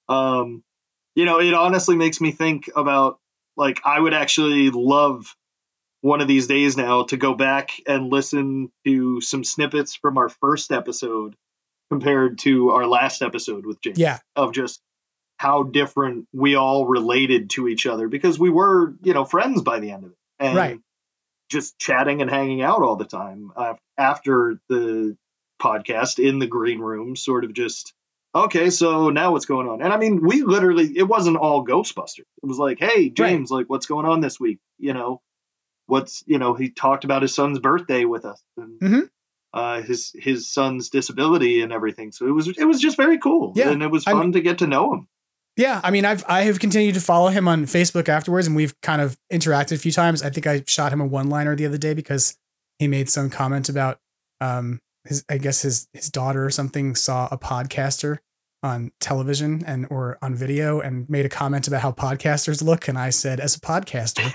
Um 0.08 0.62
you 1.14 1.24
know, 1.24 1.40
it 1.40 1.52
honestly 1.54 1.96
makes 1.96 2.20
me 2.20 2.32
think 2.32 2.70
about 2.76 3.18
like 3.56 3.80
I 3.84 3.98
would 3.98 4.14
actually 4.14 4.70
love 4.70 5.34
one 6.00 6.20
of 6.20 6.28
these 6.28 6.46
days 6.46 6.76
now 6.76 7.04
to 7.04 7.16
go 7.16 7.34
back 7.34 7.72
and 7.86 8.10
listen 8.10 8.70
to 8.84 9.20
some 9.20 9.42
snippets 9.42 9.96
from 9.96 10.16
our 10.16 10.28
first 10.28 10.70
episode 10.70 11.34
compared 11.90 12.38
to 12.38 12.70
our 12.70 12.86
last 12.86 13.22
episode 13.22 13.66
with 13.66 13.80
James. 13.80 13.98
Yeah. 13.98 14.18
Of 14.36 14.52
just 14.52 14.80
how 15.38 15.64
different 15.64 16.26
we 16.32 16.54
all 16.54 16.86
related 16.86 17.50
to 17.50 17.68
each 17.68 17.86
other 17.86 18.08
because 18.08 18.38
we 18.38 18.50
were, 18.50 18.94
you 19.02 19.14
know, 19.14 19.24
friends 19.24 19.62
by 19.62 19.80
the 19.80 19.90
end 19.90 20.04
of 20.04 20.10
it. 20.10 20.16
And 20.38 20.56
right. 20.56 20.80
Just 21.48 21.78
chatting 21.78 22.22
and 22.22 22.30
hanging 22.30 22.62
out 22.62 22.82
all 22.82 22.96
the 22.96 23.04
time 23.04 23.52
uh, 23.56 23.74
after 23.96 24.60
the 24.68 25.16
podcast 25.60 26.18
in 26.18 26.38
the 26.38 26.46
green 26.46 26.78
room, 26.78 27.16
sort 27.16 27.44
of 27.44 27.52
just 27.52 27.94
okay, 28.34 28.70
so 28.70 29.10
now 29.10 29.32
what's 29.32 29.46
going 29.46 29.68
on? 29.68 29.82
And 29.82 29.92
I 29.92 29.96
mean, 29.96 30.24
we 30.24 30.42
literally, 30.42 30.96
it 30.96 31.04
wasn't 31.04 31.36
all 31.36 31.66
Ghostbusters. 31.66 32.20
It 32.20 32.46
was 32.46 32.58
like, 32.58 32.78
hey, 32.78 33.10
James, 33.10 33.50
right. 33.50 33.58
like, 33.58 33.70
what's 33.70 33.86
going 33.86 34.06
on 34.06 34.20
this 34.20 34.38
week? 34.38 34.58
You 34.78 34.94
know, 34.94 35.20
what's, 35.86 36.22
you 36.26 36.38
know, 36.38 36.54
he 36.54 36.70
talked 36.70 37.04
about 37.04 37.22
his 37.22 37.34
son's 37.34 37.58
birthday 37.58 38.04
with 38.04 38.24
us 38.24 38.42
and 38.56 38.80
mm-hmm. 38.80 39.00
uh, 39.52 39.82
his 39.82 40.12
his 40.14 40.52
son's 40.52 40.90
disability 40.90 41.62
and 41.62 41.72
everything. 41.72 42.12
So 42.12 42.26
it 42.26 42.32
was 42.32 42.48
it 42.48 42.64
was 42.64 42.80
just 42.80 42.96
very 42.96 43.18
cool. 43.18 43.52
Yeah, 43.56 43.70
and 43.70 43.82
it 43.82 43.90
was 43.90 44.04
fun 44.04 44.16
I 44.16 44.20
mean, 44.20 44.32
to 44.32 44.40
get 44.40 44.58
to 44.58 44.66
know 44.66 44.94
him. 44.94 45.08
Yeah, 45.58 45.80
I 45.82 45.90
mean, 45.90 46.04
I've 46.04 46.24
I 46.28 46.42
have 46.42 46.60
continued 46.60 46.94
to 46.94 47.00
follow 47.00 47.30
him 47.30 47.48
on 47.48 47.64
Facebook 47.64 48.08
afterwards, 48.08 48.46
and 48.46 48.54
we've 48.54 48.80
kind 48.80 49.02
of 49.02 49.18
interacted 49.30 49.72
a 49.72 49.78
few 49.78 49.90
times. 49.90 50.22
I 50.22 50.30
think 50.30 50.46
I 50.46 50.62
shot 50.68 50.92
him 50.92 51.00
a 51.00 51.06
one 51.06 51.28
liner 51.28 51.56
the 51.56 51.66
other 51.66 51.76
day 51.76 51.94
because 51.94 52.38
he 52.78 52.86
made 52.86 53.10
some 53.10 53.28
comment 53.28 53.68
about 53.68 53.98
um 54.40 54.78
his 55.04 55.24
I 55.28 55.36
guess 55.38 55.62
his 55.62 55.88
his 55.92 56.10
daughter 56.10 56.44
or 56.44 56.50
something 56.50 56.94
saw 56.94 57.26
a 57.32 57.36
podcaster 57.36 58.18
on 58.62 58.92
television 59.00 59.64
and 59.66 59.88
or 59.90 60.16
on 60.22 60.36
video 60.36 60.78
and 60.78 61.10
made 61.10 61.26
a 61.26 61.28
comment 61.28 61.66
about 61.66 61.80
how 61.80 61.90
podcasters 61.90 62.62
look 62.62 62.86
and 62.86 62.96
I 62.96 63.10
said 63.10 63.40
as 63.40 63.56
a 63.56 63.60
podcaster. 63.60 64.32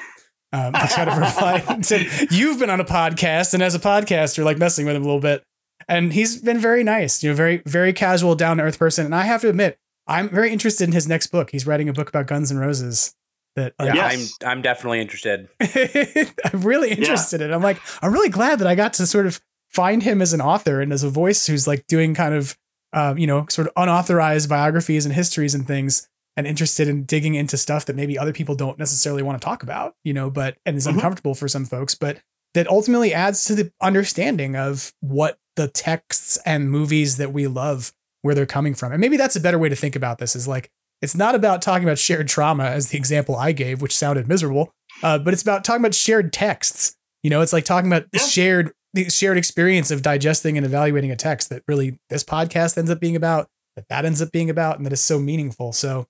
Um, 0.52 0.76
I 0.76 0.88
tried 0.88 1.06
to 1.06 1.20
reply 1.20 1.64
and 1.70 1.86
said 1.86 2.06
you've 2.32 2.60
been 2.60 2.70
on 2.70 2.82
a 2.82 2.86
podcast 2.86 3.54
and 3.54 3.64
as 3.64 3.76
a 3.76 3.80
podcaster 3.80 4.44
like 4.44 4.58
messing 4.58 4.86
with 4.86 4.96
him 4.96 5.02
a 5.02 5.06
little 5.06 5.22
bit. 5.22 5.42
And 5.88 6.14
he's 6.14 6.42
been 6.42 6.60
very 6.60 6.84
nice 6.84 7.24
you 7.24 7.30
know 7.30 7.36
very 7.36 7.64
very 7.66 7.94
casual 7.94 8.36
down 8.36 8.58
to 8.58 8.64
earth 8.64 8.78
person. 8.78 9.06
And 9.06 9.16
I 9.16 9.22
have 9.22 9.40
to 9.42 9.50
admit 9.50 9.80
I'm 10.08 10.30
very 10.30 10.52
interested 10.52 10.86
in 10.86 10.94
his 10.94 11.08
next 11.08 11.28
book 11.28 11.50
he's 11.50 11.66
writing 11.66 11.90
a 11.90 11.94
book 11.94 12.10
about 12.10 12.28
Guns 12.28 12.52
and 12.52 12.60
Roses 12.60 13.16
that 13.56 13.74
like, 13.80 13.94
yeah, 13.94 14.12
yes. 14.12 14.34
I'm 14.42 14.50
I'm 14.50 14.62
definitely 14.62 15.02
interested 15.02 15.50
I'm 15.62 16.62
really 16.62 16.92
interested 16.92 17.40
yeah. 17.40 17.48
in 17.48 17.52
it. 17.52 17.56
I'm 17.56 17.64
like 17.64 17.80
I'm 18.02 18.14
really 18.14 18.30
glad 18.30 18.60
that 18.60 18.68
I 18.68 18.76
got 18.76 18.94
to 18.94 19.08
sort 19.08 19.28
of 19.28 19.42
find 19.70 20.04
him 20.04 20.22
as 20.22 20.34
an 20.34 20.42
author 20.42 20.82
and 20.82 20.94
as 20.94 21.04
a 21.04 21.10
voice 21.10 21.48
who's 21.48 21.68
like 21.68 21.88
doing 21.88 22.14
kind 22.14 22.34
of 22.34 22.58
uh, 22.94 23.16
you 23.18 23.28
know, 23.28 23.46
sort 23.50 23.68
of 23.68 23.74
unauthorized 23.76 24.48
biographies 24.48 25.06
and 25.06 25.16
histories 25.16 25.56
and 25.56 25.68
things 25.68 26.08
and 26.38 26.48
interested 26.48 26.88
in 26.88 27.04
digging 27.04 27.36
into 27.36 27.58
stuff 27.58 27.86
that 27.86 27.96
maybe 27.96 28.18
other 28.18 28.34
people 28.34 28.56
don't 28.56 28.80
necessarily 28.80 29.24
want 29.24 29.40
to 29.40 29.44
talk 29.44 29.64
about, 29.64 29.96
you 30.04 30.14
know, 30.14 30.30
but 30.30 30.58
and 30.66 30.78
is 30.78 30.86
mm-hmm. 30.86 30.96
uncomfortable 30.96 31.36
for 31.36 31.48
some 31.48 31.66
folks, 31.66 31.96
but 31.96 32.20
that 32.54 32.68
ultimately 32.68 33.14
adds 33.14 33.46
to 33.46 33.56
the 33.56 33.72
understanding 33.82 34.56
of 34.56 34.94
what 35.00 35.40
the 35.56 35.68
texts 35.68 36.38
and 36.46 36.70
movies 36.70 37.18
that 37.18 37.34
we 37.34 37.48
love 37.48 37.94
where 38.24 38.34
they're 38.34 38.48
coming 38.48 38.74
from. 38.74 38.92
And 38.92 39.00
maybe 39.00 39.18
that's 39.18 39.36
a 39.36 39.40
better 39.40 39.60
way 39.60 39.70
to 39.70 39.76
think 39.76 39.96
about 39.96 40.18
this 40.18 40.36
is 40.36 40.48
like 40.48 40.72
it's 41.02 41.14
not 41.14 41.36
about 41.36 41.62
talking 41.62 41.84
about 41.84 42.00
shared 42.00 42.28
trauma 42.28 42.64
as 42.64 42.90
the 42.90 42.98
example 42.98 43.36
I 43.36 43.52
gave, 43.52 43.82
which 43.82 43.96
sounded 43.96 44.28
miserable, 44.28 44.72
uh, 45.04 45.20
but 45.20 45.34
it's 45.34 45.44
about 45.44 45.64
talking 45.64 45.82
about 45.82 45.94
shared 45.94 46.34
texts. 46.34 46.96
You 47.22 47.30
know, 47.30 47.42
it's 47.42 47.54
like 47.54 47.66
talking 47.66 47.92
about 47.92 48.06
yeah. 48.12 48.22
shared 48.22 48.72
the 48.94 49.10
shared 49.10 49.38
experience 49.38 49.92
of 49.92 50.02
digesting 50.02 50.58
and 50.58 50.66
evaluating 50.66 51.12
a 51.12 51.16
text 51.16 51.50
that 51.50 51.64
really 51.68 52.00
this 52.10 52.24
podcast 52.24 52.78
ends 52.78 52.90
up 52.90 53.00
being 53.00 53.16
about, 53.16 53.50
that 53.76 53.86
that 53.90 54.06
ends 54.06 54.22
up 54.22 54.32
being 54.32 54.50
about, 54.50 54.78
and 54.78 54.86
that 54.86 54.94
is 54.94 55.02
so 55.02 55.20
meaningful. 55.20 55.74
So 55.74 56.06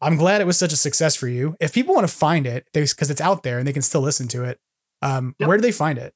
I'm 0.00 0.16
glad 0.16 0.40
it 0.40 0.46
was 0.46 0.58
such 0.58 0.72
a 0.72 0.76
success 0.76 1.16
for 1.16 1.28
you. 1.28 1.56
If 1.58 1.72
people 1.72 1.94
want 1.94 2.06
to 2.06 2.14
find 2.14 2.46
it, 2.46 2.68
because 2.72 3.10
it's 3.10 3.20
out 3.20 3.42
there 3.42 3.58
and 3.58 3.66
they 3.66 3.72
can 3.72 3.82
still 3.82 4.02
listen 4.02 4.28
to 4.28 4.44
it, 4.44 4.58
um, 5.02 5.34
yep. 5.38 5.48
where 5.48 5.56
do 5.56 5.62
they 5.62 5.72
find 5.72 5.98
it? 5.98 6.12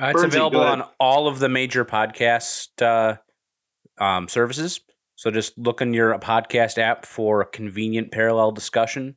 Uh, 0.00 0.12
it's 0.14 0.22
available 0.22 0.60
on 0.60 0.82
all 0.98 1.28
of 1.28 1.38
the 1.38 1.48
major 1.48 1.84
podcast 1.84 2.68
uh, 2.80 3.16
um, 3.98 4.28
services. 4.28 4.80
So 5.16 5.30
just 5.30 5.56
look 5.58 5.80
in 5.80 5.92
your 5.92 6.18
podcast 6.18 6.78
app 6.78 7.06
for 7.06 7.40
a 7.40 7.46
convenient 7.46 8.10
parallel 8.10 8.52
discussion. 8.52 9.16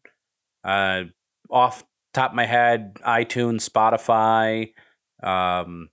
Uh, 0.64 1.04
off 1.50 1.84
top 2.14 2.32
of 2.32 2.36
my 2.36 2.46
head, 2.46 2.96
iTunes, 3.06 3.68
Spotify, 3.70 4.74
um, 5.24 5.90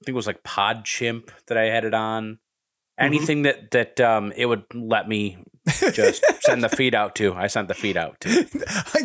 I 0.00 0.04
think 0.04 0.14
it 0.14 0.16
was 0.16 0.26
like 0.26 0.42
Podchimp 0.42 1.30
that 1.46 1.58
I 1.58 1.64
had 1.64 1.84
it 1.84 1.94
on. 1.94 2.34
Mm-hmm. 2.34 3.04
Anything 3.04 3.42
mm-hmm. 3.42 3.66
that 3.70 3.96
that 3.96 4.00
um 4.00 4.32
it 4.36 4.46
would 4.46 4.64
let 4.74 5.08
me 5.08 5.38
just 5.92 6.24
send 6.40 6.62
the 6.62 6.68
feed 6.68 6.94
out 6.94 7.14
to. 7.16 7.34
I 7.34 7.46
sent 7.46 7.68
the 7.68 7.74
feed 7.74 7.96
out 7.96 8.20
to. 8.20 8.46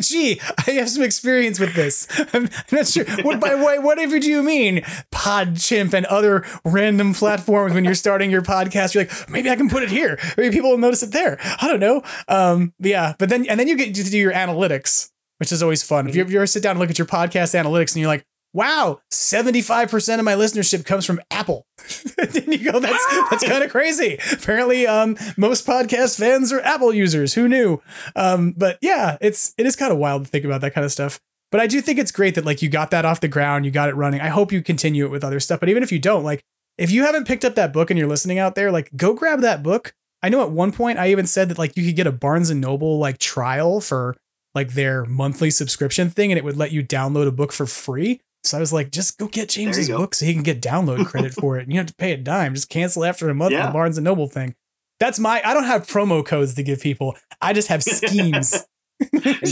Gee, 0.00 0.40
I 0.66 0.72
have 0.72 0.88
some 0.88 1.02
experience 1.02 1.58
with 1.58 1.74
this. 1.74 2.06
I'm 2.32 2.48
not 2.72 2.86
sure. 2.86 3.04
What 3.22 3.40
by 3.40 3.54
what, 3.54 3.82
whatever 3.82 4.18
do 4.18 4.28
you 4.28 4.42
mean? 4.42 4.82
Podchimp 5.12 5.94
and 5.94 6.06
other 6.06 6.44
random 6.64 7.14
platforms 7.14 7.74
when 7.74 7.84
you're 7.84 7.94
starting 7.94 8.30
your 8.30 8.42
podcast, 8.42 8.94
you're 8.94 9.04
like, 9.04 9.30
maybe 9.30 9.50
I 9.50 9.56
can 9.56 9.68
put 9.68 9.82
it 9.82 9.90
here. 9.90 10.18
Maybe 10.36 10.54
people 10.54 10.70
will 10.70 10.78
notice 10.78 11.02
it 11.02 11.12
there. 11.12 11.38
I 11.60 11.68
don't 11.68 11.80
know. 11.80 12.02
Um, 12.28 12.72
yeah, 12.78 13.14
but 13.18 13.28
then 13.28 13.46
and 13.46 13.58
then 13.58 13.68
you 13.68 13.76
get 13.76 13.94
to 13.94 14.04
do 14.04 14.18
your 14.18 14.32
analytics, 14.32 15.10
which 15.38 15.52
is 15.52 15.62
always 15.62 15.82
fun. 15.82 16.04
Mm-hmm. 16.04 16.08
If, 16.10 16.16
you, 16.16 16.22
if 16.24 16.30
you 16.30 16.38
ever 16.38 16.46
sit 16.46 16.62
down 16.62 16.72
and 16.72 16.80
look 16.80 16.90
at 16.90 16.98
your 16.98 17.06
podcast 17.06 17.54
analytics 17.54 17.94
and 17.94 18.00
you're 18.00 18.08
like, 18.08 18.26
wow, 18.54 19.00
75% 19.12 20.18
of 20.18 20.24
my 20.24 20.34
listenership 20.34 20.86
comes 20.86 21.04
from 21.04 21.20
Apple. 21.30 21.66
and 22.18 22.46
you 22.46 22.72
go, 22.72 22.78
that's 22.78 23.04
that's 23.30 23.46
kind 23.46 23.62
of 23.62 23.70
crazy. 23.70 24.18
Apparently, 24.32 24.86
um, 24.86 25.16
most 25.36 25.66
podcast 25.66 26.18
fans 26.18 26.52
are 26.52 26.60
Apple 26.60 26.94
users. 26.94 27.34
Who 27.34 27.48
knew? 27.48 27.82
Um, 28.16 28.54
but 28.56 28.78
yeah, 28.80 29.18
it's 29.20 29.52
it 29.58 29.66
is 29.66 29.76
kind 29.76 29.92
of 29.92 29.98
wild 29.98 30.24
to 30.24 30.30
think 30.30 30.46
about 30.46 30.62
that 30.62 30.72
kind 30.72 30.84
of 30.84 30.92
stuff. 30.92 31.20
But 31.50 31.60
I 31.60 31.66
do 31.66 31.80
think 31.80 31.98
it's 31.98 32.12
great 32.12 32.36
that 32.36 32.46
like 32.46 32.62
you 32.62 32.70
got 32.70 32.90
that 32.92 33.04
off 33.04 33.20
the 33.20 33.28
ground, 33.28 33.64
you 33.64 33.70
got 33.70 33.88
it 33.88 33.96
running. 33.96 34.20
I 34.20 34.28
hope 34.28 34.52
you 34.52 34.62
continue 34.62 35.04
it 35.04 35.10
with 35.10 35.24
other 35.24 35.40
stuff. 35.40 35.60
But 35.60 35.68
even 35.68 35.82
if 35.82 35.92
you 35.92 35.98
don't, 35.98 36.24
like 36.24 36.40
if 36.78 36.90
you 36.90 37.04
haven't 37.04 37.26
picked 37.26 37.44
up 37.44 37.56
that 37.56 37.72
book 37.72 37.90
and 37.90 37.98
you're 37.98 38.08
listening 38.08 38.38
out 38.38 38.54
there, 38.54 38.72
like 38.72 38.90
go 38.96 39.12
grab 39.12 39.40
that 39.40 39.62
book. 39.62 39.94
I 40.22 40.30
know 40.30 40.42
at 40.42 40.50
one 40.50 40.72
point 40.72 40.98
I 40.98 41.10
even 41.10 41.26
said 41.26 41.50
that 41.50 41.58
like 41.58 41.76
you 41.76 41.84
could 41.84 41.96
get 41.96 42.06
a 42.06 42.12
Barnes 42.12 42.48
and 42.48 42.60
Noble 42.60 42.98
like 42.98 43.18
trial 43.18 43.80
for 43.80 44.16
like 44.54 44.72
their 44.72 45.04
monthly 45.04 45.50
subscription 45.50 46.08
thing 46.08 46.32
and 46.32 46.38
it 46.38 46.44
would 46.44 46.56
let 46.56 46.72
you 46.72 46.82
download 46.82 47.26
a 47.26 47.32
book 47.32 47.52
for 47.52 47.66
free. 47.66 48.20
So 48.44 48.58
I 48.58 48.60
was 48.60 48.72
like, 48.72 48.90
just 48.90 49.18
go 49.18 49.26
get 49.26 49.48
James's 49.48 49.88
go. 49.88 49.98
book 49.98 50.14
so 50.14 50.26
he 50.26 50.34
can 50.34 50.42
get 50.42 50.60
download 50.60 51.06
credit 51.06 51.32
for 51.40 51.58
it. 51.58 51.64
And 51.64 51.72
you 51.72 51.78
don't 51.78 51.86
have 51.86 51.96
to 51.96 51.96
pay 51.96 52.12
a 52.12 52.16
dime. 52.16 52.54
Just 52.54 52.68
cancel 52.68 53.04
after 53.04 53.28
a 53.28 53.34
month 53.34 53.52
yeah. 53.52 53.66
the 53.66 53.72
Barnes 53.72 53.96
and 53.96 54.04
Noble 54.04 54.28
thing. 54.28 54.54
That's 55.00 55.18
my 55.18 55.42
I 55.44 55.54
don't 55.54 55.64
have 55.64 55.86
promo 55.86 56.24
codes 56.24 56.54
to 56.54 56.62
give 56.62 56.80
people. 56.80 57.16
I 57.40 57.52
just 57.52 57.68
have 57.68 57.82
schemes. 57.82 58.64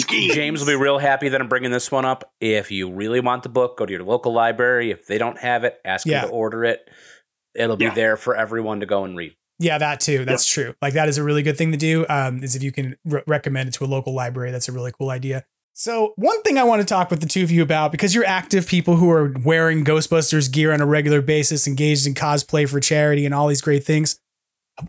James 0.09 0.61
will 0.61 0.67
be 0.67 0.77
real 0.77 0.99
happy 0.99 1.29
that 1.31 1.41
I'm 1.41 1.49
bringing 1.49 1.71
this 1.71 1.91
one 1.91 2.05
up. 2.05 2.33
If 2.41 2.71
you 2.71 2.91
really 2.91 3.21
want 3.21 3.43
the 3.43 3.49
book, 3.49 3.77
go 3.77 3.87
to 3.87 3.93
your 3.93 4.05
local 4.05 4.33
library. 4.33 4.91
If 4.91 5.07
they 5.07 5.19
don't 5.19 5.39
have 5.39 5.65
it, 5.65 5.79
ask 5.85 6.07
yeah. 6.07 6.21
them 6.21 6.31
to 6.31 6.35
order 6.35 6.65
it. 6.65 6.89
It'll 7.55 7.77
be 7.77 7.87
yeah. 7.87 7.95
there 7.95 8.17
for 8.17 8.37
everyone 8.37 8.81
to 8.81 8.87
go 8.87 9.05
and 9.05 9.17
read. 9.17 9.35
Yeah, 9.59 9.79
that 9.79 10.01
too. 10.01 10.25
That's 10.25 10.57
yep. 10.57 10.65
true. 10.65 10.75
Like 10.81 10.95
that 10.95 11.09
is 11.09 11.19
a 11.19 11.23
really 11.23 11.43
good 11.43 11.57
thing 11.57 11.73
to 11.73 11.79
do. 11.79 12.07
Um, 12.09 12.43
is 12.43 12.57
if 12.57 12.63
you 12.63 12.73
can 12.73 12.97
re- 13.05 13.23
recommend 13.27 13.69
it 13.69 13.73
to 13.75 13.85
a 13.85 13.87
local 13.87 14.15
library, 14.15 14.51
that's 14.51 14.69
a 14.69 14.73
really 14.73 14.93
cool 14.93 15.11
idea. 15.11 15.45
So, 15.75 16.13
one 16.17 16.43
thing 16.43 16.59
I 16.59 16.65
want 16.65 16.83
to 16.83 16.87
talk 16.87 17.11
with 17.11 17.21
the 17.21 17.27
two 17.27 17.43
of 17.43 17.51
you 17.51 17.63
about, 17.63 17.93
because 17.93 18.15
you're 18.15 18.27
active 18.27 18.67
people 18.67 18.97
who 18.97 19.11
are 19.11 19.35
wearing 19.43 19.85
Ghostbusters 19.85 20.53
gear 20.53 20.73
on 20.73 20.83
a 20.83 20.87
regular 20.87 21.23
basis, 21.23 21.67
engaged 21.67 22.07
in 22.07 22.15
cosplay 22.15 22.69
for 22.69 22.79
charity 22.79 23.25
and 23.25 23.35
all 23.35 23.49
these 23.49 23.63
great 23.63 23.83
things. 23.83 24.21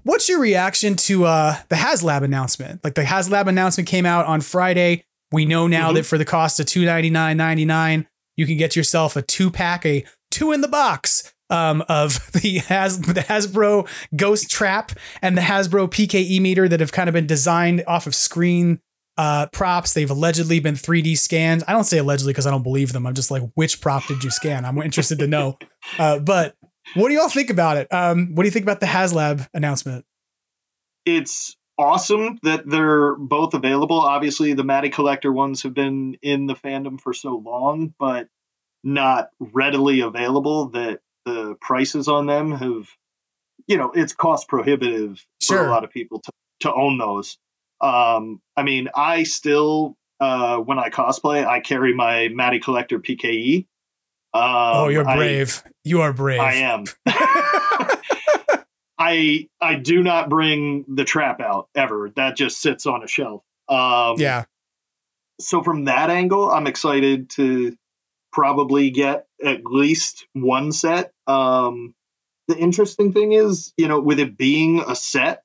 What's 0.03 0.27
your 0.27 0.41
reaction 0.41 0.95
to 0.95 1.25
uh, 1.25 1.57
the 1.69 1.75
HasLab 1.75 2.23
announcement? 2.23 2.83
Like 2.83 2.95
the 2.95 3.03
HasLab 3.03 3.47
announcement 3.47 3.87
came 3.87 4.05
out 4.05 4.25
on 4.25 4.41
Friday. 4.41 5.05
We 5.31 5.45
know 5.45 5.67
now 5.67 5.87
mm-hmm. 5.87 5.95
that 5.95 6.05
for 6.05 6.17
the 6.17 6.25
cost 6.25 6.59
of 6.59 6.65
$299.99, 6.65 8.05
you 8.35 8.45
can 8.45 8.57
get 8.57 8.75
yourself 8.75 9.15
a 9.15 9.21
two 9.21 9.51
pack, 9.51 9.85
a 9.85 10.05
two 10.31 10.51
in 10.51 10.61
the 10.61 10.67
box 10.67 11.33
um, 11.49 11.83
of 11.87 12.31
the 12.41 12.59
Has 12.67 12.99
the 12.99 13.21
Hasbro 13.21 13.87
Ghost 14.15 14.51
Trap 14.51 14.91
and 15.21 15.37
the 15.37 15.41
Hasbro 15.41 15.89
PKE 15.89 16.41
meter 16.41 16.67
that 16.67 16.79
have 16.81 16.91
kind 16.91 17.07
of 17.07 17.13
been 17.13 17.27
designed 17.27 17.83
off 17.87 18.05
of 18.05 18.15
screen 18.15 18.79
uh, 19.17 19.47
props. 19.47 19.93
They've 19.93 20.09
allegedly 20.09 20.59
been 20.59 20.75
3D 20.75 21.17
scanned. 21.17 21.63
I 21.67 21.73
don't 21.73 21.83
say 21.83 21.97
allegedly 21.97 22.33
because 22.33 22.47
I 22.47 22.51
don't 22.51 22.63
believe 22.63 22.93
them. 22.93 23.05
I'm 23.05 23.13
just 23.13 23.31
like, 23.31 23.43
which 23.55 23.81
prop 23.81 24.05
did 24.07 24.23
you 24.23 24.31
scan? 24.31 24.65
I'm 24.65 24.77
interested 24.81 25.19
to 25.19 25.27
know. 25.27 25.57
Uh, 25.99 26.17
but 26.17 26.55
what 26.93 27.09
do 27.09 27.15
y'all 27.15 27.27
think 27.27 27.49
about 27.49 27.75
it? 27.75 27.93
Um, 27.93 28.35
what 28.35 28.43
do 28.43 28.47
you 28.47 28.51
think 28.51 28.63
about 28.63 28.79
the 28.79 28.85
HasLab 28.85 29.49
announcement? 29.53 30.05
It's 31.05 31.57
awesome 31.77 32.39
that 32.43 32.67
they're 32.69 33.15
both 33.15 33.53
available. 33.53 33.99
Obviously, 33.99 34.53
the 34.53 34.63
Matty 34.63 34.89
Collector 34.89 35.31
ones 35.31 35.63
have 35.63 35.73
been 35.73 36.17
in 36.21 36.45
the 36.45 36.55
fandom 36.55 36.99
for 37.01 37.13
so 37.13 37.35
long, 37.35 37.93
but 37.99 38.27
not 38.83 39.29
readily 39.39 40.01
available 40.01 40.69
that 40.69 40.99
the 41.25 41.55
prices 41.59 42.07
on 42.07 42.25
them 42.27 42.51
have, 42.51 42.87
you 43.67 43.77
know, 43.77 43.91
it's 43.93 44.13
cost 44.13 44.47
prohibitive 44.47 45.25
sure. 45.41 45.57
for 45.57 45.67
a 45.67 45.69
lot 45.69 45.83
of 45.83 45.91
people 45.91 46.19
to, 46.19 46.31
to 46.61 46.73
own 46.73 46.97
those. 46.97 47.37
Um, 47.83 48.41
I 48.55 48.63
mean, 48.63 48.89
I 48.95 49.23
still, 49.23 49.97
uh, 50.19 50.57
when 50.57 50.79
I 50.79 50.89
cosplay, 50.89 51.45
I 51.45 51.59
carry 51.59 51.93
my 51.93 52.29
Matty 52.29 52.59
Collector 52.59 52.99
PKE. 52.99 53.67
Um, 54.33 54.41
oh, 54.43 54.87
you're 54.87 55.03
brave. 55.03 55.61
I, 55.65 55.69
you 55.83 56.01
are 56.01 56.13
brave. 56.13 56.39
I 56.39 56.53
am. 56.55 56.85
I 58.97 59.49
I 59.59 59.75
do 59.75 60.01
not 60.01 60.29
bring 60.29 60.85
the 60.87 61.03
trap 61.03 61.41
out 61.41 61.67
ever. 61.75 62.11
That 62.15 62.37
just 62.37 62.61
sits 62.61 62.85
on 62.85 63.03
a 63.03 63.07
shelf. 63.07 63.43
Um, 63.67 64.15
yeah. 64.17 64.45
So 65.41 65.61
from 65.61 65.85
that 65.85 66.09
angle, 66.09 66.49
I'm 66.49 66.67
excited 66.67 67.29
to 67.31 67.75
probably 68.31 68.91
get 68.91 69.27
at 69.43 69.65
least 69.65 70.25
one 70.33 70.71
set. 70.71 71.11
Um, 71.27 71.93
the 72.47 72.57
interesting 72.57 73.13
thing 73.13 73.33
is, 73.33 73.73
you 73.77 73.87
know, 73.87 73.99
with 73.99 74.19
it 74.19 74.37
being 74.37 74.79
a 74.79 74.95
set, 74.95 75.43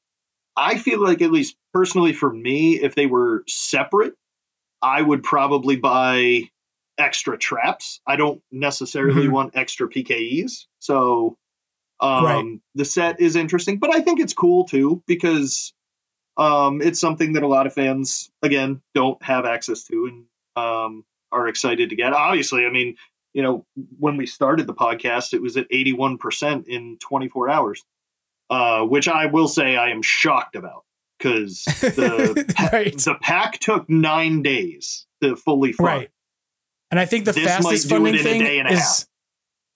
I 0.57 0.79
feel 0.79 1.03
like 1.03 1.23
at 1.23 1.31
least 1.31 1.57
personally 1.79 2.13
for 2.13 2.33
me, 2.33 2.75
if 2.75 2.97
they 2.97 3.07
were 3.07 3.45
separate, 3.47 4.15
I 4.83 5.01
would 5.01 5.23
probably 5.23 5.77
buy 5.77 6.51
extra 6.99 7.39
traps. 7.39 8.01
I 8.05 8.17
don't 8.17 8.43
necessarily 8.51 9.23
mm-hmm. 9.23 9.33
want 9.33 9.57
extra 9.57 9.89
PKEs. 9.89 10.67
So 10.81 11.37
um, 12.01 12.25
right. 12.25 12.61
the 12.75 12.85
set 12.85 13.21
is 13.21 13.37
interesting, 13.37 13.79
but 13.79 13.95
I 13.95 14.01
think 14.01 14.19
it's 14.19 14.35
cool 14.35 14.65
too 14.65 15.05
because 15.07 15.73
um, 16.37 16.83
it's 16.83 16.99
something 16.99 17.35
that 17.35 17.45
a 17.45 17.49
lot 17.49 17.69
of 17.69 17.75
fans 17.75 18.29
again 18.43 18.83
don't 18.93 19.23
have 19.23 19.45
access 19.45 19.85
to 19.85 20.07
and 20.11 20.25
um, 20.57 21.05
are 21.31 21.47
excited 21.47 21.91
to 21.91 21.97
get. 21.97 22.13
Obviously, 22.13 22.67
I 22.67 22.71
mean, 22.71 22.97
you 23.33 23.45
know, 23.45 23.65
when 24.01 24.17
we 24.17 24.27
started 24.27 24.67
the 24.67 24.75
podcast, 24.75 25.33
it 25.33 25.41
was 25.41 25.57
at 25.57 25.71
81% 25.71 26.67
in 26.67 26.99
24 27.01 27.49
hours 27.49 27.85
uh, 28.51 28.83
which 28.83 29.09
I 29.09 29.27
will 29.27 29.49
say 29.49 29.77
I 29.77 29.91
am 29.91 30.03
shocked 30.03 30.57
about 30.57 30.85
because 31.19 31.65
the 31.81 32.71
right. 32.73 32.97
the 32.97 33.15
pack 33.21 33.59
took 33.59 33.89
nine 33.89 34.43
days 34.43 35.07
to 35.23 35.37
fully 35.37 35.73
fund. 35.73 35.87
Right. 35.87 36.11
And 36.91 36.99
I 36.99 37.05
think 37.05 37.25
the 37.25 37.33
this 37.33 37.45
fastest 37.45 37.89
funding 37.89 38.19
thing 38.19 38.67
is. 38.67 39.07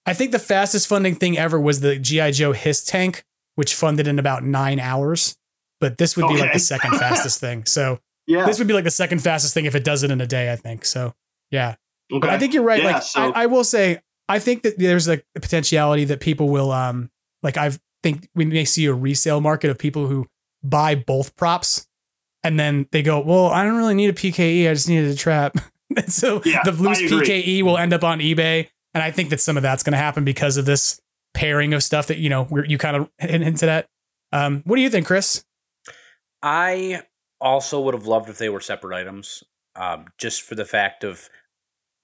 I 0.05 0.14
think 0.14 0.32
the 0.32 0.39
fastest 0.39 0.89
funding 0.89 1.14
thing 1.14 1.39
ever 1.39 1.60
was 1.60 1.81
the 1.81 1.97
GI 1.97 2.32
Joe 2.32 2.52
HISS 2.52 2.85
tank, 2.85 3.24
which 3.55 3.74
funded 3.74 4.09
in 4.09 4.19
about 4.19 4.43
nine 4.43 4.81
hours. 4.81 5.36
But 5.78 5.98
this 5.98 6.16
would 6.16 6.28
be 6.28 6.39
like 6.39 6.52
the 6.52 6.59
second 6.59 6.98
fastest 6.98 7.40
thing. 7.40 7.66
So 7.66 7.98
yeah, 8.27 8.47
this 8.47 8.59
would 8.59 8.69
be 8.69 8.74
like 8.74 8.85
the 8.85 8.90
second 8.90 9.20
fastest 9.20 9.55
thing 9.55 9.64
if 9.64 9.74
it 9.74 9.85
does 9.85 10.02
it 10.02 10.10
in 10.10 10.20
a 10.20 10.27
day. 10.27 10.52
I 10.52 10.56
think 10.56 10.85
so. 10.85 11.14
Yeah, 11.51 11.77
okay. 12.10 12.20
but 12.20 12.31
I 12.31 12.39
think 12.39 12.55
you're 12.55 12.62
right. 12.62 12.82
Yeah, 12.82 12.93
like 12.93 13.02
so- 13.02 13.32
I, 13.32 13.43
I 13.43 13.47
will 13.47 13.64
say, 13.64 14.01
I 14.28 14.39
think 14.39 14.62
that 14.62 14.78
there's 14.78 15.09
a 15.09 15.20
potentiality 15.35 16.05
that 16.05 16.20
people 16.20 16.48
will 16.48 16.73
um 16.73 17.10
like 17.43 17.56
I've 17.56 17.78
think 18.02 18.28
we 18.35 18.44
may 18.44 18.64
see 18.64 18.86
a 18.86 18.94
resale 18.94 19.40
market 19.40 19.70
of 19.70 19.78
people 19.78 20.06
who 20.09 20.27
buy 20.62 20.94
both 20.94 21.36
props 21.36 21.86
and 22.43 22.59
then 22.59 22.86
they 22.93 23.02
go, 23.02 23.20
well, 23.20 23.47
I 23.47 23.64
don't 23.64 23.76
really 23.76 23.94
need 23.94 24.10
a 24.10 24.12
PKE. 24.12 24.68
I 24.68 24.74
just 24.74 24.89
needed 24.89 25.10
a 25.10 25.16
trap. 25.16 25.56
and 25.97 26.12
so 26.12 26.43
yeah, 26.44 26.62
the 26.64 26.72
loose 26.72 27.01
PKE 27.01 27.62
will 27.62 27.78
end 27.78 27.93
up 27.93 28.05
on 28.05 28.18
eBay. 28.18 28.68
And 28.94 29.02
I 29.02 29.10
think 29.10 29.30
that 29.30 29.40
some 29.40 29.56
of 29.56 29.62
that's 29.62 29.82
going 29.82 29.93
to 29.93 29.98
happen 29.98 30.24
because 30.24 30.56
of 30.56 30.66
this 30.66 31.01
pairing 31.34 31.72
of 31.72 31.82
stuff 31.82 32.09
that, 32.09 32.18
you 32.18 32.28
know, 32.28 32.47
you 32.66 32.78
kind 32.78 32.97
of 32.97 33.10
hinted 33.18 33.68
at. 33.68 33.86
Um, 34.32 34.62
what 34.64 34.76
do 34.76 34.82
you 34.82 34.90
think, 34.90 35.06
Chris? 35.06 35.44
I 36.43 37.02
also 37.40 37.80
would 37.80 37.94
have 37.94 38.06
loved 38.06 38.28
if 38.28 38.39
they 38.39 38.48
were 38.48 38.60
separate 38.60 38.97
items, 38.97 39.43
um, 39.76 40.06
just 40.18 40.43
for 40.43 40.55
the 40.55 40.64
fact 40.64 41.05
of 41.05 41.28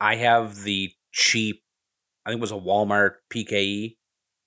I 0.01 0.17
have 0.17 0.63
the 0.63 0.93
cheap, 1.13 1.63
I 2.25 2.31
think 2.31 2.39
it 2.39 2.41
was 2.41 2.53
a 2.53 2.55
Walmart 2.55 3.15
PKE 3.33 3.97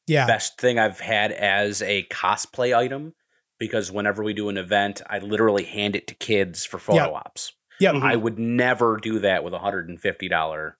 yeah. 0.08 0.28
best 0.28 0.60
thing 0.60 0.78
I've 0.78 1.00
had 1.00 1.32
as 1.32 1.82
a 1.82 2.04
cosplay 2.12 2.76
item 2.76 3.14
because 3.62 3.92
whenever 3.92 4.24
we 4.24 4.34
do 4.34 4.50
an 4.50 4.58
event, 4.58 5.04
I 5.08 5.20
literally 5.20 5.64
hand 5.64 5.96
it 5.96 6.08
to 6.08 6.16
kids 6.16 6.66
for 6.66 6.80
photo 6.80 7.06
yep. 7.06 7.14
ops. 7.14 7.54
Yeah, 7.80 7.92
I 7.92 8.16
would 8.16 8.40
never 8.40 8.98
do 8.98 9.20
that 9.20 9.44
with 9.44 9.54
a 9.54 9.60
hundred 9.60 9.88
and 9.88 10.02
fifty 10.02 10.28
dollar 10.28 10.80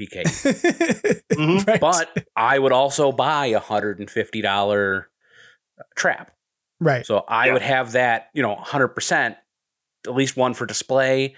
PK. 0.00 0.22
mm-hmm. 1.32 1.70
right. 1.70 1.80
But 1.80 2.26
I 2.34 2.58
would 2.58 2.72
also 2.72 3.12
buy 3.12 3.46
a 3.46 3.60
hundred 3.60 4.00
and 4.00 4.10
fifty 4.10 4.40
dollar 4.40 5.10
trap. 5.94 6.32
Right. 6.80 7.04
So 7.04 7.22
I 7.28 7.52
would 7.52 7.62
have 7.62 7.92
that, 7.92 8.30
you 8.32 8.42
know, 8.42 8.54
hundred 8.56 8.88
percent, 8.88 9.36
at 10.06 10.14
least 10.14 10.38
one 10.38 10.54
for 10.54 10.64
display, 10.64 11.34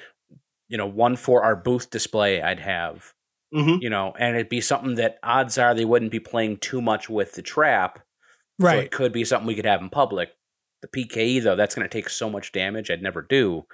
you 0.68 0.78
know, 0.78 0.86
one 0.86 1.16
for 1.16 1.42
our 1.42 1.56
booth 1.56 1.90
display. 1.90 2.40
I'd 2.40 2.60
have 2.60 3.14
Mm-hmm. 3.54 3.80
You 3.80 3.88
know, 3.88 4.12
and 4.18 4.36
it'd 4.36 4.50
be 4.50 4.60
something 4.60 4.96
that 4.96 5.18
odds 5.22 5.56
are 5.56 5.74
they 5.74 5.86
wouldn't 5.86 6.10
be 6.10 6.20
playing 6.20 6.58
too 6.58 6.82
much 6.82 7.08
with 7.08 7.32
the 7.32 7.40
trap. 7.40 8.00
Right. 8.58 8.74
So 8.74 8.80
it 8.80 8.90
could 8.90 9.10
be 9.10 9.24
something 9.24 9.46
we 9.46 9.54
could 9.54 9.64
have 9.64 9.80
in 9.80 9.88
public. 9.88 10.32
The 10.82 10.88
PKE 10.88 11.42
though, 11.42 11.56
that's 11.56 11.74
going 11.74 11.88
to 11.88 11.92
take 11.92 12.08
so 12.08 12.30
much 12.30 12.52
damage. 12.52 12.90
I'd 12.90 13.02
never 13.02 13.22
do. 13.22 13.66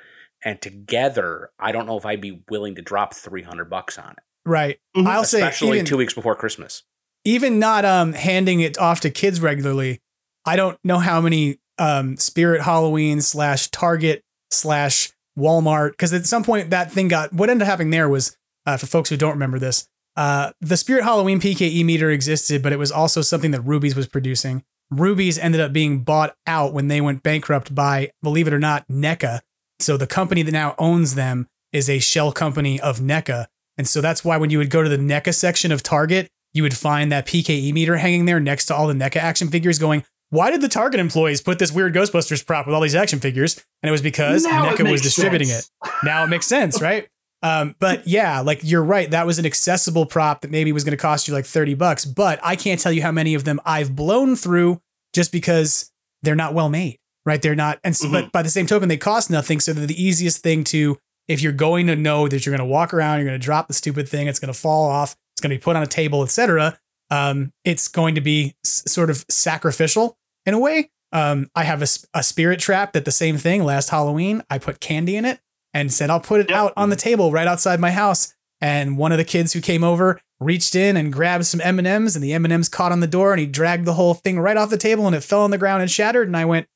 And 0.45 0.61
together, 0.61 1.51
I 1.59 1.73
don't 1.73 1.87
know 1.87 1.97
if 1.97 2.05
I'd 2.05 2.21
be 2.21 2.43
willing 2.51 2.75
to 2.75 2.83
drop 2.83 3.15
three 3.15 3.43
hundred 3.43 3.71
bucks 3.71 3.99
on 3.99 4.13
it. 4.13 4.19
Right. 4.47 4.79
Mm-hmm. 4.97 5.07
I'll 5.07 5.23
Especially 5.23 5.41
say, 5.41 5.49
especially 5.49 5.83
two 5.85 5.97
weeks 5.97 6.15
before 6.15 6.35
Christmas. 6.35 6.83
Even 7.25 7.59
not 7.59 7.85
um 7.85 8.13
handing 8.13 8.61
it 8.61 8.79
off 8.79 9.01
to 9.01 9.11
kids 9.11 9.41
regularly. 9.41 10.01
I 10.45 10.57
don't 10.57 10.79
know 10.85 10.99
how 10.99 11.21
many 11.21 11.59
um 11.79 12.17
Spirit 12.17 12.63
Halloween 12.63 13.21
slash 13.21 13.69
Target 13.69 14.23
slash 14.51 15.13
Walmart 15.39 15.93
because 15.93 16.13
at 16.13 16.27
some 16.27 16.45
point 16.45 16.71
that 16.71 16.93
thing 16.93 17.09
got 17.09 17.33
what 17.33 17.51
ended 17.51 17.67
up 17.67 17.71
happening 17.71 17.91
there 17.91 18.09
was 18.09 18.37
uh, 18.67 18.77
for 18.77 18.87
folks 18.87 19.11
who 19.11 19.17
don't 19.17 19.33
remember 19.33 19.59
this, 19.59 19.87
uh, 20.17 20.53
the 20.61 20.77
Spirit 20.77 21.05
Halloween 21.05 21.41
PKE 21.41 21.85
meter 21.85 22.11
existed, 22.11 22.63
but 22.63 22.73
it 22.73 22.79
was 22.79 22.93
also 22.93 23.21
something 23.21 23.51
that 23.51 23.61
Rubies 23.63 23.97
was 23.97 24.07
producing. 24.07 24.63
Rubies 24.91 25.39
ended 25.39 25.61
up 25.61 25.73
being 25.73 26.01
bought 26.01 26.37
out 26.47 26.73
when 26.73 26.89
they 26.89 27.01
went 27.01 27.23
bankrupt 27.23 27.75
by, 27.75 28.11
believe 28.23 28.47
it 28.47 28.55
or 28.55 28.59
not, 28.59 28.87
NECA. 28.89 29.41
So 29.81 29.97
the 29.97 30.07
company 30.07 30.43
that 30.43 30.53
now 30.53 30.75
owns 30.79 31.15
them 31.15 31.49
is 31.73 31.91
a 31.91 31.99
shell 31.99 32.33
company 32.33 32.81
of 32.81 33.01
NECA. 33.01 33.47
And 33.77 33.89
so 33.89 34.01
that's 34.01 34.25
why 34.25 34.37
when 34.37 34.51
you 34.51 34.59
would 34.59 34.71
go 34.71 34.83
to 34.83 34.89
the 34.89 34.97
NECA 34.97 35.35
section 35.35 35.73
of 35.73 35.83
Target, 35.83 36.29
you 36.53 36.63
would 36.63 36.77
find 36.77 37.11
that 37.11 37.27
PKE 37.27 37.73
meter 37.73 37.97
hanging 37.97 38.27
there 38.27 38.39
next 38.39 38.67
to 38.67 38.75
all 38.75 38.87
the 38.87 38.95
NECA 38.95 39.17
action 39.17 39.49
figures 39.49 39.79
going, 39.79 40.05
why 40.31 40.51
did 40.51 40.61
the 40.61 40.69
Target 40.69 41.01
employees 41.01 41.41
put 41.43 41.59
this 41.59 41.73
weird 41.73 41.95
Ghostbusters 41.95 42.45
prop 42.47 42.67
with 42.67 42.75
all 42.75 42.81
these 42.81 42.95
action 42.95 43.21
figures? 43.21 43.63
And 43.83 43.89
it 43.89 43.93
was 43.93 44.03
because 44.03 44.45
now 44.45 44.71
NECA 44.71 44.91
was 44.91 45.03
distributing 45.03 45.49
sense. 45.49 45.71
it. 45.85 45.91
Now 46.05 46.25
it 46.25 46.29
makes 46.29 46.47
sense, 46.47 46.81
right? 46.83 47.09
Um, 47.45 47.77
but 47.79 48.09
yeah, 48.09 48.41
like 48.41 48.61
you're 48.63 48.83
right. 48.83 49.11
That 49.11 49.27
was 49.27 49.39
an 49.39 49.45
accessible 49.45 50.07
prop 50.07 50.41
that 50.41 50.51
maybe 50.51 50.73
was 50.73 50.83
going 50.83 50.97
to 50.97 51.01
cost 51.01 51.29
you 51.29 51.35
like 51.35 51.45
30 51.45 51.75
bucks. 51.75 52.07
But 52.07 52.41
I 52.43 52.57
can't 52.57 52.81
tell 52.81 52.91
you 52.91 53.03
how 53.03 53.13
many 53.13 53.35
of 53.35 53.45
them 53.45 53.61
I've 53.67 53.95
blown 53.95 54.35
through 54.35 54.81
just 55.13 55.31
because 55.31 55.93
they're 56.23 56.35
not 56.35 56.55
well 56.55 56.71
made, 56.71 56.99
right? 57.27 57.43
They're 57.43 57.55
not. 57.55 57.81
And 57.85 57.95
mm-hmm. 57.95 58.13
but 58.13 58.33
by 58.33 58.41
the 58.41 58.49
same 58.49 58.67
token, 58.67 58.89
they 58.89 58.97
cost 58.97 59.31
nothing. 59.31 59.61
So 59.61 59.75
they're 59.75 59.87
the 59.87 60.03
easiest 60.03 60.43
thing 60.43 60.65
to, 60.65 60.97
if 61.29 61.43
you're 61.43 61.53
going 61.53 61.87
to 61.89 61.97
know 61.97 62.29
that 62.29 62.47
you're 62.47 62.57
going 62.57 62.67
to 62.67 62.73
walk 62.73 62.95
around, 62.95 63.19
you're 63.19 63.29
going 63.29 63.39
to 63.39 63.45
drop 63.45 63.69
the 63.69 63.75
stupid 63.75 64.09
thing, 64.09 64.27
it's 64.27 64.39
going 64.39 64.53
to 64.53 64.59
fall 64.59 64.89
off, 64.89 65.15
it's 65.35 65.43
going 65.43 65.51
to 65.51 65.57
be 65.57 65.63
put 65.63 65.77
on 65.77 65.83
a 65.83 65.87
table, 65.87 66.23
etc. 66.23 66.79
Um, 67.11 67.53
it's 67.63 67.89
going 67.89 68.15
to 68.15 68.23
be 68.23 68.55
s- 68.65 68.85
sort 68.87 69.11
of 69.11 69.23
sacrificial 69.29 70.17
in 70.47 70.55
a 70.55 70.59
way. 70.59 70.91
Um, 71.13 71.51
I 71.55 71.65
have 71.65 71.83
a, 71.83 71.87
a 72.15 72.23
spirit 72.23 72.59
trap 72.59 72.95
that 72.95 73.05
the 73.05 73.13
same 73.13 73.37
thing 73.37 73.65
last 73.65 73.91
Halloween. 73.91 74.43
I 74.49 74.59
put 74.59 74.81
candy 74.81 75.17
in 75.17 75.27
it 75.27 75.41
and 75.75 75.93
said, 75.93 76.09
I'll 76.09 76.21
put 76.21 76.41
it 76.41 76.49
yep. 76.49 76.57
out 76.59 76.73
on 76.77 76.89
the 76.89 76.97
table 76.97 77.33
right 77.33 77.47
outside 77.47 77.81
my 77.81 77.91
house. 77.91 78.35
And 78.61 78.97
one 78.97 79.13
of 79.13 79.19
the 79.19 79.25
kids 79.25 79.53
who 79.53 79.61
came 79.61 79.85
over 79.85 80.21
reached 80.41 80.75
in 80.75 80.97
and 80.97 81.13
grabbed 81.13 81.45
some 81.47 81.61
M&Ms 81.61 82.15
and 82.17 82.25
the 82.25 82.33
M&Ms 82.33 82.69
caught 82.71 82.93
on 82.93 83.01
the 83.01 83.07
door 83.07 83.33
and 83.33 83.41
he 83.41 83.47
dragged 83.47 83.85
the 83.85 83.95
whole 83.95 84.15
thing 84.15 84.39
right 84.41 84.57
off 84.57 84.71
the 84.71 84.79
table 84.79 85.07
and 85.07 85.15
it 85.15 85.21
fell 85.23 85.43
on 85.43 85.51
the 85.51 85.59
ground 85.59 85.83
and 85.83 85.91
shattered. 85.91 86.29
And 86.29 86.37
I 86.37 86.45
went, 86.45 86.67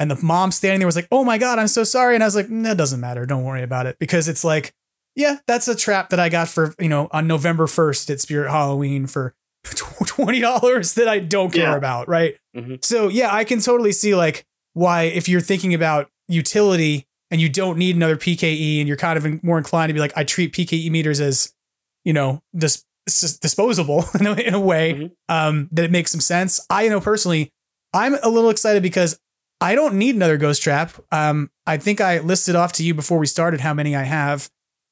and 0.00 0.10
the 0.10 0.16
mom 0.20 0.50
standing 0.50 0.80
there 0.80 0.86
was 0.88 0.96
like, 0.96 1.06
oh 1.12 1.22
my 1.22 1.38
God, 1.38 1.58
I'm 1.60 1.68
so 1.68 1.84
sorry. 1.84 2.14
And 2.14 2.24
I 2.24 2.26
was 2.26 2.34
like, 2.34 2.48
that 2.48 2.76
doesn't 2.76 2.98
matter. 2.98 3.26
Don't 3.26 3.44
worry 3.44 3.62
about 3.62 3.86
it. 3.86 3.96
Because 4.00 4.26
it's 4.26 4.42
like, 4.42 4.72
yeah, 5.14 5.38
that's 5.46 5.68
a 5.68 5.74
trap 5.76 6.10
that 6.10 6.20
I 6.20 6.28
got 6.28 6.48
for 6.48 6.74
you 6.78 6.88
know 6.90 7.08
on 7.10 7.26
November 7.26 7.66
first 7.66 8.10
at 8.10 8.20
Spirit 8.20 8.50
Halloween 8.50 9.06
for 9.06 9.34
twenty 9.64 10.40
dollars 10.40 10.94
that 10.94 11.08
I 11.08 11.20
don't 11.20 11.52
care 11.52 11.70
Yeah. 11.70 11.76
about, 11.76 12.06
right? 12.08 12.36
Mhm. 12.54 12.84
So 12.84 13.08
yeah, 13.08 13.32
I 13.34 13.44
can 13.44 13.60
totally 13.60 13.92
see 13.92 14.14
like 14.14 14.44
why 14.74 15.04
if 15.04 15.26
you're 15.28 15.40
thinking 15.40 15.72
about 15.72 16.10
utility 16.28 17.06
and 17.30 17.40
you 17.40 17.48
don't 17.48 17.78
need 17.78 17.96
another 17.96 18.16
PKE 18.16 18.78
and 18.78 18.88
you're 18.88 18.96
kind 18.96 19.16
of 19.16 19.26
in- 19.26 19.40
more 19.42 19.58
inclined 19.58 19.90
to 19.90 19.94
be 19.94 20.00
like 20.00 20.12
I 20.16 20.24
treat 20.24 20.52
PKE 20.52 20.90
meters 20.90 21.20
as 21.20 21.52
you 22.04 22.12
know 22.12 22.40
dis- 22.56 22.84
disposable 23.06 24.04
in 24.20 24.26
a, 24.26 24.32
in 24.34 24.54
a 24.54 24.60
way 24.60 24.94
Mhm. 24.94 25.10
um, 25.28 25.68
that 25.72 25.84
it 25.84 25.90
makes 25.90 26.10
some 26.10 26.20
sense. 26.20 26.60
I 26.70 26.88
know 26.88 27.00
personally, 27.00 27.50
I'm 27.92 28.14
a 28.22 28.28
little 28.28 28.50
excited 28.50 28.82
because 28.82 29.18
I 29.60 29.74
don't 29.74 29.94
need 29.94 30.14
another 30.16 30.36
ghost 30.36 30.62
trap. 30.62 30.92
Um, 31.12 31.50
I 31.66 31.78
think 31.78 32.00
I 32.00 32.18
listed 32.18 32.54
off 32.56 32.72
to 32.74 32.84
you 32.84 32.94
before 32.94 33.18
we 33.18 33.26
started 33.26 33.60
how 33.60 33.72
many 33.74 33.96
I 33.96 34.02
have. 34.02 34.48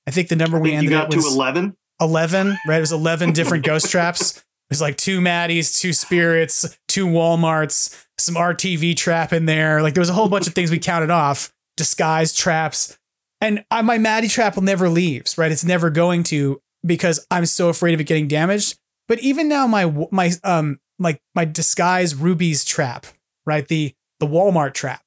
I 0.06 0.10
think 0.10 0.28
the 0.28 0.36
number 0.36 0.58
we 0.58 0.70
think 0.70 0.82
you 0.84 0.88
ended 0.88 0.92
got 0.92 1.04
at 1.06 1.10
to 1.10 1.16
was 1.18 1.34
11. 1.34 1.76
11, 2.00 2.58
right? 2.66 2.76
It 2.78 2.80
was 2.80 2.92
11 2.92 3.32
different 3.34 3.64
ghost 3.64 3.90
traps. 3.90 4.38
It 4.38 4.42
was 4.70 4.80
like 4.80 4.96
two 4.96 5.20
Mattys, 5.20 5.78
two 5.78 5.92
Spirits, 5.92 6.78
two 6.88 7.06
Walmarts, 7.06 8.04
some 8.18 8.34
RTV 8.36 8.96
trap 8.96 9.32
in 9.32 9.44
there. 9.46 9.82
Like 9.82 9.94
there 9.94 10.00
was 10.00 10.08
a 10.10 10.14
whole 10.14 10.28
bunch 10.28 10.46
of 10.46 10.54
things 10.54 10.70
we 10.70 10.78
counted 10.78 11.10
off, 11.10 11.52
disguise 11.76 12.34
traps. 12.34 12.98
And 13.40 13.64
I, 13.70 13.82
my 13.82 13.98
Matty 13.98 14.28
trap 14.28 14.56
will 14.56 14.62
never 14.62 14.88
leaves, 14.88 15.36
right? 15.36 15.52
It's 15.52 15.64
never 15.64 15.90
going 15.90 16.22
to 16.24 16.60
because 16.84 17.26
I'm 17.30 17.46
so 17.46 17.68
afraid 17.68 17.94
of 17.94 18.00
it 18.00 18.04
getting 18.04 18.28
damaged. 18.28 18.78
But 19.08 19.20
even 19.20 19.48
now, 19.48 19.66
my 19.66 19.92
my 20.10 20.32
um 20.42 20.78
like 20.98 21.20
my 21.34 21.44
disguise 21.44 22.14
rubies 22.14 22.64
trap, 22.64 23.06
right? 23.44 23.66
The 23.66 23.92
the 24.20 24.26
Walmart 24.26 24.72
trap, 24.74 25.02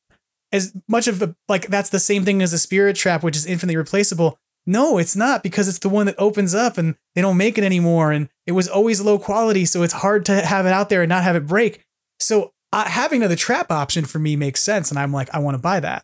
as 0.52 0.74
much 0.88 1.08
of 1.08 1.22
a 1.22 1.36
like 1.48 1.68
that's 1.68 1.90
the 1.90 2.00
same 2.00 2.26
thing 2.26 2.42
as 2.42 2.54
a 2.54 2.60
spirit 2.60 2.96
trap, 2.96 3.24
which 3.24 3.36
is 3.36 3.46
infinitely 3.46 3.78
replaceable. 3.78 4.38
No, 4.70 4.98
it's 4.98 5.16
not 5.16 5.44
because 5.44 5.70
it's 5.70 5.80
the 5.80 5.90
one 5.90 6.08
that 6.08 6.16
opens 6.18 6.54
up 6.54 6.78
and 6.78 6.96
they 7.16 7.22
don't 7.22 7.38
make 7.38 7.58
it 7.58 7.64
anymore. 7.64 8.12
And 8.12 8.28
it 8.46 8.52
was 8.52 8.68
always 8.68 9.00
low 9.00 9.18
quality. 9.18 9.64
So 9.64 9.82
it's 9.82 9.94
hard 9.94 10.26
to 10.26 10.46
have 10.46 10.66
it 10.66 10.74
out 10.74 10.90
there 10.90 11.02
and 11.02 11.10
not 11.10 11.24
have 11.24 11.38
it 11.38 11.48
break. 11.48 11.82
So 12.20 12.52
uh, 12.74 12.84
having 12.84 13.22
another 13.22 13.38
trap 13.38 13.72
option 13.72 14.04
for 14.04 14.20
me 14.20 14.36
makes 14.36 14.62
sense. 14.62 14.90
And 14.90 15.00
I'm 15.00 15.14
like, 15.14 15.34
I 15.34 15.40
want 15.40 15.56
to 15.56 15.62
buy 15.62 15.80
that. 15.80 16.04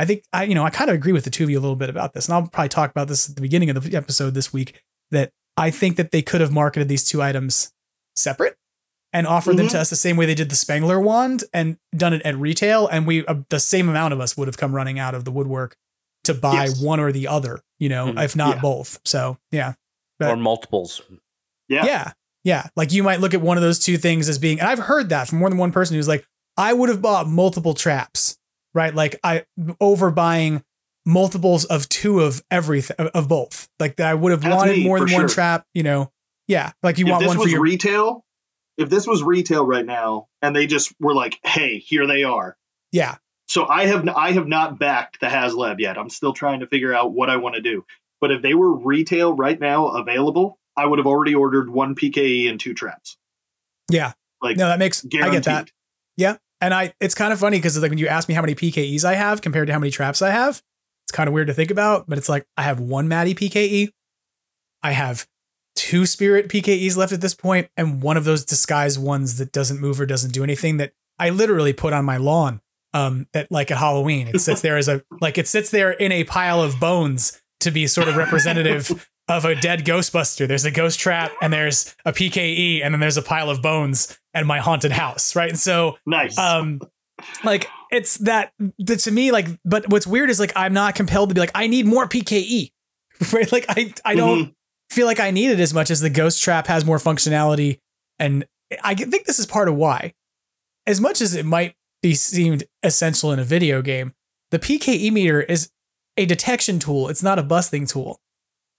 But 0.00 0.04
I 0.04 0.06
think 0.06 0.24
I, 0.32 0.44
you 0.44 0.54
know, 0.54 0.64
I 0.64 0.70
kind 0.70 0.88
of 0.88 0.94
agree 0.96 1.12
with 1.12 1.24
the 1.24 1.30
two 1.30 1.44
of 1.44 1.50
you 1.50 1.58
a 1.58 1.60
little 1.60 1.76
bit 1.76 1.90
about 1.90 2.14
this. 2.14 2.26
And 2.26 2.34
I'll 2.34 2.48
probably 2.48 2.68
talk 2.70 2.90
about 2.90 3.08
this 3.08 3.28
at 3.28 3.36
the 3.36 3.42
beginning 3.42 3.68
of 3.70 3.82
the 3.82 3.96
episode 3.96 4.32
this 4.34 4.52
week 4.52 4.80
that 5.10 5.30
I 5.56 5.70
think 5.70 5.96
that 5.96 6.10
they 6.10 6.22
could 6.22 6.40
have 6.40 6.52
marketed 6.52 6.88
these 6.88 7.04
two 7.04 7.20
items 7.22 7.72
separate 8.16 8.56
and 9.12 9.26
offered 9.26 9.56
them 9.56 9.66
Mhm. 9.66 9.72
to 9.72 9.80
us 9.80 9.90
the 9.90 9.96
same 9.96 10.16
way 10.16 10.24
they 10.24 10.34
did 10.34 10.48
the 10.48 10.56
Spengler 10.56 10.98
wand 11.00 11.44
and 11.52 11.76
done 11.94 12.12
it 12.14 12.22
at 12.22 12.36
retail. 12.36 12.86
And 12.86 13.06
we, 13.06 13.26
uh, 13.26 13.34
the 13.50 13.60
same 13.60 13.88
amount 13.88 14.14
of 14.14 14.20
us 14.20 14.36
would 14.36 14.48
have 14.48 14.56
come 14.56 14.74
running 14.74 14.98
out 14.98 15.14
of 15.14 15.24
the 15.24 15.30
woodwork 15.30 15.76
to 16.24 16.32
buy 16.34 16.64
Yes. 16.66 16.80
one 16.80 17.00
or 17.00 17.12
the 17.12 17.26
other, 17.28 17.60
you 17.78 17.88
know, 17.88 18.06
Mhm. 18.12 18.24
if 18.24 18.36
not 18.36 18.56
Yeah. 18.56 18.62
both. 18.62 19.00
So 19.04 19.38
yeah, 19.50 19.74
or 20.20 20.36
multiples. 20.36 21.02
Yeah. 21.68 21.84
yeah, 21.84 22.12
yeah. 22.44 22.68
Like 22.76 22.92
you 22.92 23.02
might 23.02 23.20
look 23.20 23.34
at 23.34 23.40
one 23.40 23.56
of 23.56 23.62
those 23.62 23.78
two 23.78 23.96
things 23.98 24.28
as 24.28 24.38
being, 24.38 24.60
and 24.60 24.68
I've 24.68 24.78
heard 24.78 25.08
that 25.10 25.28
from 25.28 25.38
more 25.38 25.48
than 25.48 25.58
one 25.58 25.72
person 25.72 25.96
who's 25.96 26.08
like, 26.08 26.24
I 26.56 26.72
would 26.72 26.88
have 26.88 27.00
bought 27.02 27.26
multiple 27.28 27.74
traps, 27.74 28.36
right? 28.74 28.94
Like 28.94 29.18
I 29.24 29.44
overbuying 29.80 30.62
multiples 31.06 31.64
of 31.64 31.88
two 31.88 32.20
of 32.20 32.42
everything 32.50 33.08
of 33.14 33.28
both. 33.28 33.68
Like 33.78 33.96
that 33.96 34.06
I 34.08 34.14
would 34.14 34.32
have 34.32 34.42
That's 34.42 34.54
wanted 34.54 34.76
me, 34.78 34.84
more 34.84 35.00
than 35.00 35.12
one 35.12 35.28
trap, 35.28 35.64
you 35.74 35.82
know. 35.82 36.10
Yeah, 36.48 36.72
like 36.82 36.98
you 36.98 37.06
if 37.06 37.10
want 37.10 37.20
this 37.22 37.28
one 37.28 37.36
for 37.36 37.42
was 37.44 37.52
your 37.52 37.60
retail, 37.62 38.24
if 38.76 38.90
this 38.90 39.06
was 39.06 39.22
retail 39.22 39.64
right 39.64 39.86
now, 39.86 40.26
and 40.42 40.54
they 40.54 40.66
just 40.66 40.92
were 41.00 41.14
like, 41.14 41.38
"Hey, 41.44 41.78
here 41.78 42.06
they 42.06 42.24
are." 42.24 42.56
yeah, 42.92 43.16
So 43.46 43.66
I 43.68 43.86
have 43.86 44.08
I 44.08 44.32
have 44.32 44.48
not 44.48 44.78
backed 44.78 45.20
the 45.20 45.26
HasLab 45.28 45.78
yet. 45.78 45.96
I'm 45.96 46.10
still 46.10 46.32
trying 46.32 46.60
to 46.60 46.66
figure 46.66 46.92
out 46.92 47.12
what 47.12 47.30
I 47.30 47.36
want 47.36 47.54
to 47.54 47.60
do. 47.60 47.84
But 48.20 48.32
if 48.32 48.42
they 48.42 48.52
were 48.54 48.74
retail 48.74 49.32
right 49.32 49.58
now 49.58 49.88
available, 49.88 50.58
I 50.76 50.86
would 50.86 50.98
have 50.98 51.06
already 51.06 51.34
ordered 51.36 51.70
one 51.70 51.94
PKE 51.94 52.50
and 52.50 52.58
two 52.58 52.74
traps. 52.74 53.16
yeah. 53.88 54.12
Like 54.42 54.56
No, 54.56 54.68
that 54.68 54.78
makes 54.78 55.04
I 55.04 55.08
guaranteed. 55.08 55.34
get 55.34 55.44
that. 55.44 55.70
Yeah. 56.16 56.36
And 56.60 56.74
I 56.74 56.92
it's 57.00 57.14
kind 57.14 57.32
of 57.32 57.38
funny 57.38 57.58
because 57.58 57.80
like 57.80 57.90
when 57.90 57.98
you 57.98 58.08
ask 58.08 58.28
me 58.28 58.34
how 58.34 58.42
many 58.42 58.54
PKEs 58.54 59.04
I 59.04 59.14
have 59.14 59.40
compared 59.40 59.66
to 59.68 59.72
how 59.72 59.78
many 59.78 59.90
traps 59.90 60.22
I 60.22 60.30
have, 60.30 60.62
it's 61.04 61.12
kind 61.12 61.28
of 61.28 61.34
weird 61.34 61.46
to 61.48 61.54
think 61.54 61.70
about, 61.70 62.06
but 62.08 62.18
it's 62.18 62.28
like 62.28 62.46
I 62.56 62.62
have 62.62 62.80
one 62.80 63.08
Matty 63.08 63.34
PKE. 63.34 63.90
I 64.82 64.92
have 64.92 65.26
two 65.74 66.06
spirit 66.06 66.48
PKEs 66.48 66.96
left 66.96 67.12
at 67.12 67.20
this 67.20 67.34
point, 67.34 67.68
and 67.76 68.02
one 68.02 68.16
of 68.16 68.24
those 68.24 68.44
disguise 68.44 68.98
ones 68.98 69.38
that 69.38 69.52
doesn't 69.52 69.80
move 69.80 70.00
or 70.00 70.06
doesn't 70.06 70.32
do 70.32 70.44
anything 70.44 70.76
that 70.76 70.92
I 71.18 71.30
literally 71.30 71.72
put 71.72 71.92
on 71.92 72.04
my 72.04 72.16
lawn. 72.16 72.60
Um, 72.92 73.28
at 73.34 73.52
like 73.52 73.70
at 73.70 73.78
Halloween. 73.78 74.26
It 74.26 74.40
sits 74.40 74.62
there 74.62 74.76
as 74.76 74.88
a 74.88 75.04
like 75.20 75.38
it 75.38 75.46
sits 75.46 75.70
there 75.70 75.92
in 75.92 76.10
a 76.10 76.24
pile 76.24 76.60
of 76.60 76.80
bones 76.80 77.40
to 77.60 77.70
be 77.70 77.86
sort 77.86 78.08
of 78.08 78.16
representative 78.16 79.08
of 79.30 79.44
a 79.44 79.54
dead 79.54 79.84
Ghostbuster. 79.84 80.46
There's 80.48 80.64
a 80.64 80.70
ghost 80.70 80.98
trap 81.00 81.32
and 81.40 81.52
there's 81.52 81.94
a 82.04 82.12
PKE 82.12 82.84
and 82.84 82.92
then 82.92 83.00
there's 83.00 83.16
a 83.16 83.22
pile 83.22 83.48
of 83.48 83.62
bones 83.62 84.18
and 84.34 84.46
my 84.46 84.58
haunted 84.58 84.92
house, 84.92 85.34
right? 85.36 85.48
And 85.48 85.58
so 85.58 85.96
Nice. 86.06 86.36
um 86.38 86.80
like 87.44 87.68
it's 87.90 88.16
that, 88.18 88.52
that 88.78 89.00
to 89.00 89.10
me 89.10 89.30
like 89.32 89.46
but 89.64 89.88
what's 89.90 90.06
weird 90.06 90.30
is 90.30 90.40
like 90.40 90.52
I'm 90.56 90.72
not 90.72 90.94
compelled 90.94 91.28
to 91.30 91.34
be 91.34 91.40
like 91.40 91.50
I 91.54 91.66
need 91.66 91.86
more 91.86 92.06
PKE. 92.08 92.72
Right? 93.32 93.50
Like 93.52 93.66
I 93.68 93.92
I 94.04 94.14
don't 94.14 94.46
Mhm. 94.46 94.54
feel 94.90 95.06
like 95.06 95.20
I 95.20 95.30
need 95.30 95.50
it 95.50 95.60
as 95.60 95.74
much 95.74 95.90
as 95.90 96.00
the 96.00 96.08
ghost 96.10 96.42
trap 96.42 96.66
has 96.66 96.84
more 96.84 96.98
functionality 96.98 97.78
and 98.18 98.44
I 98.82 98.94
think 98.94 99.26
this 99.26 99.38
is 99.38 99.46
part 99.46 99.68
of 99.68 99.74
why. 99.74 100.14
As 100.86 101.00
much 101.00 101.20
as 101.20 101.34
it 101.34 101.44
might 101.44 101.74
be 102.02 102.14
seemed 102.14 102.64
essential 102.82 103.30
in 103.32 103.38
a 103.38 103.44
video 103.44 103.82
game, 103.82 104.14
the 104.50 104.58
PKE 104.58 105.12
meter 105.12 105.42
is 105.42 105.70
a 106.16 106.24
detection 106.24 106.78
tool. 106.78 107.08
It's 107.10 107.22
not 107.22 107.38
a 107.38 107.42
busting 107.42 107.86
tool. 107.86 108.20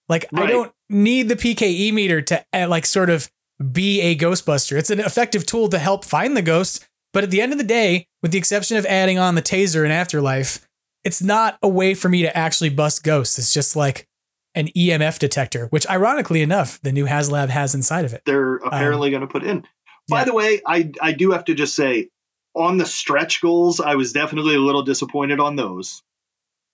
Like 0.08 0.26
I 0.34 0.46
don't 0.46 0.72
need 0.88 1.28
the 1.28 1.36
PKE 1.36 1.92
meter 1.92 2.20
to 2.22 2.44
uh, 2.52 2.66
like 2.68 2.86
sort 2.86 3.10
of 3.10 3.30
be 3.72 4.00
a 4.00 4.16
ghostbuster. 4.16 4.76
It's 4.76 4.90
an 4.90 5.00
effective 5.00 5.46
tool 5.46 5.68
to 5.68 5.78
help 5.78 6.04
find 6.04 6.36
the 6.36 6.42
ghost, 6.42 6.86
but 7.12 7.24
at 7.24 7.30
the 7.30 7.40
end 7.40 7.52
of 7.52 7.58
the 7.58 7.64
day, 7.64 8.06
with 8.22 8.32
the 8.32 8.38
exception 8.38 8.76
of 8.76 8.86
adding 8.86 9.18
on 9.18 9.34
the 9.34 9.42
taser 9.42 9.84
in 9.84 9.90
Afterlife, 9.90 10.66
it's 11.04 11.22
not 11.22 11.58
a 11.62 11.68
way 11.68 11.94
for 11.94 12.08
me 12.08 12.22
to 12.22 12.36
actually 12.36 12.70
bust 12.70 13.02
ghosts. 13.04 13.38
It's 13.38 13.52
just 13.54 13.76
like 13.76 14.06
an 14.54 14.68
EMF 14.68 15.18
detector, 15.18 15.66
which 15.68 15.88
ironically 15.88 16.42
enough, 16.42 16.80
the 16.82 16.92
new 16.92 17.06
HasLab 17.06 17.48
has 17.48 17.74
inside 17.74 18.04
of 18.04 18.12
it. 18.12 18.22
they're 18.26 18.56
apparently 18.56 19.10
going 19.10 19.22
to 19.22 19.26
put 19.26 19.44
in. 19.44 19.64
By 20.08 20.16
Um, 20.16 20.18
yeah. 20.20 20.24
the 20.24 20.34
way, 20.34 20.60
I 20.66 20.90
I 21.00 21.12
do 21.12 21.30
have 21.30 21.44
to 21.46 21.54
just 21.54 21.74
say 21.74 22.08
on 22.54 22.76
the 22.76 22.84
stretch 22.84 23.40
goals, 23.40 23.80
I 23.80 23.94
was 23.94 24.12
definitely 24.12 24.56
a 24.56 24.60
little 24.60 24.82
disappointed 24.82 25.40
on 25.40 25.56
those 25.56 26.02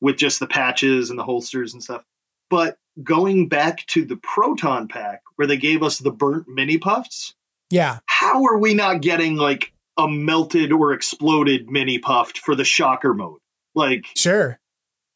with 0.01 0.17
just 0.17 0.41
the 0.41 0.47
patches 0.47 1.11
and 1.11 1.19
the 1.19 1.23
holsters 1.25 1.73
and 1.75 1.83
stuff. 1.83 2.03
But 2.51 2.79
going 3.03 3.49
back 3.49 3.85
to 3.87 4.05
the 4.05 4.17
proton 4.17 4.89
pack 4.89 5.23
where 5.37 5.47
they 5.47 5.57
gave 5.57 5.83
us 5.83 5.99
the 5.99 6.11
burnt 6.11 6.49
mini 6.49 6.79
puffs, 6.79 7.35
Yeah. 7.71 7.99
how 8.07 8.45
are 8.47 8.59
we 8.59 8.75
not 8.75 9.01
getting 9.03 9.37
like 9.37 9.73
a 9.97 10.09
melted 10.09 10.73
or 10.73 10.93
exploded 10.93 11.69
mini 11.71 11.99
puffed 11.99 12.39
for 12.39 12.55
the 12.55 12.65
shocker 12.65 13.15
mode? 13.15 13.39
Like 13.75 14.07
Sure. 14.17 14.59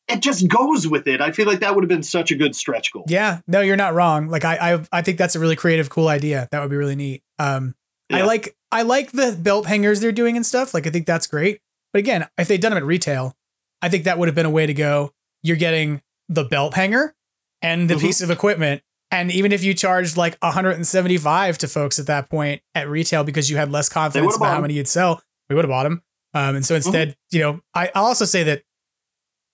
it 0.09 0.21
just 0.21 0.47
goes 0.49 0.87
with 0.87 1.07
it. 1.09 1.21
I 1.21 1.33
feel 1.33 1.47
like 1.47 1.61
that 1.61 1.75
would 1.75 1.85
have 1.85 1.89
been 1.89 2.03
such 2.03 2.31
a 2.31 2.37
good 2.37 2.55
stretch 2.55 2.93
goal. 2.93 3.05
Yeah, 3.09 3.41
no, 3.47 3.61
you're 3.61 3.77
not 3.77 3.95
wrong. 3.95 4.29
Like 4.29 4.45
I, 4.45 4.75
I, 4.75 4.85
I 4.93 5.03
think 5.03 5.19
that's 5.19 5.35
a 5.37 5.41
really 5.41 5.57
creative, 5.57 5.89
cool 5.91 6.09
idea. 6.09 6.49
That 6.53 6.61
would 6.61 6.71
be 6.71 6.77
really 6.77 6.97
neat. 6.97 7.23
Um, 7.39 7.75
I 8.13 8.23
like, 8.23 8.55
I 8.71 8.83
like 8.83 9.11
the 9.13 9.33
belt 9.33 9.67
hangers 9.67 10.01
they're 10.01 10.13
doing 10.13 10.37
and 10.37 10.45
stuff. 10.45 10.75
Like 10.75 10.87
I 10.87 10.91
think 10.91 11.07
that's 11.07 11.27
great. 11.27 11.61
But 11.93 12.01
again, 12.01 12.27
if 12.37 12.47
they'd 12.49 12.61
done 12.61 12.71
them 12.73 12.79
at 12.79 12.85
retail, 12.85 13.35
I 13.81 13.89
think 13.89 14.05
that 14.05 14.19
would 14.19 14.29
have 14.29 14.35
been 14.35 14.47
a 14.47 14.51
way 14.51 14.67
to 14.67 14.75
go. 14.75 15.13
You're 15.43 15.57
getting 15.57 16.03
the 16.29 16.45
belt 16.45 16.75
hanger 16.75 17.15
and 17.63 17.89
the 17.89 17.95
Mhm. 17.95 18.01
piece 18.01 18.21
of 18.21 18.31
equipment. 18.31 18.83
And 19.11 19.31
even 19.31 19.53
if 19.53 19.63
you 19.63 19.75
charged 19.75 20.17
like 20.17 20.37
175 20.43 21.59
to 21.59 21.69
folks 21.69 21.99
at 21.99 22.07
that 22.07 22.31
point 22.31 22.63
at 22.75 22.89
retail 22.89 23.25
because 23.25 23.51
you 23.51 23.57
had 23.59 23.71
less 23.71 23.89
confidence 23.89 24.37
about 24.37 24.55
how 24.55 24.61
many 24.61 24.75
you'd 24.75 24.89
sell, 24.89 25.23
we 25.49 25.55
would 25.57 25.65
have 25.65 25.71
bought 25.71 25.83
them. 25.85 26.03
Um, 26.35 26.57
and 26.57 26.65
so 26.65 26.75
instead, 26.75 27.17
you 27.31 27.41
know, 27.41 27.61
I, 27.75 27.91
I'll 27.95 28.05
also 28.07 28.25
say 28.25 28.43
that 28.45 28.63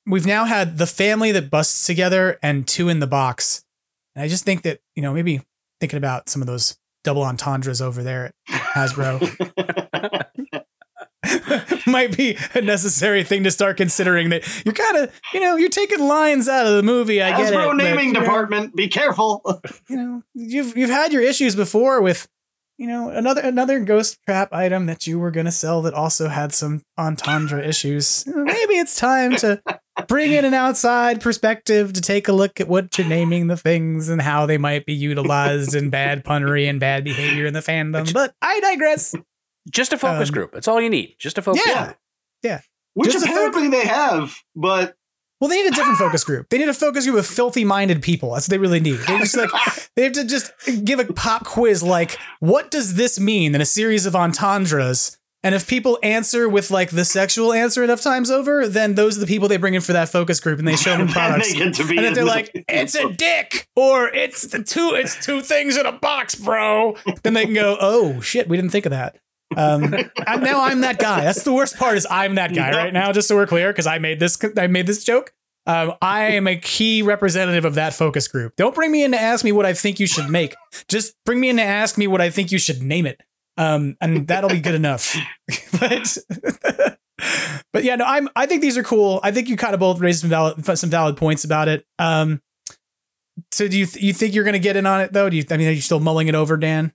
we've 0.07 0.27
now 0.27 0.45
had 0.45 0.79
the 0.79 0.87
family 0.87 1.33
that 1.33 1.51
busts 1.51 1.87
together 1.87 2.39
and 2.43 2.67
two 2.69 2.89
in 2.89 3.01
the 3.01 3.07
box. 3.09 3.65
And 4.15 4.23
I 4.25 4.29
just 4.29 4.45
think 4.45 4.63
that, 4.63 4.79
you 4.95 5.03
know, 5.03 5.13
maybe 5.13 5.43
thinking 5.81 5.97
about 5.97 6.29
some 6.29 6.41
of 6.41 6.47
those 6.47 6.79
double 7.03 7.23
entendres 7.25 7.83
over 7.83 8.03
there 8.05 8.27
at 8.49 8.61
Hasbro 8.75 9.19
might 11.87 12.17
be 12.17 12.37
a 12.55 12.61
necessary 12.61 13.25
thing 13.25 13.45
to 13.45 13.51
start 13.51 13.77
considering 13.77 14.31
that 14.31 14.47
you're 14.65 14.75
kind 14.75 14.97
of, 14.97 15.21
you 15.33 15.41
know, 15.41 15.57
you're 15.57 15.69
taking 15.69 16.01
lines 16.01 16.49
out 16.49 16.67
of 16.67 16.75
the 16.75 16.83
movie. 16.83 17.23
I 17.23 17.37
get 17.37 17.53
it. 17.53 17.57
Hasbro 17.57 17.69
but, 17.69 17.77
naming 17.77 18.13
know, 18.13 18.21
department, 18.21 18.75
be 18.75 18.89
careful. 18.89 19.43
You 19.89 19.97
know, 19.97 20.23
you've 20.35 20.77
you've 20.77 20.91
had 20.91 21.13
your 21.13 21.23
issues 21.23 21.57
before 21.57 22.03
with, 22.03 22.29
you 22.77 22.87
know, 22.87 23.09
another 23.11 23.41
another 23.41 23.81
ghost 23.81 24.19
trap 24.27 24.53
item 24.53 24.87
that 24.87 25.07
you 25.07 25.19
were 25.19 25.31
gonna 25.31 25.53
sell 25.53 25.83
that 25.83 25.95
also 25.95 26.29
had 26.29 26.53
some 26.53 26.83
entendre 26.99 27.65
issues. 27.67 28.25
Maybe 28.27 28.75
it's 28.75 28.97
time 28.97 29.35
to 29.37 29.63
bring 30.09 30.33
in 30.33 30.45
an 30.45 30.55
outside 30.55 31.21
perspective 31.21 31.93
to 31.95 32.01
take 32.01 32.29
a 32.29 32.33
look 32.33 32.61
at 32.61 32.69
what 32.69 32.99
you're 32.99 33.07
naming 33.07 33.47
the 33.47 33.57
things 33.57 34.09
and 34.09 34.21
how 34.21 34.47
they 34.47 34.59
might 34.59 34.85
be 34.85 34.95
utilized 34.95 35.75
in 35.75 35.91
bad 35.91 36.25
punnery 36.25 36.69
and 36.69 36.79
bad 36.81 37.05
behavior 37.05 37.47
in 37.47 37.55
the 37.55 37.61
fandom. 37.61 38.13
But 38.13 38.35
I 38.43 38.61
digress. 38.61 39.15
Just 39.71 39.93
a 39.93 39.99
focus 39.99 40.29
Um, 40.29 40.35
group. 40.35 40.53
That's 40.53 40.69
all 40.69 40.81
you 40.81 40.91
need. 40.91 41.17
Just 41.19 41.39
a 41.39 41.43
focus 41.43 41.63
Yeah. 41.67 41.85
group. 41.87 41.97
Yeah. 42.43 42.61
Which 42.95 43.13
Just 43.13 43.27
a 43.27 43.31
apparently 43.31 43.69
they 43.69 43.87
have, 43.87 44.35
but 44.57 44.95
Well, 45.41 45.49
they 45.49 45.63
need 45.63 45.71
a 45.73 45.75
different 45.75 45.99
focus 45.99 46.25
group. 46.25 46.49
They 46.49 46.59
need 46.59 46.69
a 46.69 46.75
focus 46.75 47.05
group 47.07 47.19
of 47.19 47.27
filthy 47.27 47.65
minded 47.65 48.03
people. 48.03 48.33
That's 48.33 48.47
what 48.47 48.51
they 48.51 48.59
really 48.59 48.81
need. 48.81 48.99
They 49.07 49.19
just 49.19 49.37
like 49.37 49.51
they 49.97 50.03
have 50.05 50.13
to 50.15 50.25
just 50.25 50.51
give 50.85 50.99
a 50.99 51.05
pop 51.13 51.45
quiz 51.45 51.83
like, 51.83 52.19
what 52.41 52.71
does 52.71 52.95
this 52.95 53.21
mean? 53.21 53.55
in 53.55 53.61
a 53.61 53.65
series 53.67 54.05
of 54.07 54.17
entendres. 54.17 55.17
And 55.45 55.55
if 55.55 55.69
people 55.69 55.97
answer 56.03 56.49
with 56.49 56.73
like 56.73 56.91
the 56.91 57.05
sexual 57.05 57.53
answer 57.53 57.85
enough 57.85 58.01
times 58.01 58.29
over, 58.33 58.67
then 58.67 58.97
those 58.97 59.17
are 59.17 59.21
the 59.21 59.27
people 59.27 59.47
they 59.47 59.57
bring 59.57 59.75
in 59.75 59.81
for 59.81 59.93
that 59.93 60.09
focus 60.09 60.41
group, 60.41 60.59
and 60.59 60.67
they 60.67 60.75
show 60.75 60.97
them 60.97 61.07
products. 61.19 61.53
they 61.53 61.59
get 61.61 61.75
to 61.75 61.87
be 61.87 61.97
and 61.97 62.07
if 62.07 62.15
they're 62.15 62.25
the- 62.25 62.29
like, 62.31 62.51
"It's 62.69 62.97
a 62.97 63.09
dick," 63.13 63.69
or 63.77 64.09
"It's 64.09 64.43
the 64.49 64.65
two, 64.65 64.95
it's 64.97 65.15
two 65.25 65.41
things 65.41 65.77
in 65.77 65.87
a 65.87 65.93
box, 65.93 66.35
bro," 66.35 66.97
then 67.23 67.35
they 67.35 67.45
can 67.45 67.55
go, 67.55 67.77
"Oh 67.81 68.21
shit, 68.21 68.49
we 68.49 68.57
didn't 68.57 68.73
think 68.73 68.85
of 68.87 68.91
that." 68.91 69.17
Um, 69.57 69.95
and 69.95 70.43
now 70.43 70.63
I'm 70.63 70.83
that 70.83 70.99
guy. 70.99 71.23
That's 71.23 71.43
the 71.43 71.53
worst 71.53 71.77
part 71.77 71.97
is 71.97 72.07
I'm 72.11 72.35
that 72.37 72.55
guy 72.55 72.71
right 72.73 72.93
now. 72.93 73.13
Just 73.13 73.29
so 73.29 73.37
we're 73.37 73.47
clear, 73.47 73.73
because 73.73 73.87
I 73.87 73.99
made 73.99 74.21
this, 74.21 74.39
I 74.57 74.67
made 74.67 74.87
this 74.87 75.05
joke. 75.05 75.33
Um, 75.67 75.95
I 76.01 76.31
am 76.33 76.47
a 76.47 76.57
key 76.57 77.03
representative 77.03 77.67
of 77.67 77.75
that 77.75 77.93
focus 77.93 78.27
group. 78.27 78.57
Don't 78.57 78.75
bring 78.75 78.91
me 78.91 79.05
in 79.05 79.13
to 79.13 79.21
ask 79.21 79.45
me 79.45 79.53
what 79.53 79.67
I 79.67 79.75
think 79.75 80.01
you 80.01 80.07
should 80.07 80.31
make. 80.31 80.55
Just 80.89 81.15
bring 81.27 81.41
me 81.41 81.51
in 81.51 81.57
to 81.57 81.63
ask 81.63 81.99
me 81.99 82.07
what 82.07 82.23
I 82.23 82.31
think 82.31 82.51
you 82.51 82.59
should 82.59 82.83
name 82.83 83.05
it. 83.05 83.21
Um, 83.59 83.97
and 84.01 84.27
that'll 84.29 84.49
be 84.49 84.61
good 84.61 84.75
enough. 84.75 85.15
but 85.79 86.17
but 87.73 87.85
yeah, 87.85 87.97
no, 87.97 88.05
I'm 88.07 88.31
I 88.35 88.47
think 88.47 88.63
these 88.63 88.79
are 88.79 88.83
cool. 88.83 89.21
I 89.23 89.31
think 89.31 89.49
you 89.49 89.57
kind 89.57 89.75
of 89.75 89.81
both 89.81 90.01
raised 90.01 90.21
some 90.21 90.31
valid 90.31 90.65
some 90.79 90.89
valid 90.89 91.19
points 91.19 91.45
about 91.45 91.69
it. 91.69 91.85
Um, 91.99 92.41
so 93.53 93.69
do 93.69 93.79
you 93.79 93.85
th- 93.85 94.03
you 94.03 94.15
think 94.15 94.35
you're 94.35 94.45
going 94.45 94.55
to 94.55 94.59
get 94.59 94.77
in 94.77 94.87
on 94.87 95.03
it 95.03 95.13
though? 95.13 95.29
Do 95.29 95.37
you 95.37 95.45
I 95.51 95.59
mean 95.59 95.69
are 95.69 95.73
you 95.73 95.83
still 95.83 96.01
mulling 96.01 96.29
it 96.29 96.35
over, 96.35 96.57
Dan? 96.57 96.93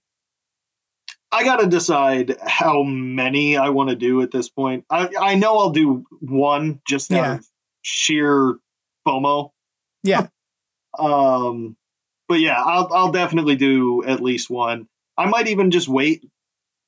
I 1.33 1.43
got 1.43 1.57
to 1.61 1.67
decide 1.67 2.37
how 2.45 2.83
many 2.83 3.57
I 3.57 3.69
want 3.69 3.89
to 3.89 3.95
do 3.95 4.21
at 4.21 4.31
this 4.31 4.49
point. 4.49 4.85
I, 4.89 5.09
I 5.19 5.35
know 5.35 5.57
I'll 5.57 5.71
do 5.71 6.05
one 6.21 6.79
just 6.87 7.11
out 7.11 7.17
Yeah. 7.17 7.33
of 7.35 7.47
sheer 7.81 8.55
FOMO. 9.07 9.49
Yeah. 10.03 10.27
Um, 10.97 11.75
but 12.27 12.39
yeah, 12.39 12.61
I'll 12.61 12.89
I'll 12.93 13.11
definitely 13.11 13.55
do 13.55 14.03
at 14.05 14.21
least 14.21 14.49
one. 14.49 14.87
I 15.17 15.25
might 15.25 15.47
even 15.47 15.71
just 15.71 15.87
wait 15.87 16.23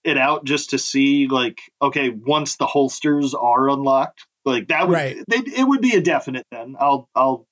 it 0.04 0.18
out 0.18 0.46
just 0.46 0.70
to 0.72 0.78
see, 0.78 1.28
like, 1.28 1.60
okay, 1.82 2.10
once 2.10 2.58
the 2.58 2.66
holsters 2.68 3.34
are 3.34 3.70
unlocked, 3.70 4.26
like 4.46 4.68
that 4.68 4.88
would 4.88 4.94
Right. 4.94 5.18
they, 5.28 5.38
it 5.38 5.68
would 5.68 5.82
be 5.82 5.96
a 5.96 6.02
definite. 6.02 6.46
Then 6.52 6.76
I'll 6.80 7.10
I'll 7.16 7.46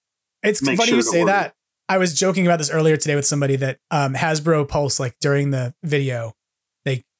It's 0.43 0.59
funny 0.59 0.77
sure 0.77 0.95
you 0.97 1.01
say 1.01 1.19
order 1.21 1.31
that. 1.31 1.53
I 1.89 1.97
was 1.97 2.13
joking 2.17 2.45
about 2.47 2.57
this 2.59 2.69
earlier 2.71 2.95
today 2.97 3.15
with 3.15 3.25
somebody 3.25 3.55
that 3.57 3.77
um, 3.91 4.13
Hasbro 4.13 4.67
Pulse, 4.67 4.99
like 4.99 5.15
during 5.19 5.51
the 5.51 5.73
video, 5.83 6.33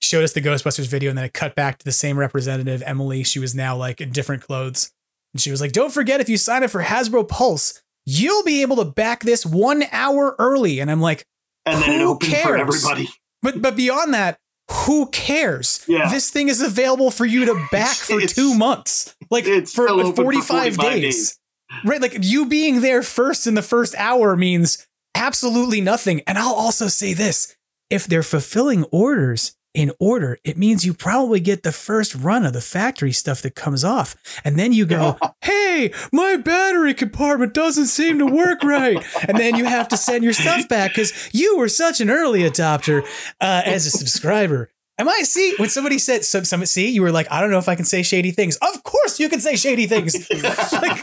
showed 0.04 0.24
us 0.24 0.34
the 0.34 0.42
Ghostbusters 0.42 0.88
video 0.88 1.10
and 1.10 1.18
then 1.18 1.26
it 1.26 1.34
cut 1.34 1.56
back 1.56 1.78
to 1.80 1.86
the 1.86 1.92
same 1.92 2.18
representative, 2.18 2.84
Emily. 2.86 3.24
She 3.24 3.40
was 3.40 3.56
now 3.56 3.76
like 3.76 4.02
in 4.02 4.12
different 4.12 4.44
clothes. 4.44 4.92
And 5.34 5.42
she 5.42 5.52
was 5.52 5.62
like, 5.62 5.72
Don't 5.72 5.94
forget, 5.94 6.22
if 6.22 6.30
you 6.30 6.38
sign 6.38 6.64
up 6.64 6.70
for 6.70 6.84
Hasbro 6.84 7.28
Pulse, 7.28 7.82
you'll 8.06 8.44
be 8.44 8.62
able 8.62 8.76
to 8.78 8.86
back 8.86 9.22
this 9.22 9.46
one 9.46 9.84
hour 9.92 10.36
early. 10.40 10.80
And 10.80 10.92
I'm 10.92 11.02
like, 11.02 11.26
and 11.66 11.82
then 11.82 12.02
Who 12.02 12.16
for 12.16 12.20
cares? 12.20 12.60
everybody. 12.60 13.10
But 13.42 13.62
but 13.62 13.76
beyond 13.76 14.14
that, 14.14 14.38
who 14.72 15.08
cares? 15.08 15.84
Yeah. 15.88 16.10
This 16.10 16.30
thing 16.30 16.50
is 16.50 16.62
available 16.62 17.12
for 17.12 17.26
you 17.26 17.46
to 17.46 17.68
back 17.72 17.96
for 17.96 18.22
two 18.22 18.54
months. 18.56 19.16
Like 19.30 19.46
it's 19.46 19.74
for, 19.74 19.88
still 19.88 20.02
open 20.02 20.16
for 20.16 20.24
45, 20.24 20.76
45 20.76 20.92
days. 20.92 21.02
days. 21.02 21.40
Right. 21.84 22.02
Like 22.02 22.18
you 22.22 22.46
being 22.46 22.82
there 22.82 23.02
first 23.02 23.48
in 23.48 23.56
the 23.56 23.62
first 23.62 23.96
hour 23.98 24.36
means 24.36 24.86
absolutely 25.16 25.82
nothing. 25.82 26.22
And 26.28 26.38
I'll 26.38 26.54
also 26.54 26.88
say 26.88 27.14
this 27.14 27.56
if 27.90 28.06
they're 28.06 28.24
fulfilling 28.24 28.84
orders 28.86 29.56
in 29.74 29.92
order, 30.00 30.38
it 30.44 30.58
means 30.58 30.86
you 30.86 30.94
probably 30.94 31.40
get 31.40 31.64
the 31.64 31.72
first 31.72 32.16
run 32.16 32.46
of 32.46 32.54
the 32.54 32.62
factory 32.62 33.12
stuff 33.12 33.42
that 33.42 33.56
comes 33.56 33.84
off. 33.84 34.16
And 34.44 34.58
then 34.58 34.72
you 34.74 34.86
go, 34.86 35.18
hey, 35.42 35.92
my 36.12 36.38
battery 36.38 36.94
compartment 36.94 37.54
doesn't 37.54 37.88
seem 37.88 38.20
to 38.20 38.26
work 38.26 38.64
right. 38.64 39.04
And 39.28 39.38
then 39.38 39.56
you 39.56 39.66
have 39.66 39.88
to 39.90 39.98
send 39.98 40.24
your 40.24 40.34
stuff 40.34 40.68
back 40.70 40.92
because 40.92 41.30
you 41.34 41.58
were 41.58 41.70
such 41.70 42.02
an 42.02 42.10
early 42.10 42.42
adopter 42.42 43.04
uh, 43.42 43.62
as 43.66 43.86
a 43.86 43.90
subscriber. 43.90 44.70
Am 45.00 45.10
I 45.10 45.22
see 45.24 45.56
when 45.58 45.70
somebody 45.70 45.98
said 45.98 46.24
some, 46.24 46.46
some 46.46 46.64
see 46.68 46.90
you 46.92 47.02
were 47.02 47.12
like 47.12 47.26
I 47.32 47.42
don't 47.42 47.50
know 47.50 47.58
if 47.58 47.68
I 47.68 47.76
can 47.76 47.86
say 47.86 48.04
shady 48.04 48.30
things. 48.30 48.58
Of 48.58 48.84
course 48.84 49.20
you 49.20 49.28
can 49.28 49.40
say 49.40 49.56
shady 49.56 49.88
things. 49.88 50.30
like, 50.74 51.02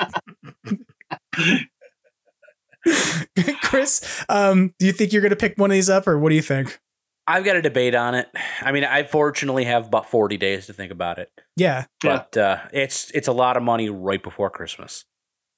Chris, 3.63 4.25
um, 4.29 4.73
do 4.79 4.87
you 4.87 4.93
think 4.93 5.13
you're 5.13 5.23
gonna 5.23 5.35
pick 5.35 5.59
one 5.59 5.71
of 5.71 5.75
these 5.75 5.91
up, 5.91 6.07
or 6.07 6.19
what 6.19 6.29
do 6.29 6.37
you 6.37 6.43
think? 6.43 6.79
I've 7.27 7.45
got 7.45 7.57
a 7.57 7.63
debate 7.63 7.95
on 7.95 8.15
it. 8.15 8.29
I 8.61 8.73
mean, 8.73 8.85
I 8.85 9.05
fortunately 9.05 9.65
have 9.65 9.87
about 9.87 10.11
40 10.11 10.37
days 10.37 10.67
to 10.67 10.73
think 10.73 10.91
about 10.91 11.19
it, 11.19 11.31
Yeah, 11.57 11.85
but 12.03 12.37
uh, 12.37 12.59
it's 12.73 13.11
it's 13.13 13.29
a 13.29 13.33
lot 13.33 13.57
of 13.57 13.63
money 13.63 13.89
right 13.89 14.23
before 14.23 14.51
Christmas. 14.51 15.05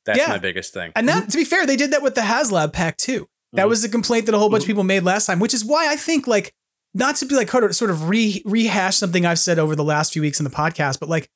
That's 0.04 0.18
Yeah. 0.18 0.28
my 0.28 0.38
biggest 0.38 0.74
thing. 0.74 0.92
and 0.96 1.08
that 1.08 1.30
to 1.30 1.36
be 1.38 1.44
fair, 1.44 1.64
they 1.66 1.76
did 1.76 1.92
that 1.92 2.02
with 2.02 2.14
the 2.14 2.22
HasLab 2.22 2.72
pack 2.72 2.96
too. 2.96 3.28
That 3.54 3.66
Mhm. 3.66 3.68
was 3.68 3.84
a 3.84 3.88
complaint 3.88 4.26
that 4.26 4.34
a 4.34 4.38
whole 4.38 4.50
bunch 4.50 4.64
of 4.64 4.66
people 4.66 4.84
made 4.84 5.02
last 5.04 5.26
time, 5.26 5.38
which 5.38 5.54
is 5.54 5.64
why 5.64 5.88
I 5.90 5.96
think 5.96 6.26
like 6.26 6.52
not 6.94 7.16
to 7.16 7.26
be 7.26 7.34
like 7.36 7.50
sort 7.50 7.64
of- 7.64 7.74
sort 7.76 7.90
of 7.90 8.08
re- 8.08 8.42
rehash 8.44 8.96
something 8.98 9.24
I've 9.24 9.38
said 9.38 9.58
over 9.58 9.74
the 9.76 9.84
last 9.84 10.12
few 10.12 10.20
weeks 10.22 10.40
in 10.40 10.44
the 10.44 10.50
podcast, 10.50 10.98
but 11.00 11.08
like 11.08 11.28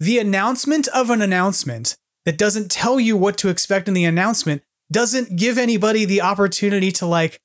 the 0.00 0.18
announcement 0.18 0.88
of 0.88 1.10
an 1.10 1.20
announcement 1.20 1.96
that 2.24 2.38
doesn't 2.38 2.70
tell 2.70 2.98
you 3.00 3.16
what 3.16 3.36
to 3.38 3.48
expect 3.48 3.88
in 3.88 3.94
the 3.94 4.04
announcement 4.04 4.62
doesn't 4.90 5.36
give 5.36 5.58
anybody 5.58 6.04
the 6.04 6.22
opportunity 6.22 6.92
to 6.92 7.04
like, 7.06 7.40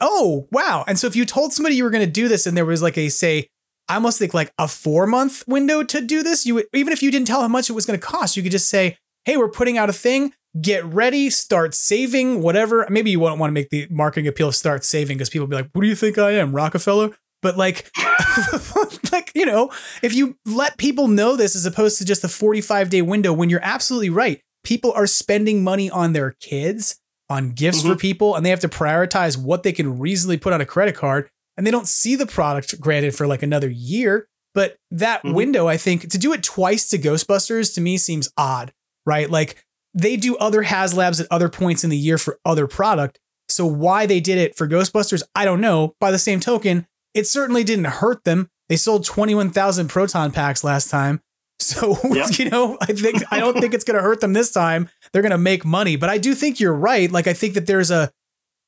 oh 0.00 0.48
wow. 0.50 0.84
And 0.86 0.98
so 0.98 1.06
if 1.06 1.16
you 1.16 1.24
told 1.24 1.52
somebody 1.52 1.76
you 1.76 1.84
were 1.84 1.90
going 1.90 2.04
to 2.04 2.10
do 2.10 2.28
this 2.28 2.46
and 2.46 2.56
there 2.56 2.64
was 2.64 2.82
like 2.82 2.98
a 2.98 3.08
say, 3.08 3.48
I 3.88 3.94
almost 3.94 4.18
think 4.18 4.34
like 4.34 4.52
a 4.58 4.66
four 4.68 5.06
month 5.06 5.44
window 5.46 5.82
to 5.82 6.00
do 6.00 6.22
this, 6.22 6.44
you 6.44 6.56
would 6.56 6.66
even 6.72 6.92
if 6.92 7.02
you 7.02 7.10
didn't 7.10 7.28
tell 7.28 7.42
how 7.42 7.48
much 7.48 7.70
it 7.70 7.74
was 7.74 7.86
going 7.86 7.98
to 7.98 8.04
cost, 8.04 8.36
you 8.36 8.42
could 8.42 8.52
just 8.52 8.68
say, 8.68 8.98
hey, 9.24 9.36
we're 9.36 9.50
putting 9.50 9.76
out 9.76 9.90
a 9.90 9.92
thing. 9.92 10.32
Get 10.58 10.84
ready, 10.86 11.28
start 11.28 11.74
saving, 11.74 12.40
whatever. 12.40 12.86
Maybe 12.88 13.10
you 13.10 13.20
won't 13.20 13.38
want 13.38 13.50
to 13.50 13.54
make 13.54 13.68
the 13.68 13.86
marketing 13.90 14.26
appeal 14.26 14.52
start 14.52 14.84
saving 14.84 15.18
because 15.18 15.28
people 15.28 15.46
be 15.46 15.56
like, 15.56 15.68
"What 15.74 15.82
do 15.82 15.88
you 15.88 15.94
think 15.94 16.16
I 16.16 16.30
am, 16.30 16.56
Rockefeller?" 16.56 17.10
But 17.42 17.58
like, 17.58 17.90
like 19.12 19.32
you 19.34 19.44
know, 19.44 19.70
if 20.02 20.14
you 20.14 20.38
let 20.46 20.78
people 20.78 21.08
know 21.08 21.36
this 21.36 21.54
as 21.54 21.66
opposed 21.66 21.98
to 21.98 22.06
just 22.06 22.24
a 22.24 22.28
forty-five 22.28 22.88
day 22.88 23.02
window, 23.02 23.34
when 23.34 23.50
you're 23.50 23.60
absolutely 23.62 24.08
right, 24.08 24.40
people 24.64 24.92
are 24.92 25.06
spending 25.06 25.62
money 25.62 25.90
on 25.90 26.14
their 26.14 26.30
kids, 26.40 26.98
on 27.28 27.50
gifts 27.50 27.82
for 27.82 27.96
people, 27.96 28.34
and 28.36 28.44
they 28.46 28.50
have 28.50 28.60
to 28.60 28.68
prioritize 28.68 29.36
what 29.36 29.62
they 29.62 29.72
can 29.72 29.98
reasonably 29.98 30.36
put 30.38 30.52
on 30.52 30.60
a 30.60 30.66
credit 30.66 30.94
card, 30.94 31.28
and 31.56 31.66
they 31.66 31.70
don't 31.70 31.88
see 31.88 32.14
the 32.16 32.26
product 32.26 32.80
granted 32.80 33.14
for 33.14 33.26
like 33.26 33.42
another 33.42 33.68
year. 33.68 34.28
But 34.54 34.76
that 34.90 35.22
Mhm. 35.22 35.34
window, 35.34 35.68
I 35.68 35.76
think, 35.76 36.08
to 36.10 36.18
do 36.18 36.32
it 36.32 36.42
twice 36.42 36.88
to 36.90 36.98
Ghostbusters 36.98 37.74
to 37.74 37.80
me 37.80 37.98
seems 37.98 38.30
odd, 38.38 38.72
right? 39.04 39.28
Like 39.30 39.56
they 39.92 40.16
do 40.16 40.36
other 40.36 40.62
HasLabs 40.64 41.20
at 41.20 41.26
other 41.30 41.48
points 41.48 41.82
in 41.84 41.90
the 41.90 41.96
year 41.96 42.16
for 42.18 42.38
other 42.44 42.66
product. 42.66 43.18
So 43.48 43.66
why 43.66 44.06
they 44.06 44.20
did 44.20 44.38
it 44.38 44.56
for 44.56 44.66
Ghostbusters, 44.68 45.22
I 45.34 45.44
don't 45.44 45.60
know. 45.60 45.94
By 46.00 46.10
the 46.10 46.18
same 46.18 46.40
token, 46.40 46.86
it 47.14 47.26
certainly 47.26 47.64
didn't 47.64 47.84
hurt 47.86 48.24
them. 48.24 48.48
They 48.68 48.76
sold 48.76 49.04
21,000 49.04 49.88
proton 49.88 50.30
packs 50.32 50.62
last 50.64 50.90
time. 50.90 51.20
So, 51.58 51.96
Yep. 52.04 52.38
you 52.38 52.50
know, 52.50 52.76
I 52.82 52.92
think 52.92 53.22
I 53.30 53.40
don't 53.40 53.58
think 53.58 53.72
it's 53.72 53.82
going 53.84 53.96
to 53.96 54.02
hurt 54.02 54.20
them 54.20 54.34
this 54.34 54.50
time. 54.52 54.90
They're 55.12 55.22
going 55.22 55.30
to 55.30 55.38
make 55.38 55.64
money, 55.64 55.96
but 55.96 56.08
I 56.08 56.18
do 56.18 56.34
think 56.34 56.60
you're 56.60 56.74
right. 56.74 57.10
Like 57.10 57.26
I 57.26 57.32
think 57.32 57.54
that 57.54 57.66
there's 57.66 57.90
a 57.90 58.10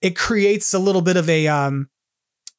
it 0.01 0.17
creates 0.17 0.73
a 0.75 0.79
little 0.79 1.03
bit 1.03 1.17
of 1.17 1.29
a 1.29 1.49
um 1.49 1.89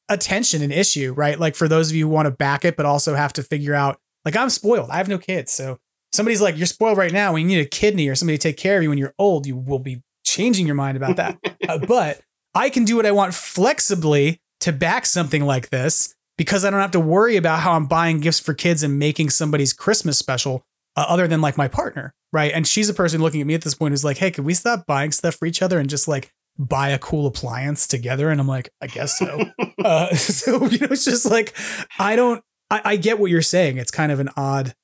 a 0.08 0.16
tension 0.16 0.62
an 0.62 0.72
issue, 0.72 1.12
right? 1.12 1.38
Like 1.38 1.54
for 1.54 1.68
those 1.68 1.90
of 1.90 1.96
you 1.96 2.06
who 2.06 2.12
want 2.12 2.26
to 2.26 2.30
back 2.30 2.64
it 2.64 2.76
but 2.76 2.86
also 2.86 3.14
have 3.14 3.32
to 3.34 3.42
figure 3.42 3.74
out 3.74 3.98
like 4.24 4.36
I'm 4.36 4.50
spoiled. 4.50 4.90
I 4.90 4.96
have 4.96 5.08
no 5.08 5.18
kids. 5.18 5.52
So 5.52 5.78
somebody's 6.12 6.42
like 6.42 6.56
you're 6.56 6.66
spoiled 6.66 6.98
right 6.98 7.12
now 7.12 7.32
when 7.32 7.42
you 7.42 7.48
need 7.48 7.64
a 7.64 7.68
kidney 7.68 8.08
or 8.08 8.14
somebody 8.14 8.38
to 8.38 8.42
take 8.42 8.56
care 8.56 8.76
of 8.76 8.82
you 8.82 8.88
when 8.88 8.98
you're 8.98 9.14
old, 9.18 9.46
you 9.46 9.56
will 9.56 9.78
be 9.78 10.02
changing 10.24 10.66
your 10.66 10.76
mind 10.76 10.96
about 10.96 11.16
that. 11.16 11.38
Uh, 11.68 11.78
but 11.78 12.20
I 12.52 12.68
can 12.68 12.84
do 12.84 12.96
what 12.96 13.06
I 13.06 13.12
want 13.12 13.32
flexibly 13.32 14.40
to 14.60 14.72
back 14.72 15.06
something 15.06 15.44
like 15.44 15.70
this 15.70 16.16
because 16.36 16.64
I 16.64 16.70
don't 16.70 16.80
have 16.80 16.90
to 16.92 17.00
worry 17.00 17.36
about 17.36 17.60
how 17.60 17.74
I'm 17.74 17.86
buying 17.86 18.18
gifts 18.18 18.40
for 18.40 18.54
kids 18.54 18.82
and 18.82 18.98
making 18.98 19.30
somebody's 19.30 19.72
Christmas 19.72 20.18
special 20.18 20.64
uh, 21.00 21.04
other 21.08 21.26
than 21.28 21.40
like 21.40 21.56
my 21.56 21.68
partner, 21.68 22.14
right? 22.32 22.52
And 22.54 22.66
she's 22.66 22.88
a 22.88 22.94
person 22.94 23.20
looking 23.20 23.40
at 23.40 23.46
me 23.46 23.54
at 23.54 23.62
this 23.62 23.74
point 23.74 23.92
who's 23.92 24.04
like, 24.04 24.18
"Hey, 24.18 24.30
can 24.30 24.44
we 24.44 24.54
stop 24.54 24.86
buying 24.86 25.12
stuff 25.12 25.34
for 25.36 25.46
each 25.46 25.62
other 25.62 25.78
and 25.78 25.88
just 25.88 26.06
like 26.08 26.32
buy 26.58 26.90
a 26.90 26.98
cool 26.98 27.26
appliance 27.26 27.86
together?" 27.86 28.30
And 28.30 28.40
I'm 28.40 28.48
like, 28.48 28.70
"I 28.80 28.86
guess 28.86 29.18
so." 29.18 29.44
uh, 29.84 30.14
so 30.14 30.64
you 30.66 30.78
know, 30.78 30.88
it's 30.90 31.04
just 31.04 31.26
like 31.30 31.54
I 31.98 32.16
don't. 32.16 32.42
I, 32.70 32.80
I 32.84 32.96
get 32.96 33.18
what 33.18 33.30
you're 33.30 33.42
saying. 33.42 33.78
It's 33.78 33.90
kind 33.90 34.12
of 34.12 34.20
an 34.20 34.30
odd 34.36 34.74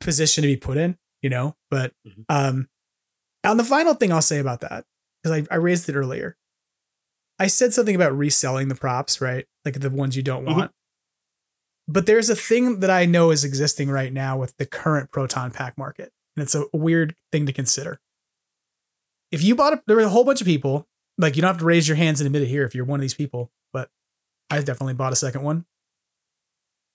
position 0.00 0.42
to 0.42 0.48
be 0.48 0.56
put 0.56 0.76
in, 0.76 0.96
you 1.22 1.30
know. 1.30 1.54
But 1.70 1.92
um, 2.28 2.68
on 3.44 3.56
the 3.56 3.64
final 3.64 3.94
thing 3.94 4.12
I'll 4.12 4.20
say 4.22 4.38
about 4.38 4.60
that 4.60 4.84
because 5.22 5.46
I, 5.50 5.54
I 5.54 5.56
raised 5.58 5.88
it 5.88 5.94
earlier. 5.96 6.36
I 7.38 7.46
said 7.48 7.72
something 7.72 7.94
about 7.96 8.16
reselling 8.16 8.68
the 8.68 8.74
props, 8.74 9.20
right? 9.20 9.46
Like 9.64 9.80
the 9.80 9.90
ones 9.90 10.16
you 10.16 10.22
don't 10.22 10.44
Mhm. 10.44 10.54
want. 10.56 10.70
But 11.92 12.06
there's 12.06 12.30
a 12.30 12.36
thing 12.36 12.80
that 12.80 12.90
I 12.90 13.04
know 13.04 13.30
is 13.30 13.44
existing 13.44 13.90
right 13.90 14.12
now 14.12 14.38
with 14.38 14.56
the 14.56 14.64
current 14.66 15.10
proton 15.10 15.50
pack 15.50 15.76
market. 15.76 16.10
And 16.36 16.42
it's 16.42 16.54
a 16.54 16.64
weird 16.72 17.14
thing 17.30 17.44
to 17.46 17.52
consider. 17.52 18.00
If 19.30 19.42
you 19.42 19.54
bought 19.54 19.74
a, 19.74 19.82
there 19.86 19.96
were 19.96 20.02
a 20.02 20.08
whole 20.08 20.24
bunch 20.24 20.40
of 20.40 20.46
people, 20.46 20.88
like 21.18 21.36
you 21.36 21.42
don't 21.42 21.48
have 21.50 21.58
to 21.58 21.64
raise 21.66 21.86
your 21.86 21.96
hands 21.96 22.20
and 22.20 22.26
admit 22.26 22.42
it 22.42 22.46
here 22.48 22.64
if 22.64 22.74
you're 22.74 22.86
one 22.86 22.98
of 22.98 23.02
these 23.02 23.14
people, 23.14 23.50
but 23.72 23.90
I 24.48 24.56
definitely 24.60 24.94
bought 24.94 25.12
a 25.12 25.16
second 25.16 25.42
one. 25.42 25.66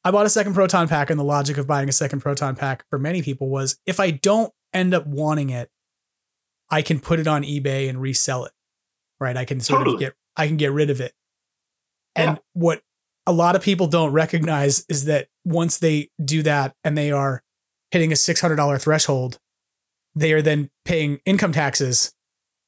I 0.04 0.10
bought 0.12 0.26
a 0.26 0.30
second 0.30 0.54
proton 0.54 0.88
pack, 0.88 1.10
and 1.10 1.20
the 1.20 1.24
logic 1.24 1.58
of 1.58 1.68
buying 1.68 1.90
a 1.90 1.92
second 1.92 2.22
proton 2.22 2.56
pack 2.56 2.86
for 2.90 2.98
many 2.98 3.22
people 3.22 3.50
was 3.50 3.78
if 3.86 4.00
I 4.00 4.12
don't 4.12 4.54
end 4.74 4.94
up 4.94 5.06
wanting 5.06 5.50
it, 5.50 5.70
I 6.70 6.82
can 6.82 7.00
put 7.00 7.20
it 7.20 7.28
on 7.28 7.44
eBay 7.44 7.90
and 7.90 8.02
resell 8.02 8.46
it. 8.46 8.54
Right? 9.20 9.36
I 9.36 9.46
can 9.46 9.60
sort 9.60 9.80
Totally. 9.80 9.96
of 9.96 10.00
get 10.00 10.16
I 10.36 10.48
can 10.48 10.58
get 10.58 10.72
rid 10.72 10.90
of 10.90 11.02
it. 11.02 11.14
And 12.16 12.32
Yeah. 12.32 12.42
what 12.54 12.82
a 13.28 13.34
lot 13.34 13.56
of 13.56 13.62
people 13.62 13.88
don't 13.88 14.14
recognize 14.14 14.86
is 14.88 15.06
that 15.06 15.28
once 15.46 15.78
they 15.78 16.10
do 16.24 16.42
that 16.44 16.74
and 16.84 16.98
they 16.98 17.12
are 17.12 17.44
hitting 17.92 18.12
a 18.12 18.16
$600 18.16 18.82
threshold, 18.82 19.38
they 20.16 20.34
are 20.34 20.42
then 20.42 20.70
paying 20.86 21.20
income 21.26 21.52
taxes 21.52 22.14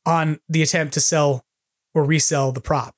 on 0.06 0.40
the 0.50 0.62
attempt 0.62 0.94
to 0.94 1.00
sell 1.00 1.46
or 1.96 2.04
resell 2.04 2.52
the 2.52 2.62
prop. 2.62 2.94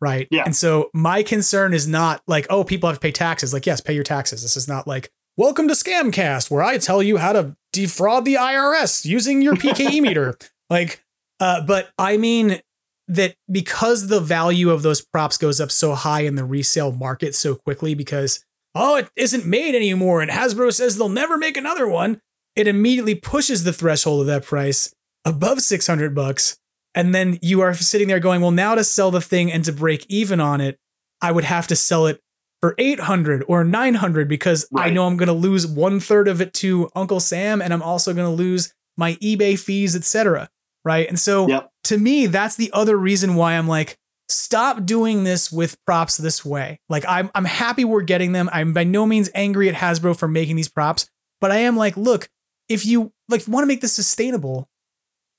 Right. 0.00 0.26
Yeah. 0.30 0.42
And 0.44 0.56
so 0.56 0.90
my 0.92 1.22
concern 1.22 1.72
is 1.72 1.86
not 1.86 2.22
like, 2.26 2.46
oh, 2.50 2.64
people 2.64 2.88
have 2.88 2.96
to 2.96 3.00
pay 3.00 3.12
taxes. 3.12 3.52
Like, 3.52 3.66
yes, 3.66 3.80
pay 3.80 3.94
your 3.94 4.04
taxes. 4.04 4.42
This 4.42 4.56
is 4.56 4.68
not 4.68 4.86
like, 4.86 5.10
welcome 5.36 5.68
to 5.68 5.74
Scamcast, 5.74 6.50
where 6.50 6.62
I 6.62 6.78
tell 6.78 7.02
you 7.02 7.18
how 7.18 7.32
to 7.32 7.56
defraud 7.72 8.24
the 8.24 8.34
IRS 8.34 9.04
using 9.04 9.42
your 9.42 9.54
PKE 9.54 10.00
meter. 10.00 10.36
Like, 10.68 11.04
uh, 11.38 11.64
but 11.64 11.90
I 11.96 12.16
mean 12.16 12.60
that 13.08 13.36
because 13.50 14.08
the 14.08 14.20
value 14.20 14.70
of 14.70 14.82
those 14.82 15.00
props 15.00 15.38
goes 15.38 15.60
up 15.60 15.70
so 15.70 15.94
high 15.94 16.22
in 16.22 16.34
the 16.34 16.44
resale 16.44 16.92
market 16.92 17.34
so 17.34 17.54
quickly 17.54 17.94
because, 17.94 18.44
oh, 18.74 18.96
it 18.96 19.08
isn't 19.16 19.46
made 19.46 19.74
anymore 19.74 20.20
and 20.20 20.30
Hasbro 20.30 20.72
says 20.72 20.96
they'll 20.96 21.08
never 21.08 21.38
make 21.38 21.56
another 21.56 21.86
one, 21.86 22.20
it 22.56 22.66
immediately 22.66 23.14
pushes 23.14 23.64
the 23.64 23.72
threshold 23.72 24.22
of 24.22 24.26
that 24.26 24.44
price 24.44 24.92
above 25.24 25.60
600 25.60 26.14
bucks. 26.14 26.56
And 26.94 27.14
then 27.14 27.38
you 27.42 27.60
are 27.60 27.74
sitting 27.74 28.08
there 28.08 28.20
going, 28.20 28.40
well, 28.40 28.50
now 28.50 28.74
to 28.74 28.82
sell 28.82 29.10
the 29.10 29.20
thing 29.20 29.52
and 29.52 29.64
to 29.66 29.72
break 29.72 30.06
even 30.08 30.40
on 30.40 30.62
it, 30.62 30.78
I 31.20 31.30
would 31.30 31.44
have 31.44 31.66
to 31.66 31.76
sell 31.76 32.06
it 32.06 32.20
for 32.62 32.74
800 32.78 33.44
or 33.46 33.64
900 33.64 34.28
because 34.28 34.66
I 34.74 34.88
know 34.88 35.06
I'm 35.06 35.18
going 35.18 35.26
to 35.26 35.34
lose 35.34 35.66
one 35.66 36.00
third 36.00 36.26
of 36.26 36.40
it 36.40 36.54
to 36.54 36.88
Uncle 36.96 37.20
Sam 37.20 37.60
and 37.60 37.72
I'm 37.72 37.82
also 37.82 38.14
going 38.14 38.26
to 38.26 38.34
lose 38.34 38.72
my 38.96 39.14
eBay 39.16 39.58
fees, 39.58 39.94
etc. 39.94 40.48
Right. 40.84 41.06
And 41.06 41.18
so 41.18 41.48
Yep. 41.48 41.70
To 41.86 41.98
me, 41.98 42.26
that's 42.26 42.56
the 42.56 42.70
other 42.72 42.96
reason 42.96 43.34
why 43.34 43.54
I'm 43.54 43.68
like, 43.68 43.96
stop 44.28 44.84
doing 44.84 45.24
this 45.24 45.52
with 45.52 45.76
props 45.86 46.16
this 46.16 46.44
way. 46.44 46.80
Like 46.88 47.04
I'm 47.08 47.30
I'm 47.34 47.44
happy 47.44 47.84
we're 47.84 48.02
getting 48.02 48.32
them. 48.32 48.48
I'm 48.52 48.72
by 48.72 48.84
no 48.84 49.06
means 49.06 49.30
angry 49.34 49.68
at 49.68 49.74
Hasbro 49.74 50.16
for 50.18 50.28
making 50.28 50.56
these 50.56 50.68
props, 50.68 51.08
but 51.40 51.50
I 51.50 51.58
am 51.58 51.76
like, 51.76 51.96
look, 51.96 52.28
if 52.68 52.84
you 52.84 53.12
like 53.28 53.46
want 53.46 53.62
to 53.62 53.68
make 53.68 53.80
this 53.80 53.92
sustainable, 53.94 54.68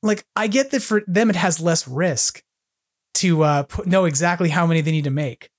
like 0.04 0.26
I 0.36 0.48
get 0.48 0.72
that 0.72 0.82
for 0.82 1.02
them 1.08 1.30
it 1.30 1.36
has 1.36 1.60
less 1.62 1.88
risk 1.88 2.42
to 3.16 3.44
uh 3.44 3.64
put, 3.64 3.88
know 3.88 4.06
exactly 4.06 4.50
how 4.50 4.66
many 4.68 4.82
they 4.82 4.92
need 4.92 5.04
to 5.06 5.10
make. 5.12 5.50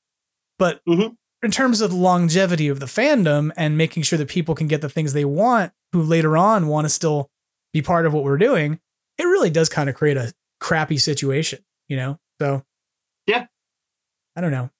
But 0.58 0.80
Mhm. 0.88 1.16
in 1.42 1.50
terms 1.50 1.80
of 1.80 1.92
longevity 1.92 2.68
of 2.68 2.80
the 2.80 2.86
fandom 2.86 3.50
and 3.56 3.76
making 3.76 4.04
sure 4.04 4.18
that 4.18 4.28
people 4.28 4.54
can 4.54 4.68
get 4.68 4.80
the 4.80 4.88
things 4.88 5.12
they 5.12 5.24
want 5.24 5.72
who 5.92 6.02
later 6.02 6.36
on 6.36 6.66
want 6.66 6.84
to 6.86 6.88
still 6.88 7.28
be 7.72 7.82
part 7.82 8.06
of 8.06 8.14
what 8.14 8.24
we're 8.24 8.38
doing, 8.38 8.80
it 9.18 9.24
really 9.24 9.50
does 9.50 9.68
kind 9.68 9.88
of 9.90 9.94
create 9.96 10.16
a 10.16 10.32
crappy 10.60 10.98
situation, 10.98 11.64
you 11.88 11.96
know? 11.96 12.18
So 12.40 12.64
Yeah. 13.26 13.46
I 14.36 14.40
don't 14.40 14.52
know. 14.52 14.70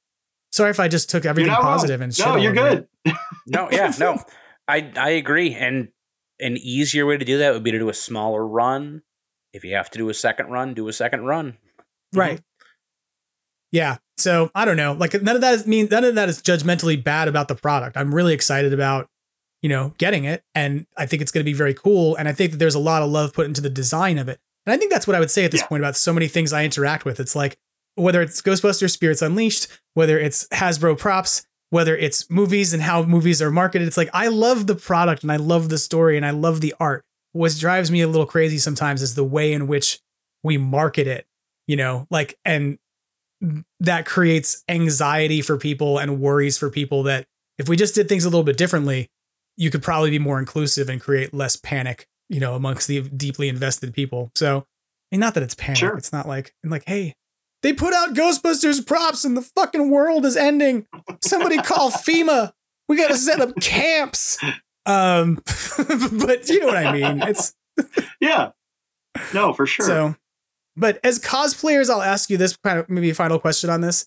Sorry 0.53 0.71
if 0.71 0.81
I 0.81 0.89
just 0.89 1.11
took 1.11 1.25
everything 1.27 1.53
not 1.53 1.63
wrong. 1.63 1.73
positive 1.75 2.01
and 2.01 2.15
shit 2.15 2.27
No, 2.27 2.37
you're 2.37 2.53
good. 2.55 2.89
No, 3.47 3.69
yeah, 3.71 3.93
no. 3.99 4.19
I 4.67 4.93
I 4.97 5.11
agree. 5.11 5.55
And 5.55 5.89
an 6.41 6.57
easier 6.59 7.07
way 7.07 7.17
to 7.17 7.25
do 7.25 7.39
that 7.39 7.53
would 7.55 7.65
be 7.65 7.71
to 7.73 7.79
do 7.79 7.89
a 7.89 7.95
smaller 7.95 8.47
run. 8.47 9.03
If 9.53 9.65
you 9.65 9.75
have 9.75 9.91
to 9.91 9.99
do 9.99 10.09
a 10.11 10.15
second 10.15 10.49
run, 10.49 10.75
do 10.75 10.87
a 10.89 10.93
second 10.93 11.25
run. 11.25 11.57
Right. 12.15 12.41
Yeah. 13.73 13.97
So 14.19 14.51
I 14.55 14.65
don't 14.65 14.77
know. 14.77 14.93
Like 14.93 15.21
none 15.23 15.35
of 15.37 15.41
that 15.43 15.55
is 15.55 15.67
mean 15.67 15.89
none 15.91 16.05
of 16.05 16.15
that 16.17 16.29
is 16.29 16.43
judgmentally 16.43 17.03
bad 17.03 17.29
about 17.29 17.49
the 17.49 17.55
product. 17.55 17.97
I'm 17.97 18.15
really 18.15 18.35
excited 18.35 18.73
about, 18.73 19.09
you 19.63 19.69
know, 19.69 19.95
getting 19.99 20.25
it. 20.25 20.43
And 20.55 20.87
I 20.97 21.07
think 21.07 21.23
it's 21.23 21.31
gonna 21.31 21.45
be 21.45 21.53
very 21.55 21.75
cool. 21.75 22.17
And 22.17 22.29
I 22.29 22.33
think 22.33 22.53
that 22.53 22.59
there's 22.59 22.75
a 22.75 22.79
lot 22.81 23.03
of 23.03 23.11
love 23.11 23.33
put 23.33 23.47
into 23.47 23.61
the 23.61 23.71
design 23.71 24.19
of 24.19 24.29
it. 24.29 24.41
And 24.69 24.75
I 24.75 24.77
think 24.77 24.93
that's 24.93 25.07
what 25.07 25.17
I 25.17 25.21
would 25.21 25.31
say 25.31 25.47
at 25.47 25.51
this 25.51 25.63
Yeah. 25.63 25.67
point 25.69 25.81
about 25.83 25.97
so 25.97 26.13
many 26.13 26.29
things 26.29 26.53
I 26.53 26.63
interact 26.63 27.07
with. 27.07 27.19
It's 27.21 27.35
like 27.35 27.57
whether 27.95 28.21
it's 28.21 28.43
Ghostbusters 28.43 28.91
Spirits 28.91 29.23
Unleashed, 29.23 29.67
whether 29.95 30.19
it's 30.19 30.47
Hasbro 30.49 30.99
props, 30.99 31.47
whether 31.71 31.97
it's 31.97 32.29
movies 32.29 32.75
and 32.75 32.83
how 32.83 33.03
movies 33.03 33.41
are 33.41 33.51
marketed. 33.51 33.89
It's 33.89 33.97
like 33.97 34.11
I 34.13 34.29
love 34.29 34.67
the 34.67 34.75
product 34.75 35.23
and 35.23 35.33
I 35.33 35.37
love 35.37 35.71
the 35.71 35.79
story 35.79 36.19
and 36.19 36.27
I 36.27 36.31
love 36.33 36.61
the 36.61 36.75
art. 36.79 37.03
What 37.33 37.57
drives 37.59 37.91
me 37.91 38.03
a 38.03 38.09
little 38.09 38.27
crazy 38.27 38.59
sometimes 38.59 39.01
is 39.01 39.15
the 39.15 39.25
way 39.25 39.55
in 39.55 39.69
which 39.69 40.01
we 40.43 40.59
market 40.59 41.07
it, 41.07 41.27
you 41.67 41.77
know, 41.77 42.07
like 42.11 42.39
and 42.45 42.79
that 43.81 44.05
creates 44.05 44.65
anxiety 44.69 45.41
for 45.41 45.57
people 45.57 45.99
and 45.99 46.21
worries 46.21 46.59
for 46.59 46.69
people 46.69 47.05
that 47.05 47.27
if 47.57 47.71
we 47.71 47.77
just 47.77 47.95
did 47.95 48.07
things 48.07 48.25
a 48.27 48.29
little 48.29 48.45
bit 48.45 48.59
differently, 48.59 49.09
you 49.57 49.71
could 49.71 49.83
probably 49.83 50.11
be 50.11 50.19
more 50.19 50.39
inclusive 50.39 50.89
and 50.89 51.01
create 51.01 51.33
less 51.33 51.57
panic, 51.57 52.07
you 52.29 52.41
know, 52.41 52.55
amongst 52.55 52.89
the 52.89 53.03
deeply 53.03 53.49
invested 53.49 53.93
people. 53.95 54.31
So, 54.35 54.59
I 54.59 54.65
mean, 55.17 55.21
not 55.21 55.35
that 55.35 55.43
it's 55.43 55.55
panic. 55.55 55.79
Sure. 55.79 55.97
It's 55.97 56.13
not 56.13 56.29
like, 56.29 56.55
and 56.63 56.71
like, 56.71 56.85
hey, 56.87 57.15
they 57.63 57.73
put 57.73 57.93
out 57.95 58.15
Ghostbusters 58.15 58.87
props 58.87 59.25
and 59.25 59.37
the 59.37 59.43
fucking 59.43 59.91
world 59.91 60.25
is 60.25 60.37
ending. 60.37 60.87
Somebody 61.23 61.57
call 61.59 61.91
FEMA. 61.91 62.53
We 62.89 62.97
got 62.97 63.09
to 63.09 63.17
set 63.17 63.41
up 63.41 63.55
camps. 63.61 64.39
Um, 64.87 65.35
but 65.77 66.49
you 66.49 66.61
know 66.61 66.67
what 66.67 66.77
I 66.77 66.93
mean? 66.93 67.23
It's 67.23 67.55
Yeah. 68.21 68.51
No, 69.35 69.53
for 69.53 69.67
sure. 69.67 69.85
so, 69.87 70.17
but 70.77 71.01
as 71.03 71.19
cosplayers, 71.19 71.91
I'll 71.91 72.03
ask 72.03 72.31
you 72.31 72.37
this 72.37 72.57
kind 72.57 72.79
of 72.79 72.89
maybe 72.89 73.13
final 73.13 73.39
question 73.39 73.69
on 73.71 73.81
this. 73.81 74.07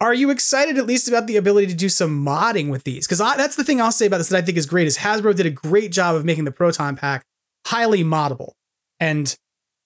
Are 0.00 0.12
you 0.12 0.30
excited 0.30 0.76
at 0.76 0.86
least 0.86 1.08
about 1.08 1.26
the 1.26 1.36
ability 1.36 1.68
to 1.68 1.74
do 1.74 1.88
some 1.88 2.24
modding 2.24 2.70
with 2.70 2.84
these? 2.84 3.06
Because 3.06 3.18
that's 3.18 3.56
the 3.56 3.64
thing 3.64 3.80
I'll 3.80 3.92
say 3.92 4.06
about 4.06 4.18
this 4.18 4.28
that 4.28 4.36
I 4.36 4.42
think 4.42 4.58
is 4.58 4.66
great 4.66 4.86
is 4.86 4.98
Hasbro 4.98 5.34
did 5.34 5.46
a 5.46 5.50
great 5.50 5.90
job 5.90 6.14
of 6.14 6.24
making 6.24 6.44
the 6.44 6.50
Proton 6.50 6.96
Pack 6.96 7.24
highly 7.66 8.04
moddable. 8.04 8.52
And 9.00 9.34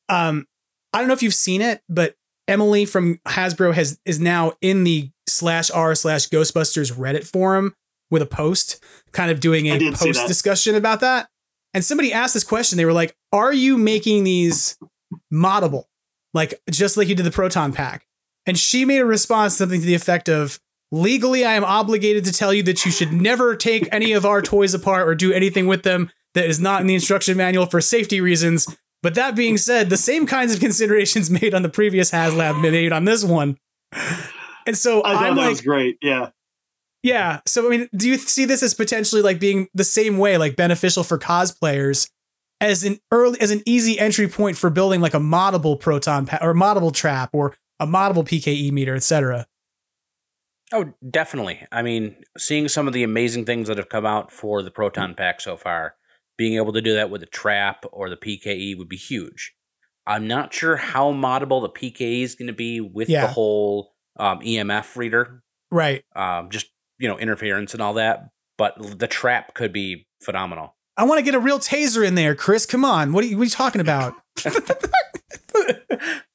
um, 0.09 0.47
I 0.93 0.99
don't 0.99 1.09
know 1.09 1.15
if 1.15 1.23
you've 1.23 1.35
seen 1.35 1.63
it, 1.63 1.83
but 1.89 2.17
Emily 2.49 2.85
from 2.85 3.19
Hasbro 3.29 3.73
has 3.75 4.01
is 4.05 4.19
now 4.19 4.55
in 4.61 4.83
the 4.83 5.11
slash 5.29 5.71
r 5.71 5.95
slash 5.95 6.29
Ghostbusters 6.29 6.93
Reddit 6.93 7.25
forum 7.25 7.75
with 8.11 8.23
a 8.23 8.27
post, 8.27 8.83
kind 9.13 9.31
of 9.31 9.39
doing 9.39 9.67
a 9.67 9.93
post 9.93 10.27
discussion 10.27 10.75
about 10.75 11.01
that. 11.01 11.29
And 11.73 11.85
somebody 11.85 12.13
asked 12.13 12.35
this 12.35 12.43
question. 12.43 12.77
They 12.77 12.85
were 12.85 12.93
like, 12.93 13.15
"Are 13.33 13.53
you 13.53 13.79
making 13.79 14.25
these 14.25 14.77
moddable, 15.33 15.85
like 16.35 16.61
just 16.69 16.97
like 16.97 17.07
you 17.07 17.15
did 17.15 17.25
the 17.25 17.31
Proton 17.31 17.73
Pack?" 17.73 18.05
And 18.51 18.59
she 18.59 18.85
made 18.85 18.99
a 18.99 19.07
response 19.07 19.57
something 19.57 19.79
to 19.79 19.87
the 19.87 19.95
effect 19.95 20.29
of, 20.29 20.59
"Legally, 20.91 21.45
I 21.45 21.53
am 21.53 21.63
obligated 21.63 22.25
to 22.25 22.33
tell 22.33 22.53
you 22.53 22.65
that 22.65 22.85
you 22.85 22.91
should 22.91 23.13
never 23.13 23.55
take 23.55 23.89
any 23.93 24.11
of 24.11 24.27
our 24.27 24.43
toys 24.43 24.75
apart 24.75 25.07
or 25.07 25.15
do 25.15 25.33
anything 25.33 25.69
with 25.69 25.85
them 25.85 26.11
that 26.35 26.47
is 26.47 26.59
not 26.59 26.81
in 26.81 26.89
the 26.89 26.97
instruction 26.97 27.37
manual 27.37 27.67
for 27.67 27.81
safety 27.81 28.21
reasons." 28.21 28.67
But 29.05 29.15
that 29.15 29.37
being 29.37 29.57
said, 29.57 29.89
the 29.89 29.97
same 29.97 30.27
kinds 30.27 30.53
of 30.53 30.59
considerations 30.67 31.31
made 31.31 31.55
on 31.55 31.63
the 31.63 31.69
previous 31.69 32.11
HasLab 32.11 32.61
made 32.61 32.91
on 32.91 33.05
this 33.05 33.23
one. 33.23 33.57
And 34.67 34.77
so 34.77 35.05
I 35.05 35.15
that 35.15 35.37
like, 35.37 35.51
was 35.51 35.61
great. 35.61 35.99
Yeah. 36.03 36.31
yeah. 37.05 37.43
So 37.47 37.69
I 37.69 37.71
mean, 37.71 37.89
do 37.95 38.09
you 38.09 38.19
see 38.19 38.47
this 38.47 38.65
as 38.65 38.75
potentially 38.75 39.23
like 39.23 39.39
being 39.39 39.69
the 39.75 39.85
same 39.85 40.19
way, 40.19 40.39
like 40.39 40.57
beneficial 40.57 41.05
for 41.05 41.21
cosplayers 41.21 42.11
as 42.61 42.83
an 42.83 42.99
early 43.13 43.41
as 43.41 43.53
an 43.53 43.63
easy 43.65 43.97
entry 43.97 44.27
point 44.27 44.57
for 44.57 44.71
building 44.71 45.01
like 45.01 45.15
a 45.15 45.21
moddable 45.21 45.79
proton 45.79 46.27
pa- 46.27 46.41
or 46.43 46.53
moddable 46.53 46.93
trap 46.93 47.31
or 47.33 47.55
a 47.81 47.87
moddable 47.87 48.25
PKE 48.25 48.71
meter, 48.71 48.95
etc. 48.95 49.47
Oh, 50.73 50.93
definitely. 51.09 51.67
I 51.73 51.83
mean, 51.83 52.15
seeing 52.39 52.69
some 52.69 52.87
of 52.87 52.93
the 52.93 53.03
amazing 53.03 53.45
things 53.45 53.67
that 53.67 53.77
have 53.79 53.89
come 53.89 54.07
out 54.07 54.31
for 54.31 54.63
the 54.63 54.71
Proton 54.71 55.15
Pack 55.17 55.41
so 55.41 55.57
far, 55.57 55.95
being 56.39 56.55
able 56.57 56.73
to 56.75 56.81
do 56.81 56.95
that 56.95 57.11
with 57.11 57.23
the 57.23 57.27
trap 57.27 57.85
or 57.93 58.09
the 58.09 58.17
PKE 58.17 58.79
would 58.79 58.89
be 58.89 58.97
huge. 58.97 59.53
I'm 60.07 60.29
not 60.29 60.55
sure 60.55 60.77
how 60.77 61.13
moddable 61.13 61.61
the 61.63 61.69
PKE 61.71 62.23
is 62.23 62.35
going 62.37 62.47
to 62.47 62.53
be 62.53 62.81
with 62.81 63.09
Yeah. 63.09 63.23
the 63.23 63.33
whole 63.33 63.95
um, 64.17 64.41
EMF 64.41 64.97
reader, 64.97 65.43
Right. 65.73 66.05
um, 66.15 66.51
just 66.51 66.67
you 66.99 67.09
know 67.09 67.19
interference 67.19 67.73
and 67.75 67.83
all 67.83 67.95
that. 67.95 68.29
But 68.59 68.99
the 68.99 69.09
trap 69.09 69.55
could 69.55 69.73
be 69.73 70.07
phenomenal. 70.23 70.77
I 70.97 71.05
want 71.05 71.19
to 71.19 71.25
get 71.25 71.35
a 71.35 71.41
real 71.41 71.59
taser 71.59 72.07
in 72.07 72.15
there, 72.15 72.35
Chris. 72.35 72.67
Come 72.67 72.85
on. 72.85 73.13
What 73.13 73.25
are 73.25 73.27
you, 73.27 73.37
what 73.39 73.43
are 73.43 73.45
you 73.47 73.51
talking 73.51 73.81
about? 73.81 74.15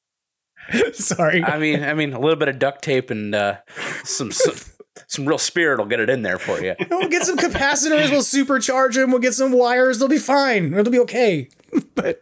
Sorry. 0.92 1.42
I 1.42 1.58
mean, 1.58 1.82
I 1.84 1.94
mean, 1.94 2.12
a 2.12 2.18
little 2.20 2.36
bit 2.36 2.48
of 2.48 2.58
duct 2.58 2.82
tape 2.82 3.10
and 3.10 3.34
uh, 3.34 3.56
some, 4.04 4.32
some 4.32 4.54
some 5.08 5.26
real 5.26 5.38
spirit 5.38 5.78
will 5.78 5.86
get 5.86 6.00
it 6.00 6.10
in 6.10 6.22
there 6.22 6.38
for 6.38 6.60
you. 6.60 6.74
We'll 6.90 7.08
get 7.08 7.22
some 7.24 7.36
capacitors. 7.36 8.10
We'll 8.10 8.22
supercharge 8.22 8.94
them. 8.94 9.10
We'll 9.10 9.20
get 9.20 9.34
some 9.34 9.52
wires. 9.52 9.98
They'll 9.98 10.08
be 10.08 10.18
fine. 10.18 10.72
It'll 10.74 10.92
be 10.92 10.98
okay. 11.00 11.48
but 11.94 12.20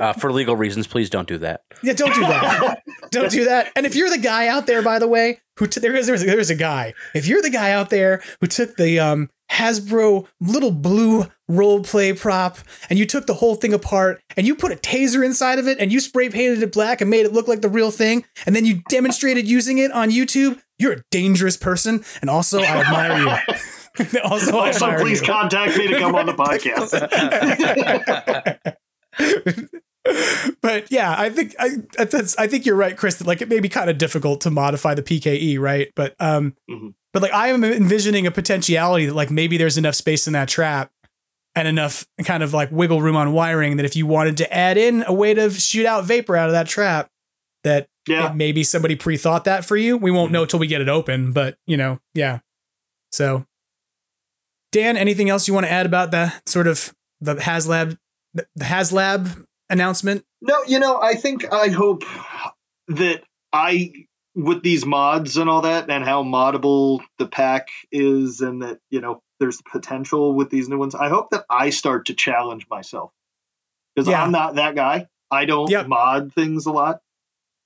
Uh, 0.00 0.12
for 0.12 0.30
legal 0.32 0.54
reasons, 0.54 0.86
please 0.86 1.08
don't 1.08 1.26
do 1.26 1.38
that. 1.38 1.62
Yeah, 1.82 1.94
don't 1.94 2.14
do 2.14 2.20
that. 2.20 2.82
don't 3.10 3.30
do 3.30 3.44
that. 3.46 3.72
And 3.74 3.86
if 3.86 3.94
you're 3.94 4.10
the 4.10 4.18
guy 4.18 4.46
out 4.48 4.66
there, 4.66 4.82
by 4.82 4.98
the 4.98 5.08
way, 5.08 5.40
who 5.58 5.66
t- 5.66 5.80
there 5.80 5.94
is 5.94 6.06
there's, 6.06 6.24
there's 6.24 6.50
a 6.50 6.54
guy. 6.54 6.92
If 7.14 7.26
you're 7.26 7.40
the 7.40 7.48
guy 7.50 7.70
out 7.72 7.88
there 7.88 8.22
who 8.40 8.48
took 8.48 8.76
the 8.76 8.98
um, 9.00 9.30
Hasbro 9.52 10.26
little 10.40 10.70
blue 10.70 11.26
role 11.48 11.82
play 11.82 12.12
prop 12.12 12.58
and 12.88 12.98
you 12.98 13.04
took 13.04 13.26
the 13.26 13.34
whole 13.34 13.54
thing 13.54 13.74
apart 13.74 14.20
and 14.36 14.46
you 14.46 14.54
put 14.54 14.72
a 14.72 14.76
taser 14.76 15.24
inside 15.24 15.58
of 15.58 15.68
it 15.68 15.78
and 15.78 15.92
you 15.92 16.00
spray 16.00 16.30
painted 16.30 16.62
it 16.62 16.72
black 16.72 17.00
and 17.00 17.10
made 17.10 17.26
it 17.26 17.32
look 17.32 17.48
like 17.48 17.60
the 17.60 17.68
real 17.68 17.90
thing 17.90 18.24
and 18.46 18.56
then 18.56 18.64
you 18.64 18.82
demonstrated 18.88 19.46
using 19.46 19.78
it 19.78 19.92
on 19.92 20.10
YouTube, 20.10 20.58
you're 20.78 20.92
a 20.92 21.02
dangerous 21.10 21.56
person. 21.56 22.04
And 22.20 22.30
also, 22.30 22.60
I 22.60 22.82
admire 22.82 23.18
you. 23.18 23.28
also, 24.24 24.58
I 24.58 24.68
Also, 24.68 24.96
please 24.98 25.20
you. 25.20 25.26
contact 25.26 25.76
me 25.76 25.88
to 25.88 25.98
come 25.98 26.14
on 26.14 26.26
the 26.26 26.32
podcast. 26.32 26.92
but 30.62 30.90
yeah, 30.90 31.14
I 31.16 31.30
think 31.30 31.54
I 31.58 31.76
that's 32.04 32.36
I 32.38 32.46
think 32.46 32.66
you're 32.66 32.76
right, 32.76 32.96
Chris. 32.96 33.16
That 33.16 33.26
like 33.26 33.42
it 33.42 33.48
may 33.48 33.60
be 33.60 33.68
kind 33.68 33.90
of 33.90 33.98
difficult 33.98 34.40
to 34.42 34.50
modify 34.50 34.94
the 34.94 35.02
PKE, 35.02 35.58
right? 35.58 35.92
But 35.94 36.14
um, 36.18 36.56
mm-hmm. 36.70 36.88
But 37.12 37.22
like 37.22 37.32
I 37.32 37.48
am 37.48 37.62
envisioning 37.64 38.26
a 38.26 38.30
potentiality 38.30 39.06
that 39.06 39.14
like 39.14 39.30
maybe 39.30 39.56
there's 39.56 39.78
enough 39.78 39.94
space 39.94 40.26
in 40.26 40.32
that 40.32 40.48
trap 40.48 40.90
and 41.54 41.68
enough 41.68 42.06
kind 42.24 42.42
of 42.42 42.54
like 42.54 42.70
wiggle 42.72 43.02
room 43.02 43.16
on 43.16 43.32
wiring 43.32 43.76
that 43.76 43.84
if 43.84 43.94
you 43.94 44.06
wanted 44.06 44.36
to 44.38 44.52
add 44.52 44.78
in 44.78 45.04
a 45.06 45.12
way 45.12 45.34
to 45.34 45.50
shoot 45.50 45.86
out 45.86 46.04
vapor 46.04 46.36
out 46.36 46.48
of 46.48 46.52
that 46.52 46.66
trap, 46.66 47.10
that 47.64 47.88
yeah. 48.08 48.32
maybe 48.34 48.64
somebody 48.64 48.96
pre-thought 48.96 49.44
that 49.44 49.64
for 49.64 49.76
you. 49.76 49.96
We 49.96 50.10
won't 50.10 50.28
mm-hmm. 50.28 50.34
know 50.34 50.46
till 50.46 50.58
we 50.58 50.66
get 50.66 50.80
it 50.80 50.88
open, 50.88 51.32
but 51.32 51.56
you 51.66 51.76
know, 51.76 52.00
yeah. 52.14 52.40
So, 53.10 53.44
Dan, 54.72 54.96
anything 54.96 55.28
else 55.28 55.46
you 55.46 55.54
want 55.54 55.66
to 55.66 55.72
add 55.72 55.86
about 55.86 56.10
the 56.10 56.32
sort 56.46 56.66
of 56.66 56.94
the 57.20 57.34
HasLab 57.34 57.98
the 58.34 58.46
HasLab 58.58 59.44
announcement? 59.68 60.24
No, 60.40 60.56
you 60.66 60.78
know, 60.78 61.00
I 61.00 61.14
think 61.14 61.52
I 61.52 61.68
hope 61.68 62.04
that 62.88 63.22
I 63.52 63.92
with 64.34 64.62
these 64.62 64.86
mods 64.86 65.36
and 65.36 65.50
all 65.50 65.62
that 65.62 65.90
and 65.90 66.04
how 66.04 66.22
moddable 66.22 67.00
the 67.18 67.26
pack 67.26 67.68
is 67.90 68.40
and 68.40 68.62
that, 68.62 68.78
you 68.90 69.00
know, 69.00 69.22
there's 69.40 69.60
potential 69.60 70.34
with 70.34 70.50
these 70.50 70.68
new 70.68 70.78
ones. 70.78 70.94
I 70.94 71.08
hope 71.08 71.30
that 71.30 71.44
I 71.50 71.70
start 71.70 72.06
to 72.06 72.14
challenge 72.14 72.66
myself. 72.70 73.12
Because 73.94 74.08
yeah. 74.08 74.22
I'm 74.22 74.32
not 74.32 74.54
that 74.54 74.74
guy. 74.74 75.08
I 75.30 75.44
don't 75.44 75.70
yep. 75.70 75.86
mod 75.86 76.32
things 76.32 76.66
a 76.66 76.72
lot. 76.72 77.00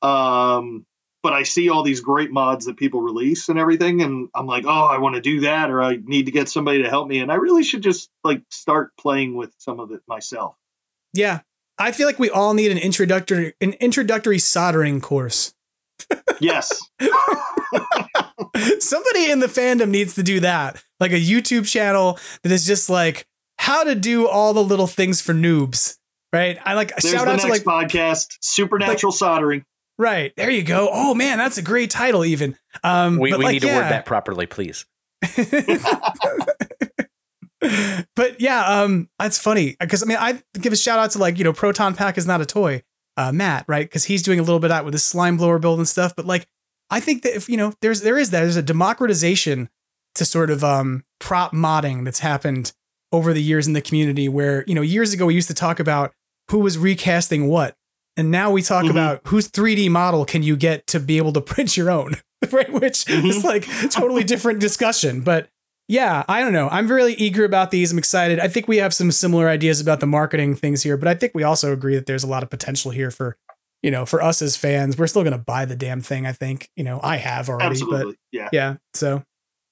Um 0.03 0.87
but 1.27 1.33
I 1.33 1.43
see 1.43 1.71
all 1.71 1.83
these 1.83 2.03
great 2.03 2.31
mods 2.31 2.67
that 2.67 2.77
people 2.77 3.01
release 3.03 3.49
and 3.49 3.59
everything, 3.59 4.01
and 4.01 4.29
I'm 4.33 4.47
like, 4.47 4.65
oh, 4.65 4.85
I 4.85 4.99
want 4.99 5.17
to 5.17 5.21
do 5.21 5.41
that, 5.41 5.71
or 5.71 5.83
I 5.83 5.99
need 6.01 6.27
to 6.27 6.31
get 6.31 6.49
somebody 6.49 6.85
to 6.85 6.89
help 6.89 7.09
me, 7.09 7.19
and 7.19 7.33
I 7.33 7.35
really 7.35 7.65
should 7.65 7.83
just 7.83 8.09
like 8.23 8.43
start 8.49 8.93
playing 8.97 9.35
with 9.35 9.53
some 9.59 9.81
of 9.81 9.91
it 9.91 10.03
myself. 10.07 10.55
Yeah, 11.13 11.41
I 11.79 11.91
feel 11.91 12.07
like 12.07 12.21
we 12.21 12.31
all 12.31 12.55
need 12.55 12.71
an 12.71 12.79
introductory 12.79 13.55
an 13.61 13.73
introductory 13.81 14.39
soldering 14.39 15.01
course. 15.01 15.53
Yes. 16.41 16.81
Somebody 18.81 19.31
in 19.31 19.41
the 19.41 19.47
fandom 19.47 19.91
needs 19.91 20.15
to 20.15 20.23
do 20.23 20.41
that, 20.41 20.83
like 21.01 21.13
a 21.13 21.21
YouTube 21.21 21.69
channel 21.69 22.19
that 22.43 22.53
is 22.53 22.67
just 22.67 22.89
like 22.89 23.27
how 23.59 23.85
to 23.85 23.95
do 23.95 24.29
all 24.29 24.53
the 24.55 24.63
little 24.63 24.87
things 24.87 25.21
for 25.21 25.33
noobs. 25.33 25.97
Right? 26.33 26.59
I 26.65 26.75
like 26.75 26.95
There's 26.97 27.15
shout 27.15 27.29
out 27.29 27.41
to 27.41 27.49
like 27.49 27.63
podcast, 27.63 28.37
supernatural 28.41 29.13
like, 29.13 29.19
soldering. 29.19 29.65
Right. 29.99 30.33
There 30.37 30.51
you 30.51 30.63
go. 30.63 30.89
Oh 30.93 31.15
man, 31.15 31.39
that's 31.39 31.57
a 31.57 31.63
great 31.63 31.91
title 31.91 32.25
even. 32.25 32.57
Um 32.85 33.19
We, 33.19 33.33
we 33.33 33.45
like, 33.45 33.53
need 33.55 33.61
to 33.61 33.69
yeah. 33.69 33.77
word 33.77 33.91
that 33.91 34.07
properly, 34.07 34.47
please. 34.47 34.85
but 38.15 38.41
yeah, 38.41 38.83
um 38.83 39.09
that's 39.19 39.39
funny 39.39 39.77
because 39.81 40.03
I 40.03 40.07
mean 40.07 40.19
I 40.21 40.43
give 40.61 40.73
a 40.73 40.77
shout 40.77 40.99
out 40.99 41.13
to 41.13 41.19
like, 41.19 41.39
you 41.39 41.45
know, 41.45 41.53
Proton 41.53 41.95
Pack 41.95 42.19
is 42.19 42.27
not 42.27 42.41
a 42.41 42.47
toy. 42.47 42.83
Uh 43.17 43.33
Matt, 43.33 43.65
right? 43.67 43.91
Cuz 43.91 44.05
he's 44.05 44.23
doing 44.23 44.39
a 44.39 44.43
little 44.43 44.61
bit 44.61 44.71
out 44.71 44.85
with 44.85 44.95
his 44.95 45.05
slime 45.05 45.37
blower 45.37 45.59
build 45.59 45.79
and 45.79 45.89
stuff, 45.89 46.15
but 46.17 46.27
like 46.27 46.47
I 46.91 47.01
think 47.01 47.23
that 47.23 47.35
if 47.35 47.49
you 47.49 47.57
know, 47.57 47.73
there's 47.81 48.03
there 48.03 48.19
is 48.19 48.31
that 48.31 48.41
there's 48.41 48.57
a 48.57 48.63
democratization 48.63 49.69
to 50.15 50.25
sort 50.25 50.51
of 50.51 50.63
um 50.65 51.05
prop 51.19 51.53
modding 51.53 52.05
that's 52.05 52.21
happened 52.21 52.73
over 53.13 53.33
the 53.33 53.43
years 53.43 53.67
in 53.67 53.73
the 53.73 53.81
community 53.81 54.29
where, 54.29 54.65
you 54.67 54.75
know, 54.75 54.83
years 54.83 55.13
ago 55.13 55.27
we 55.27 55.35
used 55.35 55.49
to 55.49 55.55
talk 55.55 55.79
about 55.79 56.13
who 56.51 56.59
was 56.59 56.77
recasting 56.79 57.47
what 57.47 57.77
and 58.17 58.31
now 58.31 58.51
we 58.51 58.63
talk 58.63 58.85
mm-hmm. 58.85 58.93
about 58.93 59.21
whose 59.27 59.49
3D 59.51 59.91
model 59.91 60.25
can 60.25 60.43
you 60.43 60.57
get 60.57 60.87
to 60.89 61.01
be 61.01 61.19
able 61.19 61.33
to 61.35 61.41
print 61.43 61.77
your 61.77 61.91
own, 61.91 62.15
right? 62.51 62.73
Which 62.73 63.05
mm-hmm. 63.05 63.27
is 63.27 63.45
like 63.45 63.67
totally 63.91 64.25
different 64.25 64.61
discussion. 64.61 65.21
But 65.21 65.49
yeah, 65.89 66.25
I 66.29 66.41
don't 66.41 66.53
know. 66.53 66.69
I'm 66.69 66.89
really 66.89 67.15
eager 67.15 67.45
about 67.45 67.71
these. 67.71 67.93
I'm 67.93 67.99
excited. 67.99 68.41
I 68.41 68.49
think 68.49 68.67
we 68.67 68.79
have 68.79 68.93
some 68.93 69.11
similar 69.13 69.49
ideas 69.49 69.81
about 69.81 70.01
the 70.01 70.07
marketing 70.07 70.57
things 70.57 70.83
here, 70.83 70.97
but 70.97 71.09
I 71.09 71.15
think 71.15 71.33
we 71.35 71.43
also 71.45 71.73
agree 71.73 71.95
that 71.95 72.07
there's 72.07 72.25
a 72.25 72.29
lot 72.29 72.43
of 72.43 72.51
potential 72.51 72.91
here 72.91 73.11
for, 73.11 73.37
you 73.83 73.91
know, 73.91 74.05
for 74.05 74.21
us 74.21 74.43
as 74.43 74.57
fans. 74.57 74.99
We're 74.99 75.07
still 75.07 75.23
going 75.23 75.33
to 75.33 75.39
buy 75.39 75.65
the 75.65 75.77
damn 75.77 76.01
thing. 76.01 76.27
I 76.27 76.33
think, 76.33 76.71
you 76.77 76.83
know, 76.83 76.99
I 77.03 77.17
have 77.17 77.49
already, 77.49 77.67
Absolutely. 77.67 78.05
but 78.05 78.17
yeah, 78.33 78.49
yeah. 78.53 78.77
So, 78.95 79.23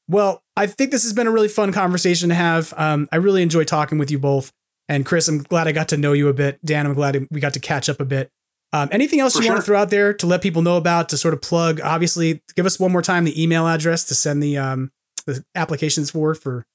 well, 0.09 0.43
I 0.57 0.67
think 0.67 0.91
this 0.93 1.03
has 1.03 1.13
been 1.13 1.27
a 1.27 1.33
really 1.33 1.49
fun 1.49 1.73
conversation 1.73 2.29
to 2.29 2.35
have. 2.35 2.73
Um, 2.77 3.09
I 3.11 3.17
really 3.17 3.43
enjoy 3.43 3.65
talking 3.65 3.99
with 3.99 4.11
you 4.11 4.19
both. 4.19 4.53
And 4.89 5.07
Chris, 5.07 5.27
I'm 5.29 5.43
glad 5.43 5.67
I 5.67 5.73
got 5.73 5.89
to 5.89 5.97
know 5.97 6.13
you 6.13 6.29
a 6.29 6.35
bit. 6.35 6.65
Dan, 6.65 6.87
I'm 6.87 6.95
glad 6.95 7.27
we 7.31 7.41
got 7.41 7.55
to 7.55 7.61
catch 7.61 7.89
up 7.89 8.01
a 8.01 8.05
bit. 8.05 8.31
Um, 8.73 8.89
anything 8.93 9.21
else 9.21 9.33
For 9.35 9.39
you 9.39 9.45
sure. 9.45 9.53
want 9.55 9.63
to 9.63 9.67
throw 9.67 9.79
out 9.81 9.91
there 9.91 10.13
to 10.15 10.27
let 10.27 10.43
people 10.43 10.61
know 10.61 10.77
about 10.77 11.09
to 11.09 11.17
sort 11.17 11.33
of 11.33 11.41
plug? 11.41 11.81
Obviously, 11.81 12.43
give 12.55 12.67
us 12.67 12.79
one 12.79 12.93
more 12.93 13.03
time 13.03 13.25
the 13.25 13.43
email 13.43 13.67
address 13.67 14.05
to 14.05 14.15
send 14.15 14.43
the 14.43 14.59
um, 14.59 14.91
the 15.27 15.45
applications 15.55 16.11
for 16.11 16.35
for 16.35 16.67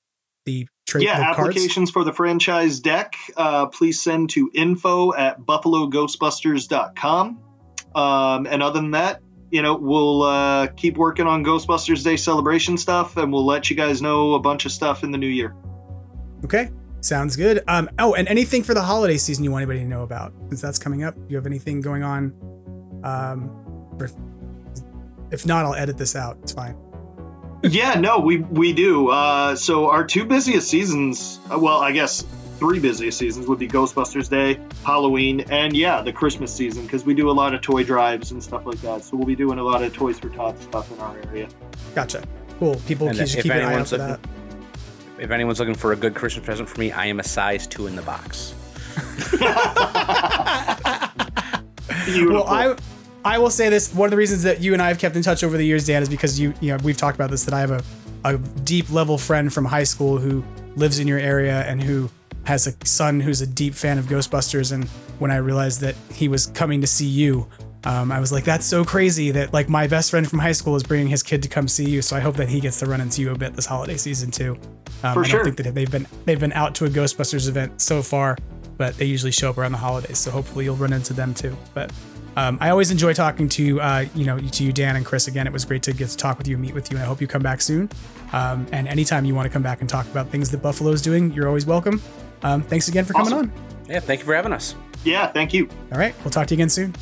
the 0.46 0.68
trade. 0.88 1.06
Yeah, 1.06 1.20
the 1.20 1.26
applications 1.26 1.92
for 1.92 2.04
the 2.04 2.14
franchise 2.14 2.80
deck. 2.80 3.16
Uh, 3.36 3.68
please 3.68 4.02
send 4.02 4.32
to 4.32 4.52
info 4.54 5.14
at 5.14 5.42
buffaloghostbusters.com. 5.42 7.44
Um, 7.96 8.46
and 8.46 8.62
other 8.62 8.80
than 8.80 8.92
that, 8.92 9.22
you 9.50 9.62
know, 9.62 9.76
we'll 9.76 10.24
uh, 10.24 10.68
keep 10.68 10.98
working 10.98 11.26
on 11.26 11.44
Ghostbusters 11.44 12.04
Day 12.04 12.18
celebration 12.18 12.78
stuff, 12.78 13.18
and 13.18 13.34
we'll 13.34 13.46
let 13.46 13.70
you 13.70 13.76
guys 13.76 14.02
know 14.02 14.36
a 14.36 14.40
bunch 14.40 14.66
of 14.66 14.72
stuff 14.72 15.04
in 15.04 15.12
the 15.12 15.18
new 15.18 15.28
year. 15.28 15.56
Okay, 16.46 16.70
Sounds 17.02 17.36
good. 17.36 17.64
Um, 17.68 17.90
oh, 17.98 18.14
and 18.14 18.28
anything 18.28 18.64
for 18.64 18.74
the 18.74 18.82
holiday 18.82 19.18
season 19.18 19.44
you 19.44 19.52
want 19.52 19.62
anybody 19.62 19.80
to 19.80 19.86
know 19.86 20.04
about, 20.04 20.34
since 20.50 20.62
that's 20.62 20.78
coming 20.78 21.04
up. 21.04 21.16
Do 21.16 21.26
you 21.30 21.38
have 21.38 21.46
anything 21.46 21.82
going 21.82 22.04
on? 22.04 22.34
Um, 23.04 23.98
if 25.32 25.46
not, 25.46 25.66
I'll 25.66 25.76
edit 25.76 25.98
this 25.98 26.16
out. 26.16 26.38
It's 26.44 26.52
fine. 26.52 26.76
Yeah, 27.64 27.96
no, 27.96 28.20
we 28.20 28.38
we 28.38 28.74
do. 28.74 29.10
Uh, 29.10 29.56
so 29.56 29.90
our 29.90 30.06
two 30.06 30.26
busiest 30.26 30.70
seasons, 30.70 31.40
uh, 31.52 31.60
well, 31.60 31.80
I 31.80 31.92
guess 31.92 32.26
three 32.58 32.80
busiest 32.80 33.18
seasons 33.18 33.48
would 33.48 33.60
be 33.60 33.68
Ghostbusters 33.68 34.30
Day, 34.30 34.60
Halloween, 34.84 35.42
and 35.50 35.76
yeah, 35.76 36.02
the 36.02 36.14
Christmas 36.14 36.54
season 36.54 36.84
because 36.84 37.06
we 37.06 37.14
do 37.14 37.30
a 37.30 37.34
lot 37.34 37.54
of 37.54 37.62
toy 37.62 37.84
drives 37.84 38.32
and 38.32 38.44
stuff 38.44 38.66
like 38.66 38.82
that. 38.82 39.04
So 39.04 39.18
we'll 39.18 39.28
be 39.28 39.36
doing 39.36 39.60
a 39.60 39.64
lot 39.64 39.84
of 39.84 39.94
Toys 39.94 40.20
for 40.20 40.30
Tots 40.30 40.64
stuff 40.64 40.92
in 40.92 41.00
our 41.00 41.18
area. 41.28 41.48
Gotcha. 41.96 42.24
Cool. 42.60 42.76
People 42.88 43.08
and 43.08 43.18
keep, 43.18 43.44
keep 43.44 43.52
an 43.52 43.62
eye 43.62 43.76
out 43.76 43.88
for 43.88 43.98
that 43.98 44.20
if 45.20 45.32
anyone's 45.32 45.60
looking 45.60 45.76
for 45.76 45.92
a 45.92 45.96
good 45.96 46.16
Christmas 46.16 46.46
present 46.46 46.70
for 46.70 46.80
me, 46.80 46.92
I 46.92 47.08
am 47.08 47.20
a 47.20 47.24
size 47.24 47.68
two 47.68 47.88
in 47.88 47.96
the 47.96 48.02
box. 48.02 48.54
well, 52.30 52.46
I 52.48 52.76
I 53.26 53.38
will 53.38 53.50
say 53.50 53.70
this. 53.70 53.94
One 53.94 54.08
of 54.08 54.12
the 54.12 54.18
reasons 54.18 54.44
that 54.44 54.62
you 54.62 54.74
and 54.74 54.82
I 54.82 54.88
have 54.88 55.00
kept 55.00 55.16
in 55.16 55.22
touch 55.22 55.44
over 55.44 55.58
the 55.58 55.66
years, 55.66 55.86
Dan, 55.86 56.02
is 56.02 56.10
because 56.10 56.40
you 56.40 56.54
you 56.62 56.72
know 56.72 56.84
we've 56.84 56.98
talked 56.98 57.16
about 57.16 57.32
this 57.32 57.44
that 57.46 57.54
I 57.54 57.60
have 57.60 57.72
a 57.72 57.84
a 58.24 58.38
deep 58.38 58.92
level 58.92 59.18
friend 59.18 59.52
from 59.54 59.66
high 59.66 59.84
school 59.84 60.18
who 60.18 60.44
lives 60.76 61.00
in 61.00 61.08
your 61.08 61.20
area 61.20 61.62
and 61.62 61.82
who 61.82 62.10
has 62.46 62.68
a 62.68 62.86
son 62.86 63.20
who's 63.20 63.42
a 63.42 63.48
deep 63.48 63.74
fan 63.74 63.98
of 63.98 64.06
Ghostbusters. 64.06 64.72
And 64.72 64.86
when 65.20 65.32
I 65.32 65.38
realized 65.38 65.82
that 65.82 65.96
he 66.12 66.28
was 66.28 66.48
coming 66.48 66.82
to 66.82 66.88
see 66.88 67.06
you, 67.06 67.48
um, 67.86 68.12
I 68.12 68.20
was 68.20 68.32
like, 68.32 68.44
that's 68.44 68.66
so 68.66 68.84
crazy 68.84 69.32
that 69.32 69.54
like 69.54 69.70
my 69.70 69.88
best 69.88 70.12
friend 70.12 70.30
from 70.30 70.40
high 70.40 70.52
school 70.52 70.76
is 70.76 70.84
bringing 70.84 71.08
his 71.08 71.24
kid 71.24 71.44
to 71.44 71.50
come 71.50 71.68
see 71.68 71.90
you. 71.90 72.02
So 72.02 72.16
I 72.16 72.20
hope 72.20 72.36
that 72.38 72.50
he 72.50 72.60
gets 72.60 72.80
to 72.80 72.86
run 72.86 73.02
into 73.02 73.22
you 73.22 73.32
a 73.32 73.38
bit 73.38 73.54
this 73.54 73.66
holiday 73.66 73.98
season 73.98 74.32
too. 74.32 74.58
Um, 75.04 75.14
For 75.14 75.24
I 75.24 75.28
don't 75.30 75.44
think 75.44 75.58
that 75.58 75.76
they've 75.76 75.90
been 75.90 76.08
they've 76.26 76.40
been 76.40 76.54
out 76.54 76.76
to 76.76 76.86
a 76.86 76.90
Ghostbusters 76.90 77.48
event 77.48 77.80
so 77.82 78.02
far, 78.02 78.38
but 78.78 78.98
they 78.98 79.06
usually 79.06 79.32
show 79.32 79.50
up 79.50 79.58
around 79.58 79.72
the 79.72 79.78
holidays. 79.78 80.18
So 80.18 80.32
hopefully 80.32 80.66
you'll 80.66 80.76
run 80.76 80.92
into 80.92 81.14
them 81.14 81.34
too. 81.34 81.56
But 81.74 81.94
um, 82.40 82.58
I 82.62 82.70
always 82.70 82.90
enjoy 82.90 83.14
talking 83.14 83.50
to 83.50 83.82
uh, 83.82 84.06
you 84.16 84.26
know 84.26 84.40
to 84.40 84.64
you, 84.64 84.72
Dan 84.72 84.96
and 84.96 85.06
Chris. 85.06 85.28
Again, 85.28 85.46
it 85.46 85.52
was 85.52 85.66
great 85.66 85.84
to 85.84 85.94
get 85.94 86.08
to 86.10 86.16
talk 86.16 86.38
with 86.38 86.48
you, 86.48 86.56
and 86.56 86.62
meet 86.62 86.74
with 86.74 86.90
you, 86.90 86.96
and 86.96 87.04
I 87.04 87.08
hope 87.08 87.20
you 87.20 87.28
come 87.28 87.42
back 87.42 87.60
soon. 87.60 87.90
Um, 88.32 88.66
and 88.72 88.88
anytime 88.88 89.26
you 89.26 89.36
want 89.36 89.46
to 89.46 89.50
come 89.50 89.62
back 89.62 89.82
and 89.82 89.90
talk 89.90 90.06
about 90.08 90.30
things 90.30 90.50
that 90.52 90.62
Buffalo's 90.62 91.02
doing, 91.02 91.34
you're 91.34 91.48
always 91.48 91.66
welcome. 91.66 92.02
Um, 92.44 92.62
thanks 92.62 92.88
again 92.88 93.04
for 93.04 93.12
coming 93.12 93.34
on. 93.34 93.52
Yeah, 93.90 94.00
thank 94.00 94.22
you 94.22 94.26
for 94.26 94.36
having 94.36 94.54
us. 94.54 94.76
Yeah, 95.04 95.28
thank 95.28 95.54
you. 95.54 95.68
All 95.92 95.98
right, 95.98 96.16
we'll 96.24 96.32
talk 96.32 96.48
to 96.48 96.54
you 96.54 96.58
again 96.58 96.70
soon. 96.70 96.96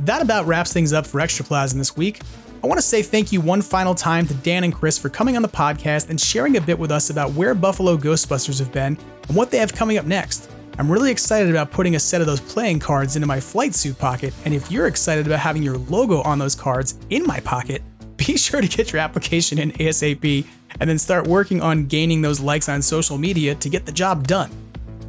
That 0.00 0.22
about 0.22 0.46
wraps 0.46 0.72
things 0.72 0.94
up 0.94 1.06
for 1.06 1.20
Extraplasm 1.20 1.74
this 1.74 1.94
week. 1.94 2.20
I 2.62 2.66
want 2.66 2.78
to 2.78 2.82
say 2.82 3.02
thank 3.02 3.32
you 3.32 3.42
one 3.42 3.60
final 3.60 3.94
time 3.94 4.26
to 4.26 4.34
Dan 4.34 4.64
and 4.64 4.72
Chris 4.72 4.96
for 4.96 5.10
coming 5.10 5.36
on 5.36 5.42
the 5.42 5.48
podcast 5.48 6.08
and 6.08 6.18
sharing 6.18 6.56
a 6.56 6.60
bit 6.62 6.78
with 6.78 6.90
us 6.90 7.10
about 7.10 7.32
where 7.32 7.54
Buffalo 7.54 7.98
Ghostbusters 7.98 8.58
have 8.58 8.72
been 8.72 8.96
and 9.28 9.36
what 9.36 9.50
they 9.50 9.58
have 9.58 9.74
coming 9.74 9.98
up 9.98 10.06
next. 10.06 10.50
I'm 10.76 10.90
really 10.90 11.12
excited 11.12 11.50
about 11.50 11.70
putting 11.70 11.94
a 11.94 12.00
set 12.00 12.20
of 12.20 12.26
those 12.26 12.40
playing 12.40 12.80
cards 12.80 13.14
into 13.14 13.28
my 13.28 13.38
flight 13.38 13.76
suit 13.76 13.96
pocket, 13.96 14.34
and 14.44 14.52
if 14.52 14.72
you're 14.72 14.88
excited 14.88 15.24
about 15.24 15.38
having 15.38 15.62
your 15.62 15.78
logo 15.78 16.20
on 16.22 16.40
those 16.40 16.56
cards 16.56 16.98
in 17.10 17.24
my 17.26 17.38
pocket, 17.40 17.80
be 18.16 18.36
sure 18.36 18.60
to 18.60 18.66
get 18.66 18.92
your 18.92 19.00
application 19.00 19.58
in 19.58 19.70
ASAP 19.72 20.44
and 20.80 20.90
then 20.90 20.98
start 20.98 21.28
working 21.28 21.60
on 21.60 21.86
gaining 21.86 22.22
those 22.22 22.40
likes 22.40 22.68
on 22.68 22.82
social 22.82 23.18
media 23.18 23.54
to 23.54 23.68
get 23.68 23.86
the 23.86 23.92
job 23.92 24.26
done. 24.26 24.50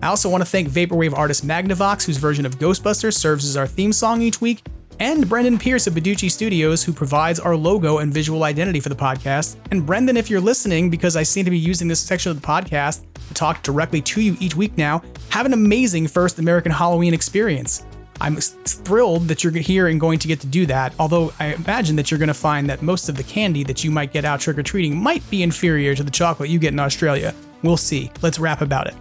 I 0.04 0.08
also 0.08 0.30
want 0.30 0.44
to 0.44 0.50
thank 0.50 0.70
Vaporwave 0.70 1.18
artist 1.18 1.46
Magnavox, 1.48 2.06
whose 2.06 2.18
version 2.18 2.46
of 2.46 2.60
Ghostbusters 2.60 3.16
serves 3.16 3.44
as 3.44 3.58
our 3.58 3.66
theme 3.66 3.92
song 3.92 4.22
each 4.22 4.40
week, 4.40 4.62
and 5.00 5.28
Brendan 5.28 5.58
Pearce 5.58 5.88
of 5.88 5.94
Badoochi 5.94 6.30
Studios, 6.30 6.84
who 6.84 6.94
provides 6.94 7.40
our 7.40 7.56
logo 7.56 8.00
and 8.00 8.14
visual 8.14 8.44
identity 8.44 8.80
for 8.80 8.90
the 8.90 8.96
podcast. 8.96 9.58
And 9.72 9.86
Brendan, 9.86 10.18
if 10.18 10.30
you're 10.30 10.42
listening, 10.42 10.90
because 10.90 11.16
I 11.16 11.24
seem 11.24 11.46
to 11.46 11.52
be 11.52 11.58
using 11.58 11.88
this 11.88 12.00
section 12.00 12.32
of 12.32 12.42
the 12.42 12.46
podcast 12.48 13.04
to 13.28 13.34
talk 13.34 13.64
directly 13.64 14.02
to 14.02 14.22
you 14.22 14.38
each 14.40 14.56
week 14.56 14.78
now, 14.78 15.02
have 15.30 15.46
an 15.46 15.54
amazing 15.54 16.08
first 16.08 16.40
American 16.40 16.72
Halloween 16.72 17.14
experience. 17.14 17.86
I'm 18.22 18.38
thrilled 18.38 19.28
that 19.28 19.44
you're 19.44 19.52
here 19.54 19.88
and 19.88 20.00
going 20.00 20.20
to 20.20 20.28
get 20.28 20.40
to 20.40 20.48
do 20.48 20.66
that, 20.68 20.94
although 21.00 21.34
I 21.40 21.54
imagine 21.54 21.98
that 21.98 22.12
you're 22.12 22.18
going 22.18 22.28
to 22.28 22.34
find 22.34 22.70
that 22.70 22.82
most 22.82 23.10
of 23.10 23.18
the 23.18 23.24
candy 23.24 23.64
that 23.66 23.84
you 23.84 23.92
might 23.92 24.14
get 24.14 24.24
out 24.24 24.40
trick 24.40 24.58
or 24.58 24.64
treating 24.64 24.98
might 24.98 25.28
be 25.30 25.44
inferior 25.44 25.96
to 25.96 26.04
the 26.04 26.12
chocolate 26.12 26.50
you 26.50 26.60
get 26.60 26.72
in 26.72 26.80
Australia. 26.80 27.36
We'll 27.62 27.78
see. 27.78 28.12
Let's 28.22 28.40
rap 28.40 28.62
about 28.62 28.88
it. 28.88 28.96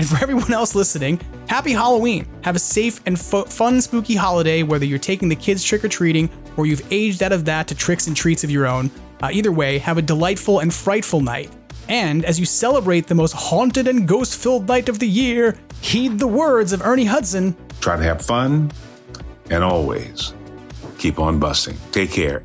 And 0.00 0.08
for 0.08 0.16
everyone 0.16 0.50
else 0.50 0.74
listening, 0.74 1.20
Happy 1.46 1.72
Halloween! 1.72 2.26
Have 2.42 2.56
a 2.56 2.58
safe 2.58 3.02
and 3.04 3.20
fo- 3.20 3.44
fun, 3.44 3.82
spooky 3.82 4.14
holiday, 4.14 4.62
whether 4.62 4.86
you're 4.86 4.98
taking 4.98 5.28
the 5.28 5.36
kids 5.36 5.62
trick 5.62 5.84
or 5.84 5.88
treating 5.88 6.30
or 6.56 6.64
you've 6.64 6.90
aged 6.90 7.22
out 7.22 7.32
of 7.32 7.44
that 7.44 7.68
to 7.68 7.74
tricks 7.74 8.06
and 8.06 8.16
treats 8.16 8.42
of 8.42 8.50
your 8.50 8.66
own. 8.66 8.90
Uh, 9.22 9.28
either 9.30 9.52
way, 9.52 9.76
have 9.76 9.98
a 9.98 10.02
delightful 10.02 10.60
and 10.60 10.72
frightful 10.72 11.20
night. 11.20 11.54
And 11.90 12.24
as 12.24 12.40
you 12.40 12.46
celebrate 12.46 13.08
the 13.08 13.14
most 13.14 13.32
haunted 13.32 13.88
and 13.88 14.08
ghost 14.08 14.40
filled 14.40 14.66
night 14.66 14.88
of 14.88 15.00
the 15.00 15.06
year, 15.06 15.58
heed 15.82 16.18
the 16.18 16.26
words 16.26 16.72
of 16.72 16.80
Ernie 16.80 17.04
Hudson 17.04 17.54
Try 17.82 17.98
to 17.98 18.02
have 18.02 18.24
fun 18.24 18.72
and 19.50 19.62
always 19.62 20.32
keep 20.96 21.18
on 21.18 21.38
busting. 21.38 21.76
Take 21.92 22.10
care. 22.10 22.42